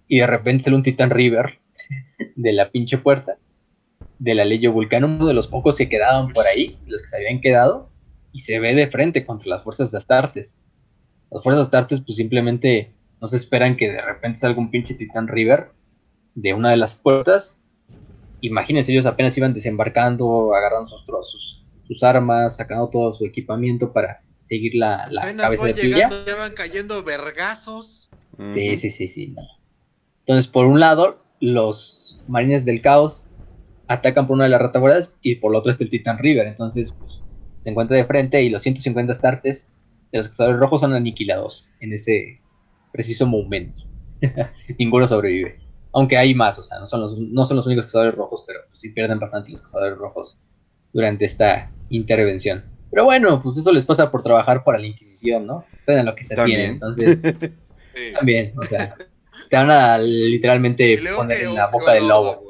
y 0.07 0.21
de 0.21 0.25
repente 0.25 0.63
sale 0.63 0.75
un 0.75 0.81
Titan 0.81 1.11
River 1.11 1.59
de 2.35 2.51
la 2.51 2.71
pinche 2.71 2.97
puerta 2.97 3.37
de 4.17 4.33
la 4.33 4.43
Leyo 4.43 4.73
Vulcano, 4.73 5.05
uno 5.05 5.27
de 5.27 5.35
los 5.35 5.45
pocos 5.45 5.77
que 5.77 5.87
quedaban 5.87 6.29
por 6.29 6.47
ahí, 6.47 6.79
los 6.87 7.03
que 7.03 7.09
se 7.09 7.17
habían 7.17 7.41
quedado, 7.41 7.91
y 8.31 8.39
se 8.39 8.57
ve 8.57 8.73
de 8.73 8.87
frente 8.87 9.23
contra 9.23 9.49
las 9.49 9.61
fuerzas 9.61 9.91
de 9.91 9.99
Astartes. 9.99 10.59
Las 11.29 11.43
fuerzas 11.43 11.59
de 11.59 11.77
Astartes 11.77 12.01
pues 12.01 12.17
simplemente 12.17 12.91
no 13.21 13.27
se 13.27 13.37
esperan 13.37 13.77
que 13.77 13.91
de 13.91 14.01
repente 14.01 14.39
salga 14.39 14.57
un 14.57 14.71
pinche 14.71 14.95
Titan 14.95 15.27
River 15.27 15.77
de 16.41 16.53
una 16.53 16.71
de 16.71 16.77
las 16.77 16.95
puertas. 16.95 17.57
Imagínense, 18.41 18.91
ellos 18.91 19.05
apenas 19.05 19.37
iban 19.37 19.53
desembarcando, 19.53 20.53
agarrando 20.55 20.87
sus, 20.87 21.03
sus, 21.03 21.65
sus 21.87 22.03
armas, 22.03 22.55
sacando 22.55 22.89
todo 22.89 23.13
su 23.13 23.25
equipamiento 23.25 23.91
para 23.91 24.21
seguir 24.43 24.75
la, 24.75 25.07
la 25.11 25.35
cabeza 25.35 25.65
de 25.65 25.73
pilla. 25.73 26.09
Ya 26.25 26.35
van 26.35 26.53
cayendo 26.53 27.03
vergazos. 27.03 28.09
Sí, 28.49 28.77
sí, 28.77 28.89
sí, 28.89 29.07
sí. 29.07 29.35
Entonces, 30.21 30.47
por 30.49 30.65
un 30.65 30.79
lado, 30.79 31.21
los 31.41 32.21
marines 32.27 32.63
del 32.63 32.81
caos 32.81 33.29
atacan 33.87 34.27
por 34.27 34.35
una 34.35 34.45
de 34.45 34.51
las 34.51 34.61
retaguardias 34.61 35.13
y 35.21 35.35
por 35.35 35.51
la 35.51 35.59
otra 35.59 35.71
está 35.71 35.83
el 35.83 35.89
Titan 35.89 36.17
River. 36.17 36.47
Entonces, 36.47 36.93
pues, 36.97 37.25
se 37.57 37.69
encuentra 37.71 37.97
de 37.97 38.05
frente 38.05 38.41
y 38.41 38.49
los 38.49 38.61
150 38.61 39.13
startes 39.13 39.73
de 40.11 40.19
los 40.19 40.29
cazadores 40.29 40.59
rojos 40.59 40.81
son 40.81 40.93
aniquilados 40.93 41.67
en 41.81 41.93
ese 41.93 42.41
preciso 42.93 43.27
momento. 43.27 43.83
Ninguno 44.79 45.05
sobrevive. 45.05 45.59
Aunque 45.93 46.17
hay 46.17 46.35
más, 46.35 46.59
o 46.59 46.63
sea, 46.63 46.79
no 46.79 46.85
son 46.85 47.01
los, 47.01 47.17
no 47.17 47.45
son 47.45 47.57
los 47.57 47.65
únicos 47.65 47.85
cazadores 47.85 48.15
rojos, 48.15 48.43
pero 48.45 48.59
sí 48.73 48.89
pierden 48.89 49.19
bastante 49.19 49.51
los 49.51 49.61
cazadores 49.61 49.97
rojos 49.97 50.43
durante 50.93 51.25
esta 51.25 51.71
intervención. 51.89 52.63
Pero 52.91 53.05
bueno, 53.05 53.41
pues 53.41 53.57
eso 53.57 53.71
les 53.71 53.85
pasa 53.85 54.11
por 54.11 54.23
trabajar 54.23 54.63
para 54.63 54.79
la 54.79 54.87
Inquisición, 54.87 55.45
¿no? 55.45 55.63
Saben 55.83 56.05
lo 56.05 56.15
que 56.15 56.23
se 56.23 56.35
tiene, 56.35 56.65
entonces. 56.65 57.21
También, 58.13 58.53
o 58.57 58.63
sea, 58.63 58.95
te 59.49 59.55
van 59.55 59.71
a 59.71 59.97
literalmente 59.97 60.99
poner 61.15 61.43
en 61.43 61.55
la 61.55 61.67
boca 61.67 61.93
del 61.93 62.07
lobo. 62.07 62.43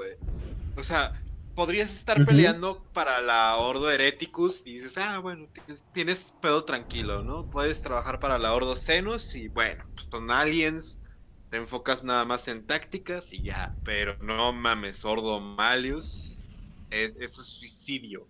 O 0.76 0.84
sea, 0.84 1.20
podrías 1.56 1.94
estar 1.94 2.24
peleando 2.24 2.86
para 2.94 3.20
la 3.22 3.58
Ordo 3.58 3.92
Hereticus 3.92 4.66
y 4.66 4.74
dices, 4.74 4.98
ah, 4.98 5.20
bueno, 5.20 5.48
tienes, 5.94 6.34
pedo 6.42 6.64
tranquilo, 6.64 7.22
¿no? 7.22 7.50
Puedes 7.50 7.82
trabajar 7.82 8.20
para 8.20 8.38
la 8.38 8.54
Ordo 8.54 8.76
Xenos 8.78 9.36
y 9.36 9.50
bueno, 9.50 9.84
pues 9.94 10.08
con 10.08 10.32
aliens 10.32 11.02
te 11.50 11.58
enfocas 11.58 12.04
nada 12.04 12.26
más 12.26 12.48
en 12.48 12.66
tácticas 12.66 13.34
y 13.34 13.42
ya, 13.42 13.76
pero 13.84 14.18
no 14.22 14.54
mames, 14.54 15.04
Ordo 15.04 15.40
Malius, 15.40 16.46
es, 16.92 17.16
eso 17.20 17.42
es 17.42 17.48
suicidio, 17.48 18.28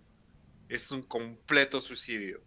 es 0.68 0.90
un 0.90 1.02
completo 1.02 1.80
suicidio 1.80 2.42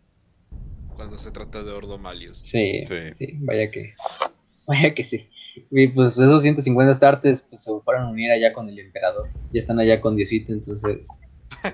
cuando 0.96 1.18
se 1.18 1.32
trata 1.32 1.64
de 1.64 1.72
Ordo 1.72 1.98
Malius. 1.98 2.38
Sí, 2.38 2.84
sí, 2.88 3.34
vaya 3.40 3.70
que, 3.70 3.94
vaya 4.68 4.94
que 4.94 5.04
sí. 5.04 5.30
Y 5.70 5.88
pues 5.90 6.14
esos 6.14 6.42
150 6.42 6.94
startes 6.94 7.44
pues, 7.44 7.64
se 7.64 7.72
fueron 7.84 8.08
a 8.08 8.10
unir 8.10 8.32
allá 8.32 8.54
con 8.54 8.70
el 8.70 8.80
emperador. 8.80 9.30
Ya 9.52 9.60
están 9.60 9.80
allá 9.80 10.02
con 10.02 10.16
Diosito, 10.16 10.52
entonces 10.52 11.08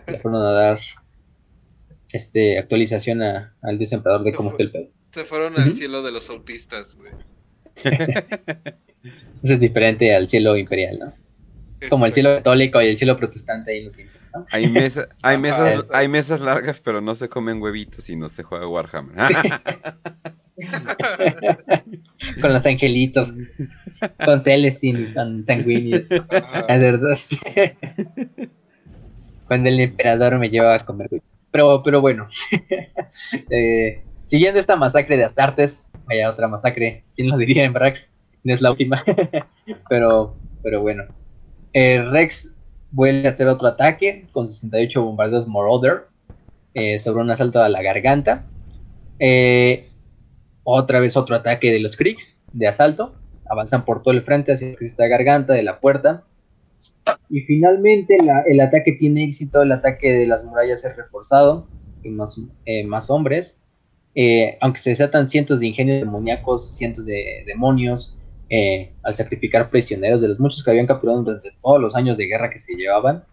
le 0.08 0.20
fueron 0.20 0.42
a 0.42 0.54
dar 0.54 0.80
este 2.10 2.58
actualización 2.58 3.22
al 3.22 3.78
dios 3.78 3.94
emperador 3.94 4.24
de 4.24 4.34
cómo 4.34 4.50
está 4.50 4.64
el 4.64 4.72
pedo. 4.72 4.90
Se 5.12 5.24
fueron 5.24 5.60
al 5.60 5.72
cielo 5.72 6.02
de 6.04 6.12
los 6.12 6.30
autistas, 6.30 6.96
güey. 6.96 7.14
Eso 9.44 9.54
es 9.54 9.60
diferente 9.60 10.14
al 10.14 10.28
cielo 10.28 10.58
imperial, 10.58 11.00
¿no? 11.00 11.14
Como 11.90 12.06
el 12.06 12.14
cielo 12.14 12.36
católico 12.36 12.82
y 12.82 12.88
el 12.88 12.98
cielo 12.98 13.16
protestante 13.16 13.72
ahí 13.72 13.78
en 13.78 13.86
los 13.86 13.94
Simpsons, 13.94 14.26
¿no? 14.34 14.46
Hay, 14.52 14.70
mesa, 14.70 15.08
hay, 15.22 15.38
mesas, 15.38 15.90
hay 15.94 16.10
mesas 16.10 16.42
largas, 16.42 16.82
pero 16.82 17.00
no 17.00 17.16
se 17.16 17.30
comen 17.30 17.62
huevitos 17.62 18.10
y 18.10 18.18
no 18.18 18.28
se 18.28 18.44
juega 18.44 18.68
Warhammer. 18.68 19.16
con 22.42 22.54
los 22.54 22.66
angelitos, 22.66 23.34
con 24.26 24.42
Celestine, 24.42 25.14
con 25.14 25.46
Sanguinius. 25.46 26.10
Cuando 29.48 29.70
el 29.70 29.80
emperador 29.80 30.38
me 30.38 30.50
lleva 30.50 30.76
a 30.76 30.86
comer. 30.86 31.10
Pero, 31.52 31.82
pero 31.82 32.02
bueno, 32.02 32.28
eh, 33.50 34.04
siguiendo 34.26 34.60
esta 34.60 34.76
masacre 34.76 35.18
de 35.18 35.24
Astartes, 35.24 35.90
vaya 36.06 36.30
otra 36.30 36.48
masacre, 36.48 37.04
¿quién 37.16 37.30
lo 37.30 37.38
diría 37.38 37.64
en 37.64 37.74
Brax? 37.74 38.12
Es 38.50 38.62
la 38.62 38.72
última, 38.72 39.04
pero, 39.90 40.34
pero 40.64 40.82
bueno. 40.82 41.04
Eh, 41.74 42.02
Rex 42.02 42.52
vuelve 42.90 43.28
a 43.28 43.30
hacer 43.30 43.48
otro 43.48 43.68
ataque 43.68 44.26
con 44.32 44.48
68 44.48 45.04
bombardeos 45.04 45.48
Moroder 45.48 46.08
eh, 46.74 46.98
sobre 46.98 47.22
un 47.22 47.30
asalto 47.30 47.62
a 47.62 47.70
la 47.70 47.84
garganta. 47.84 48.48
Eh, 49.20 49.88
otra 50.64 51.00
vez 51.00 51.16
otro 51.16 51.36
ataque 51.36 51.72
de 51.72 51.80
los 51.80 51.96
Kriegs 51.96 52.40
de 52.52 52.68
asalto. 52.68 53.14
Avanzan 53.48 53.86
por 53.86 54.02
todo 54.02 54.16
el 54.16 54.24
frente 54.24 54.52
hacia 54.52 54.76
esta 54.80 55.06
garganta 55.06 55.54
de 55.54 55.62
la 55.62 55.80
puerta. 55.80 56.24
Y 57.30 57.42
finalmente 57.42 58.18
el 58.48 58.62
ataque 58.62 58.94
tiene 58.94 59.26
éxito. 59.26 59.62
El 59.62 59.74
ataque 59.74 60.12
de 60.12 60.26
las 60.26 60.44
murallas 60.44 60.84
es 60.86 60.98
reforzado. 60.98 61.68
Y 62.02 62.10
más, 62.10 62.42
eh, 62.66 62.84
más 62.84 63.12
hombres. 63.12 63.60
Aunque 64.60 64.80
se 64.80 64.90
desatan 64.90 65.30
cientos 65.30 65.60
de 65.60 65.68
ingenios 65.68 66.00
demoníacos, 66.00 66.76
cientos 66.76 67.06
de 67.06 67.44
demonios, 67.46 68.19
eh, 68.50 68.94
al 69.04 69.16
sacrificar 69.16 69.70
prisioneros 69.70 70.22
de 70.22 70.30
los 70.30 70.40
muchos 70.40 70.64
que 70.64 70.72
habían 70.72 70.88
capturado 70.88 71.24
durante 71.24 71.52
todos 71.62 71.80
los 71.80 71.96
años 71.96 72.18
de 72.18 72.26
guerra 72.26 72.50
que 72.50 72.60
se 72.60 72.76
llevaban, 72.76 73.24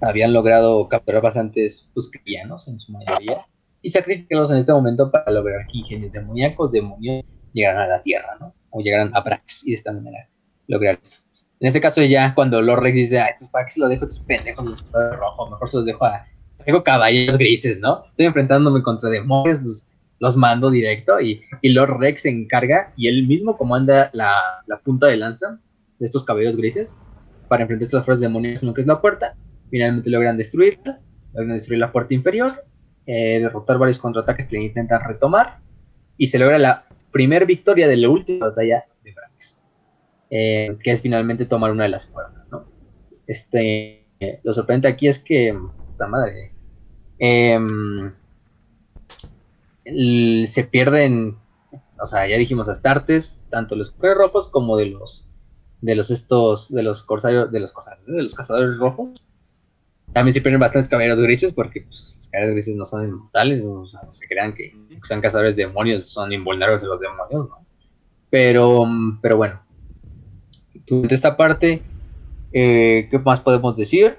habían 0.00 0.32
logrado 0.32 0.88
capturar 0.88 1.22
bastantes 1.22 1.88
pues, 1.94 2.10
cristianos 2.10 2.68
en 2.68 2.78
su 2.78 2.92
mayoría 2.92 3.46
y 3.82 3.90
sacrificarlos 3.90 4.50
en 4.50 4.58
este 4.58 4.72
momento 4.72 5.10
para 5.10 5.30
lograr 5.30 5.66
que 5.66 5.78
ingenios 5.78 6.12
demoníacos, 6.12 6.72
demonios, 6.72 7.24
llegaran 7.52 7.82
a 7.82 7.86
la 7.86 8.02
Tierra, 8.02 8.36
¿no? 8.40 8.54
O 8.70 8.80
llegaran 8.80 9.10
a 9.14 9.20
Brax 9.20 9.66
y 9.66 9.70
de 9.70 9.76
esta 9.76 9.92
manera 9.92 10.28
lograr 10.66 10.98
esto. 11.00 11.18
En 11.60 11.68
este 11.68 11.80
caso 11.80 12.02
ya 12.02 12.34
cuando 12.34 12.60
Lord 12.60 12.82
Rex 12.82 12.94
dice, 12.94 13.20
ay, 13.20 13.32
pues 13.38 13.50
para 13.50 13.66
qué 13.66 13.72
se 13.72 13.80
lo 13.80 13.88
dejo 13.88 14.04
a 14.04 14.08
estos 14.08 14.24
pendejos 14.24 14.64
los 14.64 14.92
de 14.92 15.16
rojo, 15.16 15.50
mejor 15.50 15.68
se 15.68 15.76
los 15.76 15.86
dejo 15.86 16.04
a... 16.04 16.26
Tengo 16.64 16.82
caballeros 16.82 17.36
grises, 17.36 17.78
¿no? 17.78 18.04
Estoy 18.06 18.26
enfrentándome 18.26 18.82
contra 18.82 19.10
demonios, 19.10 19.62
los, 19.62 19.90
los 20.20 20.36
mando 20.36 20.70
directo 20.70 21.20
y, 21.20 21.42
y, 21.60 21.70
Lord 21.70 21.98
Rex 21.98 22.22
se 22.22 22.30
encarga 22.30 22.92
y 22.96 23.08
él 23.08 23.26
mismo 23.26 23.56
comanda 23.56 24.10
la, 24.12 24.34
la 24.66 24.78
punta 24.78 25.06
de 25.06 25.16
lanza 25.16 25.60
de 25.98 26.06
estos 26.06 26.24
caballeros 26.24 26.56
grises 26.56 26.98
para 27.48 27.62
enfrentarse 27.62 27.96
a 27.96 27.98
las 27.98 28.06
fuerzas 28.06 28.22
demonios 28.22 28.62
en 28.62 28.68
lo 28.68 28.74
que 28.74 28.80
es 28.80 28.86
la 28.86 29.00
puerta. 29.00 29.36
Finalmente 29.70 30.10
logran 30.10 30.36
destruirla, 30.36 31.00
logran 31.32 31.54
destruir 31.54 31.80
la 31.80 31.92
puerta 31.92 32.14
inferior 32.14 32.64
eh, 33.06 33.38
derrotar 33.40 33.76
varios 33.76 33.98
contraataques 33.98 34.46
que 34.46 34.56
intentan 34.56 35.02
retomar 35.06 35.58
y 36.16 36.28
se 36.28 36.38
logra 36.38 36.58
la 36.58 36.86
primera 37.10 37.44
victoria 37.44 37.86
de 37.86 37.98
la 37.98 38.08
última 38.08 38.48
batalla 38.48 38.86
de 39.02 39.12
Brax, 39.12 39.62
eh, 40.30 40.78
que 40.82 40.90
es 40.90 41.02
finalmente 41.02 41.44
tomar 41.44 41.70
una 41.70 41.82
de 41.82 41.90
las 41.90 42.06
puertas. 42.06 42.48
¿no? 42.50 42.64
Este, 43.26 44.06
lo 44.42 44.54
sorprendente 44.54 44.88
aquí 44.88 45.06
es 45.08 45.18
que, 45.18 45.54
la 45.98 46.06
madre, 46.06 46.52
se 49.84 50.64
pierden, 50.64 51.36
o 52.00 52.06
sea, 52.06 52.26
ya 52.26 52.36
dijimos 52.36 52.68
Astartes, 52.68 53.42
tanto 53.50 53.76
los 53.76 53.94
rojos 53.98 54.48
como 54.48 54.76
de 54.76 54.86
los 54.86 55.30
de 55.80 55.94
los 55.94 56.10
estos 56.10 56.72
de 56.72 56.82
los 56.82 57.02
corsarios 57.02 57.52
de 57.52 57.60
los 57.60 57.72
corsarios, 57.72 58.06
de 58.06 58.22
los 58.22 58.34
cazadores 58.34 58.78
rojos 58.78 59.26
también 60.14 60.32
se 60.32 60.40
pierden 60.40 60.60
bastantes 60.60 60.88
caballeros 60.88 61.20
grises 61.20 61.52
porque 61.52 61.82
pues, 61.82 62.14
los 62.16 62.28
caballeros 62.28 62.54
grises 62.54 62.76
no 62.76 62.84
son 62.84 63.08
inmortales, 63.08 63.64
o 63.64 63.86
sea, 63.86 64.00
no 64.06 64.12
se 64.14 64.26
crean 64.28 64.54
que 64.54 64.72
son 65.02 65.20
cazadores 65.20 65.56
de 65.56 65.66
demonios, 65.66 66.06
son 66.06 66.32
invulnerables 66.32 66.84
a 66.84 66.86
los 66.86 67.00
demonios, 67.00 67.48
¿no? 67.48 67.66
Pero, 68.30 68.86
pero 69.20 69.36
bueno, 69.36 69.60
durante 70.86 71.14
esta 71.16 71.36
parte, 71.36 71.82
eh, 72.52 73.08
¿qué 73.10 73.18
más 73.18 73.40
podemos 73.40 73.76
decir? 73.76 74.16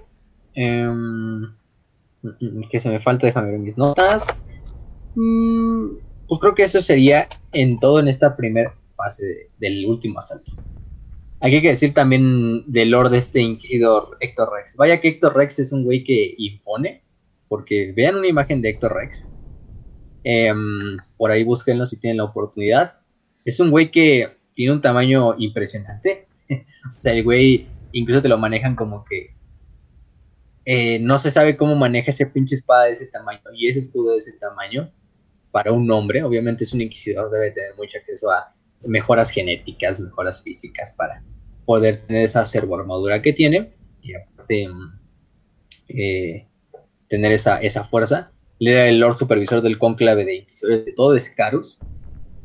Em, 0.53 1.53
que 2.69 2.79
se 2.79 2.89
me 2.89 2.99
falta, 2.99 3.27
déjame 3.27 3.51
ver 3.51 3.59
mis 3.59 3.77
notas. 3.77 4.27
Mm, 5.15 5.97
pues 6.27 6.41
creo 6.41 6.55
que 6.55 6.63
eso 6.63 6.81
sería 6.81 7.27
en 7.51 7.79
todo 7.79 7.99
en 7.99 8.07
esta 8.07 8.35
primera 8.35 8.71
fase 8.95 9.49
del 9.57 9.85
último 9.85 10.19
asalto. 10.19 10.51
Aquí 11.41 11.55
hay 11.55 11.61
que 11.61 11.69
decir 11.69 11.93
también 11.93 12.63
del 12.71 12.91
Lord 12.91 13.11
de 13.11 13.17
este 13.17 13.41
inquisidor 13.41 14.17
Héctor 14.19 14.49
Rex. 14.53 14.75
Vaya 14.77 14.99
que 15.01 15.09
Héctor 15.09 15.35
Rex 15.35 15.59
es 15.59 15.71
un 15.71 15.83
güey 15.83 16.03
que 16.03 16.33
impone, 16.37 17.03
porque 17.47 17.93
vean 17.95 18.15
una 18.15 18.27
imagen 18.27 18.61
de 18.61 18.69
Héctor 18.69 18.95
Rex. 18.95 19.27
Em, 20.23 20.97
por 21.17 21.29
ahí 21.29 21.43
búsquenlo 21.43 21.85
si 21.85 21.99
tienen 21.99 22.17
la 22.17 22.23
oportunidad. 22.23 22.93
Es 23.43 23.59
un 23.59 23.69
güey 23.69 23.91
que 23.91 24.37
tiene 24.55 24.73
un 24.73 24.81
tamaño 24.81 25.35
impresionante. 25.37 26.27
o 26.49 26.99
sea, 26.99 27.13
el 27.13 27.23
güey 27.23 27.67
incluso 27.91 28.21
te 28.21 28.29
lo 28.29 28.37
manejan 28.37 28.75
como 28.75 29.05
que 29.05 29.35
eh, 30.65 30.97
no 30.99 31.19
se 31.19 31.29
sabe 31.29 31.57
cómo 31.57 31.75
maneja 31.75 32.09
ese 32.09 32.25
pinche 32.25 32.55
espada 32.55 32.85
de 32.85 32.93
ese 32.93 33.05
tamaño 33.05 33.39
y 33.55 33.67
ese 33.67 33.79
escudo 33.79 34.13
de 34.13 34.17
ese 34.17 34.33
tamaño 34.39 34.91
para 35.55 35.71
un 35.71 35.89
hombre. 35.89 36.21
Obviamente 36.21 36.65
es 36.65 36.73
un 36.73 36.81
inquisidor, 36.81 37.31
debe 37.31 37.51
tener 37.51 37.73
mucho 37.77 37.97
acceso 37.97 38.29
a 38.29 38.53
mejoras 38.83 39.29
genéticas, 39.29 40.01
mejoras 40.01 40.43
físicas 40.43 40.93
para 40.97 41.23
poder 41.65 42.05
tener 42.05 42.25
esa 42.25 42.41
armadura 42.41 43.21
que 43.21 43.31
tiene. 43.31 43.71
Y 44.01 44.15
aparte, 44.15 44.67
eh, 45.87 46.45
tener 47.07 47.31
esa, 47.31 47.61
esa 47.61 47.85
fuerza. 47.85 48.33
Él 48.59 48.67
era 48.67 48.89
el 48.89 48.99
Lord 48.99 49.15
Supervisor 49.15 49.61
del 49.61 49.79
conclave 49.79 50.25
de 50.25 50.35
Inquisidores 50.35 50.83
de 50.83 50.91
todo 50.91 51.17
Scarus. 51.17 51.79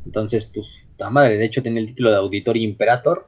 Entonces, 0.05 0.45
pues, 0.45 0.67
madre, 1.11 1.37
de 1.37 1.43
hecho, 1.43 1.61
tiene 1.61 1.81
el 1.81 1.87
título 1.87 2.11
de 2.11 2.15
Auditor 2.15 2.55
y 2.55 2.63
Imperator. 2.63 3.27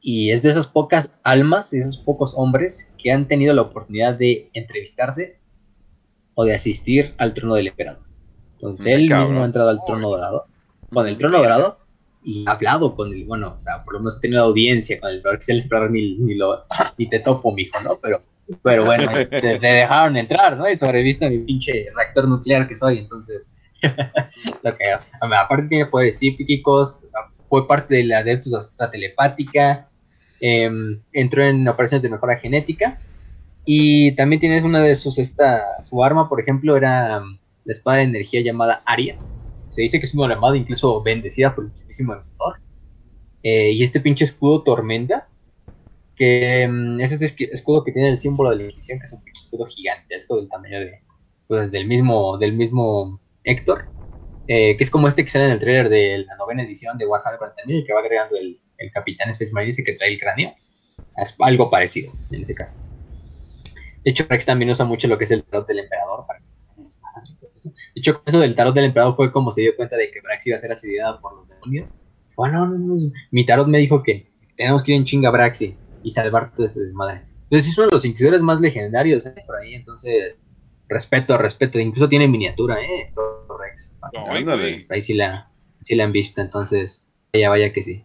Y 0.00 0.32
es 0.32 0.42
de 0.42 0.50
esas 0.50 0.66
pocas 0.66 1.14
almas, 1.22 1.70
de 1.70 1.78
esos 1.78 1.96
pocos 1.98 2.34
hombres 2.36 2.92
que 2.98 3.12
han 3.12 3.28
tenido 3.28 3.54
la 3.54 3.62
oportunidad 3.62 4.14
de 4.14 4.50
entrevistarse 4.52 5.38
o 6.34 6.44
de 6.44 6.56
asistir 6.56 7.14
al 7.18 7.34
trono 7.34 7.54
del 7.54 7.68
emperador. 7.68 8.09
Entonces, 8.60 8.86
él 8.86 9.02
mismo 9.02 9.42
ha 9.42 9.46
entrado 9.46 9.70
al 9.70 9.80
trono 9.86 10.10
dorado. 10.10 10.44
Con 10.92 11.06
el 11.06 11.16
trono 11.16 11.38
dorado 11.38 11.78
y 12.22 12.44
ha 12.46 12.52
hablado 12.52 12.94
con 12.94 13.12
el, 13.12 13.24
bueno, 13.24 13.54
o 13.56 13.60
sea, 13.60 13.82
por 13.82 13.94
lo 13.94 14.00
menos 14.00 14.18
ha 14.18 14.20
tenido 14.20 14.42
audiencia 14.42 15.00
con 15.00 15.10
el 15.10 15.16
emperador, 15.16 15.40
que 15.40 15.52
el 15.52 15.60
emperador 15.60 15.90
ni, 15.90 16.18
ni, 16.18 16.34
lo, 16.34 16.64
ni 16.98 17.08
te 17.08 17.20
topo, 17.20 17.52
mijo, 17.52 17.80
¿no? 17.80 17.98
Pero 18.02 18.20
pero 18.62 18.84
bueno, 18.84 19.10
te, 19.28 19.58
dejaron 19.58 20.16
entrar, 20.16 20.56
¿no? 20.56 20.68
Y 20.68 20.76
sobreviste 20.76 21.26
a 21.26 21.30
mi 21.30 21.38
pinche 21.38 21.86
reactor 21.94 22.28
nuclear 22.28 22.66
que 22.66 22.74
soy, 22.74 22.98
entonces. 22.98 23.52
lo 24.62 24.76
que, 24.76 24.84
aparte 25.20 25.68
tiene 25.68 25.86
poderes 25.86 26.18
psíquicos, 26.18 27.06
fue 27.48 27.66
parte 27.66 27.96
de 27.96 28.04
la 28.04 28.18
Adeptus 28.18 28.76
Telepática, 28.90 29.88
em, 30.40 31.00
entró 31.12 31.44
en 31.44 31.66
operaciones 31.66 32.02
de 32.02 32.10
mejora 32.10 32.36
genética. 32.36 32.98
Y 33.64 34.12
también 34.16 34.40
tienes 34.40 34.64
una 34.64 34.80
de 34.80 34.94
sus, 34.94 35.18
esta, 35.18 35.82
su 35.82 36.02
arma, 36.02 36.28
por 36.28 36.40
ejemplo, 36.40 36.76
era 36.76 37.22
la 37.64 37.72
espada 37.72 37.98
de 37.98 38.04
energía 38.04 38.40
llamada 38.42 38.82
Arias. 38.86 39.34
Se 39.68 39.82
dice 39.82 40.00
que 40.00 40.06
es 40.06 40.14
una 40.14 40.34
armada 40.34 40.56
incluso 40.56 41.02
bendecida 41.02 41.54
por 41.54 41.64
el 41.64 41.72
mismísimo 41.72 42.14
emperador. 42.14 42.56
Eh, 43.42 43.72
y 43.72 43.82
este 43.82 44.00
pinche 44.00 44.24
escudo 44.24 44.62
tormenta 44.62 45.28
que 46.16 46.68
mm, 46.68 47.00
es 47.00 47.12
este 47.12 47.48
escudo 47.52 47.82
que 47.82 47.92
tiene 47.92 48.08
el 48.08 48.18
símbolo 48.18 48.50
de 48.50 48.56
la 48.56 48.62
Inquisición, 48.64 48.98
que 48.98 49.06
es 49.06 49.12
un 49.12 49.22
escudo 49.32 49.66
gigantesco 49.66 50.36
del 50.36 50.48
tamaño 50.48 50.80
de, 50.80 51.00
pues, 51.48 51.72
del 51.72 51.86
mismo, 51.86 52.36
del 52.36 52.52
mismo 52.52 53.20
Héctor, 53.44 53.86
eh, 54.46 54.76
que 54.76 54.84
es 54.84 54.90
como 54.90 55.08
este 55.08 55.24
que 55.24 55.30
sale 55.30 55.46
en 55.46 55.52
el 55.52 55.60
trailer 55.60 55.88
de 55.88 56.18
la 56.26 56.36
novena 56.36 56.62
edición 56.62 56.98
de 56.98 57.06
Warhammer 57.06 57.40
40.000, 57.40 57.86
que 57.86 57.92
va 57.94 58.00
agregando 58.00 58.36
el, 58.36 58.60
el 58.76 58.90
Capitán 58.92 59.30
Space 59.30 59.52
Marine 59.52 59.74
y 59.78 59.84
que 59.84 59.92
trae 59.92 60.12
el 60.12 60.18
cráneo. 60.18 60.52
Es 61.16 61.34
algo 61.38 61.70
parecido 61.70 62.12
en 62.30 62.42
ese 62.42 62.54
caso. 62.54 62.76
De 64.04 64.10
hecho, 64.10 64.26
Rex 64.28 64.46
también 64.46 64.70
usa 64.70 64.84
mucho 64.84 65.08
lo 65.08 65.18
que 65.18 65.24
es 65.24 65.30
el 65.30 65.44
tarot 65.44 65.66
del 65.66 65.80
emperador. 65.80 66.24
De 67.64 67.72
hecho, 67.94 68.22
eso 68.24 68.40
del 68.40 68.54
tarot 68.54 68.74
del 68.74 68.86
emperador 68.86 69.16
fue 69.16 69.32
como 69.32 69.52
se 69.52 69.62
dio 69.62 69.76
cuenta 69.76 69.96
de 69.96 70.10
que 70.10 70.20
Brax 70.20 70.46
iba 70.46 70.56
a 70.56 70.60
ser 70.60 70.72
asediada 70.72 71.20
por 71.20 71.34
los 71.34 71.48
demonios. 71.48 71.98
Dijo, 72.28 72.44
ah, 72.44 72.50
no, 72.50 72.66
no, 72.66 72.78
no, 72.78 72.94
mi 73.30 73.44
tarot 73.44 73.68
me 73.68 73.78
dijo 73.78 74.02
que 74.02 74.30
tenemos 74.56 74.82
que 74.82 74.92
ir 74.92 74.98
en 74.98 75.04
chinga 75.04 75.28
a 75.28 75.32
Braxi 75.32 75.76
y 76.02 76.10
salvar 76.10 76.54
todo 76.54 76.66
este 76.66 76.80
desmadre. 76.80 77.22
Entonces 77.44 77.68
es 77.68 77.78
uno 77.78 77.88
de 77.88 77.92
los 77.92 78.04
inquisidores 78.04 78.42
más 78.42 78.60
legendarios 78.60 79.26
¿eh? 79.26 79.34
por 79.46 79.56
ahí, 79.56 79.74
entonces 79.74 80.38
respeto, 80.88 81.36
respeto, 81.38 81.78
incluso 81.78 82.08
tiene 82.08 82.28
miniatura, 82.28 82.80
¿eh? 82.80 83.12
Rex. 83.58 83.98
ahí 84.88 85.02
sí 85.02 85.14
la, 85.14 85.50
sí 85.82 85.94
la 85.94 86.04
han 86.04 86.12
visto, 86.12 86.40
entonces 86.40 87.06
vaya, 87.32 87.48
vaya 87.48 87.72
que 87.72 87.82
sí. 87.82 88.04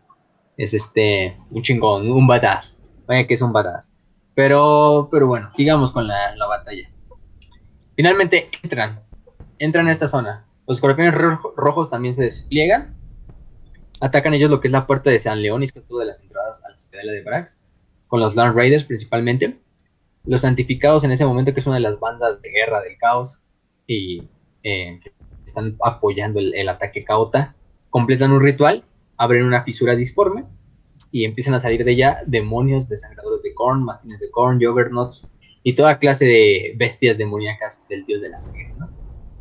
Es 0.58 0.74
este, 0.74 1.38
un 1.50 1.62
chingón, 1.64 2.10
un 2.10 2.28
badass. 2.28 2.82
Vaya 3.08 3.28
que 3.28 3.34
es 3.34 3.42
un 3.42 3.52
badass. 3.52 3.92
Pero, 4.34 5.10
pero 5.12 5.28
bueno, 5.28 5.50
sigamos 5.56 5.92
con 5.92 6.08
la, 6.08 6.36
la 6.36 6.48
batalla. 6.48 6.90
Finalmente 7.96 8.50
entran, 8.62 9.02
entran 9.60 9.88
a 9.88 9.92
esta 9.92 10.08
zona. 10.08 10.46
Los 10.68 10.78
escorpiones 10.78 11.14
rojos 11.56 11.90
también 11.90 12.14
se 12.14 12.24
despliegan. 12.24 12.96
Atacan 14.02 14.34
ellos 14.34 14.50
lo 14.50 14.60
que 14.60 14.68
es 14.68 14.72
la 14.72 14.86
puerta 14.86 15.10
de 15.10 15.20
San 15.20 15.42
León 15.42 15.64
y 15.64 15.66
es 15.66 15.86
todas 15.86 16.06
las 16.06 16.22
entradas 16.22 16.64
a 16.66 16.70
la 16.70 17.12
de 17.12 17.22
Brax 17.22 17.64
con 18.08 18.20
los 18.20 18.36
Land 18.36 18.56
Raiders 18.56 18.84
principalmente. 18.84 19.58
Los 20.26 20.42
santificados 20.42 21.04
en 21.04 21.12
ese 21.12 21.26
momento, 21.26 21.54
que 21.54 21.60
es 21.60 21.68
una 21.68 21.76
de 21.76 21.82
las 21.82 22.00
bandas 22.00 22.42
de 22.42 22.50
guerra 22.50 22.82
del 22.82 22.98
caos 22.98 23.44
y 23.88 24.24
eh, 24.64 25.00
están 25.46 25.78
apoyando 25.84 26.40
el, 26.40 26.68
ataque 26.68 27.04
caota, 27.04 27.56
completan 27.90 28.32
un 28.32 28.42
ritual, 28.42 28.84
abren 29.18 29.46
una 29.46 29.64
fisura 29.64 29.96
disforme 29.96 30.46
y 31.12 31.26
empiezan 31.26 31.54
a 31.54 31.60
salir 31.60 31.86
de 31.86 31.92
ella 31.92 32.22
demonios, 32.26 32.90
desangradores 32.90 33.44
de 33.44 33.54
corn, 33.54 33.84
mastines 33.84 34.20
de 34.20 34.32
corn, 34.32 34.60
juggernauts 34.60 35.30
y 35.66 35.76
toda 35.76 36.00
clase 36.00 36.24
de 36.24 36.74
bestias 36.78 37.18
demoníacas 37.18 37.86
del 37.90 38.06
dios 38.06 38.22
de 38.22 38.30
la 38.30 38.40
sangre, 38.40 38.74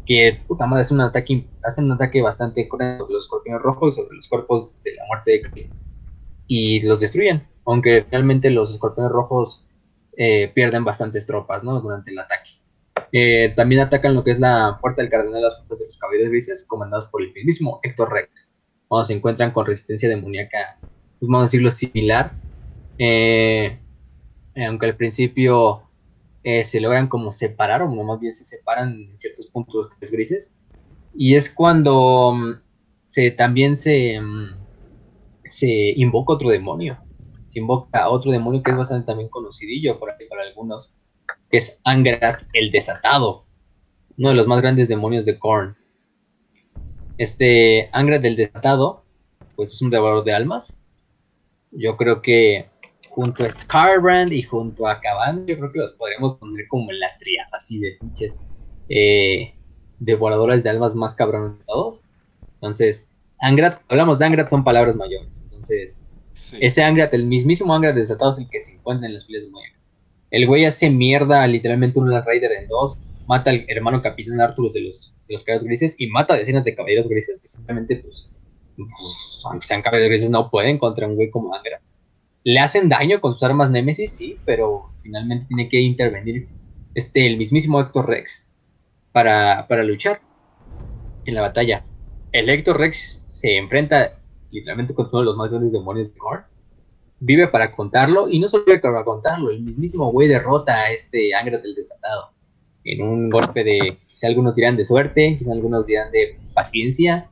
Que 0.04 0.40
puta 0.48 0.66
madre, 0.66 0.82
es 0.82 0.90
un 0.90 1.02
ataque, 1.02 1.46
hacen 1.62 1.84
un 1.84 1.92
ataque 1.92 2.20
bastante 2.20 2.66
cruel 2.68 2.98
sobre 2.98 3.12
los 3.14 3.24
escorpiones 3.24 3.62
rojos, 3.62 3.94
sobre 3.94 4.16
los 4.16 4.26
cuerpos 4.26 4.82
de 4.82 4.94
la 4.94 5.04
muerte 5.06 5.30
de 5.30 5.70
y 6.48 6.80
los 6.80 7.00
destruyen 7.00 7.46
aunque 7.66 8.06
realmente 8.10 8.50
los 8.50 8.70
escorpiones 8.70 9.12
rojos 9.12 9.64
eh, 10.16 10.50
pierden 10.54 10.84
bastantes 10.84 11.26
tropas 11.26 11.62
¿no? 11.64 11.80
durante 11.80 12.10
el 12.10 12.18
ataque. 12.18 12.50
Eh, 13.12 13.52
también 13.54 13.80
atacan 13.80 14.14
lo 14.14 14.24
que 14.24 14.32
es 14.32 14.38
la 14.38 14.78
puerta 14.80 15.02
del 15.02 15.10
cardenal 15.10 15.34
de 15.34 15.42
las 15.42 15.58
fuerzas 15.58 15.78
de 15.80 15.84
los 15.86 15.98
caballeros 15.98 16.30
grises, 16.30 16.64
comandados 16.64 17.06
por 17.08 17.22
el 17.22 17.32
mismo 17.44 17.80
Héctor 17.82 18.12
Rex. 18.12 18.48
Cuando 18.88 19.04
se 19.04 19.14
encuentran 19.14 19.52
con 19.52 19.66
resistencia 19.66 20.08
demoníaca, 20.08 20.78
pues 20.80 21.28
vamos 21.28 21.42
a 21.42 21.44
decirlo 21.44 21.70
similar, 21.70 22.32
eh, 22.98 23.78
aunque 24.56 24.86
al 24.86 24.96
principio 24.96 25.83
se 26.44 26.80
logran 26.80 27.08
como 27.08 27.32
separar, 27.32 27.82
o 27.82 27.88
más 27.88 28.20
bien 28.20 28.32
se 28.32 28.44
separan 28.44 28.94
en 28.94 29.18
ciertos 29.18 29.46
puntos 29.46 29.88
grises, 30.00 30.54
y 31.14 31.34
es 31.34 31.48
cuando 31.50 32.34
mm, 32.34 32.60
se, 33.02 33.30
también 33.30 33.76
se, 33.76 34.20
mm, 34.20 34.54
se 35.44 35.92
invoca 35.96 36.34
otro 36.34 36.50
demonio, 36.50 36.98
invoca 37.58 38.02
a 38.02 38.08
otro 38.08 38.30
demonio 38.30 38.62
que 38.62 38.70
es 38.70 38.76
bastante 38.76 39.06
también 39.06 39.28
conocidillo 39.28 39.98
por 39.98 40.10
ahí 40.10 40.28
para 40.28 40.42
algunos, 40.42 40.98
que 41.50 41.58
es 41.58 41.80
Angrat 41.84 42.42
el 42.52 42.70
Desatado, 42.70 43.46
uno 44.18 44.30
de 44.30 44.34
los 44.34 44.46
más 44.46 44.60
grandes 44.60 44.88
demonios 44.88 45.24
de 45.24 45.38
Korn. 45.38 45.74
Este 47.18 47.88
Angrat 47.92 48.24
el 48.24 48.36
Desatado, 48.36 49.04
pues 49.56 49.72
es 49.72 49.82
un 49.82 49.90
devorador 49.90 50.24
de 50.24 50.34
almas. 50.34 50.76
Yo 51.70 51.96
creo 51.96 52.22
que 52.22 52.68
junto 53.14 53.44
a 53.44 53.50
Scarbrand 53.50 54.32
y 54.32 54.42
junto 54.42 54.88
a 54.88 55.00
Caban, 55.00 55.46
yo 55.46 55.56
creo 55.56 55.70
que 55.70 55.78
los 55.78 55.92
podríamos 55.92 56.34
poner 56.34 56.66
como 56.66 56.90
en 56.90 56.98
la 56.98 57.16
triada 57.18 57.48
así 57.52 57.78
de 57.78 57.92
pinches 58.00 58.40
eh, 58.88 59.54
devoradores 60.00 60.64
de 60.64 60.70
almas 60.70 60.96
más 60.96 61.14
cabrones 61.14 61.56
de 61.60 61.64
todos. 61.64 62.02
Entonces, 62.54 63.08
Angrat, 63.40 63.80
hablamos 63.88 64.18
de 64.18 64.24
Angrat, 64.24 64.50
son 64.50 64.64
palabras 64.64 64.96
mayores. 64.96 65.42
Entonces, 65.42 66.04
ese 66.58 66.82
Angrat, 66.82 67.14
el 67.14 67.26
mismísimo 67.26 67.72
Angrat 67.72 67.94
desatado 67.94 68.32
es 68.32 68.38
el 68.38 68.48
que 68.48 68.58
se 68.58 68.72
encuentra 68.72 69.06
en 69.06 69.14
las 69.14 69.26
filas 69.26 69.44
de 69.44 69.50
Moya. 69.50 69.72
El 70.32 70.48
güey 70.48 70.64
hace 70.64 70.90
mierda 70.90 71.46
literalmente 71.46 72.00
un 72.00 72.10
Raider 72.10 72.50
en 72.50 72.66
dos, 72.66 72.98
mata 73.28 73.50
al 73.50 73.64
hermano 73.68 74.02
capitán 74.02 74.40
Arthur 74.40 74.72
de 74.72 74.80
los, 74.80 75.16
de 75.28 75.34
los 75.34 75.44
caballeros 75.44 75.68
grises 75.68 75.94
y 75.98 76.08
mata 76.08 76.34
a 76.34 76.38
decenas 76.38 76.64
de 76.64 76.74
caballeros 76.74 77.06
grises 77.06 77.38
que 77.40 77.46
simplemente, 77.46 77.96
pues, 77.98 78.28
pues, 78.76 79.42
aunque 79.48 79.64
sean 79.64 79.82
caballeros 79.82 80.10
grises, 80.10 80.30
no 80.30 80.50
pueden 80.50 80.78
contra 80.78 81.06
un 81.06 81.14
güey 81.14 81.30
como 81.30 81.54
Angrat. 81.54 81.80
Le 82.44 82.60
hacen 82.60 82.90
daño 82.90 83.20
con 83.20 83.32
sus 83.32 83.42
armas 83.42 83.70
Nemesis, 83.70 84.12
sí, 84.12 84.38
pero 84.44 84.90
finalmente 85.02 85.46
tiene 85.48 85.68
que 85.68 85.80
intervenir 85.80 86.46
este, 86.94 87.26
el 87.26 87.38
mismísimo 87.38 87.80
Héctor 87.80 88.06
Rex 88.06 88.46
para, 89.12 89.66
para 89.66 89.82
luchar 89.82 90.20
en 91.24 91.34
la 91.34 91.40
batalla. 91.40 91.84
El 92.32 92.50
Héctor 92.50 92.78
Rex 92.78 93.22
se 93.26 93.56
enfrenta 93.56 94.20
literalmente 94.50 94.94
con 94.94 95.08
uno 95.10 95.20
de 95.20 95.24
los 95.24 95.36
más 95.36 95.50
grandes 95.50 95.72
demonios 95.72 96.12
de 96.12 96.18
Korn. 96.18 96.44
Vive 97.20 97.48
para 97.48 97.72
contarlo, 97.72 98.28
y 98.28 98.38
no 98.38 98.48
solo 98.48 98.64
vive 98.66 98.78
para 98.78 99.04
contarlo, 99.04 99.50
el 99.50 99.62
mismísimo 99.62 100.12
güey 100.12 100.28
derrota 100.28 100.74
a 100.74 100.92
este 100.92 101.34
Angrat 101.34 101.62
del 101.62 101.74
Desatado. 101.74 102.30
En 102.84 103.02
un 103.02 103.30
golpe 103.30 103.64
de, 103.64 103.98
quizá 104.06 104.26
algunos 104.26 104.54
dirán 104.54 104.76
de 104.76 104.84
suerte, 104.84 105.36
quizá 105.38 105.52
algunos 105.52 105.86
dirán 105.86 106.12
de 106.12 106.38
paciencia, 106.52 107.30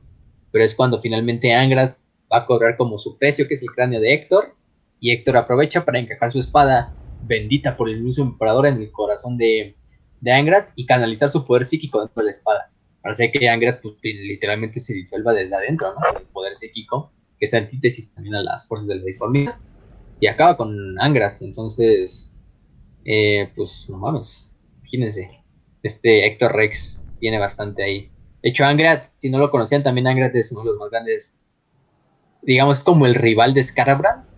pero 0.51 0.63
es 0.63 0.73
cuando 0.73 0.99
finalmente 0.99 1.53
Angrat 1.53 1.95
va 2.31 2.39
a 2.39 2.45
cobrar 2.45 2.77
como 2.77 2.97
su 2.97 3.17
precio, 3.17 3.47
que 3.47 3.53
es 3.53 3.61
el 3.61 3.69
cráneo 3.69 4.01
de 4.01 4.13
Héctor, 4.13 4.55
y 5.03 5.11
Héctor 5.11 5.35
aprovecha 5.35 5.83
para 5.83 5.99
encajar 5.99 6.31
su 6.31 6.39
espada 6.39 6.95
bendita 7.23 7.75
por 7.75 7.89
el 7.89 8.01
mismo 8.01 8.23
emperador 8.23 8.67
en 8.67 8.77
el 8.77 8.89
corazón 8.89 9.37
de, 9.37 9.75
de 10.21 10.31
Angrat 10.31 10.69
y 10.77 10.85
canalizar 10.85 11.29
su 11.29 11.45
poder 11.45 11.65
psíquico 11.65 11.99
dentro 11.99 12.21
de 12.21 12.27
la 12.27 12.31
espada. 12.31 12.71
Parece 13.01 13.29
que 13.29 13.49
Angrat 13.49 13.81
pues, 13.81 13.95
literalmente 14.01 14.79
se 14.79 14.93
disuelva 14.93 15.33
desde 15.33 15.53
adentro, 15.53 15.93
¿no? 15.93 16.17
El 16.17 16.25
poder 16.27 16.55
psíquico, 16.55 17.11
que 17.37 17.43
es 17.43 17.53
antítesis 17.53 18.13
también 18.13 18.35
a 18.35 18.43
las 18.43 18.65
fuerzas 18.65 18.87
de 18.87 18.95
la 18.95 19.03
disformidad. 19.03 19.55
Y 20.21 20.27
acaba 20.27 20.55
con 20.55 20.97
Angrat, 21.01 21.41
entonces, 21.41 22.33
eh, 23.03 23.51
pues 23.57 23.85
no 23.89 23.97
mames, 23.97 24.55
imagínense. 24.79 25.43
Este 25.83 26.25
Héctor 26.27 26.55
Rex 26.55 27.03
tiene 27.19 27.39
bastante 27.39 27.83
ahí. 27.83 28.09
De 28.41 28.51
hecho, 28.51 28.63
Angrat, 28.63 29.07
si 29.07 29.29
no 29.29 29.37
lo 29.37 29.51
conocían, 29.51 29.83
también 29.83 30.07
Angrat 30.07 30.33
es 30.33 30.49
uno 30.53 30.61
de 30.61 30.67
los 30.67 30.77
más 30.77 30.91
grandes, 30.91 31.41
digamos, 32.41 32.85
como 32.85 33.05
el 33.05 33.15
rival 33.15 33.53
de 33.53 33.63
Scarabrand. 33.63 34.31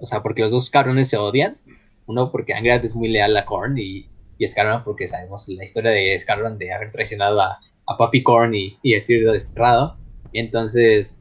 O 0.00 0.06
sea, 0.06 0.22
porque 0.22 0.42
los 0.42 0.52
dos 0.52 0.70
cabrones 0.70 1.08
se 1.08 1.16
odian. 1.16 1.58
Uno 2.06 2.32
porque 2.32 2.54
Angrat 2.54 2.84
es 2.84 2.94
muy 2.94 3.08
leal 3.08 3.36
a 3.36 3.44
Korn 3.44 3.76
y 3.78 4.08
y 4.38 4.46
Scarron, 4.46 4.84
porque 4.84 5.08
sabemos 5.08 5.48
la 5.48 5.64
historia 5.64 5.90
de 5.90 6.18
Scarron 6.18 6.58
de 6.58 6.72
haber 6.72 6.92
traicionado 6.92 7.40
a, 7.40 7.58
a 7.86 7.96
Papi 7.98 8.22
Korn 8.22 8.54
y, 8.54 8.78
y 8.82 8.98
sido 9.00 9.32
desterrado. 9.32 9.96
Y 10.32 10.38
entonces, 10.38 11.20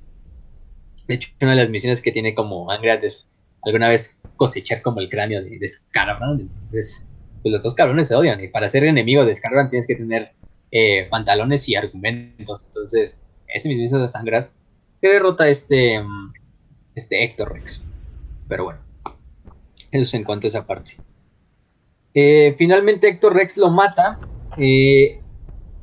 de 1.07 1.15
hecho, 1.15 1.31
una 1.41 1.51
de 1.51 1.57
las 1.57 1.69
misiones 1.69 2.01
que 2.01 2.11
tiene 2.11 2.35
como 2.35 2.72
Angrat 2.72 3.03
es 3.03 3.33
alguna 3.64 3.89
vez 3.89 4.17
cosechar 4.35 4.81
como 4.83 4.99
el 4.99 5.09
cráneo 5.09 5.43
de, 5.43 5.57
de 5.57 5.69
Entonces, 6.39 7.06
pues 7.41 7.51
los 7.51 7.64
dos 7.64 7.73
cabrones 7.73 8.07
se 8.07 8.15
odian. 8.15 8.41
Y 8.43 8.49
para 8.49 8.69
ser 8.69 8.83
enemigo 8.83 9.25
de 9.25 9.33
Scarran 9.33 9.69
tienes 9.69 9.88
que 9.88 9.95
tener 9.95 10.33
eh, 10.72 11.07
pantalones 11.09 11.67
y 11.67 11.75
argumentos. 11.75 12.65
Entonces, 12.67 13.25
ese 13.47 13.67
mismo 13.69 13.97
de 13.97 14.07
sangrar 14.07 14.51
que 15.01 15.09
derrota 15.09 15.47
este, 15.47 15.99
mm, 15.99 16.33
este 16.95 17.23
Héctor 17.23 17.53
Rex. 17.53 17.81
Pero 18.48 18.66
bueno, 18.66 18.80
eso 19.92 20.03
es 20.03 20.14
en 20.14 20.24
cuanto 20.24 20.48
a 20.48 20.50
esa 20.50 20.66
parte. 20.66 21.00
Eh, 22.14 22.56
finalmente 22.58 23.08
Héctor 23.08 23.35
Rex 23.35 23.58
lo 23.58 23.69
mata. 23.69 24.19
Eh, 24.58 25.22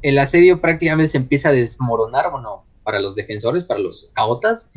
el 0.02 0.18
asedio 0.18 0.60
prácticamente 0.60 1.12
se 1.12 1.18
empieza 1.18 1.50
a 1.50 1.52
desmoronar, 1.52 2.30
bueno, 2.30 2.66
para 2.82 3.00
los 3.00 3.14
defensores, 3.14 3.64
para 3.64 3.80
los 3.80 4.10
caotas. 4.14 4.70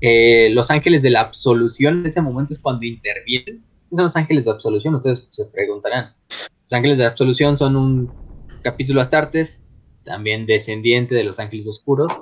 Eh, 0.00 0.50
los 0.50 0.70
ángeles 0.70 1.02
de 1.02 1.10
la 1.10 1.20
absolución 1.20 2.00
en 2.00 2.06
ese 2.06 2.20
momento 2.20 2.52
es 2.52 2.58
cuando 2.58 2.84
intervienen. 2.84 3.62
¿Qué 3.88 3.96
son 3.96 4.06
los 4.06 4.16
ángeles 4.16 4.46
de 4.46 4.50
absolución? 4.50 4.94
Ustedes 4.94 5.28
se 5.30 5.46
preguntarán. 5.46 6.14
Los 6.28 6.72
ángeles 6.72 6.98
de 6.98 7.06
absolución 7.06 7.56
son 7.56 7.76
un 7.76 8.12
capítulo 8.62 9.00
Astartes, 9.00 9.62
también 10.04 10.46
descendiente 10.46 11.14
de 11.14 11.24
los 11.24 11.38
ángeles 11.38 11.66
oscuros, 11.66 12.12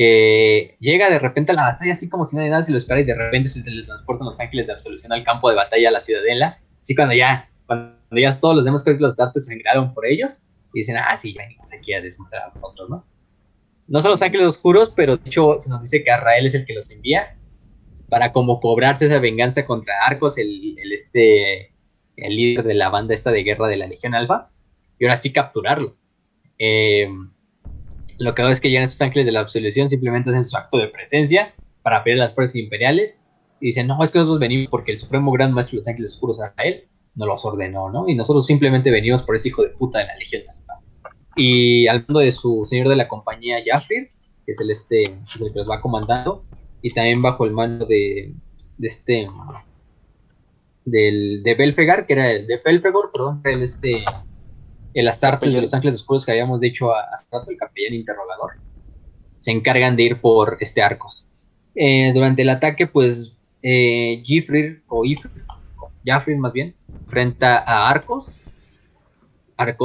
que 0.00 0.76
llega 0.80 1.10
de 1.10 1.18
repente 1.18 1.52
a 1.52 1.54
la 1.54 1.72
batalla 1.72 1.92
así 1.92 2.08
como 2.08 2.24
si 2.24 2.34
nadie 2.34 2.48
nada 2.48 2.62
se 2.62 2.70
lo 2.70 2.78
espera 2.78 3.02
y 3.02 3.04
de 3.04 3.14
repente 3.14 3.50
se 3.50 3.62
teletransportan 3.62 4.28
los 4.28 4.40
ángeles 4.40 4.66
de 4.66 4.72
absolución 4.72 5.12
al 5.12 5.24
campo 5.24 5.50
de 5.50 5.56
batalla, 5.56 5.90
a 5.90 5.92
la 5.92 6.00
ciudadela. 6.00 6.58
Así 6.80 6.94
cuando 6.94 7.14
ya, 7.14 7.50
cuando 7.66 7.92
ya 8.10 8.40
todos 8.40 8.56
los 8.56 8.64
demás 8.64 8.82
capítulos 8.82 9.12
Astartes 9.12 9.44
se 9.44 9.52
sangraron 9.52 9.92
por 9.92 10.06
ellos 10.06 10.46
y 10.72 10.78
dicen, 10.78 10.96
ah, 10.96 11.14
sí, 11.18 11.34
ya 11.34 11.42
venimos 11.42 11.70
aquí 11.70 11.92
a 11.92 12.00
desmadrar 12.00 12.44
a 12.44 12.52
nosotros, 12.54 12.88
¿no? 12.88 13.04
no 13.88 14.00
son 14.00 14.12
los 14.12 14.22
ángeles 14.22 14.46
oscuros, 14.46 14.88
pero 14.88 15.18
de 15.18 15.28
hecho 15.28 15.60
se 15.60 15.68
nos 15.68 15.82
dice 15.82 16.02
que 16.02 16.10
Arrael 16.10 16.46
es 16.46 16.54
el 16.54 16.64
que 16.64 16.72
los 16.72 16.90
envía 16.90 17.36
para 18.08 18.32
como 18.32 18.58
cobrarse 18.58 19.04
esa 19.04 19.18
venganza 19.18 19.66
contra 19.66 20.06
Arcos, 20.06 20.38
el, 20.38 20.78
este, 20.90 21.74
el 22.16 22.36
líder 22.36 22.64
de 22.64 22.72
la 22.72 22.88
banda 22.88 23.12
esta 23.12 23.30
de 23.30 23.42
guerra 23.42 23.68
de 23.68 23.76
la 23.76 23.86
Legión 23.86 24.14
Alfa, 24.14 24.48
y 24.98 25.04
ahora 25.04 25.18
sí 25.18 25.30
capturarlo. 25.30 25.94
Eh, 26.58 27.06
lo 28.20 28.34
que 28.34 28.42
hago 28.42 28.50
es 28.50 28.60
que 28.60 28.68
llegan 28.68 28.84
estos 28.84 29.00
ángeles 29.00 29.24
de 29.24 29.32
la 29.32 29.40
absolución, 29.40 29.88
simplemente 29.88 30.28
hacen 30.28 30.44
su 30.44 30.56
acto 30.56 30.76
de 30.76 30.88
presencia 30.88 31.54
para 31.82 32.04
pedir 32.04 32.20
a 32.20 32.24
las 32.24 32.34
fuerzas 32.34 32.56
imperiales, 32.56 33.22
y 33.60 33.66
dicen, 33.66 33.86
no, 33.86 34.02
es 34.02 34.12
que 34.12 34.18
nosotros 34.18 34.38
venimos 34.38 34.68
porque 34.70 34.92
el 34.92 34.98
supremo 34.98 35.32
gran 35.32 35.52
maestro 35.52 35.76
de 35.76 35.80
los 35.80 35.88
ángeles 35.88 36.14
oscuros, 36.14 36.40
Arrael, 36.40 36.84
nos 37.14 37.28
los 37.28 37.44
ordenó, 37.46 37.90
¿no? 37.90 38.08
Y 38.08 38.14
nosotros 38.14 38.46
simplemente 38.46 38.90
venimos 38.90 39.22
por 39.22 39.36
ese 39.36 39.48
hijo 39.48 39.62
de 39.62 39.70
puta 39.70 40.00
de 40.00 40.06
la 40.06 40.16
Legión. 40.16 40.42
Y 41.34 41.86
al 41.86 42.04
mando 42.06 42.20
de 42.20 42.30
su 42.30 42.64
señor 42.66 42.88
de 42.88 42.96
la 42.96 43.08
compañía, 43.08 43.56
Jaffir, 43.64 44.08
que 44.44 44.52
es 44.52 44.60
el, 44.60 44.70
este, 44.70 45.02
el 45.02 45.52
que 45.52 45.58
los 45.58 45.68
va 45.68 45.80
comandando, 45.80 46.44
y 46.82 46.92
también 46.92 47.22
bajo 47.22 47.46
el 47.46 47.52
mando 47.52 47.86
de, 47.86 48.34
de 48.76 48.86
este 48.86 49.28
del, 50.84 51.42
de 51.42 51.54
Belfegar, 51.54 52.06
que 52.06 52.12
era 52.12 52.32
el 52.32 52.46
de 52.46 52.60
Belfegor, 52.62 53.10
perdón, 53.12 53.40
el 53.44 53.62
este 53.62 54.04
el 54.94 55.08
Astarte 55.08 55.48
de 55.48 55.62
los 55.62 55.72
Ángeles 55.74 55.96
Oscuros 55.96 56.24
que 56.24 56.32
habíamos 56.32 56.60
dicho 56.60 56.94
a 56.94 57.02
Astarte, 57.12 57.52
el 57.52 57.58
capellán 57.58 57.94
interrogador, 57.94 58.52
se 59.38 59.50
encargan 59.50 59.96
de 59.96 60.02
ir 60.04 60.20
por 60.20 60.56
este 60.60 60.82
Arcos. 60.82 61.30
Eh, 61.74 62.12
durante 62.12 62.42
el 62.42 62.50
ataque, 62.50 62.86
pues 62.86 63.36
eh, 63.62 64.22
Gifrir, 64.24 64.82
o 64.88 65.04
Ifrir, 65.04 65.32
más 66.38 66.52
bien, 66.52 66.74
enfrenta 67.04 67.58
a 67.58 67.88
Arcos 67.88 68.34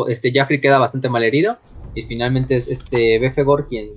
este 0.08 0.32
Jaffrey 0.34 0.62
queda 0.62 0.78
bastante 0.78 1.10
mal 1.10 1.24
herido 1.24 1.58
y 1.94 2.04
finalmente 2.04 2.56
es 2.56 2.68
este 2.68 3.20
Befegor 3.20 3.68
quien, 3.68 3.90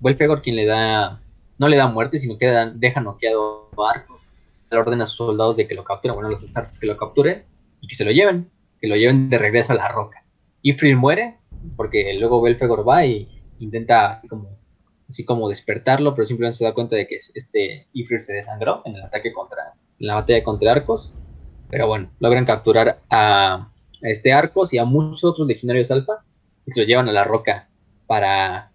Belfegor 0.00 0.42
quien 0.42 0.56
le 0.56 0.66
da, 0.66 1.20
no 1.58 1.68
le 1.68 1.76
da 1.76 1.86
muerte, 1.86 2.18
sino 2.18 2.38
que 2.38 2.46
deja 2.74 3.00
noqueado 3.00 3.70
a 3.78 3.90
Arcos. 3.90 4.30
Le 4.70 4.78
ordena 4.78 5.04
a 5.04 5.06
sus 5.06 5.16
soldados 5.16 5.56
de 5.56 5.66
que 5.66 5.74
lo 5.74 5.84
capturen, 5.84 6.14
bueno, 6.14 6.30
los 6.30 6.42
Astartes 6.42 6.78
que 6.78 6.86
lo 6.86 6.96
capturen 6.96 7.44
y 7.80 7.86
que 7.86 7.94
se 7.94 8.04
lo 8.04 8.10
lleven, 8.10 8.50
que 8.80 8.88
lo 8.88 8.96
lleven 8.96 9.30
de 9.30 9.38
regreso 9.38 9.72
a 9.72 9.76
la 9.76 9.88
roca. 9.88 10.24
Ifrit 10.68 10.96
muere 10.96 11.36
porque 11.76 12.12
luego 12.18 12.42
Belfegor 12.42 12.86
va 12.86 13.06
y 13.06 13.28
intenta 13.60 14.20
como 14.28 14.48
así 15.08 15.24
como 15.24 15.48
despertarlo, 15.48 16.14
pero 16.16 16.26
simplemente 16.26 16.58
se 16.58 16.64
da 16.64 16.74
cuenta 16.74 16.96
de 16.96 17.06
que 17.06 17.16
este 17.34 17.86
Ifrit 17.92 18.20
se 18.20 18.32
desangró 18.32 18.82
en 18.84 18.96
el 18.96 19.02
ataque 19.02 19.32
contra, 19.32 19.74
en 20.00 20.06
la 20.08 20.16
batalla 20.16 20.42
contra 20.42 20.72
Arcos. 20.72 21.14
Pero 21.70 21.86
bueno, 21.86 22.10
logran 22.18 22.44
capturar 22.44 23.00
a, 23.08 23.54
a 23.54 23.70
este 24.02 24.32
Arcos 24.32 24.74
y 24.74 24.78
a 24.78 24.84
muchos 24.84 25.22
otros 25.22 25.46
legionarios 25.46 25.92
alfa 25.92 26.24
y 26.66 26.72
se 26.72 26.80
lo 26.80 26.86
llevan 26.86 27.08
a 27.08 27.12
la 27.12 27.22
roca 27.22 27.68
para, 28.08 28.72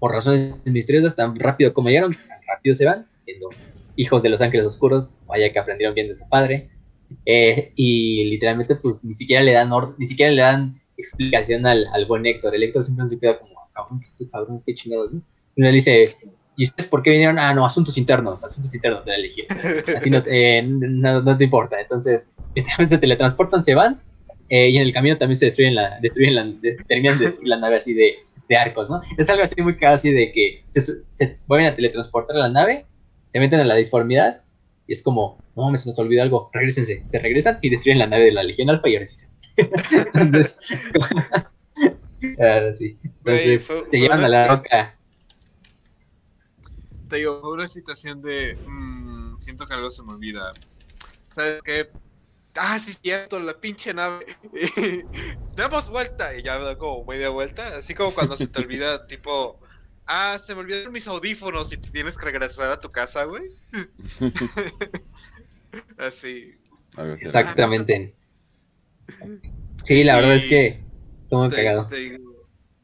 por 0.00 0.10
razones 0.10 0.54
misteriosas, 0.64 1.14
tan 1.14 1.38
rápido 1.38 1.72
como 1.72 1.90
llegaron, 1.90 2.12
tan 2.12 2.38
rápido 2.48 2.74
se 2.74 2.86
van, 2.86 3.06
siendo 3.22 3.50
hijos 3.94 4.24
de 4.24 4.30
los 4.30 4.40
ángeles 4.40 4.66
oscuros, 4.66 5.16
vaya 5.26 5.52
que 5.52 5.60
aprendieron 5.60 5.94
bien 5.94 6.08
de 6.08 6.14
su 6.16 6.28
padre, 6.28 6.70
eh, 7.24 7.72
y 7.76 8.24
literalmente 8.24 8.74
pues 8.74 9.04
ni 9.04 9.14
siquiera 9.14 9.42
le 9.42 9.52
dan 9.52 9.70
ni 9.98 10.06
siquiera 10.06 10.32
le 10.32 10.42
dan 10.42 10.80
explicación 11.00 11.66
al, 11.66 11.86
al 11.92 12.06
buen 12.06 12.24
Héctor, 12.26 12.54
el 12.54 12.62
Héctor 12.62 12.84
simplemente 12.84 13.16
se 13.16 13.20
queda 13.20 13.38
como, 13.38 13.54
cabrón, 13.72 14.00
estos 14.02 14.28
cabrones, 14.30 14.64
qué 14.64 14.74
chingados, 14.74 15.12
¿no? 15.12 15.22
Y 15.56 15.72
dice, 15.72 16.04
¿y 16.56 16.64
ustedes 16.64 16.88
por 16.88 17.02
qué 17.02 17.10
vinieron? 17.10 17.38
Ah, 17.38 17.52
no, 17.54 17.64
asuntos 17.64 17.98
internos, 17.98 18.44
asuntos 18.44 18.74
internos 18.74 19.04
de 19.04 19.12
la 19.12 19.18
legión. 19.18 19.46
A 19.50 20.08
no, 20.08 20.22
eh, 20.26 20.62
no, 20.62 21.22
no, 21.22 21.36
te 21.36 21.44
importa. 21.44 21.80
Entonces, 21.80 22.30
se 22.86 22.98
teletransportan, 22.98 23.64
se 23.64 23.74
van 23.74 24.00
eh, 24.50 24.68
y 24.68 24.76
en 24.76 24.82
el 24.82 24.92
camino 24.92 25.16
también 25.16 25.38
se 25.38 25.46
destruyen 25.46 25.76
la, 25.76 25.98
destruyen 26.00 26.34
la, 26.34 26.52
terminan 26.88 27.18
de 27.18 27.32
la 27.44 27.56
nave 27.56 27.76
así 27.76 27.94
de, 27.94 28.16
de, 28.48 28.56
arcos, 28.56 28.90
¿no? 28.90 29.00
Es 29.16 29.30
algo 29.30 29.44
así 29.44 29.62
muy 29.62 29.76
casi 29.76 30.10
de 30.10 30.32
que 30.32 30.64
se, 30.72 31.04
se, 31.10 31.38
vuelven 31.46 31.68
a 31.68 31.76
teletransportar 31.76 32.36
a 32.36 32.40
la 32.40 32.48
nave, 32.48 32.84
se 33.28 33.38
meten 33.38 33.60
a 33.60 33.64
la 33.64 33.76
disformidad 33.76 34.42
y 34.88 34.92
es 34.92 35.02
como, 35.02 35.38
no 35.54 35.76
se 35.76 35.88
nos 35.88 35.98
olvidó 36.00 36.22
algo, 36.22 36.50
regresense, 36.52 37.04
se 37.06 37.18
regresan 37.20 37.60
y 37.62 37.70
destruyen 37.70 38.00
la 38.00 38.08
nave 38.08 38.24
de 38.24 38.32
la 38.32 38.42
Legión 38.42 38.70
Alfa 38.70 38.88
y 38.88 38.94
ahora 38.96 39.06
sí 39.06 39.18
se... 39.18 39.39
Entonces, 39.60 40.56
es 40.70 40.88
como... 40.88 41.06
ahora 42.38 42.72
sí. 42.72 42.98
Entonces, 43.02 43.70
se 43.88 43.98
llevan 43.98 44.20
a 44.20 44.28
la 44.28 44.48
roca. 44.48 44.98
Te 47.08 47.16
digo, 47.16 47.50
una 47.50 47.68
situación 47.68 48.22
de... 48.22 48.58
Mmm, 48.64 49.36
siento 49.36 49.66
que 49.66 49.74
algo 49.74 49.90
se 49.90 50.04
me 50.04 50.12
olvida. 50.12 50.52
¿Sabes 51.30 51.60
qué? 51.64 51.90
Ah, 52.56 52.78
sí, 52.78 52.92
cierto, 52.92 53.38
la 53.40 53.58
pinche 53.58 53.94
nave. 53.94 54.26
Damos 55.56 55.88
vuelta. 55.88 56.34
Y 56.36 56.42
ya 56.42 56.58
da 56.58 56.76
como 56.76 57.04
media 57.04 57.30
vuelta. 57.30 57.76
Así 57.76 57.94
como 57.94 58.12
cuando 58.12 58.36
se 58.36 58.48
te 58.48 58.58
olvida, 58.62 59.06
tipo. 59.06 59.58
Ah, 60.06 60.38
se 60.38 60.54
me 60.54 60.60
olvidaron 60.60 60.92
mis 60.92 61.06
audífonos 61.06 61.72
y 61.72 61.78
tienes 61.78 62.16
que 62.16 62.26
regresar 62.26 62.70
a 62.70 62.80
tu 62.80 62.90
casa, 62.90 63.24
güey. 63.24 63.42
así. 65.98 66.52
Exactamente. 67.20 68.16
Sí, 69.84 70.04
la 70.04 70.16
verdad 70.16 70.36
es 70.36 70.44
que. 70.44 70.84
Cagado. 71.30 71.86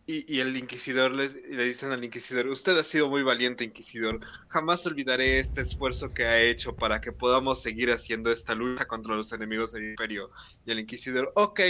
Y, 0.09 0.39
el 0.39 0.57
inquisidor 0.57 1.17
le, 1.17 1.29
le 1.51 1.65
dicen 1.65 1.91
al 1.91 2.05
inquisidor, 2.05 2.47
usted 2.47 2.79
ha 2.79 2.85
sido 2.85 3.11
muy 3.11 3.25
valiente, 3.25 3.65
inquisidor. 3.65 4.21
Jamás 4.47 4.87
olvidaré 4.87 5.41
este 5.41 5.63
esfuerzo 5.63 6.15
que 6.15 6.25
ha 6.25 6.41
hecho 6.41 6.77
para 6.77 7.01
que 7.01 7.11
podamos 7.11 7.61
seguir 7.61 7.91
haciendo 7.91 8.31
esta 8.31 8.55
lucha 8.55 8.85
contra 8.85 9.17
los 9.17 9.33
enemigos 9.33 9.73
del 9.73 9.91
imperio. 9.91 10.31
Y 10.65 10.71
el 10.71 10.79
inquisidor, 10.79 11.33
ok, 11.35 11.61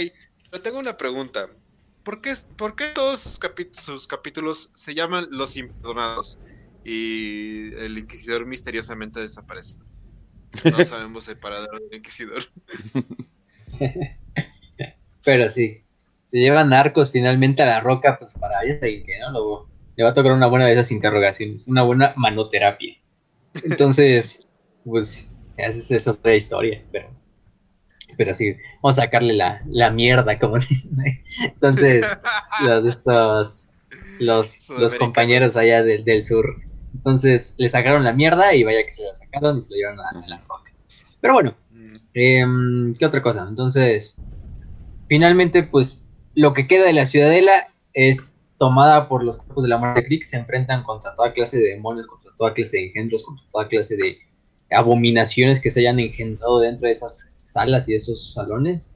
pero 0.51 0.61
tengo 0.61 0.77
una 0.77 0.97
pregunta. 0.97 1.49
¿Por 2.03 2.21
qué, 2.21 2.35
por 2.55 2.75
qué 2.75 2.91
todos 2.93 3.21
sus, 3.21 3.39
sus 3.71 4.07
capítulos 4.07 4.69
se 4.75 4.93
llaman 4.93 5.27
Los 5.31 5.57
Imperdonados? 5.57 6.39
Y 6.83 7.73
el 7.73 7.97
inquisidor 7.97 8.45
misteriosamente 8.45 9.19
desaparece. 9.19 9.77
No 10.63 10.83
sabemos 10.85 11.27
el 11.27 11.37
paradero 11.37 11.79
del 11.79 11.97
inquisidor. 11.97 12.43
Pero 15.27 15.49
sí, 15.49 15.81
se 16.23 16.39
llevan 16.39 16.71
arcos 16.71 17.11
finalmente 17.11 17.61
a 17.61 17.65
la 17.65 17.81
roca, 17.81 18.17
pues 18.17 18.33
para 18.39 18.63
ella 18.63 18.79
que, 18.79 19.19
¿no? 19.19 19.31
Luego 19.31 19.69
le 19.97 20.05
va 20.05 20.11
a 20.11 20.13
tocar 20.13 20.31
una 20.31 20.47
buena 20.47 20.65
de 20.65 20.71
esas 20.71 20.89
interrogaciones, 20.91 21.67
una 21.67 21.83
buena 21.83 22.13
manoterapia. 22.15 22.95
Entonces, 23.65 24.39
pues, 24.85 25.29
esa 25.57 25.95
es 25.97 26.07
otra 26.07 26.33
historia, 26.33 26.81
pero, 26.93 27.09
pero 28.15 28.33
sí, 28.35 28.55
vamos 28.81 28.97
a 28.97 29.01
sacarle 29.01 29.33
la, 29.33 29.61
la 29.67 29.89
mierda, 29.89 30.39
como 30.39 30.59
dicen. 30.69 30.97
Entonces, 31.43 32.05
los, 32.65 32.85
estos, 32.85 33.71
los, 34.21 34.69
los 34.79 34.95
compañeros 34.95 35.57
allá 35.57 35.83
del, 35.83 36.05
del 36.05 36.23
sur, 36.23 36.55
entonces 36.93 37.53
le 37.57 37.67
sacaron 37.67 38.05
la 38.05 38.13
mierda 38.13 38.55
y 38.55 38.63
vaya 38.63 38.81
que 38.85 38.91
se 38.91 39.03
la 39.03 39.13
sacaron 39.13 39.57
y 39.57 39.61
se 39.61 39.71
lo 39.71 39.75
llevaron 39.75 40.23
a, 40.23 40.25
la 40.25 40.37
roca. 40.47 40.71
Pero 41.19 41.33
bueno, 41.33 41.53
mm. 41.71 41.93
em, 42.13 42.95
¿qué 42.95 43.05
otra 43.05 43.21
cosa? 43.21 43.45
Entonces, 43.49 44.17
finalmente, 45.07 45.63
pues 45.63 46.03
lo 46.35 46.53
que 46.53 46.67
queda 46.67 46.85
de 46.85 46.93
la 46.93 47.05
ciudadela 47.05 47.69
es 47.93 48.39
tomada 48.57 49.07
por 49.07 49.23
los 49.23 49.37
cuerpos 49.37 49.63
de 49.63 49.69
la 49.69 49.77
muerte 49.77 50.05
Creek, 50.05 50.23
se 50.23 50.37
enfrentan 50.37 50.83
contra 50.83 51.15
toda 51.15 51.33
clase 51.33 51.57
de 51.57 51.69
demonios, 51.69 52.07
contra 52.07 52.31
toda 52.37 52.53
clase 52.53 52.77
de 52.77 52.87
engendros, 52.87 53.23
contra 53.23 53.45
toda 53.51 53.67
clase 53.67 53.97
de 53.97 54.17
abominaciones 54.71 55.59
que 55.59 55.69
se 55.69 55.81
hayan 55.81 55.99
engendrado 55.99 56.59
dentro 56.59 56.87
de 56.87 56.93
esas 56.93 57.35
salas 57.45 57.87
y 57.87 57.91
de 57.91 57.97
esos 57.97 58.33
salones. 58.33 58.95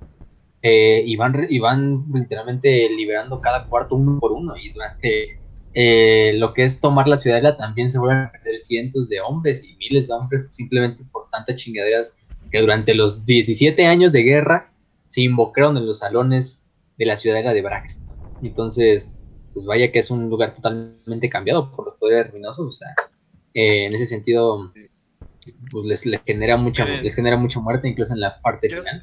Eh, 0.64 1.04
y, 1.06 1.16
van, 1.16 1.48
y 1.50 1.58
van 1.58 2.06
literalmente 2.14 2.88
liberando 2.90 3.42
cada 3.42 3.66
cuarto 3.66 3.96
uno 3.96 4.20
por 4.20 4.32
uno. 4.32 4.56
Y 4.58 4.70
durante 4.70 5.40
eh, 5.74 6.34
lo 6.36 6.54
que 6.54 6.64
es 6.64 6.80
tomar 6.80 7.08
la 7.08 7.18
ciudadela 7.18 7.58
también 7.58 7.90
se 7.90 7.98
vuelven 7.98 8.26
a 8.26 8.32
perder 8.32 8.58
cientos 8.58 9.10
de 9.10 9.22
hombres 9.22 9.64
y 9.64 9.76
miles 9.78 10.08
de 10.08 10.14
hombres 10.14 10.48
simplemente 10.52 11.04
por 11.12 11.30
tantas 11.30 11.56
chingaderas 11.56 12.14
que 12.52 12.60
durante 12.60 12.94
los 12.94 13.24
17 13.26 13.86
años 13.86 14.12
de 14.12 14.24
guerra 14.24 14.71
se 15.12 15.22
invocaron 15.22 15.76
en 15.76 15.86
los 15.86 16.00
salones 16.00 16.64
de 16.98 17.06
la 17.06 17.18
ciudadela 17.18 17.54
de 17.54 17.62
Brax. 17.62 18.02
Entonces, 18.42 19.20
pues 19.54 19.66
vaya 19.66 19.92
que 19.92 20.00
es 20.00 20.10
un 20.10 20.30
lugar 20.30 20.54
totalmente 20.54 21.30
cambiado 21.30 21.70
por 21.76 21.88
los 21.88 21.98
poderes 21.98 22.28
ruminosos. 22.28 22.66
O 22.66 22.72
sea, 22.72 22.88
eh, 23.54 23.88
en 23.88 23.94
ese 23.94 24.06
sentido, 24.06 24.72
pues 25.70 25.86
les, 26.06 26.24
genera 26.26 26.56
mucha, 26.56 26.86
les 26.86 27.14
genera 27.14 27.36
mucha 27.36 27.60
muerte, 27.60 27.90
incluso 27.90 28.14
en 28.14 28.22
la 28.22 28.40
parte 28.40 28.70
final. 28.70 29.02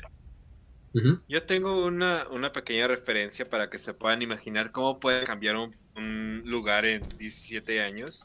Yo 1.28 1.42
tengo 1.42 1.84
una, 1.84 2.24
pequeña 2.54 2.88
referencia 2.88 3.44
para 3.44 3.68
que 3.68 3.76
se 3.76 3.92
puedan 3.92 4.22
imaginar 4.22 4.72
cómo 4.72 4.98
puede 4.98 5.24
cambiar 5.24 5.56
un, 5.56 6.42
lugar 6.46 6.86
en 6.86 7.02
17 7.18 7.82
años. 7.82 8.24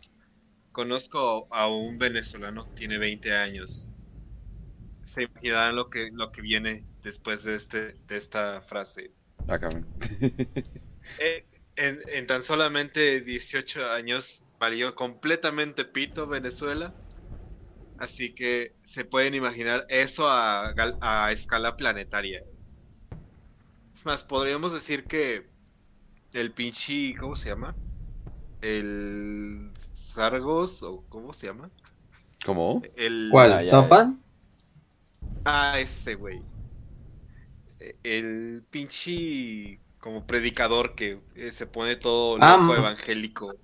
Conozco 0.71 1.47
a 1.51 1.67
un 1.67 1.97
venezolano 1.97 2.63
que 2.69 2.75
tiene 2.75 2.97
20 2.97 3.35
años. 3.35 3.89
Se 5.03 5.23
imaginarán 5.23 5.75
lo 5.75 5.89
que, 5.89 6.09
lo 6.11 6.31
que 6.31 6.41
viene 6.41 6.85
después 7.01 7.43
de, 7.43 7.55
este, 7.55 7.93
de 8.07 8.17
esta 8.17 8.61
frase. 8.61 9.11
Acá. 9.47 9.69
Eh, 11.19 11.45
en, 11.75 11.99
en, 12.13 12.27
tan 12.27 12.41
solamente 12.41 13.19
18 13.19 13.91
años 13.91 14.45
valió 14.57 14.95
completamente 14.95 15.83
pito 15.83 16.25
Venezuela. 16.27 16.93
Así 17.97 18.33
que 18.33 18.73
se 18.83 19.03
pueden 19.03 19.35
imaginar 19.35 19.85
eso 19.89 20.27
a, 20.27 20.73
a 21.01 21.31
escala 21.33 21.75
planetaria. 21.75 22.41
Es 23.93 24.05
más, 24.05 24.23
podríamos 24.23 24.73
decir 24.73 25.05
que 25.05 25.45
el 26.33 26.51
pinche, 26.51 27.13
¿cómo 27.19 27.35
se 27.35 27.49
llama? 27.49 27.75
El 28.61 29.71
Sargos, 29.93 30.83
o 30.83 31.03
¿cómo 31.09 31.33
se 31.33 31.47
llama? 31.47 31.69
¿Cómo? 32.45 32.81
El... 32.95 33.27
¿Cuál? 33.31 33.69
Ah, 33.71 34.22
ah, 35.45 35.79
ese 35.79 36.15
güey. 36.15 36.41
El 38.03 38.63
pinche 38.69 39.79
como 39.99 40.25
predicador 40.25 40.95
que 40.95 41.19
eh, 41.35 41.51
se 41.51 41.65
pone 41.65 41.95
todo 41.95 42.37
ah, 42.41 42.57
loco 42.57 42.75
evangélico. 42.75 43.55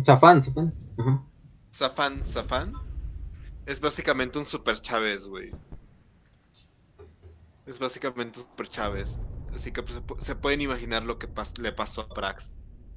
Zafán, 0.00 0.42
Zafán. 0.42 0.74
Zafán, 1.72 2.24
Zafán. 2.24 2.72
Es 3.66 3.80
básicamente 3.80 4.38
un 4.38 4.44
super 4.44 4.74
Chávez, 4.74 5.26
güey. 5.26 5.50
Es 7.66 7.78
básicamente 7.78 8.40
un 8.40 8.46
super 8.46 8.68
Chávez. 8.68 9.22
Así 9.54 9.70
que 9.70 9.82
pues, 9.82 10.02
se 10.18 10.34
pueden 10.34 10.60
imaginar 10.60 11.04
lo 11.04 11.18
que 11.18 11.28
le 11.62 11.72
pasó 11.72 12.02
a 12.02 12.08
Prax 12.08 12.52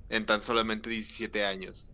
en 0.10 0.26
tan 0.26 0.42
solamente 0.42 0.90
17 0.90 1.46
años. 1.46 1.92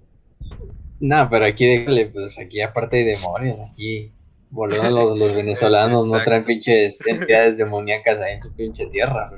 No, 1.00 1.28
pero 1.30 1.46
aquí 1.46 1.66
déjale, 1.66 2.08
pues 2.08 2.40
aquí 2.40 2.62
aparte 2.62 2.98
de 2.98 3.04
demonios, 3.16 3.60
aquí 3.60 4.14
volviendo 4.54 5.16
los, 5.16 5.36
venezolanos 5.36 6.10
no 6.10 6.24
traen 6.24 6.44
pinches 6.44 7.06
entidades 7.08 7.58
demoníacas 7.58 8.20
ahí 8.20 8.34
en 8.34 8.42
su 8.42 8.56
pinche 8.56 8.86
tierra. 8.88 9.32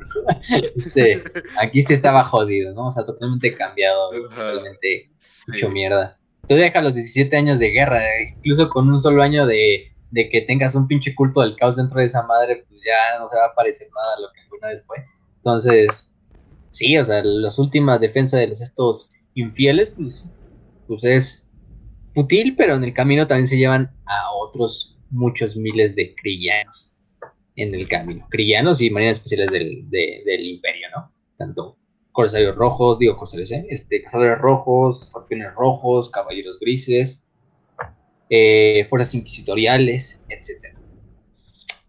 Este, 0.75 1.23
aquí 1.59 1.81
sí 1.81 1.93
estaba 1.93 2.23
jodido, 2.23 2.73
¿no? 2.73 2.87
O 2.87 2.91
sea, 2.91 3.05
totalmente 3.05 3.55
cambiado, 3.55 4.11
totalmente 4.11 5.09
mucho 5.47 5.69
mierda. 5.69 6.17
Tú 6.47 6.55
dejas 6.55 6.83
los 6.83 6.95
17 6.95 7.35
años 7.35 7.59
de 7.59 7.69
guerra, 7.69 8.01
incluso 8.35 8.69
con 8.69 8.89
un 8.89 8.99
solo 8.99 9.23
año 9.23 9.45
de, 9.47 9.91
de 10.11 10.29
que 10.29 10.41
tengas 10.41 10.75
un 10.75 10.87
pinche 10.87 11.15
culto 11.15 11.41
del 11.41 11.55
caos 11.55 11.77
dentro 11.77 11.99
de 11.99 12.05
esa 12.05 12.23
madre, 12.23 12.65
pues 12.67 12.81
ya 12.83 13.17
no 13.19 13.27
se 13.27 13.37
va 13.37 13.45
a 13.45 13.55
parecer 13.55 13.87
nada 13.95 14.15
a 14.17 14.19
lo 14.19 14.27
que 14.33 14.41
alguna 14.41 14.67
vez 14.67 14.85
fue. 14.85 14.97
Entonces, 15.37 16.13
sí, 16.69 16.97
o 16.97 17.05
sea, 17.05 17.23
las 17.23 17.57
últimas 17.57 18.01
defensas 18.01 18.41
de 18.41 18.47
los 18.47 18.61
estos 18.61 19.11
infieles, 19.33 19.91
pues, 19.95 20.23
pues 20.87 21.03
es 21.05 21.43
útil, 22.15 22.55
pero 22.57 22.75
en 22.75 22.83
el 22.83 22.93
camino 22.93 23.27
también 23.27 23.47
se 23.47 23.57
llevan 23.57 23.91
a 24.05 24.29
otros 24.31 24.94
muchos 25.15 25.55
miles 25.55 25.95
de 25.95 26.13
crillanos 26.15 26.93
en 27.55 27.73
el 27.73 27.87
camino. 27.87 28.27
Crillanos 28.29 28.81
y 28.81 28.89
marinas 28.89 29.17
especiales 29.17 29.49
del, 29.51 30.45
imperio, 30.45 30.87
¿no? 30.95 31.11
Tanto 31.37 31.77
corsarios 32.11 32.55
rojos, 32.55 32.99
digo 32.99 33.17
corsarios, 33.17 33.51
¿eh? 33.51 33.65
Este, 33.69 34.01
cazadores 34.01 34.37
rojos, 34.39 35.03
escorpiones 35.03 35.53
rojos, 35.53 36.09
caballeros 36.09 36.59
grises, 36.59 37.23
eh, 38.29 38.85
fuerzas 38.89 39.15
inquisitoriales, 39.15 40.21
etc. 40.29 40.77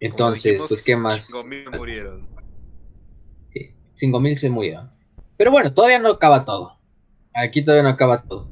Entonces, 0.01 0.59
pues, 0.59 0.85
¿qué 0.85 0.97
más? 0.97 1.31
murieron. 1.77 2.27
5.000 3.97 4.35
se 4.35 4.51
murieron. 4.51 4.91
Pero 5.37 5.51
bueno, 5.51 5.73
todavía 5.73 5.99
no 5.99 6.11
acaba 6.11 6.45
todo. 6.45 6.79
Aquí 7.35 7.65
todavía 7.65 7.85
no 7.85 7.91
acaba 7.91 8.23
todo. 8.23 8.49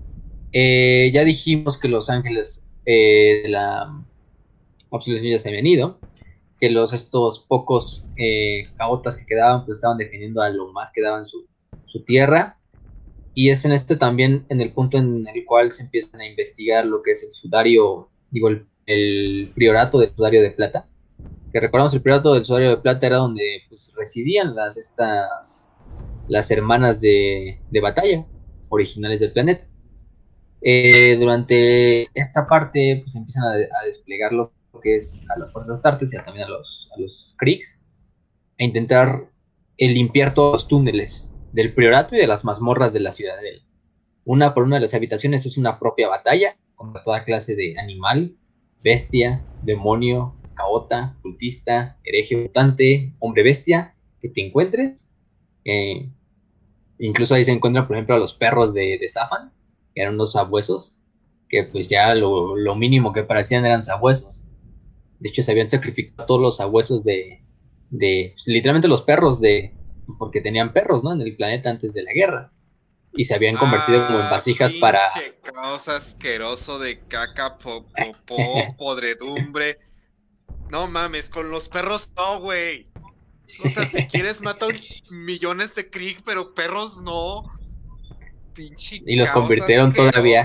Eh, 0.53 1.11
ya 1.13 1.25
dijimos 1.25 1.77
que 1.77 1.89
los 1.89 2.09
ángeles 2.09 2.71
eh, 2.87 3.43
de 3.43 3.49
la 3.49 4.05
ya 5.01 5.39
se 5.39 5.49
habían 5.49 5.67
ido. 5.67 5.99
Que 6.61 6.71
los 6.71 6.93
estos 6.93 7.45
pocos 7.49 8.07
eh, 8.17 8.69
caotas 8.77 9.17
que 9.17 9.27
quedaban, 9.27 9.65
pues 9.65 9.79
estaban 9.79 9.99
defendiendo 9.99 10.41
a 10.41 10.49
lo 10.51 10.73
más 10.73 10.91
que 10.93 11.03
daban 11.03 11.27
su, 11.27 11.47
su 11.87 12.05
tierra. 12.05 12.59
Y 13.35 13.51
es 13.51 13.65
en 13.65 13.73
este 13.73 13.97
también 13.97 14.47
en 14.49 14.61
el 14.61 14.73
punto 14.73 14.99
en 14.99 15.27
el 15.27 15.45
cual 15.45 15.73
se 15.73 15.83
empiezan 15.83 16.21
a 16.21 16.27
investigar 16.27 16.87
lo 16.87 17.03
que 17.03 17.13
es 17.13 17.25
el 17.25 17.33
sudario, 17.33 18.09
digo, 18.31 18.49
el, 18.49 18.67
el 18.87 19.51
priorato 19.55 19.99
del 19.99 20.15
sudario 20.15 20.41
de 20.41 20.51
plata 20.53 20.89
que 21.55 21.61
recordamos 21.61 21.95
el 21.95 22.03
Priorato 22.03 22.35
del 22.35 22.45
Sudario 22.45 22.71
de 22.71 22.77
Plata 22.79 23.07
era 23.07 23.19
donde 23.19 23.63
pues, 23.69 23.93
residían 23.97 24.57
las, 24.57 24.77
estas, 24.77 25.73
las 26.27 26.51
hermanas 26.51 27.01
de, 27.01 27.61
batalla 27.81 28.27
originales 28.71 29.21
del 29.21 29.31
planeta. 29.31 29.65
Eh, 30.61 31.17
durante 31.17 32.09
esta 32.13 32.45
parte 32.49 33.03
pues 33.05 33.15
empiezan 33.15 33.45
a, 33.45 33.87
desplegar 33.87 34.33
lo 34.33 34.51
que 34.81 34.97
es 34.97 35.19
a 35.35 35.39
las 35.39 35.53
fuerzas 35.53 35.79
Astartes 35.79 36.13
y 36.13 36.17
también 36.17 36.47
a 36.47 36.49
los, 36.49 36.91
a 36.95 37.01
los 37.01 37.35
Kriegs 37.39 37.83
a 38.59 38.65
intentar 38.65 39.31
eh, 39.77 39.89
limpiar 39.89 40.35
todos 40.35 40.53
los 40.53 40.69
túneles 40.69 41.29
del 41.53 41.75
priorato 41.75 42.15
y 42.15 42.19
de 42.19 42.27
las 42.27 42.45
mazmorras 42.45 42.93
de 42.93 43.01
la 43.01 43.13
ciudadela. 43.13 43.63
Una 44.25 44.55
por 44.55 44.65
una 44.65 44.77
de 44.77 44.83
las 44.83 44.95
habitaciones 44.95 45.47
es 45.47 45.57
una 45.57 45.79
propia 45.79 46.09
batalla 46.09 46.57
contra 46.75 47.03
toda 47.03 47.25
clase 47.25 47.55
de 47.55 47.79
animal, 47.79 48.37
bestia, 48.83 49.45
demonio, 49.63 50.35
caota, 50.55 51.17
cultista, 51.23 51.99
hereje 52.05 52.37
mutante, 52.37 53.13
hombre 53.19 53.43
bestia, 53.43 53.95
que 54.21 54.29
te 54.29 54.47
encuentres. 54.47 55.09
Eh, 55.65 56.09
incluso 56.99 57.35
ahí 57.35 57.45
se 57.45 57.53
encuentran, 57.53 57.87
por 57.87 57.97
ejemplo, 57.97 58.15
a 58.15 58.19
los 58.19 58.35
perros 58.35 58.73
de, 58.73 58.99
de 59.01 59.09
Zafan, 59.09 59.53
que 59.95 60.03
eran 60.03 60.15
unos 60.15 60.33
sabuesos, 60.33 60.99
que 61.49 61.65
pues 61.65 61.89
ya 61.89 62.15
lo, 62.15 62.57
mínimo 62.75 63.13
que 63.13 63.25
parecían 63.25 63.65
eran 63.65 63.83
sabuesos. 63.83 64.44
De 65.25 65.31
hecho, 65.31 65.41
se 65.41 65.53
habían 65.53 65.71
sacrificado 65.71 66.27
todos 66.27 66.39
los 66.43 66.57
sabuesos 66.59 67.03
de, 67.03 67.43
de 67.89 68.33
pues, 68.35 68.47
literalmente 68.47 68.89
los 68.89 69.01
perros 69.01 69.41
de, 69.41 69.75
porque 70.19 70.43
tenían 70.43 70.75
perros, 70.75 71.03
¿no? 71.03 71.15
En 71.15 71.23
el 71.23 71.35
planeta 71.35 71.71
antes 71.71 71.95
de 71.95 72.03
la 72.03 72.13
guerra. 72.13 72.53
Y 73.15 73.25
se 73.25 73.35
habían 73.35 73.57
convertido 73.57 74.07
como 74.07 74.19
en 74.19 74.27
ah, 74.27 74.31
vasijas 74.31 74.75
para... 74.75 75.01
Caos 75.43 75.89
asqueroso 75.89 76.79
de 76.79 77.01
caca, 77.09 77.53
popó, 77.53 78.03
podredumbre. 78.77 79.79
No 80.71 80.89
mames, 80.89 81.31
con 81.31 81.51
los 81.51 81.71
perros 81.71 82.13
no, 82.19 82.41
güey. 82.41 82.87
O 83.65 83.69
sea, 83.71 83.87
si 83.87 84.05
quieres 84.05 84.43
matar 84.43 84.75
millones 85.09 85.75
de 85.75 85.89
Krieg, 85.89 86.19
pero 86.27 86.53
perros 86.53 87.01
no. 87.01 87.45
Pinche. 88.53 89.01
Y 89.07 89.17
los 89.17 89.31
convirtieron 89.31 89.91
todavía. 89.91 90.43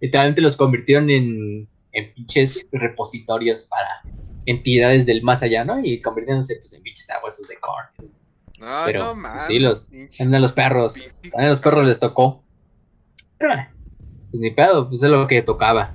Literalmente 0.00 0.42
los 0.42 0.56
convirtieron 0.56 1.10
en, 1.10 1.68
en 1.92 2.12
pinches 2.14 2.66
repositorios 2.72 3.64
para 3.64 3.88
entidades 4.46 5.06
del 5.06 5.22
más 5.22 5.42
allá, 5.42 5.64
¿no? 5.64 5.78
Y 5.84 6.00
convirtiéndose 6.00 6.56
pues, 6.56 6.72
en 6.72 6.82
pinches 6.82 7.10
aguasos 7.10 7.46
de 7.48 7.56
corn. 7.58 8.10
No, 8.60 8.82
pero, 8.84 9.04
no 9.04 9.14
mames. 9.14 9.46
Sí, 9.46 9.58
los, 9.58 9.84
a 10.20 10.38
los 10.38 10.52
perros. 10.52 10.94
A 11.36 11.46
los 11.46 11.60
perros 11.60 11.86
les 11.86 11.98
tocó. 11.98 12.42
Pero, 13.38 13.54
pues 14.30 14.40
ni 14.40 14.50
pedo, 14.50 14.88
pues 14.88 15.02
es 15.02 15.10
lo 15.10 15.26
que 15.26 15.42
tocaba. 15.42 15.94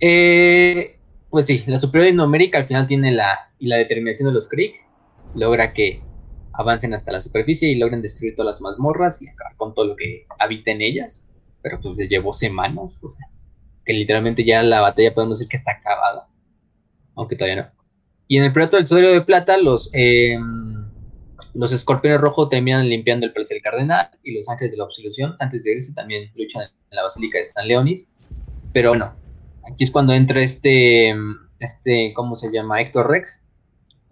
Eh, 0.00 0.98
pues 1.30 1.46
sí, 1.46 1.64
la 1.66 1.78
superioridad 1.78 2.16
numérica 2.16 2.58
al 2.58 2.66
final 2.66 2.86
tiene 2.86 3.12
la, 3.12 3.50
y 3.58 3.66
la 3.66 3.76
determinación 3.76 4.28
de 4.28 4.34
los 4.34 4.48
Krieg, 4.48 4.74
logra 5.34 5.72
que 5.72 6.00
avancen 6.52 6.94
hasta 6.94 7.12
la 7.12 7.20
superficie 7.20 7.68
y 7.68 7.74
logren 7.74 8.02
destruir 8.02 8.36
todas 8.36 8.54
las 8.54 8.60
mazmorras 8.60 9.20
y 9.20 9.28
acabar 9.28 9.56
con 9.56 9.74
todo 9.74 9.86
lo 9.86 9.96
que 9.96 10.26
habita 10.38 10.70
en 10.70 10.80
ellas, 10.80 11.28
pero 11.62 11.80
pues 11.80 11.96
les 11.98 12.08
llevó 12.08 12.32
semanas, 12.32 13.02
o 13.02 13.08
sea, 13.08 13.26
que 13.84 13.92
literalmente 13.92 14.44
ya 14.44 14.62
la 14.62 14.80
batalla 14.80 15.14
podemos 15.14 15.38
decir 15.38 15.48
que 15.48 15.56
está 15.56 15.72
acabada, 15.72 16.28
aunque 17.14 17.36
todavía 17.36 17.62
no. 17.62 17.70
Y 18.26 18.38
en 18.38 18.44
el 18.44 18.52
proyecto 18.52 18.76
del 18.76 18.86
Sudario 18.86 19.12
de 19.12 19.20
Plata, 19.20 19.56
los, 19.58 19.90
em, 19.92 20.86
los 21.54 21.72
escorpiones 21.72 22.20
rojos 22.20 22.48
terminan 22.48 22.88
limpiando 22.88 23.26
el 23.26 23.32
Palacio 23.32 23.54
del 23.54 23.62
Cardenal 23.62 24.10
y 24.22 24.34
los 24.34 24.48
ángeles 24.48 24.72
de 24.72 24.78
la 24.78 24.84
absolución, 24.84 25.36
antes 25.40 25.64
de 25.64 25.72
irse, 25.72 25.92
también 25.94 26.30
luchan 26.34 26.62
en 26.62 26.96
la 26.96 27.02
Basílica 27.02 27.38
de 27.38 27.44
San 27.44 27.68
Leonis, 27.68 28.10
pero 28.72 28.90
bueno, 28.90 29.14
Aquí 29.66 29.84
es 29.84 29.90
cuando 29.90 30.12
entra 30.12 30.42
este, 30.42 31.14
este 31.58 32.12
¿cómo 32.14 32.36
se 32.36 32.50
llama? 32.52 32.80
Héctor 32.80 33.08
Rex, 33.08 33.42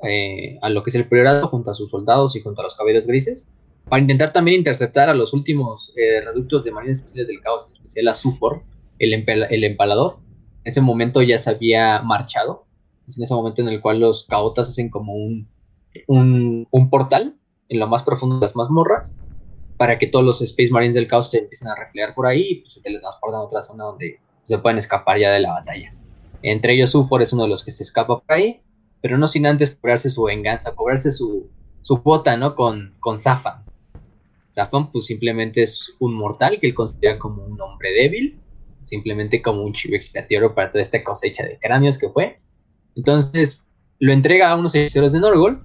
eh, 0.02 0.58
a 0.62 0.68
lo 0.70 0.82
que 0.82 0.90
es 0.90 0.96
el 0.96 1.06
priorato 1.06 1.48
junto 1.48 1.70
a 1.70 1.74
sus 1.74 1.90
soldados 1.90 2.36
y 2.36 2.40
junto 2.40 2.60
a 2.62 2.64
los 2.64 2.74
caballeros 2.74 3.06
grises, 3.06 3.50
para 3.88 4.00
intentar 4.00 4.32
también 4.32 4.58
interceptar 4.58 5.10
a 5.10 5.14
los 5.14 5.32
últimos 5.32 5.92
eh, 5.96 6.22
reductos 6.22 6.64
de 6.64 6.72
marines 6.72 6.98
especiales 6.98 7.28
del 7.28 7.40
caos, 7.40 7.70
especial 7.72 8.08
a 8.08 8.14
Sufor, 8.14 8.62
el, 8.98 9.26
el 9.26 9.64
empalador. 9.64 10.18
En 10.64 10.70
ese 10.70 10.80
momento 10.80 11.22
ya 11.22 11.38
se 11.38 11.50
había 11.50 12.02
marchado. 12.02 12.66
Es 13.06 13.18
en 13.18 13.24
ese 13.24 13.34
momento 13.34 13.62
en 13.62 13.68
el 13.68 13.80
cual 13.80 14.00
los 14.00 14.24
caotas 14.24 14.68
hacen 14.68 14.90
como 14.90 15.14
un, 15.14 15.48
un, 16.06 16.68
un 16.70 16.90
portal 16.90 17.36
en 17.68 17.78
lo 17.78 17.86
más 17.86 18.02
profundo 18.02 18.36
de 18.36 18.42
las 18.42 18.56
mazmorras 18.56 19.18
para 19.76 19.98
que 19.98 20.06
todos 20.06 20.24
los 20.24 20.40
Space 20.40 20.70
Marines 20.70 20.94
del 20.94 21.08
caos 21.08 21.30
se 21.30 21.38
empiecen 21.38 21.68
a 21.68 21.74
reflejar 21.74 22.14
por 22.14 22.26
ahí 22.26 22.46
y 22.48 22.54
pues, 22.60 22.74
se 22.74 22.82
teletransportan 22.82 23.40
a 23.40 23.44
otra 23.44 23.60
zona 23.60 23.84
donde 23.84 24.20
se 24.44 24.58
pueden 24.58 24.78
escapar 24.78 25.18
ya 25.18 25.32
de 25.32 25.40
la 25.40 25.52
batalla. 25.52 25.94
Entre 26.42 26.74
ellos, 26.74 26.94
Ufor 26.94 27.22
es 27.22 27.32
uno 27.32 27.44
de 27.44 27.48
los 27.48 27.64
que 27.64 27.70
se 27.70 27.82
escapa 27.82 28.20
por 28.20 28.32
ahí, 28.32 28.60
pero 29.00 29.18
no 29.18 29.26
sin 29.26 29.46
antes 29.46 29.72
cobrarse 29.72 30.10
su 30.10 30.22
venganza, 30.24 30.74
cobrarse 30.74 31.10
su, 31.10 31.48
su 31.82 31.96
bota, 31.98 32.36
¿no? 32.36 32.54
Con, 32.54 32.94
con 33.00 33.18
Zafan. 33.18 33.64
Zafan, 34.52 34.92
pues 34.92 35.06
simplemente 35.06 35.62
es 35.62 35.92
un 35.98 36.14
mortal 36.14 36.58
que 36.60 36.68
él 36.68 36.74
considera 36.74 37.18
como 37.18 37.44
un 37.44 37.60
hombre 37.60 37.92
débil, 37.92 38.38
simplemente 38.82 39.42
como 39.42 39.62
un 39.62 39.72
chivo 39.72 39.96
expiatorio 39.96 40.54
para 40.54 40.70
toda 40.70 40.82
esta 40.82 41.02
cosecha 41.02 41.44
de 41.44 41.58
cráneos 41.58 41.98
que 41.98 42.08
fue. 42.08 42.38
Entonces, 42.96 43.64
lo 43.98 44.12
entrega 44.12 44.50
a 44.50 44.56
unos 44.56 44.74
hechiceros 44.74 45.12
de 45.12 45.20
Norgol, 45.20 45.64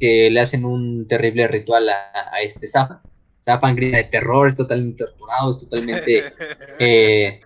que 0.00 0.30
le 0.30 0.40
hacen 0.40 0.64
un 0.64 1.06
terrible 1.06 1.46
ritual 1.48 1.88
a, 1.88 2.40
este 2.42 2.66
Zafan. 2.66 3.00
Zafan 3.42 3.76
grita 3.76 3.98
de 3.98 4.04
terror, 4.04 4.48
es 4.48 4.56
totalmente 4.56 5.04
torturado, 5.04 5.50
es 5.50 5.58
totalmente 5.58 6.24
eh, 6.78 7.40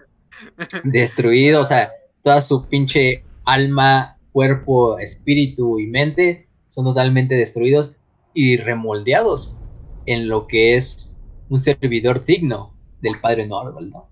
destruido, 0.85 1.61
o 1.61 1.65
sea, 1.65 1.91
toda 2.23 2.41
su 2.41 2.67
pinche 2.67 3.25
alma, 3.45 4.17
cuerpo, 4.33 4.99
espíritu 4.99 5.79
y 5.79 5.87
mente 5.87 6.47
son 6.69 6.85
totalmente 6.85 7.35
destruidos 7.35 7.97
y 8.35 8.57
remoldeados 8.59 9.57
en 10.07 10.29
lo 10.29 10.47
que 10.47 10.77
es 10.77 11.15
un 11.49 11.59
servidor 11.59 12.25
digno 12.25 12.75
del 13.01 13.21
padre 13.21 13.47
Norval, 13.47 13.91
¿no? 13.91 14.09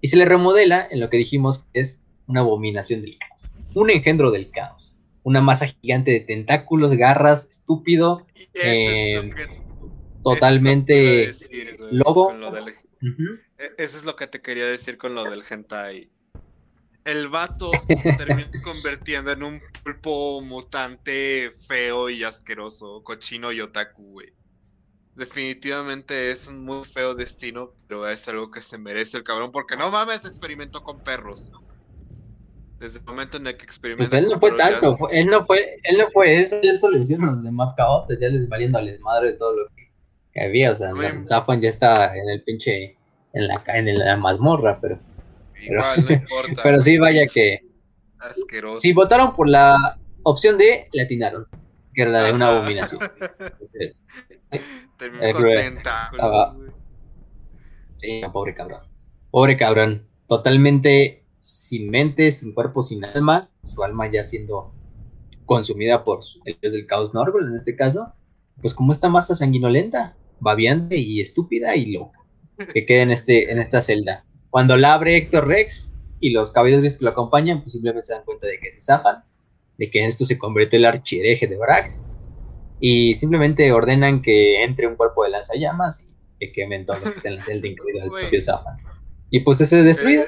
Y 0.00 0.08
se 0.08 0.16
le 0.16 0.24
remodela 0.24 0.86
en 0.90 1.00
lo 1.00 1.10
que 1.10 1.16
dijimos 1.16 1.64
que 1.72 1.80
es 1.80 2.04
una 2.26 2.40
abominación 2.40 3.02
del 3.02 3.18
caos, 3.18 3.50
un 3.74 3.90
engendro 3.90 4.30
del 4.30 4.50
caos, 4.50 4.96
una 5.22 5.40
masa 5.40 5.66
gigante 5.66 6.10
de 6.10 6.20
tentáculos, 6.20 6.92
garras, 6.92 7.48
estúpido, 7.48 8.26
eh, 8.54 9.30
totalmente 10.22 11.30
lobo. 11.90 12.32
Eso 13.76 13.98
es 13.98 14.04
lo 14.04 14.14
que 14.14 14.26
te 14.26 14.40
quería 14.40 14.66
decir 14.66 14.98
con 14.98 15.14
lo 15.14 15.24
del 15.24 15.42
hentai. 15.48 16.08
El 17.04 17.28
vato 17.28 17.70
se 17.88 18.12
termina 18.18 18.50
convirtiendo 18.62 19.32
en 19.32 19.42
un 19.42 19.60
pulpo 19.82 20.42
mutante 20.42 21.50
feo 21.66 22.10
y 22.10 22.22
asqueroso, 22.22 23.02
cochino 23.02 23.50
y 23.50 23.60
otaku, 23.60 24.12
güey. 24.12 24.32
Definitivamente 25.18 26.30
es 26.30 26.46
un 26.46 26.64
muy 26.64 26.84
feo 26.84 27.12
destino, 27.16 27.72
pero 27.88 28.08
es 28.08 28.28
algo 28.28 28.52
que 28.52 28.60
se 28.60 28.78
merece 28.78 29.16
el 29.16 29.24
cabrón, 29.24 29.50
porque 29.50 29.76
no 29.76 29.90
mames, 29.90 30.24
experimentó 30.24 30.84
con 30.84 31.00
perros. 31.00 31.50
Desde 32.78 33.00
el 33.00 33.04
momento 33.04 33.38
en 33.38 33.48
el 33.48 33.56
que 33.56 33.64
experimentó. 33.64 34.10
Pues 34.10 34.22
él 34.22 34.28
no 34.30 34.38
fue 34.38 34.56
tanto, 34.56 34.96
él 35.10 35.26
no 35.26 35.44
fue, 35.44 35.80
él 35.82 35.98
no 35.98 36.08
fue 36.12 36.40
eso, 36.40 36.60
eso 36.62 36.88
lo 36.88 36.98
hicieron 36.98 37.32
los 37.32 37.42
demás 37.42 37.74
cabotes, 37.76 38.16
ya 38.20 38.28
les 38.28 38.48
valiendo 38.48 38.78
a 38.78 38.82
les 38.82 39.00
madres 39.00 39.36
todo 39.36 39.56
lo 39.56 39.66
que, 40.32 40.40
había, 40.40 40.70
o 40.70 40.76
sea, 40.76 40.92
Zafan 41.26 41.60
ya 41.60 41.70
está 41.70 42.16
en 42.16 42.28
el 42.28 42.44
pinche, 42.44 42.96
en 43.32 43.48
la, 43.48 43.60
en 43.66 43.98
la 43.98 44.16
mazmorra, 44.16 44.78
pero. 44.80 45.00
Igual, 45.60 46.04
no 46.04 46.12
importa. 46.14 46.60
pero 46.62 46.80
sí, 46.80 46.96
vaya 46.96 47.26
que. 47.26 47.58
Asqueroso. 48.20 48.78
Si 48.78 48.92
votaron 48.92 49.34
por 49.34 49.48
la 49.48 49.98
opción 50.22 50.58
D, 50.58 50.86
le 50.92 51.02
atinaron, 51.02 51.48
que 51.98 52.02
era 52.02 52.12
la 52.12 52.24
de 52.26 52.32
una 52.32 52.56
abominación. 52.56 53.00
Terminó 54.98 55.32
contenta. 55.32 56.12
Sí, 57.96 58.20
pobre 58.32 58.54
cabrón. 58.54 58.82
Pobre 59.32 59.56
cabrón. 59.56 60.06
Totalmente 60.28 61.24
sin 61.40 61.90
mente, 61.90 62.30
sin 62.30 62.54
cuerpo, 62.54 62.84
sin 62.84 63.04
alma. 63.04 63.50
Su 63.74 63.82
alma 63.82 64.08
ya 64.08 64.22
siendo 64.22 64.72
consumida 65.44 66.04
por 66.04 66.20
el 66.44 66.56
dios 66.60 66.72
del 66.72 66.86
caos 66.86 67.14
Norgol 67.14 67.48
en 67.48 67.56
este 67.56 67.74
caso. 67.74 68.12
Pues 68.62 68.74
como 68.74 68.92
esta 68.92 69.08
masa 69.08 69.34
sanguinolenta, 69.34 70.14
babiante 70.38 70.98
y 70.98 71.20
estúpida 71.20 71.74
y 71.74 71.86
loca. 71.86 72.20
Que 72.72 72.86
queda 72.86 73.02
en, 73.02 73.10
este, 73.10 73.50
en 73.50 73.58
esta 73.58 73.80
celda. 73.80 74.24
Cuando 74.50 74.76
la 74.76 74.94
abre 74.94 75.16
Héctor 75.16 75.48
Rex 75.48 75.92
y 76.20 76.30
los 76.30 76.52
caballeros 76.52 76.96
que 76.96 77.04
lo 77.04 77.10
acompañan, 77.10 77.60
pues 77.60 77.72
simplemente 77.72 78.06
se 78.06 78.12
dan 78.12 78.24
cuenta 78.24 78.46
de 78.46 78.60
que 78.60 78.70
se 78.70 78.82
zafan, 78.82 79.24
de 79.78 79.90
que 79.90 80.00
en 80.00 80.08
esto 80.08 80.24
se 80.24 80.36
convirtió 80.36 80.78
el 80.78 80.84
archihereje 80.84 81.46
de 81.46 81.56
Brax 81.56 82.02
y 82.80 83.14
simplemente 83.14 83.72
ordenan 83.72 84.20
que 84.20 84.62
entre 84.62 84.86
un 84.86 84.96
cuerpo 84.96 85.24
de 85.24 85.30
lanzallamas 85.30 86.02
y 86.02 86.08
que 86.38 86.52
quemen 86.52 86.84
todo 86.84 86.98
lo 86.98 87.04
que 87.04 87.10
está 87.10 87.28
en 87.28 87.36
la 87.36 87.42
celda, 87.42 87.68
incluido 87.68 88.04
el 88.04 88.10
propio 88.10 88.40
Zafan. 88.40 88.76
Y 89.30 89.40
pues 89.40 89.60
ese 89.60 89.80
es 89.80 89.84
destruido. 89.84 90.24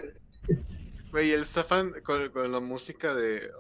Güey, 1.10 1.32
el 1.32 1.44
Zafan 1.44 1.92
con, 2.04 2.52
la 2.52 2.60
música 2.60 3.14
de. 3.14 3.50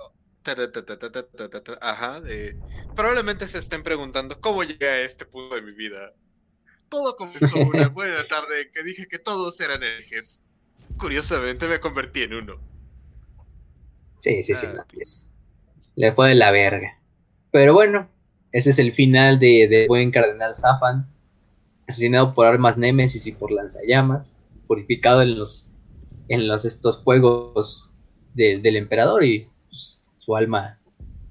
Ajá, 1.80 2.20
de. 2.20 2.56
Probablemente 2.94 3.46
se 3.46 3.58
estén 3.58 3.82
preguntando 3.82 4.40
cómo 4.40 4.62
llegué 4.62 4.88
a 4.88 5.00
este 5.02 5.24
punto 5.26 5.56
de 5.56 5.62
mi 5.62 5.72
vida. 5.72 6.14
Todo 6.88 7.16
comenzó 7.16 7.58
una 7.58 7.88
buena 7.88 8.26
tarde 8.26 8.70
que 8.72 8.82
dije 8.82 9.06
que 9.08 9.18
todos 9.18 9.60
eran 9.60 9.82
ejes. 9.82 10.44
Curiosamente 10.98 11.66
me 11.66 11.80
convertí 11.80 12.22
en 12.22 12.34
uno. 12.34 12.60
Sí, 14.18 14.42
sí, 14.42 14.54
sí. 14.54 14.66
pues, 14.92 15.29
le 16.00 16.12
fue 16.12 16.30
de 16.30 16.34
la 16.34 16.50
verga. 16.50 16.98
Pero 17.50 17.74
bueno, 17.74 18.08
ese 18.52 18.70
es 18.70 18.78
el 18.78 18.94
final 18.94 19.38
de, 19.38 19.84
buen 19.86 20.10
cardenal 20.10 20.56
Zafan, 20.56 21.06
asesinado 21.86 22.32
por 22.32 22.46
armas 22.46 22.78
némesis 22.78 23.26
y 23.26 23.32
por 23.32 23.52
lanzallamas, 23.52 24.42
purificado 24.66 25.20
en 25.20 25.38
los, 25.38 25.66
en 26.28 26.48
los 26.48 26.64
estos 26.64 27.04
fuegos 27.04 27.90
del 28.32 28.76
emperador 28.76 29.24
y 29.24 29.50
pues, 29.68 30.06
su 30.14 30.34
alma 30.34 30.78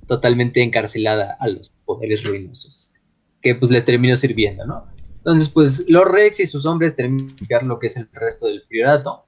totalmente 0.05 0.61
encarcelada 0.61 1.35
a 1.39 1.47
los 1.47 1.71
poderes 1.85 2.23
ruinosos, 2.23 2.93
que 3.41 3.55
pues 3.55 3.71
le 3.71 3.81
terminó 3.81 4.15
sirviendo, 4.17 4.67
¿no? 4.67 4.85
Entonces, 5.17 5.49
pues 5.49 5.83
los 5.87 6.05
Rex 6.05 6.41
y 6.41 6.45
sus 6.45 6.67
hombres 6.67 6.95
terminan 6.95 7.35
de 7.35 7.61
lo 7.63 7.79
que 7.79 7.87
es 7.87 7.97
el 7.97 8.07
resto 8.13 8.45
del 8.45 8.61
priorato, 8.67 9.25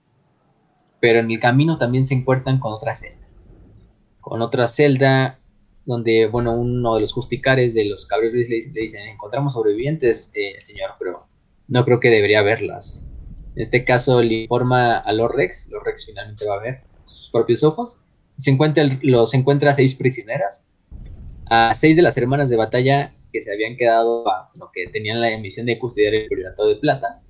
pero 1.00 1.20
en 1.20 1.32
el 1.32 1.40
camino 1.40 1.80
también 1.80 2.06
se 2.06 2.14
encuentran 2.14 2.60
con 2.60 2.74
otra 2.74 2.94
celda. 2.94 3.21
Con 4.22 4.42
otra 4.42 4.68
celda 4.68 5.40
donde, 5.86 6.28
bueno, 6.28 6.54
uno 6.54 6.96
de 6.96 7.02
los 7.02 7.14
justicares 7.14 7.74
de 7.74 7.86
los 7.86 8.06
caballeros 8.06 8.48
le, 8.48 8.60
le 8.74 8.82
dicen, 8.82 9.08
encontramos 9.08 9.54
sobrevivientes, 9.54 10.32
eh, 10.36 10.60
señor, 10.62 10.92
pero 11.00 11.26
no 11.68 11.84
creo 11.86 12.00
que 12.00 12.10
debería 12.10 12.42
verlas. 12.42 13.08
En 13.56 13.64
este 13.64 13.84
caso 13.84 14.22
le 14.22 14.44
informa 14.44 14.98
a 14.98 15.12
los 15.14 15.32
Rex, 15.32 15.70
los 15.72 15.84
Rex 15.84 16.06
finalmente 16.06 16.48
va 16.48 16.56
a 16.56 16.62
ver 16.62 16.82
sus 17.06 17.30
propios 17.32 17.64
ojos, 17.64 18.02
se 18.38 18.52
encuentra, 18.52 18.86
los 19.02 19.34
encuentra 19.34 19.72
a 19.72 19.74
seis 19.74 19.96
prisioneras, 19.96 20.68
a 21.50 21.74
seis 21.76 21.96
de 21.96 22.02
las 22.02 22.18
hermanas 22.18 22.50
de 22.50 22.58
batalla 22.58 23.14
que 23.34 23.42
se 23.42 23.52
habían 23.52 23.76
quedado, 23.76 24.28
a, 24.30 24.52
que 24.74 24.88
tenían 24.88 25.20
la 25.20 25.38
misión 25.38 25.66
de 25.66 25.80
custodiar 25.80 26.14
el 26.14 26.28
priorato 26.28 26.68
de 26.68 26.76
plata, 26.76 27.22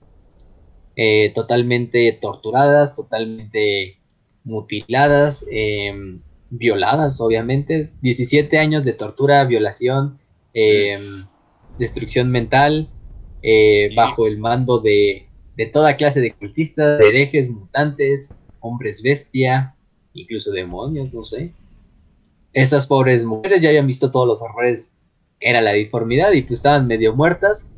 eh, 0.96 1.32
totalmente 1.34 2.12
torturadas, 2.22 2.94
totalmente 2.94 3.98
mutiladas, 4.44 5.46
eh, 5.52 6.20
violadas, 6.52 7.20
obviamente. 7.20 7.90
17 8.02 8.60
años 8.60 8.86
de 8.86 8.94
tortura, 8.94 9.44
violación, 9.46 10.20
eh, 10.54 11.00
destrucción 11.80 12.30
mental, 12.30 12.90
eh, 13.42 13.90
bajo 13.96 14.28
el 14.28 14.38
mando 14.38 14.80
de, 14.80 15.28
de, 15.56 15.66
toda 15.66 15.98
clase 15.98 16.22
de 16.22 16.34
cultistas, 16.34 17.00
de 17.00 17.08
herejes, 17.08 17.50
mutantes, 17.50 18.36
hombres 18.60 19.02
bestia, 19.02 19.76
incluso 20.14 20.52
demonios, 20.52 21.14
no 21.14 21.24
sé. 21.24 21.54
Esas 22.54 22.86
pobres 22.86 23.24
mujeres 23.24 23.62
ya 23.62 23.70
habían 23.70 23.88
visto 23.88 24.12
todos 24.12 24.28
los 24.28 24.42
horrores, 24.42 24.96
era 25.40 25.62
la 25.62 25.72
deformidad 25.72 26.34
y 26.34 26.42
pues 26.44 26.60
estaban 26.60 26.86
medio 26.86 27.16
muertas. 27.16 27.72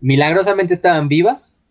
Milagrosamente 0.00 0.72
estaban 0.72 1.08
vivas, 1.08 1.62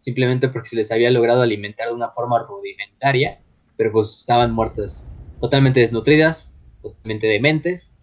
simplemente 0.00 0.48
porque 0.48 0.70
se 0.70 0.76
les 0.76 0.90
había 0.90 1.10
logrado 1.10 1.42
alimentar 1.42 1.88
de 1.88 1.94
una 1.94 2.10
forma 2.10 2.42
rudimentaria, 2.42 3.38
pero 3.76 3.92
pues 3.92 4.18
estaban 4.18 4.50
muertas 4.50 5.12
totalmente 5.40 5.80
desnutridas, 5.80 6.52
totalmente 6.82 7.26
dementes, 7.26 7.94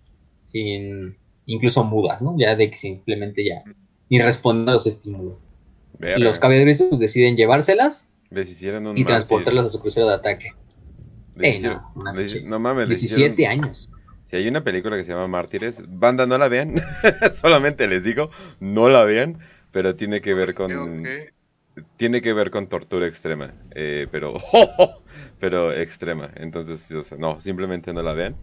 sin 0.46 1.18
incluso 1.46 1.84
mudas, 1.84 2.22
¿no? 2.22 2.36
Ya 2.38 2.56
de 2.56 2.70
que 2.70 2.76
simplemente 2.76 3.46
ya 3.46 3.64
ni 4.10 4.20
responden 4.20 4.70
a 4.70 4.74
los 4.74 4.88
estímulos. 4.88 5.44
Y 6.00 6.22
los 6.22 6.40
caballeros 6.40 6.84
pues, 6.90 7.00
deciden 7.00 7.38
llevárselas 7.38 8.14
y 8.96 9.06
transportarlas 9.06 9.68
a 9.68 9.70
su 9.70 9.80
crucero 9.80 10.08
de 10.08 10.16
ataque. 10.16 10.52
no, 12.44 12.60
mames, 12.60 12.90
17 12.90 13.48
años. 13.48 13.92
Si 14.26 14.38
hay 14.38 14.48
una 14.48 14.64
película 14.64 14.98
que 14.98 15.04
se 15.04 15.12
llama 15.12 15.28
Mártires, 15.28 15.84
banda 15.88 16.26
no 16.26 16.38
la 16.38 16.48
vean, 16.48 16.76
solamente 17.34 17.88
les 17.88 18.04
digo, 18.04 18.32
no 18.60 18.90
la 18.90 19.04
vean, 19.04 19.40
pero 19.72 19.96
tiene 19.96 20.22
que 20.22 20.34
ver 20.34 20.56
con 20.56 21.04
tiene 21.98 22.22
que 22.22 22.34
ver 22.34 22.52
con 22.52 22.68
tortura 22.70 23.08
extrema, 23.08 23.56
eh, 23.76 24.08
pero 24.12 24.36
pero 25.40 25.74
extrema. 25.74 26.32
Entonces, 26.36 27.12
no, 27.18 27.40
simplemente 27.42 27.94
no 27.94 28.04
la 28.04 28.14
vean. 28.14 28.38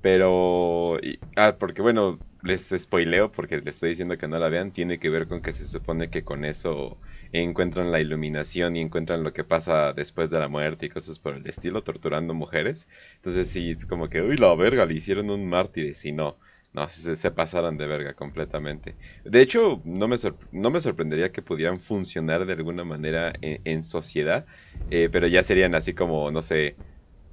Pero, 0.00 0.98
ah, 1.36 1.56
porque 1.58 1.82
bueno, 1.82 2.22
les 2.42 2.68
spoileo 2.76 3.32
porque 3.32 3.56
les 3.58 3.76
estoy 3.76 3.90
diciendo 3.90 4.18
que 4.18 4.28
no 4.28 4.38
la 4.38 4.48
vean. 4.48 4.72
Tiene 4.72 4.98
que 4.98 5.08
ver 5.10 5.26
con 5.28 5.40
que 5.42 5.52
se 5.52 5.66
supone 5.66 6.10
que 6.10 6.24
con 6.24 6.44
eso 6.44 7.00
encuentran 7.32 7.90
la 7.92 8.00
iluminación 8.00 8.76
y 8.76 8.80
encuentran 8.82 9.24
lo 9.24 9.32
que 9.32 9.44
pasa 9.44 9.92
después 9.94 10.30
de 10.30 10.38
la 10.40 10.48
muerte 10.48 10.86
y 10.86 10.90
cosas 10.90 11.18
por 11.18 11.34
el 11.36 11.46
estilo, 11.46 11.82
torturando 11.84 12.34
mujeres. 12.34 12.88
Entonces, 13.16 13.48
sí, 13.50 13.70
es 13.72 13.86
como 13.86 14.08
que, 14.08 14.22
uy, 14.22 14.36
la 14.36 14.54
verga, 14.54 14.84
le 14.86 14.94
hicieron 14.94 15.30
un 15.30 15.46
mártir. 15.48 15.94
Y 16.04 16.12
no, 16.12 16.38
No, 16.74 16.88
se, 16.88 17.14
se 17.16 17.30
pasaron 17.30 17.76
de 17.78 17.86
verga 17.86 18.14
completamente. 18.14 18.98
De 19.24 19.40
hecho, 19.42 19.80
no 19.84 20.08
me, 20.08 20.16
no 20.50 20.70
me 20.70 20.80
sorprendería 20.80 21.30
que 21.32 21.42
pudieran 21.42 21.78
funcionar 21.80 22.46
de 22.46 22.52
alguna 22.54 22.84
manera 22.84 23.32
en, 23.42 23.60
en 23.64 23.84
sociedad, 23.84 24.46
eh, 24.88 25.08
pero 25.10 25.28
ya 25.28 25.42
serían 25.44 25.74
así 25.76 25.94
como, 25.94 26.30
no 26.32 26.42
sé, 26.42 26.78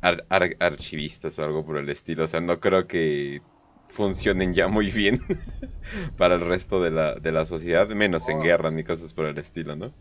ar- 0.02 0.26
ar- 0.30 0.58
archivistas 0.60 1.40
o 1.40 1.44
algo 1.46 1.66
por 1.66 1.78
el 1.78 1.90
estilo. 1.90 2.26
O 2.26 2.28
sea, 2.28 2.42
no 2.42 2.60
creo 2.60 2.88
que 2.88 3.46
funcionen 3.90 4.54
ya 4.54 4.68
muy 4.70 4.92
bien 4.92 5.22
para 6.18 6.36
el 6.36 6.42
resto 6.42 6.82
de 6.84 6.92
la, 6.92 7.16
de 7.16 7.32
la 7.32 7.46
sociedad, 7.46 7.90
menos 7.90 8.28
en 8.30 8.40
Oh. 8.40 8.42
guerra 8.42 8.72
ni 8.72 8.84
cosas 8.84 9.14
por 9.14 9.26
el 9.28 9.38
estilo, 9.40 9.76
¿no? 9.76 9.96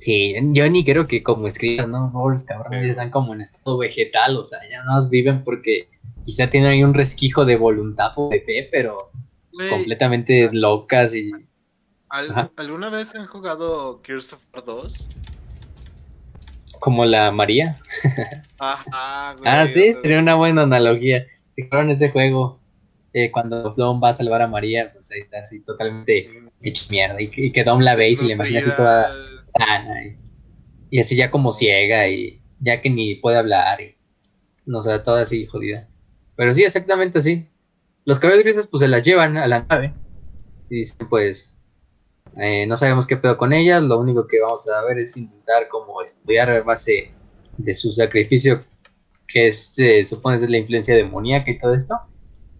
Sí, 0.00 0.34
yo 0.54 0.68
ni 0.70 0.82
creo 0.84 1.06
que 1.06 1.22
como 1.22 1.46
escriban, 1.46 1.90
¿no? 1.90 2.10
Pobres 2.10 2.42
cabrones 2.44 2.84
ya 2.86 2.90
están 2.92 3.10
como 3.10 3.34
en 3.34 3.42
estado 3.42 3.76
vegetal, 3.76 4.36
o 4.38 4.44
sea, 4.44 4.58
ya 4.70 4.82
no 4.82 4.92
más 4.92 5.10
viven 5.10 5.44
porque 5.44 5.88
quizá 6.24 6.48
tienen 6.48 6.72
ahí 6.72 6.82
un 6.82 6.94
resquicio 6.94 7.44
de 7.44 7.56
voluntad 7.56 8.12
o 8.16 8.30
de 8.30 8.40
fe, 8.40 8.68
pero 8.72 8.96
pues, 9.52 9.68
completamente 9.68 10.48
locas 10.52 11.14
y 11.14 11.30
¿Al- 12.08 12.30
Ajá. 12.30 12.50
¿Alguna 12.56 12.88
vez 12.88 13.14
han 13.14 13.26
jugado 13.26 14.00
Gears 14.02 14.32
of 14.32 14.44
War 14.54 14.64
2? 14.64 15.08
como 16.80 17.04
la 17.04 17.30
María. 17.30 17.78
Ajá, 18.58 19.34
güey. 19.34 19.48
Ah, 19.50 19.66
sí, 19.66 19.92
sería 19.94 20.18
una 20.18 20.34
buena 20.34 20.62
analogía. 20.62 21.26
Si 21.54 21.64
jugaron 21.64 21.90
ese 21.90 22.10
juego, 22.10 22.58
eh, 23.12 23.30
cuando 23.30 23.70
Dom 23.70 24.02
va 24.02 24.08
a 24.10 24.14
salvar 24.14 24.42
a 24.42 24.46
María, 24.46 24.90
pues 24.92 25.10
ahí 25.10 25.20
está 25.20 25.38
así 25.40 25.60
totalmente 25.60 26.28
hecho 26.62 26.86
mierda. 26.90 27.20
Y, 27.20 27.28
que- 27.30 27.46
y 27.46 27.52
que 27.52 27.64
Dom 27.64 27.80
la 27.80 27.96
ve 27.96 28.08
y 28.08 28.16
se 28.16 28.24
le 28.24 28.32
imagina 28.32 28.60
así 28.60 28.70
toda. 28.74 29.08
Sana. 29.52 30.16
Y, 30.90 30.98
así 30.98 31.16
ya 31.16 31.30
como 31.30 31.52
ciega 31.52 32.08
y 32.08 32.42
ya 32.60 32.80
que 32.80 32.90
ni 32.90 33.16
puede 33.16 33.38
hablar. 33.38 33.80
Y, 33.80 33.96
no 34.66 34.82
sé, 34.82 34.98
toda 35.00 35.22
así 35.22 35.46
jodida. 35.46 35.88
Pero 36.36 36.54
sí, 36.54 36.62
exactamente 36.62 37.18
así. 37.18 37.46
Los 38.04 38.18
cabellos 38.18 38.44
grises 38.44 38.66
pues 38.66 38.80
se 38.80 38.88
las 38.88 39.02
llevan 39.02 39.36
a 39.36 39.46
la 39.46 39.64
nave. 39.64 39.94
Y 40.68 40.76
dicen 40.76 41.08
pues, 41.08 41.58
eh, 42.36 42.66
no 42.66 42.76
sabemos 42.76 43.06
qué 43.06 43.16
pedo 43.16 43.36
con 43.36 43.52
ellas. 43.52 43.82
Lo 43.82 43.98
único 43.98 44.26
que 44.26 44.40
vamos 44.40 44.68
a 44.68 44.82
ver 44.84 44.98
es 44.98 45.16
intentar 45.16 45.68
como 45.68 46.02
estudiar 46.02 46.50
a 46.50 46.62
base 46.62 47.12
de 47.58 47.74
su 47.74 47.92
sacrificio 47.92 48.64
que 49.28 49.52
se 49.52 50.04
supone 50.04 50.36
es 50.36 50.48
la 50.48 50.58
influencia 50.58 50.94
demoníaca 50.94 51.50
y 51.50 51.58
todo 51.58 51.74
esto. 51.74 51.98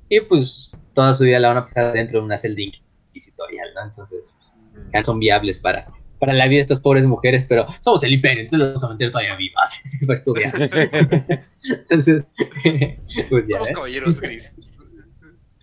Y 0.09 0.21
pues 0.21 0.73
toda 0.95 1.15
su 1.15 1.25
vida 1.25 1.39
la 1.39 1.49
van 1.49 1.59
a 1.59 1.65
pasar 1.65 1.93
dentro 1.93 2.21
de 2.21 2.25
una 2.27 2.37
celda 2.37 2.63
inquisitorial. 2.63 3.69
Entonces, 3.85 4.37
pues, 4.37 5.07
son 5.07 5.19
viables 5.19 5.59
para, 5.59 5.87
para 6.21 6.35
la 6.35 6.47
vida 6.47 6.59
de 6.59 6.61
estas 6.61 6.81
pobres 6.81 7.07
mujeres, 7.07 7.45
pero 7.49 7.67
somos 7.81 8.05
el 8.05 8.13
imperio, 8.13 8.43
entonces 8.43 8.59
las 8.59 8.69
vamos 8.69 8.85
a 8.85 8.89
mantener 8.89 9.11
todavía 9.11 9.37
vivas 9.37 9.81
para 10.07 10.15
estudiar. 10.15 10.53
Entonces, 11.65 12.29
pues 13.31 13.49
ya. 13.49 13.55
Somos 13.55 13.71
¿eh? 13.71 13.75
caballeros 13.75 14.21
grises. 14.21 14.87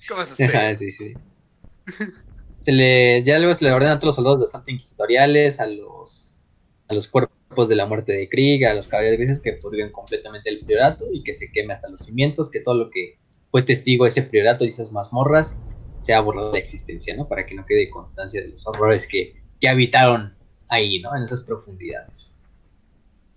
¿Qué 0.07 0.13
vas 0.13 0.39
a 0.39 0.43
Ajá, 0.43 0.69
hacer? 0.69 0.77
sí, 0.77 0.91
sí. 0.91 1.13
Se 2.57 2.71
le, 2.71 3.23
ya 3.23 3.37
luego 3.37 3.53
se 3.53 3.65
le 3.65 3.71
ordena 3.71 3.93
a 3.93 3.99
todos 3.99 4.07
los 4.07 4.15
soldados 4.15 4.39
de 4.41 4.47
Santa 4.47 4.71
Inquisitoriales, 4.71 5.59
a 5.59 5.67
los, 5.67 6.41
a 6.87 6.93
los 6.93 7.07
cuerpos 7.07 7.69
de 7.69 7.75
la 7.75 7.85
muerte 7.85 8.13
de 8.13 8.27
Krieg, 8.27 8.65
a 8.65 8.73
los 8.73 8.87
caballeros 8.87 9.19
grises 9.19 9.39
que 9.39 9.53
purguen 9.53 9.91
completamente 9.91 10.49
el 10.49 10.65
priorato 10.65 11.05
y 11.13 11.23
que 11.23 11.33
se 11.33 11.51
queme 11.51 11.73
hasta 11.73 11.87
los 11.87 12.01
cimientos, 12.01 12.49
que 12.49 12.61
todo 12.61 12.75
lo 12.75 12.89
que 12.89 13.19
fue 13.51 13.61
testigo 13.61 14.05
de 14.05 14.09
ese 14.09 14.23
priorato 14.23 14.65
y 14.65 14.69
esas 14.69 14.91
mazmorras 14.91 15.59
sea 15.99 16.19
borrado 16.21 16.47
de 16.47 16.53
la 16.53 16.59
existencia, 16.59 17.15
¿no? 17.15 17.27
Para 17.27 17.45
que 17.45 17.53
no 17.53 17.65
quede 17.65 17.89
constancia 17.89 18.41
de 18.41 18.49
los 18.49 18.65
horrores 18.65 19.05
que, 19.05 19.35
que 19.59 19.69
habitaron 19.69 20.36
ahí, 20.69 20.99
¿no? 20.99 21.15
En 21.15 21.23
esas 21.23 21.41
profundidades. 21.41 22.35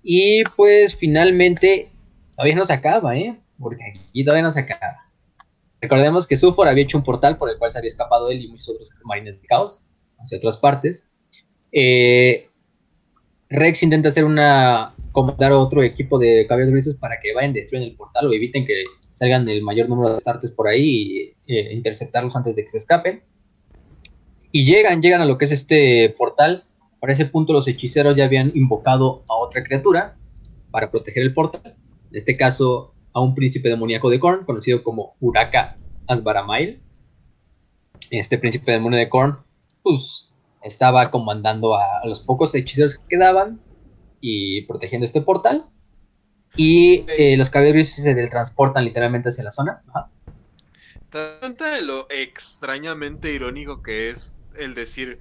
Y 0.03 0.43
pues 0.57 0.95
finalmente, 0.95 1.91
todavía 2.37 2.57
no 2.57 2.67
se 2.67 2.73
acaba, 2.73 3.17
¿eh? 3.17 3.39
Porque 3.59 3.85
aquí 3.85 4.25
todavía 4.25 4.45
no 4.45 4.53
se 4.53 4.61
acaba. 4.61 5.11
Recordemos 5.81 6.27
que 6.27 6.37
Sufor 6.37 6.69
había 6.69 6.85
hecho 6.85 6.99
un 6.99 7.05
portal 7.05 7.39
por 7.39 7.51
el 7.51 7.59
cual 7.59 7.73
se 7.73 7.79
había 7.79 7.89
escapado 7.89 8.31
él 8.31 8.43
y 8.43 8.49
muchos 8.49 8.69
otros 8.69 8.95
marines 9.05 9.41
de 9.41 9.47
caos 9.47 9.87
hacia 10.19 10.39
otras 10.39 10.57
partes. 10.59 11.09
Eh, 11.73 12.49
Rex 13.49 13.83
intenta 13.83 14.09
hacer 14.09 14.25
una. 14.25 14.95
comandar 15.13 15.53
otro 15.53 15.83
equipo 15.83 16.19
de 16.19 16.47
caballeros 16.47 16.73
grises 16.73 16.95
para 16.95 17.19
que 17.21 17.33
vayan 17.33 17.53
destruyan 17.53 17.89
el 17.89 17.97
portal 17.97 18.29
o 18.29 18.33
eviten 18.33 18.65
que 18.65 18.85
salgan 19.15 19.49
el 19.49 19.63
mayor 19.63 19.89
número 19.89 20.13
de 20.13 20.19
startes 20.19 20.51
por 20.51 20.69
ahí 20.69 21.35
y 21.47 21.55
eh, 21.55 21.73
interceptarlos 21.75 22.37
antes 22.37 22.57
de 22.57 22.65
que 22.65 22.71
se 22.71 22.79
escapen. 22.79 23.23
Y 24.53 24.65
llegan, 24.65 25.03
llegan 25.03 25.21
a 25.21 25.27
lo 25.27 25.39
que 25.39 25.45
es 25.47 25.53
este 25.53 26.15
portal. 26.17 26.65
Para 27.01 27.13
ese 27.13 27.27
punto 27.27 27.53
los 27.53 27.67
hechiceros 27.67 28.17
ya 28.17 28.25
habían 28.25 28.53
invocado 28.55 29.25
a 29.29 29.35
otra 29.35 29.65
criatura 29.65 30.17
para 30.71 30.91
proteger 30.91 31.23
el 31.23 31.35
portal. 31.35 31.75
En 32.11 32.17
este 32.17 32.37
caso, 32.37 32.95
a 33.13 33.21
un 33.21 33.35
príncipe 33.35 33.69
demoníaco 33.69 34.11
de 34.11 34.21
Korn, 34.21 34.45
conocido 34.45 34.83
como 34.83 35.17
Uraka 35.21 35.77
Asbaramail. 36.07 36.81
Este 38.11 38.39
príncipe 38.39 38.73
demonio 38.73 38.99
de 38.99 39.09
Korn, 39.09 39.39
pues, 39.83 40.31
estaba 40.63 41.11
comandando 41.11 41.75
a, 41.75 42.01
a 42.03 42.07
los 42.07 42.21
pocos 42.21 42.55
hechiceros 42.55 42.99
que 42.99 43.17
quedaban 43.17 43.61
y 44.21 44.63
protegiendo 44.63 45.07
este 45.07 45.23
portal. 45.23 45.67
Y 46.57 47.05
eh, 47.17 47.37
los 47.37 47.49
caballeros 47.49 47.89
se 47.89 48.15
teletransportan 48.15 48.85
literalmente 48.85 49.29
hacia 49.29 49.45
la 49.45 49.51
zona. 49.51 49.83
Ajá. 49.89 50.11
¿Te 51.09 51.19
das 51.19 51.39
cuenta 51.41 51.75
de 51.75 51.83
lo 51.83 52.07
extrañamente 52.11 53.33
irónico 53.33 53.83
que 53.83 54.11
es 54.11 54.37
el 54.57 54.75
decir 54.75 55.21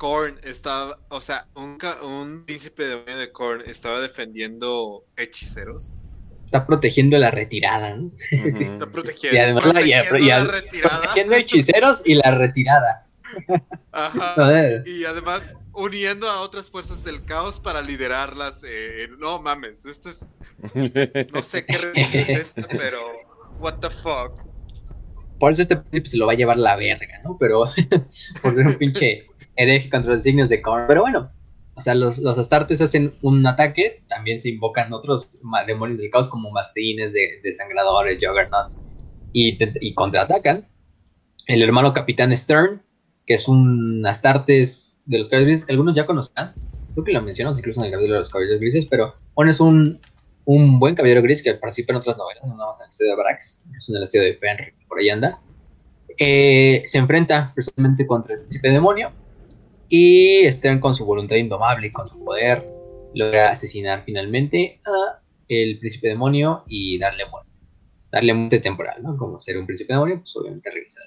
Korn 0.00 0.40
estaba, 0.42 0.96
o 1.10 1.20
sea, 1.20 1.46
un, 1.54 1.76
un 2.02 2.44
príncipe 2.46 2.84
demonio 2.88 3.18
de 3.18 3.30
Korn 3.32 3.62
estaba 3.66 4.00
defendiendo 4.00 5.04
hechiceros? 5.14 5.92
Está 6.46 6.66
protegiendo 6.66 7.18
la 7.18 7.30
retirada, 7.30 7.94
¿no? 7.96 8.04
Ujú. 8.06 8.14
Está 8.60 8.86
protegiendo, 8.90 9.36
Y 9.36 9.38
además 9.38 9.74
la- 9.74 9.82
y- 9.82 9.92
retirada. 10.48 11.00
Protegiendo 11.00 11.34
hechiceros 11.34 12.02
y 12.06 12.14
la 12.14 12.30
retirada. 12.34 13.06
Ajá. 13.92 14.32
Joder. 14.36 14.88
Y 14.88 15.04
además 15.04 15.54
uniendo 15.72 16.30
a 16.30 16.40
otras 16.40 16.70
fuerzas 16.70 17.04
del 17.04 17.22
caos 17.26 17.60
para 17.60 17.82
liderarlas. 17.82 18.64
eh, 18.66 19.06
no 19.18 19.42
mames, 19.42 19.84
esto 19.84 20.08
es. 20.08 20.32
No 21.30 21.42
sé 21.42 21.66
qué 21.66 21.76
religión 21.76 22.10
es 22.14 22.28
esta, 22.30 22.66
pero. 22.68 23.06
What 23.58 23.74
the 23.80 23.90
fuck. 23.90 24.32
Por 25.38 25.52
eso 25.52 25.60
este 25.62 25.76
príncipe 25.76 26.08
se 26.08 26.16
lo 26.16 26.26
va 26.26 26.32
a 26.32 26.36
llevar 26.36 26.56
la 26.56 26.76
verga, 26.76 27.20
¿no? 27.24 27.36
Pero 27.38 27.64
por 28.42 28.54
ser 28.54 28.66
un 28.66 28.74
pinche 28.78 29.26
hereje 29.60 29.90
contra 29.90 30.14
los 30.14 30.22
signos 30.22 30.48
de 30.48 30.62
Korn. 30.62 30.86
Pero 30.88 31.02
bueno, 31.02 31.30
o 31.74 31.80
sea, 31.80 31.94
los, 31.94 32.18
los 32.18 32.38
astartes 32.38 32.80
hacen 32.80 33.14
un 33.22 33.46
ataque, 33.46 34.02
también 34.08 34.38
se 34.38 34.48
invocan 34.48 34.92
otros 34.92 35.30
demonios 35.66 36.00
del 36.00 36.10
caos 36.10 36.28
como 36.28 36.50
mastines, 36.50 37.12
de, 37.12 37.40
desangradores, 37.42 38.18
juggernauts, 38.20 38.82
y, 39.32 39.58
y 39.80 39.94
contraatacan. 39.94 40.66
El 41.46 41.62
hermano 41.62 41.92
capitán 41.92 42.34
Stern, 42.36 42.82
que 43.26 43.34
es 43.34 43.46
un 43.48 44.04
astartes 44.06 44.98
de 45.04 45.18
los 45.18 45.28
caballeros 45.28 45.50
grises 45.50 45.66
que 45.66 45.72
algunos 45.72 45.94
ya 45.94 46.06
conozcan, 46.06 46.54
creo 46.92 47.04
que 47.04 47.12
lo 47.12 47.22
mencionamos 47.22 47.58
incluso 47.58 47.80
en 47.80 47.86
el 47.86 47.92
capítulo 47.92 48.14
de 48.14 48.20
los 48.20 48.30
caballeros 48.30 48.60
grises, 48.60 48.86
pero 48.86 49.14
bueno, 49.34 49.50
es 49.50 49.60
un, 49.60 50.00
un 50.46 50.78
buen 50.78 50.94
caballero 50.94 51.22
gris 51.22 51.42
que 51.42 51.54
participa 51.54 51.92
en 51.92 51.98
otras 51.98 52.16
novelas, 52.16 52.44
no 52.44 52.54
en 52.54 52.82
el 52.82 52.88
estudio 52.88 53.10
de 53.10 53.16
Brax, 53.16 53.62
en 53.88 53.96
el 53.96 54.02
estudio 54.02 54.24
de 54.24 54.34
Penric, 54.34 54.74
por 54.88 54.98
ahí 54.98 55.08
anda. 55.08 55.38
Eh, 56.18 56.82
se 56.84 56.98
enfrenta 56.98 57.52
precisamente 57.54 58.06
contra 58.06 58.34
el 58.34 58.40
príncipe 58.40 58.68
demonio 58.68 59.12
y 59.90 60.50
Stern 60.50 60.80
con 60.80 60.94
su 60.94 61.04
voluntad 61.04 61.36
indomable 61.36 61.88
y 61.88 61.92
con 61.92 62.08
su 62.08 62.24
poder 62.24 62.64
logra 63.12 63.50
asesinar 63.50 64.04
finalmente 64.04 64.80
a 64.86 65.20
el 65.48 65.78
príncipe 65.80 66.08
demonio 66.08 66.62
y 66.68 66.96
darle 66.96 67.28
muerte. 67.28 67.50
Darle 68.12 68.34
muerte 68.34 68.60
temporal, 68.60 69.02
¿no? 69.02 69.16
Como 69.16 69.40
ser 69.40 69.58
un 69.58 69.66
príncipe 69.66 69.92
demonio, 69.92 70.20
pues 70.20 70.34
obviamente 70.36 70.70
revisar. 70.70 71.02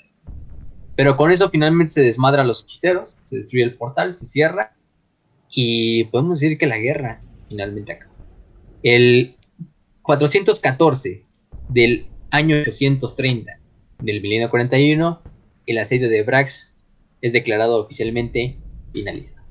Pero 0.95 1.15
con 1.15 1.31
eso 1.31 1.49
finalmente 1.49 1.93
se 1.93 2.01
desmadra 2.01 2.43
a 2.43 2.45
los 2.45 2.63
hechiceros, 2.63 3.17
se 3.29 3.37
destruye 3.37 3.63
el 3.63 3.75
portal, 3.75 4.13
se 4.15 4.27
cierra 4.27 4.75
y 5.49 6.03
podemos 6.05 6.39
decir 6.39 6.57
que 6.57 6.67
la 6.67 6.77
guerra 6.77 7.21
finalmente 7.47 7.93
acaba. 7.93 8.13
El 8.83 9.37
414 10.01 11.25
del 11.69 12.07
año 12.31 12.57
830 12.57 13.59
del 13.99 14.21
milenio 14.21 14.49
41, 14.49 15.21
el 15.67 15.77
asedio 15.77 16.09
de 16.09 16.23
Brax 16.23 16.73
es 17.21 17.31
declarado 17.31 17.77
oficialmente 17.77 18.57
finalizado. 18.93 19.45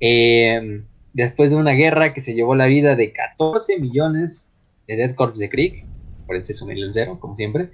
Eh, 0.00 0.82
después 1.12 1.50
de 1.50 1.56
una 1.56 1.72
guerra 1.72 2.14
que 2.14 2.20
se 2.20 2.34
llevó 2.34 2.54
la 2.54 2.66
vida 2.66 2.96
de 2.96 3.12
14 3.12 3.78
millones 3.78 4.52
de 4.88 4.96
Dead 4.96 5.14
Corps 5.14 5.38
de 5.38 5.48
Krieg, 5.48 5.84
por 6.26 6.36
eso 6.36 6.52
es 6.52 6.62
un 6.62 6.94
cero, 6.94 7.18
como 7.20 7.36
siempre, 7.36 7.70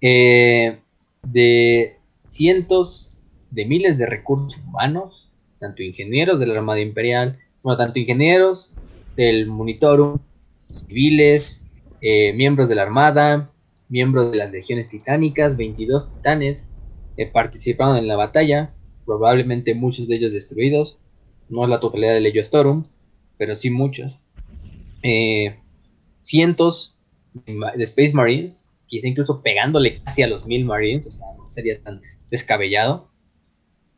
eh, 0.00 0.78
de 1.22 1.96
cientos 2.28 3.14
de 3.50 3.64
miles 3.64 3.98
de 3.98 4.06
recursos 4.06 4.60
humanos, 4.66 5.30
tanto 5.58 5.82
ingenieros 5.82 6.38
de 6.40 6.46
la 6.46 6.54
Armada 6.54 6.80
Imperial, 6.80 7.38
bueno, 7.62 7.78
tanto 7.78 7.98
ingenieros 7.98 8.72
del 9.16 9.46
Monitorum, 9.46 10.18
civiles, 10.68 11.62
eh, 12.00 12.32
miembros 12.32 12.68
de 12.68 12.74
la 12.74 12.82
Armada, 12.82 13.50
miembros 13.88 14.32
de 14.32 14.38
las 14.38 14.50
legiones 14.50 14.88
titánicas, 14.88 15.56
22 15.56 16.14
titanes 16.14 16.72
participaron 17.32 17.96
en 17.96 18.08
la 18.08 18.16
batalla, 18.16 18.72
probablemente 19.04 19.74
muchos 19.74 20.08
de 20.08 20.16
ellos 20.16 20.32
destruidos, 20.32 20.98
no 21.48 21.64
es 21.64 21.70
la 21.70 21.80
totalidad 21.80 22.14
del 22.14 22.24
Legio 22.24 22.42
Astorum, 22.42 22.84
pero 23.36 23.56
sí 23.56 23.70
muchos. 23.70 24.18
Eh, 25.02 25.56
cientos 26.20 26.96
de 27.34 27.82
Space 27.82 28.12
Marines, 28.12 28.64
quizá 28.86 29.08
incluso 29.08 29.42
pegándole 29.42 30.02
casi 30.02 30.22
a 30.22 30.28
los 30.28 30.46
mil 30.46 30.64
Marines, 30.64 31.06
o 31.06 31.12
sea, 31.12 31.26
no 31.36 31.50
sería 31.50 31.80
tan 31.82 32.00
descabellado. 32.30 33.08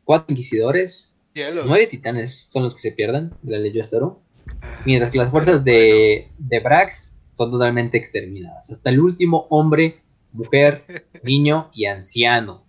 Cuatro 0.03 0.33
inquisidores, 0.33 1.13
nueve 1.65 1.87
titanes 1.87 2.47
son 2.51 2.63
los 2.63 2.75
que 2.75 2.81
se 2.81 2.91
pierden 2.91 3.31
de 3.41 3.59
la 3.59 3.81
Astero, 3.81 4.21
mientras 4.85 5.11
que 5.11 5.17
las 5.17 5.31
fuerzas 5.31 5.63
de, 5.63 6.29
de 6.37 6.59
Brax 6.59 7.17
son 7.33 7.51
totalmente 7.51 7.97
exterminadas. 7.97 8.71
Hasta 8.71 8.89
el 8.89 8.99
último 8.99 9.47
hombre, 9.49 10.01
mujer, 10.31 10.83
niño 11.23 11.69
y 11.73 11.85
anciano. 11.85 12.64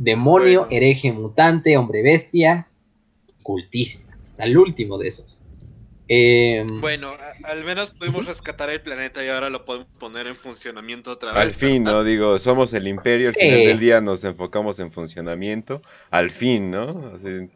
Demonio, 0.00 0.66
hereje, 0.70 1.12
mutante, 1.12 1.76
hombre 1.76 2.02
bestia, 2.02 2.66
cultista. 3.42 4.10
Hasta 4.18 4.44
el 4.44 4.56
último 4.56 4.96
de 4.96 5.08
esos. 5.08 5.44
Em, 6.08 6.66
bueno, 6.80 7.12
al 7.44 7.64
menos 7.64 7.90
pudimos 7.90 8.24
rescatar 8.24 8.70
el 8.70 8.80
planeta 8.80 9.22
y 9.22 9.28
ahora 9.28 9.50
lo 9.50 9.66
podemos 9.66 9.86
poner 9.98 10.26
en 10.26 10.34
funcionamiento 10.34 11.12
otra 11.12 11.32
vez. 11.32 11.42
Al 11.42 11.50
fin, 11.52 11.84
¿no? 11.84 12.02
Digo, 12.02 12.38
somos 12.38 12.72
el 12.72 12.88
imperio, 12.88 13.28
al 13.28 13.34
final 13.34 13.58
del 13.58 13.78
día 13.78 14.00
nos 14.00 14.24
enfocamos 14.24 14.80
en 14.80 14.90
funcionamiento. 14.90 15.82
Al 16.10 16.30
fin, 16.30 16.70
¿no? 16.70 17.12
Así, 17.14 17.50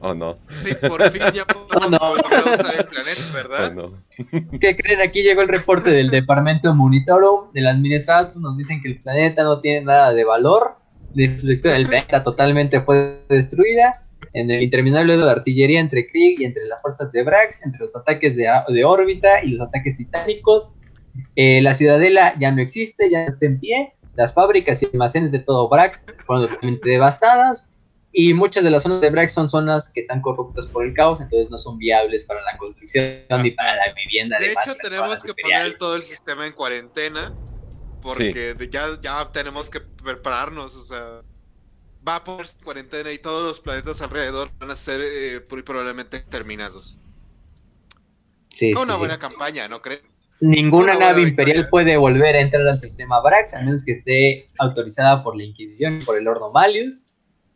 ¿O 0.00 0.14
no? 0.14 0.38
Sí, 0.62 0.74
por 0.88 1.08
fin 1.10 1.22
ya 1.34 1.44
podemos 1.46 1.94
usar 2.58 2.78
el 2.78 2.86
planeta, 2.86 3.20
¿verdad? 3.34 3.74
no? 3.74 4.02
¿Qué 4.60 4.76
creen? 4.76 5.02
Aquí 5.02 5.22
llegó 5.22 5.42
el 5.42 5.48
reporte 5.48 5.90
del 5.90 6.08
Departamento 6.08 6.74
Monitorum, 6.74 7.52
del 7.52 7.66
administrador. 7.66 8.34
Nos 8.38 8.56
dicen 8.56 8.80
que 8.80 8.88
el 8.88 8.98
planeta 8.98 9.44
no 9.44 9.60
tiene 9.60 9.84
nada 9.84 10.14
de 10.14 10.24
valor. 10.24 10.81
La 11.14 11.24
estructura 11.26 11.74
del 11.74 11.86
planeta 11.86 12.22
totalmente 12.22 12.80
fue 12.80 13.20
destruida 13.28 14.02
en 14.32 14.50
el 14.50 14.62
interminable 14.62 15.16
de 15.16 15.30
artillería 15.30 15.80
entre 15.80 16.06
Krieg 16.08 16.40
y 16.40 16.44
entre 16.44 16.64
las 16.66 16.80
fuerzas 16.80 17.12
de 17.12 17.22
Brax, 17.22 17.64
entre 17.64 17.80
los 17.80 17.94
ataques 17.96 18.36
de, 18.36 18.48
de 18.68 18.84
órbita 18.84 19.42
y 19.42 19.50
los 19.50 19.60
ataques 19.60 19.96
titánicos. 19.96 20.74
Eh, 21.36 21.60
la 21.60 21.74
ciudadela 21.74 22.34
ya 22.38 22.50
no 22.52 22.62
existe, 22.62 23.10
ya 23.10 23.20
no 23.20 23.26
está 23.26 23.46
en 23.46 23.60
pie. 23.60 23.92
Las 24.14 24.32
fábricas 24.32 24.82
y 24.82 24.86
almacenes 24.92 25.32
de 25.32 25.40
todo 25.40 25.68
Brax 25.68 26.04
fueron 26.18 26.48
totalmente 26.48 26.88
devastadas. 26.88 27.68
Y 28.14 28.34
muchas 28.34 28.62
de 28.62 28.70
las 28.70 28.82
zonas 28.82 29.00
de 29.00 29.08
Brax 29.08 29.32
son 29.32 29.48
zonas 29.48 29.90
que 29.90 30.00
están 30.00 30.20
corruptas 30.20 30.66
por 30.66 30.84
el 30.84 30.92
caos, 30.92 31.18
entonces 31.22 31.50
no 31.50 31.56
son 31.56 31.78
viables 31.78 32.24
para 32.24 32.42
la 32.42 32.58
construcción 32.58 33.22
ni 33.42 33.52
para 33.52 33.74
la 33.76 33.94
vivienda. 33.94 34.38
De 34.38 34.52
hecho, 34.52 34.74
tenemos 34.82 35.22
que 35.22 35.32
poner 35.32 35.74
todo 35.74 35.96
el 35.96 36.02
sistema 36.02 36.46
en 36.46 36.52
cuarentena 36.52 37.34
porque 38.02 38.54
ya, 38.70 39.00
ya 39.00 39.32
tenemos 39.32 39.70
que 39.70 39.80
prepararnos, 39.80 40.76
o 40.76 40.84
sea 40.84 41.20
va 42.06 42.16
a 42.16 42.24
ponerse 42.24 42.62
cuarentena 42.62 43.12
y 43.12 43.18
todos 43.18 43.44
los 43.44 43.60
planetas 43.60 44.02
alrededor 44.02 44.50
van 44.58 44.70
a 44.70 44.76
ser 44.76 45.00
eh, 45.02 45.40
probablemente 45.40 46.20
terminados. 46.20 46.98
Sí, 48.48 48.72
una 48.74 48.96
buena 48.96 49.18
campaña, 49.18 49.68
¿no 49.68 49.80
crees? 49.80 50.02
Ninguna 50.40 50.98
nave 50.98 51.22
imperial 51.22 51.68
puede 51.68 51.96
volver 51.96 52.34
a 52.34 52.40
entrar 52.40 52.66
al 52.66 52.78
sistema 52.78 53.20
Brax, 53.20 53.54
a 53.54 53.62
menos 53.62 53.84
que 53.84 53.92
esté 53.92 54.50
autorizada 54.58 55.22
por 55.22 55.36
la 55.36 55.44
Inquisición 55.44 55.98
y 56.00 56.04
por 56.04 56.18
el 56.18 56.26
Ordo 56.26 56.50
Malius. 56.50 57.06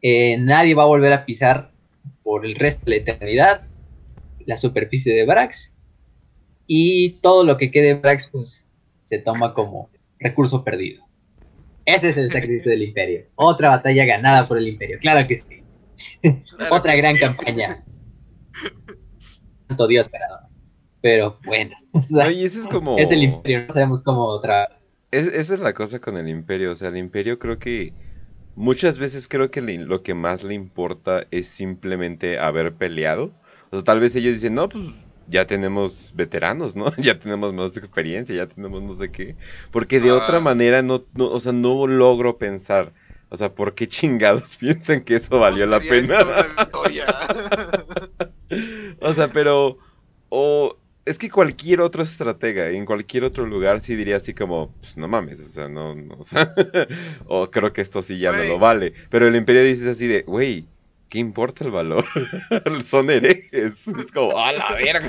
Eh, 0.03 0.37
nadie 0.39 0.75
va 0.75 0.85
a 0.85 0.87
volver 0.87 1.13
a 1.13 1.27
pisar 1.27 1.73
por 2.23 2.47
el 2.47 2.55
resto 2.55 2.83
de 2.85 2.91
la 2.93 2.97
eternidad 3.03 3.63
la 4.47 4.57
superficie 4.57 5.13
de 5.13 5.27
Brax. 5.27 5.73
Y 6.69 7.15
todo 7.21 7.45
lo 7.45 7.59
que 7.59 7.73
quede 7.73 7.87
de 7.87 7.95
Brax, 7.95 8.29
pues, 8.29 8.73
se 9.01 9.19
toma 9.19 9.53
como 9.53 9.91
recurso 10.19 10.65
perdido. 10.65 11.05
Ese 11.85 12.09
es 12.09 12.17
el 12.17 12.33
sacrificio 12.33 12.73
del 12.73 12.83
imperio. 12.83 13.27
Otra 13.37 13.69
batalla 13.69 14.05
ganada 14.05 14.49
por 14.49 14.59
el 14.59 14.67
imperio, 14.67 14.99
claro 15.01 15.27
que 15.27 15.37
sí. 15.37 15.63
Otra 16.71 16.97
gran 16.97 17.17
campaña. 17.17 17.85
Tanto 19.69 19.87
Dios 19.87 20.11
Pero 21.01 21.39
bueno. 21.45 21.77
es 21.95 22.67
como... 22.69 22.99
Es 22.99 23.13
el 23.13 23.23
imperio, 23.23 23.67
no 23.67 23.73
sabemos 23.73 24.03
cómo 24.03 24.25
otra... 24.25 24.81
esa 25.11 25.55
es 25.55 25.61
la 25.61 25.75
cosa 25.75 26.01
con 26.01 26.17
el 26.17 26.29
imperio, 26.29 26.73
o 26.73 26.77
sea, 26.77 26.89
el 26.89 26.97
imperio 26.97 27.39
creo 27.39 27.59
que... 27.59 27.93
Muchas 28.57 28.99
veces 28.99 29.29
creo 29.29 29.51
que 29.51 29.61
lo 29.61 30.03
que 30.03 30.15
más 30.15 30.43
le 30.43 30.55
importa 30.55 31.27
es 31.31 31.47
simplemente 31.47 32.39
haber 32.39 32.75
peleado. 32.75 33.35
O 33.71 33.77
sea, 33.77 33.85
tal 33.85 34.01
vez 34.01 34.17
ellos 34.17 34.33
dicen, 34.33 34.55
no, 34.55 34.71
pues 34.71 34.83
ya 35.29 35.47
tenemos 35.47 36.13
veteranos, 36.15 36.77
¿no? 36.77 36.87
Ya 36.99 37.19
tenemos 37.19 37.53
más 37.53 37.77
experiencia, 37.77 38.35
ya 38.35 38.47
tenemos 38.47 38.83
no 38.83 38.95
sé 38.95 39.11
qué. 39.11 39.37
Porque 39.71 40.01
de 40.01 40.13
otra 40.13 40.39
ah. 40.39 40.41
manera 40.41 40.83
no, 40.83 41.05
no, 41.15 41.31
o 41.31 41.41
sea, 41.41 41.53
no 41.53 41.87
logro 41.87 42.39
pensar. 42.39 42.93
O 43.29 43.37
sea, 43.37 43.53
¿por 43.53 43.75
qué 43.75 43.89
chingados 43.89 44.57
piensan 44.61 45.03
que 45.03 45.17
eso 45.17 45.39
valió 45.39 45.67
la 45.67 45.81
pena? 45.81 46.19
o 49.01 49.13
sea, 49.13 49.29
pero 49.29 49.79
o 50.29 50.77
es 51.05 51.19
que 51.19 51.31
cualquier 51.31 51.81
otro 51.81 52.03
estratega 52.03 52.71
en 52.71 52.85
cualquier 52.85 53.25
otro 53.25 53.47
lugar 53.47 53.81
sí 53.81 53.95
diría 53.95 54.17
así 54.17 54.35
como, 54.35 54.73
pues 54.81 54.97
no 54.97 55.07
mames, 55.07 55.41
o 55.41 55.47
sea, 55.47 55.69
no, 55.69 55.95
no 55.95 56.17
o, 56.19 56.25
sea, 56.25 56.53
o 57.27 57.51
creo 57.51 57.73
que 57.73 57.81
esto 57.81 58.03
sí 58.03 58.19
ya 58.19 58.33
no 58.33 58.43
lo 58.45 58.59
vale. 58.59 58.93
Pero 59.09 59.29
el 59.29 59.37
imperio 59.37 59.63
dice 59.63 59.91
así 59.91 60.09
de, 60.09 60.23
güey, 60.23 60.67
¿qué 61.09 61.19
importa 61.19 61.65
el 61.65 61.71
valor? 61.71 62.05
Son 62.85 63.11
herejes. 63.11 63.89
Es 63.89 64.13
como, 64.13 64.37
¡a 64.37 64.53
la 64.53 64.75
verga! 64.75 65.09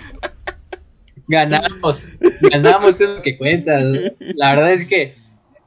Ganamos, 1.30 2.14
ganamos 2.42 3.02
es 3.02 3.10
lo 3.10 3.22
que 3.22 3.38
cuenta. 3.38 3.80
La 4.20 4.56
verdad 4.56 4.72
es 4.72 4.86
que 4.86 5.18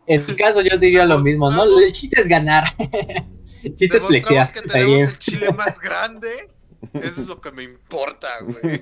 en 0.07 0.27
su 0.27 0.35
caso 0.35 0.63
yo 0.63 0.77
diría 0.79 1.05
lo 1.05 1.19
mismo, 1.19 1.51
¿no? 1.51 1.65
El 1.79 1.93
chiste 1.93 2.21
es 2.21 2.29
ganar. 2.29 2.65
El 2.79 3.75
chiste 3.77 3.99
es 3.99 4.03
flexiar. 4.03 4.53
que 4.53 4.63
tenemos 4.63 5.03
el 5.03 5.19
chile 5.19 5.53
más 5.53 5.79
grande. 5.79 6.49
Eso 6.95 7.21
es 7.21 7.27
lo 7.27 7.41
que 7.41 7.53
me 7.53 7.65
importa, 7.65 8.29
güey. 8.43 8.81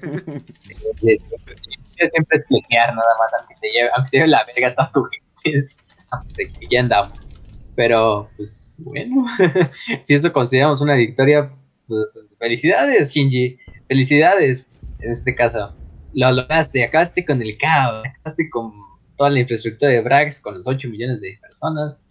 Siempre 2.11 2.39
es 2.39 2.47
flexiar 2.47 2.95
nada 2.95 3.17
más, 3.19 3.33
aunque 3.41 3.57
te 3.61 3.71
lleve, 3.71 3.91
aunque 3.95 4.11
se 4.11 4.17
lleve 4.19 4.29
la 4.29 4.45
verga 4.45 4.75
toda 4.75 4.93
tu 4.93 5.05
gente. 5.43 5.65
Ya 6.71 6.81
andamos. 6.81 7.31
Pero, 7.79 8.29
pues, 8.37 8.75
bueno, 8.79 9.25
si 10.03 10.15
esto 10.15 10.33
consideramos 10.33 10.81
una 10.81 10.97
victoria, 10.97 11.53
pues 11.87 12.29
felicidades, 12.41 13.13
Shinji. 13.13 13.57
Felicidades, 13.87 14.69
en 14.99 15.13
este 15.13 15.33
caso. 15.37 15.73
Lo 16.13 16.33
lograste, 16.33 16.83
acabaste 16.83 17.25
con 17.25 17.41
el 17.41 17.57
caos, 17.57 18.05
acabaste 18.05 18.51
con 18.51 18.73
toda 19.17 19.31
la 19.31 19.39
infraestructura 19.39 19.93
de 19.93 20.01
Brax, 20.01 20.41
con 20.41 20.57
los 20.57 20.67
8 20.67 20.89
millones 20.89 21.21
de 21.21 21.39
personas. 21.41 22.05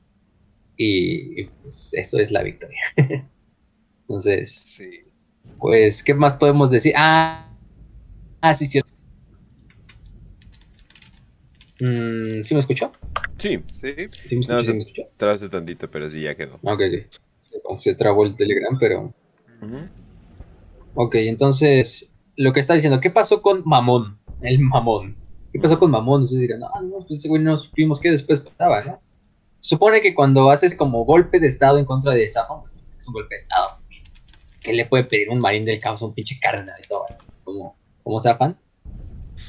Y, 0.77 1.43
pues 1.43 1.93
eso 1.95 2.17
es 2.17 2.31
la 2.31 2.43
victoria. 2.43 2.79
Entonces, 4.03 4.55
sí. 4.55 5.01
pues, 5.59 6.01
¿qué 6.01 6.13
más 6.13 6.37
podemos 6.37 6.71
decir? 6.71 6.93
Ah, 6.95 7.45
ah 8.39 8.53
sí, 8.53 8.67
cierto. 8.67 8.93
Mm, 11.81 12.41
¿Sí 12.43 12.53
me 12.53 12.61
escuchó? 12.61 12.89
Sí. 13.37 13.59
Sí. 13.71 13.93
¿Sí 14.29 14.35
me, 14.35 14.59
escuchó? 14.59 15.03
Traste 15.17 15.49
tantito, 15.49 15.89
pero 15.89 16.09
sí, 16.09 16.21
ya 16.21 16.35
quedó. 16.35 16.59
Ok, 16.63 16.81
sí. 16.91 17.19
Se 17.79 17.95
trabó 17.95 18.25
el 18.25 18.35
Telegram, 18.35 18.77
pero... 18.79 19.13
Ok, 20.95 21.15
entonces, 21.15 22.09
lo 22.35 22.53
que 22.53 22.59
está 22.59 22.73
diciendo, 22.73 22.99
¿qué 22.99 23.11
pasó 23.11 23.41
con 23.41 23.61
Mamón? 23.65 24.17
El 24.41 24.59
Mamón. 24.59 25.15
¿Qué 25.53 25.59
pasó 25.59 25.79
con 25.79 25.91
Mamón? 25.91 26.23
Ustedes 26.23 26.41
dirán, 26.41 26.59
no, 26.59 26.69
no, 26.81 26.97
pues 27.05 27.19
ese 27.19 27.29
güey 27.29 27.41
no 27.41 27.57
supimos 27.57 27.99
qué 27.99 28.11
después 28.11 28.39
pasaba, 28.39 28.81
¿no? 28.83 28.99
Supone 29.59 30.01
que 30.01 30.13
cuando 30.13 30.49
haces 30.49 30.75
como 30.75 31.05
golpe 31.05 31.39
de 31.39 31.47
estado 31.47 31.77
en 31.77 31.85
contra 31.85 32.13
de 32.13 32.27
Safon, 32.27 32.63
es 32.97 33.07
un 33.07 33.13
golpe 33.13 33.35
de 33.35 33.41
estado. 33.41 33.79
¿Qué 34.61 34.73
le 34.73 34.85
puede 34.85 35.05
pedir 35.05 35.29
un 35.29 35.39
marín 35.39 35.63
del 35.63 35.79
caos 35.79 36.01
a 36.01 36.05
un 36.05 36.13
pinche 36.13 36.39
carne 36.39 36.71
de 36.71 36.87
todo? 36.87 37.05
Como, 37.43 37.75
como 38.03 38.19
Zafan. 38.19 38.57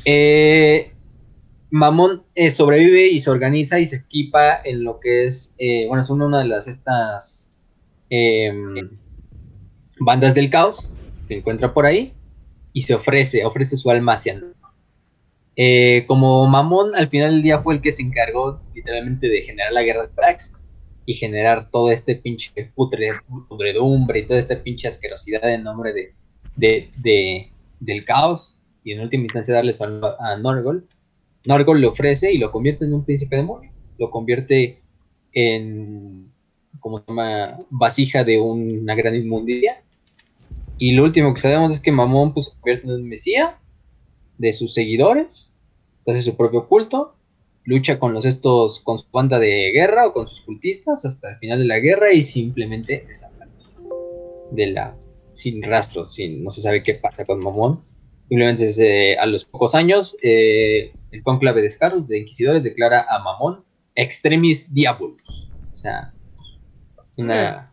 Eh, 0.04 0.92
Mamón 1.70 2.22
eh, 2.34 2.50
sobrevive 2.50 3.08
y 3.08 3.20
se 3.20 3.30
organiza 3.30 3.78
y 3.78 3.86
se 3.86 3.96
equipa 3.96 4.60
en 4.64 4.84
lo 4.84 5.00
que 5.00 5.26
es, 5.26 5.54
eh, 5.58 5.86
bueno, 5.86 6.02
es 6.02 6.10
una 6.10 6.38
de 6.38 6.46
las 6.46 6.66
estas 6.66 7.52
em, 8.08 8.90
bandas 10.00 10.34
del 10.34 10.48
caos 10.48 10.90
que 11.28 11.36
encuentra 11.36 11.74
por 11.74 11.84
ahí 11.84 12.14
y 12.72 12.82
se 12.82 12.94
ofrece, 12.94 13.44
ofrece 13.44 13.76
su 13.76 13.90
alma 13.90 14.14
hacia 14.14 14.40
eh, 15.60 16.04
como 16.06 16.46
Mamón 16.46 16.94
al 16.94 17.08
final 17.08 17.32
del 17.32 17.42
día 17.42 17.60
fue 17.60 17.74
el 17.74 17.82
que 17.82 17.90
se 17.90 18.02
encargó 18.02 18.60
literalmente 18.74 19.28
de 19.28 19.42
generar 19.42 19.72
la 19.72 19.82
guerra 19.82 20.06
de 20.06 20.14
Brax 20.14 20.56
y 21.04 21.14
generar 21.14 21.68
todo 21.70 21.90
este 21.90 22.14
pinche 22.14 22.52
putre, 22.76 23.08
pudredumbre 23.48 24.20
y 24.20 24.26
toda 24.26 24.38
esta 24.38 24.62
pinche 24.62 24.86
asquerosidad 24.86 25.52
en 25.52 25.64
nombre 25.64 25.92
de, 25.92 26.14
de, 26.94 27.50
del 27.80 28.04
caos 28.04 28.56
y 28.84 28.92
en 28.92 29.00
última 29.00 29.24
instancia 29.24 29.54
darle 29.54 29.72
su 29.72 29.82
alma 29.82 30.14
a 30.20 30.36
Norgol 30.36 30.86
Nargol 31.46 31.80
le 31.80 31.86
ofrece 31.86 32.32
y 32.32 32.38
lo 32.38 32.50
convierte 32.50 32.84
en 32.84 32.94
un 32.94 33.04
príncipe 33.04 33.36
demonio. 33.36 33.70
Lo 33.98 34.10
convierte 34.10 34.80
en, 35.32 36.30
como 36.80 36.98
se 36.98 37.04
llama, 37.08 37.56
vasija 37.70 38.24
de 38.24 38.40
una 38.40 38.94
gran 38.94 39.14
inmundicia. 39.14 39.82
Y 40.78 40.92
lo 40.92 41.04
último 41.04 41.34
que 41.34 41.40
sabemos 41.40 41.74
es 41.74 41.80
que 41.80 41.92
Mamón 41.92 42.34
pues, 42.34 42.46
se 42.46 42.52
convierte 42.52 42.86
en 42.86 42.92
un 42.92 43.08
mesía 43.08 43.58
de 44.38 44.52
sus 44.52 44.74
seguidores, 44.74 45.52
hace 46.06 46.22
su 46.22 46.36
propio 46.36 46.68
culto, 46.68 47.14
lucha 47.64 47.98
con 47.98 48.14
los 48.14 48.24
estos, 48.24 48.80
con 48.80 48.98
su 48.98 49.06
banda 49.12 49.38
de 49.38 49.72
guerra 49.72 50.06
o 50.06 50.12
con 50.12 50.26
sus 50.26 50.40
cultistas 50.40 51.04
hasta 51.04 51.32
el 51.32 51.36
final 51.38 51.58
de 51.58 51.66
la 51.66 51.78
guerra 51.80 52.12
y 52.12 52.22
simplemente 52.22 53.04
desaparece 53.06 53.76
de 54.52 54.68
la 54.68 54.96
sin 55.34 55.62
rastro, 55.62 56.08
sin, 56.08 56.42
no 56.42 56.50
se 56.50 56.62
sabe 56.62 56.82
qué 56.82 56.94
pasa 56.94 57.24
con 57.24 57.40
Mamón. 57.40 57.84
Simplemente 58.28 59.18
a 59.18 59.26
los 59.26 59.44
pocos 59.44 59.74
años 59.74 60.16
eh, 60.22 60.92
el 61.10 61.22
cónclave 61.22 61.62
de 61.62 61.70
Scarus 61.70 62.06
de 62.08 62.18
Inquisidores 62.18 62.62
declara 62.62 63.06
a 63.08 63.18
Mamón 63.22 63.64
Extremis 63.94 64.72
Diabolus. 64.72 65.50
O 65.72 65.76
sea, 65.76 66.12
una 67.16 67.72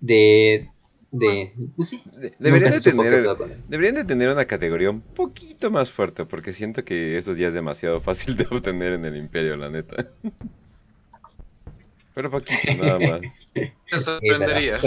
de 0.00 0.68
de 1.10 1.54
pues 1.74 1.88
sí, 1.88 2.02
deberían 2.38 2.70
de 2.70 2.80
tener 2.80 3.26
deberían 3.66 3.94
de 3.94 4.04
tener 4.04 4.28
una 4.28 4.44
categoría 4.44 4.90
un 4.90 5.00
poquito 5.00 5.70
más 5.70 5.90
fuerte 5.90 6.26
porque 6.26 6.52
siento 6.52 6.84
que 6.84 7.16
eso 7.16 7.32
ya 7.32 7.48
es 7.48 7.54
demasiado 7.54 8.00
fácil 8.00 8.36
de 8.36 8.46
obtener 8.50 8.92
en 8.92 9.04
el 9.06 9.16
imperio 9.16 9.56
la 9.56 9.70
neta. 9.70 10.08
Pero 12.14 12.30
poquito 12.30 12.74
nada 12.76 12.98
más. 13.20 13.48
Te 13.54 13.98
sorprenderías 13.98 14.82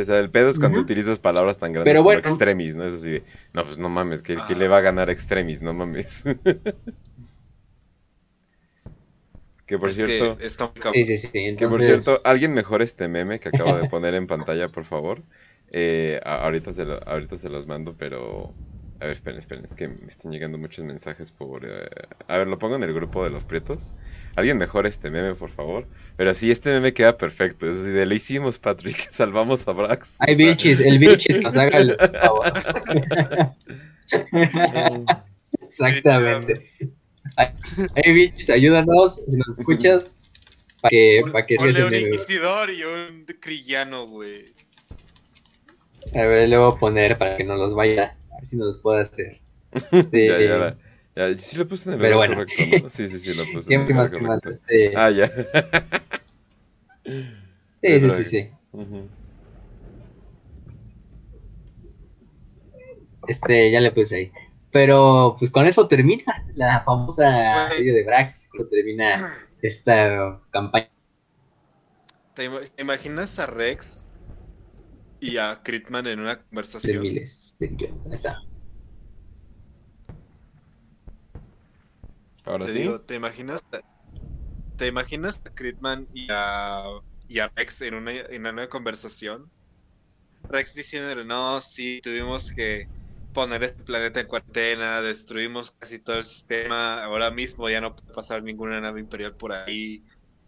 o 0.00 0.04
sea, 0.04 0.18
el 0.18 0.30
pedo 0.30 0.50
es 0.50 0.58
cuando 0.58 0.80
utilizas 0.80 1.18
palabras 1.18 1.58
tan 1.58 1.72
grandes 1.72 1.96
como 1.96 2.12
extremis, 2.12 2.74
¿no? 2.76 2.86
Es 2.86 2.94
así 2.94 3.10
de, 3.10 3.24
no, 3.52 3.64
pues 3.64 3.78
no 3.78 3.88
mames, 3.88 4.22
que, 4.22 4.36
le 4.56 4.68
va 4.68 4.78
a 4.78 4.82
ganar 4.82 5.10
extremis, 5.10 5.62
no 5.62 5.74
mames. 5.74 6.24
que 9.66 9.78
por 9.78 9.92
cierto, 9.92 10.38
que, 10.38 10.48
sí, 11.06 11.18
sí, 11.18 11.56
que 11.56 11.68
por 11.68 11.80
cierto, 11.80 12.20
alguien 12.24 12.54
mejor 12.54 12.82
este 12.82 13.08
meme 13.08 13.40
que 13.40 13.48
acabo 13.50 13.76
de 13.76 13.88
poner 13.90 14.14
en 14.14 14.26
pantalla, 14.26 14.68
por 14.68 14.84
favor. 14.84 15.22
Eh, 15.70 16.20
ahorita, 16.24 16.72
se 16.72 16.86
ahorita 17.06 17.36
se 17.36 17.50
los 17.50 17.66
mando, 17.66 17.94
pero 17.98 18.54
a 19.00 19.04
ver, 19.04 19.12
esperen, 19.12 19.38
esperen, 19.38 19.64
es 19.64 19.76
que 19.76 19.86
me 19.86 20.08
están 20.08 20.32
llegando 20.32 20.58
muchos 20.58 20.84
mensajes 20.84 21.30
por... 21.30 21.64
Eh, 21.64 21.88
a 22.26 22.38
ver, 22.38 22.48
lo 22.48 22.58
pongo 22.58 22.74
en 22.74 22.82
el 22.82 22.92
grupo 22.92 23.22
de 23.22 23.30
los 23.30 23.44
prietos. 23.44 23.92
Alguien 24.38 24.56
mejor 24.56 24.86
este 24.86 25.10
meme, 25.10 25.34
por 25.34 25.50
favor. 25.50 25.84
Pero 26.16 26.32
sí, 26.32 26.52
este 26.52 26.70
meme 26.70 26.92
queda 26.92 27.16
perfecto. 27.16 27.68
Es 27.68 27.76
así 27.76 27.90
de, 27.90 28.06
lo 28.06 28.14
hicimos, 28.14 28.60
Patrick, 28.60 28.96
salvamos 29.10 29.66
a 29.66 29.72
Brax. 29.72 30.18
Ay, 30.20 30.36
bichis, 30.36 30.78
el 30.78 31.00
bichis 31.00 31.42
nos 31.42 31.56
haga 31.56 31.78
el 31.78 31.96
favor. 31.96 32.52
Exactamente. 35.62 36.70
Ay, 37.36 38.12
bichis, 38.12 38.48
ayúdanos, 38.48 39.20
si 39.26 39.36
nos 39.36 39.58
escuchas, 39.58 40.20
para 40.80 40.90
que, 40.90 41.22
para 41.32 41.44
que 41.44 41.56
Ponle 41.56 41.84
un 41.84 41.94
inquisidor 41.96 42.70
y 42.70 42.84
un 42.84 43.26
crillano, 43.40 44.06
güey. 44.06 44.54
A 46.14 46.26
ver, 46.28 46.48
le 46.48 46.58
voy 46.58 46.72
a 46.72 46.78
poner 46.78 47.18
para 47.18 47.36
que 47.36 47.42
no 47.42 47.56
los 47.56 47.74
vaya 47.74 48.16
ver 48.36 48.46
si 48.46 48.56
nos 48.56 48.78
puede 48.78 49.00
hacer. 49.00 49.40
ya, 50.12 50.38
ya, 50.38 50.76
ya, 51.18 51.38
sí 51.38 51.56
lo 51.56 51.66
puse 51.66 51.88
en 51.88 51.94
el 51.94 52.00
Pero 52.00 52.16
bueno. 52.18 52.36
correcto, 52.36 52.64
¿no? 52.64 52.90
Sí, 52.90 53.08
sí, 53.08 53.18
sí, 53.18 53.34
lo 53.34 53.44
puse 53.52 53.74
en 53.74 53.80
el 53.80 53.94
más 53.94 54.10
que 54.12 54.20
más, 54.20 54.44
este... 54.46 54.96
Ah, 54.96 55.10
ya. 55.10 55.26
sí, 57.76 58.00
sí, 58.00 58.10
sí, 58.10 58.24
sí. 58.24 58.50
Este, 63.26 63.70
ya 63.72 63.80
le 63.80 63.90
puse 63.90 64.16
ahí. 64.16 64.32
Pero 64.70 65.34
pues 65.38 65.50
con 65.50 65.66
eso 65.66 65.88
termina 65.88 66.46
la 66.54 66.82
famosa 66.84 67.68
serie 67.70 67.92
de 67.94 68.04
Brax, 68.04 68.48
con 68.50 68.70
termina 68.70 69.12
esta 69.60 70.40
campaña. 70.50 70.88
¿Te 72.34 72.48
imaginas 72.78 73.38
a 73.40 73.46
Rex 73.46 74.06
y 75.20 75.36
a 75.38 75.60
Critman 75.64 76.06
en 76.06 76.20
una 76.20 76.40
conversación. 76.40 77.02
De 77.02 77.08
miles 77.08 77.56
de 77.58 77.68
millones. 77.68 78.06
Ahí 78.06 78.14
está. 78.14 78.38
Ahora 82.48 82.66
te 82.66 82.72
sí. 82.72 82.78
digo, 82.80 83.00
¿te 83.02 83.14
imaginas, 83.14 83.60
te 84.76 84.86
imaginas 84.86 85.40
a 85.44 85.50
Critman 85.50 86.08
y 86.12 86.26
a, 86.30 86.84
y 87.26 87.40
a 87.40 87.52
Rex 87.54 87.82
en 87.82 87.94
una, 87.94 88.12
en 88.12 88.46
una 88.46 88.68
conversación? 88.68 89.50
Rex 90.48 90.74
diciéndole, 90.74 91.24
no, 91.24 91.60
sí, 91.60 92.00
tuvimos 92.02 92.52
que 92.52 92.88
poner 93.32 93.62
este 93.62 93.84
planeta 93.84 94.20
en 94.20 94.26
cuarentena, 94.26 95.02
destruimos 95.02 95.72
casi 95.78 95.98
todo 95.98 96.18
el 96.18 96.24
sistema, 96.24 97.04
ahora 97.04 97.30
mismo 97.30 97.68
ya 97.68 97.80
no 97.80 97.94
puede 97.94 98.14
pasar 98.14 98.42
ninguna 98.42 98.80
nave 98.80 99.00
imperial 99.00 99.36
por 99.36 99.52
ahí. 99.52 100.04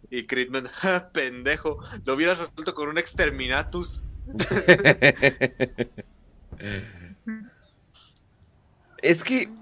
Y 0.09 0.25
Critman, 0.25 0.65
pendejo, 1.13 1.77
lo 2.05 2.15
hubieras 2.15 2.39
resuelto 2.39 2.73
con 2.73 2.89
un 2.89 2.97
exterminatus. 2.97 4.03
es 9.01 9.23
que. 9.23 9.60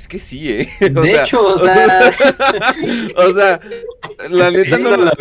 Es 0.00 0.08
que 0.08 0.18
sí, 0.18 0.50
¿eh? 0.50 0.68
de 0.80 1.12
hecho, 1.14 1.46
o 1.46 1.58
sea. 1.58 2.10
o 3.16 3.34
sea, 3.34 3.60
la 4.30 4.50
neta 4.50 4.78
no. 4.78 4.96
lo, 4.96 5.12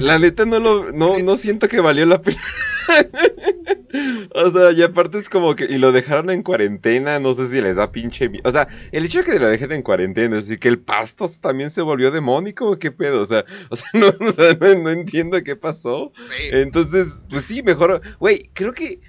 la 0.00 0.18
neta 0.20 0.46
no 0.46 0.60
lo. 0.60 0.92
No, 0.92 1.18
no 1.18 1.36
siento 1.36 1.68
que 1.68 1.80
valió 1.80 2.06
la 2.06 2.22
pena. 2.22 2.40
o 4.36 4.50
sea, 4.52 4.70
y 4.70 4.80
aparte 4.80 5.18
es 5.18 5.28
como 5.28 5.56
que. 5.56 5.64
Y 5.64 5.78
lo 5.78 5.90
dejaron 5.90 6.30
en 6.30 6.44
cuarentena. 6.44 7.18
No 7.18 7.34
sé 7.34 7.48
si 7.48 7.60
les 7.60 7.74
da 7.74 7.90
pinche. 7.90 8.30
O 8.44 8.52
sea, 8.52 8.68
el 8.92 9.06
hecho 9.06 9.18
de 9.18 9.24
que 9.24 9.40
lo 9.40 9.48
dejen 9.48 9.72
en 9.72 9.82
cuarentena. 9.82 10.38
Así 10.38 10.56
que 10.56 10.68
el 10.68 10.78
pasto 10.78 11.28
también 11.40 11.70
se 11.70 11.82
volvió 11.82 12.12
demónico. 12.12 12.78
¿Qué 12.78 12.92
pedo? 12.92 13.22
O 13.22 13.26
sea, 13.26 13.44
o 13.70 13.74
sea, 13.74 13.88
no, 13.92 14.12
no, 14.12 14.90
entiendo 14.90 15.42
qué 15.42 15.56
pasó. 15.56 16.12
Entonces, 16.52 17.24
pues 17.28 17.44
sí, 17.44 17.64
mejor. 17.64 18.00
Güey, 18.20 18.50
creo 18.52 18.72
que. 18.72 19.00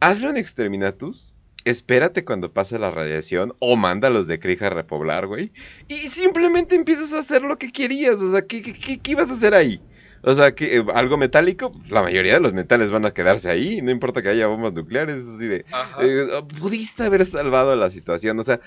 Hazle 0.00 0.30
un 0.30 0.36
exterminatus 0.38 1.34
espérate 1.64 2.24
cuando 2.24 2.52
pase 2.52 2.78
la 2.78 2.90
radiación 2.90 3.54
o 3.58 3.76
mándalos 3.76 4.26
de 4.26 4.38
Krija 4.38 4.68
a 4.68 4.70
repoblar, 4.70 5.26
güey. 5.26 5.52
Y 5.88 6.08
simplemente 6.08 6.74
empiezas 6.74 7.12
a 7.12 7.18
hacer 7.18 7.42
lo 7.42 7.58
que 7.58 7.72
querías. 7.72 8.20
O 8.20 8.30
sea, 8.30 8.42
¿qué, 8.42 8.62
qué, 8.62 8.98
qué 8.98 9.10
ibas 9.10 9.30
a 9.30 9.34
hacer 9.34 9.54
ahí? 9.54 9.80
O 10.24 10.34
sea, 10.34 10.54
que 10.54 10.76
eh, 10.76 10.84
algo 10.94 11.16
metálico, 11.16 11.72
la 11.90 12.02
mayoría 12.02 12.34
de 12.34 12.40
los 12.40 12.52
metales 12.52 12.90
van 12.90 13.04
a 13.04 13.10
quedarse 13.12 13.50
ahí, 13.50 13.82
no 13.82 13.90
importa 13.90 14.22
que 14.22 14.28
haya 14.28 14.46
bombas 14.46 14.72
nucleares, 14.72 15.24
así 15.24 15.48
de... 15.48 15.64
Eh, 16.00 16.26
pudiste 16.60 17.02
haber 17.02 17.26
salvado 17.26 17.74
la 17.74 17.90
situación, 17.90 18.38
o 18.38 18.42
sea, 18.44 18.60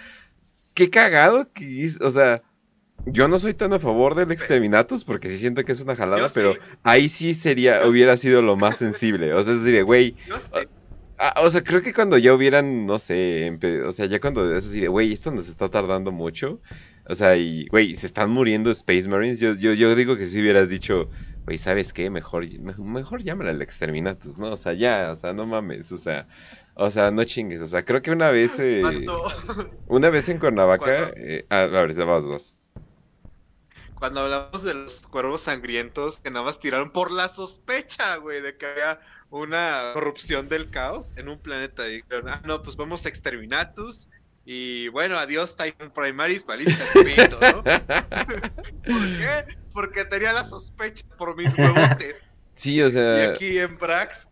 qué 0.73 0.89
cagado 0.89 1.47
que... 1.53 1.89
O 2.01 2.11
sea, 2.11 2.41
yo 3.05 3.29
no 3.29 3.39
soy 3.39 3.53
tan 3.53 3.71
a 3.71 3.79
favor 3.79 4.15
del 4.15 4.31
exterminatus 4.31 5.05
porque 5.05 5.29
sí 5.29 5.37
siento 5.37 5.63
que 5.63 5.71
es 5.71 5.79
una 5.79 5.95
jalada, 5.95 6.27
pero 6.33 6.55
ahí 6.83 7.07
sí 7.07 7.33
sería, 7.33 7.87
hubiera 7.87 8.17
sido 8.17 8.41
lo 8.41 8.55
más 8.57 8.75
sensible. 8.75 9.33
O 9.33 9.41
sea, 9.41 9.53
es 9.53 9.63
decir, 9.63 9.83
güey... 9.85 10.15
Ah, 11.17 11.41
o 11.41 11.49
sea, 11.49 11.63
creo 11.63 11.81
que 11.81 11.93
cuando 11.93 12.17
ya 12.17 12.33
hubieran, 12.33 12.85
no 12.85 12.99
sé, 12.99 13.57
o 13.85 13.91
sea, 13.91 14.05
ya 14.05 14.19
cuando 14.19 14.53
es 14.55 14.65
así 14.65 14.81
de, 14.81 14.87
güey, 14.89 15.13
esto 15.13 15.31
nos 15.31 15.47
está 15.47 15.69
tardando 15.69 16.11
mucho. 16.11 16.59
O 17.07 17.15
sea, 17.15 17.37
y, 17.37 17.67
güey, 17.67 17.95
se 17.95 18.07
están 18.07 18.31
muriendo 18.31 18.71
Space 18.71 19.07
Marines. 19.07 19.39
Yo, 19.39 19.53
yo, 19.53 19.73
yo 19.73 19.95
digo 19.95 20.17
que 20.17 20.25
si 20.25 20.41
hubieras 20.41 20.69
dicho, 20.69 21.09
güey, 21.45 21.57
¿sabes 21.57 21.93
qué? 21.93 22.09
Mejor, 22.09 22.47
mejor 22.79 23.23
llámale 23.23 23.51
al 23.51 23.61
Exterminatus, 23.61 24.37
¿no? 24.37 24.51
O 24.51 24.57
sea, 24.57 24.73
ya, 24.73 25.11
o 25.11 25.15
sea, 25.15 25.31
no 25.31 25.45
mames, 25.45 25.91
o 25.91 25.97
sea, 25.97 26.27
o 26.73 26.89
sea, 26.89 27.11
no 27.11 27.23
chingues. 27.23 27.61
O 27.61 27.67
sea, 27.67 27.85
creo 27.85 28.01
que 28.01 28.11
una 28.11 28.31
vez, 28.31 28.59
eh, 28.59 28.81
una 29.87 30.09
vez 30.09 30.27
en 30.29 30.39
Cuernavaca, 30.39 31.11
eh, 31.15 31.45
a, 31.49 31.65
ver, 31.65 31.93
vas, 32.05 32.25
vas. 32.25 32.53
Cuando 33.93 34.21
hablamos 34.21 34.63
de 34.63 34.73
los 34.73 35.07
cuervos 35.07 35.41
sangrientos, 35.41 36.19
que 36.19 36.29
nada 36.29 36.45
más 36.45 36.59
tiraron 36.59 36.91
por 36.91 37.11
la 37.11 37.29
sospecha, 37.29 38.17
güey, 38.17 38.41
de 38.41 38.57
que 38.57 38.65
había 38.65 38.99
una 39.35 39.91
corrupción 39.93 40.47
del 40.47 40.69
caos 40.69 41.13
en 41.17 41.27
un 41.27 41.39
planeta. 41.39 41.87
Y 41.87 41.95
dijeron, 41.97 42.29
ah, 42.29 42.41
no, 42.45 42.61
pues 42.61 42.75
vamos 42.75 43.05
a 43.05 43.09
Exterminatus. 43.09 44.09
Y 44.45 44.87
bueno, 44.89 45.17
adiós 45.17 45.57
Titan 45.57 45.91
Primaris, 45.91 46.45
valiste 46.45 46.83
pito, 47.03 47.39
¿no? 47.41 47.63
¿Por 47.63 49.17
qué? 49.17 49.45
Porque 49.73 50.05
tenía 50.05 50.31
la 50.33 50.43
sospecha 50.43 51.03
por 51.17 51.35
mis 51.35 51.57
huevotes. 51.57 52.29
Sí, 52.55 52.81
o 52.81 52.89
sea. 52.91 53.17
Y 53.17 53.21
aquí 53.27 53.59
en 53.59 53.77
Brax 53.77 54.29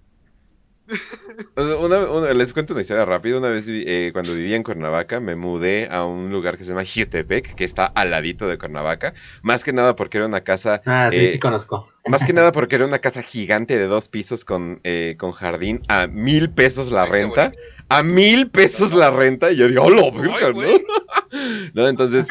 una, 1.55 2.33
les 2.33 2.53
cuento 2.53 2.73
una 2.73 2.81
historia 2.81 3.05
rápida. 3.05 3.37
Una 3.37 3.49
vez 3.49 3.65
eh, 3.67 4.09
cuando 4.13 4.33
vivía 4.33 4.55
en 4.55 4.63
Cuernavaca 4.63 5.19
me 5.19 5.35
mudé 5.35 5.87
a 5.89 6.05
un 6.05 6.31
lugar 6.31 6.57
que 6.57 6.63
se 6.63 6.71
llama 6.71 6.83
Jutepec, 6.85 7.55
que 7.55 7.63
está 7.63 7.85
al 7.85 8.11
ladito 8.11 8.47
de 8.47 8.57
Cuernavaca. 8.57 9.13
Más 9.41 9.63
que 9.63 9.73
nada 9.73 9.95
porque 9.95 10.17
era 10.17 10.27
una 10.27 10.41
casa... 10.41 10.81
Ah, 10.85 11.09
sí, 11.11 11.27
sí 11.29 11.35
eh, 11.35 11.39
conozco. 11.39 11.89
Más 12.07 12.23
que 12.23 12.33
nada 12.33 12.51
porque 12.51 12.75
era 12.75 12.85
una 12.85 12.99
casa 12.99 13.21
gigante 13.21 13.77
de 13.77 13.87
dos 13.87 14.07
pisos 14.09 14.45
con, 14.45 14.79
eh, 14.83 15.15
con 15.17 15.31
jardín 15.31 15.81
a 15.87 16.07
mil 16.07 16.49
pesos 16.51 16.91
la 16.91 17.05
renta. 17.05 17.51
A 17.89 18.03
mil 18.03 18.49
pesos 18.49 18.93
la 18.93 19.11
renta. 19.11 19.51
Y 19.51 19.57
yo 19.57 19.67
digo, 19.67 19.83
¡hola, 19.83 20.11
¿no? 20.11 20.53
¿no? 21.73 21.87
Entonces... 21.87 22.27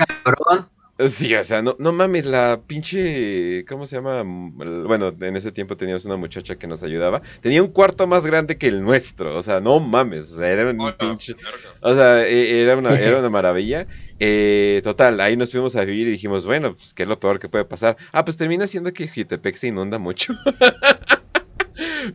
Sí, 1.09 1.35
o 1.35 1.43
sea, 1.45 1.63
no, 1.63 1.77
no 1.79 1.93
mames, 1.93 2.27
la 2.27 2.61
pinche. 2.67 3.65
¿Cómo 3.67 3.87
se 3.87 3.97
llama? 3.97 4.23
Bueno, 4.25 5.15
en 5.21 5.37
ese 5.37 5.53
tiempo 5.53 5.77
teníamos 5.77 6.05
una 6.05 6.17
muchacha 6.17 6.57
que 6.57 6.67
nos 6.67 6.83
ayudaba. 6.83 7.23
Tenía 7.41 7.63
un 7.63 7.71
cuarto 7.71 8.07
más 8.07 8.27
grande 8.27 8.59
que 8.59 8.69
el 8.69 8.83
nuestro. 8.83 9.37
O 9.37 9.43
sea, 9.43 9.61
no 9.61 9.81
mames. 9.81 10.33
O 10.33 10.39
sea, 10.39 10.49
era 10.49 10.71
un 10.71 10.93
pinche. 10.99 11.35
O 11.81 11.95
sea, 11.95 12.27
e, 12.27 12.61
era 12.61 12.77
una, 12.77 12.99
era 12.99 13.19
una 13.21 13.31
maravilla. 13.31 13.87
Eh, 14.19 14.81
total, 14.85 15.21
ahí 15.21 15.37
nos 15.37 15.51
fuimos 15.51 15.75
a 15.77 15.85
vivir 15.85 16.07
y 16.09 16.13
dijimos, 16.13 16.47
bueno, 16.47 16.75
pues 16.75 16.95
qué 16.95 17.03
es 17.03 17.09
lo 17.09 17.19
peor 17.19 17.41
que 17.41 17.49
puede 17.49 17.65
pasar. 17.65 17.97
Ah, 18.13 18.25
pues 18.25 18.37
termina 18.37 18.67
siendo 18.67 18.93
que 18.93 19.09
Jutepec 19.09 19.57
se 19.57 19.69
inunda 19.69 19.99
mucho. 19.99 20.35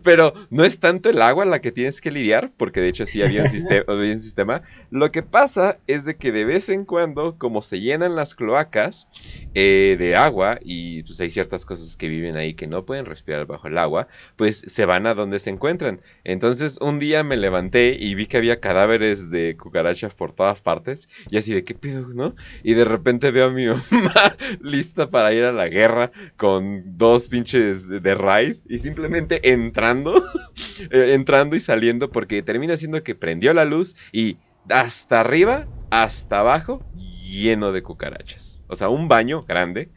Pero 0.03 0.33
no 0.49 0.63
es 0.63 0.79
tanto 0.79 1.09
el 1.09 1.21
agua 1.21 1.45
la 1.45 1.61
que 1.61 1.71
tienes 1.71 2.01
que 2.01 2.11
lidiar, 2.11 2.51
porque 2.57 2.81
de 2.81 2.89
hecho 2.89 3.05
sí 3.05 3.21
había 3.21 3.43
un, 3.43 3.49
sistema, 3.49 3.83
había 3.87 4.13
un 4.13 4.19
sistema. 4.19 4.61
Lo 4.89 5.11
que 5.11 5.23
pasa 5.23 5.79
es 5.87 6.05
de 6.05 6.15
que 6.15 6.31
de 6.31 6.45
vez 6.45 6.69
en 6.69 6.85
cuando, 6.85 7.37
como 7.37 7.61
se 7.61 7.79
llenan 7.79 8.15
las 8.15 8.35
cloacas 8.35 9.07
eh, 9.53 9.95
de 9.97 10.15
agua, 10.15 10.59
y 10.61 11.03
pues 11.03 11.19
hay 11.19 11.29
ciertas 11.29 11.65
cosas 11.65 11.95
que 11.95 12.07
viven 12.07 12.35
ahí 12.35 12.53
que 12.53 12.67
no 12.67 12.85
pueden 12.85 13.05
respirar 13.05 13.45
bajo 13.45 13.67
el 13.67 13.77
agua, 13.77 14.07
pues 14.35 14.63
se 14.67 14.85
van 14.85 15.07
a 15.07 15.13
donde 15.13 15.39
se 15.39 15.49
encuentran. 15.49 16.01
Entonces 16.23 16.77
un 16.81 16.99
día 16.99 17.23
me 17.23 17.37
levanté 17.37 17.97
y 17.99 18.15
vi 18.15 18.27
que 18.27 18.37
había 18.37 18.59
cadáveres 18.59 19.31
de 19.31 19.57
cucarachas 19.57 20.13
por 20.13 20.33
todas 20.33 20.61
partes, 20.61 21.09
y 21.29 21.37
así 21.37 21.53
de 21.53 21.63
qué 21.63 21.73
pedo, 21.73 22.07
¿no? 22.09 22.35
Y 22.63 22.73
de 22.73 22.85
repente 22.85 23.31
veo 23.31 23.47
a 23.47 23.51
mi 23.51 23.67
mamá 23.91 24.35
lista 24.61 25.09
para 25.09 25.33
ir 25.33 25.43
a 25.43 25.51
la 25.51 25.67
guerra 25.67 26.11
con 26.35 26.97
dos 26.97 27.29
pinches 27.29 27.87
de 27.87 28.15
raid, 28.15 28.57
y 28.67 28.79
simplemente 28.79 29.49
entrando, 29.63 30.23
eh, 30.91 31.13
entrando 31.13 31.55
y 31.55 31.59
saliendo, 31.59 32.11
porque 32.11 32.41
termina 32.43 32.77
siendo 32.77 33.03
que 33.03 33.15
prendió 33.15 33.53
la 33.53 33.65
luz 33.65 33.95
y 34.11 34.39
hasta 34.69 35.21
arriba, 35.21 35.67
hasta 35.89 36.39
abajo, 36.41 36.85
lleno 36.93 37.71
de 37.71 37.83
cucarachas. 37.83 38.63
O 38.67 38.75
sea, 38.75 38.89
un 38.89 39.07
baño 39.07 39.43
grande, 39.43 39.91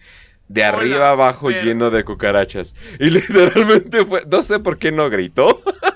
de 0.49 0.65
arriba 0.65 1.11
abajo 1.11 1.49
pero- 1.49 1.63
lleno 1.63 1.91
de 1.91 2.05
cucarachas. 2.05 2.75
Y 2.99 3.11
literalmente 3.11 4.05
fue, 4.05 4.25
no 4.31 4.43
sé 4.43 4.59
por 4.61 4.79
qué 4.79 4.93
no 4.93 5.11
gritó. 5.11 5.63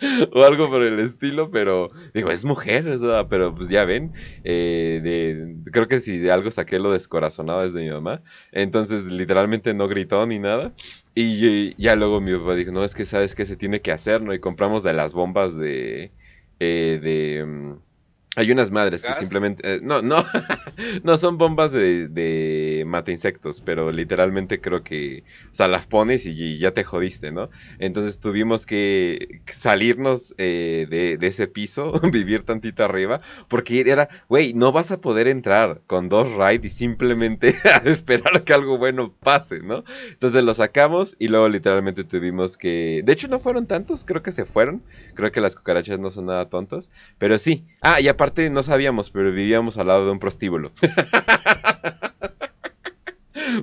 o 0.32 0.42
algo 0.44 0.68
por 0.68 0.82
el 0.82 0.98
estilo, 1.00 1.50
pero 1.50 1.90
digo, 2.14 2.30
es 2.30 2.44
mujer, 2.44 2.88
o 2.88 2.98
sea, 2.98 3.26
pero 3.26 3.54
pues 3.54 3.68
ya 3.68 3.84
ven, 3.84 4.12
eh, 4.44 5.00
de, 5.02 5.70
creo 5.70 5.88
que 5.88 6.00
si 6.00 6.18
de 6.18 6.32
algo 6.32 6.50
saqué 6.50 6.78
lo 6.78 6.92
descorazonado 6.92 7.64
es 7.64 7.74
de 7.74 7.82
mi 7.82 7.90
mamá, 7.90 8.22
entonces 8.52 9.06
literalmente 9.06 9.74
no 9.74 9.88
gritó 9.88 10.26
ni 10.26 10.38
nada, 10.38 10.74
y, 11.14 11.74
ya 11.82 11.96
luego 11.96 12.20
mi 12.20 12.32
papá 12.36 12.54
dijo, 12.54 12.72
no, 12.72 12.84
es 12.84 12.94
que 12.94 13.04
sabes 13.04 13.34
que 13.34 13.46
se 13.46 13.56
tiene 13.56 13.82
que 13.82 13.92
hacer, 13.92 14.22
¿no? 14.22 14.32
Y 14.34 14.40
compramos 14.40 14.82
de 14.82 14.92
las 14.94 15.12
bombas 15.14 15.56
de, 15.56 16.12
eh, 16.60 17.00
de, 17.02 17.44
mm, 17.44 17.89
hay 18.36 18.52
unas 18.52 18.70
madres 18.70 19.02
que 19.02 19.12
simplemente, 19.14 19.62
eh, 19.64 19.80
no, 19.82 20.02
no, 20.02 20.24
no 21.02 21.16
son 21.16 21.36
bombas 21.36 21.72
de, 21.72 22.06
de 22.08 22.84
mata 22.86 23.10
insectos, 23.10 23.60
pero 23.60 23.90
literalmente 23.90 24.60
creo 24.60 24.84
que, 24.84 25.24
o 25.52 25.54
sea, 25.54 25.66
las 25.66 25.86
pones 25.88 26.26
y, 26.26 26.30
y 26.30 26.58
ya 26.58 26.72
te 26.72 26.84
jodiste, 26.84 27.32
¿no? 27.32 27.50
Entonces 27.80 28.20
tuvimos 28.20 28.66
que 28.66 29.42
salirnos 29.46 30.34
eh, 30.38 30.86
de, 30.88 31.16
de 31.16 31.26
ese 31.26 31.48
piso, 31.48 31.92
vivir 32.12 32.44
tantito 32.44 32.84
arriba, 32.84 33.20
porque 33.48 33.80
era, 33.80 34.08
güey, 34.28 34.54
no 34.54 34.70
vas 34.70 34.92
a 34.92 35.00
poder 35.00 35.26
entrar 35.26 35.80
con 35.88 36.08
dos 36.08 36.32
raids 36.32 36.66
y 36.66 36.70
simplemente 36.70 37.56
a 37.64 37.78
esperar 37.78 38.44
que 38.44 38.52
algo 38.54 38.78
bueno 38.78 39.12
pase, 39.12 39.58
¿no? 39.60 39.82
Entonces 40.08 40.44
lo 40.44 40.54
sacamos 40.54 41.16
y 41.18 41.28
luego 41.28 41.48
literalmente 41.48 42.04
tuvimos 42.04 42.56
que, 42.56 43.02
de 43.04 43.12
hecho 43.12 43.26
no 43.26 43.40
fueron 43.40 43.66
tantos, 43.66 44.04
creo 44.04 44.22
que 44.22 44.30
se 44.32 44.44
fueron, 44.44 44.84
creo 45.14 45.32
que 45.32 45.40
las 45.40 45.56
cucarachas 45.56 45.98
no 45.98 46.10
son 46.10 46.26
nada 46.26 46.48
tontas, 46.48 46.90
pero 47.18 47.38
sí. 47.38 47.66
Ah, 47.80 48.00
y 48.00 48.08
aparte 48.20 48.50
no 48.50 48.62
sabíamos, 48.62 49.08
pero 49.08 49.32
vivíamos 49.32 49.78
al 49.78 49.86
lado 49.86 50.04
de 50.04 50.12
un 50.12 50.18
prostíbulo. 50.18 50.72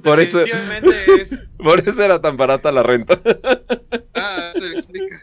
Por 0.04 0.20
eso, 0.20 0.42
es. 0.42 1.44
por 1.58 1.88
eso 1.88 2.04
era 2.04 2.20
tan 2.20 2.36
barata 2.36 2.72
la 2.72 2.84
renta. 2.84 3.20
Ah, 4.16 4.52
lo 4.60 4.66
explica. 4.68 5.16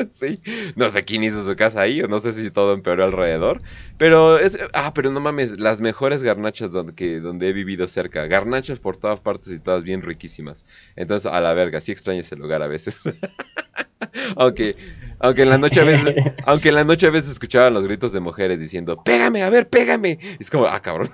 Sí, 0.10 0.40
no 0.76 0.90
sé 0.90 1.04
quién 1.04 1.24
hizo 1.24 1.44
su 1.44 1.56
casa 1.56 1.82
ahí, 1.82 2.02
o 2.02 2.08
no 2.08 2.20
sé 2.20 2.32
si 2.32 2.50
todo 2.50 2.74
empeoró 2.74 3.04
alrededor, 3.04 3.62
pero 3.96 4.38
es, 4.38 4.58
ah, 4.74 4.92
pero 4.94 5.10
no 5.10 5.20
mames, 5.20 5.58
las 5.58 5.80
mejores 5.80 6.22
garnachas 6.22 6.72
donde, 6.72 6.94
que, 6.94 7.20
donde 7.20 7.48
he 7.48 7.52
vivido 7.52 7.86
cerca, 7.86 8.26
garnachas 8.26 8.80
por 8.80 8.96
todas 8.96 9.20
partes 9.20 9.52
y 9.52 9.60
todas 9.60 9.84
bien 9.84 10.02
riquísimas, 10.02 10.64
entonces 10.96 11.30
a 11.30 11.40
la 11.40 11.52
verga, 11.54 11.80
sí 11.80 11.92
extraño 11.92 12.20
ese 12.20 12.36
lugar 12.36 12.62
a 12.62 12.66
veces, 12.66 13.02
aunque, 14.36 14.76
aunque 15.18 15.42
en 15.42 15.50
la 15.50 15.58
noche 15.58 15.80
a 15.80 15.84
veces, 15.84 16.14
aunque 16.46 16.68
en 16.70 16.74
la 16.76 16.84
noche 16.84 17.06
a 17.06 17.10
veces 17.10 17.32
escuchaban 17.32 17.74
los 17.74 17.84
gritos 17.84 18.12
de 18.12 18.20
mujeres 18.20 18.60
diciendo, 18.60 19.02
pégame, 19.02 19.42
a 19.42 19.50
ver, 19.50 19.68
pégame, 19.68 20.18
y 20.22 20.42
es 20.42 20.50
como, 20.50 20.66
ah, 20.66 20.80
cabrón, 20.80 21.10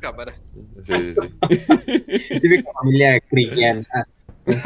Cámara. 0.00 0.32
sí, 0.84 0.94
sí, 0.94 1.14
sí. 1.14 2.40
Típica 2.40 2.70
familia 2.80 3.20
cristiana. 3.28 3.84
Güey, 4.44 4.58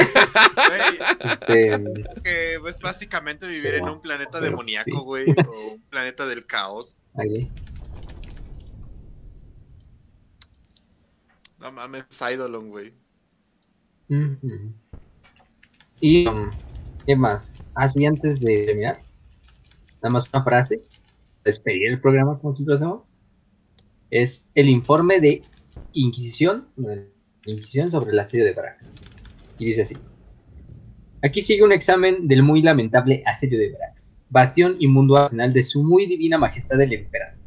Este, 1.21 1.85
que 2.23 2.55
es 2.55 2.79
básicamente 2.81 3.47
vivir 3.47 3.75
en 3.75 3.85
un 3.85 4.01
planeta 4.01 4.41
demoníaco, 4.41 4.91
sí. 4.99 5.05
güey. 5.05 5.31
O 5.31 5.75
un 5.75 5.83
planeta 5.91 6.27
del 6.27 6.47
caos. 6.47 7.01
ahí. 7.15 7.51
No 11.61 11.73
mames, 11.73 12.05
Eidolon, 12.21 12.69
güey. 12.69 12.93
Y, 16.01 16.27
um, 16.29 16.51
¿qué 17.07 17.17
más? 17.17 17.59
Así 17.75 18.05
antes 18.05 18.39
de 18.41 18.67
terminar, 18.67 18.99
nada 20.03 20.11
más 20.13 20.29
una 20.33 20.45
frase, 20.45 20.83
despedir 21.43 21.89
el 21.89 22.01
programa 22.01 22.39
como 22.39 22.55
siempre 22.55 22.75
hacemos, 22.75 23.19
es 24.11 24.47
el 24.55 24.69
informe 24.69 25.21
de 25.21 25.43
Inquisición, 25.93 26.69
Inquisición 27.47 27.91
sobre 27.91 28.13
la 28.13 28.25
serie 28.25 28.45
de 28.47 28.53
Brax. 28.53 28.97
Y 29.59 29.67
dice 29.67 29.83
así. 29.83 29.97
Aquí 31.23 31.41
sigue 31.41 31.63
un 31.63 31.73
examen 31.73 32.29
del 32.29 32.43
muy 32.43 32.61
lamentable 32.61 33.23
asedio 33.25 33.59
de 33.59 33.71
Brax, 33.71 34.19
bastión 34.29 34.77
y 34.79 34.89
mundo 34.89 35.17
arsenal 35.17 35.53
de 35.53 35.63
su 35.63 35.83
muy 35.83 36.07
divina 36.07 36.37
majestad 36.37 36.81
el 36.81 36.93
emperador, 36.93 37.39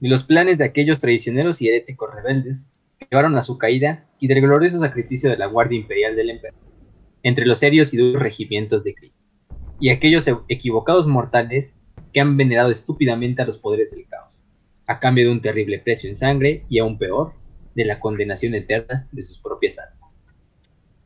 y 0.00 0.08
los 0.08 0.22
planes 0.22 0.58
de 0.58 0.64
aquellos 0.64 1.00
traicioneros 1.00 1.60
y 1.60 1.68
heréticos 1.68 2.14
rebeldes 2.14 2.72
que 2.98 3.08
llevaron 3.10 3.36
a 3.36 3.42
su 3.42 3.58
caída 3.58 4.06
y 4.20 4.28
del 4.28 4.40
glorioso 4.42 4.78
sacrificio 4.78 5.28
de 5.28 5.38
la 5.38 5.46
Guardia 5.46 5.78
Imperial 5.78 6.14
del 6.14 6.30
Emperador, 6.30 6.60
entre 7.22 7.46
los 7.46 7.58
serios 7.58 7.92
y 7.92 7.96
duros 7.96 8.22
regimientos 8.22 8.84
de 8.84 8.94
Kree, 8.94 9.12
y 9.80 9.88
aquellos 9.88 10.28
e- 10.28 10.36
equivocados 10.48 11.06
mortales 11.06 11.76
que 12.12 12.20
han 12.20 12.36
venerado 12.36 12.70
estúpidamente 12.70 13.42
a 13.42 13.46
los 13.46 13.58
poderes 13.58 13.90
del 13.90 14.06
caos, 14.06 14.48
a 14.86 15.00
cambio 15.00 15.24
de 15.24 15.32
un 15.32 15.40
terrible 15.40 15.78
precio 15.78 16.08
en 16.08 16.16
sangre 16.16 16.64
y 16.68 16.78
aún 16.78 16.98
peor, 16.98 17.32
de 17.74 17.84
la 17.84 18.00
condenación 18.00 18.54
eterna 18.54 19.08
de 19.12 19.22
sus 19.22 19.38
propias 19.38 19.78
almas. 19.78 19.99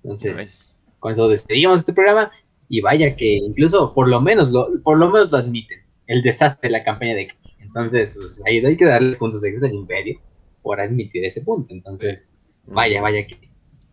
Entonces, 0.04 0.76
con 1.00 1.12
eso 1.12 1.28
despedimos 1.28 1.80
este 1.80 1.92
programa 1.92 2.30
y 2.68 2.80
vaya 2.80 3.16
que 3.16 3.36
incluso 3.36 3.92
por 3.94 4.08
lo 4.08 4.20
menos 4.20 4.50
lo, 4.50 4.68
por 4.82 4.98
lo 4.98 5.10
menos 5.10 5.30
lo 5.30 5.38
admiten, 5.38 5.80
el 6.06 6.22
desastre 6.22 6.68
de 6.68 6.72
la 6.72 6.84
campaña 6.84 7.14
de 7.14 7.28
Kree. 7.28 7.56
Entonces, 7.60 8.16
pues, 8.18 8.40
ahí 8.46 8.64
hay 8.64 8.76
que 8.76 8.84
darle 8.84 9.16
puntos 9.16 9.44
extras 9.44 9.70
al 9.70 9.76
imperio 9.76 10.20
por 10.62 10.80
admitir 10.80 11.24
ese 11.24 11.40
punto. 11.40 11.72
Entonces, 11.72 12.30
vaya, 12.66 13.00
vaya 13.00 13.26
que 13.26 13.38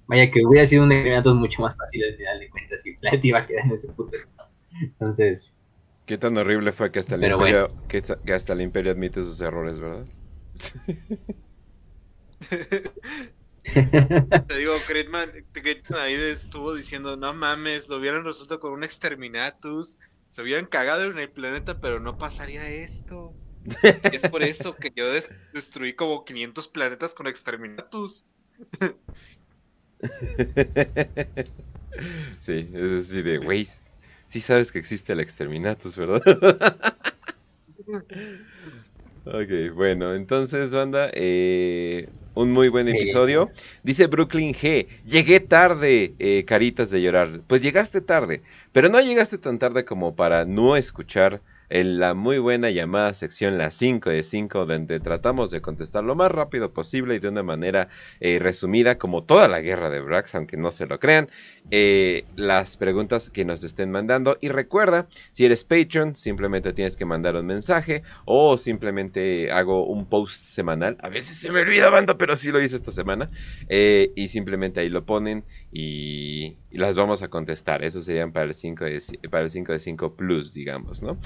vaya 0.08 0.30
que 0.30 0.46
hubiera 0.46 0.66
sido 0.66 0.84
un 0.84 0.92
experimento 0.92 1.34
mucho 1.34 1.62
más 1.62 1.78
fácil 1.78 2.04
al 2.04 2.16
final 2.16 2.40
de 2.40 2.50
cuentas 2.50 2.82
si 2.82 2.94
Planet 2.98 3.24
iba 3.24 3.40
a 3.40 3.48
quedar 3.48 3.66
en 3.66 3.72
ese 3.72 3.94
punto. 3.94 4.18
Entonces, 4.82 5.56
Qué 6.06 6.18
tan 6.18 6.38
horrible 6.38 6.74
fue 6.74 6.92
que 6.92 7.00
hasta 7.00 7.16
el 7.16 7.22
Pero 7.22 7.38
imperio, 7.38 7.72
que, 7.88 8.04
que 8.26 8.34
hasta 8.34 8.52
el 8.52 8.62
imperio 8.62 8.92
admite 8.92 9.24
sus 9.24 9.40
errores, 9.40 9.80
¿verdad? 9.80 10.06
Te 14.48 14.58
digo, 14.58 14.84
Gridman 14.88 15.32
ahí 16.00 16.14
estuvo 16.16 16.74
diciendo, 16.76 17.18
no 17.18 17.34
mames, 17.34 17.90
lo 17.90 17.98
hubieran 17.98 18.24
resuelto 18.26 18.60
con 18.60 18.74
un 18.74 18.84
exterminatus, 18.84 19.98
se 20.28 20.42
hubieran 20.42 20.66
cagado 20.66 21.06
en 21.06 21.20
el 21.20 21.32
planeta, 21.32 21.80
pero 21.80 22.00
no 22.00 22.18
pasaría 22.18 22.70
esto. 22.70 23.38
Y 24.10 24.16
es 24.18 24.26
por 24.28 24.44
eso 24.44 24.80
que 24.80 24.92
yo 24.96 25.12
des- 25.12 25.38
destruí 25.52 25.96
como 25.96 26.26
500 26.26 26.70
planetas 26.70 27.16
con 27.16 27.28
exterminatus. 27.28 28.28
sí, 32.42 32.70
es 32.74 33.08
así 33.10 33.22
de, 33.22 33.38
güey, 33.38 33.68
sí 34.28 34.42
sabes 34.42 34.72
que 34.72 34.80
existe 34.80 35.14
el 35.14 35.20
exterminatus, 35.20 35.96
¿verdad? 35.96 36.22
ok, 39.26 39.74
bueno, 39.76 40.14
entonces, 40.16 40.74
banda, 40.74 41.10
eh, 41.14 42.08
un 42.34 42.52
muy 42.52 42.70
buen 42.70 42.88
Sí. 42.88 42.92
episodio. 42.92 43.50
Dice 43.84 44.08
Brooklyn 44.08 44.54
G, 44.54 44.88
llegué 45.04 45.40
tarde, 45.40 46.16
eh, 46.20 46.46
caritas 46.46 46.90
de 46.90 47.02
llorar. 47.02 47.44
Pues 47.48 47.62
llegaste 47.62 48.02
tarde, 48.02 48.44
pero 48.72 48.90
no 48.90 49.00
llegaste 49.02 49.38
tan 49.38 49.60
tarde 49.60 49.86
como 49.86 50.16
para 50.16 50.46
no 50.46 50.76
escuchar 50.76 51.44
en 51.72 52.00
la 52.00 52.14
muy 52.14 52.38
buena 52.38 52.70
llamada 52.70 53.14
sección 53.14 53.58
las 53.58 53.74
5 53.76 54.10
de 54.10 54.24
5, 54.24 54.66
donde 54.66 55.00
tratamos 55.00 55.52
de 55.52 55.62
contestar 55.62 56.04
lo 56.04 56.16
más 56.16 56.30
rápido 56.30 56.74
posible 56.74 57.16
y 57.16 57.20
de 57.20 57.30
una 57.30 57.44
manera 57.44 57.88
eh, 58.20 58.40
resumida, 58.40 58.98
como 58.98 59.24
toda 59.24 59.48
la 59.48 59.62
guerra 59.62 59.90
de 59.90 60.02
Brax, 60.02 60.36
aunque 60.36 60.58
no 60.58 60.72
se 60.72 60.86
lo 60.86 61.00
crean, 61.00 61.30
eh, 61.72 62.26
las 62.36 62.76
preguntas 62.76 63.30
que 63.30 63.46
nos 63.46 63.64
estén 63.64 63.90
mandando. 63.90 64.38
Y 64.42 64.50
recuerda, 64.50 65.08
si 65.32 65.46
eres 65.46 65.64
Patreon, 65.64 66.16
simplemente 66.16 66.74
tienes 66.74 66.98
que 66.98 67.06
mandar 67.06 67.38
un 67.38 67.46
mensaje 67.46 68.04
o 68.26 68.58
simplemente 68.58 69.50
hago 69.52 69.86
un 69.86 70.06
post 70.06 70.44
semanal. 70.44 70.98
A 71.02 71.08
veces 71.08 71.38
se 71.38 71.52
me 71.52 71.62
olvida, 71.62 71.90
banda, 71.90 72.18
pero 72.18 72.36
sí 72.36 72.52
lo 72.52 72.62
hice 72.62 72.76
esta 72.76 72.92
semana. 72.92 73.30
eh, 73.70 74.12
y 74.16 74.28
simplemente 74.28 74.82
ahí 74.82 74.90
lo 74.90 75.06
ponen 75.06 75.46
y, 75.72 76.58
las 76.72 76.96
vamos 76.96 77.22
a 77.22 77.28
contestar. 77.28 77.84
Eso 77.84 78.02
serían 78.02 78.32
para 78.32 78.46
el 78.46 78.54
5 78.54 78.86
de, 78.86 79.02
para 79.30 79.44
el 79.44 79.50
5 79.50 79.74
de 79.74 79.80
5 79.80 80.16
Plus, 80.16 80.54
digamos, 80.54 81.02
¿no? 81.02 81.18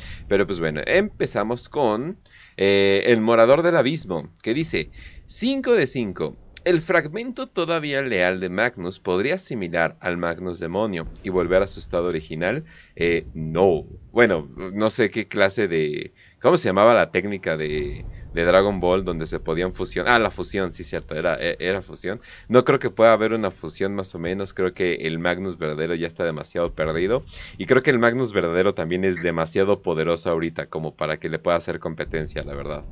Pues 0.43 0.59
bueno, 0.59 0.81
empezamos 0.85 1.69
con 1.69 2.19
eh, 2.57 3.03
El 3.05 3.21
Morador 3.21 3.61
del 3.61 3.77
Abismo, 3.77 4.35
que 4.43 4.53
dice 4.53 4.91
5 5.27 5.73
de 5.73 5.87
5. 5.87 6.37
¿El 6.65 6.81
fragmento 6.81 7.47
todavía 7.47 8.01
leal 8.01 8.39
de 8.39 8.49
Magnus 8.49 8.99
podría 8.99 9.35
asimilar 9.35 9.97
al 10.01 10.17
Magnus 10.17 10.59
demonio 10.59 11.07
y 11.23 11.29
volver 11.29 11.61
a 11.61 11.67
su 11.67 11.79
estado 11.79 12.07
original? 12.07 12.65
Eh, 12.95 13.29
no. 13.33 13.85
Bueno, 14.11 14.49
no 14.73 14.89
sé 14.89 15.11
qué 15.11 15.27
clase 15.27 15.67
de... 15.67 16.13
¿Cómo 16.41 16.57
se 16.57 16.67
llamaba 16.67 16.93
la 16.93 17.11
técnica 17.11 17.55
de, 17.55 18.07
de 18.35 18.45
Dragon 18.45 18.79
Ball 18.79 19.03
donde 19.05 19.25
se 19.25 19.39
podían 19.39 19.73
fusionar? 19.73 20.13
Ah, 20.13 20.19
la 20.19 20.29
fusión, 20.31 20.73
sí, 20.73 20.83
cierto, 20.83 21.15
era, 21.15 21.37
e, 21.41 21.57
era 21.59 21.81
fusión. 21.81 22.21
No 22.49 22.65
creo 22.65 22.79
que 22.79 22.91
pueda 22.91 23.13
haber 23.13 23.33
una 23.33 23.51
fusión 23.51 23.95
más 23.95 24.13
o 24.15 24.19
menos. 24.19 24.53
Creo 24.53 24.73
que 24.73 24.95
el 25.07 25.19
Magnus 25.19 25.57
verdadero 25.57 25.95
ya 25.95 26.07
está 26.07 26.23
demasiado 26.25 26.75
perdido. 26.75 27.25
Y 27.57 27.65
creo 27.65 27.81
que 27.83 27.91
el 27.91 27.99
Magnus 27.99 28.33
verdadero 28.33 28.73
también 28.75 29.05
es 29.05 29.21
demasiado 29.23 29.81
poderoso 29.81 30.29
ahorita 30.31 30.67
como 30.69 30.95
para 30.95 31.17
que 31.19 31.29
le 31.29 31.39
pueda 31.39 31.57
hacer 31.57 31.79
competencia, 31.79 32.43
la 32.43 32.53
verdad. 32.55 32.85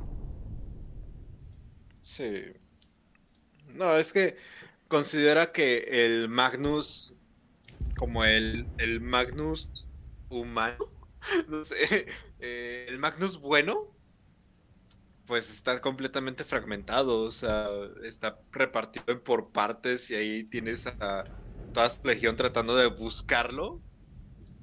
Sí. 2.01 2.53
No, 3.73 3.95
es 3.97 4.13
que 4.13 4.37
considera 4.87 5.51
que 5.51 5.79
el 6.05 6.29
Magnus, 6.29 7.15
como 7.97 8.25
el, 8.25 8.71
el 8.77 9.01
Magnus 9.01 9.89
humano, 10.29 10.77
no 11.49 11.63
sé, 11.63 12.07
eh, 12.39 12.85
el 12.89 12.99
Magnus 12.99 13.39
bueno, 13.39 13.92
pues 15.33 15.49
está 15.49 15.81
completamente 15.81 16.43
fragmentado, 16.43 17.23
o 17.23 17.31
sea, 17.31 17.65
está 18.05 18.37
repartido 18.51 19.05
en 19.07 19.19
por 19.19 19.49
partes 19.49 20.11
y 20.11 20.13
ahí 20.13 20.43
tienes 20.43 20.85
a 20.85 21.23
toda 21.73 21.89
su 21.89 22.07
legión 22.07 22.35
tratando 22.35 22.75
de 22.75 22.85
buscarlo, 22.85 23.81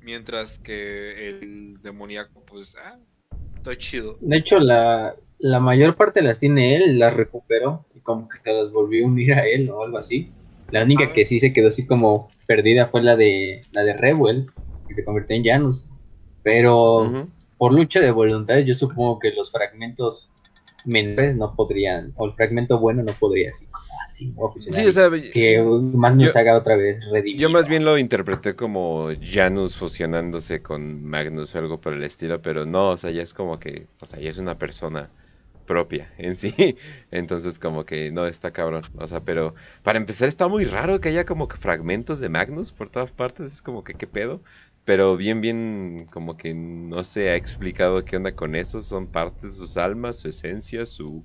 mientras 0.00 0.60
que 0.60 1.28
el 1.28 1.74
demoníaco, 1.82 2.44
pues, 2.47 2.76
ah, 2.76 2.97
está 3.57 3.76
chido. 3.76 4.16
De 4.20 4.36
hecho, 4.36 4.60
la, 4.60 5.16
la 5.40 5.58
mayor 5.58 5.97
parte 5.97 6.23
las 6.23 6.39
tiene 6.39 6.76
él, 6.76 7.00
las 7.00 7.15
recuperó 7.15 7.84
y 7.97 7.99
como 7.99 8.28
que 8.28 8.39
se 8.39 8.52
las 8.52 8.70
volvió 8.70 9.05
a 9.05 9.08
unir 9.08 9.34
a 9.34 9.44
él 9.49 9.68
o 9.70 9.82
algo 9.82 9.99
así. 9.99 10.31
La 10.70 10.84
única 10.84 11.07
Ah. 11.07 11.12
que 11.12 11.26
sí 11.26 11.40
se 11.40 11.52
quedó 11.52 11.66
así 11.66 11.84
como 11.84 12.31
perdida 12.47 12.86
fue 12.86 13.02
la 13.02 13.16
de 13.16 13.66
la 13.73 13.82
de 13.82 13.94
Rebuel, 13.94 14.47
que 14.86 14.94
se 14.94 15.05
convirtió 15.05 15.34
en 15.34 15.44
Janus. 15.44 15.89
Pero 16.44 17.28
por 17.58 17.73
lucha 17.73 17.99
de 17.99 18.12
voluntades, 18.12 18.65
yo 18.66 18.74
supongo 18.74 19.18
que 19.18 19.32
los 19.32 19.50
fragmentos 19.50 20.31
menores 20.86 21.36
no 21.36 21.55
podrían, 21.55 22.12
o 22.17 22.26
el 22.26 22.33
fragmento 22.34 22.78
bueno 22.78 23.02
no 23.02 23.12
podría 23.18 23.50
así 23.50 23.67
como 23.67 23.84
así. 24.07 24.34
Sí, 24.59 24.86
o 24.86 24.92
sea, 24.92 25.10
que 25.33 25.59
Magnus 25.60 26.34
yo- 26.34 26.41
haga 26.41 26.57
otra 26.57 26.76
vez 26.76 27.05
redimido. 27.10 27.42
Yo 27.42 27.50
más 27.50 27.67
bien 27.68 27.84
lo 27.84 27.99
interpreté 27.99 28.57
como 28.57 29.09
Janus 29.20 29.76
fusionándose 29.76 30.62
con 30.62 31.05
Magnus 31.05 31.55
o 31.55 31.59
algo 31.59 31.81
por 31.81 31.94
el 31.94 32.02
estilo, 32.02 32.41
pero 32.42 32.67
no, 32.67 32.91
o 32.91 32.97
sea, 32.97 33.10
ya 33.10 33.23
es 33.23 33.34
como 33.34 33.59
que, 33.59 33.89
o 34.00 34.07
sea, 34.07 34.20
ya 34.20 34.31
es 34.31 34.39
una 34.39 34.59
persona 34.59 35.10
propia 35.67 36.12
en 36.18 36.34
sí, 36.36 36.52
entonces 37.12 37.59
como 37.59 37.84
que 37.86 38.10
no 38.10 38.26
está 38.26 38.52
cabrón, 38.52 38.83
o 38.94 39.07
sea, 39.07 39.20
pero 39.25 39.55
para 39.83 39.99
empezar 39.99 40.28
está 40.28 40.49
muy 40.49 40.65
raro 40.65 41.00
que 41.00 41.10
haya 41.10 41.25
como 41.25 41.47
que 41.49 41.57
fragmentos 41.57 42.18
de 42.20 42.28
Magnus 42.28 42.73
por 42.73 42.91
todas 42.91 43.12
partes, 43.12 43.52
es 43.52 43.62
como 43.62 43.84
que 43.84 43.94
qué 43.94 44.07
pedo, 44.09 44.42
pero 44.91 45.17
bien, 45.17 45.41
bien, 45.41 46.09
como 46.10 46.36
que 46.36 46.52
no 46.52 47.05
se 47.05 47.28
ha 47.28 47.36
explicado 47.36 48.05
qué 48.05 48.17
onda 48.17 48.35
con 48.35 48.57
eso, 48.57 48.83
son 48.83 49.07
partes 49.07 49.43
de 49.43 49.51
sus 49.59 49.77
almas, 49.77 50.17
su 50.19 50.28
esencia, 50.28 50.85
su, 50.85 51.25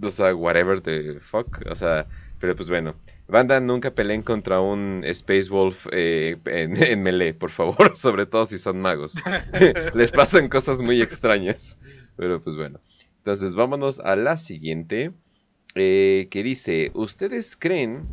o 0.00 0.08
sea, 0.08 0.34
whatever 0.34 0.80
the 0.80 1.20
fuck, 1.20 1.60
o 1.70 1.74
sea, 1.74 2.08
pero 2.38 2.56
pues 2.56 2.70
bueno. 2.70 2.94
Banda, 3.28 3.60
nunca 3.60 3.90
peleen 3.94 4.22
contra 4.22 4.62
un 4.62 5.02
Space 5.04 5.50
Wolf 5.50 5.88
eh, 5.92 6.38
en, 6.46 6.72
melee, 7.02 7.34
por 7.34 7.50
favor, 7.50 7.94
sobre 7.98 8.24
todo 8.24 8.46
si 8.46 8.58
son 8.58 8.80
magos. 8.80 9.12
Les 9.94 10.10
pasan 10.10 10.48
cosas 10.48 10.80
muy 10.80 11.02
extrañas. 11.02 11.78
Pero 12.16 12.42
pues 12.42 12.56
bueno. 12.56 12.80
Entonces 13.18 13.54
vámonos 13.54 14.00
a 14.00 14.16
la 14.16 14.38
siguiente. 14.38 15.12
eh, 15.74 16.28
que 16.30 16.42
dice, 16.42 16.92
¿ustedes 16.94 17.56
creen... 17.56 18.06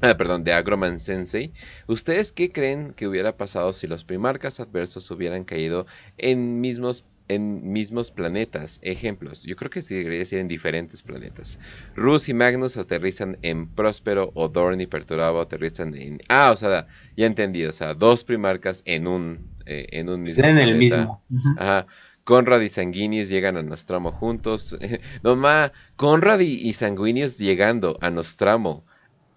Ah, 0.00 0.16
perdón, 0.16 0.44
de 0.44 0.52
Agroman 0.52 1.00
Sensei. 1.00 1.52
¿Ustedes 1.86 2.32
qué 2.32 2.52
creen 2.52 2.92
que 2.94 3.08
hubiera 3.08 3.36
pasado 3.36 3.72
si 3.72 3.86
los 3.86 4.04
primarcas 4.04 4.60
adversos 4.60 5.10
hubieran 5.10 5.44
caído 5.44 5.86
en 6.16 6.60
mismos 6.60 7.04
en 7.28 7.72
mismos 7.72 8.10
planetas. 8.10 8.80
Ejemplos, 8.82 9.42
yo 9.42 9.54
creo 9.54 9.70
que 9.70 9.82
sí 9.82 9.94
debería 9.94 10.24
ser 10.24 10.40
en 10.40 10.48
diferentes 10.48 11.02
planetas. 11.02 11.58
Rus 11.94 12.28
y 12.28 12.34
Magnus 12.34 12.76
aterrizan 12.76 13.36
en 13.42 13.68
Próspero, 13.68 14.32
o 14.34 14.48
Dorn 14.48 14.80
y 14.80 14.86
Perturabo 14.86 15.40
aterrizan 15.40 15.94
en... 15.94 16.20
Ah, 16.28 16.50
o 16.50 16.56
sea, 16.56 16.86
ya 17.16 17.26
entendí, 17.26 17.64
o 17.64 17.72
sea, 17.72 17.94
dos 17.94 18.24
primarcas 18.24 18.82
en 18.86 19.06
un, 19.06 19.46
eh, 19.66 19.86
en 19.90 20.08
un 20.08 20.22
mismo 20.22 20.44
en 20.44 20.58
el 20.58 20.76
mismo. 20.76 21.22
Ajá. 21.58 21.86
Conrad 22.24 22.60
y 22.60 22.68
Sanguinius 22.68 23.28
llegan 23.28 23.56
a 23.56 23.62
Nostramo 23.62 24.12
juntos. 24.12 24.76
no 25.22 25.36
ma, 25.36 25.72
Conrad 25.96 26.40
y, 26.40 26.54
y 26.54 26.72
Sanguinius 26.72 27.38
llegando 27.38 27.98
a 28.00 28.10
Nostramo 28.10 28.84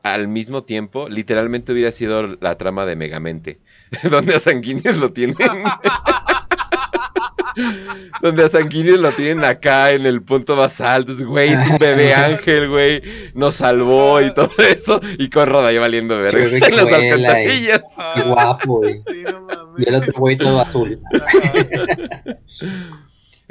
al 0.03 0.27
mismo 0.27 0.63
tiempo, 0.63 1.07
literalmente 1.09 1.71
hubiera 1.71 1.91
sido 1.91 2.37
la 2.39 2.57
trama 2.57 2.85
de 2.85 2.95
Megamente. 2.95 3.59
donde 4.09 4.35
a 4.35 4.39
Sanguinius 4.39 4.97
lo 4.97 5.11
tienen. 5.11 5.35
donde 8.21 8.45
a 8.45 8.49
Sanguinius 8.49 8.99
lo 8.99 9.11
tienen 9.11 9.43
acá 9.43 9.91
en 9.91 10.05
el 10.05 10.21
punto 10.21 10.55
más 10.55 10.79
alto. 10.79 11.11
Es, 11.11 11.23
Güey, 11.23 11.53
es 11.53 11.67
un 11.67 11.77
bebé 11.77 12.13
ángel, 12.13 12.69
güey. 12.69 13.01
Nos 13.33 13.55
salvó 13.55 14.21
y 14.21 14.33
todo 14.33 14.51
eso. 14.59 15.01
Y 15.17 15.29
Conrad 15.29 15.67
ahí 15.67 15.77
valiendo 15.77 16.17
verga 16.17 16.43
en 16.43 16.75
las 16.75 16.93
alcantarillas. 16.93 17.81
Qué 18.15 18.21
guapo, 18.21 18.77
güey. 18.77 19.01
Sí, 19.07 19.23
no 19.29 19.41
mames. 19.41 19.85
Y 19.85 19.89
el 19.89 19.95
otro 19.95 20.13
güey 20.17 20.37
todo 20.37 20.61
azul. 20.61 20.99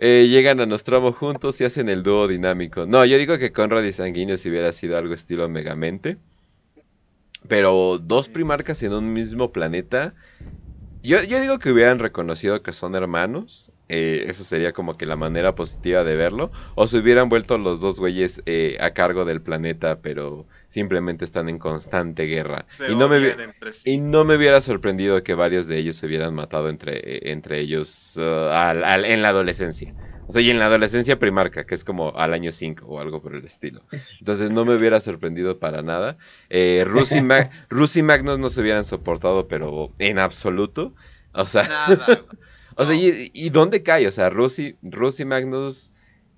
Eh, 0.02 0.28
llegan 0.30 0.60
a 0.60 0.66
Nostromo 0.66 1.12
juntos 1.12 1.60
y 1.60 1.64
hacen 1.64 1.90
el 1.90 2.02
dúo 2.02 2.26
dinámico. 2.26 2.86
No, 2.86 3.04
yo 3.04 3.18
digo 3.18 3.36
que 3.36 3.52
Conrad 3.52 3.82
y 3.82 3.92
Sanguinius 3.92 4.46
hubiera 4.46 4.72
sido 4.72 4.96
algo 4.96 5.12
estilo 5.12 5.46
Megamente. 5.50 6.16
Pero 7.48 7.98
dos 7.98 8.28
primarcas 8.28 8.82
en 8.82 8.92
un 8.92 9.12
mismo 9.12 9.52
planeta. 9.52 10.14
Yo, 11.02 11.22
yo 11.22 11.40
digo 11.40 11.58
que 11.58 11.70
hubieran 11.72 11.98
reconocido 11.98 12.62
que 12.62 12.72
son 12.72 12.94
hermanos. 12.94 13.72
eh, 13.88 14.24
eso 14.28 14.44
sería 14.44 14.72
como 14.74 14.94
que 14.96 15.06
la 15.06 15.16
manera 15.16 15.54
positiva 15.54 16.04
de 16.04 16.16
verlo. 16.16 16.52
O 16.76 16.86
se 16.86 16.98
hubieran 16.98 17.28
vuelto 17.30 17.58
los 17.58 17.80
dos 17.80 17.98
güeyes 18.00 18.42
eh, 18.46 18.76
a 18.80 18.92
cargo 18.92 19.24
del 19.24 19.42
planeta, 19.42 20.00
pero 20.02 20.46
simplemente 20.68 21.24
están 21.24 21.48
en 21.48 21.58
constante 21.58 22.24
guerra. 22.24 22.66
Se 22.68 22.90
y 22.90 22.96
no 22.96 23.08
me, 23.08 23.18
sí. 23.70 23.92
y 23.92 23.98
no 23.98 24.24
me 24.24 24.36
hubiera 24.36 24.60
sorprendido 24.60 25.22
que 25.22 25.34
varios 25.34 25.66
de 25.68 25.78
ellos 25.78 25.96
se 25.96 26.06
hubieran 26.06 26.34
matado 26.34 26.68
entre, 26.68 26.98
eh, 26.98 27.32
entre 27.32 27.60
ellos 27.60 28.16
uh, 28.18 28.20
al- 28.52 28.84
al- 28.84 29.04
en 29.06 29.22
la 29.22 29.30
adolescencia. 29.30 29.94
O 30.30 30.32
sea, 30.32 30.42
y 30.42 30.50
en 30.50 30.58
la 30.60 30.66
adolescencia 30.66 31.18
primarca, 31.18 31.66
que 31.66 31.74
es 31.74 31.84
como 31.84 32.16
al 32.16 32.32
año 32.34 32.52
5 32.52 32.86
o 32.86 33.00
algo 33.00 33.20
por 33.20 33.34
el 33.34 33.44
estilo. 33.44 33.84
Entonces 34.20 34.50
no 34.50 34.64
me 34.64 34.76
hubiera 34.76 35.00
sorprendido 35.00 35.58
para 35.58 35.82
nada. 35.82 36.18
Eh, 36.48 36.84
Rus, 36.86 37.14
y 37.14 37.20
Ma- 37.22 37.50
Rus 37.68 37.96
y 37.96 38.02
Magnus 38.02 38.38
no 38.38 38.48
se 38.50 38.60
hubieran 38.60 38.84
soportado, 38.84 39.48
pero 39.48 39.94
en 39.98 40.18
absoluto. 40.18 40.94
O 41.32 41.46
sea, 41.46 41.68
Nada. 41.68 42.24
o 42.76 42.84
sea 42.84 42.94
¿y, 42.94 43.30
y 43.34 43.50
dónde 43.50 43.82
cae? 43.82 44.06
O 44.08 44.12
sea, 44.12 44.30
Rus 44.30 44.58
y, 44.58 44.78
Rus 44.82 45.20
y 45.20 45.24
Magnus... 45.24 45.92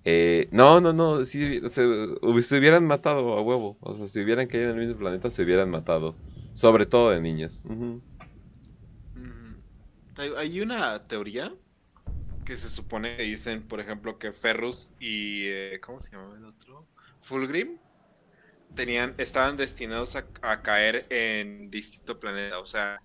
eh, 0.04 0.48
no, 0.52 0.80
no, 0.80 0.92
no, 0.92 1.24
sí, 1.24 1.60
se, 1.68 1.82
hubi- 1.86 2.42
se 2.42 2.58
hubieran 2.58 2.86
matado 2.86 3.36
a 3.38 3.42
huevo. 3.42 3.78
O 3.80 3.94
sea, 3.94 4.08
si 4.08 4.20
hubieran 4.20 4.48
caído 4.48 4.70
en 4.70 4.78
el 4.78 4.86
mismo 4.86 4.98
planeta, 5.00 5.30
se 5.30 5.42
hubieran 5.42 5.70
matado. 5.70 6.18
Sobre 6.54 6.86
todo 6.86 7.10
de 7.10 7.20
niños. 7.20 7.64
Mm, 9.14 9.60
hay 10.36 10.60
una 10.60 11.06
teoría 11.06 11.52
que 12.52 12.58
se 12.58 12.68
supone 12.68 13.16
que 13.16 13.22
dicen, 13.22 13.66
por 13.66 13.80
ejemplo, 13.80 14.18
que 14.18 14.30
Ferrus 14.30 14.94
y 15.00 15.46
eh, 15.46 15.80
¿cómo 15.82 15.98
se 16.00 16.14
llama 16.14 16.36
el 16.36 16.44
otro? 16.44 16.86
Fulgrim 17.18 17.78
tenían, 18.74 19.14
estaban 19.16 19.56
destinados 19.56 20.16
a, 20.16 20.60
caer 20.60 21.06
en 21.08 21.70
distinto 21.70 22.20
planeta, 22.20 22.58
o 22.58 22.66
sea, 22.66 23.00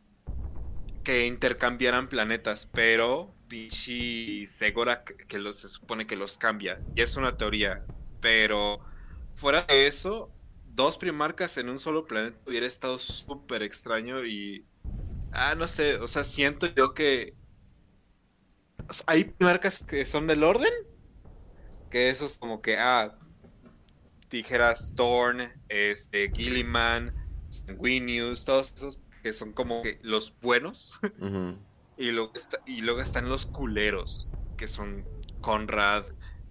que 1.02 1.26
intercambiaran 1.26 2.10
planetas, 2.10 2.66
pero 2.74 3.34
Pichi 3.48 4.46
Segora 4.48 5.06
que, 5.06 5.40
los, 5.40 5.60
se 5.60 5.70
supone 5.70 6.06
que 6.06 6.18
los 6.18 6.38
cambia, 6.38 6.82
y 6.94 7.02
es 7.02 7.16
una 7.16 7.38
teoría, 7.38 7.86
pero 8.20 8.82
fuera 9.34 9.62
de 9.62 9.88
eso, 9.88 10.30
dos 10.76 10.98
primarcas 10.98 11.58
en 11.58 11.70
un 11.70 11.80
solo 11.80 12.06
planeta 12.06 12.38
hubiera 12.46 12.68
estado 12.68 12.98
súper 12.98 13.64
extraño 13.64 14.26
y 14.26 14.66
Ah, 15.32 15.56
no 15.56 15.68
sé, 15.68 15.98
o 15.98 16.08
sea, 16.08 16.24
siento 16.24 16.68
yo 16.74 16.94
que 16.94 17.37
hay 19.08 19.36
marcas 19.40 19.84
que 19.86 20.06
son 20.06 20.28
del 20.28 20.44
orden, 20.44 20.72
que 21.90 22.10
eso 22.10 22.26
es 22.26 22.36
como 22.38 22.62
que, 22.62 22.78
ah, 22.78 23.18
dijeras 24.30 24.94
Thorn, 24.96 25.54
este, 25.68 26.32
Gilliman, 26.36 27.16
Sanguinius, 27.50 28.46
todos 28.46 28.74
esos 28.76 29.02
que 29.24 29.34
son 29.34 29.54
como 29.54 29.82
que 29.82 30.00
los 30.02 30.38
buenos, 30.40 31.00
y 31.96 32.12
luego, 32.12 32.32
está- 32.36 32.62
y 32.66 32.82
luego 32.82 33.02
están 33.02 33.30
los 33.30 33.46
culeros, 33.46 34.30
que 34.56 34.68
son 34.68 35.10
Conrad, 35.42 36.06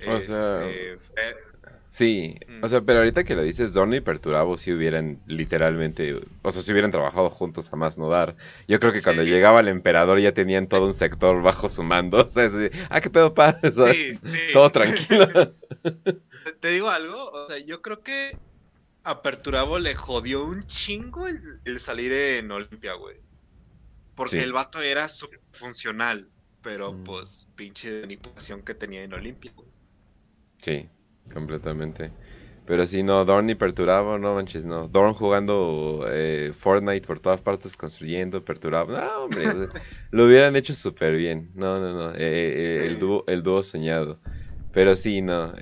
O 0.05 0.21
sea, 0.21 0.45
este, 0.71 1.56
Sí, 1.91 2.37
o 2.63 2.67
Mm. 2.67 2.69
sea, 2.69 2.83
pero 2.83 2.99
ahorita 2.99 3.25
que 3.25 3.35
lo 3.35 3.43
dices, 3.43 3.73
Dorn 3.73 3.95
y 3.95 4.01
Perturabo 4.01 4.59
si 4.59 4.73
hubieran 4.73 5.23
literalmente, 5.27 6.15
o 6.43 6.53
sea, 6.53 6.63
si 6.63 6.71
hubieran 6.73 6.91
trabajado 6.91 7.31
juntos 7.31 7.73
a 7.73 7.77
más 7.77 7.97
no 7.97 8.09
dar. 8.11 8.37
Yo 8.69 8.79
creo 8.81 8.93
que 8.93 9.03
cuando 9.03 9.23
Sí. 9.23 9.31
llegaba 9.31 9.61
el 9.61 9.69
emperador 9.69 10.21
ya 10.21 10.33
tenían 10.35 10.69
todo 10.69 10.87
un 10.87 10.95
sector 10.95 11.43
bajo 11.43 11.71
su 11.71 11.83
mando, 11.83 12.19
o 12.27 12.29
sea, 12.29 12.45
así, 12.47 12.69
ah, 12.91 13.01
qué 13.01 13.11
pedo, 13.11 13.33
pa, 13.35 13.59
¿sabes? 13.75 13.97
Sí, 13.97 14.15
sí. 14.31 14.41
todo 14.53 14.71
tranquilo. 14.71 15.55
Te- 16.61 16.69
digo 16.71 16.91
algo, 16.91 17.31
o 17.31 17.49
sea, 17.49 17.59
yo 17.59 17.81
creo 17.83 18.03
que 18.03 18.37
a 19.05 19.23
Perturabo 19.23 19.79
le 19.79 19.95
jodió 19.95 20.45
un 20.45 20.65
chingo 20.67 21.27
el, 21.27 21.81
salir 21.81 22.13
en 22.13 22.51
Olimpia, 22.51 22.95
güey. 22.95 23.17
Porque 24.15 24.43
el 24.43 24.53
vato 24.53 24.81
era 24.83 25.07
funcional, 25.53 26.29
pero 26.63 26.93
mm. 26.93 27.05
pues 27.05 27.49
pinche 27.55 28.01
manipulación 28.01 28.63
que 28.63 28.75
tenía 28.75 29.03
en 29.05 29.13
Olimpia, 29.15 29.53
güey. 29.55 29.69
Sí, 30.63 30.89
completamente. 31.33 32.11
Pero 32.67 32.85
si 32.87 33.05
no, 33.05 33.25
Dorn 33.25 33.47
ni 33.47 33.55
Perturabo, 33.55 34.19
no 34.19 34.35
manches, 34.35 34.65
no. 34.65 34.89
Dorn 34.89 35.15
jugando 35.15 36.05
eh, 36.09 36.53
Fortnite 36.53 37.07
por 37.07 37.21
todas 37.21 37.41
partes, 37.41 37.77
construyendo, 37.77 38.45
Perturabo. 38.45 38.93
No, 38.93 39.25
hombre, 39.25 39.45
lo 40.11 40.27
hubieran 40.27 40.57
hecho 40.57 40.75
súper 40.75 41.17
bien. 41.17 41.51
No, 41.55 41.79
no, 41.79 41.93
no. 41.93 42.11
Eh, 42.11 42.17
eh, 42.19 42.87
el, 42.87 42.99
dúo, 42.99 43.25
el 43.29 43.45
dúo 43.45 43.63
soñado. 43.63 44.19
Pero 44.73 44.97
sí, 44.97 45.23
no. 45.23 45.55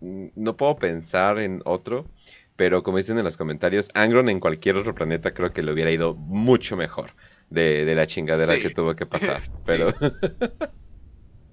no 0.00 0.56
puedo 0.56 0.76
pensar 0.76 1.38
en 1.38 1.62
otro. 1.64 2.06
Pero 2.54 2.82
como 2.82 2.98
dicen 2.98 3.18
en 3.18 3.24
los 3.24 3.38
comentarios, 3.38 3.90
Angron 3.94 4.28
en 4.28 4.38
cualquier 4.38 4.76
otro 4.76 4.94
planeta 4.94 5.32
creo 5.32 5.52
que 5.52 5.62
le 5.62 5.72
hubiera 5.72 5.90
ido 5.90 6.14
mucho 6.14 6.76
mejor 6.76 7.12
de, 7.48 7.94
la 7.94 8.06
chingadera 8.06 8.58
que 8.60 8.70
tuvo 8.70 8.94
que 8.94 9.06
pasar. 9.06 9.40
Pero. 9.64 9.94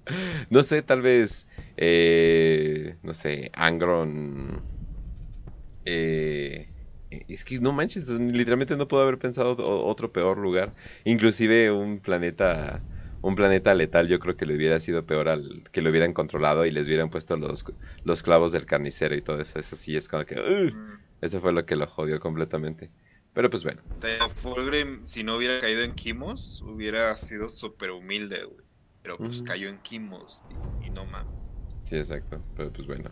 no 0.50 0.62
sé, 0.62 0.82
tal 0.82 1.02
vez. 1.02 1.46
no 3.02 3.14
sé, 3.14 3.50
Angron 3.54 4.64
eh, 5.84 6.72
es 7.10 7.44
que 7.44 7.58
no 7.60 7.72
manches, 7.72 8.08
literalmente 8.08 8.76
no 8.76 8.88
puedo 8.88 9.02
haber 9.02 9.18
pensado 9.18 9.56
otro 9.58 10.12
peor 10.12 10.38
lugar. 10.38 10.74
Inclusive 11.04 11.70
un 11.72 12.00
planeta, 12.00 12.84
un 13.20 13.34
planeta 13.34 13.74
letal, 13.74 14.08
yo 14.08 14.18
creo 14.20 14.36
que 14.36 14.46
le 14.46 14.54
hubiera 14.56 14.78
sido 14.80 15.06
peor 15.06 15.28
al 15.28 15.64
que 15.72 15.82
lo 15.82 15.90
hubieran 15.90 16.12
controlado 16.12 16.64
y 16.66 16.70
les 16.70 16.86
hubieran 16.86 17.10
puesto 17.10 17.36
los, 17.36 17.64
los 18.04 18.22
clavos 18.22 18.52
del 18.52 18.66
carnicero 18.66 19.14
y 19.16 19.22
todo 19.22 19.40
eso. 19.40 19.58
Eso 19.58 19.76
sí 19.76 19.96
es 19.96 20.08
como 20.08 20.24
que, 20.24 20.72
eso 21.20 21.40
fue 21.40 21.52
lo 21.52 21.66
que 21.66 21.76
lo 21.76 21.86
jodió 21.86 22.20
completamente. 22.20 22.90
Pero 23.32 23.50
pues 23.50 23.64
bueno. 23.64 23.82
Fulgrim, 24.36 25.04
si 25.06 25.22
no 25.22 25.36
hubiera 25.36 25.60
caído 25.60 25.82
en 25.82 25.92
Kimos, 25.92 26.62
hubiera 26.62 27.14
sido 27.14 27.48
súper 27.48 27.90
humilde, 27.90 28.44
Pero 29.02 29.16
pues 29.16 29.42
cayó 29.42 29.68
en 29.68 29.78
Kimos 29.78 30.42
y, 30.80 30.86
y 30.86 30.90
no 30.90 31.04
mames. 31.06 31.54
Sí, 31.84 31.96
exacto. 31.96 32.40
Pero 32.54 32.72
pues 32.72 32.86
bueno. 32.86 33.10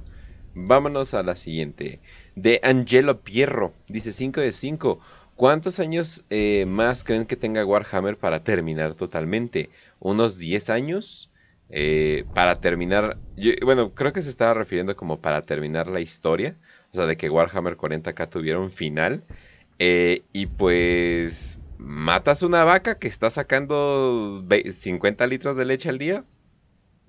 Vámonos 0.55 1.15
a 1.15 1.23
la 1.23 1.37
siguiente. 1.37 2.01
De 2.35 2.61
Angelo 2.63 3.21
Pierro. 3.21 3.75
Dice 3.89 4.13
5 4.13 4.41
de 4.41 4.53
5. 4.53 5.01
¿Cuántos 5.37 5.79
años 5.79 6.25
eh, 6.31 6.65
más 6.67 7.05
creen 7.05 7.27
que 7.27 7.37
tenga 7.37 7.65
Warhammer 7.65 8.17
para 8.17 8.43
terminar 8.43 8.95
totalmente? 8.95 9.71
¿Unos 10.01 10.39
10 10.39 10.69
años? 10.71 11.31
Eh, 11.69 12.25
para 12.33 12.61
terminar... 12.61 13.19
bueno, 13.63 13.95
creo 13.95 14.13
que 14.13 14.23
se 14.23 14.31
estaba 14.31 14.55
refiriendo 14.55 14.97
como 14.97 15.21
para 15.21 15.47
terminar 15.47 15.87
la 15.87 16.01
historia. 16.01 16.57
O 16.93 16.97
sea, 16.97 17.07
de 17.07 17.17
que 17.17 17.31
Warhammer 17.31 17.77
40k 17.77 18.29
tuviera 18.29 18.59
un 18.59 18.71
final. 18.71 19.23
Eh, 19.79 20.25
y 20.33 20.47
pues... 20.47 21.61
¿Matas 21.79 22.43
una 22.43 22.65
vaca 22.65 22.99
que 22.99 23.09
está 23.09 23.31
sacando 23.31 24.45
50 24.49 25.27
litros 25.27 25.57
de 25.57 25.65
leche 25.65 25.89
al 25.89 25.99
día? 25.99 26.25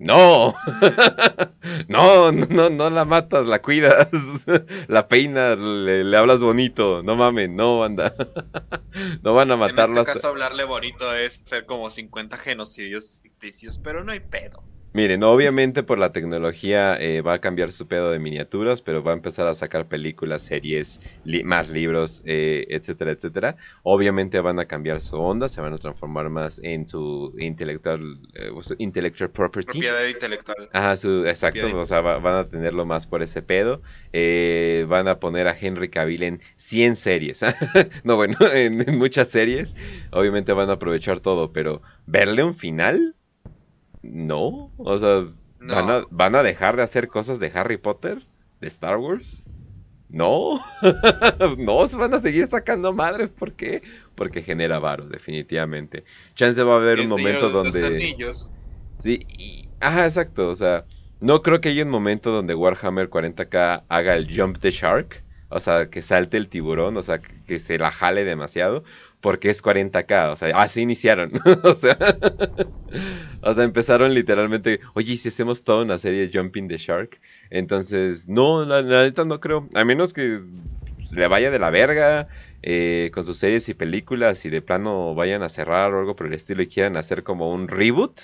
No, 0.00 0.54
no, 1.88 2.32
no, 2.32 2.70
no 2.70 2.90
la 2.90 3.04
matas, 3.04 3.46
la 3.46 3.60
cuidas, 3.60 4.08
la 4.88 5.08
peinas, 5.08 5.58
le, 5.58 6.16
hablas 6.16 6.40
bonito, 6.40 7.02
no 7.02 7.16
mames, 7.16 7.50
no 7.50 7.84
anda, 7.84 8.14
no 9.22 9.34
van 9.34 9.50
a 9.50 9.56
matarlo. 9.56 9.96
En 9.96 10.00
este 10.00 10.14
caso 10.14 10.28
hablarle 10.28 10.64
bonito 10.64 11.14
es 11.14 11.42
ser 11.44 11.66
como 11.66 11.90
50 11.90 12.38
genocidios 12.38 13.20
ficticios, 13.22 13.78
pero 13.78 14.02
no 14.02 14.12
hay 14.12 14.20
pedo. 14.20 14.69
Miren, 14.92 15.22
obviamente 15.22 15.84
por 15.84 15.98
la 15.98 16.10
tecnología 16.10 16.96
eh, 17.00 17.22
va 17.22 17.34
a 17.34 17.40
cambiar 17.40 17.70
su 17.70 17.86
pedo 17.86 18.10
de 18.10 18.18
miniaturas, 18.18 18.82
pero 18.82 19.04
va 19.04 19.12
a 19.12 19.14
empezar 19.14 19.46
a 19.46 19.54
sacar 19.54 19.86
películas, 19.86 20.42
series, 20.42 20.98
más 21.44 21.68
libros, 21.68 22.22
eh, 22.24 22.66
etcétera, 22.70 23.12
etcétera. 23.12 23.56
Obviamente 23.84 24.40
van 24.40 24.58
a 24.58 24.66
cambiar 24.66 25.00
su 25.00 25.16
onda, 25.16 25.48
se 25.48 25.60
van 25.60 25.74
a 25.74 25.78
transformar 25.78 26.28
más 26.28 26.60
en 26.64 26.88
su 26.88 27.32
intelectual, 27.38 28.18
eh, 28.34 28.50
intellectual 28.78 29.30
property. 29.30 29.78
Propiedad 29.78 30.08
intelectual. 30.08 30.68
Ajá, 30.72 30.96
su, 30.96 31.24
exacto, 31.24 31.78
o 31.78 31.84
sea, 31.84 32.00
van 32.00 32.34
a 32.34 32.48
tenerlo 32.48 32.84
más 32.84 33.06
por 33.06 33.22
ese 33.22 33.42
pedo. 33.42 33.82
van 34.88 35.06
a 35.06 35.20
poner 35.20 35.46
a 35.46 35.56
Henry 35.56 35.88
Cavill 35.88 36.24
en 36.24 36.40
100 36.56 36.96
series. 36.96 37.42
no, 38.02 38.16
bueno, 38.16 38.36
en 38.52 38.98
muchas 38.98 39.28
series. 39.28 39.76
Obviamente 40.10 40.52
van 40.52 40.68
a 40.68 40.74
aprovechar 40.74 41.20
todo, 41.20 41.52
pero 41.52 41.80
verle 42.06 42.42
un 42.42 42.56
final 42.56 43.14
no, 44.02 44.70
o 44.78 44.98
sea, 44.98 45.26
¿van, 46.10 46.34
a, 46.34 46.42
dejar 46.42 46.76
de 46.76 46.82
hacer 46.82 47.08
cosas 47.08 47.38
de 47.38 47.52
Harry 47.54 47.76
Potter? 47.76 48.26
¿De 48.60 48.68
Star 48.68 48.96
Wars? 48.98 49.48
No, 50.08 50.60
no, 51.58 51.86
se 51.86 51.96
van 51.96 52.14
a 52.14 52.18
seguir 52.18 52.46
sacando 52.46 52.92
madres. 52.92 53.30
¿Por 53.30 53.52
qué? 53.52 53.82
Porque 54.14 54.42
genera 54.42 54.78
varo, 54.78 55.06
definitivamente. 55.06 56.04
Chance 56.34 56.62
va 56.62 56.74
a 56.74 56.78
haber 56.78 57.00
un 57.00 57.08
momento 57.08 57.50
donde. 57.50 58.16
Sí, 58.98 59.26
y... 59.28 59.68
ajá, 59.80 60.04
exacto. 60.04 60.48
O 60.48 60.56
sea, 60.56 60.84
no 61.20 61.42
creo 61.42 61.60
que 61.60 61.68
haya 61.68 61.84
un 61.84 61.90
momento 61.90 62.32
donde 62.32 62.54
Warhammer 62.54 63.08
40k 63.08 63.84
haga 63.88 64.14
el 64.16 64.34
jump 64.34 64.58
the 64.58 64.70
shark. 64.70 65.22
O 65.48 65.60
sea, 65.60 65.90
que 65.90 66.00
salte 66.00 66.36
el 66.36 66.48
tiburón, 66.48 66.96
o 66.96 67.02
sea, 67.02 67.20
que 67.20 67.58
se 67.58 67.76
la 67.76 67.90
jale 67.90 68.24
demasiado 68.24 68.84
porque 69.20 69.50
es 69.50 69.62
40k, 69.62 70.32
o 70.32 70.36
sea, 70.36 70.56
así 70.60 70.82
iniciaron, 70.82 71.32
o 71.64 71.74
sea, 71.74 71.96
empezaron 73.62 74.14
literalmente, 74.14 74.80
oye, 74.94 75.16
si 75.16 75.28
hacemos 75.28 75.62
toda 75.62 75.84
una 75.84 75.98
serie 75.98 76.26
de 76.26 76.38
Jumping 76.38 76.68
the 76.68 76.78
Shark? 76.78 77.20
Entonces, 77.50 78.28
no, 78.28 78.64
la, 78.64 78.82
neta 78.82 79.24
no 79.24 79.40
creo, 79.40 79.68
a 79.74 79.84
menos 79.84 80.12
que 80.12 80.40
le 81.12 81.26
vaya 81.28 81.50
de 81.50 81.58
la 81.58 81.70
verga 81.70 82.28
eh, 82.62 83.10
con 83.12 83.26
sus 83.26 83.38
series 83.38 83.68
y 83.68 83.74
películas 83.74 84.44
y 84.44 84.50
de 84.50 84.62
plano 84.62 85.14
vayan 85.14 85.42
a 85.42 85.48
cerrar 85.48 85.92
o 85.94 86.00
algo 86.00 86.16
por 86.16 86.26
el 86.26 86.34
estilo 86.34 86.62
y 86.62 86.68
quieran 86.68 86.96
hacer 86.96 87.22
como 87.22 87.52
un 87.52 87.68
reboot, 87.68 88.22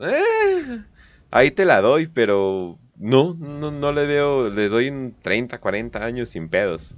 eh, 0.00 0.82
ahí 1.30 1.50
te 1.50 1.64
la 1.64 1.80
doy, 1.80 2.06
pero 2.06 2.78
no, 2.96 3.34
no, 3.34 3.70
no 3.70 3.92
le 3.92 4.06
veo, 4.06 4.48
le 4.50 4.68
doy 4.68 4.88
un 4.88 5.16
30, 5.20 5.60
40 5.60 6.04
años 6.04 6.30
sin 6.30 6.48
pedos. 6.48 6.96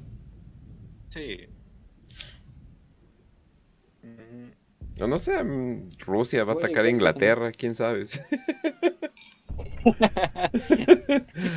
Sí, 1.09 1.49
No, 4.97 5.07
no 5.07 5.19
sé, 5.19 5.43
mm, 5.43 5.99
Rusia 5.99 6.45
va 6.45 6.55
a 6.55 6.57
atacar 6.57 6.87
a 6.87 6.89
Inglaterra, 6.89 7.53
quién 7.53 7.75
sabe. 7.75 8.07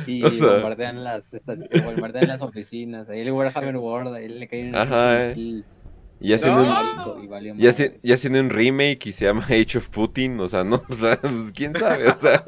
y 0.06 0.22
bombardean, 0.40 1.02
las, 1.02 1.36
bombardean 1.84 2.28
las 2.28 2.42
oficinas, 2.42 3.08
ahí 3.08 3.20
el 3.20 3.32
Warhammer 3.32 3.76
World, 3.76 4.14
ahí 4.14 4.28
le 4.28 4.46
caen 4.46 4.76
Ajá, 4.76 5.30
eh. 5.30 5.64
y 6.20 6.32
haciendo, 6.32 6.62
un, 6.62 7.60
y, 8.02 8.12
haciendo 8.12 8.40
un 8.40 8.50
remake 8.50 9.06
y 9.06 9.12
se 9.12 9.24
llama 9.24 9.42
Age 9.48 9.78
of 9.78 9.88
Putin, 9.88 10.38
o 10.40 10.48
sea, 10.48 10.64
no, 10.64 10.82
o 10.88 10.94
sea, 10.94 11.20
pues, 11.20 11.52
quién 11.52 11.74
sabe, 11.74 12.08
o 12.08 12.16
sea, 12.16 12.44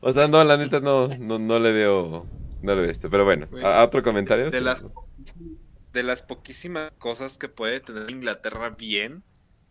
o 0.00 0.12
sea, 0.12 0.28
no, 0.28 0.42
la 0.42 0.56
neta 0.56 0.80
no, 0.80 1.08
no, 1.08 1.38
no 1.38 1.58
le 1.58 1.72
veo, 1.72 2.26
no 2.62 2.74
le 2.74 2.82
veo 2.82 2.90
esto, 2.90 3.10
pero 3.10 3.24
bueno, 3.24 3.46
¿a, 3.62 3.84
otro 3.84 4.02
comentario? 4.02 4.50
De 4.50 4.60
las, 4.60 4.86
de 5.92 6.02
las 6.02 6.22
poquísimas 6.22 6.92
cosas 6.94 7.38
que 7.38 7.48
puede 7.48 7.80
tener 7.80 8.10
Inglaterra 8.10 8.70
bien, 8.70 9.22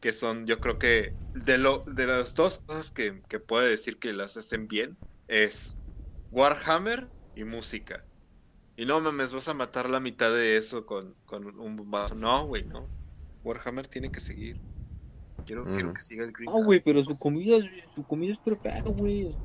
que 0.04 0.14
son, 0.14 0.46
yo 0.48 0.62
creo 0.62 0.80
que 0.80 1.18
de, 1.34 1.58
lo, 1.58 1.86
de 1.88 2.08
las 2.08 2.36
dos 2.36 2.62
cosas 2.68 2.92
que, 2.92 3.24
que 3.30 3.40
puede 3.42 3.72
decir 3.72 4.00
que 4.00 4.14
las 4.14 4.38
hacen 4.38 4.68
bien, 4.70 5.00
es 5.28 5.82
Warhammer 6.32 7.12
y 7.36 7.46
música. 7.46 8.08
Y 8.78 8.86
no 8.86 9.02
mames, 9.02 9.34
vas 9.34 9.48
a 9.50 9.56
matar 9.56 9.90
la 9.90 10.00
mitad 10.02 10.34
de 10.34 10.58
eso 10.58 10.86
con, 10.86 11.18
con 11.26 11.60
un 11.60 11.92
vaso. 11.92 12.16
No, 12.16 12.48
güey, 12.48 12.66
no. 12.66 12.94
Warhammer 13.44 13.88
tiene 13.90 14.12
que 14.12 14.22
seguir. 14.22 14.64
Quiero, 15.46 15.66
quiero 15.66 15.94
que 15.94 16.02
siga 16.02 16.24
el 16.24 16.32
Green. 16.32 16.52
Güey, 16.52 16.80
pero 16.80 17.04
su 17.04 17.18
comida, 17.18 17.58
su 17.96 18.04
comida 18.04 18.34
es 18.34 18.40
perfecta, 18.40 18.90
güey. 18.90 19.36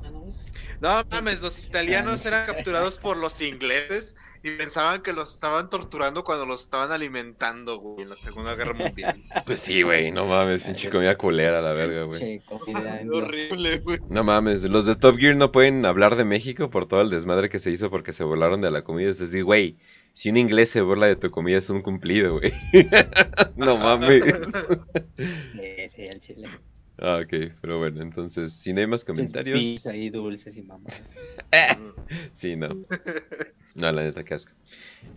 no, 0.81 1.03
mames, 1.09 1.41
los 1.41 1.65
italianos 1.65 2.25
eran 2.25 2.45
capturados 2.47 2.97
por 2.97 3.17
los 3.17 3.41
ingleses 3.41 4.15
y 4.43 4.51
pensaban 4.51 5.01
que 5.01 5.11
los 5.11 5.33
estaban 5.33 5.69
torturando 5.69 6.23
cuando 6.23 6.45
los 6.45 6.63
estaban 6.63 6.91
alimentando, 6.91 7.77
güey, 7.77 8.03
en 8.03 8.09
la 8.09 8.15
Segunda 8.15 8.55
Guerra 8.55 8.73
Mundial. 8.73 9.23
Pues 9.45 9.59
sí, 9.59 9.81
güey, 9.81 10.11
no 10.11 10.25
mames, 10.25 10.63
pinche 10.63 10.89
comida 10.89 11.17
culera, 11.17 11.61
la 11.61 11.73
verga, 11.73 12.03
güey. 12.03 12.41
horrible, 13.11 13.79
güey. 13.79 13.99
No 14.09 14.23
mames, 14.23 14.63
los 14.63 14.85
de 14.85 14.95
Top 14.95 15.17
Gear 15.17 15.35
no 15.35 15.51
pueden 15.51 15.85
hablar 15.85 16.15
de 16.15 16.23
México 16.23 16.69
por 16.69 16.85
todo 16.87 17.01
el 17.01 17.09
desmadre 17.09 17.49
que 17.49 17.59
se 17.59 17.71
hizo 17.71 17.89
porque 17.89 18.13
se 18.13 18.23
volaron 18.23 18.61
de 18.61 18.71
la 18.71 18.83
comida. 18.83 19.09
Es 19.09 19.17
decir, 19.17 19.43
güey, 19.43 19.77
si 20.13 20.29
un 20.29 20.37
inglés 20.37 20.69
se 20.69 20.81
burla 20.81 21.07
de 21.07 21.15
tu 21.15 21.31
comida 21.31 21.57
es 21.57 21.69
un 21.69 21.81
cumplido, 21.81 22.39
güey. 22.39 22.53
no 23.55 23.77
mames. 23.77 24.23
Ah, 27.01 27.21
ok, 27.23 27.53
pero 27.61 27.79
bueno, 27.79 28.01
entonces, 28.01 28.51
si 28.51 28.73
no 28.73 28.81
hay 28.81 28.87
más 28.87 29.05
comentarios. 29.05 29.57
Pizza 29.57 29.95
y 29.95 30.09
dulces 30.09 30.57
y 30.57 30.63
mamás. 30.63 31.01
sí, 32.33 32.55
no. 32.55 32.69
No, 33.75 33.91
la 33.91 34.03
neta, 34.03 34.23
asco. 34.35 34.51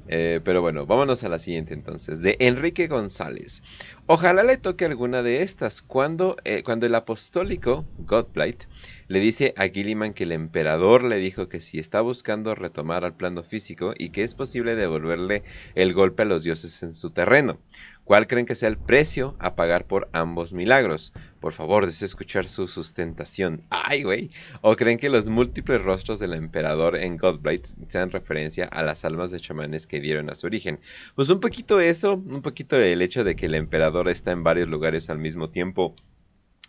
Eh, 0.08 0.40
pero 0.44 0.60
bueno, 0.62 0.86
vámonos 0.86 1.24
a 1.24 1.28
la 1.28 1.38
siguiente 1.38 1.74
entonces. 1.74 2.22
De 2.22 2.36
Enrique 2.38 2.86
González. 2.86 3.62
Ojalá 4.06 4.42
le 4.44 4.56
toque 4.56 4.84
alguna 4.84 5.22
de 5.22 5.42
estas. 5.42 5.82
Cuando, 5.82 6.36
eh, 6.44 6.62
cuando 6.62 6.86
el 6.86 6.94
apostólico, 6.94 7.84
Godblight, 7.98 8.64
le 9.08 9.20
dice 9.20 9.52
a 9.56 9.68
Gilliman 9.68 10.14
que 10.14 10.24
el 10.24 10.32
emperador 10.32 11.02
le 11.02 11.16
dijo 11.16 11.48
que 11.48 11.60
si 11.60 11.78
está 11.78 12.00
buscando 12.00 12.54
retomar 12.54 13.04
al 13.04 13.16
plano 13.16 13.42
físico 13.42 13.94
y 13.98 14.10
que 14.10 14.22
es 14.22 14.34
posible 14.34 14.76
devolverle 14.76 15.42
el 15.74 15.94
golpe 15.94 16.22
a 16.22 16.26
los 16.26 16.44
dioses 16.44 16.82
en 16.82 16.94
su 16.94 17.10
terreno. 17.10 17.58
¿Cuál 18.04 18.26
creen 18.26 18.46
que 18.46 18.56
sea 18.56 18.68
el 18.68 18.78
precio 18.78 19.36
a 19.38 19.54
pagar 19.54 19.86
por 19.86 20.10
ambos 20.12 20.52
milagros? 20.52 21.14
Por 21.38 21.52
favor, 21.52 21.86
deseo 21.86 22.06
escuchar 22.06 22.48
su 22.48 22.66
sustentación. 22.66 23.62
¡Ay, 23.70 24.02
güey! 24.02 24.32
¿O 24.60 24.74
creen 24.74 24.98
que 24.98 25.08
los 25.08 25.26
múltiples 25.26 25.80
rostros 25.82 26.18
del 26.18 26.34
emperador 26.34 26.96
en 26.96 27.16
Godblight 27.16 27.68
sean 27.88 28.10
referencia 28.10 28.64
a 28.66 28.82
las 28.82 29.04
almas 29.04 29.30
de 29.30 29.38
chamanes 29.38 29.86
que 29.86 30.00
dieron 30.00 30.30
a 30.30 30.34
su 30.34 30.46
origen? 30.46 30.80
Pues 31.14 31.30
un 31.30 31.38
poquito 31.38 31.80
eso, 31.80 32.14
un 32.14 32.42
poquito 32.42 32.76
el 32.76 33.02
hecho 33.02 33.22
de 33.22 33.36
que 33.36 33.46
el 33.46 33.54
emperador 33.54 34.08
está 34.08 34.32
en 34.32 34.42
varios 34.42 34.68
lugares 34.68 35.08
al 35.08 35.18
mismo 35.18 35.50
tiempo, 35.50 35.94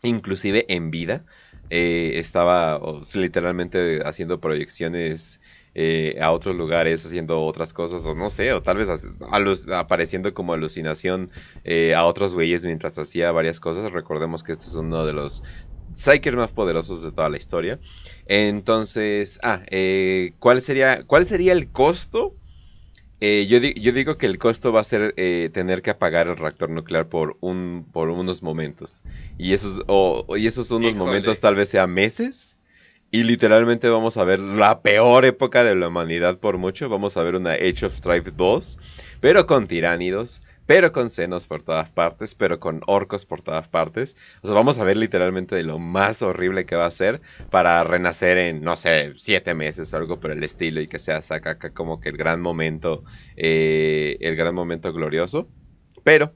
inclusive 0.03 0.65
en 0.69 0.91
vida. 0.91 1.25
Eh, 1.69 2.19
estaba 2.19 2.79
literalmente 3.15 4.01
haciendo 4.05 4.39
proyecciones 4.39 5.41
eh, 5.75 6.19
a 6.21 6.31
otros 6.31 6.55
lugares 6.55 7.03
haciendo 7.03 7.43
otras 7.43 7.73
cosas, 7.73 8.05
o 8.05 8.13
no 8.13 8.29
sé, 8.29 8.53
o 8.53 8.61
tal 8.61 8.77
vez 8.77 8.89
apareciendo 9.71 10.31
como 10.31 10.53
alucinación 10.53 11.31
eh, 11.63 11.95
a 11.95 12.05
otros 12.05 12.35
güeyes 12.35 12.63
mientras 12.63 12.99
hacía 12.99 13.31
varias 13.31 13.59
cosas. 13.59 13.91
Recordemos 13.91 14.43
que 14.43 14.51
este 14.51 14.65
es 14.65 14.75
uno 14.75 15.03
de 15.03 15.13
los 15.13 15.41
Psykers 15.91 16.37
más 16.37 16.53
poderosos 16.53 17.03
de 17.03 17.11
toda 17.11 17.29
la 17.29 17.37
historia. 17.37 17.79
Entonces, 18.27 19.39
ah, 19.41 19.63
eh, 19.71 20.35
¿cuál, 20.37 20.61
sería, 20.61 21.05
¿cuál 21.05 21.25
sería 21.25 21.53
el 21.53 21.71
costo? 21.71 22.35
yo, 23.19 23.57
yo, 23.57 23.93
digo 23.93 24.17
que 24.17 24.25
el 24.25 24.37
costo 24.37 24.73
va 24.73 24.81
a 24.81 24.83
ser 24.83 25.13
tener 25.53 25.81
que 25.81 25.91
apagar 25.91 26.27
el 26.27 26.35
reactor 26.35 26.69
nuclear 26.69 27.07
por, 27.07 27.37
un, 27.39 27.87
por 27.93 28.09
unos 28.09 28.43
momentos. 28.43 29.01
Y 29.37 29.53
esos, 29.53 29.81
y 30.35 30.45
esos 30.45 30.69
unos 30.71 30.93
momentos 30.95 31.39
tal 31.39 31.55
vez 31.55 31.69
sean 31.69 31.93
meses 31.93 32.57
y 33.13 33.21
literalmente 33.21 33.89
vamos 33.89 34.17
a 34.17 34.23
ver 34.23 34.39
la 34.39 34.81
peor 34.81 35.23
época 35.25 35.63
de 35.63 35.75
la 35.75 35.89
humanidad 35.89 36.39
por 36.39 36.57
mucho. 36.57 36.89
Vamos 36.89 37.15
a 37.15 37.21
ver 37.21 37.35
una 37.35 37.51
Age 37.51 37.85
of 37.85 37.95
Strife 37.95 38.31
2, 38.31 38.79
pero 39.19 39.45
con 39.45 39.67
tiránidos, 39.67 40.41
pero 40.65 40.91
con 40.91 41.11
senos 41.11 41.45
por 41.45 41.61
todas 41.61 41.91
partes, 41.91 42.33
pero 42.33 42.59
con 42.59 42.81
orcos 42.87 43.27
por 43.27 43.43
todas 43.43 43.67
partes. 43.67 44.15
O 44.41 44.47
sea, 44.47 44.55
vamos 44.55 44.79
a 44.79 44.83
ver 44.83 44.97
literalmente 44.97 45.61
lo 45.61 45.77
más 45.77 46.23
horrible 46.23 46.65
que 46.65 46.75
va 46.75 46.87
a 46.87 46.91
ser 46.91 47.21
para 47.51 47.83
renacer 47.83 48.39
en, 48.39 48.63
no 48.63 48.75
sé, 48.77 49.13
siete 49.15 49.53
meses 49.53 49.93
o 49.93 49.97
algo 49.97 50.19
por 50.19 50.31
el 50.31 50.43
estilo 50.43 50.81
y 50.81 50.87
que 50.87 50.97
sea 50.97 51.21
saca 51.21 51.59
como 51.71 51.99
que 51.99 52.09
el 52.09 52.17
gran 52.17 52.41
momento, 52.41 53.03
eh, 53.35 54.17
el 54.21 54.35
gran 54.35 54.55
momento 54.55 54.91
glorioso. 54.91 55.47
Pero 56.03 56.33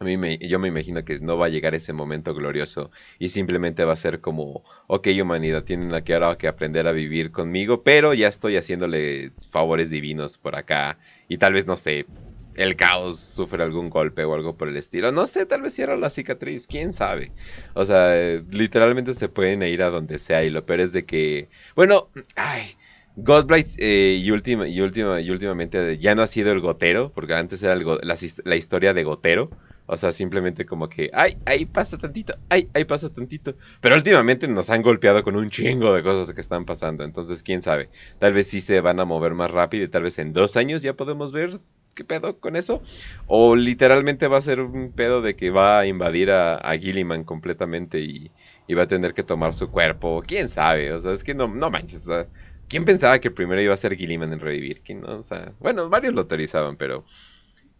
a 0.00 0.04
mí 0.04 0.16
me, 0.16 0.38
yo 0.38 0.60
me 0.60 0.68
imagino 0.68 1.04
que 1.04 1.18
no 1.18 1.36
va 1.36 1.46
a 1.46 1.48
llegar 1.48 1.74
ese 1.74 1.92
momento 1.92 2.32
glorioso 2.32 2.92
y 3.18 3.30
simplemente 3.30 3.84
va 3.84 3.94
a 3.94 3.96
ser 3.96 4.20
como, 4.20 4.64
ok 4.86 5.08
humanidad, 5.20 5.64
tienen 5.64 5.90
que 6.04 6.14
ahora 6.14 6.38
que 6.38 6.46
aprender 6.46 6.86
a 6.86 6.92
vivir 6.92 7.32
conmigo, 7.32 7.82
pero 7.82 8.14
ya 8.14 8.28
estoy 8.28 8.56
haciéndole 8.56 9.32
favores 9.50 9.90
divinos 9.90 10.38
por 10.38 10.54
acá 10.54 10.98
y 11.26 11.38
tal 11.38 11.52
vez, 11.54 11.66
no 11.66 11.76
sé, 11.76 12.06
el 12.54 12.76
caos 12.76 13.18
sufre 13.18 13.62
algún 13.64 13.90
golpe 13.90 14.22
o 14.24 14.34
algo 14.34 14.56
por 14.56 14.68
el 14.68 14.76
estilo. 14.76 15.10
No 15.10 15.26
sé, 15.26 15.46
tal 15.46 15.62
vez 15.62 15.74
cierra 15.74 15.96
la 15.96 16.10
cicatriz, 16.10 16.66
quién 16.68 16.92
sabe. 16.92 17.32
O 17.74 17.84
sea, 17.84 18.14
literalmente 18.50 19.14
se 19.14 19.28
pueden 19.28 19.62
ir 19.64 19.82
a 19.82 19.90
donde 19.90 20.18
sea 20.20 20.44
y 20.44 20.50
lo 20.50 20.64
peor 20.64 20.80
es 20.80 20.92
de 20.92 21.06
que, 21.06 21.50
bueno, 21.74 22.10
ay. 22.36 22.76
Godblight 23.20 23.66
eh, 23.78 24.16
y, 24.22 24.30
última, 24.30 24.68
y, 24.68 24.80
última, 24.80 25.20
y 25.20 25.30
últimamente 25.30 25.98
ya 25.98 26.14
no 26.14 26.22
ha 26.22 26.28
sido 26.28 26.52
el 26.52 26.60
gotero, 26.60 27.12
porque 27.12 27.34
antes 27.34 27.60
era 27.64 27.74
la, 27.74 28.16
la 28.44 28.56
historia 28.56 28.94
de 28.94 29.02
gotero, 29.02 29.50
o 29.90 29.96
sea, 29.96 30.12
simplemente 30.12 30.66
como 30.66 30.90
que, 30.90 31.10
ay, 31.14 31.38
ahí 31.46 31.64
pasa 31.64 31.96
tantito, 31.96 32.36
ay, 32.50 32.68
ahí 32.74 32.84
pasa 32.84 33.08
tantito. 33.08 33.54
Pero 33.80 33.94
últimamente 33.94 34.46
nos 34.46 34.68
han 34.68 34.82
golpeado 34.82 35.24
con 35.24 35.34
un 35.34 35.48
chingo 35.48 35.94
de 35.94 36.02
cosas 36.02 36.34
que 36.34 36.42
están 36.42 36.66
pasando. 36.66 37.04
Entonces, 37.04 37.42
quién 37.42 37.62
sabe. 37.62 37.88
Tal 38.18 38.34
vez 38.34 38.48
sí 38.48 38.60
se 38.60 38.82
van 38.82 39.00
a 39.00 39.06
mover 39.06 39.32
más 39.32 39.50
rápido 39.50 39.84
y 39.84 39.88
tal 39.88 40.02
vez 40.02 40.18
en 40.18 40.34
dos 40.34 40.58
años 40.58 40.82
ya 40.82 40.92
podemos 40.92 41.32
ver 41.32 41.52
qué 41.94 42.04
pedo 42.04 42.38
con 42.38 42.54
eso. 42.54 42.82
O 43.26 43.56
literalmente 43.56 44.28
va 44.28 44.36
a 44.36 44.42
ser 44.42 44.60
un 44.60 44.92
pedo 44.92 45.22
de 45.22 45.36
que 45.36 45.48
va 45.48 45.80
a 45.80 45.86
invadir 45.86 46.32
a, 46.32 46.56
a 46.56 46.76
Gilliman 46.76 47.24
completamente 47.24 48.00
y, 48.00 48.30
va 48.74 48.82
a 48.82 48.88
tener 48.88 49.14
que 49.14 49.22
tomar 49.22 49.54
su 49.54 49.70
cuerpo. 49.70 50.22
Quién 50.26 50.50
sabe. 50.50 50.92
O 50.92 51.00
sea, 51.00 51.12
es 51.12 51.24
que 51.24 51.32
no, 51.32 51.48
no 51.48 51.70
manches. 51.70 52.02
O 52.02 52.08
sea, 52.08 52.26
¿quién 52.68 52.84
pensaba 52.84 53.20
que 53.20 53.30
primero 53.30 53.62
iba 53.62 53.72
a 53.72 53.78
ser 53.78 53.96
Gilliman 53.96 54.34
en 54.34 54.40
revivir? 54.40 54.82
¿Quién 54.82 55.00
no? 55.00 55.16
O 55.16 55.22
sea, 55.22 55.54
bueno, 55.60 55.88
varios 55.88 56.12
lo 56.12 56.20
autorizaban, 56.20 56.76
pero 56.76 57.06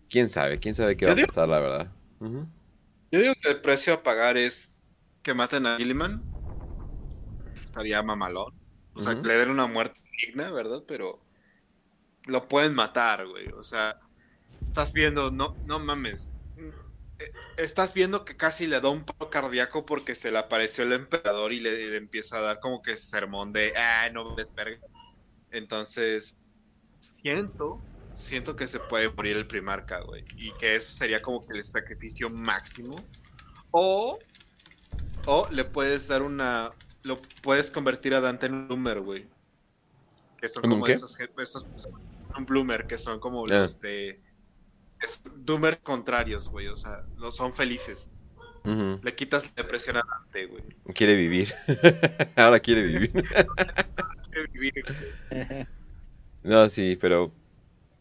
quién 0.09 0.31
sabe. 0.31 0.59
Quién 0.59 0.75
sabe 0.75 0.97
qué 0.97 1.05
va 1.05 1.13
a 1.13 1.27
pasar, 1.27 1.49
la 1.49 1.61
verdad. 1.61 1.98
Yo 2.21 3.21
digo 3.21 3.35
que 3.41 3.51
el 3.51 3.61
precio 3.61 3.95
a 3.95 4.03
pagar 4.03 4.37
es 4.37 4.79
que 5.23 5.35
maten 5.35 5.67
a 5.67 5.77
Gilliman. 5.77 6.25
Estaría 7.61 8.03
mamalón. 8.03 8.53
O 8.95 9.01
sea, 9.01 9.21
que 9.21 9.29
le 9.29 9.35
den 9.35 9.51
una 9.51 9.67
muerte 9.67 10.01
digna, 10.21 10.51
¿verdad? 10.51 10.83
Pero 10.87 11.21
lo 12.27 12.49
pueden 12.49 12.75
matar, 12.75 13.27
güey. 13.27 13.49
O 13.53 13.63
sea, 13.63 13.99
estás 14.63 14.93
viendo, 14.93 15.31
no, 15.31 15.55
no 15.65 15.79
mames. 15.79 16.37
Eh, 16.57 17.31
estás 17.57 17.95
viendo 17.95 18.25
que 18.25 18.37
casi 18.37 18.67
le 18.67 18.81
da 18.81 18.89
un 18.89 19.05
paro 19.05 19.31
cardíaco 19.31 19.87
porque 19.87 20.15
se 20.15 20.31
le 20.31 20.39
apareció 20.39 20.85
el 20.85 20.93
emperador 20.93 21.53
y 21.53 21.61
le, 21.61 21.97
empieza 21.97 22.39
a 22.39 22.43
dar 22.43 22.61
como 22.61 22.83
que 22.83 22.97
sermón 22.97 23.53
de, 23.53 23.73
ah, 23.77 24.09
no 24.13 24.35
ves 24.35 24.55
verga. 24.55 24.81
Entonces, 25.51 26.37
siento 26.99 27.88
siento 28.19 28.57
que 28.57 28.67
se 28.67 28.81
puede 28.81 29.11
morir 29.13 29.37
el 29.37 29.47
primarca, 29.47 30.01
güey. 30.01 30.25
Y 30.37 30.51
que 30.53 30.75
eso 30.75 30.99
sería 30.99 31.23
como 31.23 31.47
que 31.47 31.57
el 31.57 31.65
sacrificio 31.65 32.29
máximo. 32.29 32.95
O, 33.71 34.19
o 35.27 35.49
le 35.51 35.65
puedes 35.65 36.09
dar 36.09 36.23
una. 36.23 36.73
Lo 37.05 37.17
puedes 37.43 37.71
convertir 37.71 38.15
a 38.15 38.21
Dante 38.21 38.47
en 38.47 38.55
un 38.55 38.69
bloomer, 38.69 39.01
güey. 39.01 39.27
Que 40.41 40.49
son 40.49 40.63
como 40.63 40.87
esos, 40.87 41.17
Un 42.37 42.45
bloomer, 42.45 42.87
que 42.87 42.99
son 42.99 43.21
como 43.21 43.45
ah. 43.47 43.49
los 43.49 43.81
de. 43.81 44.21
Es, 45.01 45.23
doomer 45.37 45.81
contrarios, 45.81 46.49
güey. 46.49 46.67
O 46.67 46.77
sea, 46.77 47.05
no 47.17 47.31
son 47.31 47.53
felices. 47.55 48.11
Le 48.65 49.15
quitas 49.15 49.47
la 49.57 49.63
depresión 49.63 49.97
a 49.97 50.03
Dante, 50.03 50.45
güey. 50.47 50.63
Quiere 50.95 51.15
vivir. 51.15 51.55
Ahora 52.37 52.61
quiere 52.61 52.83
vivir. 52.83 53.13
quiere 54.31 54.49
vivir. 54.53 55.69
No, 56.43 56.69
sí, 56.69 56.99
pero 57.01 57.33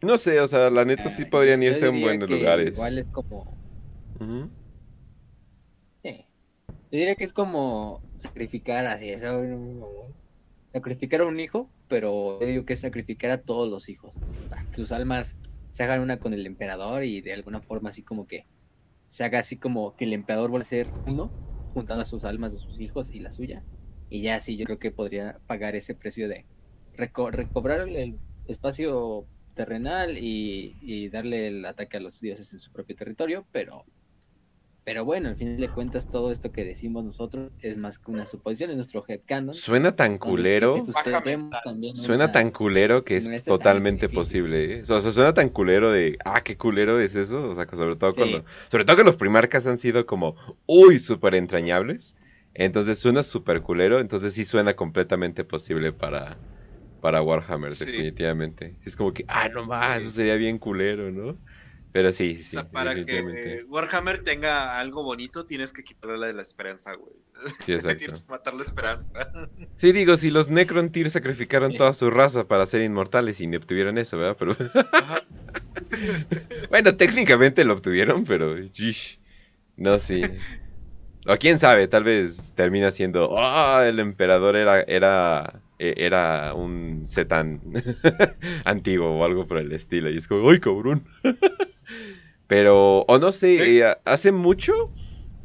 no 0.01 0.17
sé, 0.17 0.39
o 0.39 0.47
sea, 0.47 0.69
la 0.69 0.85
neta 0.85 1.09
sí 1.09 1.23
ah, 1.25 1.29
podrían 1.29 1.63
irse 1.63 1.87
en 1.87 2.01
buenos 2.01 2.29
lugares. 2.29 2.73
Igual 2.73 2.99
es 2.99 3.07
como. 3.07 3.57
Sí. 6.03 6.25
Yo 6.91 6.99
diría 6.99 7.15
que 7.15 7.23
es 7.23 7.33
como 7.33 8.01
sacrificar 8.17 8.85
así, 8.85 9.09
eso, 9.09 9.41
sacrificar 10.69 11.21
a 11.21 11.25
un 11.25 11.39
hijo, 11.39 11.69
pero 11.87 12.39
yo 12.39 12.47
digo 12.47 12.65
que 12.65 12.73
es 12.73 12.81
sacrificar 12.81 13.31
a 13.31 13.41
todos 13.41 13.69
los 13.69 13.89
hijos. 13.89 14.13
Para 14.49 14.63
que 14.63 14.75
sus 14.77 14.91
almas 14.91 15.35
se 15.71 15.83
hagan 15.83 16.01
una 16.01 16.17
con 16.19 16.33
el 16.33 16.45
emperador 16.45 17.03
y 17.03 17.21
de 17.21 17.33
alguna 17.33 17.61
forma 17.61 17.89
así 17.89 18.03
como 18.03 18.27
que 18.27 18.45
se 19.07 19.23
haga 19.23 19.39
así 19.39 19.57
como 19.57 19.95
que 19.95 20.05
el 20.05 20.13
emperador 20.13 20.49
vuelva 20.49 20.63
a 20.63 20.67
ser 20.67 20.87
uno, 21.05 21.31
juntando 21.73 22.03
a 22.03 22.05
sus 22.05 22.25
almas 22.25 22.51
de 22.51 22.59
sus 22.59 22.79
hijos 22.81 23.11
y 23.11 23.19
la 23.19 23.31
suya. 23.31 23.63
Y 24.09 24.21
ya 24.21 24.39
sí, 24.39 24.57
yo 24.57 24.65
creo 24.65 24.79
que 24.79 24.91
podría 24.91 25.39
pagar 25.47 25.75
ese 25.75 25.95
precio 25.95 26.27
de 26.29 26.45
recobrar 26.95 27.87
el 27.87 28.17
espacio 28.47 29.25
terrenal 29.57 30.17
y, 30.17 31.09
darle 31.09 31.47
el 31.47 31.65
ataque 31.65 31.97
a 31.97 31.99
los 31.99 32.21
dioses 32.21 32.53
en 32.53 32.59
su 32.59 32.71
propio 32.71 32.95
territorio, 32.95 33.45
pero, 33.51 33.85
pero 34.85 35.03
bueno, 35.03 35.29
al 35.29 35.35
fin 35.35 35.57
de 35.57 35.69
cuentas 35.69 36.09
todo 36.09 36.31
esto 36.31 36.51
que 36.51 36.63
decimos 36.63 37.03
nosotros 37.03 37.51
es 37.61 37.77
más 37.77 37.97
que 37.97 38.11
una 38.11 38.25
suposición, 38.25 38.69
en 38.69 38.77
nuestro 38.77 39.03
headcanon. 39.05 39.55
Suena 39.55 39.95
tan 39.95 40.17
culero. 40.17 40.77
Suena 41.95 42.31
tan 42.31 42.51
culero 42.51 43.03
que 43.03 43.17
es 43.17 43.43
totalmente 43.43 44.07
posible. 44.07 44.79
¿eh? 44.79 44.83
O 44.83 45.01
sea, 45.01 45.11
suena 45.11 45.33
tan 45.33 45.49
culero 45.49 45.91
de, 45.91 46.17
ah, 46.23 46.41
qué 46.41 46.55
culero 46.55 46.99
es 46.99 47.15
eso. 47.15 47.49
O 47.49 47.55
sea, 47.55 47.67
sobre 47.73 47.95
todo 47.95 48.13
cuando, 48.13 48.45
sobre 48.69 48.85
todo 48.85 48.97
que 48.97 49.03
los 49.03 49.17
primarcas 49.17 49.65
han 49.67 49.77
sido 49.77 50.05
como, 50.05 50.35
uy, 50.67 50.99
súper 50.99 51.35
entrañables. 51.35 52.15
Entonces 52.53 52.97
suena 52.97 53.21
súper 53.21 53.61
culero, 53.61 53.99
entonces 53.99 54.33
sí 54.33 54.43
suena 54.43 54.75
completamente 54.75 55.43
posible 55.43 55.93
para, 55.93 56.37
para 56.99 57.21
Warhammer, 57.21 57.71
definitivamente. 57.71 58.77
Es 58.83 58.95
como 58.95 59.13
que, 59.13 59.25
ah, 59.27 59.49
no 59.49 59.65
más, 59.65 60.01
eso 60.01 60.11
sería 60.11 60.35
bien 60.35 60.57
culero, 60.57 61.11
¿no? 61.11 61.37
Pero 61.91 62.11
sí, 62.11 62.35
sí. 62.35 62.57
O 62.57 62.61
sea, 62.61 62.69
para 62.69 62.93
que 62.93 63.63
Warhammer 63.67 64.19
tenga 64.19 64.79
algo 64.79 65.03
bonito, 65.03 65.45
tienes 65.45 65.73
que 65.73 65.83
quitarle 65.83 66.33
la 66.33 66.41
esperanza, 66.41 66.93
güey. 66.93 67.13
Sí, 67.65 67.73
exacto. 67.73 67.97
tienes 67.97 68.23
que 68.23 68.31
matar 68.31 68.53
la 68.53 68.63
esperanza. 68.63 69.07
sí, 69.77 69.91
digo, 69.91 70.17
si 70.17 70.29
los 70.29 70.49
Necrontyr 70.49 71.09
sacrificaron 71.09 71.75
toda 71.75 71.93
su 71.93 72.09
raza 72.09 72.47
para 72.47 72.65
ser 72.65 72.81
inmortales 72.81 73.39
y 73.41 73.47
ni 73.47 73.57
obtuvieron 73.57 73.97
eso, 73.97 74.17
¿verdad? 74.17 74.37
Pero. 74.37 74.55
bueno, 76.69 76.95
técnicamente 76.95 77.63
lo 77.63 77.73
obtuvieron, 77.73 78.25
pero. 78.25 78.55
No, 79.75 79.99
sí. 79.99 80.21
O 81.27 81.37
quién 81.37 81.59
sabe, 81.59 81.87
tal 81.87 82.05
vez 82.05 82.53
termina 82.53 82.89
siendo, 82.89 83.37
ah, 83.37 83.85
el 83.85 83.99
emperador 83.99 84.55
era, 84.55 84.81
era, 84.81 85.61
e, 85.79 85.93
era 85.97 86.53
un 86.53 87.03
Zetán 87.07 87.61
antiguo 88.65 89.19
o 89.19 89.23
algo 89.23 89.47
por 89.47 89.57
el 89.57 89.71
estilo. 89.71 90.09
Y 90.09 90.17
es 90.17 90.27
como, 90.27 90.49
¡ay, 90.49 90.59
cabrón! 90.59 91.07
Pero, 92.47 93.01
o 93.01 93.19
no 93.19 93.31
sé, 93.31 93.79
eh, 93.79 93.97
hace 94.05 94.31
mucho 94.31 94.73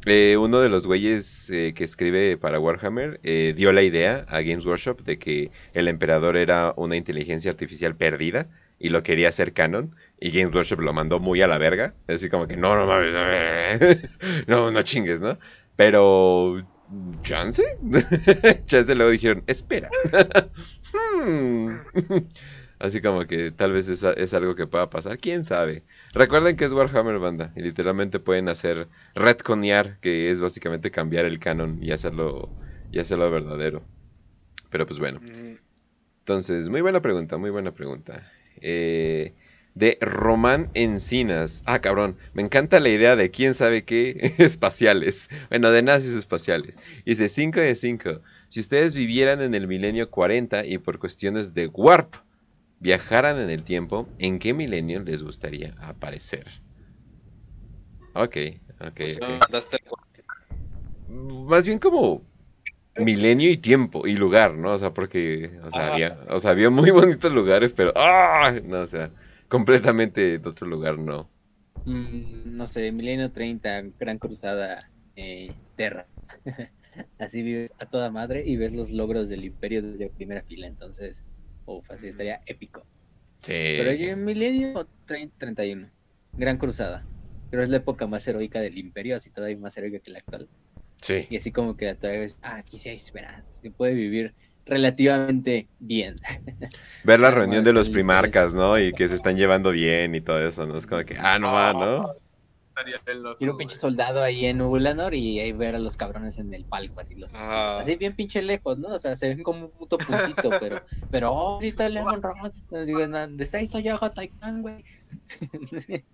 eh, 0.05 0.35
uno 0.37 0.59
de 0.59 0.67
los 0.67 0.85
güeyes 0.85 1.49
eh, 1.49 1.73
que 1.73 1.85
escribe 1.85 2.37
para 2.37 2.59
Warhammer 2.59 3.21
eh, 3.23 3.53
dio 3.55 3.71
la 3.71 3.83
idea 3.83 4.25
a 4.27 4.41
Games 4.41 4.65
Workshop 4.65 5.01
de 5.03 5.17
que 5.17 5.51
el 5.73 5.87
emperador 5.87 6.35
era 6.35 6.73
una 6.75 6.97
inteligencia 6.97 7.51
artificial 7.51 7.95
perdida 7.95 8.47
y 8.79 8.89
lo 8.89 9.01
quería 9.01 9.29
hacer 9.29 9.53
canon. 9.53 9.95
Y 10.19 10.31
Games 10.31 10.53
Workshop 10.53 10.81
lo 10.81 10.93
mandó 10.93 11.19
muy 11.19 11.41
a 11.41 11.47
la 11.47 11.57
verga. 11.57 11.93
Así 12.07 12.29
como 12.29 12.47
que 12.47 12.57
no, 12.57 12.75
no 12.75 12.85
mames, 12.85 13.13
no, 14.47 14.71
no 14.71 14.81
chingues, 14.81 15.21
¿no? 15.21 15.39
Pero, 15.77 16.65
¿chance? 17.23 17.63
chance 18.67 18.95
luego 18.95 19.11
dijeron, 19.11 19.43
espera. 19.47 19.89
Hmm. 20.93 21.69
Así 22.79 23.01
como 23.01 23.25
que 23.25 23.49
tal 23.49 23.71
vez 23.71 23.87
es, 23.87 24.03
es, 24.03 24.33
algo 24.33 24.55
que 24.55 24.67
pueda 24.67 24.89
pasar, 24.89 25.17
quién 25.17 25.43
sabe. 25.43 25.83
Recuerden 26.13 26.55
que 26.55 26.65
es 26.65 26.73
Warhammer 26.73 27.17
Banda 27.17 27.51
y 27.55 27.61
literalmente 27.61 28.19
pueden 28.19 28.47
hacer 28.49 28.89
retconear, 29.15 29.99
que 30.01 30.29
es 30.29 30.39
básicamente 30.41 30.91
cambiar 30.91 31.25
el 31.25 31.39
canon 31.39 31.79
y 31.81 31.91
hacerlo 31.91 32.53
y 32.91 32.99
hacerlo 32.99 33.31
verdadero. 33.31 33.83
Pero 34.69 34.85
pues 34.85 34.99
bueno. 34.99 35.19
Entonces, 36.19 36.69
muy 36.69 36.81
buena 36.81 37.01
pregunta, 37.01 37.37
muy 37.37 37.49
buena 37.49 37.71
pregunta. 37.71 38.31
Eh, 38.61 39.33
de 39.75 39.97
Román 40.01 40.69
Encinas. 40.73 41.63
Ah, 41.65 41.79
cabrón, 41.79 42.17
me 42.33 42.43
encanta 42.43 42.79
la 42.79 42.89
idea 42.89 43.15
de 43.15 43.31
quién 43.31 43.53
sabe 43.53 43.83
qué 43.83 44.33
espaciales. 44.37 45.29
Bueno, 45.49 45.71
de 45.71 45.81
nazis 45.81 46.13
espaciales. 46.13 46.75
Dice 47.05 47.29
5 47.29 47.59
de 47.59 47.75
5. 47.75 48.21
Si 48.49 48.59
ustedes 48.59 48.93
vivieran 48.93 49.41
en 49.41 49.55
el 49.55 49.67
milenio 49.67 50.09
40 50.09 50.65
y 50.65 50.77
por 50.77 50.99
cuestiones 50.99 51.53
de 51.53 51.67
warp 51.67 52.15
viajaran 52.79 53.39
en 53.39 53.49
el 53.49 53.63
tiempo, 53.63 54.07
¿en 54.19 54.39
qué 54.39 54.53
milenio 54.53 55.01
les 55.01 55.23
gustaría 55.23 55.73
aparecer? 55.79 56.45
Ok, 58.13 58.37
ok. 58.79 58.93
Pues 58.95 59.19
Más 61.07 61.65
bien 61.65 61.79
como 61.79 62.21
milenio 62.97 63.49
y 63.49 63.57
tiempo 63.57 64.05
y 64.05 64.13
lugar, 64.15 64.53
¿no? 64.53 64.73
O 64.73 64.77
sea, 64.77 64.93
porque 64.93 65.49
o 65.63 65.71
sea, 65.71 65.93
había, 65.93 66.19
o 66.29 66.39
sea, 66.39 66.51
había 66.51 66.69
muy 66.69 66.91
bonitos 66.91 67.31
lugares, 67.31 67.73
pero 67.73 67.91
¡ah! 67.95 68.53
No, 68.63 68.81
o 68.81 68.87
sea, 68.87 69.09
completamente 69.53 70.39
de 70.39 70.49
otro 70.49 70.65
lugar, 70.65 70.97
no. 70.97 71.29
Mm, 71.85 72.57
no 72.57 72.65
sé, 72.65 72.91
milenio 72.91 73.31
30, 73.31 73.83
Gran 73.99 74.17
Cruzada, 74.17 74.89
eh, 75.15 75.53
Terra. 75.75 76.07
así 77.19 77.43
vives 77.43 77.71
a 77.77 77.85
toda 77.85 78.09
madre 78.09 78.43
y 78.47 78.57
ves 78.57 78.73
los 78.73 78.89
logros 78.89 79.29
del 79.29 79.45
imperio 79.45 79.83
desde 79.83 80.09
primera 80.09 80.41
fila, 80.41 80.65
entonces 80.65 81.23
Uf, 81.67 81.91
así 81.91 82.07
estaría 82.07 82.41
épico. 82.47 82.81
Sí. 83.43 83.53
Pero 83.53 83.93
yo 83.93 84.07
en 84.07 84.25
Milenio 84.25 84.87
31. 85.05 85.87
Gran 86.33 86.57
Cruzada. 86.57 87.05
Pero 87.51 87.61
es 87.61 87.69
la 87.69 87.77
época 87.77 88.07
más 88.07 88.27
heroica 88.27 88.59
del 88.59 88.79
Imperio, 88.79 89.15
así 89.15 89.29
todavía 89.29 89.57
más 89.57 89.77
heroica 89.77 89.99
que 89.99 90.09
la 90.09 90.17
actual. 90.17 90.49
Sí. 90.99 91.27
Y 91.29 91.37
así 91.37 91.51
como 91.51 91.77
que 91.77 91.93
todavía 91.93 92.21
ves, 92.21 92.39
ah, 92.41 92.55
aquí 92.55 92.79
sí 92.79 92.89
hay 92.89 92.95
esperanza, 92.95 93.47
se 93.61 93.69
puede 93.69 93.93
vivir 93.93 94.33
relativamente 94.65 95.67
bien. 95.79 96.19
Ver 97.03 97.19
la 97.19 97.31
reunión 97.31 97.63
de 97.63 97.73
los 97.73 97.89
primarcas, 97.89 98.53
¿no? 98.53 98.79
Y 98.79 98.93
que 98.93 99.07
se 99.07 99.15
están 99.15 99.35
llevando 99.35 99.71
bien 99.71 100.15
y 100.15 100.21
todo 100.21 100.39
eso, 100.39 100.65
¿no? 100.65 100.77
Es 100.77 100.87
como 100.87 101.03
que, 101.03 101.17
ah, 101.17 101.39
no 101.39 101.53
va, 101.53 101.73
¿no? 101.73 102.15
Quiero 103.37 103.53
un 103.53 103.57
pinche 103.59 103.77
soldado 103.77 104.23
ahí 104.23 104.45
en 104.45 104.61
Ulanor 104.61 105.13
y 105.13 105.39
ahí 105.39 105.51
ver 105.51 105.75
a 105.75 105.79
los 105.79 105.95
cabrones 105.95 106.39
en 106.39 106.51
el 106.53 106.65
palco, 106.65 106.99
así 106.99 107.13
los. 107.15 107.33
Así 107.35 107.95
bien 107.97 108.15
pinche 108.15 108.41
lejos, 108.41 108.79
¿no? 108.79 108.89
O 108.89 108.99
sea, 108.99 109.15
se 109.15 109.27
ven 109.29 109.43
como 109.43 109.65
un 109.65 109.71
puto 109.71 109.97
puntito, 109.97 110.49
pero. 110.59 110.81
Pero, 111.11 111.31
oh, 111.31 111.59
ahí 111.59 111.67
está 111.67 111.87
Leon 111.87 112.21
Roth. 112.21 112.53
Digo, 112.85 113.07
¿dónde 113.07 113.43
está 113.43 113.59
esto 113.59 113.79
ya 113.79 113.99
Taikan, 113.99 114.61
güey? 114.63 114.83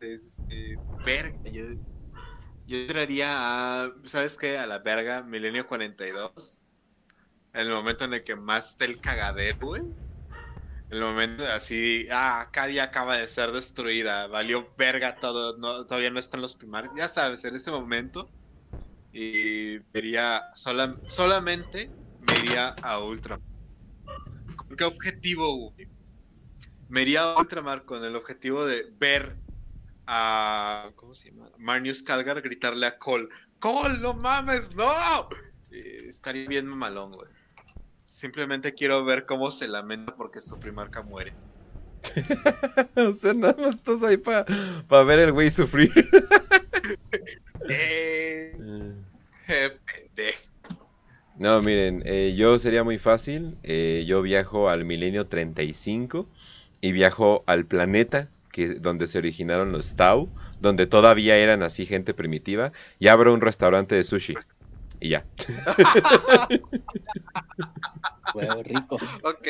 este, 0.00 0.78
verga, 1.04 1.50
yo, 1.50 1.64
yo 2.70 2.76
entraría 2.78 3.28
a. 3.84 3.92
¿Sabes 4.06 4.36
qué? 4.38 4.56
A 4.56 4.66
la 4.66 4.78
verga, 4.78 5.22
Milenio 5.22 5.66
42. 5.66 6.62
En 7.52 7.60
el 7.66 7.70
momento 7.70 8.04
en 8.04 8.14
el 8.14 8.24
que 8.24 8.36
más 8.36 8.70
está 8.72 8.84
el 8.84 9.00
cagadero, 9.00 9.58
güey 9.60 9.82
el 10.90 11.00
momento 11.00 11.46
así, 11.46 12.06
ah, 12.10 12.50
Cadia 12.52 12.84
acaba 12.84 13.16
de 13.16 13.28
ser 13.28 13.52
destruida, 13.52 14.26
valió 14.26 14.74
verga 14.76 15.16
todo, 15.20 15.56
no, 15.56 15.84
todavía 15.84 16.10
no 16.10 16.18
están 16.18 16.40
los 16.42 16.56
primarios, 16.56 16.92
ya 16.96 17.06
sabes, 17.06 17.44
en 17.44 17.54
ese 17.54 17.70
momento, 17.70 18.28
y 19.12 19.78
vería, 19.92 20.42
sola, 20.54 21.00
solamente 21.06 21.90
me 22.18 22.38
iría 22.38 22.68
a 22.70 22.98
Ultramar. 23.04 23.40
¿Con 24.56 24.76
qué 24.76 24.84
objetivo, 24.84 25.56
güey? 25.56 25.88
Me 26.88 27.02
iría 27.02 27.22
a 27.22 27.38
Ultramar 27.38 27.84
con 27.84 28.04
el 28.04 28.16
objetivo 28.16 28.66
de 28.66 28.90
ver 28.98 29.38
a, 30.12 30.90
¿cómo 30.96 31.14
se 31.14 31.30
llama? 31.30 31.50
Marnius 31.56 32.02
Calgar 32.02 32.42
gritarle 32.42 32.86
a 32.86 32.98
Cole, 32.98 33.28
Cole, 33.60 33.98
no 34.00 34.12
mames, 34.12 34.74
no. 34.74 34.90
estaría 35.70 36.48
bien 36.48 36.66
mamalón, 36.66 37.12
güey. 37.12 37.30
Simplemente 38.08 38.74
quiero 38.74 39.04
ver 39.04 39.24
cómo 39.24 39.52
se 39.52 39.68
lamenta 39.68 40.16
porque 40.16 40.40
su 40.40 40.58
primarca 40.58 41.02
muere. 41.02 41.32
o 42.96 43.12
sea, 43.12 43.34
nada 43.34 43.54
más 43.56 43.76
estás 43.76 44.02
ahí 44.02 44.16
para 44.16 45.04
ver 45.04 45.20
el 45.20 45.32
güey 45.32 45.48
sufrir. 45.52 45.92
eh, 47.68 48.52
eh, 49.48 49.78
no, 51.38 51.58
miren, 51.60 52.02
eh, 52.04 52.34
yo 52.36 52.58
sería 52.58 52.82
muy 52.82 52.98
fácil. 52.98 53.56
Eh, 53.62 54.04
yo 54.06 54.22
viajo 54.22 54.68
al 54.68 54.84
milenio 54.84 55.28
35 55.28 56.26
y 56.80 56.92
viajo 56.92 57.44
al 57.46 57.64
planeta 57.64 58.28
que, 58.52 58.74
donde 58.74 59.06
se 59.06 59.18
originaron 59.18 59.72
los 59.72 59.96
Tau, 59.96 60.28
donde 60.60 60.86
todavía 60.86 61.36
eran 61.36 61.62
así 61.62 61.86
gente 61.86 62.14
primitiva, 62.14 62.72
y 62.98 63.08
abro 63.08 63.34
un 63.34 63.40
restaurante 63.40 63.94
de 63.94 64.04
sushi. 64.04 64.34
Y 65.00 65.10
ya. 65.10 65.24
Huevo 68.34 68.62
rico. 68.62 68.96
Ok. 69.22 69.48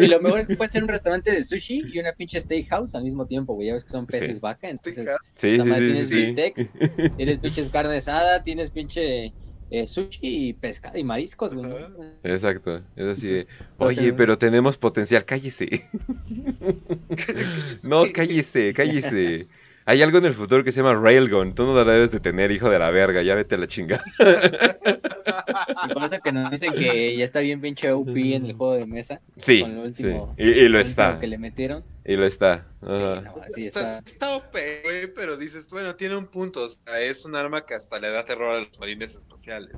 y, 0.00 0.08
lo, 0.08 0.20
mejor 0.20 0.40
es 0.40 0.48
que 0.48 0.56
puede 0.56 0.70
ser 0.70 0.82
un 0.82 0.88
restaurante 0.88 1.30
de 1.30 1.44
sushi 1.44 1.84
y 1.92 2.00
una 2.00 2.12
pinche 2.12 2.40
steakhouse 2.40 2.96
al 2.96 3.04
mismo 3.04 3.26
tiempo, 3.26 3.54
güey. 3.54 3.68
Ya 3.68 3.74
ves 3.74 3.84
que 3.84 3.90
son 3.90 4.06
peces 4.06 4.40
vaca, 4.40 4.68
entonces. 4.68 5.08
Sí, 5.34 5.56
sí, 5.56 5.62
tienes 5.62 6.10
bistec, 6.10 7.16
tienes 7.16 7.38
pinches 7.38 7.70
carne 7.70 7.98
asada, 7.98 8.42
tienes 8.42 8.70
pinche 8.70 9.32
eh, 9.70 9.86
sushi 9.86 10.18
y 10.22 10.52
pescado 10.52 10.98
y 10.98 11.04
mariscos, 11.04 11.54
güey. 11.54 11.72
Exacto. 12.22 12.82
Es 12.94 13.06
así 13.06 13.28
de, 13.28 13.46
oye, 13.78 14.12
pero 14.12 14.38
tenemos 14.38 14.78
potencial, 14.78 15.24
cállese. 15.24 15.84
no, 17.88 18.04
cállese, 18.12 18.72
cállese. 18.72 19.48
Hay 19.88 20.02
algo 20.02 20.18
en 20.18 20.24
el 20.24 20.34
futuro 20.34 20.64
que 20.64 20.72
se 20.72 20.82
llama 20.82 21.00
Railgun. 21.00 21.54
Tú 21.54 21.64
no 21.64 21.72
la 21.72 21.92
debes 21.92 22.10
de 22.10 22.18
tener, 22.18 22.50
hijo 22.50 22.68
de 22.68 22.76
la 22.76 22.90
verga. 22.90 23.22
Ya 23.22 23.36
vete 23.36 23.54
a 23.54 23.58
la 23.58 23.68
chingada. 23.68 24.04
Y 25.88 25.92
con 25.92 26.02
eso 26.02 26.18
que 26.20 26.32
nos 26.32 26.50
dicen 26.50 26.72
que 26.72 27.16
ya 27.16 27.24
está 27.24 27.38
bien 27.38 27.60
pinche 27.60 27.92
OP 27.92 28.08
en 28.08 28.46
el 28.46 28.54
juego 28.54 28.74
de 28.74 28.86
mesa. 28.86 29.20
Sí. 29.36 29.60
Con 29.60 29.78
último, 29.78 30.34
sí. 30.36 30.42
Y, 30.42 30.68
lo 30.68 30.80
está. 30.80 31.20
que 31.20 31.28
le 31.28 31.38
metieron. 31.38 31.84
Y 32.04 32.16
lo 32.16 32.26
está. 32.26 32.66
Sí, 33.54 33.66
está. 33.66 33.98
está 34.00 34.36
OP, 34.36 34.56
güey, 34.82 35.14
pero 35.14 35.36
dices, 35.36 35.70
bueno, 35.70 35.94
tiene 35.94 36.16
un 36.16 36.26
punto. 36.26 36.64
O 36.64 36.68
sea, 36.68 37.00
es 37.00 37.24
un 37.24 37.36
arma 37.36 37.64
que 37.64 37.74
hasta 37.74 38.00
le 38.00 38.10
da 38.10 38.24
terror 38.24 38.56
a 38.56 38.60
los 38.60 38.80
marines 38.80 39.14
espaciales. 39.14 39.76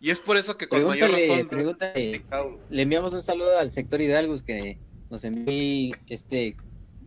Y 0.00 0.10
es 0.10 0.20
por 0.20 0.36
eso 0.36 0.56
que 0.56 0.68
con 0.68 0.84
mayor 0.86 1.10
razón. 1.10 1.48
Pregúntale, 1.48 2.22
le 2.70 2.82
enviamos 2.82 3.12
un 3.12 3.22
saludo 3.22 3.58
al 3.58 3.72
sector 3.72 4.00
Hidalgos 4.00 4.44
que 4.44 4.78
nos 5.10 5.24
envió 5.24 5.96
este 6.08 6.56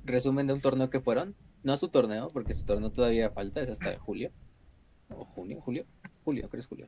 resumen 0.03 0.45
de 0.47 0.53
un 0.53 0.59
torneo 0.59 0.89
que 0.89 0.99
fueron 0.99 1.35
no 1.65 1.73
a 1.73 1.77
su 1.77 1.89
torneo, 1.89 2.29
porque 2.31 2.53
su 2.53 2.63
torneo 2.63 2.91
todavía 2.91 3.31
falta, 3.31 3.59
es 3.59 3.69
hasta 3.69 3.97
julio. 3.97 4.31
O 5.09 5.25
junio, 5.25 5.59
julio. 5.61 5.85
Julio, 6.23 6.43
creo 6.43 6.51
que 6.51 6.57
es 6.59 6.67
julio. 6.67 6.87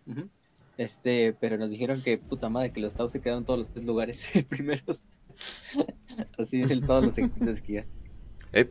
Este, 0.77 1.33
pero 1.33 1.57
nos 1.57 1.71
dijeron 1.71 2.03
que 2.03 2.19
puta 2.19 2.47
madre, 2.49 2.71
que 2.71 2.79
los 2.79 2.93
Tau 2.93 3.09
se 3.09 3.19
quedaron 3.19 3.43
todos 3.43 3.57
los 3.57 3.69
tres 3.69 3.83
lugares 3.85 4.31
primeros. 4.49 5.01
Así 6.37 6.61
en 6.61 6.85
todos 6.85 7.03
los 7.03 7.17
equipos 7.17 7.59
que 7.61 7.73
ya. 7.73 7.85
Eh, 8.53 8.69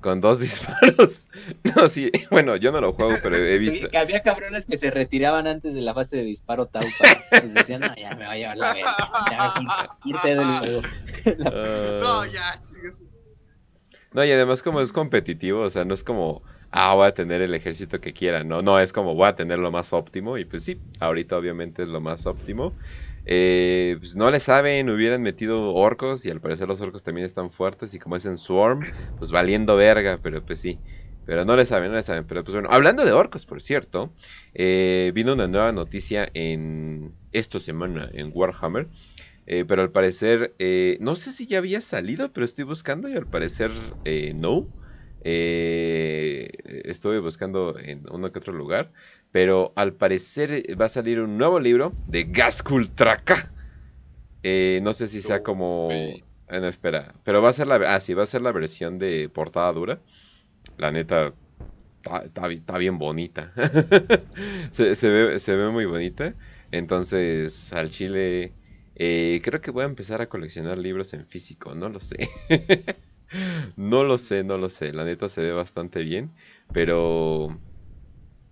con, 0.00 0.20
dos 0.20 0.38
disparos. 0.38 1.26
No, 1.74 1.88
sí, 1.88 2.12
bueno, 2.30 2.54
yo 2.54 2.70
no 2.70 2.80
lo 2.80 2.92
juego, 2.92 3.16
pero 3.20 3.34
he 3.36 3.58
visto. 3.58 3.88
que 3.88 3.98
había 3.98 4.22
cabrones 4.22 4.64
que 4.64 4.78
se 4.78 4.90
retiraban 4.92 5.48
antes 5.48 5.74
de 5.74 5.80
la 5.80 5.92
fase 5.92 6.18
de 6.18 6.22
disparo 6.22 6.66
Tau. 6.66 6.84
pues 7.30 7.52
decían, 7.52 7.80
no, 7.80 7.96
ya 7.96 8.10
me 8.14 8.26
va 8.26 8.32
a 8.32 8.36
llevar 8.36 8.58
la 8.58 8.74
verga. 8.74 8.94
Ya, 9.30 9.54
me 10.04 10.34
ah. 10.40 11.98
No, 12.00 12.24
ya, 12.26 12.52
chicos. 12.60 13.00
No, 14.14 14.24
y 14.24 14.30
además 14.30 14.62
como 14.62 14.80
es 14.80 14.92
competitivo, 14.92 15.62
o 15.62 15.70
sea, 15.70 15.84
no 15.84 15.92
es 15.92 16.04
como, 16.04 16.44
ah, 16.70 16.94
voy 16.94 17.08
a 17.08 17.14
tener 17.14 17.42
el 17.42 17.52
ejército 17.52 18.00
que 18.00 18.12
quiera, 18.14 18.44
no, 18.44 18.62
no, 18.62 18.78
es 18.78 18.92
como 18.92 19.12
voy 19.16 19.26
a 19.26 19.34
tener 19.34 19.58
lo 19.58 19.72
más 19.72 19.92
óptimo, 19.92 20.38
y 20.38 20.44
pues 20.44 20.62
sí, 20.62 20.84
ahorita 21.00 21.36
obviamente 21.36 21.82
es 21.82 21.88
lo 21.88 22.00
más 22.00 22.24
óptimo. 22.28 22.76
Eh, 23.24 23.96
pues 23.98 24.14
no 24.14 24.30
le 24.30 24.38
saben, 24.38 24.88
hubieran 24.88 25.20
metido 25.22 25.74
orcos, 25.74 26.24
y 26.26 26.30
al 26.30 26.40
parecer 26.40 26.68
los 26.68 26.80
orcos 26.80 27.02
también 27.02 27.24
están 27.26 27.50
fuertes, 27.50 27.92
y 27.92 27.98
como 27.98 28.14
es 28.14 28.24
en 28.24 28.38
Swarm, 28.38 28.86
pues 29.16 29.32
valiendo 29.32 29.74
verga, 29.74 30.20
pero 30.22 30.44
pues 30.44 30.60
sí. 30.60 30.80
Pero 31.24 31.44
no 31.44 31.56
le 31.56 31.64
saben, 31.64 31.90
no 31.90 31.96
le 31.96 32.02
saben. 32.02 32.26
Pero 32.26 32.44
pues 32.44 32.54
bueno, 32.54 32.68
hablando 32.70 33.02
de 33.04 33.10
orcos, 33.12 33.46
por 33.46 33.62
cierto, 33.62 34.14
eh, 34.52 35.10
vino 35.14 35.32
una 35.32 35.48
nueva 35.48 35.72
noticia 35.72 36.30
en 36.34 37.16
esta 37.32 37.58
semana 37.58 38.10
en 38.12 38.30
Warhammer. 38.32 38.90
Eh, 39.46 39.64
pero 39.66 39.82
al 39.82 39.92
parecer, 39.92 40.54
eh, 40.58 40.98
no 41.00 41.16
sé 41.16 41.32
si 41.32 41.46
ya 41.46 41.58
había 41.58 41.80
salido, 41.80 42.32
pero 42.32 42.44
estoy 42.46 42.64
buscando 42.64 43.08
y 43.08 43.14
al 43.14 43.26
parecer 43.28 43.70
eh, 44.04 44.32
no. 44.34 44.68
Estuve 46.66 47.18
buscando 47.20 47.78
en 47.78 48.04
uno 48.10 48.32
que 48.32 48.38
otro 48.38 48.52
lugar. 48.52 48.92
Pero 49.30 49.72
al 49.76 49.94
parecer 49.94 50.64
va 50.80 50.86
a 50.86 50.88
salir 50.88 51.20
un 51.20 51.38
nuevo 51.38 51.58
libro 51.60 51.96
de. 52.06 52.30
Eh, 54.42 54.80
no 54.82 54.92
sé 54.92 55.06
si 55.06 55.22
sea 55.22 55.42
como... 55.42 56.22
No, 56.48 56.68
espera. 56.68 57.14
Pero 57.24 57.40
va 57.42 57.48
a 57.50 57.52
ser 57.52 57.66
la... 57.66 57.76
Ah, 57.94 58.00
sí, 58.00 58.14
va 58.14 58.24
a 58.24 58.26
ser 58.26 58.42
la 58.42 58.52
versión 58.52 58.98
de 58.98 59.28
portada 59.30 59.72
dura. 59.72 60.02
La 60.76 60.92
neta, 60.92 61.34
está, 62.02 62.24
está 62.24 62.48
bi- 62.48 62.56
está 62.58 62.78
bien 62.78 62.98
bonita. 62.98 63.52
se, 64.72 64.94
se 64.96 65.10
ve, 65.10 65.38
se 65.40 65.56
ve 65.56 65.70
muy 65.70 65.86
bonita. 65.86 66.36
Entonces, 66.70 67.72
al 67.72 67.90
chile... 67.90 68.56
eh, 68.94 69.40
creo 69.44 69.60
que 69.60 69.70
voy 69.70 69.82
a 69.82 69.86
empezar 69.86 70.20
a 70.22 70.28
coleccionar 70.28 70.78
libros 70.78 71.12
en 71.14 71.26
físico. 71.26 71.74
No 71.74 71.88
lo 71.88 72.00
sé. 72.00 72.30
no 73.76 74.04
lo 74.04 74.18
sé, 74.18 74.44
no 74.44 74.58
lo 74.58 74.68
sé. 74.70 74.92
La 74.92 75.04
neta 75.04 75.28
se 75.28 75.42
ve 75.42 75.52
bastante 75.52 76.00
bien. 76.02 76.34
Pero... 76.72 77.60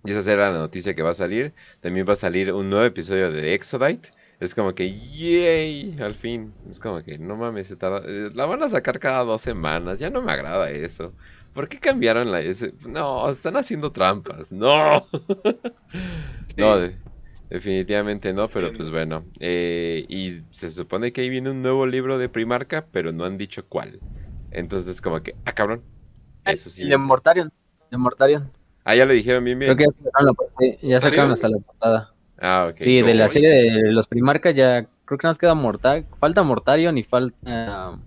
Y 0.05 0.11
esa 0.11 0.21
será 0.21 0.51
la 0.51 0.59
noticia 0.59 0.95
que 0.95 1.01
va 1.03 1.11
a 1.11 1.13
salir. 1.13 1.53
También 1.81 2.07
va 2.07 2.13
a 2.13 2.15
salir 2.17 2.51
un 2.53 2.69
nuevo 2.69 2.85
episodio 2.85 3.31
de 3.31 3.53
Exodite. 3.53 4.09
Es 4.39 4.53
como 4.53 4.75
que, 4.75 4.89
yay, 4.91 5.95
al 6.01 6.15
fin. 6.15 6.57
Es 6.69 6.79
como 6.79 7.01
que, 7.03 7.17
no 7.17 7.37
mames, 7.37 7.67
se 7.67 7.77
tarda- 7.77 8.03
eh, 8.05 8.29
la 8.33 8.45
van 8.45 8.63
a 8.63 8.69
sacar 8.69 8.99
cada 8.99 9.23
dos 9.23 9.41
semanas. 9.41 9.99
Ya 9.99 10.09
no 10.09 10.21
me 10.21 10.31
agrada 10.33 10.69
eso. 10.71 11.15
¿Por 11.53 11.69
qué 11.69 11.79
cambiaron 11.79 12.31
la 12.31 12.41
ese? 12.41 12.73
No, 12.81 13.29
están 13.29 13.55
haciendo 13.57 13.91
trampas. 13.93 14.51
No. 14.51 15.07
No, 16.57 16.77
de- 16.79 16.99
definitivamente 17.49 18.33
no, 18.33 18.47
pero 18.47 18.73
pues 18.73 18.89
bueno. 18.89 19.25
Eh, 19.39 20.05
y 20.07 20.41
se 20.51 20.69
supone 20.69 21.11
que 21.13 21.21
ahí 21.21 21.29
viene 21.29 21.51
un 21.51 21.61
nuevo 21.61 21.85
libro 21.85 22.17
de 22.17 22.29
Primarca, 22.29 22.87
pero 22.91 23.11
no 23.11 23.25
han 23.25 23.37
dicho 23.37 23.65
cuál. 23.67 23.99
Entonces, 24.51 25.01
como 25.01 25.21
que, 25.21 25.35
ah, 25.45 25.53
cabrón. 25.53 25.81
Eso 26.45 26.69
sí. 26.69 26.83
El 26.83 26.89
de 26.89 26.97
Mortarion. 26.97 27.51
De 27.89 27.97
Mortarion. 27.97 28.51
Ah, 28.85 28.95
ya 28.95 29.05
lo 29.05 29.13
dijeron 29.13 29.43
bien, 29.43 29.59
bien. 29.59 29.75
Creo 29.75 29.77
que 29.77 29.95
ya 29.95 30.03
sacaron, 30.05 30.27
la, 30.27 30.45
sí, 30.59 30.87
ya 30.87 30.99
sacaron 30.99 31.31
hasta 31.31 31.49
la 31.49 31.57
portada. 31.59 32.13
Ah, 32.39 32.67
ok. 32.69 32.77
Sí, 32.79 33.01
de 33.01 33.13
la 33.13 33.29
serie 33.29 33.49
de 33.49 33.91
los 33.91 34.07
Primarcas 34.07 34.53
ya 34.53 34.87
creo 35.05 35.17
que 35.17 35.27
nos 35.27 35.37
queda 35.37 35.53
Mortar. 35.53 36.05
Falta 36.19 36.43
Mortarion 36.43 36.97
y 36.97 37.03
falta. 37.03 37.99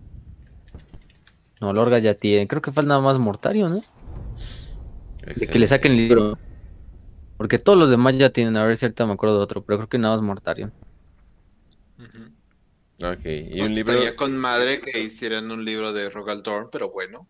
No, 1.61 1.73
Lorga 1.73 1.99
ya 1.99 2.15
tiene. 2.15 2.47
Creo 2.47 2.61
que 2.61 2.73
falta 2.73 2.91
nada 2.91 3.01
más 3.01 3.19
Mortarion, 3.19 3.73
¿no? 3.73 3.83
De 5.25 5.47
que 5.47 5.59
le 5.59 5.67
saquen 5.67 5.93
el 5.93 5.99
libro. 5.99 6.39
Porque 7.37 7.59
todos 7.59 7.79
los 7.79 7.91
demás 7.91 8.15
ya 8.17 8.31
tienen. 8.31 8.57
A 8.57 8.65
ver 8.65 8.77
si 8.77 8.87
ahorita 8.87 9.07
me 9.07 9.13
acuerdo 9.15 9.39
de 9.39 9.45
otro. 9.45 9.65
Pero 9.65 9.79
creo 9.79 9.89
que 9.89 9.99
nada 9.99 10.17
más 10.17 10.23
Mortarion. 10.23 10.73
Ujú. 11.99 12.33
Ok, 13.03 13.25
y 13.27 13.61
un 13.61 13.75
libro. 13.75 13.93
Estaría 13.93 14.17
con 14.17 14.37
madre 14.37 14.81
que 14.81 15.01
hicieran 15.01 15.51
un 15.51 15.65
libro 15.65 15.93
de 15.93 16.11
Rogal 16.11 16.43
Dorn, 16.43 16.69
pero 16.71 16.91
bueno. 16.91 17.29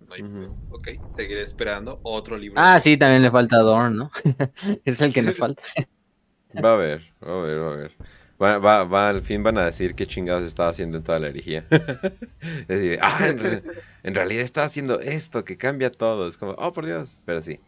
No 0.00 0.14
hay. 0.14 0.22
Ok, 0.70 0.88
seguiré 1.04 1.42
esperando 1.42 2.00
otro 2.04 2.36
libro. 2.38 2.60
Ah, 2.60 2.74
de- 2.74 2.80
sí, 2.80 2.96
también 2.96 3.22
le 3.22 3.30
falta 3.30 3.58
Dorn, 3.58 3.96
¿no? 3.96 4.10
es 4.84 5.00
el 5.00 5.12
que 5.12 5.22
nos 5.22 5.36
falta. 5.36 5.62
Va 6.64 6.74
a 6.74 6.76
ver, 6.76 7.02
va 7.22 7.38
a 7.38 7.42
ver, 7.42 7.58
va 7.60 7.72
a 7.72 7.76
ver. 7.76 7.92
Va, 8.42 8.58
va, 8.58 8.84
va, 8.84 9.08
al 9.10 9.22
fin 9.22 9.42
van 9.42 9.58
a 9.58 9.64
decir 9.66 9.94
qué 9.94 10.06
chingados 10.06 10.42
estaba 10.46 10.70
haciendo 10.70 10.96
en 10.98 11.04
toda 11.04 11.18
la 11.20 11.28
herejía. 11.28 11.66
es 12.40 12.66
decir, 12.68 12.98
ah, 13.02 13.28
en, 13.28 13.62
en 14.02 14.14
realidad 14.14 14.42
está 14.44 14.64
haciendo 14.64 15.00
esto 15.00 15.44
que 15.44 15.56
cambia 15.56 15.90
todo. 15.92 16.28
Es 16.28 16.36
como, 16.36 16.52
oh, 16.52 16.72
por 16.72 16.86
Dios. 16.86 17.20
Pero 17.24 17.40
sí. 17.42 17.60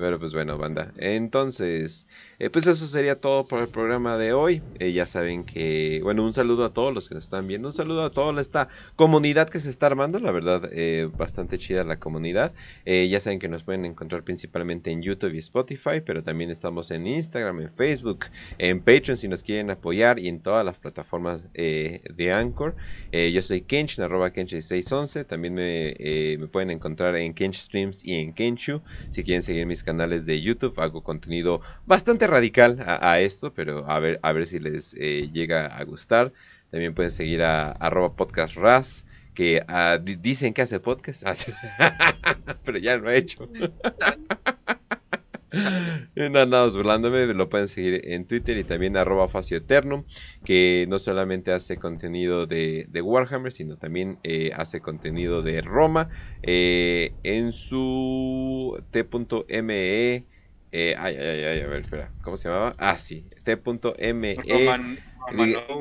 Pero 0.00 0.18
pues 0.18 0.32
bueno, 0.34 0.58
banda. 0.58 0.92
Entonces, 0.96 2.06
eh, 2.40 2.48
pues 2.48 2.66
eso 2.66 2.86
sería 2.86 3.20
todo 3.20 3.44
por 3.44 3.60
el 3.60 3.68
programa 3.68 4.16
de 4.16 4.32
hoy. 4.32 4.62
Eh, 4.78 4.92
ya 4.92 5.04
saben 5.04 5.44
que, 5.44 6.00
bueno, 6.02 6.24
un 6.24 6.32
saludo 6.32 6.64
a 6.64 6.72
todos 6.72 6.94
los 6.94 7.06
que 7.06 7.14
nos 7.14 7.24
están 7.24 7.46
viendo. 7.46 7.68
Un 7.68 7.74
saludo 7.74 8.02
a 8.02 8.10
toda 8.10 8.40
esta 8.40 8.68
comunidad 8.96 9.50
que 9.50 9.60
se 9.60 9.68
está 9.68 9.88
armando. 9.88 10.18
La 10.18 10.32
verdad, 10.32 10.66
eh, 10.72 11.10
bastante 11.18 11.58
chida 11.58 11.84
la 11.84 11.98
comunidad. 11.98 12.54
Ya 12.86 13.20
saben 13.20 13.40
que 13.40 13.48
nos 13.48 13.64
pueden 13.64 13.84
encontrar 13.84 14.22
principalmente 14.24 14.90
en 14.90 15.02
YouTube 15.02 15.34
y 15.34 15.38
Spotify, 15.38 16.00
pero 16.04 16.22
también 16.22 16.50
estamos 16.50 16.90
en 16.90 17.06
Instagram, 17.06 17.60
en 17.60 17.70
Facebook, 17.70 18.24
en 18.56 18.80
Patreon 18.80 19.18
si 19.18 19.28
nos 19.28 19.42
quieren 19.42 19.70
apoyar 19.70 20.18
y 20.18 20.28
en 20.28 20.40
todas 20.40 20.64
las 20.64 20.78
plataformas 20.78 21.42
de 21.52 22.32
Anchor. 22.32 22.74
Yo 23.12 23.42
soy 23.42 23.60
Kench, 23.60 23.98
arroba 23.98 24.32
Kench611. 24.32 25.26
También 25.26 25.54
me, 25.54 25.94
me 26.38 26.46
pueden 26.46 26.70
encontrar 26.70 27.16
en 27.16 27.34
Kench 27.34 27.58
Streams 27.58 28.02
y 28.04 28.14
en 28.14 28.32
Kenchu. 28.32 28.80
Si 29.10 29.24
quieren 29.24 29.42
seguir 29.42 29.66
mis 29.66 29.82
canales 29.82 30.24
de 30.24 30.40
YouTube, 30.40 30.80
hago 30.80 31.02
contenido 31.02 31.60
bastante 31.86 32.29
radical 32.30 32.78
a, 32.86 33.20
esto, 33.20 33.52
pero 33.54 33.88
a 33.90 33.98
ver, 34.00 34.18
a 34.22 34.32
ver 34.32 34.46
si 34.46 34.58
les 34.58 34.94
eh, 34.98 35.30
llega 35.32 35.66
a 35.66 35.84
gustar. 35.84 36.32
También 36.70 36.94
pueden 36.94 37.10
seguir 37.10 37.42
a 37.42 37.72
arroba 37.72 38.14
podcast 38.16 38.56
ras 38.56 39.06
que 39.34 39.62
ah, 39.68 39.98
di- 40.02 40.16
dicen 40.16 40.54
que 40.54 40.62
hace 40.62 40.80
podcast, 40.80 41.24
Ah, 41.26 41.34
pero 42.64 42.78
ya 42.78 42.96
lo 42.96 43.10
he 43.10 43.16
hecho. 43.18 43.48
No 46.14 46.38
andamos 46.40 46.76
burlándome, 46.76 47.26
lo 47.34 47.48
pueden 47.48 47.66
seguir 47.68 48.02
en 48.04 48.24
Twitter 48.26 48.56
y 48.58 48.62
también 48.64 48.96
arroba 48.96 49.26
Facio 49.28 49.56
Eternum, 49.56 50.04
que 50.44 50.86
no 50.88 50.98
solamente 51.00 51.50
hace 51.52 51.78
contenido 51.78 52.46
de, 52.46 52.86
de 52.88 53.02
Warhammer, 53.02 53.52
sino 53.52 53.76
también 53.76 54.20
eh, 54.22 54.52
hace 54.54 54.80
contenido 54.80 55.42
de 55.42 55.60
Roma 55.62 56.08
eh, 56.42 57.16
en 57.24 57.52
su 57.52 58.80
t.me. 58.90 60.26
eh, 60.72 60.94
ay, 60.98 61.16
ay, 61.16 61.44
ay, 61.44 61.60
a 61.62 61.66
ver, 61.66 61.80
espera, 61.80 62.12
¿cómo 62.22 62.36
se 62.36 62.48
llamaba? 62.48 62.74
Ah, 62.78 62.96
sí, 62.96 63.26
t.me 63.44 64.36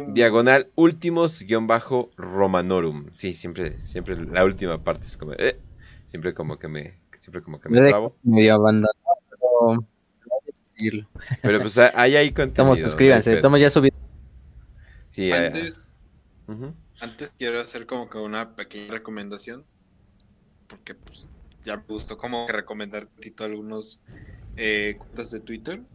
diagonal 0.08 0.72
últimos 0.76 1.42
guion 1.44 1.68
bajo 1.68 2.12
romanorum. 2.18 3.08
Sí, 3.14 3.34
siempre, 3.34 3.80
siempre 3.80 4.16
la 4.16 4.44
última 4.44 4.84
parte 4.84 5.06
es 5.06 5.18
como, 5.18 5.34
eh, 5.34 5.60
siempre 6.08 6.34
como 6.34 6.58
que 6.58 6.68
me, 6.68 7.00
siempre 7.20 7.42
como 7.42 7.60
que 7.60 7.70
me 7.70 7.82
trabo. 7.82 8.18
Medio 8.24 8.56
abandonado, 8.56 8.94
pero. 9.30 9.88
pues 11.60 11.78
ahí 11.78 12.16
hay 12.16 12.32
contenido. 12.32 12.76
Hay 12.76 12.84
suscríbanse. 12.84 13.42
ya 13.60 13.70
subiendo. 13.70 14.00
Sí, 15.12 15.32
Antes, 17.02 17.32
quiero 17.38 17.60
hacer 17.60 17.86
como 17.86 18.10
que 18.10 18.18
una 18.18 18.56
pequeña 18.56 18.92
recomendación. 18.92 19.66
Porque 20.68 20.96
pues 20.96 21.28
ya 21.64 21.78
me 21.78 21.84
gustó 21.88 22.18
como 22.18 22.46
que 22.46 22.54
recomendar 22.54 23.08
tantito 23.08 23.44
algunos 23.44 24.02
eh, 24.60 24.98
cuentas 25.00 25.32
de 25.32 25.42
Twitter. 25.42 25.86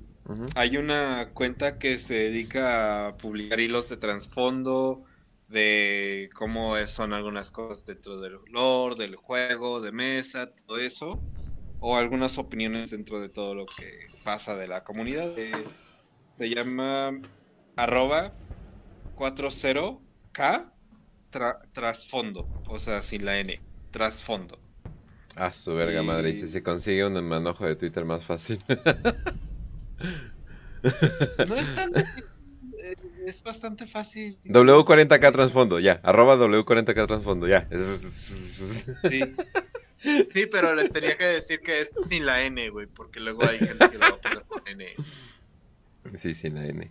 Hay 0.55 0.77
una 0.77 1.33
cuenta 1.35 1.79
que 1.79 1.99
se 1.99 2.15
dedica 2.15 3.09
a 3.09 3.17
publicar 3.19 3.61
hilos 3.61 3.89
de 3.91 3.97
trasfondo, 3.99 5.05
de 5.49 6.31
cómo 6.37 6.77
son 6.87 7.13
algunas 7.13 7.51
cosas 7.51 7.85
dentro 7.87 8.21
del 8.21 8.39
lore, 8.49 8.97
del 8.97 9.17
juego, 9.17 9.81
de 9.81 9.93
mesa, 9.93 10.53
todo 10.67 10.79
eso, 10.79 11.27
o 11.79 11.97
algunas 11.97 12.39
opiniones 12.39 12.91
dentro 12.93 13.21
de 13.21 13.31
todo 13.31 13.55
lo 13.55 13.67
que 13.67 13.91
pasa 14.25 14.57
de 14.57 14.69
la 14.69 14.85
comunidad. 14.85 15.39
Eh, 15.39 15.69
se 16.37 16.49
llama 16.51 17.13
arroba 17.77 18.39
40k 19.15 20.75
tra- 21.31 21.61
trasfondo, 21.73 22.53
o 22.69 22.79
sea, 22.81 23.03
sin 23.03 23.25
la 23.27 23.39
N, 23.41 23.65
trasfondo. 23.91 24.64
A 25.37 25.53
su 25.53 25.75
verga 25.75 26.03
madre. 26.03 26.31
Y 26.31 26.35
si 26.35 26.49
se 26.49 26.63
consigue 26.63 27.05
un 27.05 27.23
manojo 27.27 27.67
de 27.67 27.77
Twitter 27.77 28.05
más 28.05 28.25
fácil. 28.25 28.59
No 31.49 31.55
es 31.57 31.75
tan... 31.75 31.93
Es 33.25 33.43
bastante 33.43 33.87
fácil. 33.87 34.37
W40k 34.45 35.33
trasfondo, 35.33 35.81
ya. 35.81 36.01
Arroba 36.03 36.37
W40k 36.37 37.07
trasfondo, 37.07 37.49
ya. 37.49 37.67
Sí. 37.99 39.35
Sí, 40.35 40.47
pero 40.53 40.75
les 40.75 40.93
tenía 40.93 41.17
que 41.17 41.25
decir 41.25 41.61
que 41.61 41.81
es 41.81 41.95
sin 42.07 42.27
la 42.27 42.43
N, 42.43 42.69
güey, 42.69 42.87
porque 42.87 43.21
luego 43.21 43.43
hay 43.49 43.59
gente 43.59 43.89
que 43.89 43.95
lo 43.95 44.01
va 44.01 44.09
a 44.09 44.21
poner 44.21 44.43
con 44.43 44.69
N. 44.69 44.85
Sí, 46.15 46.35
sí, 46.35 46.51
la 46.51 46.67
N. 46.67 46.91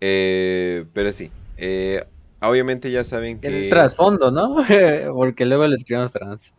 Eh, 0.00 0.84
pero 0.92 1.12
sí. 1.12 1.32
eh, 1.56 2.06
obviamente 2.40 2.92
ya 2.92 3.02
saben 3.02 3.40
Que 3.40 3.62
es 3.62 3.68
trasfondo, 3.68 4.30
¿no? 4.30 4.64
Porque 5.14 5.44
luego 5.44 5.66
le 5.66 5.74
escribimos 5.74 6.12
trans. 6.12 6.52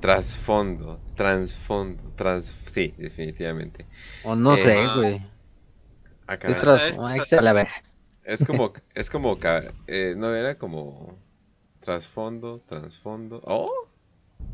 Trasfondo, 0.00 1.00
transfondo, 1.14 2.02
trans. 2.16 2.56
Sí, 2.66 2.94
definitivamente. 2.96 3.86
O 4.22 4.34
no 4.34 4.56
Eh, 4.56 4.64
sé, 4.64 4.74
ah. 4.76 4.94
güey. 4.94 5.20
Acá. 6.26 6.48
Es 6.50 6.58
Ah, 6.58 6.58
trasfondo. 6.58 7.22
es- 7.22 7.32
está 7.32 7.40
la 7.42 7.52
verga. 7.52 7.72
Es 8.24 8.44
como, 8.44 8.72
es 8.94 9.10
como, 9.10 9.38
eh, 9.86 10.14
no 10.16 10.34
era 10.34 10.58
como 10.58 11.18
trasfondo, 11.80 12.60
transfondo. 12.66 13.42
Oh, 13.46 13.70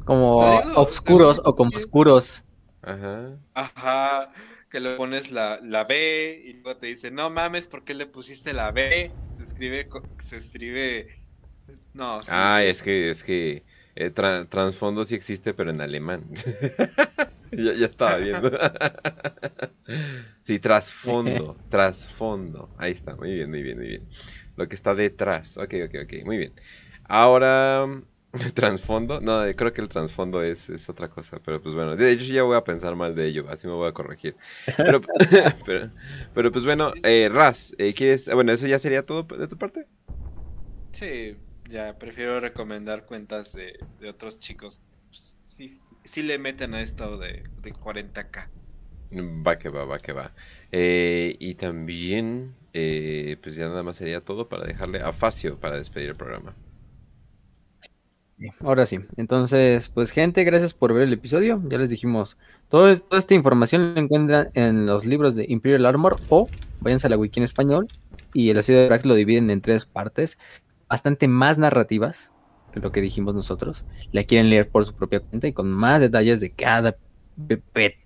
Como 0.05 0.37
oscuros 0.75 1.41
te- 1.41 1.43
o 1.45 1.55
como 1.55 1.71
oscuros. 1.75 2.45
ajá. 2.83 3.39
Ajá, 3.55 4.33
que 4.71 4.81
le 4.81 4.97
pones 4.97 5.31
la, 5.33 5.59
la 5.63 5.85
B 5.85 6.43
y 6.45 6.53
luego 6.55 6.79
te 6.79 6.87
dice, 6.89 7.11
no 7.11 7.31
mames, 7.31 7.69
¿por 7.69 7.85
qué 7.85 7.95
le 7.95 8.07
pusiste 8.07 8.53
la 8.53 8.71
B? 8.73 9.19
Se 9.29 9.43
escribe, 9.43 9.87
co- 9.89 10.03
se 10.19 10.37
escribe... 10.37 11.09
No, 11.95 12.23
sí, 12.23 12.39
Ah, 12.39 12.63
es 12.65 12.83
que, 12.83 13.11
es 13.11 13.23
que 13.23 13.65
Eh, 13.97 14.11
tra- 14.15 14.47
trasfondo 14.49 15.05
sí 15.05 15.15
existe, 15.15 15.55
pero 15.55 15.71
en 15.71 15.81
alemán. 15.81 16.27
ya, 17.53 17.73
ya 17.75 17.87
estaba 17.87 18.17
viendo. 18.19 18.51
sí, 20.43 20.59
trasfondo, 20.61 21.59
trasfondo. 21.69 22.73
Ahí 22.77 22.93
está, 22.93 23.17
muy 23.17 23.33
bien, 23.35 23.51
muy 23.51 23.63
bien, 23.63 23.79
muy 23.79 23.87
bien. 23.89 24.09
Lo 24.57 24.69
que 24.69 24.75
está 24.75 24.95
detrás. 24.95 25.57
Ok, 25.59 25.75
ok, 25.87 25.95
ok, 26.05 26.25
muy 26.25 26.39
bien. 26.39 26.55
Ahora, 27.05 27.87
trasfondo. 28.55 29.21
No, 29.21 29.45
eh, 29.45 29.55
creo 29.57 29.73
que 29.73 29.81
el 29.81 29.89
trasfondo 29.89 30.43
es, 30.43 30.69
es 30.71 30.89
otra 30.89 31.09
cosa, 31.11 31.41
pero 31.45 31.63
pues 31.63 31.75
bueno, 31.75 31.97
de 31.97 32.13
hecho 32.13 32.25
ya 32.27 32.43
voy 32.43 32.57
a 32.57 32.65
pensar 32.65 32.97
mal 32.97 33.15
de 33.15 33.27
ello, 33.29 33.47
así 33.51 33.67
me 33.67 33.73
voy 33.75 33.89
a 33.89 33.93
corregir. 33.95 34.37
Pero, 34.85 35.01
pero, 35.65 35.93
pero, 36.33 36.53
pues 36.53 36.65
bueno, 36.65 36.93
eh, 37.03 37.29
Raz, 37.33 37.75
eh, 37.79 37.95
¿quieres? 37.95 38.33
Bueno, 38.33 38.53
eso 38.53 38.67
ya 38.67 38.79
sería 38.79 39.05
todo 39.07 39.25
de 39.25 39.49
tu 39.49 39.57
parte. 39.59 39.87
Sí, 40.93 41.41
ya 41.69 41.99
prefiero 41.99 42.41
recomendar 42.41 43.07
cuentas 43.07 43.53
de, 43.53 43.79
de 44.01 44.09
otros 44.09 44.39
chicos. 44.41 44.83
Pues, 45.09 45.41
sí, 45.43 45.69
sí 46.05 46.23
le 46.23 46.39
meten 46.39 46.75
a 46.75 46.81
esto 46.81 47.19
de, 47.19 47.43
de 47.63 47.73
40k. 47.73 48.49
Va 49.47 49.57
que 49.57 49.69
va, 49.69 49.85
va 49.85 49.99
que 49.99 50.13
va. 50.13 50.33
Eh, 50.73 51.37
y 51.39 51.55
también, 51.55 52.55
eh, 52.73 53.37
pues 53.43 53.57
ya 53.57 53.69
nada 53.69 53.83
más 53.83 53.97
sería 53.97 54.21
todo 54.21 54.49
para 54.49 54.65
dejarle 54.67 55.01
a 55.01 55.13
Facio 55.13 55.59
para 55.59 55.77
despedir 55.77 56.11
el 56.11 56.17
programa. 56.17 56.55
Ahora 58.61 58.85
sí. 58.85 58.99
Entonces, 59.17 59.89
pues 59.89 60.11
gente, 60.11 60.45
gracias 60.45 60.75
por 60.75 60.93
ver 60.93 61.05
el 61.05 61.13
episodio. 61.13 61.63
Ya 61.69 61.79
les 61.79 61.89
dijimos, 61.89 62.37
todo, 62.69 62.95
toda 62.99 63.19
esta 63.19 63.35
información 63.35 63.95
la 63.95 64.01
encuentran 64.01 64.51
en 64.55 64.87
los 64.87 65.07
libros 65.07 65.35
de 65.35 65.47
Imperial 65.49 65.87
Armor 65.87 66.21
o 66.29 66.49
váyanse 66.81 67.07
a 67.07 67.11
la 67.11 67.17
wiki 67.17 67.41
en 67.41 67.45
español 67.45 67.89
y 68.35 68.51
el 68.51 68.59
ácido 68.59 68.81
de 68.81 68.89
Brax 68.89 69.07
lo 69.07 69.15
dividen 69.15 69.51
en 69.51 69.63
tres 69.63 69.87
partes, 69.87 70.39
bastante 70.89 71.29
más 71.29 71.59
narrativas 71.59 72.33
que 72.73 72.81
lo 72.81 72.93
que 72.93 73.01
dijimos 73.01 73.35
nosotros. 73.35 73.85
La 74.13 74.25
quieren 74.25 74.51
leer 74.51 74.69
por 74.69 74.85
su 74.85 74.95
propia 74.95 75.21
cuenta 75.21 75.47
y 75.47 75.53
con 75.53 75.71
más 75.71 76.01
detalles 76.01 76.41
de 76.41 76.53
cada 76.53 76.97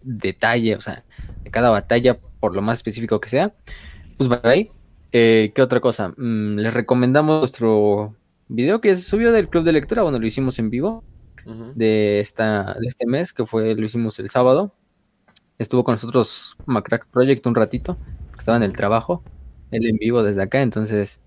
detalle, 0.03 0.77
o 0.77 0.81
sea, 0.81 1.05
de 1.43 1.51
cada 1.51 1.71
batalla, 1.71 2.19
por 2.41 2.55
lo 2.55 2.63
más 2.63 2.79
específico 2.79 3.21
que 3.21 3.29
sea. 3.29 3.55
Pues 4.17 4.31
va 4.31 4.41
ahí. 4.45 4.71
Eh, 5.13 5.53
¿Qué 5.55 5.63
otra 5.63 5.81
cosa? 5.81 6.15
Mm, 6.17 6.57
les 6.57 6.75
recomendamos 6.75 7.41
nuestro 7.41 8.15
video 8.49 8.81
que 8.81 8.95
se 8.97 9.03
subió 9.03 9.33
del 9.33 9.49
club 9.49 9.65
de 9.65 9.73
lectura, 9.73 10.03
bueno, 10.03 10.19
lo 10.19 10.27
hicimos 10.27 10.59
en 10.59 10.71
vivo 10.71 11.05
de 11.75 12.21
esta 12.21 12.75
de 12.75 12.87
este 12.87 13.07
mes, 13.07 13.33
que 13.33 13.47
fue 13.47 13.75
lo 13.75 13.85
hicimos 13.85 14.19
el 14.21 14.29
sábado. 14.31 14.75
Estuvo 15.59 15.85
con 15.85 15.95
nosotros 15.95 16.57
Macrack 16.67 17.07
Project 17.09 17.47
un 17.47 17.55
ratito, 17.55 17.97
estaba 18.37 18.57
en 18.57 18.63
el 18.63 18.73
trabajo, 18.73 19.23
él 19.71 19.87
en 19.87 19.97
vivo 19.97 20.23
desde 20.23 20.43
acá, 20.43 20.63
entonces 20.63 21.21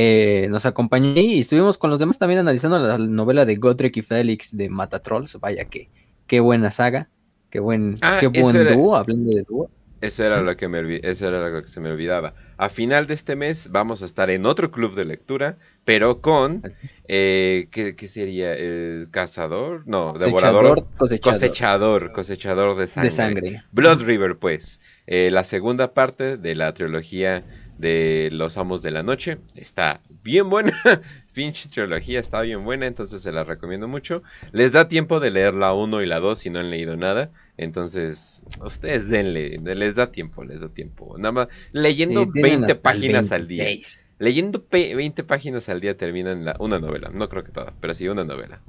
eh, 0.00 0.46
nos 0.48 0.64
acompañó 0.64 1.12
y 1.20 1.40
estuvimos 1.40 1.76
con 1.76 1.90
los 1.90 1.98
demás 1.98 2.18
también 2.18 2.38
analizando 2.38 2.78
la 2.78 2.98
novela 2.98 3.44
de 3.44 3.56
Godric 3.56 3.96
y 3.96 4.02
Félix 4.02 4.56
de 4.56 4.68
Matatrolls, 4.68 5.40
vaya 5.40 5.64
que 5.64 5.88
qué 6.28 6.38
buena 6.38 6.70
saga, 6.70 7.08
qué 7.50 7.58
buen 7.58 7.96
Ah, 8.00 8.18
qué 8.20 8.28
buen 8.28 8.54
era- 8.54 8.74
dúo, 8.74 8.94
hablando 8.94 9.32
de 9.34 9.42
dúos. 9.42 9.72
Eso 10.00 10.22
era 10.24 10.40
lo 10.42 10.56
que 10.56 10.68
me 10.68 11.00
eso 11.02 11.26
era 11.26 11.48
lo 11.48 11.60
que 11.62 11.66
se 11.66 11.80
me 11.80 11.90
olvidaba. 11.90 12.32
A 12.58 12.68
final 12.68 13.08
de 13.08 13.14
este 13.14 13.34
mes 13.34 13.68
vamos 13.72 14.00
a 14.02 14.04
estar 14.04 14.30
en 14.30 14.46
otro 14.46 14.70
club 14.70 14.94
de 14.94 15.04
lectura, 15.04 15.56
pero 15.84 16.20
con 16.20 16.62
eh, 17.08 17.66
¿qué, 17.72 17.96
qué 17.96 18.06
sería? 18.06 18.54
¿El 18.54 19.08
cazador? 19.10 19.82
No, 19.86 20.12
devorador. 20.12 20.86
cosechador, 20.96 21.32
Cosechador, 21.34 22.12
cosechador 22.12 22.76
de 22.76 22.86
sangre. 22.86 23.10
de 23.10 23.16
sangre. 23.16 23.62
Blood 23.72 24.02
River, 24.02 24.36
pues. 24.36 24.80
Eh, 25.08 25.30
la 25.32 25.42
segunda 25.42 25.92
parte 25.94 26.36
de 26.36 26.54
la 26.54 26.72
trilogía 26.74 27.42
de 27.78 28.28
Los 28.32 28.56
Amos 28.58 28.82
de 28.82 28.90
la 28.90 29.02
Noche. 29.02 29.38
Está 29.54 30.00
bien 30.22 30.50
buena. 30.50 30.72
Finch 31.32 31.68
trilogía 31.68 32.18
está 32.20 32.40
bien 32.40 32.64
buena, 32.64 32.86
entonces 32.86 33.22
se 33.22 33.30
la 33.32 33.44
recomiendo 33.44 33.86
mucho. 33.86 34.22
Les 34.52 34.72
da 34.72 34.88
tiempo 34.88 35.20
de 35.20 35.30
leer 35.30 35.54
la 35.54 35.72
1 35.72 36.02
y 36.02 36.06
la 36.06 36.18
2 36.20 36.38
si 36.38 36.50
no 36.50 36.58
han 36.58 36.70
leído 36.70 36.96
nada. 36.96 37.30
Entonces, 37.56 38.42
ustedes 38.64 39.08
denle, 39.08 39.58
les 39.58 39.94
da 39.94 40.10
tiempo, 40.10 40.44
les 40.44 40.60
da 40.60 40.68
tiempo. 40.68 41.16
Nada 41.18 41.32
más 41.32 41.48
leyendo 41.72 42.24
Sí, 42.24 42.30
tienen 42.32 42.60
20 42.60 42.72
hasta 42.72 42.92
el 42.92 42.98
páginas 43.00 43.32
al 43.32 43.46
día. 43.48 43.64
26. 43.64 44.00
Leyendo 44.18 44.64
pe- 44.64 44.96
20 44.96 45.22
páginas 45.22 45.68
al 45.68 45.80
día 45.80 45.96
terminan 45.96 46.44
la, 46.44 46.56
una 46.58 46.80
novela. 46.80 47.08
No 47.12 47.28
creo 47.28 47.44
que 47.44 47.52
toda, 47.52 47.72
pero 47.80 47.94
sí 47.94 48.08
una 48.08 48.24
novela. 48.24 48.60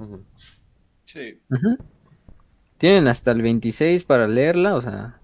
Sí. 1.04 1.40
Tienen 2.78 3.08
hasta 3.08 3.32
el 3.32 3.42
26 3.42 4.04
para 4.04 4.26
leerla, 4.28 4.74
o 4.76 4.80
sea, 4.82 5.20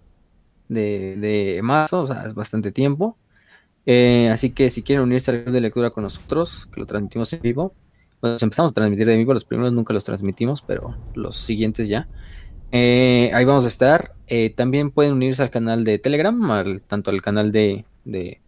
de, 0.68 1.16
de 1.16 1.60
marzo, 1.62 2.02
o 2.02 2.06
sea, 2.06 2.24
es 2.26 2.34
bastante 2.34 2.72
tiempo. 2.72 3.16
Eh, 3.86 4.28
así 4.32 4.50
que 4.50 4.68
si 4.68 4.82
quieren 4.82 5.04
unirse 5.04 5.30
al 5.30 5.44
club 5.44 5.54
de 5.54 5.60
lectura 5.60 5.90
con 5.90 6.02
nosotros, 6.02 6.66
que 6.72 6.80
lo 6.80 6.86
transmitimos 6.86 7.32
en 7.32 7.40
vivo, 7.40 7.72
pues 8.20 8.42
empezamos 8.42 8.72
a 8.72 8.74
transmitir 8.74 9.06
de 9.06 9.16
vivo, 9.16 9.32
los 9.32 9.44
primeros 9.44 9.72
nunca 9.72 9.94
los 9.94 10.04
transmitimos, 10.04 10.60
pero 10.62 10.96
los 11.14 11.36
siguientes 11.36 11.88
ya. 11.88 12.08
Eh, 12.72 13.30
ahí 13.32 13.44
vamos 13.44 13.64
a 13.64 13.68
estar. 13.68 14.14
Eh, 14.26 14.50
también 14.50 14.90
pueden 14.90 15.12
unirse 15.12 15.42
al 15.42 15.50
canal 15.50 15.84
de 15.84 15.98
Telegram, 15.98 16.50
al- 16.50 16.82
tanto 16.82 17.10
al 17.10 17.22
canal 17.22 17.52
de, 17.52 17.84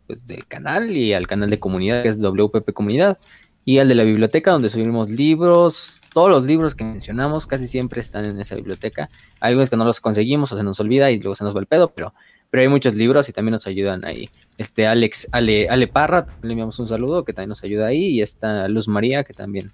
pues, 0.07 0.27
del 0.27 0.47
canal 0.47 0.97
y 0.97 1.13
al 1.13 1.27
canal 1.27 1.51
de 1.51 1.59
comunidad, 1.61 2.03
que 2.03 2.09
es 2.09 2.19
WPP 2.19 2.73
Comunidad, 2.73 3.19
y 3.65 3.79
al 3.79 3.89
de 3.89 3.95
la 3.95 4.03
biblioteca, 4.05 4.51
donde 4.51 4.69
subimos 4.71 5.11
libros. 5.11 6.01
Todos 6.15 6.31
los 6.31 6.43
libros 6.45 6.75
que 6.75 6.85
mencionamos 6.85 7.47
casi 7.47 7.69
siempre 7.69 8.01
están 8.01 8.25
en 8.25 8.41
esa 8.41 8.57
biblioteca. 8.57 9.09
Algunos 9.41 9.71
que 9.71 9.77
no 9.77 9.85
los 9.85 10.01
conseguimos 10.01 10.51
o 10.51 10.57
se 10.57 10.65
nos 10.65 10.81
olvida 10.81 11.11
y 11.13 11.21
luego 11.21 11.37
se 11.37 11.45
nos 11.45 11.55
va 11.55 11.61
el 11.61 11.67
pedo, 11.67 11.91
pero, 11.95 12.13
pero 12.51 12.63
hay 12.63 12.69
muchos 12.69 12.95
libros 12.95 13.29
y 13.29 13.33
también 13.33 13.53
nos 13.53 13.67
ayudan 13.67 14.05
ahí. 14.05 14.31
Este 14.57 14.87
Alex, 14.87 15.29
Ale, 15.33 15.69
Ale 15.69 15.89
Parra, 15.89 16.27
le 16.43 16.53
enviamos 16.53 16.79
un 16.79 16.89
saludo, 16.89 17.25
que 17.25 17.33
también 17.33 17.51
nos 17.51 17.63
ayuda 17.63 17.87
ahí, 17.87 18.07
y 18.07 18.23
está 18.23 18.69
Luz 18.69 18.89
María, 18.89 19.25
que 19.25 19.35
también 19.35 19.73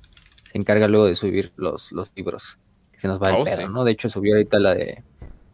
se 0.51 0.59
encarga 0.59 0.89
luego 0.89 1.07
de 1.07 1.15
subir 1.15 1.53
los, 1.57 1.93
los 1.93 2.11
libros 2.17 2.59
que 2.93 3.01
se 3.01 3.09
nos 3.09 3.21
va 3.21 3.31
el 3.31 3.37
Oh, 3.37 3.47
sí. 3.47 3.63
¿no? 3.71 3.85
De 3.85 3.93
hecho, 3.93 4.09
subió 4.09 4.35
ahorita 4.35 4.59
la 4.59 4.75
de 4.75 5.03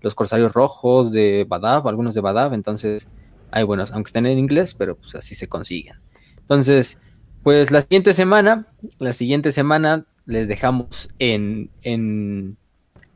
los 0.01 0.15
Corsarios 0.15 0.53
Rojos 0.53 1.13
de 1.13 1.45
Badab, 1.49 1.87
algunos 1.89 2.15
de 2.15 2.21
Badab, 2.21 2.55
entonces 2.55 3.09
hay 3.51 3.65
buenos, 3.65 3.93
aunque 3.93 4.09
estén 4.09 4.27
en 4.27 4.39
inglés, 4.39 4.75
pero 4.75 4.97
pues 4.97 5.15
así 5.15 5.35
se 5.35 5.49
consiguen. 5.49 5.97
Entonces, 6.39 6.99
pues 7.43 7.71
la 7.71 7.81
siguiente 7.83 8.15
semana, 8.15 8.67
la 8.99 9.13
siguiente 9.13 9.53
semana 9.53 10.07
les 10.27 10.49
dejamos 10.49 11.09
en, 11.19 11.71
en, 11.83 12.57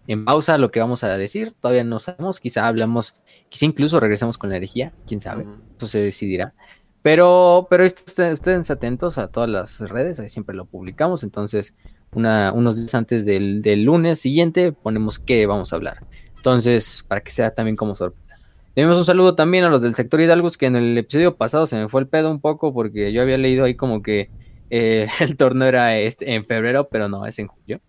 en 0.06 0.24
pausa 0.24 0.58
lo 0.58 0.70
que 0.70 0.80
vamos 0.80 1.04
a 1.04 1.16
decir, 1.16 1.54
todavía 1.60 1.84
no 1.84 1.98
sabemos, 2.00 2.40
quizá 2.40 2.66
hablamos, 2.68 3.16
quizá 3.48 3.66
incluso 3.66 4.00
regresamos 4.00 4.38
con 4.38 4.50
la 4.50 4.56
herejía, 4.56 4.92
quién 5.06 5.20
sabe 5.20 5.44
eso 5.78 5.88
se 5.88 5.98
decidirá. 6.00 6.54
Pero, 7.02 7.66
pero 7.68 7.84
est- 7.84 8.08
est- 8.08 8.18
estén 8.18 8.62
atentos 8.68 9.18
a 9.18 9.28
todas 9.28 9.48
las 9.50 9.80
redes, 9.80 10.20
ahí 10.20 10.28
siempre 10.28 10.54
lo 10.56 10.64
publicamos. 10.64 11.22
Entonces, 11.22 11.74
una, 12.12 12.52
unos 12.52 12.76
días 12.76 12.94
antes 12.94 13.26
del, 13.26 13.60
del 13.60 13.84
lunes 13.84 14.20
siguiente 14.20 14.72
ponemos 14.72 15.18
qué 15.18 15.44
vamos 15.46 15.72
a 15.72 15.76
hablar. 15.76 15.98
Entonces, 16.36 17.04
para 17.06 17.20
que 17.20 17.30
sea 17.30 17.50
también 17.52 17.76
como 17.76 17.94
sorpresa. 17.94 18.38
Le 18.74 18.82
damos 18.82 18.98
un 18.98 19.04
saludo 19.06 19.34
también 19.34 19.64
a 19.64 19.68
los 19.68 19.82
del 19.82 19.94
sector 19.94 20.20
Hidalgos, 20.20 20.56
que 20.56 20.66
en 20.66 20.76
el 20.76 20.96
episodio 20.98 21.36
pasado 21.36 21.66
se 21.66 21.76
me 21.76 21.88
fue 21.88 22.00
el 22.00 22.08
pedo 22.08 22.30
un 22.30 22.40
poco 22.40 22.72
porque 22.72 23.12
yo 23.12 23.22
había 23.22 23.38
leído 23.38 23.64
ahí 23.64 23.74
como 23.74 24.02
que 24.02 24.30
eh, 24.70 25.06
el 25.20 25.36
torneo 25.36 25.68
era 25.68 25.98
este, 25.98 26.34
en 26.34 26.44
febrero, 26.44 26.88
pero 26.88 27.08
no, 27.08 27.26
es 27.26 27.38
en 27.38 27.48
julio. 27.48 27.80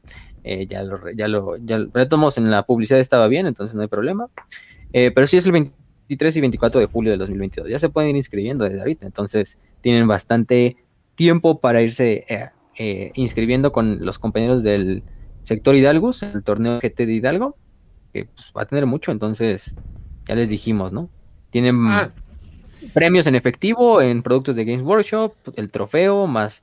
Eh, 0.47 0.67
ya 0.67 0.83
lo, 0.83 1.09
ya 1.09 1.27
lo, 1.27 1.57
ya 1.57 1.79
lo 1.79 1.89
retomamos 1.91 2.37
en 2.37 2.51
la 2.51 2.63
publicidad, 2.67 2.99
estaba 2.99 3.27
bien, 3.27 3.47
entonces 3.47 3.75
no 3.75 3.81
hay 3.81 3.87
problema. 3.87 4.29
Eh, 4.93 5.09
pero 5.09 5.25
sí 5.25 5.37
es 5.37 5.45
el 5.47 5.51
23 5.53 6.35
y 6.37 6.41
24 6.41 6.81
de 6.81 6.85
julio 6.85 7.11
del 7.11 7.19
2022. 7.19 7.67
Ya 7.67 7.79
se 7.79 7.89
pueden 7.89 8.11
ir 8.11 8.15
inscribiendo 8.15 8.63
desde 8.63 8.77
ahorita, 8.77 9.07
entonces 9.07 9.57
tienen 9.81 10.07
bastante 10.07 10.77
tiempo 11.15 11.59
para 11.59 11.81
irse 11.81 12.25
eh, 12.77 13.11
inscribiendo 13.15 13.71
con 13.71 14.05
los 14.05 14.19
compañeros 14.19 14.61
del 14.61 15.01
sector 15.41 15.75
Hidalgos, 15.75 16.21
el 16.21 16.43
torneo 16.43 16.79
GT 16.79 17.07
de 17.07 17.13
Hidalgo, 17.13 17.57
que 18.13 18.25
pues, 18.25 18.53
va 18.55 18.61
a 18.61 18.65
tener 18.65 18.85
mucho, 18.85 19.11
entonces 19.11 19.73
ya 20.27 20.35
les 20.35 20.49
dijimos, 20.49 20.93
¿no? 20.93 21.09
Tienen 21.49 21.87
Ah, 21.87 22.11
premios 22.93 23.25
en 23.25 23.33
efectivo 23.33 23.99
en 23.99 24.21
productos 24.21 24.55
de 24.55 24.65
Games 24.65 24.85
Workshop, 24.85 25.33
el 25.55 25.71
trofeo, 25.71 26.27
más 26.27 26.61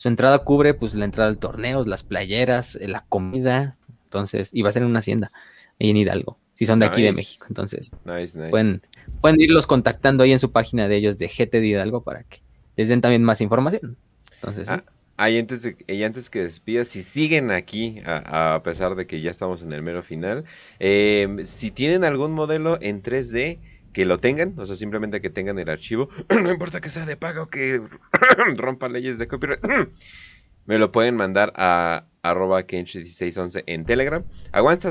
su 0.00 0.08
entrada 0.08 0.38
cubre 0.38 0.72
pues 0.72 0.94
la 0.94 1.04
entrada 1.04 1.28
al 1.28 1.36
torneo, 1.36 1.84
las 1.84 2.04
playeras, 2.04 2.74
eh, 2.76 2.88
la 2.88 3.04
comida, 3.06 3.76
entonces, 4.04 4.48
y 4.54 4.62
va 4.62 4.70
a 4.70 4.72
ser 4.72 4.82
en 4.82 4.88
una 4.88 5.00
hacienda 5.00 5.30
ahí 5.78 5.90
en 5.90 5.98
Hidalgo, 5.98 6.38
si 6.54 6.64
son 6.64 6.78
de 6.78 6.86
aquí 6.86 7.02
de. 7.02 7.12
México, 7.12 7.44
entonces 7.50 7.90
nice, 8.06 8.38
nice. 8.38 8.48
pueden, 8.48 8.80
pueden 9.20 9.38
irlos 9.42 9.66
contactando 9.66 10.24
ahí 10.24 10.32
en 10.32 10.38
su 10.38 10.52
página 10.52 10.88
de 10.88 10.96
ellos 10.96 11.18
de 11.18 11.28
GT 11.28 11.60
de 11.60 11.66
Hidalgo 11.66 12.02
para 12.02 12.22
que 12.22 12.38
les 12.78 12.88
den 12.88 13.02
también 13.02 13.22
más 13.22 13.42
información. 13.42 13.98
Entonces, 14.36 14.68
sí. 14.68 14.74
Ah, 14.74 14.84
Ahí 15.18 15.38
antes, 15.38 15.62
de, 15.64 15.76
y 15.86 16.02
antes 16.02 16.30
que 16.30 16.42
despidas, 16.44 16.88
si 16.88 17.02
siguen 17.02 17.50
aquí, 17.50 18.00
a, 18.06 18.54
a 18.54 18.62
pesar 18.62 18.94
de 18.94 19.06
que 19.06 19.20
ya 19.20 19.30
estamos 19.30 19.62
en 19.62 19.74
el 19.74 19.82
mero 19.82 20.02
final, 20.02 20.46
eh, 20.78 21.42
si 21.44 21.70
tienen 21.70 22.04
algún 22.04 22.32
modelo 22.32 22.78
en 22.80 23.02
3D, 23.02 23.58
que 23.92 24.04
lo 24.04 24.18
tengan, 24.18 24.54
o 24.58 24.66
sea, 24.66 24.76
simplemente 24.76 25.20
que 25.20 25.30
tengan 25.30 25.58
el 25.58 25.68
archivo, 25.68 26.08
no 26.42 26.50
importa 26.50 26.80
que 26.80 26.88
sea 26.88 27.06
de 27.06 27.16
pago 27.16 27.44
o 27.44 27.48
que 27.48 27.80
rompa 28.56 28.88
leyes 28.88 29.18
de 29.18 29.28
copyright, 29.28 29.60
me 30.66 30.78
lo 30.78 30.92
pueden 30.92 31.16
mandar 31.16 31.52
a 31.56 32.06
arroba 32.22 32.66
kench1611 32.66 33.64
en 33.66 33.84
Telegram. 33.86 34.24
Aguanta, 34.52 34.88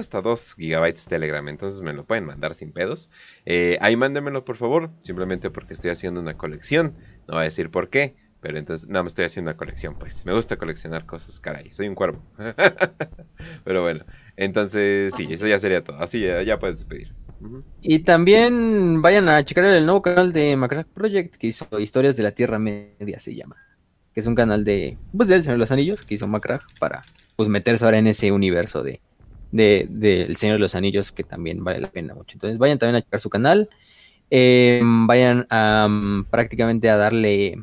hasta 0.00 0.20
2 0.20 0.54
gigabytes 0.56 1.06
Telegram, 1.06 1.48
entonces 1.48 1.80
me 1.80 1.92
lo 1.92 2.04
pueden 2.04 2.26
mandar 2.26 2.54
sin 2.54 2.72
pedos. 2.72 3.10
Eh, 3.44 3.78
ahí 3.80 3.96
mándenmelo 3.96 4.44
por 4.44 4.56
favor, 4.56 4.90
simplemente 5.02 5.50
porque 5.50 5.74
estoy 5.74 5.90
haciendo 5.90 6.20
una 6.20 6.36
colección, 6.36 6.94
no 7.26 7.34
voy 7.34 7.40
a 7.40 7.44
decir 7.44 7.70
por 7.70 7.88
qué, 7.88 8.14
Pero 8.40 8.58
entonces, 8.58 8.88
no, 8.88 9.02
me 9.02 9.08
estoy 9.08 9.24
haciendo 9.24 9.50
una 9.50 9.56
colección, 9.58 9.98
pues. 9.98 10.24
Me 10.26 10.32
gusta 10.32 10.56
coleccionar 10.56 11.06
cosas, 11.06 11.40
caray. 11.40 11.72
Soy 11.72 11.88
un 11.88 11.94
cuervo. 11.96 12.22
Pero 13.64 13.82
bueno, 13.82 14.04
entonces, 14.36 15.14
sí, 15.16 15.26
eso 15.30 15.46
ya 15.48 15.58
sería 15.58 15.82
todo. 15.82 15.98
Así 15.98 16.20
ya, 16.20 16.42
ya 16.42 16.58
puedes 16.58 16.84
pedir. 16.84 17.25
Y 17.82 18.00
también 18.00 19.02
vayan 19.02 19.28
a 19.28 19.44
checar 19.44 19.64
el 19.64 19.84
nuevo 19.84 20.02
canal 20.02 20.32
de 20.32 20.56
Macrack 20.56 20.88
Project 20.88 21.36
que 21.36 21.48
hizo 21.48 21.66
Historias 21.78 22.16
de 22.16 22.22
la 22.22 22.32
Tierra 22.32 22.58
Media, 22.58 23.18
se 23.18 23.34
llama. 23.34 23.56
Que 24.12 24.20
es 24.20 24.26
un 24.26 24.34
canal 24.34 24.64
de, 24.64 24.96
pues, 25.16 25.28
del 25.28 25.42
Señor 25.42 25.56
de 25.56 25.60
los 25.60 25.70
Anillos 25.70 26.02
que 26.02 26.14
hizo 26.14 26.26
Macrack 26.26 26.62
para, 26.78 27.02
pues, 27.36 27.48
meterse 27.48 27.84
ahora 27.84 27.98
en 27.98 28.06
ese 28.06 28.32
universo 28.32 28.82
de, 28.82 29.00
de, 29.52 29.86
del 29.90 30.36
Señor 30.36 30.56
de 30.56 30.60
los 30.60 30.74
Anillos 30.74 31.12
que 31.12 31.24
también 31.24 31.62
vale 31.62 31.80
la 31.80 31.88
pena 31.88 32.14
mucho. 32.14 32.34
Entonces 32.34 32.58
vayan 32.58 32.78
también 32.78 32.96
a 32.96 33.02
checar 33.02 33.20
su 33.20 33.30
canal. 33.30 33.68
Eh, 34.30 34.80
vayan 34.82 35.46
a, 35.50 35.88
prácticamente 36.30 36.90
a 36.90 36.96
darle 36.96 37.62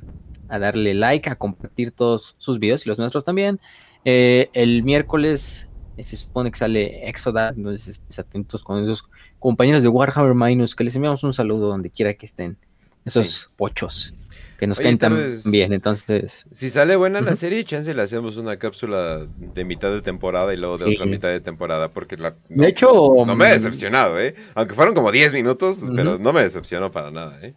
a 0.49 0.59
darle 0.59 0.93
like, 0.93 1.29
a 1.29 1.35
compartir 1.35 1.91
todos 1.91 2.35
sus 2.37 2.59
videos 2.59 2.85
y 2.85 2.89
los 2.89 2.99
nuestros 2.99 3.23
también. 3.23 3.59
Eh, 4.05 4.49
el 4.53 4.83
miércoles 4.83 5.67
se 6.01 6.15
supone 6.15 6.49
que 6.51 6.57
sale 6.57 7.07
Exodus, 7.07 7.51
entonces 7.57 7.99
pues, 8.05 8.17
atentos 8.19 8.63
con 8.63 8.81
esos 8.83 9.03
compañeros 9.39 9.83
de 9.83 9.89
Warhammer 9.89 10.33
Minus, 10.33 10.75
que 10.75 10.83
les 10.83 10.95
enviamos 10.95 11.23
un 11.23 11.33
saludo 11.33 11.67
donde 11.67 11.89
quiera 11.89 12.13
que 12.15 12.25
estén, 12.25 12.57
esos 13.05 13.51
pochos 13.57 14.13
que 14.57 14.65
nos 14.67 14.79
Oye, 14.79 14.85
cuentan 14.87 15.15
vez- 15.15 15.49
bien, 15.51 15.73
entonces 15.73 16.45
Si 16.53 16.69
sale 16.69 16.95
buena 16.95 17.19
la 17.21 17.35
serie, 17.35 17.63
chance 17.65 17.93
le 17.93 18.01
hacemos 18.01 18.37
una 18.37 18.57
cápsula 18.57 19.27
de 19.53 19.65
mitad 19.65 19.91
de 19.91 20.01
temporada 20.01 20.53
y 20.53 20.57
luego 20.57 20.77
de 20.77 20.85
Sí. 20.85 20.93
otra 20.93 21.05
mitad 21.05 21.27
de 21.29 21.41
temporada, 21.41 21.89
porque 21.89 22.15
la... 22.17 22.33
De 22.49 22.67
hecho, 22.67 22.87
No 23.25 23.35
me 23.35 23.49
he 23.49 23.53
decepcionado, 23.53 24.17
¿eh? 24.19 24.35
Aunque 24.55 24.73
fueron 24.73 24.93
como 24.95 25.11
10 25.11 25.33
minutos, 25.33 25.79
pero 25.95 26.17
no 26.17 26.31
me 26.33 26.41
decepcionó 26.41 26.91
para 26.91 27.11
nada, 27.11 27.39
¿eh? 27.41 27.53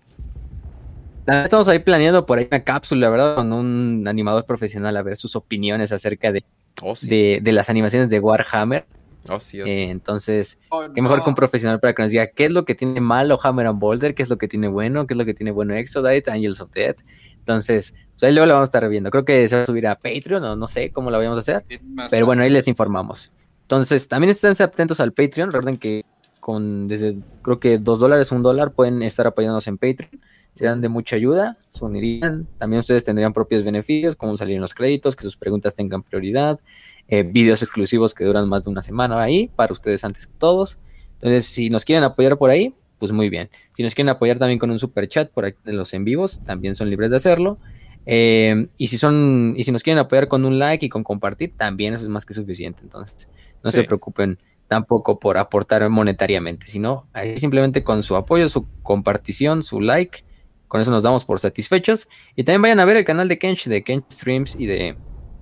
también 1.25 1.45
estamos 1.45 1.67
ahí 1.69 1.81
planeando 1.81 2.25
por 2.25 2.39
ahí 2.39 2.47
una 2.51 2.63
cápsula, 2.63 3.09
¿verdad? 3.11 3.35
Con 3.37 3.53
un 3.53 4.05
animador 4.07 4.45
profesional 4.47 4.97
a 4.97 5.03
ver 5.03 5.17
sus 5.17 5.35
opiniones 5.37 5.91
acerca 5.93 6.31
de, 6.33 6.45
Oh, 6.83 6.95
sí. 6.95 7.09
de, 7.09 7.41
de 7.43 7.53
las 7.53 7.71
animaciones 7.71 8.09
de 8.09 8.21
Warhammer. 8.21 8.87
Oh, 9.29 9.41
sí, 9.41 9.61
oh, 9.61 9.65
sí. 9.65 9.71
Eh, 9.71 9.91
entonces, 9.91 10.59
Oh, 10.71 10.85
Qué 10.95 11.03
mejor 11.03 11.23
que 11.23 11.29
un 11.31 11.35
profesional 11.35 11.81
para 11.81 11.95
que 11.95 12.03
nos 12.03 12.11
diga 12.11 12.29
qué 12.29 12.45
es 12.45 12.51
lo 12.51 12.65
que 12.65 12.75
tiene 12.75 13.01
malo 13.01 13.39
Hammer 13.43 13.67
and 13.67 13.81
Boulder, 13.81 14.15
qué 14.15 14.23
es 14.23 14.29
lo 14.29 14.39
que 14.39 14.47
tiene 14.49 14.69
bueno, 14.69 15.07
qué 15.07 15.15
es 15.15 15.19
lo 15.19 15.25
que 15.25 15.35
tiene 15.35 15.51
bueno 15.51 15.75
Exodite, 15.75 16.31
Angels 16.31 16.61
of 16.61 16.71
Death. 16.73 16.99
Entonces, 17.39 17.95
pues 18.13 18.23
ahí 18.25 18.33
luego 18.33 18.47
lo 18.47 18.55
vamos 18.55 18.69
a 18.69 18.71
estar 18.71 18.89
viendo. 18.89 19.11
Creo 19.11 19.25
que 19.25 19.47
se 19.49 19.57
va 19.57 19.63
a 19.63 19.67
subir 19.67 19.87
a 19.87 19.97
Patreon 19.97 20.43
o 20.45 20.57
no 20.57 20.69
sé 20.69 20.91
cómo 20.91 21.11
lo 21.11 21.19
vayamos 21.19 21.37
a 21.37 21.41
hacer. 21.41 21.65
Pero 22.11 22.27
bueno, 22.27 22.43
ahí 22.43 22.51
les 22.51 22.69
informamos. 22.69 23.33
Entonces, 23.63 24.07
también 24.09 24.31
estén 24.31 24.55
atentos 24.61 25.01
al 25.01 25.13
Patreon. 25.13 25.51
Recuerden 25.51 25.77
que 25.77 26.05
con 26.47 26.87
desde 26.87 27.17
creo 27.43 27.59
que 27.59 27.77
dos 27.79 27.99
dólares, 27.99 28.31
un 28.31 28.45
dólar, 28.45 28.71
pueden 28.71 29.03
estar 29.03 29.27
apoyándonos 29.27 29.67
en 29.67 29.79
Patreon. 29.79 30.21
Serán 30.53 30.81
de 30.81 30.89
mucha 30.89 31.17
ayuda, 31.17 31.55
se 31.71 31.85
unirían. 31.85 32.47
También 32.57 32.79
ustedes 32.79 33.03
tendrían 33.03 33.33
propios 33.33 33.65
beneficios, 33.65 34.15
como 34.15 34.37
salir 34.37 34.55
en 34.55 34.61
los 34.61 34.73
créditos, 34.73 35.17
que 35.17 35.23
sus 35.23 35.37
preguntas 35.37 35.75
tengan 35.75 36.05
prioridad, 36.05 36.61
eh, 37.09 37.25
videos 37.25 37.65
exclusivos 37.65 38.15
que 38.15 38.25
duran 38.25 38.49
más 38.49 38.63
de 38.63 38.71
una 38.71 38.81
semana 38.81 39.21
ahí, 39.21 39.51
para 39.57 39.73
ustedes 39.73 40.05
antes 40.05 40.29
que 40.29 40.35
todos. 40.39 40.79
Entonces, 41.15 41.47
si 41.47 41.69
nos 41.69 41.85
quieren 41.85 42.05
apoyar 42.05 42.39
por 42.39 42.51
ahí, 42.51 42.73
pues 43.01 43.11
muy 43.11 43.29
bien. 43.29 43.51
Si 43.77 43.83
nos 43.83 43.93
quieren 43.97 44.11
apoyar 44.11 44.39
también 44.39 44.61
con 44.61 44.71
un 44.71 44.79
super 44.79 45.09
chat 45.09 45.29
por 45.33 45.47
aquí 45.47 45.59
en 45.67 45.77
los 45.77 45.93
en 45.95 46.05
vivos, 46.05 46.39
también 46.45 46.77
son 46.77 46.89
libres 46.91 47.11
de 47.11 47.17
hacerlo. 47.17 47.59
Eh, 48.07 48.69
y 48.79 48.87
si 48.87 48.99
son, 48.99 49.55
y 49.57 49.65
si 49.65 49.73
nos 49.73 49.83
quieren 49.83 49.99
apoyar 49.99 50.29
con 50.29 50.45
un 50.45 50.61
like 50.61 50.87
y 50.87 50.89
con 50.89 51.03
compartir, 51.03 51.55
también 51.57 51.93
eso 51.93 52.05
es 52.05 52.09
más 52.09 52.25
que 52.25 52.35
suficiente. 52.35 52.83
Entonces, 52.85 53.29
no 53.65 53.73
Sí. 53.73 53.79
se 53.79 53.85
preocupen 53.85 54.39
tampoco 54.69 55.19
por 55.19 55.39
aportar 55.39 55.89
monetariamente, 55.89 56.67
sino 56.67 57.07
ahí 57.13 57.39
simplemente 57.39 57.83
con 57.85 58.03
su 58.03 58.17
apoyo, 58.17 58.49
su 58.49 58.67
compartición, 58.83 59.63
su 59.63 59.81
like, 59.81 60.25
con 60.69 60.81
eso 60.81 60.91
nos 60.91 61.03
damos 61.03 61.25
por 61.25 61.39
satisfechos. 61.39 62.09
Y 62.35 62.45
también 62.45 62.63
vayan 62.63 62.81
a 62.81 62.85
ver 62.85 62.97
el 62.97 63.05
canal 63.05 63.29
de 63.29 63.39
Kench, 63.39 63.67
de 63.67 63.83
Kench 63.85 64.05
Streams 64.11 64.57
y 64.59 64.67
de 64.67 64.97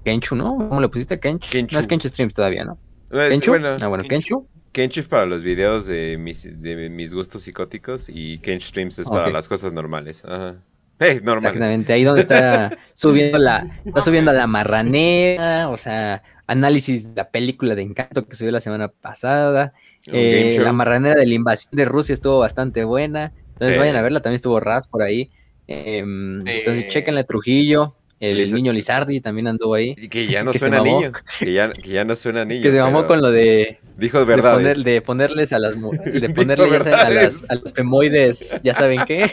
Kenchu, 0.04 0.36
¿no? 0.36 0.56
¿Cómo 0.56 0.80
le 0.80 0.88
pusiste 0.88 1.18
Kench? 1.18 1.50
Kenchu. 1.50 1.74
No 1.74 1.80
es 1.80 1.86
Kench 1.86 2.04
Streams 2.06 2.34
todavía, 2.34 2.64
¿no? 2.64 2.78
Es- 3.10 3.30
¿Kenchu? 3.30 3.50
bueno, 3.52 3.76
ah, 3.80 3.86
bueno, 3.86 4.04
Kenchu. 4.04 4.46
Kenchu. 4.46 4.48
Kench 4.72 5.08
para 5.08 5.24
los 5.24 5.44
videos 5.44 5.86
de 5.86 6.18
mis, 6.18 6.42
de 6.60 6.90
mis 6.90 7.14
gustos 7.14 7.42
psicóticos 7.42 8.08
y 8.08 8.38
Kench 8.38 8.64
Streams 8.68 8.98
es 8.98 9.08
para 9.08 9.30
las 9.30 9.46
cosas 9.46 9.72
normales. 9.72 10.24
Ajá. 10.24 10.56
Hey, 10.98 11.20
normales. 11.22 11.44
Exactamente, 11.44 11.92
ahí 11.92 12.02
donde 12.04 12.22
está 12.22 12.76
subiendo 12.94 13.38
la, 13.38 13.80
está 13.84 14.00
subiendo 14.00 14.32
la 14.32 14.46
marranera, 14.48 15.68
o 15.68 15.76
sea, 15.76 16.22
análisis 16.46 17.08
de 17.08 17.14
la 17.22 17.30
película 17.30 17.74
de 17.74 17.82
Encanto 17.82 18.26
que 18.26 18.36
subió 18.36 18.52
la 18.52 18.60
semana 18.60 18.88
pasada. 18.88 19.72
Eh, 20.06 20.58
la 20.60 20.72
marranera 20.72 21.18
de 21.18 21.26
la 21.26 21.34
invasión 21.34 21.70
de 21.74 21.84
Rusia 21.84 22.12
estuvo 22.12 22.38
bastante 22.40 22.84
buena. 22.84 23.32
Entonces 23.54 23.74
Sí. 23.74 23.78
vayan 23.80 23.96
a 23.96 24.02
verla, 24.02 24.20
también 24.20 24.36
estuvo 24.36 24.60
Raz 24.60 24.86
por 24.88 25.02
ahí. 25.02 25.30
Em, 25.66 26.46
entonces 26.46 26.84
Eh. 26.84 26.88
chequenle 26.90 27.24
Trujillo, 27.24 27.94
el 28.20 28.52
niño 28.52 28.72
Lizardi 28.72 29.20
también 29.20 29.46
anduvo 29.48 29.74
ahí. 29.74 29.94
Y 29.96 30.08
que 30.08 30.26
ya 30.26 30.42
no 30.44 30.52
que 30.52 30.58
suena 30.58 30.78
mamó. 30.78 31.00
niño. 31.00 31.12
Que 31.38 31.52
ya, 31.52 31.72
que 31.72 31.88
ya 31.90 32.04
no 32.04 32.16
suena 32.16 32.44
niño. 32.44 32.62
Que 32.62 32.70
se 32.70 32.80
mamó 32.80 33.06
con 33.06 33.20
lo 33.22 33.30
de, 33.30 33.78
Dijo 33.96 34.18
de, 34.18 34.24
verdades. 34.24 34.76
poner- 34.78 34.84
de 34.84 35.00
ponerles 35.02 35.52
a 35.52 35.58
las 35.58 35.74
de 35.80 36.30
ponerle 36.30 36.68
ya 36.70 36.80
saben, 36.80 36.94
a, 36.98 37.08
verdades. 37.08 37.42
las, 37.42 37.50
a 37.50 37.54
los 37.54 37.72
femoides, 37.72 38.60
ya 38.62 38.74
saben 38.74 39.00
qué. 39.06 39.30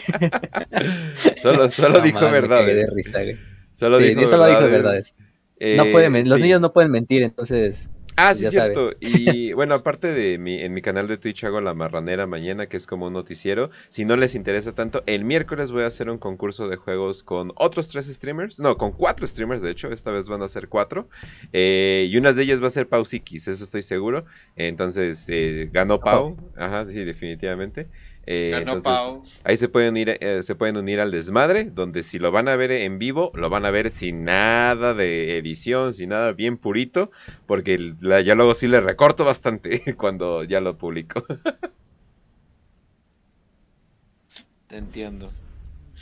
Solo, 1.40 1.70
solo 1.70 1.98
No 1.98 2.00
dijo 2.00 2.20
verdades. 2.30 2.90
risa, 2.94 3.22
güey. 3.22 3.36
Solo 3.74 3.98
Sí, 3.98 4.14
dijo 4.14 4.28
solo 4.28 4.46
dijo 4.46 4.60
verdades. 4.62 5.14
Eh, 5.64 5.76
no 5.76 5.84
pueden, 5.92 6.12
los 6.28 6.38
sí. 6.38 6.42
niños 6.42 6.60
no 6.60 6.72
pueden 6.72 6.90
mentir, 6.90 7.22
entonces 7.22 7.88
Ah, 8.16 8.34
sí, 8.34 8.42
ya 8.42 8.50
cierto. 8.50 8.92
Y 9.00 9.52
bueno, 9.54 9.74
aparte 9.74 10.12
de 10.12 10.38
mi, 10.38 10.60
en 10.60 10.74
mi 10.74 10.82
canal 10.82 11.08
de 11.08 11.16
Twitch 11.16 11.44
hago 11.44 11.60
la 11.60 11.74
marranera 11.74 12.26
mañana, 12.26 12.66
que 12.66 12.76
es 12.76 12.86
como 12.86 13.06
un 13.06 13.12
noticiero. 13.14 13.70
Si 13.90 14.04
no 14.04 14.16
les 14.16 14.34
interesa 14.34 14.74
tanto, 14.74 15.02
el 15.06 15.24
miércoles 15.24 15.72
voy 15.72 15.84
a 15.84 15.86
hacer 15.86 16.10
un 16.10 16.18
concurso 16.18 16.68
de 16.68 16.76
juegos 16.76 17.22
con 17.22 17.52
otros 17.56 17.88
tres 17.88 18.06
streamers. 18.06 18.58
No, 18.58 18.76
con 18.76 18.92
cuatro 18.92 19.26
streamers, 19.26 19.62
de 19.62 19.70
hecho. 19.70 19.90
Esta 19.90 20.10
vez 20.10 20.28
van 20.28 20.42
a 20.42 20.48
ser 20.48 20.68
cuatro. 20.68 21.08
Eh, 21.52 22.08
y 22.10 22.16
una 22.16 22.32
de 22.32 22.42
ellas 22.42 22.62
va 22.62 22.66
a 22.66 22.70
ser 22.70 22.88
Pau 22.88 23.02
eso 23.02 23.50
estoy 23.50 23.82
seguro. 23.82 24.24
Entonces, 24.56 25.26
eh, 25.28 25.70
ganó 25.72 26.00
Pau. 26.00 26.36
Ajá, 26.56 26.86
sí, 26.88 27.04
definitivamente. 27.04 27.88
Eh, 28.26 28.58
Ganó 28.64 28.64
entonces. 28.64 29.18
Ahí 29.44 29.56
se 29.56 29.68
pueden 29.68 29.96
ir, 29.96 30.18
eh, 30.20 30.42
se 30.44 30.54
pueden 30.54 30.76
unir 30.76 31.00
al 31.00 31.10
desmadre, 31.10 31.64
donde 31.64 32.02
si 32.04 32.18
lo 32.20 32.30
van 32.30 32.48
a 32.48 32.54
ver 32.56 32.70
en 32.72 32.98
vivo, 32.98 33.32
lo 33.34 33.50
van 33.50 33.64
a 33.64 33.70
ver 33.72 33.90
sin 33.90 34.24
nada 34.24 34.94
de 34.94 35.36
edición, 35.38 35.94
sin 35.94 36.10
nada, 36.10 36.32
bien 36.32 36.58
purito, 36.58 37.10
porque 37.46 37.74
el- 37.74 37.96
la- 38.00 38.20
ya 38.20 38.34
luego 38.36 38.54
sí 38.54 38.68
le 38.68 38.80
recorto 38.80 39.24
bastante 39.24 39.82
cuando 39.98 40.44
ya 40.44 40.60
lo 40.60 40.78
publico. 40.78 41.24
Te 44.66 44.76
entiendo. 44.78 45.30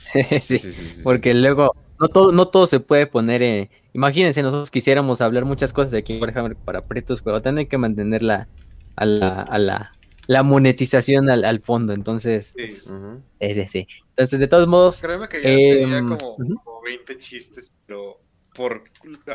sí, 0.43 0.59
Sí, 0.59 0.73
sí, 0.73 0.89
sí, 0.91 1.05
sí. 1.05 1.05
porque 1.05 1.35
luego 1.35 1.73
no 1.99 2.09
todo, 2.09 2.33
no 2.33 2.49
todo 2.49 2.67
se 2.67 2.81
puede 2.81 3.07
poner. 3.07 3.43
eh, 3.43 3.71
imagínense, 3.93 4.43
nosotros 4.43 4.71
quisiéramos 4.71 5.21
hablar 5.21 5.45
muchas 5.45 5.73
cosas 5.73 5.91
de 5.93 5.99
aquí 5.99 6.15
en 6.15 6.23
Warhammer 6.23 6.57
para 6.57 6.87
pretos, 6.87 7.23
pero 7.23 7.43
tener 7.43 7.69
que 7.69 7.79
mantener 7.79 8.23
la, 8.23 8.49
a 8.97 9.05
la, 9.07 9.43
a 9.43 9.59
la, 9.59 9.93
la 10.31 10.42
monetización 10.44 11.28
al, 11.28 11.44
al 11.44 11.60
fondo. 11.60 11.92
Entonces, 11.92 12.55
Sí. 12.57 12.67
Ujú. 12.86 13.23
ese 13.41 13.67
sí. 13.67 13.86
Entonces, 14.10 14.39
de 14.39 14.49
todos 14.49 14.68
modos, 14.68 15.00
Créeme 15.00 15.28
que 15.28 15.42
ya 15.42 15.49
Em, 15.49 15.81
tenía 15.81 16.02
como, 16.05 16.34
ujú. 16.36 16.55
como 16.65 16.83
20 16.83 17.18
chistes, 17.18 17.75
pero 17.86 18.20
por 18.55 18.84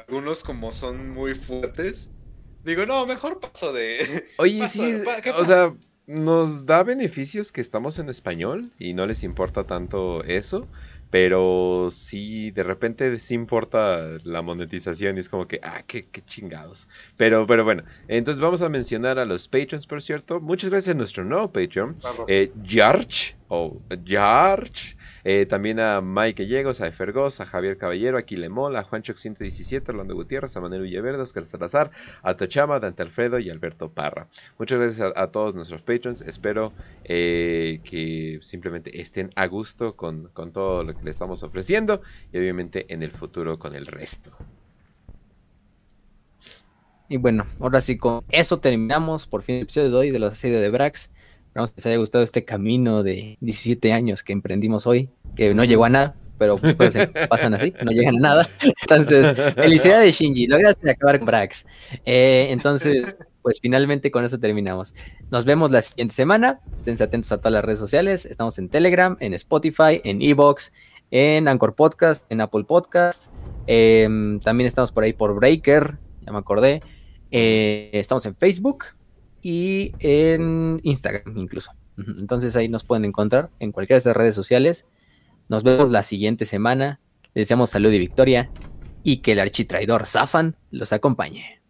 algunos 0.08 0.44
como 0.44 0.72
son 0.74 1.10
muy 1.12 1.36
fuertes, 1.36 2.14
digo, 2.64 2.86
no, 2.86 3.06
mejor 3.06 3.40
paso 3.40 3.74
de... 3.74 4.00
Oye, 4.40 4.68
sí, 4.68 4.94
pa- 5.06 5.22
¿qué 5.22 5.32
o 5.32 5.46
sea, 5.46 5.76
nos 6.08 6.66
da 6.66 6.84
beneficios 6.84 7.52
que 7.52 7.62
estamos 7.62 8.00
en 8.00 8.10
español 8.10 8.72
y 8.80 8.94
no 8.94 9.06
les 9.06 9.24
importa 9.24 9.64
tanto 9.66 10.24
eso, 10.24 10.68
pero 11.16 11.88
sí, 11.92 12.52
de 12.52 12.62
repente 12.62 13.20
sí 13.20 13.36
importa 13.36 14.18
la 14.26 14.42
monetización 14.42 15.16
y 15.16 15.22
es 15.22 15.30
como 15.30 15.48
que, 15.48 15.62
ah, 15.64 15.82
qué, 15.88 16.10
qué 16.10 16.22
chingados. 16.26 16.90
Pero, 17.16 17.48
pero 17.48 17.64
bueno, 17.64 17.84
entonces 18.10 18.42
vamos 18.42 18.62
a 18.62 18.68
mencionar 18.68 19.18
a 19.18 19.24
los 19.24 19.48
patrons, 19.48 19.88
por 19.88 20.02
cierto. 20.02 20.42
Muchas 20.42 20.72
gracias 20.72 20.94
a 20.94 20.98
nuestro 20.98 21.24
nuevo 21.24 21.50
Patreon, 21.54 21.96
eh, 22.28 22.52
George, 22.66 23.38
o 23.48 23.82
George, 24.04 24.98
eh, 25.28 25.48
también 25.48 25.80
a 25.80 26.02
Mike 26.02 26.44
Gallegos, 26.44 26.82
a 26.82 26.88
Efergos, 26.88 27.42
a 27.42 27.48
Javier 27.48 27.78
Caballero, 27.78 28.20
a 28.20 28.22
Quilemol, 28.22 28.76
a 28.76 28.84
Juancho 28.84 29.18
117, 29.18 29.92
a 29.92 29.92
Orlando 29.92 30.14
Gutiérrez, 30.14 30.56
a 30.56 30.62
Manuel 30.62 30.84
Villaverde, 30.84 31.24
Oscar 31.24 31.48
Salazar, 31.48 31.90
a 32.22 32.36
Tochama, 32.36 32.78
Dante 32.78 33.02
Alfredo 33.02 33.40
y 33.40 33.50
Alberto 33.50 33.90
Parra. 33.90 34.28
Muchas 34.60 34.80
gracias 34.80 35.12
a, 35.16 35.28
todos 35.32 35.56
nuestros 35.56 35.82
patrons. 35.82 36.22
Espero 36.22 36.74
eh, 37.06 37.80
que 37.84 38.38
simplemente 38.44 39.02
estén 39.02 39.32
a 39.36 39.48
gusto 39.48 39.96
con, 39.96 40.30
con 40.32 40.52
todo 40.52 40.84
lo 40.84 40.96
que 40.96 41.04
les 41.04 41.16
estamos 41.16 41.42
ofreciendo 41.42 42.02
y 42.32 42.38
obviamente 42.38 42.86
en 42.94 43.02
el 43.02 43.10
futuro 43.10 43.58
con 43.58 43.76
el 43.76 43.88
resto. 43.88 44.32
y 47.10 47.18
bueno, 47.18 47.48
ahora 47.60 47.82
sí, 47.82 47.98
con 47.98 48.24
eso 48.30 48.60
terminamos 48.60 49.26
por 49.26 49.42
fin 49.42 49.56
el 49.56 49.64
episodio 49.64 49.90
de 49.90 49.98
hoy 49.98 50.12
de 50.12 50.20
los 50.20 50.34
asedios 50.34 50.62
de 50.62 50.70
Brax. 50.70 51.10
Esperamos 51.56 51.72
que 51.72 51.78
les 51.78 51.86
haya 51.86 51.98
gustado 52.00 52.22
este 52.22 52.44
camino 52.44 53.02
de 53.02 53.38
17 53.40 53.94
años 53.94 54.24
que 54.24 54.34
emprendimos 54.34 54.86
hoy, 54.88 55.08
que 55.38 55.54
no 55.54 55.64
llegó 55.64 55.86
a 55.86 55.90
nada, 55.90 56.14
pero 56.38 56.58
pues 56.58 56.76
cosas 56.76 57.08
pasan 57.30 57.54
así, 57.54 57.74
no 57.82 57.92
llegan 57.92 58.18
a 58.18 58.20
nada. 58.20 58.50
Entonces, 58.82 59.32
felicidades 59.54 60.18
Shinji, 60.18 60.48
lograste 60.48 60.92
acabar 60.92 61.18
con 61.18 61.28
Brax. 61.28 61.66
Eh, 62.04 62.48
entonces, 62.50 63.16
pues 63.42 63.62
finalmente 63.62 64.12
con 64.12 64.26
eso 64.26 64.38
terminamos. 64.38 64.94
Nos 65.32 65.46
vemos 65.46 65.72
la 65.72 65.82
siguiente 65.82 66.14
semana. 66.14 66.60
Estén 66.76 67.02
atentos 67.02 67.32
a 67.32 67.38
todas 67.38 67.54
las 67.54 67.64
redes 67.64 67.80
sociales. 67.80 68.26
Estamos 68.26 68.60
en 68.60 68.68
Telegram, 68.68 69.16
en 69.22 69.34
Spotify, 69.34 70.02
en 70.04 70.22
Evox, 70.22 70.74
en 71.10 71.48
Anchor 71.48 71.74
Podcast, 71.74 72.30
en 72.30 72.42
Apple 72.42 72.66
Podcast. 72.66 73.32
em, 73.66 74.42
también 74.42 74.68
estamos 74.68 74.92
por 74.92 75.06
ahí 75.06 75.14
por 75.14 75.34
Breaker, 75.34 76.00
ya 76.20 76.34
me 76.34 76.40
acordé. 76.40 76.82
Eh, 77.32 77.92
estamos 77.94 78.26
en 78.26 78.36
Facebook 78.36 78.88
y 79.46 79.92
en 80.00 80.80
Instagram 80.82 81.38
incluso. 81.38 81.70
Entonces 81.98 82.56
ahí 82.56 82.68
nos 82.68 82.84
pueden 82.84 83.06
encontrar 83.06 83.52
en 83.60 83.72
cualquiera 83.72 83.98
de 83.98 84.00
esas 84.00 84.18
redes 84.18 84.34
sociales. 84.34 84.88
Nos 85.50 85.62
vemos 85.62 85.92
la 85.92 86.02
siguiente 86.02 86.46
semana. 86.46 87.00
Les 87.36 87.44
deseamos 87.44 87.70
salud 87.70 87.92
y 87.92 88.00
victoria 88.00 88.50
y 89.04 89.18
que 89.18 89.34
el 89.34 89.40
architraidor 89.40 90.08
Zafan 90.08 90.56
los 90.72 90.94
acompañe. 90.94 91.62